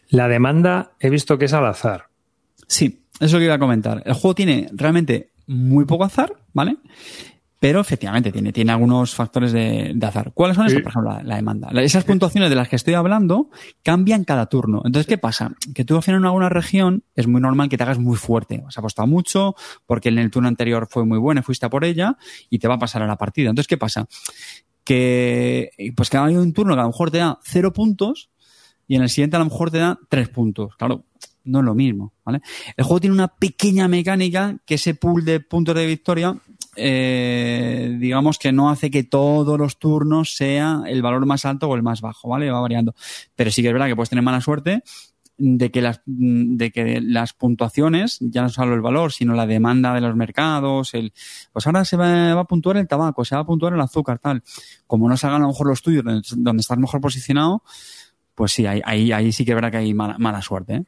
La 0.09 0.27
demanda 0.27 0.91
he 0.99 1.09
visto 1.09 1.37
que 1.37 1.45
es 1.45 1.53
al 1.53 1.65
azar. 1.65 2.07
Sí, 2.67 3.05
eso 3.19 3.25
es 3.25 3.33
lo 3.33 3.39
que 3.39 3.45
iba 3.45 3.55
a 3.55 3.59
comentar. 3.59 4.03
El 4.05 4.13
juego 4.13 4.35
tiene 4.35 4.69
realmente 4.73 5.31
muy 5.47 5.85
poco 5.85 6.03
azar, 6.03 6.33
¿vale? 6.53 6.77
Pero 7.59 7.81
efectivamente 7.81 8.31
tiene, 8.31 8.53
tiene 8.53 8.71
algunos 8.71 9.15
factores 9.15 9.51
de, 9.51 9.93
de 9.95 10.05
azar. 10.05 10.31
¿Cuáles 10.31 10.55
son 10.55 10.67
esos? 10.67 10.77
Sí. 10.77 10.83
Por 10.83 10.91
ejemplo, 10.91 11.11
la, 11.11 11.23
la 11.23 11.35
demanda. 11.37 11.69
Esas 11.81 12.03
puntuaciones 12.03 12.51
de 12.51 12.55
las 12.55 12.69
que 12.69 12.75
estoy 12.75 12.93
hablando 12.93 13.49
cambian 13.81 14.25
cada 14.25 14.45
turno. 14.45 14.83
Entonces, 14.85 15.07
¿qué 15.07 15.17
pasa? 15.17 15.55
Que 15.73 15.83
tú 15.83 15.95
al 15.95 16.03
final 16.03 16.21
en 16.21 16.25
alguna 16.27 16.49
región 16.49 17.03
es 17.15 17.25
muy 17.25 17.41
normal 17.41 17.67
que 17.67 17.75
te 17.75 17.81
hagas 17.81 17.97
muy 17.97 18.15
fuerte. 18.15 18.63
Has 18.67 18.77
apostado 18.77 19.07
mucho 19.07 19.55
porque 19.87 20.09
en 20.09 20.19
el 20.19 20.29
turno 20.29 20.47
anterior 20.49 20.87
fue 20.87 21.03
muy 21.03 21.17
buena 21.17 21.41
y 21.41 21.43
fuiste 21.43 21.65
a 21.65 21.69
por 21.71 21.83
ella 21.83 22.17
y 22.51 22.59
te 22.59 22.67
va 22.67 22.75
a 22.75 22.79
pasar 22.79 23.01
a 23.01 23.07
la 23.07 23.17
partida. 23.17 23.49
Entonces, 23.49 23.67
¿qué 23.67 23.77
pasa? 23.77 24.07
Que, 24.83 25.71
pues 25.95 26.11
que 26.11 26.17
hay 26.17 26.35
un 26.35 26.53
turno 26.53 26.75
que 26.75 26.81
a 26.81 26.83
lo 26.83 26.89
mejor 26.89 27.09
te 27.09 27.17
da 27.17 27.39
cero 27.43 27.73
puntos 27.73 28.29
y 28.87 28.97
en 28.97 29.01
el 29.01 29.09
siguiente 29.09 29.35
a 29.35 29.39
lo 29.39 29.45
mejor 29.45 29.71
te 29.71 29.79
da 29.79 29.97
tres 30.09 30.29
puntos. 30.29 30.75
Claro, 30.75 31.05
no 31.47 31.59
es 31.59 31.65
lo 31.65 31.75
mismo, 31.75 32.13
¿vale? 32.23 32.41
El 32.75 32.83
juego 32.83 32.99
tiene 32.99 33.13
una 33.13 33.27
pequeña 33.27 33.87
mecánica 33.87 34.57
que 34.65 34.75
ese 34.75 34.93
pool 34.95 35.25
de 35.25 35.39
puntos 35.39 35.75
de 35.75 35.85
victoria 35.85 36.37
eh, 36.79 37.97
digamos 37.99 38.37
que 38.37 38.51
no 38.51 38.69
hace 38.69 38.91
que 38.91 39.03
todos 39.03 39.57
los 39.57 39.79
turnos 39.79 40.35
sea 40.35 40.83
el 40.85 41.01
valor 41.01 41.25
más 41.25 41.43
alto 41.43 41.67
o 41.67 41.75
el 41.75 41.81
más 41.81 42.01
bajo, 42.01 42.29
¿vale? 42.29 42.51
Va 42.51 42.61
variando. 42.61 42.93
Pero 43.35 43.49
sí 43.49 43.61
que 43.63 43.69
es 43.69 43.73
verdad 43.73 43.87
que 43.87 43.95
puedes 43.95 44.09
tener 44.09 44.23
mala 44.23 44.41
suerte 44.41 44.83
de 45.39 45.71
que 45.71 45.81
las 45.81 46.01
de 46.05 46.71
que 46.71 47.01
las 47.01 47.33
puntuaciones 47.33 48.17
ya 48.21 48.41
no 48.41 48.49
solo 48.49 48.73
el 48.73 48.81
valor 48.81 49.13
sino 49.13 49.35
la 49.35 49.45
demanda 49.45 49.93
de 49.93 50.01
los 50.01 50.15
mercados 50.15 50.95
el 50.95 51.13
pues 51.53 51.67
ahora 51.67 51.85
se 51.85 51.95
va, 51.95 52.31
a 52.31 52.43
puntuar 52.45 52.77
el 52.77 52.87
tabaco 52.87 53.23
se 53.23 53.35
va 53.35 53.41
a 53.41 53.45
puntuar 53.45 53.73
el 53.73 53.81
azúcar 53.81 54.17
tal 54.17 54.41
como 54.87 55.07
no 55.07 55.15
se 55.15 55.27
hagan 55.27 55.41
a 55.41 55.45
lo 55.45 55.49
mejor 55.49 55.67
los 55.67 55.83
tuyos 55.83 56.03
donde, 56.03 56.61
estás 56.61 56.79
mejor 56.79 57.01
posicionado 57.01 57.61
pues 58.33 58.51
sí 58.51 58.65
ahí 58.65 59.31
sí 59.31 59.45
que 59.45 59.51
es 59.51 59.55
verdad 59.55 59.69
que 59.69 59.77
hay 59.77 59.93
mala, 59.93 60.17
mala 60.17 60.41
suerte 60.41 60.73
¿eh? 60.73 60.83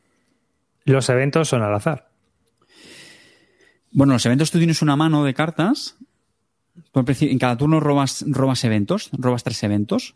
Los 0.86 1.10
eventos 1.10 1.50
son 1.50 1.62
al 1.62 1.74
azar. 1.74 2.10
Bueno, 3.92 4.14
los 4.14 4.26
eventos 4.26 4.52
tú 4.52 4.58
tienes 4.58 4.82
una 4.82 4.96
mano 4.96 5.24
de 5.24 5.34
cartas. 5.34 5.96
En 6.94 7.40
cada 7.40 7.58
turno 7.58 7.80
robas, 7.80 8.24
robas 8.28 8.64
eventos, 8.64 9.10
robas 9.14 9.44
tres 9.44 9.62
eventos. 9.64 10.16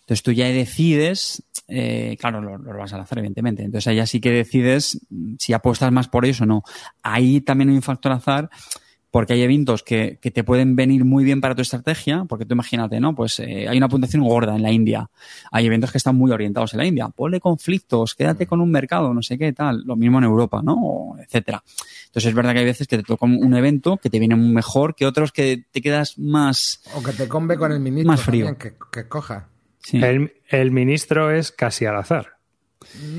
Entonces 0.00 0.22
tú 0.22 0.32
ya 0.32 0.46
decides, 0.46 1.42
eh, 1.68 2.16
claro, 2.18 2.40
lo, 2.40 2.56
robas 2.56 2.94
al 2.94 3.00
azar, 3.00 3.18
evidentemente. 3.18 3.62
Entonces 3.62 3.88
ahí 3.88 3.96
ya 3.96 4.06
sí 4.06 4.20
que 4.20 4.30
decides 4.30 5.00
mm, 5.10 5.34
si 5.38 5.52
apuestas 5.52 5.92
más 5.92 6.08
por 6.08 6.24
ellos 6.24 6.40
o 6.40 6.46
no. 6.46 6.62
Ahí 7.02 7.42
también 7.42 7.68
hay 7.68 7.76
un 7.76 7.82
factor 7.82 8.12
azar, 8.12 8.48
porque 9.10 9.32
hay 9.32 9.42
eventos 9.42 9.82
que, 9.82 10.18
que 10.20 10.30
te 10.30 10.44
pueden 10.44 10.76
venir 10.76 11.04
muy 11.04 11.24
bien 11.24 11.40
para 11.40 11.54
tu 11.54 11.62
estrategia, 11.62 12.24
porque 12.28 12.44
tú 12.44 12.54
imagínate, 12.54 13.00
¿no? 13.00 13.14
Pues 13.14 13.40
eh, 13.40 13.66
hay 13.68 13.78
una 13.78 13.88
puntuación 13.88 14.22
gorda 14.22 14.54
en 14.54 14.62
la 14.62 14.70
India. 14.70 15.08
Hay 15.50 15.66
eventos 15.66 15.90
que 15.90 15.98
están 15.98 16.16
muy 16.16 16.30
orientados 16.30 16.74
en 16.74 16.78
la 16.78 16.86
India. 16.86 17.08
Ponle 17.08 17.40
conflictos, 17.40 18.14
quédate 18.14 18.46
con 18.46 18.60
un 18.60 18.70
mercado, 18.70 19.14
no 19.14 19.22
sé 19.22 19.38
qué, 19.38 19.52
tal. 19.52 19.82
Lo 19.84 19.96
mismo 19.96 20.18
en 20.18 20.24
Europa, 20.24 20.60
¿no? 20.62 20.74
O 20.74 21.18
etcétera. 21.18 21.62
Entonces 22.06 22.28
es 22.28 22.34
verdad 22.34 22.52
que 22.52 22.58
hay 22.60 22.64
veces 22.64 22.86
que 22.86 22.98
te 22.98 23.02
toca 23.02 23.26
un 23.26 23.54
evento 23.54 23.96
que 23.96 24.10
te 24.10 24.18
viene 24.18 24.36
mejor 24.36 24.94
que 24.94 25.06
otros 25.06 25.32
que 25.32 25.64
te 25.70 25.80
quedas 25.80 26.18
más... 26.18 26.82
O 26.94 27.02
que 27.02 27.12
te 27.12 27.28
combe 27.28 27.56
con 27.56 27.72
el 27.72 27.80
ministro 27.80 28.12
Más 28.12 28.22
frío. 28.22 28.46
también, 28.46 28.74
que, 28.74 28.78
que 28.92 29.08
coja. 29.08 29.48
Sí. 29.80 29.98
El, 30.02 30.34
el 30.48 30.70
ministro 30.70 31.30
es 31.30 31.50
casi 31.52 31.86
al 31.86 31.96
azar. 31.96 32.37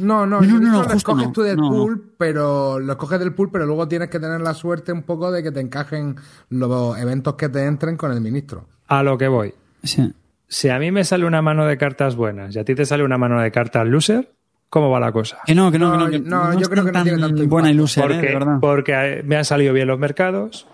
No, 0.02 0.26
no, 0.26 0.42
No, 0.42 0.60
no, 0.60 0.60
no, 0.72 0.78
justo 0.80 0.94
escoges 0.94 1.28
no. 1.28 1.32
tú 1.32 1.42
del 1.42 1.58
No, 1.58 1.70
no. 1.70 1.70
pool, 1.78 2.04
pero 2.18 2.80
lo 2.80 2.92
escoges 2.94 3.20
del 3.20 3.34
pool, 3.34 3.50
pero 3.52 3.66
luego 3.66 3.88
tienes 3.88 4.10
que 4.10 4.20
tener 4.20 4.42
la 4.42 4.54
suerte 4.54 4.92
un 4.92 5.04
poco 5.04 5.32
de 5.32 5.44
que 5.44 5.52
te 5.52 5.60
encajen 5.62 6.16
los 6.50 6.98
eventos 6.98 7.36
que 7.36 7.50
te 7.50 7.66
entren 7.66 7.96
con 7.98 8.12
el 8.12 8.22
ministro. 8.22 8.66
A 8.88 9.04
lo 9.04 9.18
que 9.18 9.28
voy. 9.28 9.54
Sí. 9.84 10.12
Si 10.48 10.70
a 10.70 10.80
mí 10.80 10.92
me 10.92 11.04
sale 11.04 11.26
una 11.26 11.42
mano 11.42 11.66
de 11.66 11.78
cartas 11.78 12.16
buenas 12.16 12.56
y 12.56 12.60
a 12.60 12.64
ti 12.66 12.74
te 12.76 12.86
sale 12.86 13.04
una 13.04 13.18
mano 13.20 13.40
de 13.40 13.52
cartas 13.52 13.88
loser, 13.88 14.32
¿cómo 14.70 14.90
va 14.90 15.00
la 15.00 15.12
cosa? 15.12 15.38
Que 15.46 15.54
no, 15.56 15.72
que 15.72 15.78
no, 15.80 15.96
No, 15.96 16.10
que 16.10 16.20
no. 16.20 16.24
que 16.24 16.30
no, 16.30 16.60
yo 16.60 16.70
creo 16.70 16.84
que 16.84 16.92
no 16.92 16.94
tan 16.98 17.04
tiene 17.04 17.20
tanto 17.20 17.48
buena 17.48 17.70
impacto. 17.70 17.70
ilusión, 17.70 18.12
¿eh? 18.12 18.16
de 18.16 18.20
Porque, 18.22 18.34
verdad. 18.34 18.58
porque 18.60 19.22
me 19.26 19.36
han 19.38 19.46
salido 19.46 19.74
bien 19.74 19.88
los 19.88 20.00
mercados, 20.00 20.68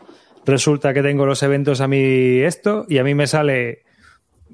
resulta 0.46 0.94
que 0.94 1.02
tengo 1.04 1.26
los 1.26 1.44
eventos 1.44 1.82
a 1.82 1.88
mí 1.88 2.40
esto 2.40 2.86
y 2.88 2.98
a 3.00 3.04
mí 3.04 3.14
me 3.16 3.28
sale 3.28 3.84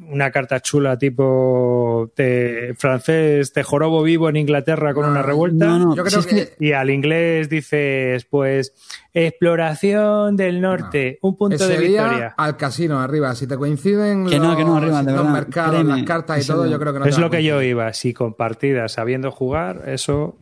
una 0.10 0.32
carta 0.32 0.60
chula 0.60 0.98
tipo 0.98 2.12
te, 2.16 2.74
francés, 2.76 3.54
te 3.54 3.64
jorobo 3.64 4.02
vivo 4.04 4.30
en 4.30 4.36
Inglaterra 4.38 4.94
con 4.94 5.06
No, 5.06 5.12
una 5.12 5.22
revuelta. 5.22 5.66
no, 5.68 5.80
no. 5.80 5.96
Yo 5.96 6.04
creo 6.04 6.22
si 6.22 6.36
es 6.38 6.56
que, 6.58 6.66
Y 6.66 6.72
al 6.74 6.90
inglés 6.90 7.50
dices, 7.50 8.26
pues, 8.26 8.74
exploración 9.14 10.36
del 10.38 10.60
norte, 10.62 11.20
un 11.22 11.38
punto 11.38 11.56
ese 11.56 11.68
de 11.68 11.80
día 11.80 12.04
victoria. 12.04 12.34
al 12.38 12.58
casino 12.58 13.00
arriba. 13.00 13.34
Si 13.36 13.48
te 13.48 13.58
coinciden 13.58 14.26
Que 14.28 14.40
no, 14.40 14.50
los, 14.50 14.56
que 14.58 14.64
no, 14.66 14.78
arriba, 14.78 15.04
de 15.04 15.12
los 15.12 15.16
verdad, 15.22 15.34
mercados, 15.34 15.72
créeme, 15.72 15.96
las 15.98 16.04
cartas 16.04 16.44
y 16.44 16.48
todo, 16.48 16.66
yo 16.66 16.80
creo 16.80 16.94
que 16.94 17.00
no 17.00 17.06
es 17.06 17.16
te 17.16 17.22
lo 17.22 17.30
que 17.30 17.44
yo 17.44 17.62
iba. 17.62 17.94
Si 17.94 18.14
con 18.14 18.34
partidas 18.34 18.94
sabiendo 18.94 19.32
jugar, 19.32 19.84
eso. 19.88 20.36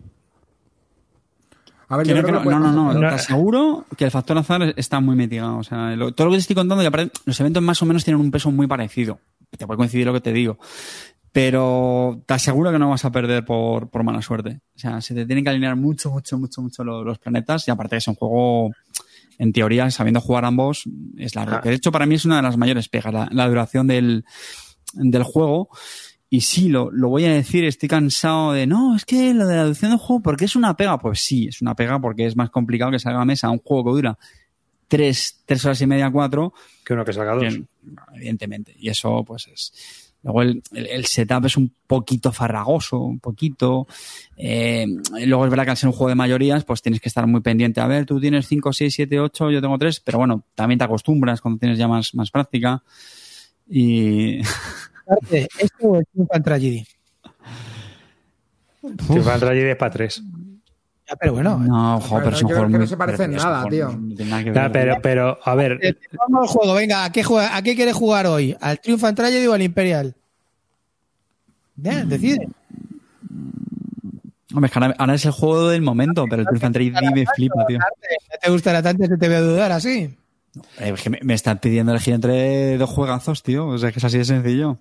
A 1.92 1.98
ver, 1.98 2.06
yo 2.08 2.16
no, 2.16 2.22
creo 2.22 2.42
que 2.44 2.50
no, 2.50 2.60
no, 2.60 2.72
no, 2.72 2.94
No. 2.94 3.00
te 3.00 3.16
aseguro 3.16 3.86
que 3.98 4.06
el 4.06 4.12
factor 4.12 4.38
azar 4.38 4.74
está 4.78 5.00
muy 5.00 5.16
mitigado. 5.16 5.58
O 5.58 5.64
sea, 5.64 5.96
lo- 5.96 6.12
todo 6.12 6.26
lo 6.28 6.32
que 6.32 6.38
te 6.38 6.42
estoy 6.42 6.56
contando, 6.56 6.84
y 6.84 6.86
aparte, 6.86 7.12
los 7.26 7.40
eventos 7.40 7.64
más 7.64 7.82
o 7.82 7.86
menos 7.88 8.04
tienen 8.06 8.22
un 8.22 8.30
peso 8.30 8.52
muy 8.52 8.68
parecido. 8.68 9.20
Te 9.58 9.66
puede 9.66 9.78
coincidir 9.78 10.06
lo 10.06 10.14
que 10.14 10.22
te 10.22 10.34
digo. 10.34 10.58
Pero 11.32 12.24
te 12.26 12.34
aseguro 12.34 12.72
que 12.72 12.80
no 12.80 12.90
vas 12.90 13.06
a 13.06 13.12
perder 13.12 13.46
por, 13.46 13.90
por 13.90 14.04
mala 14.04 14.22
suerte. 14.22 14.62
O 14.76 14.80
sea, 14.80 15.00
se 15.02 15.14
te 15.14 15.26
tienen 15.26 15.44
que 15.44 15.52
alinear 15.52 15.76
mucho, 15.76 16.10
mucho, 16.12 16.38
mucho, 16.38 16.62
mucho 16.62 16.84
los, 16.84 17.06
los 17.06 17.20
planetas. 17.20 17.68
Y 17.68 17.72
aparte 17.72 17.98
es 17.98 18.08
un 18.08 18.16
juego, 18.16 18.72
en 19.38 19.54
teoría, 19.54 19.92
sabiendo 19.92 20.22
jugar 20.22 20.46
ambos, 20.46 20.84
es 21.18 21.36
largo. 21.36 21.58
Ah. 21.58 21.62
Que 21.62 21.70
de 21.70 21.76
hecho, 21.76 21.92
para 21.92 22.06
mí 22.06 22.16
es 22.16 22.26
una 22.26 22.38
de 22.38 22.42
las 22.42 22.58
mayores 22.58 22.90
pegas, 22.90 23.14
la, 23.14 23.30
la 23.32 23.48
duración 23.48 23.86
del, 23.88 24.26
del 24.94 25.24
juego. 25.24 25.70
Y 26.32 26.42
sí, 26.42 26.70
lo, 26.70 26.92
lo 26.92 27.10
voy 27.10 27.26
a 27.26 27.34
decir, 27.34 27.64
estoy 27.64 27.90
cansado 27.90 28.54
de, 28.54 28.68
no, 28.68 28.96
es 28.96 29.04
que 29.04 29.34
lo 29.34 29.48
de 29.48 29.56
la 29.56 29.64
duración 29.64 29.92
del 29.92 30.00
juego, 30.00 30.22
¿por 30.22 30.38
qué 30.38 30.46
es 30.46 30.56
una 30.56 30.76
pega? 30.76 31.00
Pues 31.00 31.22
sí, 31.22 31.48
es 31.48 31.62
una 31.62 31.76
pega 31.76 32.00
porque 32.00 32.28
es 32.28 32.36
más 32.36 32.52
complicado 32.52 32.92
que 32.92 33.00
salga 33.00 33.18
a 33.18 33.22
la 33.22 33.26
mesa 33.26 33.50
un 33.50 33.60
juego 33.60 33.86
que 33.86 33.98
dura 33.98 34.18
tres, 34.90 35.40
tres 35.46 35.64
horas 35.64 35.80
y 35.80 35.88
media, 35.88 36.12
cuatro, 36.12 36.54
Que 36.84 36.94
uno 36.94 37.06
que 37.06 37.14
salga 37.14 37.32
dos. 37.36 37.42
Bien, 37.44 37.66
evidentemente. 38.16 38.76
Y 38.78 38.90
eso, 38.90 39.24
pues 39.24 39.48
es. 39.48 40.06
Luego 40.22 40.42
el, 40.42 40.62
el- 40.74 40.88
el 40.88 41.06
setup 41.06 41.46
es 41.46 41.56
un 41.56 41.74
poquito 41.88 42.34
farragoso, 42.34 43.00
un 43.00 43.20
poquito. 43.22 43.88
Eh, 44.36 44.86
luego 45.26 45.46
es 45.46 45.50
verdad 45.50 45.64
que 45.64 45.70
al 45.72 45.78
ser 45.78 45.88
un 45.88 45.94
juego 45.94 46.10
de 46.10 46.16
mayorías, 46.16 46.66
pues 46.66 46.82
tienes 46.82 47.00
que 47.00 47.08
estar 47.08 47.26
muy 47.26 47.40
pendiente. 47.40 47.80
A 47.80 47.88
ver, 47.88 48.06
tú 48.06 48.20
tienes 48.20 48.46
5, 48.46 48.74
6, 48.74 48.94
7, 48.94 49.18
8, 49.18 49.50
yo 49.50 49.62
tengo 49.62 49.78
3, 49.78 50.02
pero 50.02 50.18
bueno, 50.18 50.44
también 50.56 50.78
te 50.78 50.84
acostumbras 50.84 51.40
cuando 51.40 51.58
tienes 51.60 51.78
ya 51.78 51.88
más, 51.88 52.14
más 52.16 52.32
práctica. 52.32 52.84
Y. 53.70 54.40
¿Esto 55.32 55.88
o 55.88 55.96
el 56.00 56.06
Triumphant 56.12 56.44
Tragedy? 56.44 56.86
Triumphant 59.08 59.40
Tragedy 59.40 59.70
es 59.70 59.76
para 59.78 59.92
tres. 59.92 60.22
Ya, 61.10 61.16
pero 61.16 61.34
bueno. 61.34 61.58
No, 61.58 62.00
jo, 62.00 62.18
Pero 62.18 62.24
pero 62.26 62.36
es 62.36 62.44
un 62.44 62.50
yo 62.50 62.56
creo 62.56 62.58
juego 62.60 62.72
que 62.74 62.78
no 62.80 62.88
se 62.88 62.98
parece 62.98 63.24
en 63.24 63.32
nada, 63.32 63.66
tío. 63.68 63.88
no 63.90 64.16
tiene 64.16 64.30
nada 64.32 64.44
que 64.44 64.54
Ya, 64.54 64.62
ver. 64.68 64.72
pero, 64.72 64.96
pero, 65.02 65.40
a 65.44 65.56
ver, 65.56 65.80
Eh, 65.82 65.96
Vamos 66.30 66.42
al 66.44 66.48
juego, 66.56 66.74
venga, 66.76 67.04
¿a 67.06 67.12
qué, 67.12 67.24
juega, 67.24 67.56
¿a 67.56 67.62
qué 67.64 67.76
quieres 67.76 67.96
jugar 67.96 68.28
hoy? 68.28 68.56
¿Al 68.62 68.80
Triumphant 68.80 69.18
Tragedy 69.18 69.48
o 69.48 69.54
al 69.54 69.62
Imperial? 69.64 70.16
Ya, 71.78 72.04
decide. 72.06 72.48
Hombre, 74.54 74.68
es 74.68 74.72
que 74.72 74.80
ahora, 74.80 74.96
ahora 74.98 75.14
es 75.16 75.26
el 75.26 75.32
juego 75.32 75.70
del 75.70 75.82
momento, 75.82 76.26
pero 76.30 76.42
el 76.42 76.48
Triumphant 76.48 76.74
Tragedy 76.76 77.14
me 77.14 77.26
flipa, 77.36 77.66
tío. 77.68 77.78
¿No 77.80 77.86
te 78.42 78.50
gustará 78.52 78.82
tanto 78.82 79.08
que 79.08 79.18
te 79.18 79.28
voy 79.28 79.36
a 79.38 79.42
dudar 79.42 79.72
así? 79.72 80.16
Eh, 80.80 80.92
es 80.96 81.02
que 81.02 81.10
me, 81.12 81.20
me 81.24 81.34
están 81.36 81.60
pidiendo 81.60 81.92
elegir 81.92 82.16
entre 82.16 82.78
dos 82.78 82.90
juegazos, 82.90 83.44
tío. 83.44 83.68
O 83.68 83.78
sea, 83.78 83.92
que 83.92 84.00
es 84.00 84.04
así 84.06 84.18
de 84.18 84.26
sencillo. 84.26 84.78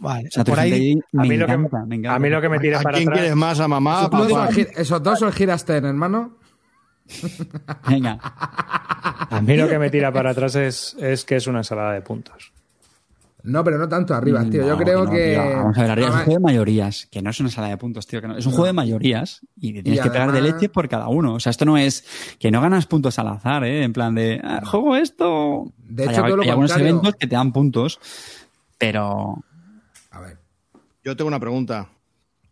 Vale, 0.00 0.28
O 0.28 0.30
sea, 0.30 0.44
por 0.44 0.58
ahí. 0.60 0.98
A 1.16 1.22
mí, 1.22 1.36
lo 1.36 1.46
que, 1.46 1.56
me 1.56 1.64
encanta. 1.96 2.14
a 2.14 2.18
mí 2.18 2.28
lo 2.30 2.40
que 2.40 2.48
me 2.48 2.58
tira 2.58 2.80
¿A 2.80 2.82
para 2.82 2.96
quién 2.98 3.08
atrás. 3.08 3.20
quieres 3.20 3.36
más? 3.36 3.60
¿A 3.60 3.68
mamá? 3.68 4.00
¿A 4.02 4.48
Esos 4.48 4.90
dos, 4.90 5.00
papá? 5.02 5.16
son 5.16 5.28
el 5.28 5.34
Girasten, 5.34 5.84
hermano. 5.84 6.36
Venga. 7.88 8.18
A 8.22 9.40
mí 9.42 9.56
lo 9.56 9.68
que 9.68 9.78
me 9.78 9.90
tira 9.90 10.12
para 10.12 10.30
atrás 10.30 10.54
es, 10.56 10.96
es 11.00 11.24
que 11.24 11.36
es 11.36 11.46
una 11.46 11.58
ensalada 11.60 11.92
de 11.92 12.02
puntos. 12.02 12.52
No, 13.44 13.64
pero 13.64 13.78
no 13.78 13.88
tanto 13.88 14.14
arriba, 14.14 14.44
tío. 14.44 14.66
Yo 14.66 14.76
creo 14.76 15.04
no, 15.04 15.10
que. 15.10 15.32
tío, 15.32 15.56
vamos 15.56 15.78
a 15.78 15.82
ver, 15.82 15.90
arriba 15.92 16.08
es 16.08 16.14
un 16.14 16.20
juego 16.24 16.38
de 16.40 16.44
mayorías, 16.44 17.06
que 17.10 17.22
no 17.22 17.30
es 17.30 17.40
una 17.40 17.48
sala 17.50 17.68
de 17.68 17.76
puntos, 17.76 18.06
tío. 18.06 18.20
Que 18.20 18.28
no, 18.28 18.36
es 18.36 18.44
un 18.44 18.52
juego 18.52 18.66
de 18.66 18.72
mayorías 18.72 19.40
y 19.56 19.72
te 19.72 19.82
tienes 19.82 20.00
Y 20.00 20.02
que 20.02 20.10
pegar 20.10 20.32
de 20.32 20.42
leche 20.42 20.68
por 20.68 20.88
cada 20.88 21.08
uno. 21.08 21.34
O 21.34 21.40
sea, 21.40 21.50
esto 21.50 21.64
no 21.64 21.78
es 21.78 22.04
que 22.38 22.50
no 22.50 22.60
ganas 22.60 22.86
puntos 22.86 23.18
al 23.18 23.28
azar, 23.28 23.64
¿eh? 23.64 23.84
En 23.84 23.92
plan 23.92 24.14
de, 24.14 24.40
ah, 24.42 24.60
juego 24.64 24.96
esto. 24.96 25.72
De 25.78 26.02
Hay- 26.02 26.08
hecho, 26.10 26.22
todo 26.24 26.36
lo 26.36 26.42
hay 26.42 26.48
algunos 26.50 26.76
eventos 26.76 27.14
que 27.14 27.26
te 27.26 27.36
dan 27.36 27.52
puntos, 27.52 28.00
pero. 28.76 29.42
Yo 31.08 31.16
tengo 31.16 31.28
una 31.28 31.40
pregunta. 31.40 31.88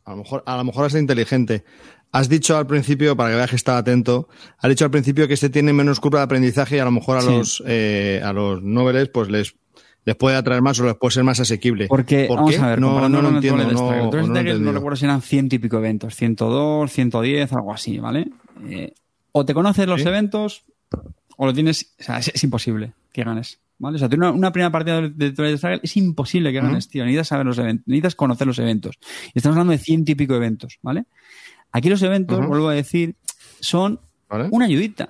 A 0.06 0.12
lo 0.12 0.16
mejor, 0.16 0.42
a 0.46 0.56
lo 0.56 0.64
mejor 0.64 0.86
es 0.86 0.94
inteligente. 0.94 1.62
Has 2.10 2.30
dicho 2.30 2.56
al 2.56 2.66
principio, 2.66 3.14
para 3.14 3.28
que 3.28 3.36
veas 3.36 3.50
que 3.50 3.56
está 3.56 3.76
atento, 3.76 4.30
has 4.56 4.70
dicho 4.70 4.86
al 4.86 4.90
principio 4.90 5.28
que 5.28 5.34
este 5.34 5.50
tiene 5.50 5.74
menos 5.74 6.00
curva 6.00 6.20
de 6.20 6.24
aprendizaje 6.24 6.76
y 6.76 6.78
a 6.78 6.86
lo 6.86 6.90
mejor 6.90 7.18
a 7.18 7.20
Sí. 7.20 7.26
los 7.28 7.62
eh, 7.66 8.22
a 8.24 8.32
los 8.32 8.62
noveles 8.62 9.10
pues 9.10 9.28
les 9.28 9.54
les 10.06 10.16
puede 10.16 10.36
atraer 10.36 10.62
más 10.62 10.80
o 10.80 10.86
les 10.86 10.94
puede 10.94 11.12
ser 11.12 11.24
más 11.24 11.38
asequible. 11.38 11.86
Porque, 11.88 12.24
¿Por 12.28 12.36
vamos 12.38 12.54
qué? 12.54 12.58
a 12.62 12.66
ver, 12.68 12.80
no, 12.80 13.06
lo 13.06 13.28
entiendo, 13.28 13.62
no, 13.70 14.72
recuerdo 14.72 14.96
si 14.96 15.04
eran 15.04 15.20
ciento 15.20 15.56
y 15.56 15.58
pico 15.58 15.76
eventos, 15.76 16.14
102, 16.14 16.90
110, 16.90 17.52
algo 17.52 17.74
así, 17.74 17.98
¿vale? 17.98 18.28
Eh, 18.70 18.94
o 19.32 19.44
te 19.44 19.52
conoces 19.52 19.86
los 19.86 20.00
Sí. 20.00 20.08
eventos 20.08 20.62
o 21.36 21.44
lo 21.44 21.52
tienes, 21.52 21.94
o 22.00 22.02
sea, 22.04 22.18
es, 22.20 22.28
es 22.28 22.42
imposible 22.42 22.94
que 23.12 23.22
ganes, 23.22 23.58
¿vale? 23.78 23.96
O 23.96 23.98
sea, 23.98 24.08
una, 24.12 24.30
una 24.32 24.52
primera 24.52 24.70
partida 24.70 25.02
de, 25.02 25.32
Twilight 25.32 25.58
Struggle 25.58 25.80
es 25.82 25.96
imposible 25.96 26.52
que 26.52 26.60
ganes, 26.60 26.88
tío. 26.88 27.04
Necesitas 27.04 27.28
saber 27.28 27.46
los 27.46 27.58
eventos, 27.58 27.86
necesitas 27.86 28.14
conocer 28.14 28.46
los 28.46 28.58
eventos. 28.58 28.98
Y 29.34 29.38
estamos 29.38 29.56
hablando 29.56 29.72
de 29.72 29.78
ciento 29.78 30.12
y 30.12 30.14
pico 30.14 30.34
eventos, 30.34 30.78
¿vale? 30.82 31.04
Aquí 31.72 31.88
los 31.88 32.02
eventos, 32.02 32.46
vuelvo 32.46 32.68
a 32.68 32.74
decir, 32.74 33.16
son 33.60 34.00
¿Vale? 34.28 34.48
una 34.50 34.66
ayudita. 34.66 35.08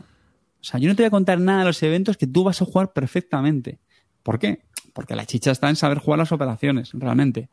O 0.60 0.64
sea, 0.64 0.80
yo 0.80 0.88
no 0.88 0.96
te 0.96 1.02
voy 1.02 1.08
a 1.08 1.10
contar 1.10 1.38
nada 1.38 1.60
de 1.60 1.66
los 1.66 1.82
eventos 1.82 2.16
que 2.16 2.26
tú 2.26 2.42
vas 2.44 2.60
a 2.60 2.64
jugar 2.64 2.92
perfectamente. 2.92 3.78
¿Por 4.22 4.38
qué? 4.38 4.62
Porque 4.92 5.14
la 5.14 5.26
chicha 5.26 5.52
está 5.52 5.68
en 5.68 5.76
saber 5.76 5.98
jugar 5.98 6.18
las 6.18 6.32
operaciones, 6.32 6.90
realmente. 6.94 7.50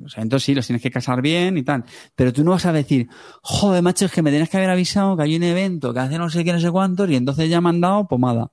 Los 0.00 0.16
eventos 0.16 0.42
sí, 0.42 0.54
los 0.54 0.66
tienes 0.66 0.82
que 0.82 0.90
casar 0.90 1.20
bien 1.20 1.58
y 1.58 1.62
tal. 1.62 1.84
Pero 2.14 2.32
tú 2.32 2.44
no 2.44 2.52
vas 2.52 2.64
a 2.66 2.72
decir, 2.72 3.08
joder, 3.42 3.82
macho, 3.82 4.06
es 4.06 4.12
que 4.12 4.22
me 4.22 4.30
tienes 4.30 4.48
que 4.48 4.56
haber 4.56 4.70
avisado 4.70 5.16
que 5.16 5.24
hay 5.24 5.36
un 5.36 5.42
evento 5.42 5.92
que 5.92 6.00
hace 6.00 6.18
no 6.18 6.30
sé 6.30 6.44
qué, 6.44 6.52
no 6.52 6.60
sé 6.60 6.70
cuántos, 6.70 7.10
y 7.10 7.16
entonces 7.16 7.50
ya 7.50 7.60
me 7.60 7.68
han 7.68 7.80
dado 7.80 8.08
pomada. 8.08 8.52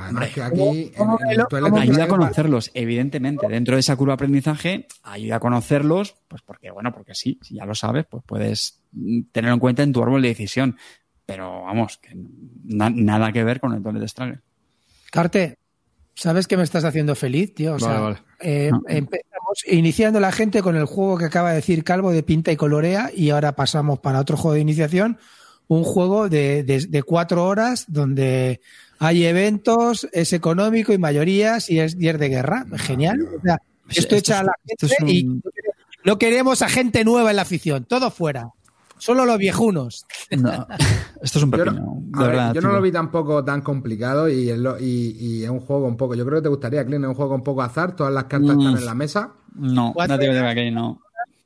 Además 0.00 0.28
que 0.30 0.42
aquí. 0.42 0.58
En, 0.60 0.92
¿cómo 0.96 1.18
en 1.20 1.26
que 1.26 1.32
el 1.32 1.38
lo- 1.38 1.46
Twilight 1.48 1.70
cómo 1.72 1.82
que 1.82 1.90
Ayuda 1.90 2.04
a 2.04 2.08
conocerlos, 2.08 2.70
evidentemente. 2.74 3.48
Dentro 3.48 3.74
de 3.74 3.80
esa 3.80 3.96
curva 3.96 4.12
de 4.12 4.14
aprendizaje, 4.14 4.86
ayuda 5.02 5.36
a 5.36 5.40
conocerlos, 5.40 6.14
pues 6.28 6.40
porque, 6.42 6.70
bueno, 6.70 6.92
porque 6.92 7.14
sí, 7.14 7.38
si 7.42 7.56
ya 7.56 7.64
lo 7.66 7.74
sabes, 7.74 8.06
pues 8.08 8.22
puedes 8.24 8.80
tenerlo 9.32 9.54
en 9.54 9.60
cuenta 9.60 9.82
en 9.82 9.92
tu 9.92 10.02
árbol 10.02 10.22
de 10.22 10.28
decisión. 10.28 10.76
Pero 11.26 11.62
vamos, 11.64 11.98
que 11.98 12.10
na- 12.64 12.90
nada 12.90 13.32
que 13.32 13.42
ver 13.44 13.60
con 13.60 13.74
el 13.74 13.82
Toilet 13.82 14.06
Struggle. 14.08 14.40
Carte, 15.10 15.58
¿sabes 16.14 16.46
que 16.46 16.56
me 16.56 16.62
estás 16.62 16.84
haciendo 16.84 17.14
feliz, 17.14 17.54
tío? 17.54 17.74
O 17.74 17.78
Vale, 17.78 17.84
sea, 17.84 18.00
vale. 18.00 18.16
eh, 18.40 18.70
empezamos 18.86 19.64
iniciando 19.66 20.20
la 20.20 20.30
gente 20.32 20.62
con 20.62 20.76
el 20.76 20.84
juego 20.84 21.18
que 21.18 21.24
acaba 21.24 21.50
de 21.50 21.56
decir 21.56 21.82
Calvo 21.82 22.12
de 22.12 22.22
pinta 22.22 22.52
y 22.52 22.56
colorea 22.56 23.10
y 23.14 23.30
ahora 23.30 23.56
pasamos 23.56 23.98
para 23.98 24.20
otro 24.20 24.36
juego 24.36 24.54
de 24.54 24.60
iniciación, 24.60 25.18
un 25.66 25.82
juego 25.84 26.28
de, 26.28 26.62
de- 26.62 26.86
de 26.86 27.02
cuatro 27.02 27.44
horas 27.46 27.84
donde 27.88 28.60
hay 28.98 29.24
eventos, 29.26 30.08
es 30.12 30.32
económico 30.32 30.92
y 30.92 30.98
mayorías 30.98 31.70
y 31.70 31.80
es, 31.80 31.96
y 31.98 32.08
es 32.08 32.18
de 32.18 32.28
guerra. 32.28 32.66
Genial. 32.76 33.20
O 33.38 33.40
sea, 33.42 33.60
esto 33.88 34.00
Esto 34.00 34.16
echa 34.16 34.34
es- 34.34 34.40
a 34.40 34.44
la 34.44 34.52
gente 34.66 34.86
es 34.86 34.94
y 35.14 35.40
no 36.04 36.18
queremos 36.18 36.62
a 36.62 36.68
gente 36.68 37.04
nueva 37.04 37.30
en 37.30 37.36
la 37.36 37.42
afición, 37.42 37.84
todo 37.84 38.10
fuera. 38.10 38.50
Solo 39.00 39.24
los 39.24 39.38
viejunos. 39.38 40.06
No, 40.36 40.66
esto 41.22 41.38
es 41.38 41.44
un 41.44 41.50
Yo 41.52 41.58
pepino. 41.64 42.02
no, 42.10 42.18
de 42.18 42.24
a 42.24 42.26
ver, 42.26 42.30
verdad, 42.36 42.54
yo 42.54 42.60
no 42.62 42.72
lo 42.72 42.82
vi 42.82 42.90
tampoco 42.90 43.44
tan 43.44 43.60
complicado 43.62 44.28
y, 44.28 44.50
es 44.50 44.58
lo- 44.58 44.78
y, 44.78 45.16
y 45.20 45.44
es 45.44 45.50
un 45.50 45.60
juego 45.60 45.86
un 45.86 45.96
poco. 45.96 46.16
Yo 46.16 46.24
creo 46.26 46.38
que 46.38 46.42
te 46.42 46.48
gustaría, 46.48 46.84
Clint, 46.84 47.04
es 47.04 47.08
un 47.08 47.14
juego 47.14 47.34
un 47.36 47.44
poco 47.44 47.62
azar. 47.62 47.94
Todas 47.94 48.12
las 48.12 48.24
cartas 48.24 48.56
Mm. 48.56 48.60
están 48.60 48.76
en 48.78 48.84
la 48.86 48.94
mesa. 48.94 49.34
No, 49.54 49.92
Cuatro 49.94 50.16
no 50.16 50.20
te 50.20 50.28
horas. 50.30 50.54
digo 50.54 50.54
que 50.64 50.70
no. 50.72 51.00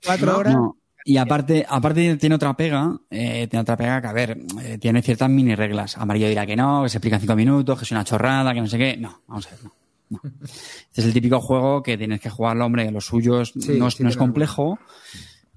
Cuatro 0.04 0.32
No, 0.32 0.38
horas. 0.38 0.54
No. 0.54 0.76
Y 1.04 1.16
aparte, 1.16 1.66
aparte 1.68 2.16
tiene 2.16 2.36
otra 2.36 2.54
pega, 2.56 2.96
eh, 3.10 3.48
tiene 3.48 3.62
otra 3.62 3.76
pega 3.76 4.00
que, 4.00 4.06
a 4.06 4.12
ver, 4.12 4.38
eh, 4.62 4.78
tiene 4.78 5.02
ciertas 5.02 5.28
mini 5.28 5.54
reglas. 5.54 5.96
Amarillo 5.98 6.28
dirá 6.28 6.46
que 6.46 6.54
no, 6.54 6.84
que 6.84 6.88
se 6.88 6.98
explica 6.98 7.16
en 7.16 7.22
cinco 7.22 7.34
minutos, 7.34 7.78
que 7.78 7.84
es 7.84 7.90
una 7.90 8.04
chorrada, 8.04 8.54
que 8.54 8.60
no 8.60 8.68
sé 8.68 8.78
qué. 8.78 8.96
No, 8.96 9.22
vamos 9.26 9.46
a 9.48 9.50
ver, 9.50 9.64
no. 9.64 9.74
no. 10.10 10.20
Este 10.42 11.00
es 11.00 11.04
el 11.06 11.12
típico 11.12 11.40
juego 11.40 11.82
que 11.82 11.98
tienes 11.98 12.20
que 12.20 12.30
jugarlo, 12.30 12.66
hombre, 12.66 12.90
los 12.90 13.06
suyos 13.06 13.52
Sí, 13.58 13.78
no, 13.78 13.88
es, 13.88 13.94
sí 13.94 14.02
no 14.02 14.10
es 14.10 14.16
complejo, 14.16 14.78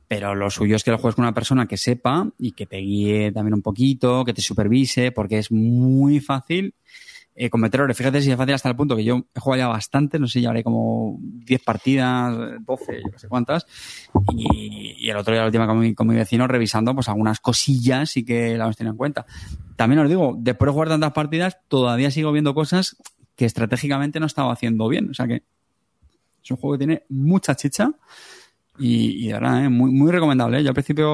pero 0.08 0.34
lo 0.34 0.50
suyo 0.50 0.76
es 0.78 0.84
que 0.84 0.92
lo 0.92 0.98
juegues 0.98 1.16
con 1.16 1.26
una 1.26 1.34
persona 1.34 1.68
que 1.68 1.78
sepa 1.78 2.28
y 2.40 2.54
que 2.54 2.66
te 2.66 2.78
guíe 2.78 3.32
también 3.32 3.54
un 3.54 3.62
poquito, 3.62 4.24
que 4.26 4.34
te 4.34 4.42
supervise, 4.42 5.12
porque 5.12 5.40
es 5.40 5.52
muy 5.52 6.20
fácil 6.22 6.74
eh, 7.36 7.50
cometer 7.50 7.80
errores. 7.82 7.98
Fíjate 7.98 8.22
si 8.22 8.32
es 8.32 8.38
fácil 8.38 8.54
hasta 8.54 8.70
el 8.70 8.76
punto 8.76 8.96
que 8.96 9.04
yo 9.04 9.26
he 9.34 9.40
jugado 9.40 9.60
ya 9.60 9.68
bastante, 9.68 10.18
no 10.20 10.28
sé, 10.28 10.42
ya 10.42 10.52
haré 10.52 10.64
como 10.64 11.18
10 11.20 11.64
partidas, 11.64 12.34
12, 12.62 13.02
yo 13.04 13.12
no 13.12 13.20
sé 13.20 13.28
cuántas, 13.28 13.66
y, 14.34 14.96
y 14.98 15.10
el 15.10 15.18
otro 15.18 15.34
día, 15.34 15.42
la 15.42 15.48
última 15.48 15.68
con 15.68 15.80
mi, 15.80 15.94
con 15.94 16.08
mi 16.08 16.16
vecino, 16.16 16.48
revisando 16.48 16.96
pues 16.96 17.10
algunas 17.10 17.40
cosillas 17.40 18.16
y 18.18 18.24
que 18.24 18.58
la 18.58 18.64
hemos 18.64 18.78
tenido 18.78 18.94
en 18.94 18.98
cuenta. 18.98 19.26
También 19.76 20.00
os 20.00 20.10
digo, 20.10 20.36
después 20.38 20.68
de 20.68 20.74
jugar 20.74 20.88
tantas 20.90 21.12
partidas, 21.12 21.58
todavía 21.68 22.10
sigo 22.10 22.32
viendo 22.32 22.54
cosas 22.54 22.96
que 23.36 23.46
estratégicamente 23.46 24.20
no 24.20 24.26
estaba 24.26 24.54
haciendo 24.54 24.88
bien. 24.88 25.10
O 25.10 25.14
sea 25.14 25.28
que 25.28 25.44
es 26.44 26.52
un 26.52 26.58
juego 26.58 26.76
que 26.76 26.86
tiene 26.86 27.04
mucha 27.10 27.56
chicha 27.56 27.92
y, 28.78 29.24
y 29.24 29.28
de 29.28 29.34
verdad, 29.34 29.66
¿eh? 29.66 29.70
muy, 29.70 29.92
muy 29.92 30.12
recomendable. 30.12 30.60
¿eh? 30.60 30.64
Yo 30.64 30.70
al 30.70 30.74
principio, 30.74 31.08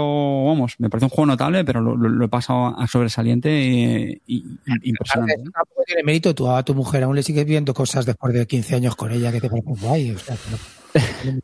vamos, 0.45 0.75
me 0.79 0.89
parece 0.89 1.05
un 1.05 1.09
juego 1.09 1.27
notable, 1.27 1.63
pero 1.63 1.79
lo, 1.81 1.95
lo- 1.95 2.09
lo 2.09 2.25
he 2.25 2.27
pasado 2.27 2.75
a 2.79 2.87
sobresaliente 2.87 3.51
y, 3.63 4.21
y- 4.27 4.37
y- 4.65 4.89
impresionante. 4.89 5.33
¿eh? 5.33 5.83
Tiene 5.85 6.03
mérito, 6.03 6.33
tú 6.35 6.49
a 6.49 6.63
tu 6.63 6.73
mujer 6.75 7.03
aún 7.03 7.15
le 7.15 7.23
sigues 7.23 7.45
viendo 7.45 7.73
cosas 7.73 8.05
después 8.05 8.33
de 8.33 8.45
15 8.47 8.75
años 8.75 8.95
con 8.95 9.11
ella 9.11 9.31
que 9.31 9.41
te 9.41 9.49
parece 9.49 9.67
guay. 9.81 10.11
o 10.11 10.17
sea, 10.19 10.35
pero- 10.45 11.41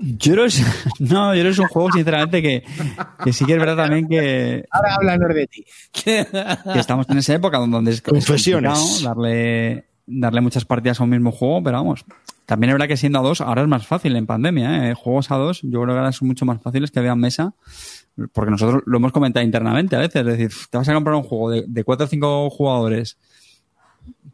es- 0.44 0.64
no, 0.98 1.32
que 1.32 1.48
es 1.48 1.58
un 1.58 1.66
juego, 1.68 1.92
sinceramente, 1.92 2.42
que, 2.42 2.64
que 3.24 3.32
sí 3.32 3.44
que 3.44 3.52
es 3.52 3.58
verdad 3.58 3.76
también 3.76 4.08
que, 4.08 4.64
Ahora 4.70 4.94
háblanos 4.96 5.34
de 5.34 5.46
ti. 5.46 5.64
que 6.04 6.26
estamos 6.74 7.08
en 7.08 7.18
esa 7.18 7.34
época 7.34 7.58
donde 7.58 7.92
es, 7.92 7.96
es 7.98 8.02
Confesiones. 8.02 8.72
complicado 8.78 9.14
darle, 9.14 9.84
darle 10.06 10.40
muchas 10.40 10.64
partidas 10.64 11.00
a 11.00 11.04
un 11.04 11.10
mismo 11.10 11.30
juego, 11.30 11.62
pero 11.62 11.76
vamos. 11.78 12.04
También 12.46 12.70
es 12.70 12.74
verdad 12.74 12.88
que 12.88 12.96
siendo 12.96 13.18
a 13.18 13.22
dos, 13.22 13.40
ahora 13.40 13.62
es 13.62 13.68
más 13.68 13.86
fácil 13.86 14.14
en 14.16 14.26
pandemia, 14.26 14.90
¿eh? 14.90 14.94
Juegos 14.94 15.30
a 15.30 15.36
dos, 15.36 15.60
yo 15.62 15.80
creo 15.82 15.94
que 15.94 15.98
ahora 15.98 16.12
son 16.12 16.28
mucho 16.28 16.44
más 16.44 16.60
fáciles 16.62 16.90
que 16.90 17.00
vean 17.00 17.18
mesa, 17.18 17.54
porque 18.32 18.50
nosotros 18.50 18.82
lo 18.86 18.98
hemos 18.98 19.12
comentado 19.12 19.44
internamente 19.44 19.96
a 19.96 20.00
veces, 20.00 20.16
es 20.20 20.26
decir, 20.26 20.50
te 20.70 20.76
vas 20.78 20.88
a 20.88 20.94
comprar 20.94 21.16
un 21.16 21.22
juego 21.22 21.50
de, 21.50 21.64
de 21.66 21.84
cuatro 21.84 22.04
o 22.04 22.08
cinco 22.08 22.50
jugadores 22.50 23.16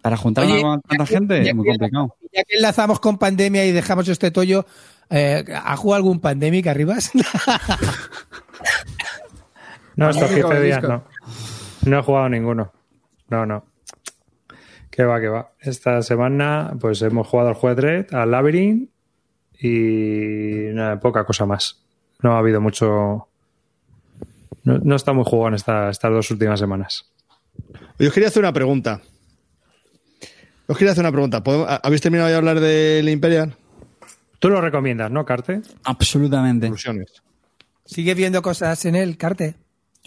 para 0.03 0.17
juntar 0.17 0.45
Oye, 0.47 0.61
a 0.65 0.81
tanta 0.81 1.05
que- 1.05 1.13
gente, 1.15 1.49
es 1.49 1.55
muy 1.55 1.65
que- 1.65 1.71
complicado. 1.71 2.17
Ya 2.33 2.43
que 2.45 2.57
enlazamos 2.57 2.99
con 3.01 3.19
pandemia 3.19 3.65
y 3.67 3.73
dejamos 3.73 4.09
este 4.09 4.31
tollo, 4.31 4.67
eh, 5.09 5.45
¿ha 5.65 5.77
jugado 5.77 5.97
algún 5.97 6.21
pandemic 6.21 6.67
arribas? 6.67 7.11
No, 9.97 10.09
estos 10.11 10.31
Disco, 10.31 10.49
15 10.49 10.65
días 10.65 10.81
disco. 10.81 10.93
no. 10.93 11.05
No 11.91 11.99
he 11.99 12.03
jugado 12.03 12.29
ninguno. 12.29 12.73
No, 13.29 13.45
no. 13.47 13.65
Que 15.01 15.07
va, 15.07 15.19
que 15.19 15.29
va. 15.29 15.53
Esta 15.61 16.03
semana, 16.03 16.75
pues 16.79 17.01
hemos 17.01 17.27
jugado 17.27 17.49
al 17.49 17.55
juego 17.55 17.75
de 17.75 17.81
Dread, 17.81 18.15
al 18.15 18.31
Labyrinth 18.33 18.91
y 19.59 20.75
nada, 20.75 21.01
poca 21.01 21.25
cosa 21.25 21.47
más. 21.47 21.81
No 22.23 22.35
ha 22.35 22.39
habido 22.39 22.61
mucho. 22.61 23.27
No, 24.65 24.77
no 24.77 24.97
está 24.97 25.15
muy 25.15 25.25
jugado 25.25 25.49
en 25.49 25.55
esta- 25.55 25.89
estas 25.89 26.11
dos 26.13 26.31
últimas 26.31 26.61
semanas. 26.61 27.11
Yo 27.99 28.09
os 28.09 28.13
quería 28.13 28.29
hacer 28.29 28.43
una 28.43 28.53
pregunta. 28.53 29.01
Os 30.67 30.77
quería 30.77 30.93
hacer 30.93 31.03
una 31.03 31.13
pregunta. 31.13 31.43
¿Podemos- 31.43 31.67
¿Habéis 31.83 32.03
terminado 32.03 32.29
de 32.29 32.37
hablar 32.37 32.61
del 32.61 33.09
Imperial? 33.09 33.55
Tú 34.39 34.51
lo 34.51 34.61
recomiendas, 34.61 35.11
¿no, 35.11 35.25
Carte? 35.25 35.63
Absolutamente. 35.85 36.67
Conclusiones. 36.67 37.23
¿Sigues 37.87 38.17
viendo 38.17 38.43
cosas 38.43 38.85
en 38.85 38.97
él, 38.97 39.17
Carte? 39.17 39.55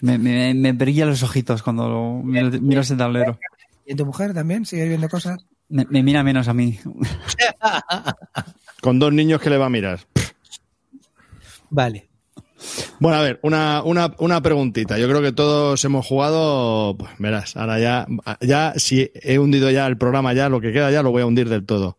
Me, 0.03 0.20
me, 0.20 0.53
me 0.53 0.72
brillan 0.74 1.10
los 1.10 1.24
ojitos 1.24 1.64
cuando 1.64 1.90
lo- 1.90 2.22
miro, 2.24 2.52
miro 2.61 2.82
ese 2.82 2.95
tablero. 2.95 3.40
¿Y 3.86 3.92
en 3.92 3.98
tu 3.98 4.06
mujer 4.06 4.34
también? 4.34 4.66
¿Sigues 4.66 4.88
viendo 4.88 5.10
cosas? 5.10 5.46
Me, 5.70 5.86
me 5.90 6.04
mira 6.04 6.24
menos 6.24 6.48
a 6.48 6.54
mí. 6.54 6.80
Con 8.82 9.00
dos 9.00 9.14
niños 9.14 9.42
que 9.42 9.50
le 9.50 9.58
va 9.58 9.66
a 9.68 9.70
mirar. 9.70 10.00
Vale. 11.70 12.10
Bueno, 13.00 13.18
a 13.18 13.22
ver, 13.22 13.40
una, 13.44 13.82
una, 13.84 14.14
una 14.20 14.42
preguntita. 14.42 14.98
Yo 14.98 15.08
creo 15.10 15.22
que 15.22 15.32
todos 15.34 15.84
hemos 15.84 16.06
jugado, 16.06 16.96
pues 16.98 17.12
verás, 17.18 17.58
ahora 17.58 17.80
ya, 17.80 18.08
ya 18.40 18.74
si 18.78 19.12
he 19.16 19.38
hundido 19.40 19.70
ya 19.70 19.86
el 19.88 19.98
programa, 19.98 20.34
ya 20.34 20.48
lo 20.50 20.62
que 20.62 20.72
queda 20.72 20.92
ya 20.92 21.04
lo 21.04 21.12
voy 21.12 21.24
a 21.24 21.26
hundir 21.26 21.50
del 21.50 21.66
todo. 21.66 21.98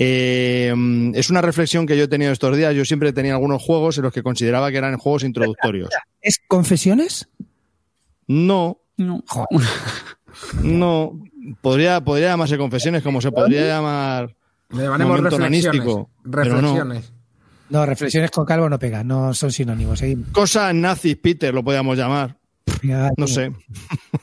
Eh, 0.00 0.72
es 1.14 1.30
una 1.30 1.42
reflexión 1.42 1.84
que 1.86 1.96
yo 1.96 2.04
he 2.04 2.08
tenido 2.08 2.30
estos 2.30 2.56
días. 2.56 2.74
Yo 2.74 2.84
siempre 2.84 3.12
tenía 3.12 3.32
algunos 3.32 3.62
juegos 3.62 3.98
en 3.98 4.04
los 4.04 4.12
que 4.12 4.22
consideraba 4.22 4.70
que 4.70 4.76
eran 4.76 4.96
juegos 4.96 5.24
introductorios. 5.24 5.90
¿Es 6.20 6.40
confesiones? 6.46 7.28
No, 8.28 8.80
No. 8.96 9.24
no. 10.62 11.20
Podría, 11.60 12.02
podría 12.02 12.28
llamarse 12.28 12.58
confesiones 12.58 13.02
como 13.02 13.20
se 13.20 13.32
podría 13.32 13.66
llamar 13.66 14.36
Le 14.70 14.82
llamaremos 14.82 15.16
Momento 15.16 15.38
reflexiones. 15.38 15.64
nanístico, 15.64 16.10
pero 16.30 16.44
no. 16.44 16.60
Reflexiones. 16.60 17.12
No, 17.70 17.86
reflexiones 17.86 18.30
con 18.30 18.44
calvo 18.44 18.68
no 18.68 18.78
pegan, 18.78 19.06
no 19.06 19.34
son 19.34 19.52
sinónimos. 19.52 19.98
Seguimos. 19.98 20.28
cosas 20.30 20.74
nazis, 20.74 21.16
Peter, 21.16 21.52
lo 21.52 21.62
podríamos 21.62 21.96
llamar. 21.96 22.36
No 23.16 23.26
sé. 23.26 23.52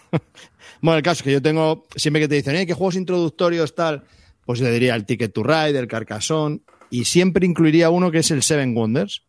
bueno, 0.81 0.97
el 0.97 1.03
caso 1.03 1.19
es 1.19 1.23
que 1.23 1.31
yo 1.31 1.41
tengo, 1.41 1.85
siempre 1.95 2.21
que 2.21 2.27
te 2.27 2.35
dicen, 2.35 2.55
¿eh, 2.55 2.65
qué 2.65 2.73
juegos 2.73 2.95
introductorios 2.95 3.75
tal? 3.75 4.03
Pues 4.45 4.61
le 4.61 4.71
diría 4.71 4.95
el 4.95 5.05
Ticket 5.05 5.33
to 5.33 5.43
Ride, 5.43 5.77
el 5.77 5.87
Carcassonne, 5.87 6.61
y 6.89 7.05
siempre 7.05 7.45
incluiría 7.45 7.89
uno 7.89 8.11
que 8.11 8.19
es 8.19 8.31
el 8.31 8.43
Seven 8.43 8.75
Wonders. 8.75 9.23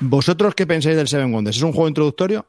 ¿Vosotros 0.00 0.54
qué 0.54 0.66
pensáis 0.66 0.96
del 0.96 1.08
Seven 1.08 1.32
Wonders? 1.32 1.56
¿Es 1.56 1.62
un 1.62 1.72
juego 1.72 1.88
introductorio? 1.88 2.46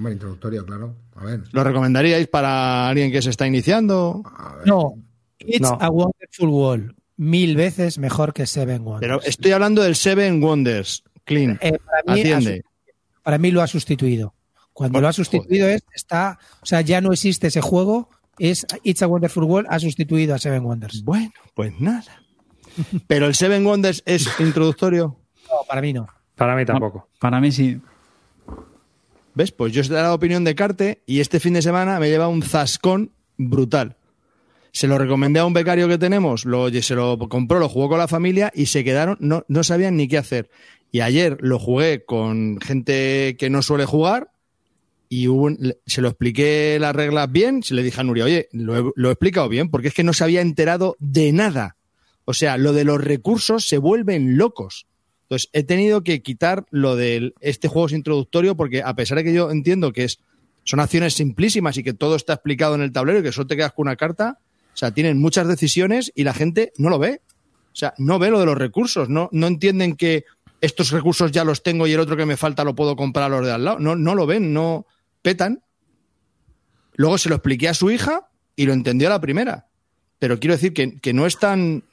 Hombre, 0.00 0.14
introductorio, 0.14 0.64
claro. 0.64 0.94
A 1.14 1.24
ver. 1.26 1.42
¿Lo 1.52 1.62
recomendaríais 1.62 2.26
para 2.26 2.88
alguien 2.88 3.12
que 3.12 3.20
se 3.20 3.28
está 3.28 3.46
iniciando? 3.46 4.22
No. 4.64 4.94
It's 5.38 5.60
No. 5.60 5.76
a 5.78 5.90
Wonderful 5.90 6.48
World. 6.48 6.94
Mil 7.18 7.54
veces 7.54 7.98
mejor 7.98 8.32
que 8.32 8.46
Seven 8.46 8.80
Wonders. 8.82 9.00
Pero 9.00 9.22
estoy 9.22 9.50
hablando 9.52 9.82
del 9.82 9.94
Seven 9.96 10.42
Wonders, 10.42 11.04
Clean. 11.24 11.58
Eh, 11.60 11.78
para, 11.84 12.02
mí 12.14 12.20
ha 12.20 12.22
Atiende. 12.38 12.62
su- 12.64 12.92
para 13.22 13.36
mí 13.36 13.50
lo 13.50 13.60
ha 13.60 13.66
sustituido. 13.66 14.32
Cuando 14.72 14.94
Bueno, 14.94 15.02
lo 15.04 15.08
ha 15.10 15.12
sustituido 15.12 15.68
es, 15.68 15.82
está, 15.94 16.38
o 16.62 16.64
sea, 16.64 16.80
ya 16.80 17.02
no 17.02 17.12
existe 17.12 17.48
ese 17.48 17.60
juego, 17.60 18.08
es 18.38 18.66
It's 18.84 19.02
a 19.02 19.06
Wonderful 19.06 19.44
World, 19.44 19.68
ha 19.70 19.78
sustituido 19.78 20.34
a 20.34 20.38
Seven 20.38 20.64
Wonders. 20.64 21.04
Bueno, 21.04 21.30
pues 21.54 21.78
nada. 21.78 22.22
Pero 23.06 23.26
el 23.26 23.34
Seven 23.34 23.66
Wonders 23.66 24.02
es 24.06 24.26
introductorio. 24.40 25.18
No, 25.50 25.56
para 25.68 25.80
mí 25.82 25.92
no. 25.92 26.06
Para 26.36 26.54
mí 26.54 26.64
tampoco. 26.64 27.08
Para 27.18 27.40
mí 27.40 27.50
sí. 27.50 27.78
¿Ves? 29.34 29.52
Pues 29.52 29.72
yo 29.72 29.80
os 29.80 29.88
dado 29.88 30.02
la 30.02 30.14
opinión 30.14 30.44
de 30.44 30.54
Carte 30.54 31.02
y 31.06 31.20
este 31.20 31.40
fin 31.40 31.54
de 31.54 31.62
semana 31.62 31.98
me 32.00 32.08
lleva 32.08 32.28
un 32.28 32.42
zascón 32.42 33.12
brutal. 33.36 33.96
Se 34.72 34.86
lo 34.86 34.98
recomendé 34.98 35.40
a 35.40 35.44
un 35.44 35.52
becario 35.52 35.88
que 35.88 35.98
tenemos, 35.98 36.44
lo, 36.44 36.70
se 36.70 36.94
lo 36.94 37.18
compró, 37.28 37.58
lo 37.58 37.68
jugó 37.68 37.88
con 37.88 37.98
la 37.98 38.08
familia 38.08 38.52
y 38.54 38.66
se 38.66 38.84
quedaron, 38.84 39.16
no, 39.20 39.44
no 39.48 39.64
sabían 39.64 39.96
ni 39.96 40.06
qué 40.08 40.18
hacer. 40.18 40.50
Y 40.92 41.00
ayer 41.00 41.38
lo 41.40 41.58
jugué 41.58 42.04
con 42.04 42.60
gente 42.60 43.36
que 43.38 43.50
no 43.50 43.62
suele 43.62 43.84
jugar 43.84 44.30
y 45.08 45.26
se 45.86 46.02
lo 46.02 46.08
expliqué 46.08 46.78
las 46.80 46.94
reglas 46.94 47.30
bien, 47.30 47.64
se 47.64 47.74
le 47.74 47.82
dije 47.82 48.00
a 48.00 48.04
Nuria, 48.04 48.24
oye, 48.24 48.48
lo 48.52 48.92
lo 48.94 49.08
he 49.08 49.12
explicado 49.12 49.48
bien, 49.48 49.68
porque 49.68 49.88
es 49.88 49.94
que 49.94 50.04
no 50.04 50.12
se 50.12 50.22
había 50.22 50.40
enterado 50.40 50.96
de 51.00 51.32
nada. 51.32 51.76
O 52.24 52.32
sea, 52.32 52.56
lo 52.56 52.72
de 52.72 52.84
los 52.84 53.02
recursos 53.02 53.66
se 53.66 53.78
vuelven 53.78 54.38
locos. 54.38 54.86
Entonces, 55.30 55.48
he 55.52 55.62
tenido 55.62 56.02
que 56.02 56.22
quitar 56.22 56.66
lo 56.70 56.96
de 56.96 57.32
este 57.38 57.68
juego 57.68 57.86
es 57.86 57.92
introductorio 57.92 58.56
porque 58.56 58.82
a 58.82 58.96
pesar 58.96 59.16
de 59.16 59.22
que 59.22 59.32
yo 59.32 59.52
entiendo 59.52 59.92
que 59.92 60.02
es, 60.02 60.18
son 60.64 60.80
acciones 60.80 61.14
simplísimas 61.14 61.76
y 61.76 61.84
que 61.84 61.94
todo 61.94 62.16
está 62.16 62.32
explicado 62.32 62.74
en 62.74 62.80
el 62.80 62.90
tablero 62.90 63.20
y 63.20 63.22
que 63.22 63.30
solo 63.30 63.46
te 63.46 63.56
quedas 63.56 63.72
con 63.72 63.86
una 63.86 63.94
carta, 63.94 64.40
o 64.74 64.76
sea, 64.76 64.90
tienen 64.90 65.20
muchas 65.20 65.46
decisiones 65.46 66.10
y 66.16 66.24
la 66.24 66.34
gente 66.34 66.72
no 66.78 66.90
lo 66.90 66.98
ve. 66.98 67.20
O 67.72 67.76
sea, 67.76 67.94
no 67.96 68.18
ve 68.18 68.30
lo 68.30 68.40
de 68.40 68.46
los 68.46 68.58
recursos, 68.58 69.08
no, 69.08 69.28
no 69.30 69.46
entienden 69.46 69.94
que 69.94 70.24
estos 70.60 70.90
recursos 70.90 71.30
ya 71.30 71.44
los 71.44 71.62
tengo 71.62 71.86
y 71.86 71.92
el 71.92 72.00
otro 72.00 72.16
que 72.16 72.26
me 72.26 72.36
falta 72.36 72.64
lo 72.64 72.74
puedo 72.74 72.96
comprar 72.96 73.26
a 73.26 73.36
los 73.36 73.46
de 73.46 73.52
al 73.52 73.64
lado. 73.64 73.78
No, 73.78 73.94
no 73.94 74.16
lo 74.16 74.26
ven, 74.26 74.52
no 74.52 74.84
petan. 75.22 75.62
Luego 76.94 77.18
se 77.18 77.28
lo 77.28 77.36
expliqué 77.36 77.68
a 77.68 77.74
su 77.74 77.92
hija 77.92 78.30
y 78.56 78.66
lo 78.66 78.72
entendió 78.72 79.06
a 79.06 79.10
la 79.10 79.20
primera. 79.20 79.68
Pero 80.18 80.40
quiero 80.40 80.56
decir 80.56 80.74
que, 80.74 80.98
que 80.98 81.12
no 81.12 81.24
es 81.24 81.38
tan. 81.38 81.84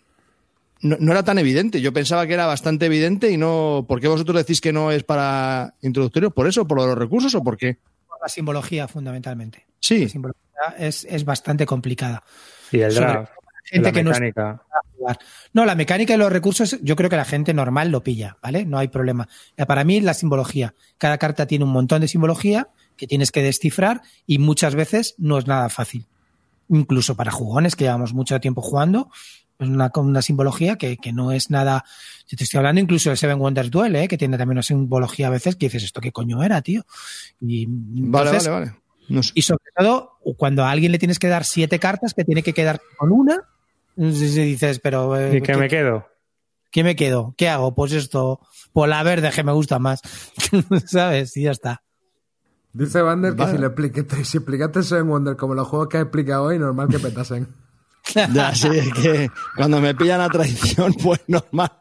No, 0.81 0.97
no 0.99 1.11
era 1.11 1.23
tan 1.23 1.37
evidente. 1.39 1.81
Yo 1.81 1.91
pensaba 1.93 2.27
que 2.27 2.33
era 2.33 2.45
bastante 2.45 2.85
evidente 2.85 3.31
y 3.31 3.37
no. 3.37 3.85
¿Por 3.87 3.99
qué 3.99 4.07
vosotros 4.07 4.37
decís 4.37 4.61
que 4.61 4.73
no 4.73 4.91
es 4.91 5.03
para 5.03 5.75
introductorios? 5.81 6.33
¿Por 6.33 6.47
eso? 6.47 6.67
¿Por 6.67 6.77
los 6.77 6.97
recursos 6.97 7.33
o 7.35 7.43
por 7.43 7.57
qué? 7.57 7.77
Por 8.07 8.19
la 8.21 8.29
simbología, 8.29 8.87
fundamentalmente. 8.87 9.65
Sí. 9.79 10.03
La 10.03 10.09
simbología 10.09 10.75
es, 10.77 11.05
es 11.09 11.25
bastante 11.25 11.65
complicada. 11.65 12.23
Y 12.71 12.79
el 12.81 12.91
Sobre 12.91 13.07
draft, 13.07 13.31
gente 13.63 13.87
la 13.89 13.91
que 13.91 14.03
no 14.03 14.11
mecánica. 14.11 14.63
jugar. 14.97 15.19
No, 15.53 15.65
la 15.65 15.75
mecánica 15.75 16.13
y 16.13 16.17
los 16.17 16.31
recursos, 16.31 16.77
yo 16.81 16.95
creo 16.95 17.09
que 17.09 17.17
la 17.17 17.25
gente 17.25 17.53
normal 17.53 17.89
lo 17.89 18.03
pilla, 18.03 18.37
¿vale? 18.41 18.65
No 18.65 18.77
hay 18.77 18.87
problema. 18.87 19.27
Para 19.67 19.83
mí, 19.83 20.01
la 20.01 20.13
simbología. 20.13 20.73
Cada 20.97 21.17
carta 21.17 21.47
tiene 21.47 21.65
un 21.65 21.71
montón 21.71 22.01
de 22.01 22.07
simbología 22.07 22.69
que 22.97 23.07
tienes 23.07 23.31
que 23.31 23.41
descifrar 23.43 24.01
y 24.25 24.39
muchas 24.39 24.75
veces 24.75 25.15
no 25.17 25.37
es 25.37 25.47
nada 25.47 25.69
fácil. 25.69 26.05
Incluso 26.69 27.15
para 27.15 27.31
jugones 27.31 27.75
que 27.75 27.85
llevamos 27.85 28.13
mucho 28.13 28.39
tiempo 28.41 28.61
jugando, 28.61 29.09
es 29.59 29.67
una, 29.67 29.89
con 29.89 30.05
una 30.07 30.21
simbología 30.21 30.75
que, 30.77 30.97
que 30.97 31.13
no 31.13 31.31
es 31.31 31.49
nada. 31.49 31.83
Yo 32.27 32.37
te 32.37 32.43
estoy 32.43 32.57
hablando 32.59 32.81
incluso 32.81 33.09
del 33.09 33.17
Seven 33.17 33.39
Wonders 33.39 33.71
Duel, 33.71 33.95
¿eh? 33.95 34.07
que 34.07 34.17
tiene 34.17 34.37
también 34.37 34.57
una 34.57 34.63
simbología 34.63 35.27
a 35.27 35.31
veces 35.31 35.55
que 35.55 35.65
dices, 35.67 35.83
¿esto 35.83 36.01
qué 36.01 36.11
coño 36.11 36.43
era, 36.43 36.61
tío? 36.61 36.85
Y, 37.41 37.65
Vale, 37.67 38.29
entonces- 38.29 38.49
vale, 38.51 38.65
vale. 38.67 38.79
No 39.09 39.23
sé. 39.23 39.31
y 39.35 39.41
sobre 39.43 39.63
todo, 39.77 40.17
cuando 40.35 40.65
a 40.65 40.71
alguien 40.71 40.91
le 40.91 40.99
tienes 40.99 41.17
que 41.17 41.29
dar 41.29 41.45
siete 41.45 41.79
cartas, 41.79 42.13
que 42.13 42.25
tiene 42.25 42.43
que 42.43 42.51
quedar 42.53 42.81
con 42.97 43.11
una, 43.13 43.41
dices, 43.95 44.79
pero. 44.79 45.17
eh, 45.17 45.37
¿Y 45.37 45.41
¿qué- 45.41 45.55
me 45.55 45.69
quedo? 45.69 46.05
¿Qué 46.71 46.83
me 46.83 46.95
quedo? 46.97 47.33
¿Qué 47.37 47.47
hago? 47.47 47.73
Pues 47.73 47.93
esto, 47.93 48.41
por 48.73 48.89
la 48.89 49.01
verde 49.03 49.31
que 49.33 49.43
me 49.43 49.53
gusta 49.53 49.79
más. 49.79 50.01
¿Sabes? 50.85 51.35
Y 51.37 51.43
ya 51.43 51.51
está. 51.51 51.81
Dice 52.73 53.01
Vander 53.01 53.31
que 53.33 53.37
Vale. 53.43 53.53
si, 53.53 53.57
le 53.57 53.67
explicaste, 53.67 54.25
si 54.25 54.37
explicaste 54.37 54.83
Seven 54.83 55.07
Wonder 55.07 55.35
como 55.37 55.55
los 55.55 55.67
juegos 55.67 55.87
que 55.87 55.97
has 55.97 56.03
explicado 56.03 56.43
hoy, 56.43 56.59
normal 56.59 56.89
que 56.89 56.99
petasen. 56.99 57.47
Ya, 58.15 58.55
sí, 58.55 58.69
es 58.71 58.93
que 58.93 59.29
cuando 59.55 59.81
me 59.81 59.93
pillan 59.93 60.21
a 60.21 60.29
traición, 60.29 60.93
pues 61.03 61.19
normal, 61.27 61.71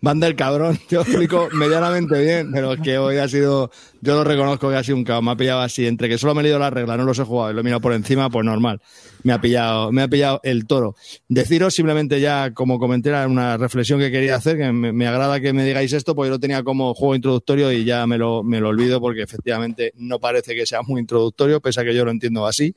van 0.00 0.20
del 0.20 0.36
cabrón. 0.36 0.78
Yo 0.88 1.00
explico 1.02 1.48
medianamente 1.52 2.20
bien, 2.20 2.52
pero 2.52 2.74
es 2.74 2.80
que 2.80 2.98
hoy 2.98 3.16
ha 3.16 3.28
sido, 3.28 3.70
yo 4.00 4.14
lo 4.14 4.24
reconozco 4.24 4.68
que 4.68 4.76
ha 4.76 4.84
sido 4.84 4.96
un 4.96 5.04
caos. 5.04 5.22
Me 5.22 5.30
ha 5.30 5.36
pillado 5.36 5.60
así, 5.60 5.86
entre 5.86 6.08
que 6.08 6.18
solo 6.18 6.34
me 6.34 6.40
he 6.40 6.44
leído 6.44 6.58
las 6.58 6.72
reglas, 6.72 6.98
no 6.98 7.04
los 7.04 7.18
he 7.18 7.24
jugado 7.24 7.50
y 7.50 7.54
lo 7.54 7.60
he 7.60 7.64
mirado 7.64 7.80
por 7.80 7.92
encima, 7.92 8.28
pues 8.28 8.44
normal. 8.44 8.80
Me 9.22 9.32
ha 9.32 9.40
pillado, 9.40 9.90
me 9.92 10.02
ha 10.02 10.08
pillado 10.08 10.40
el 10.42 10.66
toro. 10.66 10.96
Deciros 11.28 11.74
simplemente 11.74 12.20
ya, 12.20 12.52
como 12.52 12.78
comenté, 12.78 13.08
era 13.10 13.26
una 13.26 13.56
reflexión 13.56 13.98
que 13.98 14.10
quería 14.10 14.36
hacer, 14.36 14.58
que 14.58 14.72
me, 14.72 15.06
agrada 15.06 15.40
que 15.40 15.52
me 15.52 15.64
digáis 15.64 15.92
esto, 15.92 16.14
porque 16.14 16.28
yo 16.28 16.34
lo 16.34 16.40
tenía 16.40 16.62
como 16.62 16.94
juego 16.94 17.14
introductorio 17.14 17.72
y 17.72 17.84
ya 17.84 18.06
me 18.06 18.18
lo, 18.18 18.42
me 18.42 18.60
lo 18.60 18.68
olvido 18.68 19.00
porque 19.00 19.22
efectivamente 19.22 19.92
no 19.96 20.18
parece 20.18 20.54
que 20.54 20.66
sea 20.66 20.82
muy 20.82 21.00
introductorio, 21.00 21.60
pese 21.60 21.80
a 21.80 21.84
que 21.84 21.94
yo 21.94 22.04
lo 22.04 22.10
entiendo 22.10 22.46
así. 22.46 22.74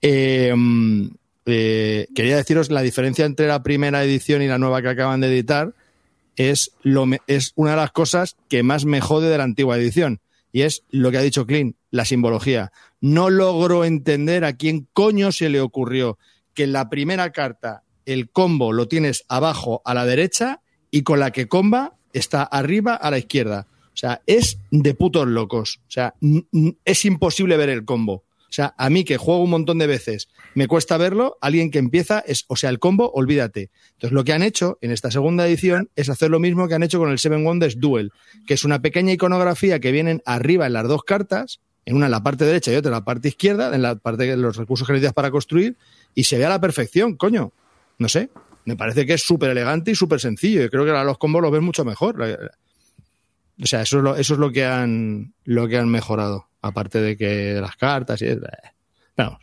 Eh, 0.00 0.54
eh, 1.48 2.06
quería 2.14 2.36
deciros 2.36 2.70
la 2.70 2.82
diferencia 2.82 3.24
entre 3.24 3.46
la 3.46 3.62
primera 3.62 4.04
edición 4.04 4.42
y 4.42 4.46
la 4.46 4.58
nueva 4.58 4.82
que 4.82 4.88
acaban 4.88 5.20
de 5.20 5.28
editar 5.28 5.74
es, 6.36 6.72
lo, 6.82 7.06
es 7.26 7.52
una 7.56 7.72
de 7.72 7.76
las 7.78 7.90
cosas 7.92 8.36
que 8.48 8.62
más 8.62 8.84
me 8.84 9.00
jode 9.00 9.28
de 9.28 9.38
la 9.38 9.44
antigua 9.44 9.76
edición 9.76 10.20
y 10.52 10.62
es 10.62 10.84
lo 10.90 11.10
que 11.10 11.18
ha 11.18 11.22
dicho 11.22 11.46
Clint, 11.46 11.76
la 11.90 12.04
simbología. 12.04 12.72
No 13.00 13.30
logro 13.30 13.84
entender 13.84 14.44
a 14.44 14.54
quién 14.54 14.88
coño 14.92 15.32
se 15.32 15.48
le 15.48 15.60
ocurrió 15.60 16.18
que 16.54 16.64
en 16.64 16.72
la 16.72 16.88
primera 16.88 17.32
carta 17.32 17.82
el 18.06 18.30
combo 18.30 18.72
lo 18.72 18.88
tienes 18.88 19.24
abajo 19.28 19.82
a 19.84 19.94
la 19.94 20.06
derecha 20.06 20.60
y 20.90 21.02
con 21.02 21.20
la 21.20 21.30
que 21.30 21.48
comba 21.48 21.94
está 22.12 22.42
arriba 22.42 22.94
a 22.94 23.10
la 23.10 23.18
izquierda. 23.18 23.66
O 23.92 23.96
sea, 23.96 24.22
es 24.26 24.58
de 24.70 24.94
putos 24.94 25.26
locos. 25.26 25.80
O 25.88 25.90
sea, 25.90 26.14
es 26.84 27.04
imposible 27.04 27.56
ver 27.56 27.68
el 27.68 27.84
combo. 27.84 28.24
O 28.48 28.52
sea, 28.52 28.74
a 28.78 28.88
mí 28.88 29.04
que 29.04 29.18
juego 29.18 29.42
un 29.42 29.50
montón 29.50 29.78
de 29.78 29.86
veces, 29.86 30.28
me 30.54 30.66
cuesta 30.66 30.96
verlo, 30.96 31.36
alguien 31.42 31.70
que 31.70 31.78
empieza 31.78 32.20
es, 32.20 32.46
o 32.48 32.56
sea, 32.56 32.70
el 32.70 32.78
combo, 32.78 33.10
olvídate. 33.12 33.70
Entonces, 33.92 34.12
lo 34.12 34.24
que 34.24 34.32
han 34.32 34.42
hecho 34.42 34.78
en 34.80 34.90
esta 34.90 35.10
segunda 35.10 35.46
edición 35.46 35.90
es 35.96 36.08
hacer 36.08 36.30
lo 36.30 36.40
mismo 36.40 36.66
que 36.66 36.74
han 36.74 36.82
hecho 36.82 36.98
con 36.98 37.10
el 37.10 37.18
Seven 37.18 37.44
Wonders 37.44 37.78
Duel, 37.78 38.10
que 38.46 38.54
es 38.54 38.64
una 38.64 38.80
pequeña 38.80 39.12
iconografía 39.12 39.80
que 39.80 39.92
vienen 39.92 40.22
arriba 40.24 40.66
en 40.66 40.72
las 40.72 40.88
dos 40.88 41.04
cartas, 41.04 41.60
en 41.84 41.96
una 41.96 42.06
en 42.06 42.12
la 42.12 42.22
parte 42.22 42.46
derecha 42.46 42.72
y 42.72 42.76
otra 42.76 42.88
en 42.88 42.94
la 42.94 43.04
parte 43.04 43.28
izquierda, 43.28 43.74
en 43.74 43.82
la 43.82 43.96
parte 43.96 44.24
de 44.24 44.36
los 44.36 44.56
recursos 44.56 44.86
que 44.86 44.94
necesitas 44.94 45.14
para 45.14 45.30
construir, 45.30 45.76
y 46.14 46.24
se 46.24 46.38
ve 46.38 46.46
a 46.46 46.48
la 46.48 46.60
perfección, 46.60 47.16
coño. 47.16 47.52
No 47.98 48.08
sé, 48.08 48.30
me 48.64 48.76
parece 48.76 49.04
que 49.04 49.14
es 49.14 49.22
súper 49.22 49.50
elegante 49.50 49.90
y 49.90 49.94
súper 49.94 50.20
sencillo. 50.20 50.62
Yo 50.62 50.70
creo 50.70 50.84
que 50.84 50.90
ahora 50.90 51.04
los 51.04 51.18
combos 51.18 51.42
los 51.42 51.50
ves 51.50 51.62
mucho 51.62 51.84
mejor. 51.84 52.20
O 53.60 53.66
sea, 53.66 53.82
eso 53.82 53.98
es 53.98 54.04
lo, 54.04 54.16
eso 54.16 54.34
es 54.34 54.40
lo 54.40 54.52
que 54.52 54.64
han, 54.64 55.34
lo 55.44 55.68
que 55.68 55.78
han 55.78 55.88
mejorado. 55.88 56.47
Aparte 56.62 57.00
de 57.00 57.16
que 57.16 57.58
las 57.60 57.76
cartas 57.76 58.20
y 58.22 58.26
es- 58.26 58.38
Vamos. 59.16 59.38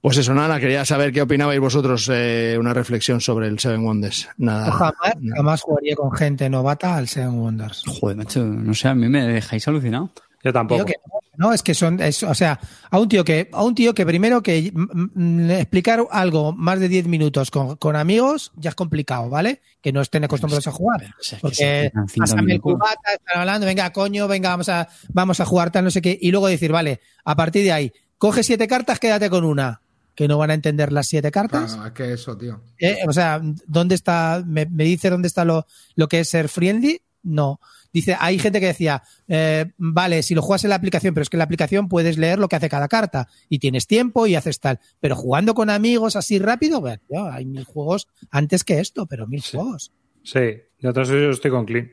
Pues 0.00 0.16
eso, 0.16 0.32
nada, 0.32 0.58
quería 0.58 0.84
saber 0.86 1.12
qué 1.12 1.20
opinabais 1.20 1.60
vosotros, 1.60 2.08
eh, 2.10 2.56
una 2.58 2.72
reflexión 2.72 3.20
sobre 3.20 3.48
el 3.48 3.58
Seven 3.58 3.84
Wonders. 3.84 4.28
Nada. 4.38 4.66
Yo 4.66 4.72
jamás, 4.72 5.12
no. 5.20 5.36
jamás 5.36 5.60
jugaría 5.60 5.94
con 5.94 6.10
gente 6.12 6.48
novata 6.48 6.96
al 6.96 7.06
Seven 7.06 7.38
Wonders. 7.38 7.82
Joder, 7.86 8.16
macho, 8.16 8.42
no 8.44 8.72
sé, 8.72 8.88
a 8.88 8.94
mí 8.94 9.08
me 9.08 9.26
dejáis 9.26 9.68
alucinado. 9.68 10.10
Yo 10.42 10.52
tampoco. 10.52 10.86
Que 10.86 10.94
no, 11.36 11.52
es 11.52 11.62
que 11.62 11.74
son, 11.74 12.00
es- 12.00 12.22
o 12.22 12.34
sea, 12.34 12.58
a 12.90 12.98
un 12.98 13.08
tío 13.08 13.24
que, 13.24 13.48
a 13.52 13.62
un 13.62 13.74
tío 13.74 13.94
que 13.94 14.06
primero 14.06 14.42
que 14.42 14.72
mm, 14.74 15.10
mm, 15.14 15.50
explicar 15.50 16.04
algo 16.10 16.52
más 16.52 16.80
de 16.80 16.88
10 16.88 17.06
minutos 17.08 17.50
con, 17.50 17.76
con 17.76 17.94
amigos 17.96 18.50
ya 18.56 18.70
es 18.70 18.74
complicado, 18.74 19.28
¿vale? 19.28 19.60
Que 19.82 19.92
no 19.92 20.00
estén 20.00 20.24
acostumbrados 20.24 20.66
a 20.66 20.72
jugar. 20.72 21.02
O 21.18 21.22
sea, 21.22 21.38
Porque 21.40 21.92
pásame 22.16 22.54
el 22.54 22.60
cubata, 22.60 23.12
están 23.14 23.40
hablando, 23.40 23.66
venga, 23.66 23.92
coño, 23.92 24.28
venga, 24.28 24.50
vamos 24.50 24.68
a, 24.70 24.88
vamos 25.12 25.40
a 25.40 25.44
jugar 25.44 25.70
tal, 25.70 25.84
no 25.84 25.90
sé 25.90 26.00
qué. 26.00 26.18
Y 26.20 26.30
luego 26.30 26.46
decir, 26.48 26.72
vale, 26.72 27.00
a 27.24 27.36
partir 27.36 27.62
de 27.64 27.72
ahí, 27.72 27.92
coge 28.18 28.42
siete 28.42 28.66
cartas, 28.66 28.98
quédate 28.98 29.28
con 29.30 29.44
una. 29.44 29.82
Que 30.14 30.26
no 30.28 30.36
van 30.36 30.50
a 30.50 30.54
entender 30.54 30.92
las 30.92 31.06
siete 31.06 31.30
cartas. 31.30 31.72
Claro, 31.74 31.86
es 31.86 31.92
que 31.94 32.12
eso, 32.12 32.36
tío. 32.36 32.60
Eh, 32.78 32.98
o 33.08 33.12
sea, 33.12 33.40
¿dónde 33.66 33.94
está? 33.94 34.42
¿Me, 34.44 34.66
me 34.66 34.84
dice 34.84 35.08
dónde 35.08 35.28
está 35.28 35.44
lo, 35.46 35.66
lo 35.94 36.08
que 36.08 36.20
es 36.20 36.28
ser 36.28 36.48
friendly? 36.50 37.00
No. 37.22 37.58
Dice, 37.92 38.16
hay 38.18 38.38
gente 38.38 38.60
que 38.60 38.66
decía, 38.66 39.02
eh, 39.28 39.72
vale, 39.78 40.22
si 40.22 40.34
lo 40.34 40.42
juegas 40.42 40.64
en 40.64 40.70
la 40.70 40.76
aplicación, 40.76 41.14
pero 41.14 41.22
es 41.22 41.30
que 41.30 41.36
en 41.36 41.40
la 41.40 41.44
aplicación 41.44 41.88
puedes 41.88 42.18
leer 42.18 42.38
lo 42.38 42.48
que 42.48 42.56
hace 42.56 42.68
cada 42.68 42.88
carta 42.88 43.28
y 43.48 43.58
tienes 43.58 43.86
tiempo 43.86 44.26
y 44.26 44.34
haces 44.34 44.60
tal. 44.60 44.78
Pero 45.00 45.16
jugando 45.16 45.54
con 45.54 45.70
amigos 45.70 46.16
así 46.16 46.38
rápido, 46.38 46.80
bueno, 46.80 47.02
tío, 47.08 47.30
hay 47.30 47.46
mil 47.46 47.64
juegos 47.64 48.08
antes 48.30 48.64
que 48.64 48.80
esto, 48.80 49.06
pero 49.06 49.26
mil 49.26 49.42
juegos. 49.42 49.92
Sí, 50.22 50.62
yo 50.78 50.90
estoy 50.90 51.50
con 51.50 51.64
Clean. 51.66 51.90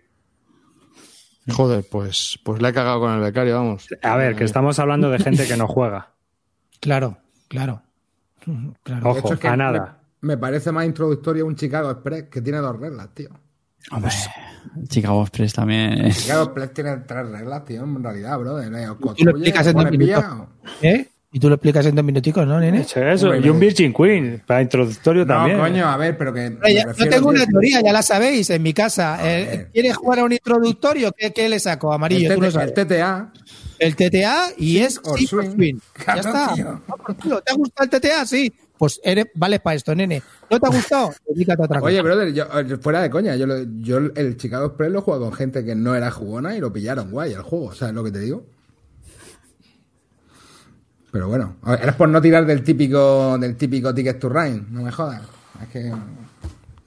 Joder, 1.50 1.86
pues, 1.90 2.40
pues 2.44 2.62
le 2.62 2.70
he 2.70 2.74
cagado 2.74 3.00
con 3.00 3.14
el 3.14 3.22
becario, 3.22 3.56
vamos. 3.56 3.88
A 4.02 4.18
ver, 4.18 4.36
que 4.36 4.44
estamos 4.44 4.80
hablando 4.80 5.10
de 5.10 5.20
gente 5.20 5.48
que 5.48 5.56
no 5.56 5.68
juega. 5.68 6.14
Claro, 6.80 7.20
claro. 7.48 7.84
Claro. 8.84 9.10
Ojo, 9.10 9.20
hecho, 9.20 9.34
es 9.34 9.40
que 9.40 9.48
a 9.48 9.58
nada. 9.58 10.00
Me, 10.22 10.36
me 10.36 10.38
parece 10.38 10.72
más 10.72 10.86
introductorio 10.86 11.46
un 11.46 11.56
Chicago 11.56 11.92
Express 11.92 12.26
que 12.30 12.42
tiene 12.42 12.60
dos 12.60 12.80
reglas, 12.80 13.14
tío. 13.14 13.30
Hombre, 13.92 14.12
Chicago 14.90 15.22
Express 15.22 15.54
también. 15.54 16.12
Chicago 16.12 16.44
Express 16.46 16.74
tiene 16.74 16.98
tres 16.98 17.28
reglas, 17.30 17.66
tío, 17.66 17.84
en 17.84 18.04
realidad. 18.04 18.40
Eh, 18.64 18.90
os 18.90 19.16
Tú 19.16 19.24
lo 19.26 19.32
explicas 19.32 19.68
en 19.68 19.78
os 19.78 19.84
dos 19.84 19.92
minutos. 19.92 20.24
¿Eh? 20.82 21.08
Y 21.30 21.40
tú 21.40 21.50
lo 21.50 21.56
explicas 21.56 21.86
en 21.86 21.96
dos 21.96 22.06
minuticos, 22.06 22.48
¿no, 22.48 22.60
nene? 22.60 22.82
Eso, 22.82 23.02
eso. 23.02 23.30
Hombre, 23.30 23.46
Y 23.46 23.50
un 23.50 23.60
Virgin 23.60 23.94
Queen, 23.94 24.44
para 24.46 24.62
introductorio 24.62 25.26
No, 25.26 25.34
también. 25.36 25.60
coño, 25.60 25.88
a 25.88 25.98
ver, 25.98 26.18
pero 26.18 26.34
que. 26.34 26.50
Yo 26.50 26.84
refiero, 26.86 27.12
tengo 27.12 27.30
una 27.30 27.46
teoría, 27.46 27.82
ya 27.82 27.92
la 27.94 28.02
sabéis, 28.02 28.50
en 28.50 28.64
mi 28.64 28.74
casa. 28.74 29.20
Eh. 29.24 29.68
¿Quieres 29.74 29.96
jugar 29.98 30.20
a 30.20 30.24
un 30.24 30.32
introductorio? 30.32 31.12
¿Qué, 31.12 31.32
qué 31.34 31.50
le 31.50 31.60
saco? 31.60 31.92
Amarillo, 31.94 32.30
el, 32.30 32.36
tú 32.36 32.42
lo 32.42 32.48
TT 32.48 32.54
sabes. 32.54 32.74
el 32.78 32.88
TTA. 32.88 33.32
El 33.80 33.96
TTA 33.96 34.44
y 34.58 34.78
es 34.80 34.96
swing. 35.04 35.28
swing. 35.56 35.76
Claro, 35.94 36.22
ya 36.24 36.30
está. 36.30 36.56
No. 37.26 37.42
¿Te 37.42 37.52
ha 37.52 37.56
gustado 37.56 37.90
el 37.92 38.02
TTA? 38.02 38.26
Sí. 38.26 38.52
Pues 38.78 39.00
eres, 39.04 39.26
vale 39.34 39.60
para 39.60 39.76
esto, 39.76 39.96
nene. 39.96 40.22
¿No 40.50 40.60
te 40.60 40.68
ha 40.68 40.70
gustado? 40.70 41.10
Dedícate 41.28 41.62
a 41.62 41.66
otra 41.66 41.80
cosa. 41.80 41.88
Oye, 41.92 42.02
brother, 42.02 42.34
yo, 42.34 42.44
eh, 42.60 42.78
fuera 42.80 43.02
de 43.02 43.10
coña, 43.10 43.36
yo, 43.36 43.48
lo- 43.48 43.64
yo 43.80 43.98
el 43.98 44.38
Chicago 44.38 44.68
Express 44.68 44.92
lo 44.92 45.02
juego 45.02 45.26
con 45.26 45.34
gente 45.34 45.66
que 45.66 45.76
no 45.76 45.96
era 45.96 46.12
jugona 46.12 46.56
y 46.56 46.60
lo 46.60 46.72
pillaron 46.72 47.10
guay 47.12 47.34
el 47.34 47.42
juego, 47.42 47.74
¿sabes 47.74 47.96
lo 47.96 48.04
que 48.04 48.12
te 48.12 48.20
digo? 48.20 48.46
Pero 51.12 51.28
bueno, 51.30 51.56
eres 51.82 51.96
por 51.96 52.10
no 52.10 52.22
tirar 52.22 52.46
del 52.46 52.64
típico 52.64 53.38
del 53.38 53.56
típico 53.56 53.94
Ticket 53.94 54.20
to 54.20 54.30
Ride, 54.30 54.62
no 54.70 54.84
me 54.84 54.92
jodas. 54.92 55.22
Es 55.64 55.68
que. 55.70 55.92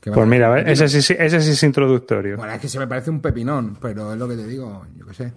que 0.01 0.13
Pues 0.13 0.29
mira, 0.29 0.49
a 0.49 0.51
ver, 0.55 0.69
ese 0.69 0.89
sí, 0.89 1.15
ese 1.19 1.41
sí 1.41 1.51
es 1.51 1.63
introductorio. 1.63 2.37
Bueno, 2.37 2.53
es 2.53 2.61
que 2.61 2.69
se 2.69 2.79
me 2.79 2.87
parece 2.87 3.11
un 3.11 3.21
pepinón, 3.21 3.77
pero 3.81 4.13
es 4.13 4.19
lo 4.19 4.29
que 4.29 4.37
te 4.37 4.47
digo, 4.47 4.87
yo 4.97 5.07
qué 5.07 5.15
sé. 5.15 5.33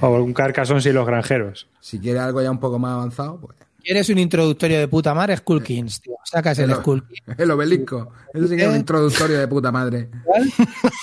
O 0.00 0.08
un 0.22 0.32
Carcassonne 0.32 0.80
y 0.84 0.92
los 0.92 1.06
granjeros. 1.06 1.68
Si 1.80 1.98
quieres 1.98 2.22
algo 2.22 2.40
ya 2.40 2.50
un 2.50 2.60
poco 2.60 2.78
más 2.78 2.92
avanzado, 2.92 3.40
pues. 3.40 3.56
¿Quieres 3.88 4.10
un 4.10 4.18
introductorio 4.18 4.80
de 4.80 4.86
puta 4.86 5.14
madre? 5.14 5.34
Skull 5.38 5.62
Kings, 5.62 6.02
tío. 6.02 6.12
Sacas 6.22 6.58
el 6.58 6.68
El, 6.68 6.76
Skull 6.76 7.06
Kings. 7.08 7.38
el 7.38 7.50
obelisco. 7.50 8.12
Eso 8.34 8.46
sí 8.46 8.54
que 8.56 8.62
es 8.64 8.68
un 8.68 8.76
introductorio 8.76 9.38
de 9.38 9.48
puta 9.48 9.72
madre. 9.72 10.10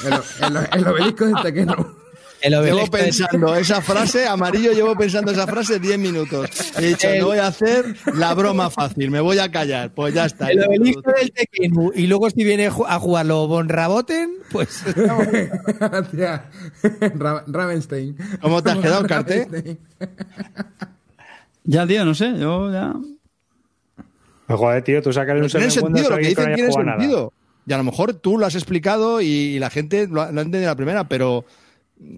El, 0.05 0.13
el- 0.13 0.67
el 0.71 0.87
obelisco 0.87 1.25
de 1.25 1.33
Tequeno. 1.41 1.95
El 2.41 2.51
Llevo 2.51 2.61
obelisco 2.75 2.97
del- 2.97 3.05
pensando 3.05 3.55
esa 3.55 3.81
frase, 3.81 4.27
amarillo, 4.27 4.71
llevo 4.71 4.95
pensando 4.95 5.31
esa 5.31 5.47
frase 5.47 5.79
10 5.79 5.97
minutos. 5.97 6.47
He 6.77 6.89
dicho, 6.89 7.07
no 7.19 7.25
voy 7.25 7.39
a 7.39 7.47
hacer 7.47 7.95
la 8.13 8.35
broma 8.35 8.69
fácil, 8.69 9.09
me 9.09 9.19
voy 9.19 9.39
a 9.39 9.49
callar. 9.49 9.91
Pues 9.95 10.13
ya 10.13 10.25
está. 10.25 10.51
El 10.51 10.63
obelisco 10.63 11.11
del 11.11 11.31
Tequenu. 11.31 11.91
Y 11.95 12.05
luego 12.05 12.29
si 12.29 12.43
viene 12.43 12.67
a 12.67 12.99
jugarlo 12.99 13.47
Von 13.47 13.67
Raboten, 13.67 14.29
pues... 14.51 14.83
Ravenstein. 17.47 18.15
¿Cómo 18.41 18.61
te 18.61 18.69
has 18.69 18.77
quedado, 18.77 19.03
Carte? 19.07 19.79
Ya, 21.65 21.85
tío, 21.87 22.05
no 22.05 22.13
sé, 22.15 22.33
yo 22.37 22.71
ya. 22.71 22.93
Pues, 24.47 24.59
Joder, 24.59 24.83
tío, 24.83 25.01
tú 25.01 25.11
sacas 25.11 25.35
un 25.41 25.47
tiene 25.49 25.71
sentido, 25.71 26.09
lo 26.09 26.15
que 26.17 26.21
no 26.23 26.29
dicen 26.29 26.53
tiene 26.55 26.69
nada. 26.85 26.99
sentido. 26.99 27.33
Y 27.67 27.73
a 27.73 27.77
lo 27.77 27.83
mejor 27.83 28.13
tú 28.13 28.37
lo 28.37 28.45
has 28.45 28.53
explicado 28.55 29.21
y, 29.21 29.57
la 29.57 29.69
gente 29.71 30.07
lo 30.07 30.21
ha, 30.21 30.31
lo 30.31 30.39
ha 30.39 30.43
entendido 30.43 30.69
la 30.71 30.75
primera, 30.75 31.07
pero 31.07 31.45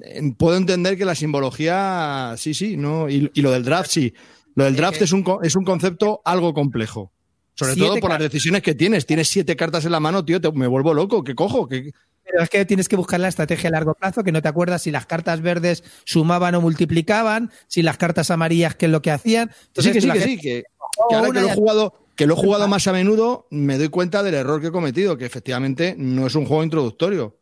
eh, 0.03 0.33
puedo 0.37 0.57
entender 0.57 0.97
que 0.97 1.05
la 1.05 1.15
simbología, 1.15 2.33
sí, 2.37 2.53
sí, 2.53 2.75
no. 2.75 3.09
Y, 3.09 3.31
y 3.33 3.41
lo 3.41 3.51
del 3.51 3.63
draft, 3.63 3.89
sí. 3.89 4.13
Lo 4.55 4.65
del 4.65 4.75
draft 4.75 5.01
es, 5.05 5.13
un, 5.13 5.23
co- 5.23 5.41
es 5.41 5.55
un 5.55 5.63
concepto 5.63 6.19
algo 6.25 6.53
complejo. 6.53 7.11
Sobre 7.57 7.75
todo 7.75 7.97
por 7.99 8.09
las 8.11 8.19
decisiones 8.19 8.61
que 8.61 8.75
tienes. 8.75 9.05
Tienes 9.05 9.27
siete 9.29 9.55
cartas 9.55 9.83
en 9.85 9.91
la 9.91 9.99
mano, 9.99 10.23
tío, 10.23 10.39
te- 10.39 10.51
me 10.51 10.67
vuelvo 10.67 10.93
loco. 10.93 11.23
¿Qué 11.23 11.33
cojo? 11.35 11.67
¿Qué- 11.67 11.91
Pero 12.23 12.43
es 12.43 12.49
que 12.49 12.65
tienes 12.65 12.87
que 12.89 12.95
buscar 12.95 13.19
la 13.19 13.29
estrategia 13.29 13.69
a 13.69 13.71
largo 13.71 13.93
plazo, 13.95 14.23
que 14.23 14.31
no 14.31 14.41
te 14.41 14.47
acuerdas 14.49 14.81
si 14.83 14.91
las 14.91 15.05
cartas 15.05 15.41
verdes 15.41 15.83
sumaban 16.03 16.53
o 16.55 16.61
multiplicaban, 16.61 17.51
si 17.67 17.81
las 17.81 17.97
cartas 17.97 18.29
amarillas 18.31 18.75
qué 18.75 18.85
es 18.87 18.91
lo 18.91 19.01
que 19.01 19.11
hacían. 19.11 19.49
sí, 19.75 19.91
que 19.91 20.01
sí, 20.01 20.07
que 20.11 20.19
gente- 20.19 20.23
sí. 20.27 20.37
Que, 20.37 20.63
que 21.09 21.15
ahora 21.15 21.31
que 21.31 21.39
lo 21.41 21.47
he 21.47 21.53
jugado, 21.55 21.93
que 22.15 22.27
lo 22.27 22.33
he 22.33 22.37
jugado 22.37 22.67
más 22.67 22.85
a 22.87 22.91
menudo, 22.93 23.47
me 23.49 23.77
doy 23.77 23.87
cuenta 23.89 24.23
del 24.23 24.33
error 24.35 24.59
que 24.61 24.67
he 24.67 24.71
cometido, 24.71 25.17
que 25.17 25.25
efectivamente 25.25 25.95
no 25.97 26.27
es 26.27 26.35
un 26.35 26.45
juego 26.45 26.63
introductorio. 26.63 27.37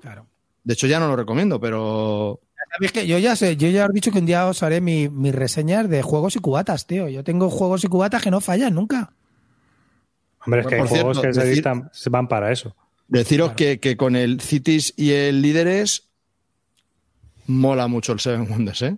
Claro. 0.00 0.26
De 0.64 0.74
hecho, 0.74 0.86
ya 0.86 0.98
no 0.98 1.08
lo 1.08 1.16
recomiendo, 1.16 1.60
pero 1.60 2.40
¿Sabéis 2.74 2.92
que 2.92 3.06
yo 3.06 3.18
ya 3.18 3.36
sé, 3.36 3.56
yo 3.58 3.68
ya 3.68 3.84
os 3.84 3.90
he 3.90 3.92
dicho 3.92 4.10
que 4.12 4.18
un 4.20 4.26
día 4.26 4.46
os 4.46 4.62
haré 4.62 4.80
mi- 4.80 5.08
mis 5.10 5.34
reseñas 5.34 5.90
de 5.90 6.00
juegos 6.00 6.36
y 6.36 6.38
cubatas, 6.38 6.86
tío. 6.86 7.06
Yo 7.08 7.22
tengo 7.22 7.50
juegos 7.50 7.84
y 7.84 7.88
cubatas 7.88 8.22
que 8.22 8.30
no 8.30 8.40
fallan 8.40 8.74
nunca. 8.74 9.12
Hombre, 10.44 10.60
es 10.62 10.66
que 10.66 10.74
hay 10.76 10.80
juegos 10.86 11.18
cierto, 11.18 11.22
que 11.22 11.34
se 11.34 11.40
decir- 11.40 11.52
editan, 11.54 11.90
se 11.92 12.10
van 12.10 12.28
para 12.28 12.50
eso. 12.52 12.74
Deciros 13.08 13.52
que, 13.52 13.78
que 13.78 13.96
con 13.96 14.16
el 14.16 14.40
Cities 14.40 14.94
y 14.96 15.12
el 15.12 15.42
Líderes 15.42 16.08
mola 17.46 17.86
mucho 17.88 18.12
el 18.12 18.20
Seven 18.20 18.48
Wonders, 18.50 18.82
¿eh? 18.82 18.96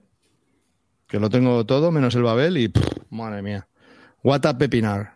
Que 1.08 1.18
lo 1.18 1.30
tengo 1.30 1.64
todo, 1.66 1.90
menos 1.90 2.14
el 2.14 2.22
Babel 2.22 2.56
y 2.58 2.68
pff, 2.68 2.86
madre 3.10 3.42
mía. 3.42 3.66
What 4.22 4.46
a 4.46 4.56
pepinar. 4.56 5.13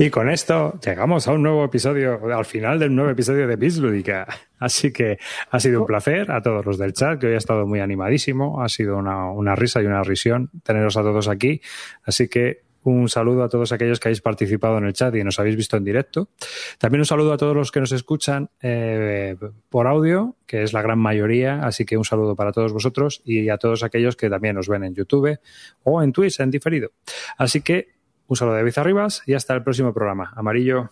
Y 0.00 0.08
con 0.08 0.30
esto 0.30 0.80
llegamos 0.82 1.28
a 1.28 1.32
un 1.32 1.42
nuevo 1.42 1.62
episodio, 1.62 2.18
al 2.34 2.46
final 2.46 2.78
del 2.78 2.94
nuevo 2.94 3.10
episodio 3.10 3.46
de 3.46 3.56
Bislúdica. 3.56 4.26
Así 4.58 4.94
que 4.94 5.18
ha 5.50 5.60
sido 5.60 5.82
un 5.82 5.86
placer 5.86 6.30
a 6.30 6.40
todos 6.40 6.64
los 6.64 6.78
del 6.78 6.94
chat, 6.94 7.20
que 7.20 7.26
hoy 7.26 7.34
ha 7.34 7.36
estado 7.36 7.66
muy 7.66 7.80
animadísimo. 7.80 8.62
Ha 8.62 8.70
sido 8.70 8.96
una, 8.96 9.30
una 9.30 9.54
risa 9.54 9.82
y 9.82 9.84
una 9.84 10.02
risión 10.02 10.50
teneros 10.62 10.96
a 10.96 11.02
todos 11.02 11.28
aquí. 11.28 11.60
Así 12.02 12.28
que 12.28 12.62
un 12.82 13.10
saludo 13.10 13.44
a 13.44 13.50
todos 13.50 13.72
aquellos 13.72 14.00
que 14.00 14.08
habéis 14.08 14.22
participado 14.22 14.78
en 14.78 14.86
el 14.86 14.94
chat 14.94 15.14
y 15.16 15.22
nos 15.22 15.38
habéis 15.38 15.56
visto 15.56 15.76
en 15.76 15.84
directo. 15.84 16.30
También 16.78 17.02
un 17.02 17.06
saludo 17.06 17.34
a 17.34 17.36
todos 17.36 17.54
los 17.54 17.70
que 17.70 17.80
nos 17.80 17.92
escuchan 17.92 18.48
eh, 18.62 19.36
por 19.68 19.86
audio, 19.86 20.34
que 20.46 20.62
es 20.62 20.72
la 20.72 20.80
gran 20.80 20.98
mayoría. 20.98 21.60
Así 21.62 21.84
que 21.84 21.98
un 21.98 22.06
saludo 22.06 22.34
para 22.34 22.52
todos 22.52 22.72
vosotros 22.72 23.20
y 23.22 23.50
a 23.50 23.58
todos 23.58 23.82
aquellos 23.82 24.16
que 24.16 24.30
también 24.30 24.56
nos 24.56 24.66
ven 24.66 24.82
en 24.82 24.94
YouTube 24.94 25.38
o 25.82 26.02
en 26.02 26.12
Twitch 26.12 26.40
en 26.40 26.50
diferido. 26.50 26.92
Así 27.36 27.60
que 27.60 27.99
un 28.30 28.36
saludo 28.36 28.54
de 28.54 28.72
Arribas 28.76 29.22
y 29.26 29.34
hasta 29.34 29.54
el 29.54 29.64
próximo 29.64 29.92
programa. 29.92 30.32
Amarillo. 30.36 30.90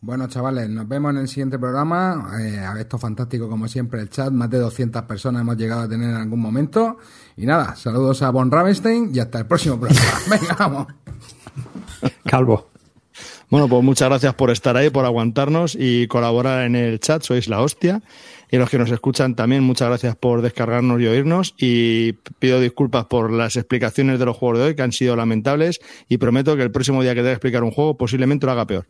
Bueno, 0.00 0.28
chavales, 0.28 0.70
nos 0.70 0.86
vemos 0.86 1.10
en 1.10 1.18
el 1.18 1.26
siguiente 1.26 1.58
programa. 1.58 2.30
Eh, 2.40 2.60
a 2.60 2.78
esto 2.78 2.98
fantástico, 2.98 3.48
como 3.48 3.66
siempre, 3.66 4.00
el 4.00 4.08
chat. 4.08 4.30
Más 4.30 4.48
de 4.48 4.58
200 4.58 5.02
personas 5.02 5.42
hemos 5.42 5.56
llegado 5.56 5.82
a 5.82 5.88
tener 5.88 6.10
en 6.10 6.14
algún 6.14 6.38
momento. 6.38 6.98
Y 7.36 7.46
nada, 7.46 7.74
saludos 7.74 8.22
a 8.22 8.30
Von 8.30 8.52
Ravenstein 8.52 9.10
y 9.12 9.18
hasta 9.18 9.40
el 9.40 9.46
próximo 9.46 9.80
programa. 9.80 10.08
Venga, 10.30 10.54
vamos. 10.56 10.86
Calvo. 12.24 12.68
Bueno, 13.50 13.66
pues 13.66 13.82
muchas 13.82 14.08
gracias 14.08 14.34
por 14.34 14.50
estar 14.52 14.76
ahí, 14.76 14.88
por 14.88 15.04
aguantarnos 15.04 15.76
y 15.76 16.06
colaborar 16.06 16.64
en 16.64 16.76
el 16.76 17.00
chat. 17.00 17.22
Sois 17.22 17.48
la 17.48 17.60
hostia. 17.60 18.02
Y 18.50 18.56
los 18.56 18.70
que 18.70 18.78
nos 18.78 18.90
escuchan 18.90 19.34
también, 19.34 19.62
muchas 19.62 19.88
gracias 19.88 20.16
por 20.16 20.42
descargarnos 20.42 21.00
y 21.00 21.06
oírnos. 21.06 21.54
Y 21.58 22.14
pido 22.38 22.60
disculpas 22.60 23.06
por 23.06 23.30
las 23.30 23.56
explicaciones 23.56 24.18
de 24.18 24.24
los 24.24 24.36
juegos 24.36 24.58
de 24.58 24.64
hoy, 24.66 24.74
que 24.74 24.82
han 24.82 24.92
sido 24.92 25.16
lamentables. 25.16 25.80
Y 26.08 26.18
prometo 26.18 26.56
que 26.56 26.62
el 26.62 26.70
próximo 26.70 27.02
día 27.02 27.14
que 27.14 27.22
que 27.22 27.30
explicar 27.30 27.62
un 27.62 27.70
juego, 27.70 27.96
posiblemente 27.96 28.46
lo 28.46 28.52
haga 28.52 28.66
peor. 28.66 28.86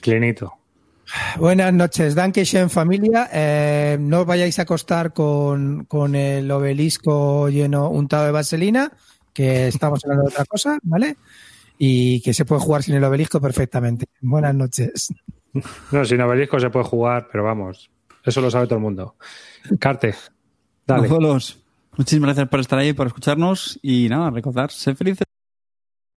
Clinito. 0.00 0.52
Buenas 1.38 1.72
noches, 1.72 2.14
Dankeschön 2.14 2.70
familia. 2.70 3.28
Eh, 3.32 3.96
no 4.00 4.20
os 4.20 4.26
vayáis 4.26 4.58
a 4.58 4.62
acostar 4.62 5.12
con, 5.12 5.84
con 5.84 6.14
el 6.14 6.50
obelisco 6.50 7.48
lleno 7.48 7.90
untado 7.90 8.26
de 8.26 8.32
vaselina, 8.32 8.92
que 9.32 9.68
estamos 9.68 10.02
hablando 10.04 10.24
de 10.24 10.28
otra 10.30 10.44
cosa, 10.46 10.78
¿vale? 10.82 11.16
Y 11.78 12.20
que 12.22 12.32
se 12.32 12.44
puede 12.44 12.62
jugar 12.62 12.82
sin 12.82 12.94
el 12.94 13.04
obelisco 13.04 13.40
perfectamente. 13.40 14.06
Buenas 14.20 14.54
noches. 14.54 15.12
No, 15.92 16.04
sin 16.04 16.20
obelisco 16.20 16.58
se 16.58 16.70
puede 16.70 16.86
jugar, 16.86 17.28
pero 17.30 17.44
vamos, 17.44 17.90
eso 18.24 18.40
lo 18.40 18.50
sabe 18.50 18.66
todo 18.66 18.76
el 18.76 18.82
mundo. 18.82 19.16
Carte, 19.78 20.14
dale. 20.86 21.08
Muchísimas 21.96 22.28
gracias 22.28 22.48
por 22.48 22.60
estar 22.60 22.78
ahí, 22.78 22.92
por 22.92 23.06
escucharnos 23.06 23.78
y 23.82 24.08
nada, 24.08 24.30
recordar, 24.30 24.70
sé 24.70 24.94
felices. 24.94 25.33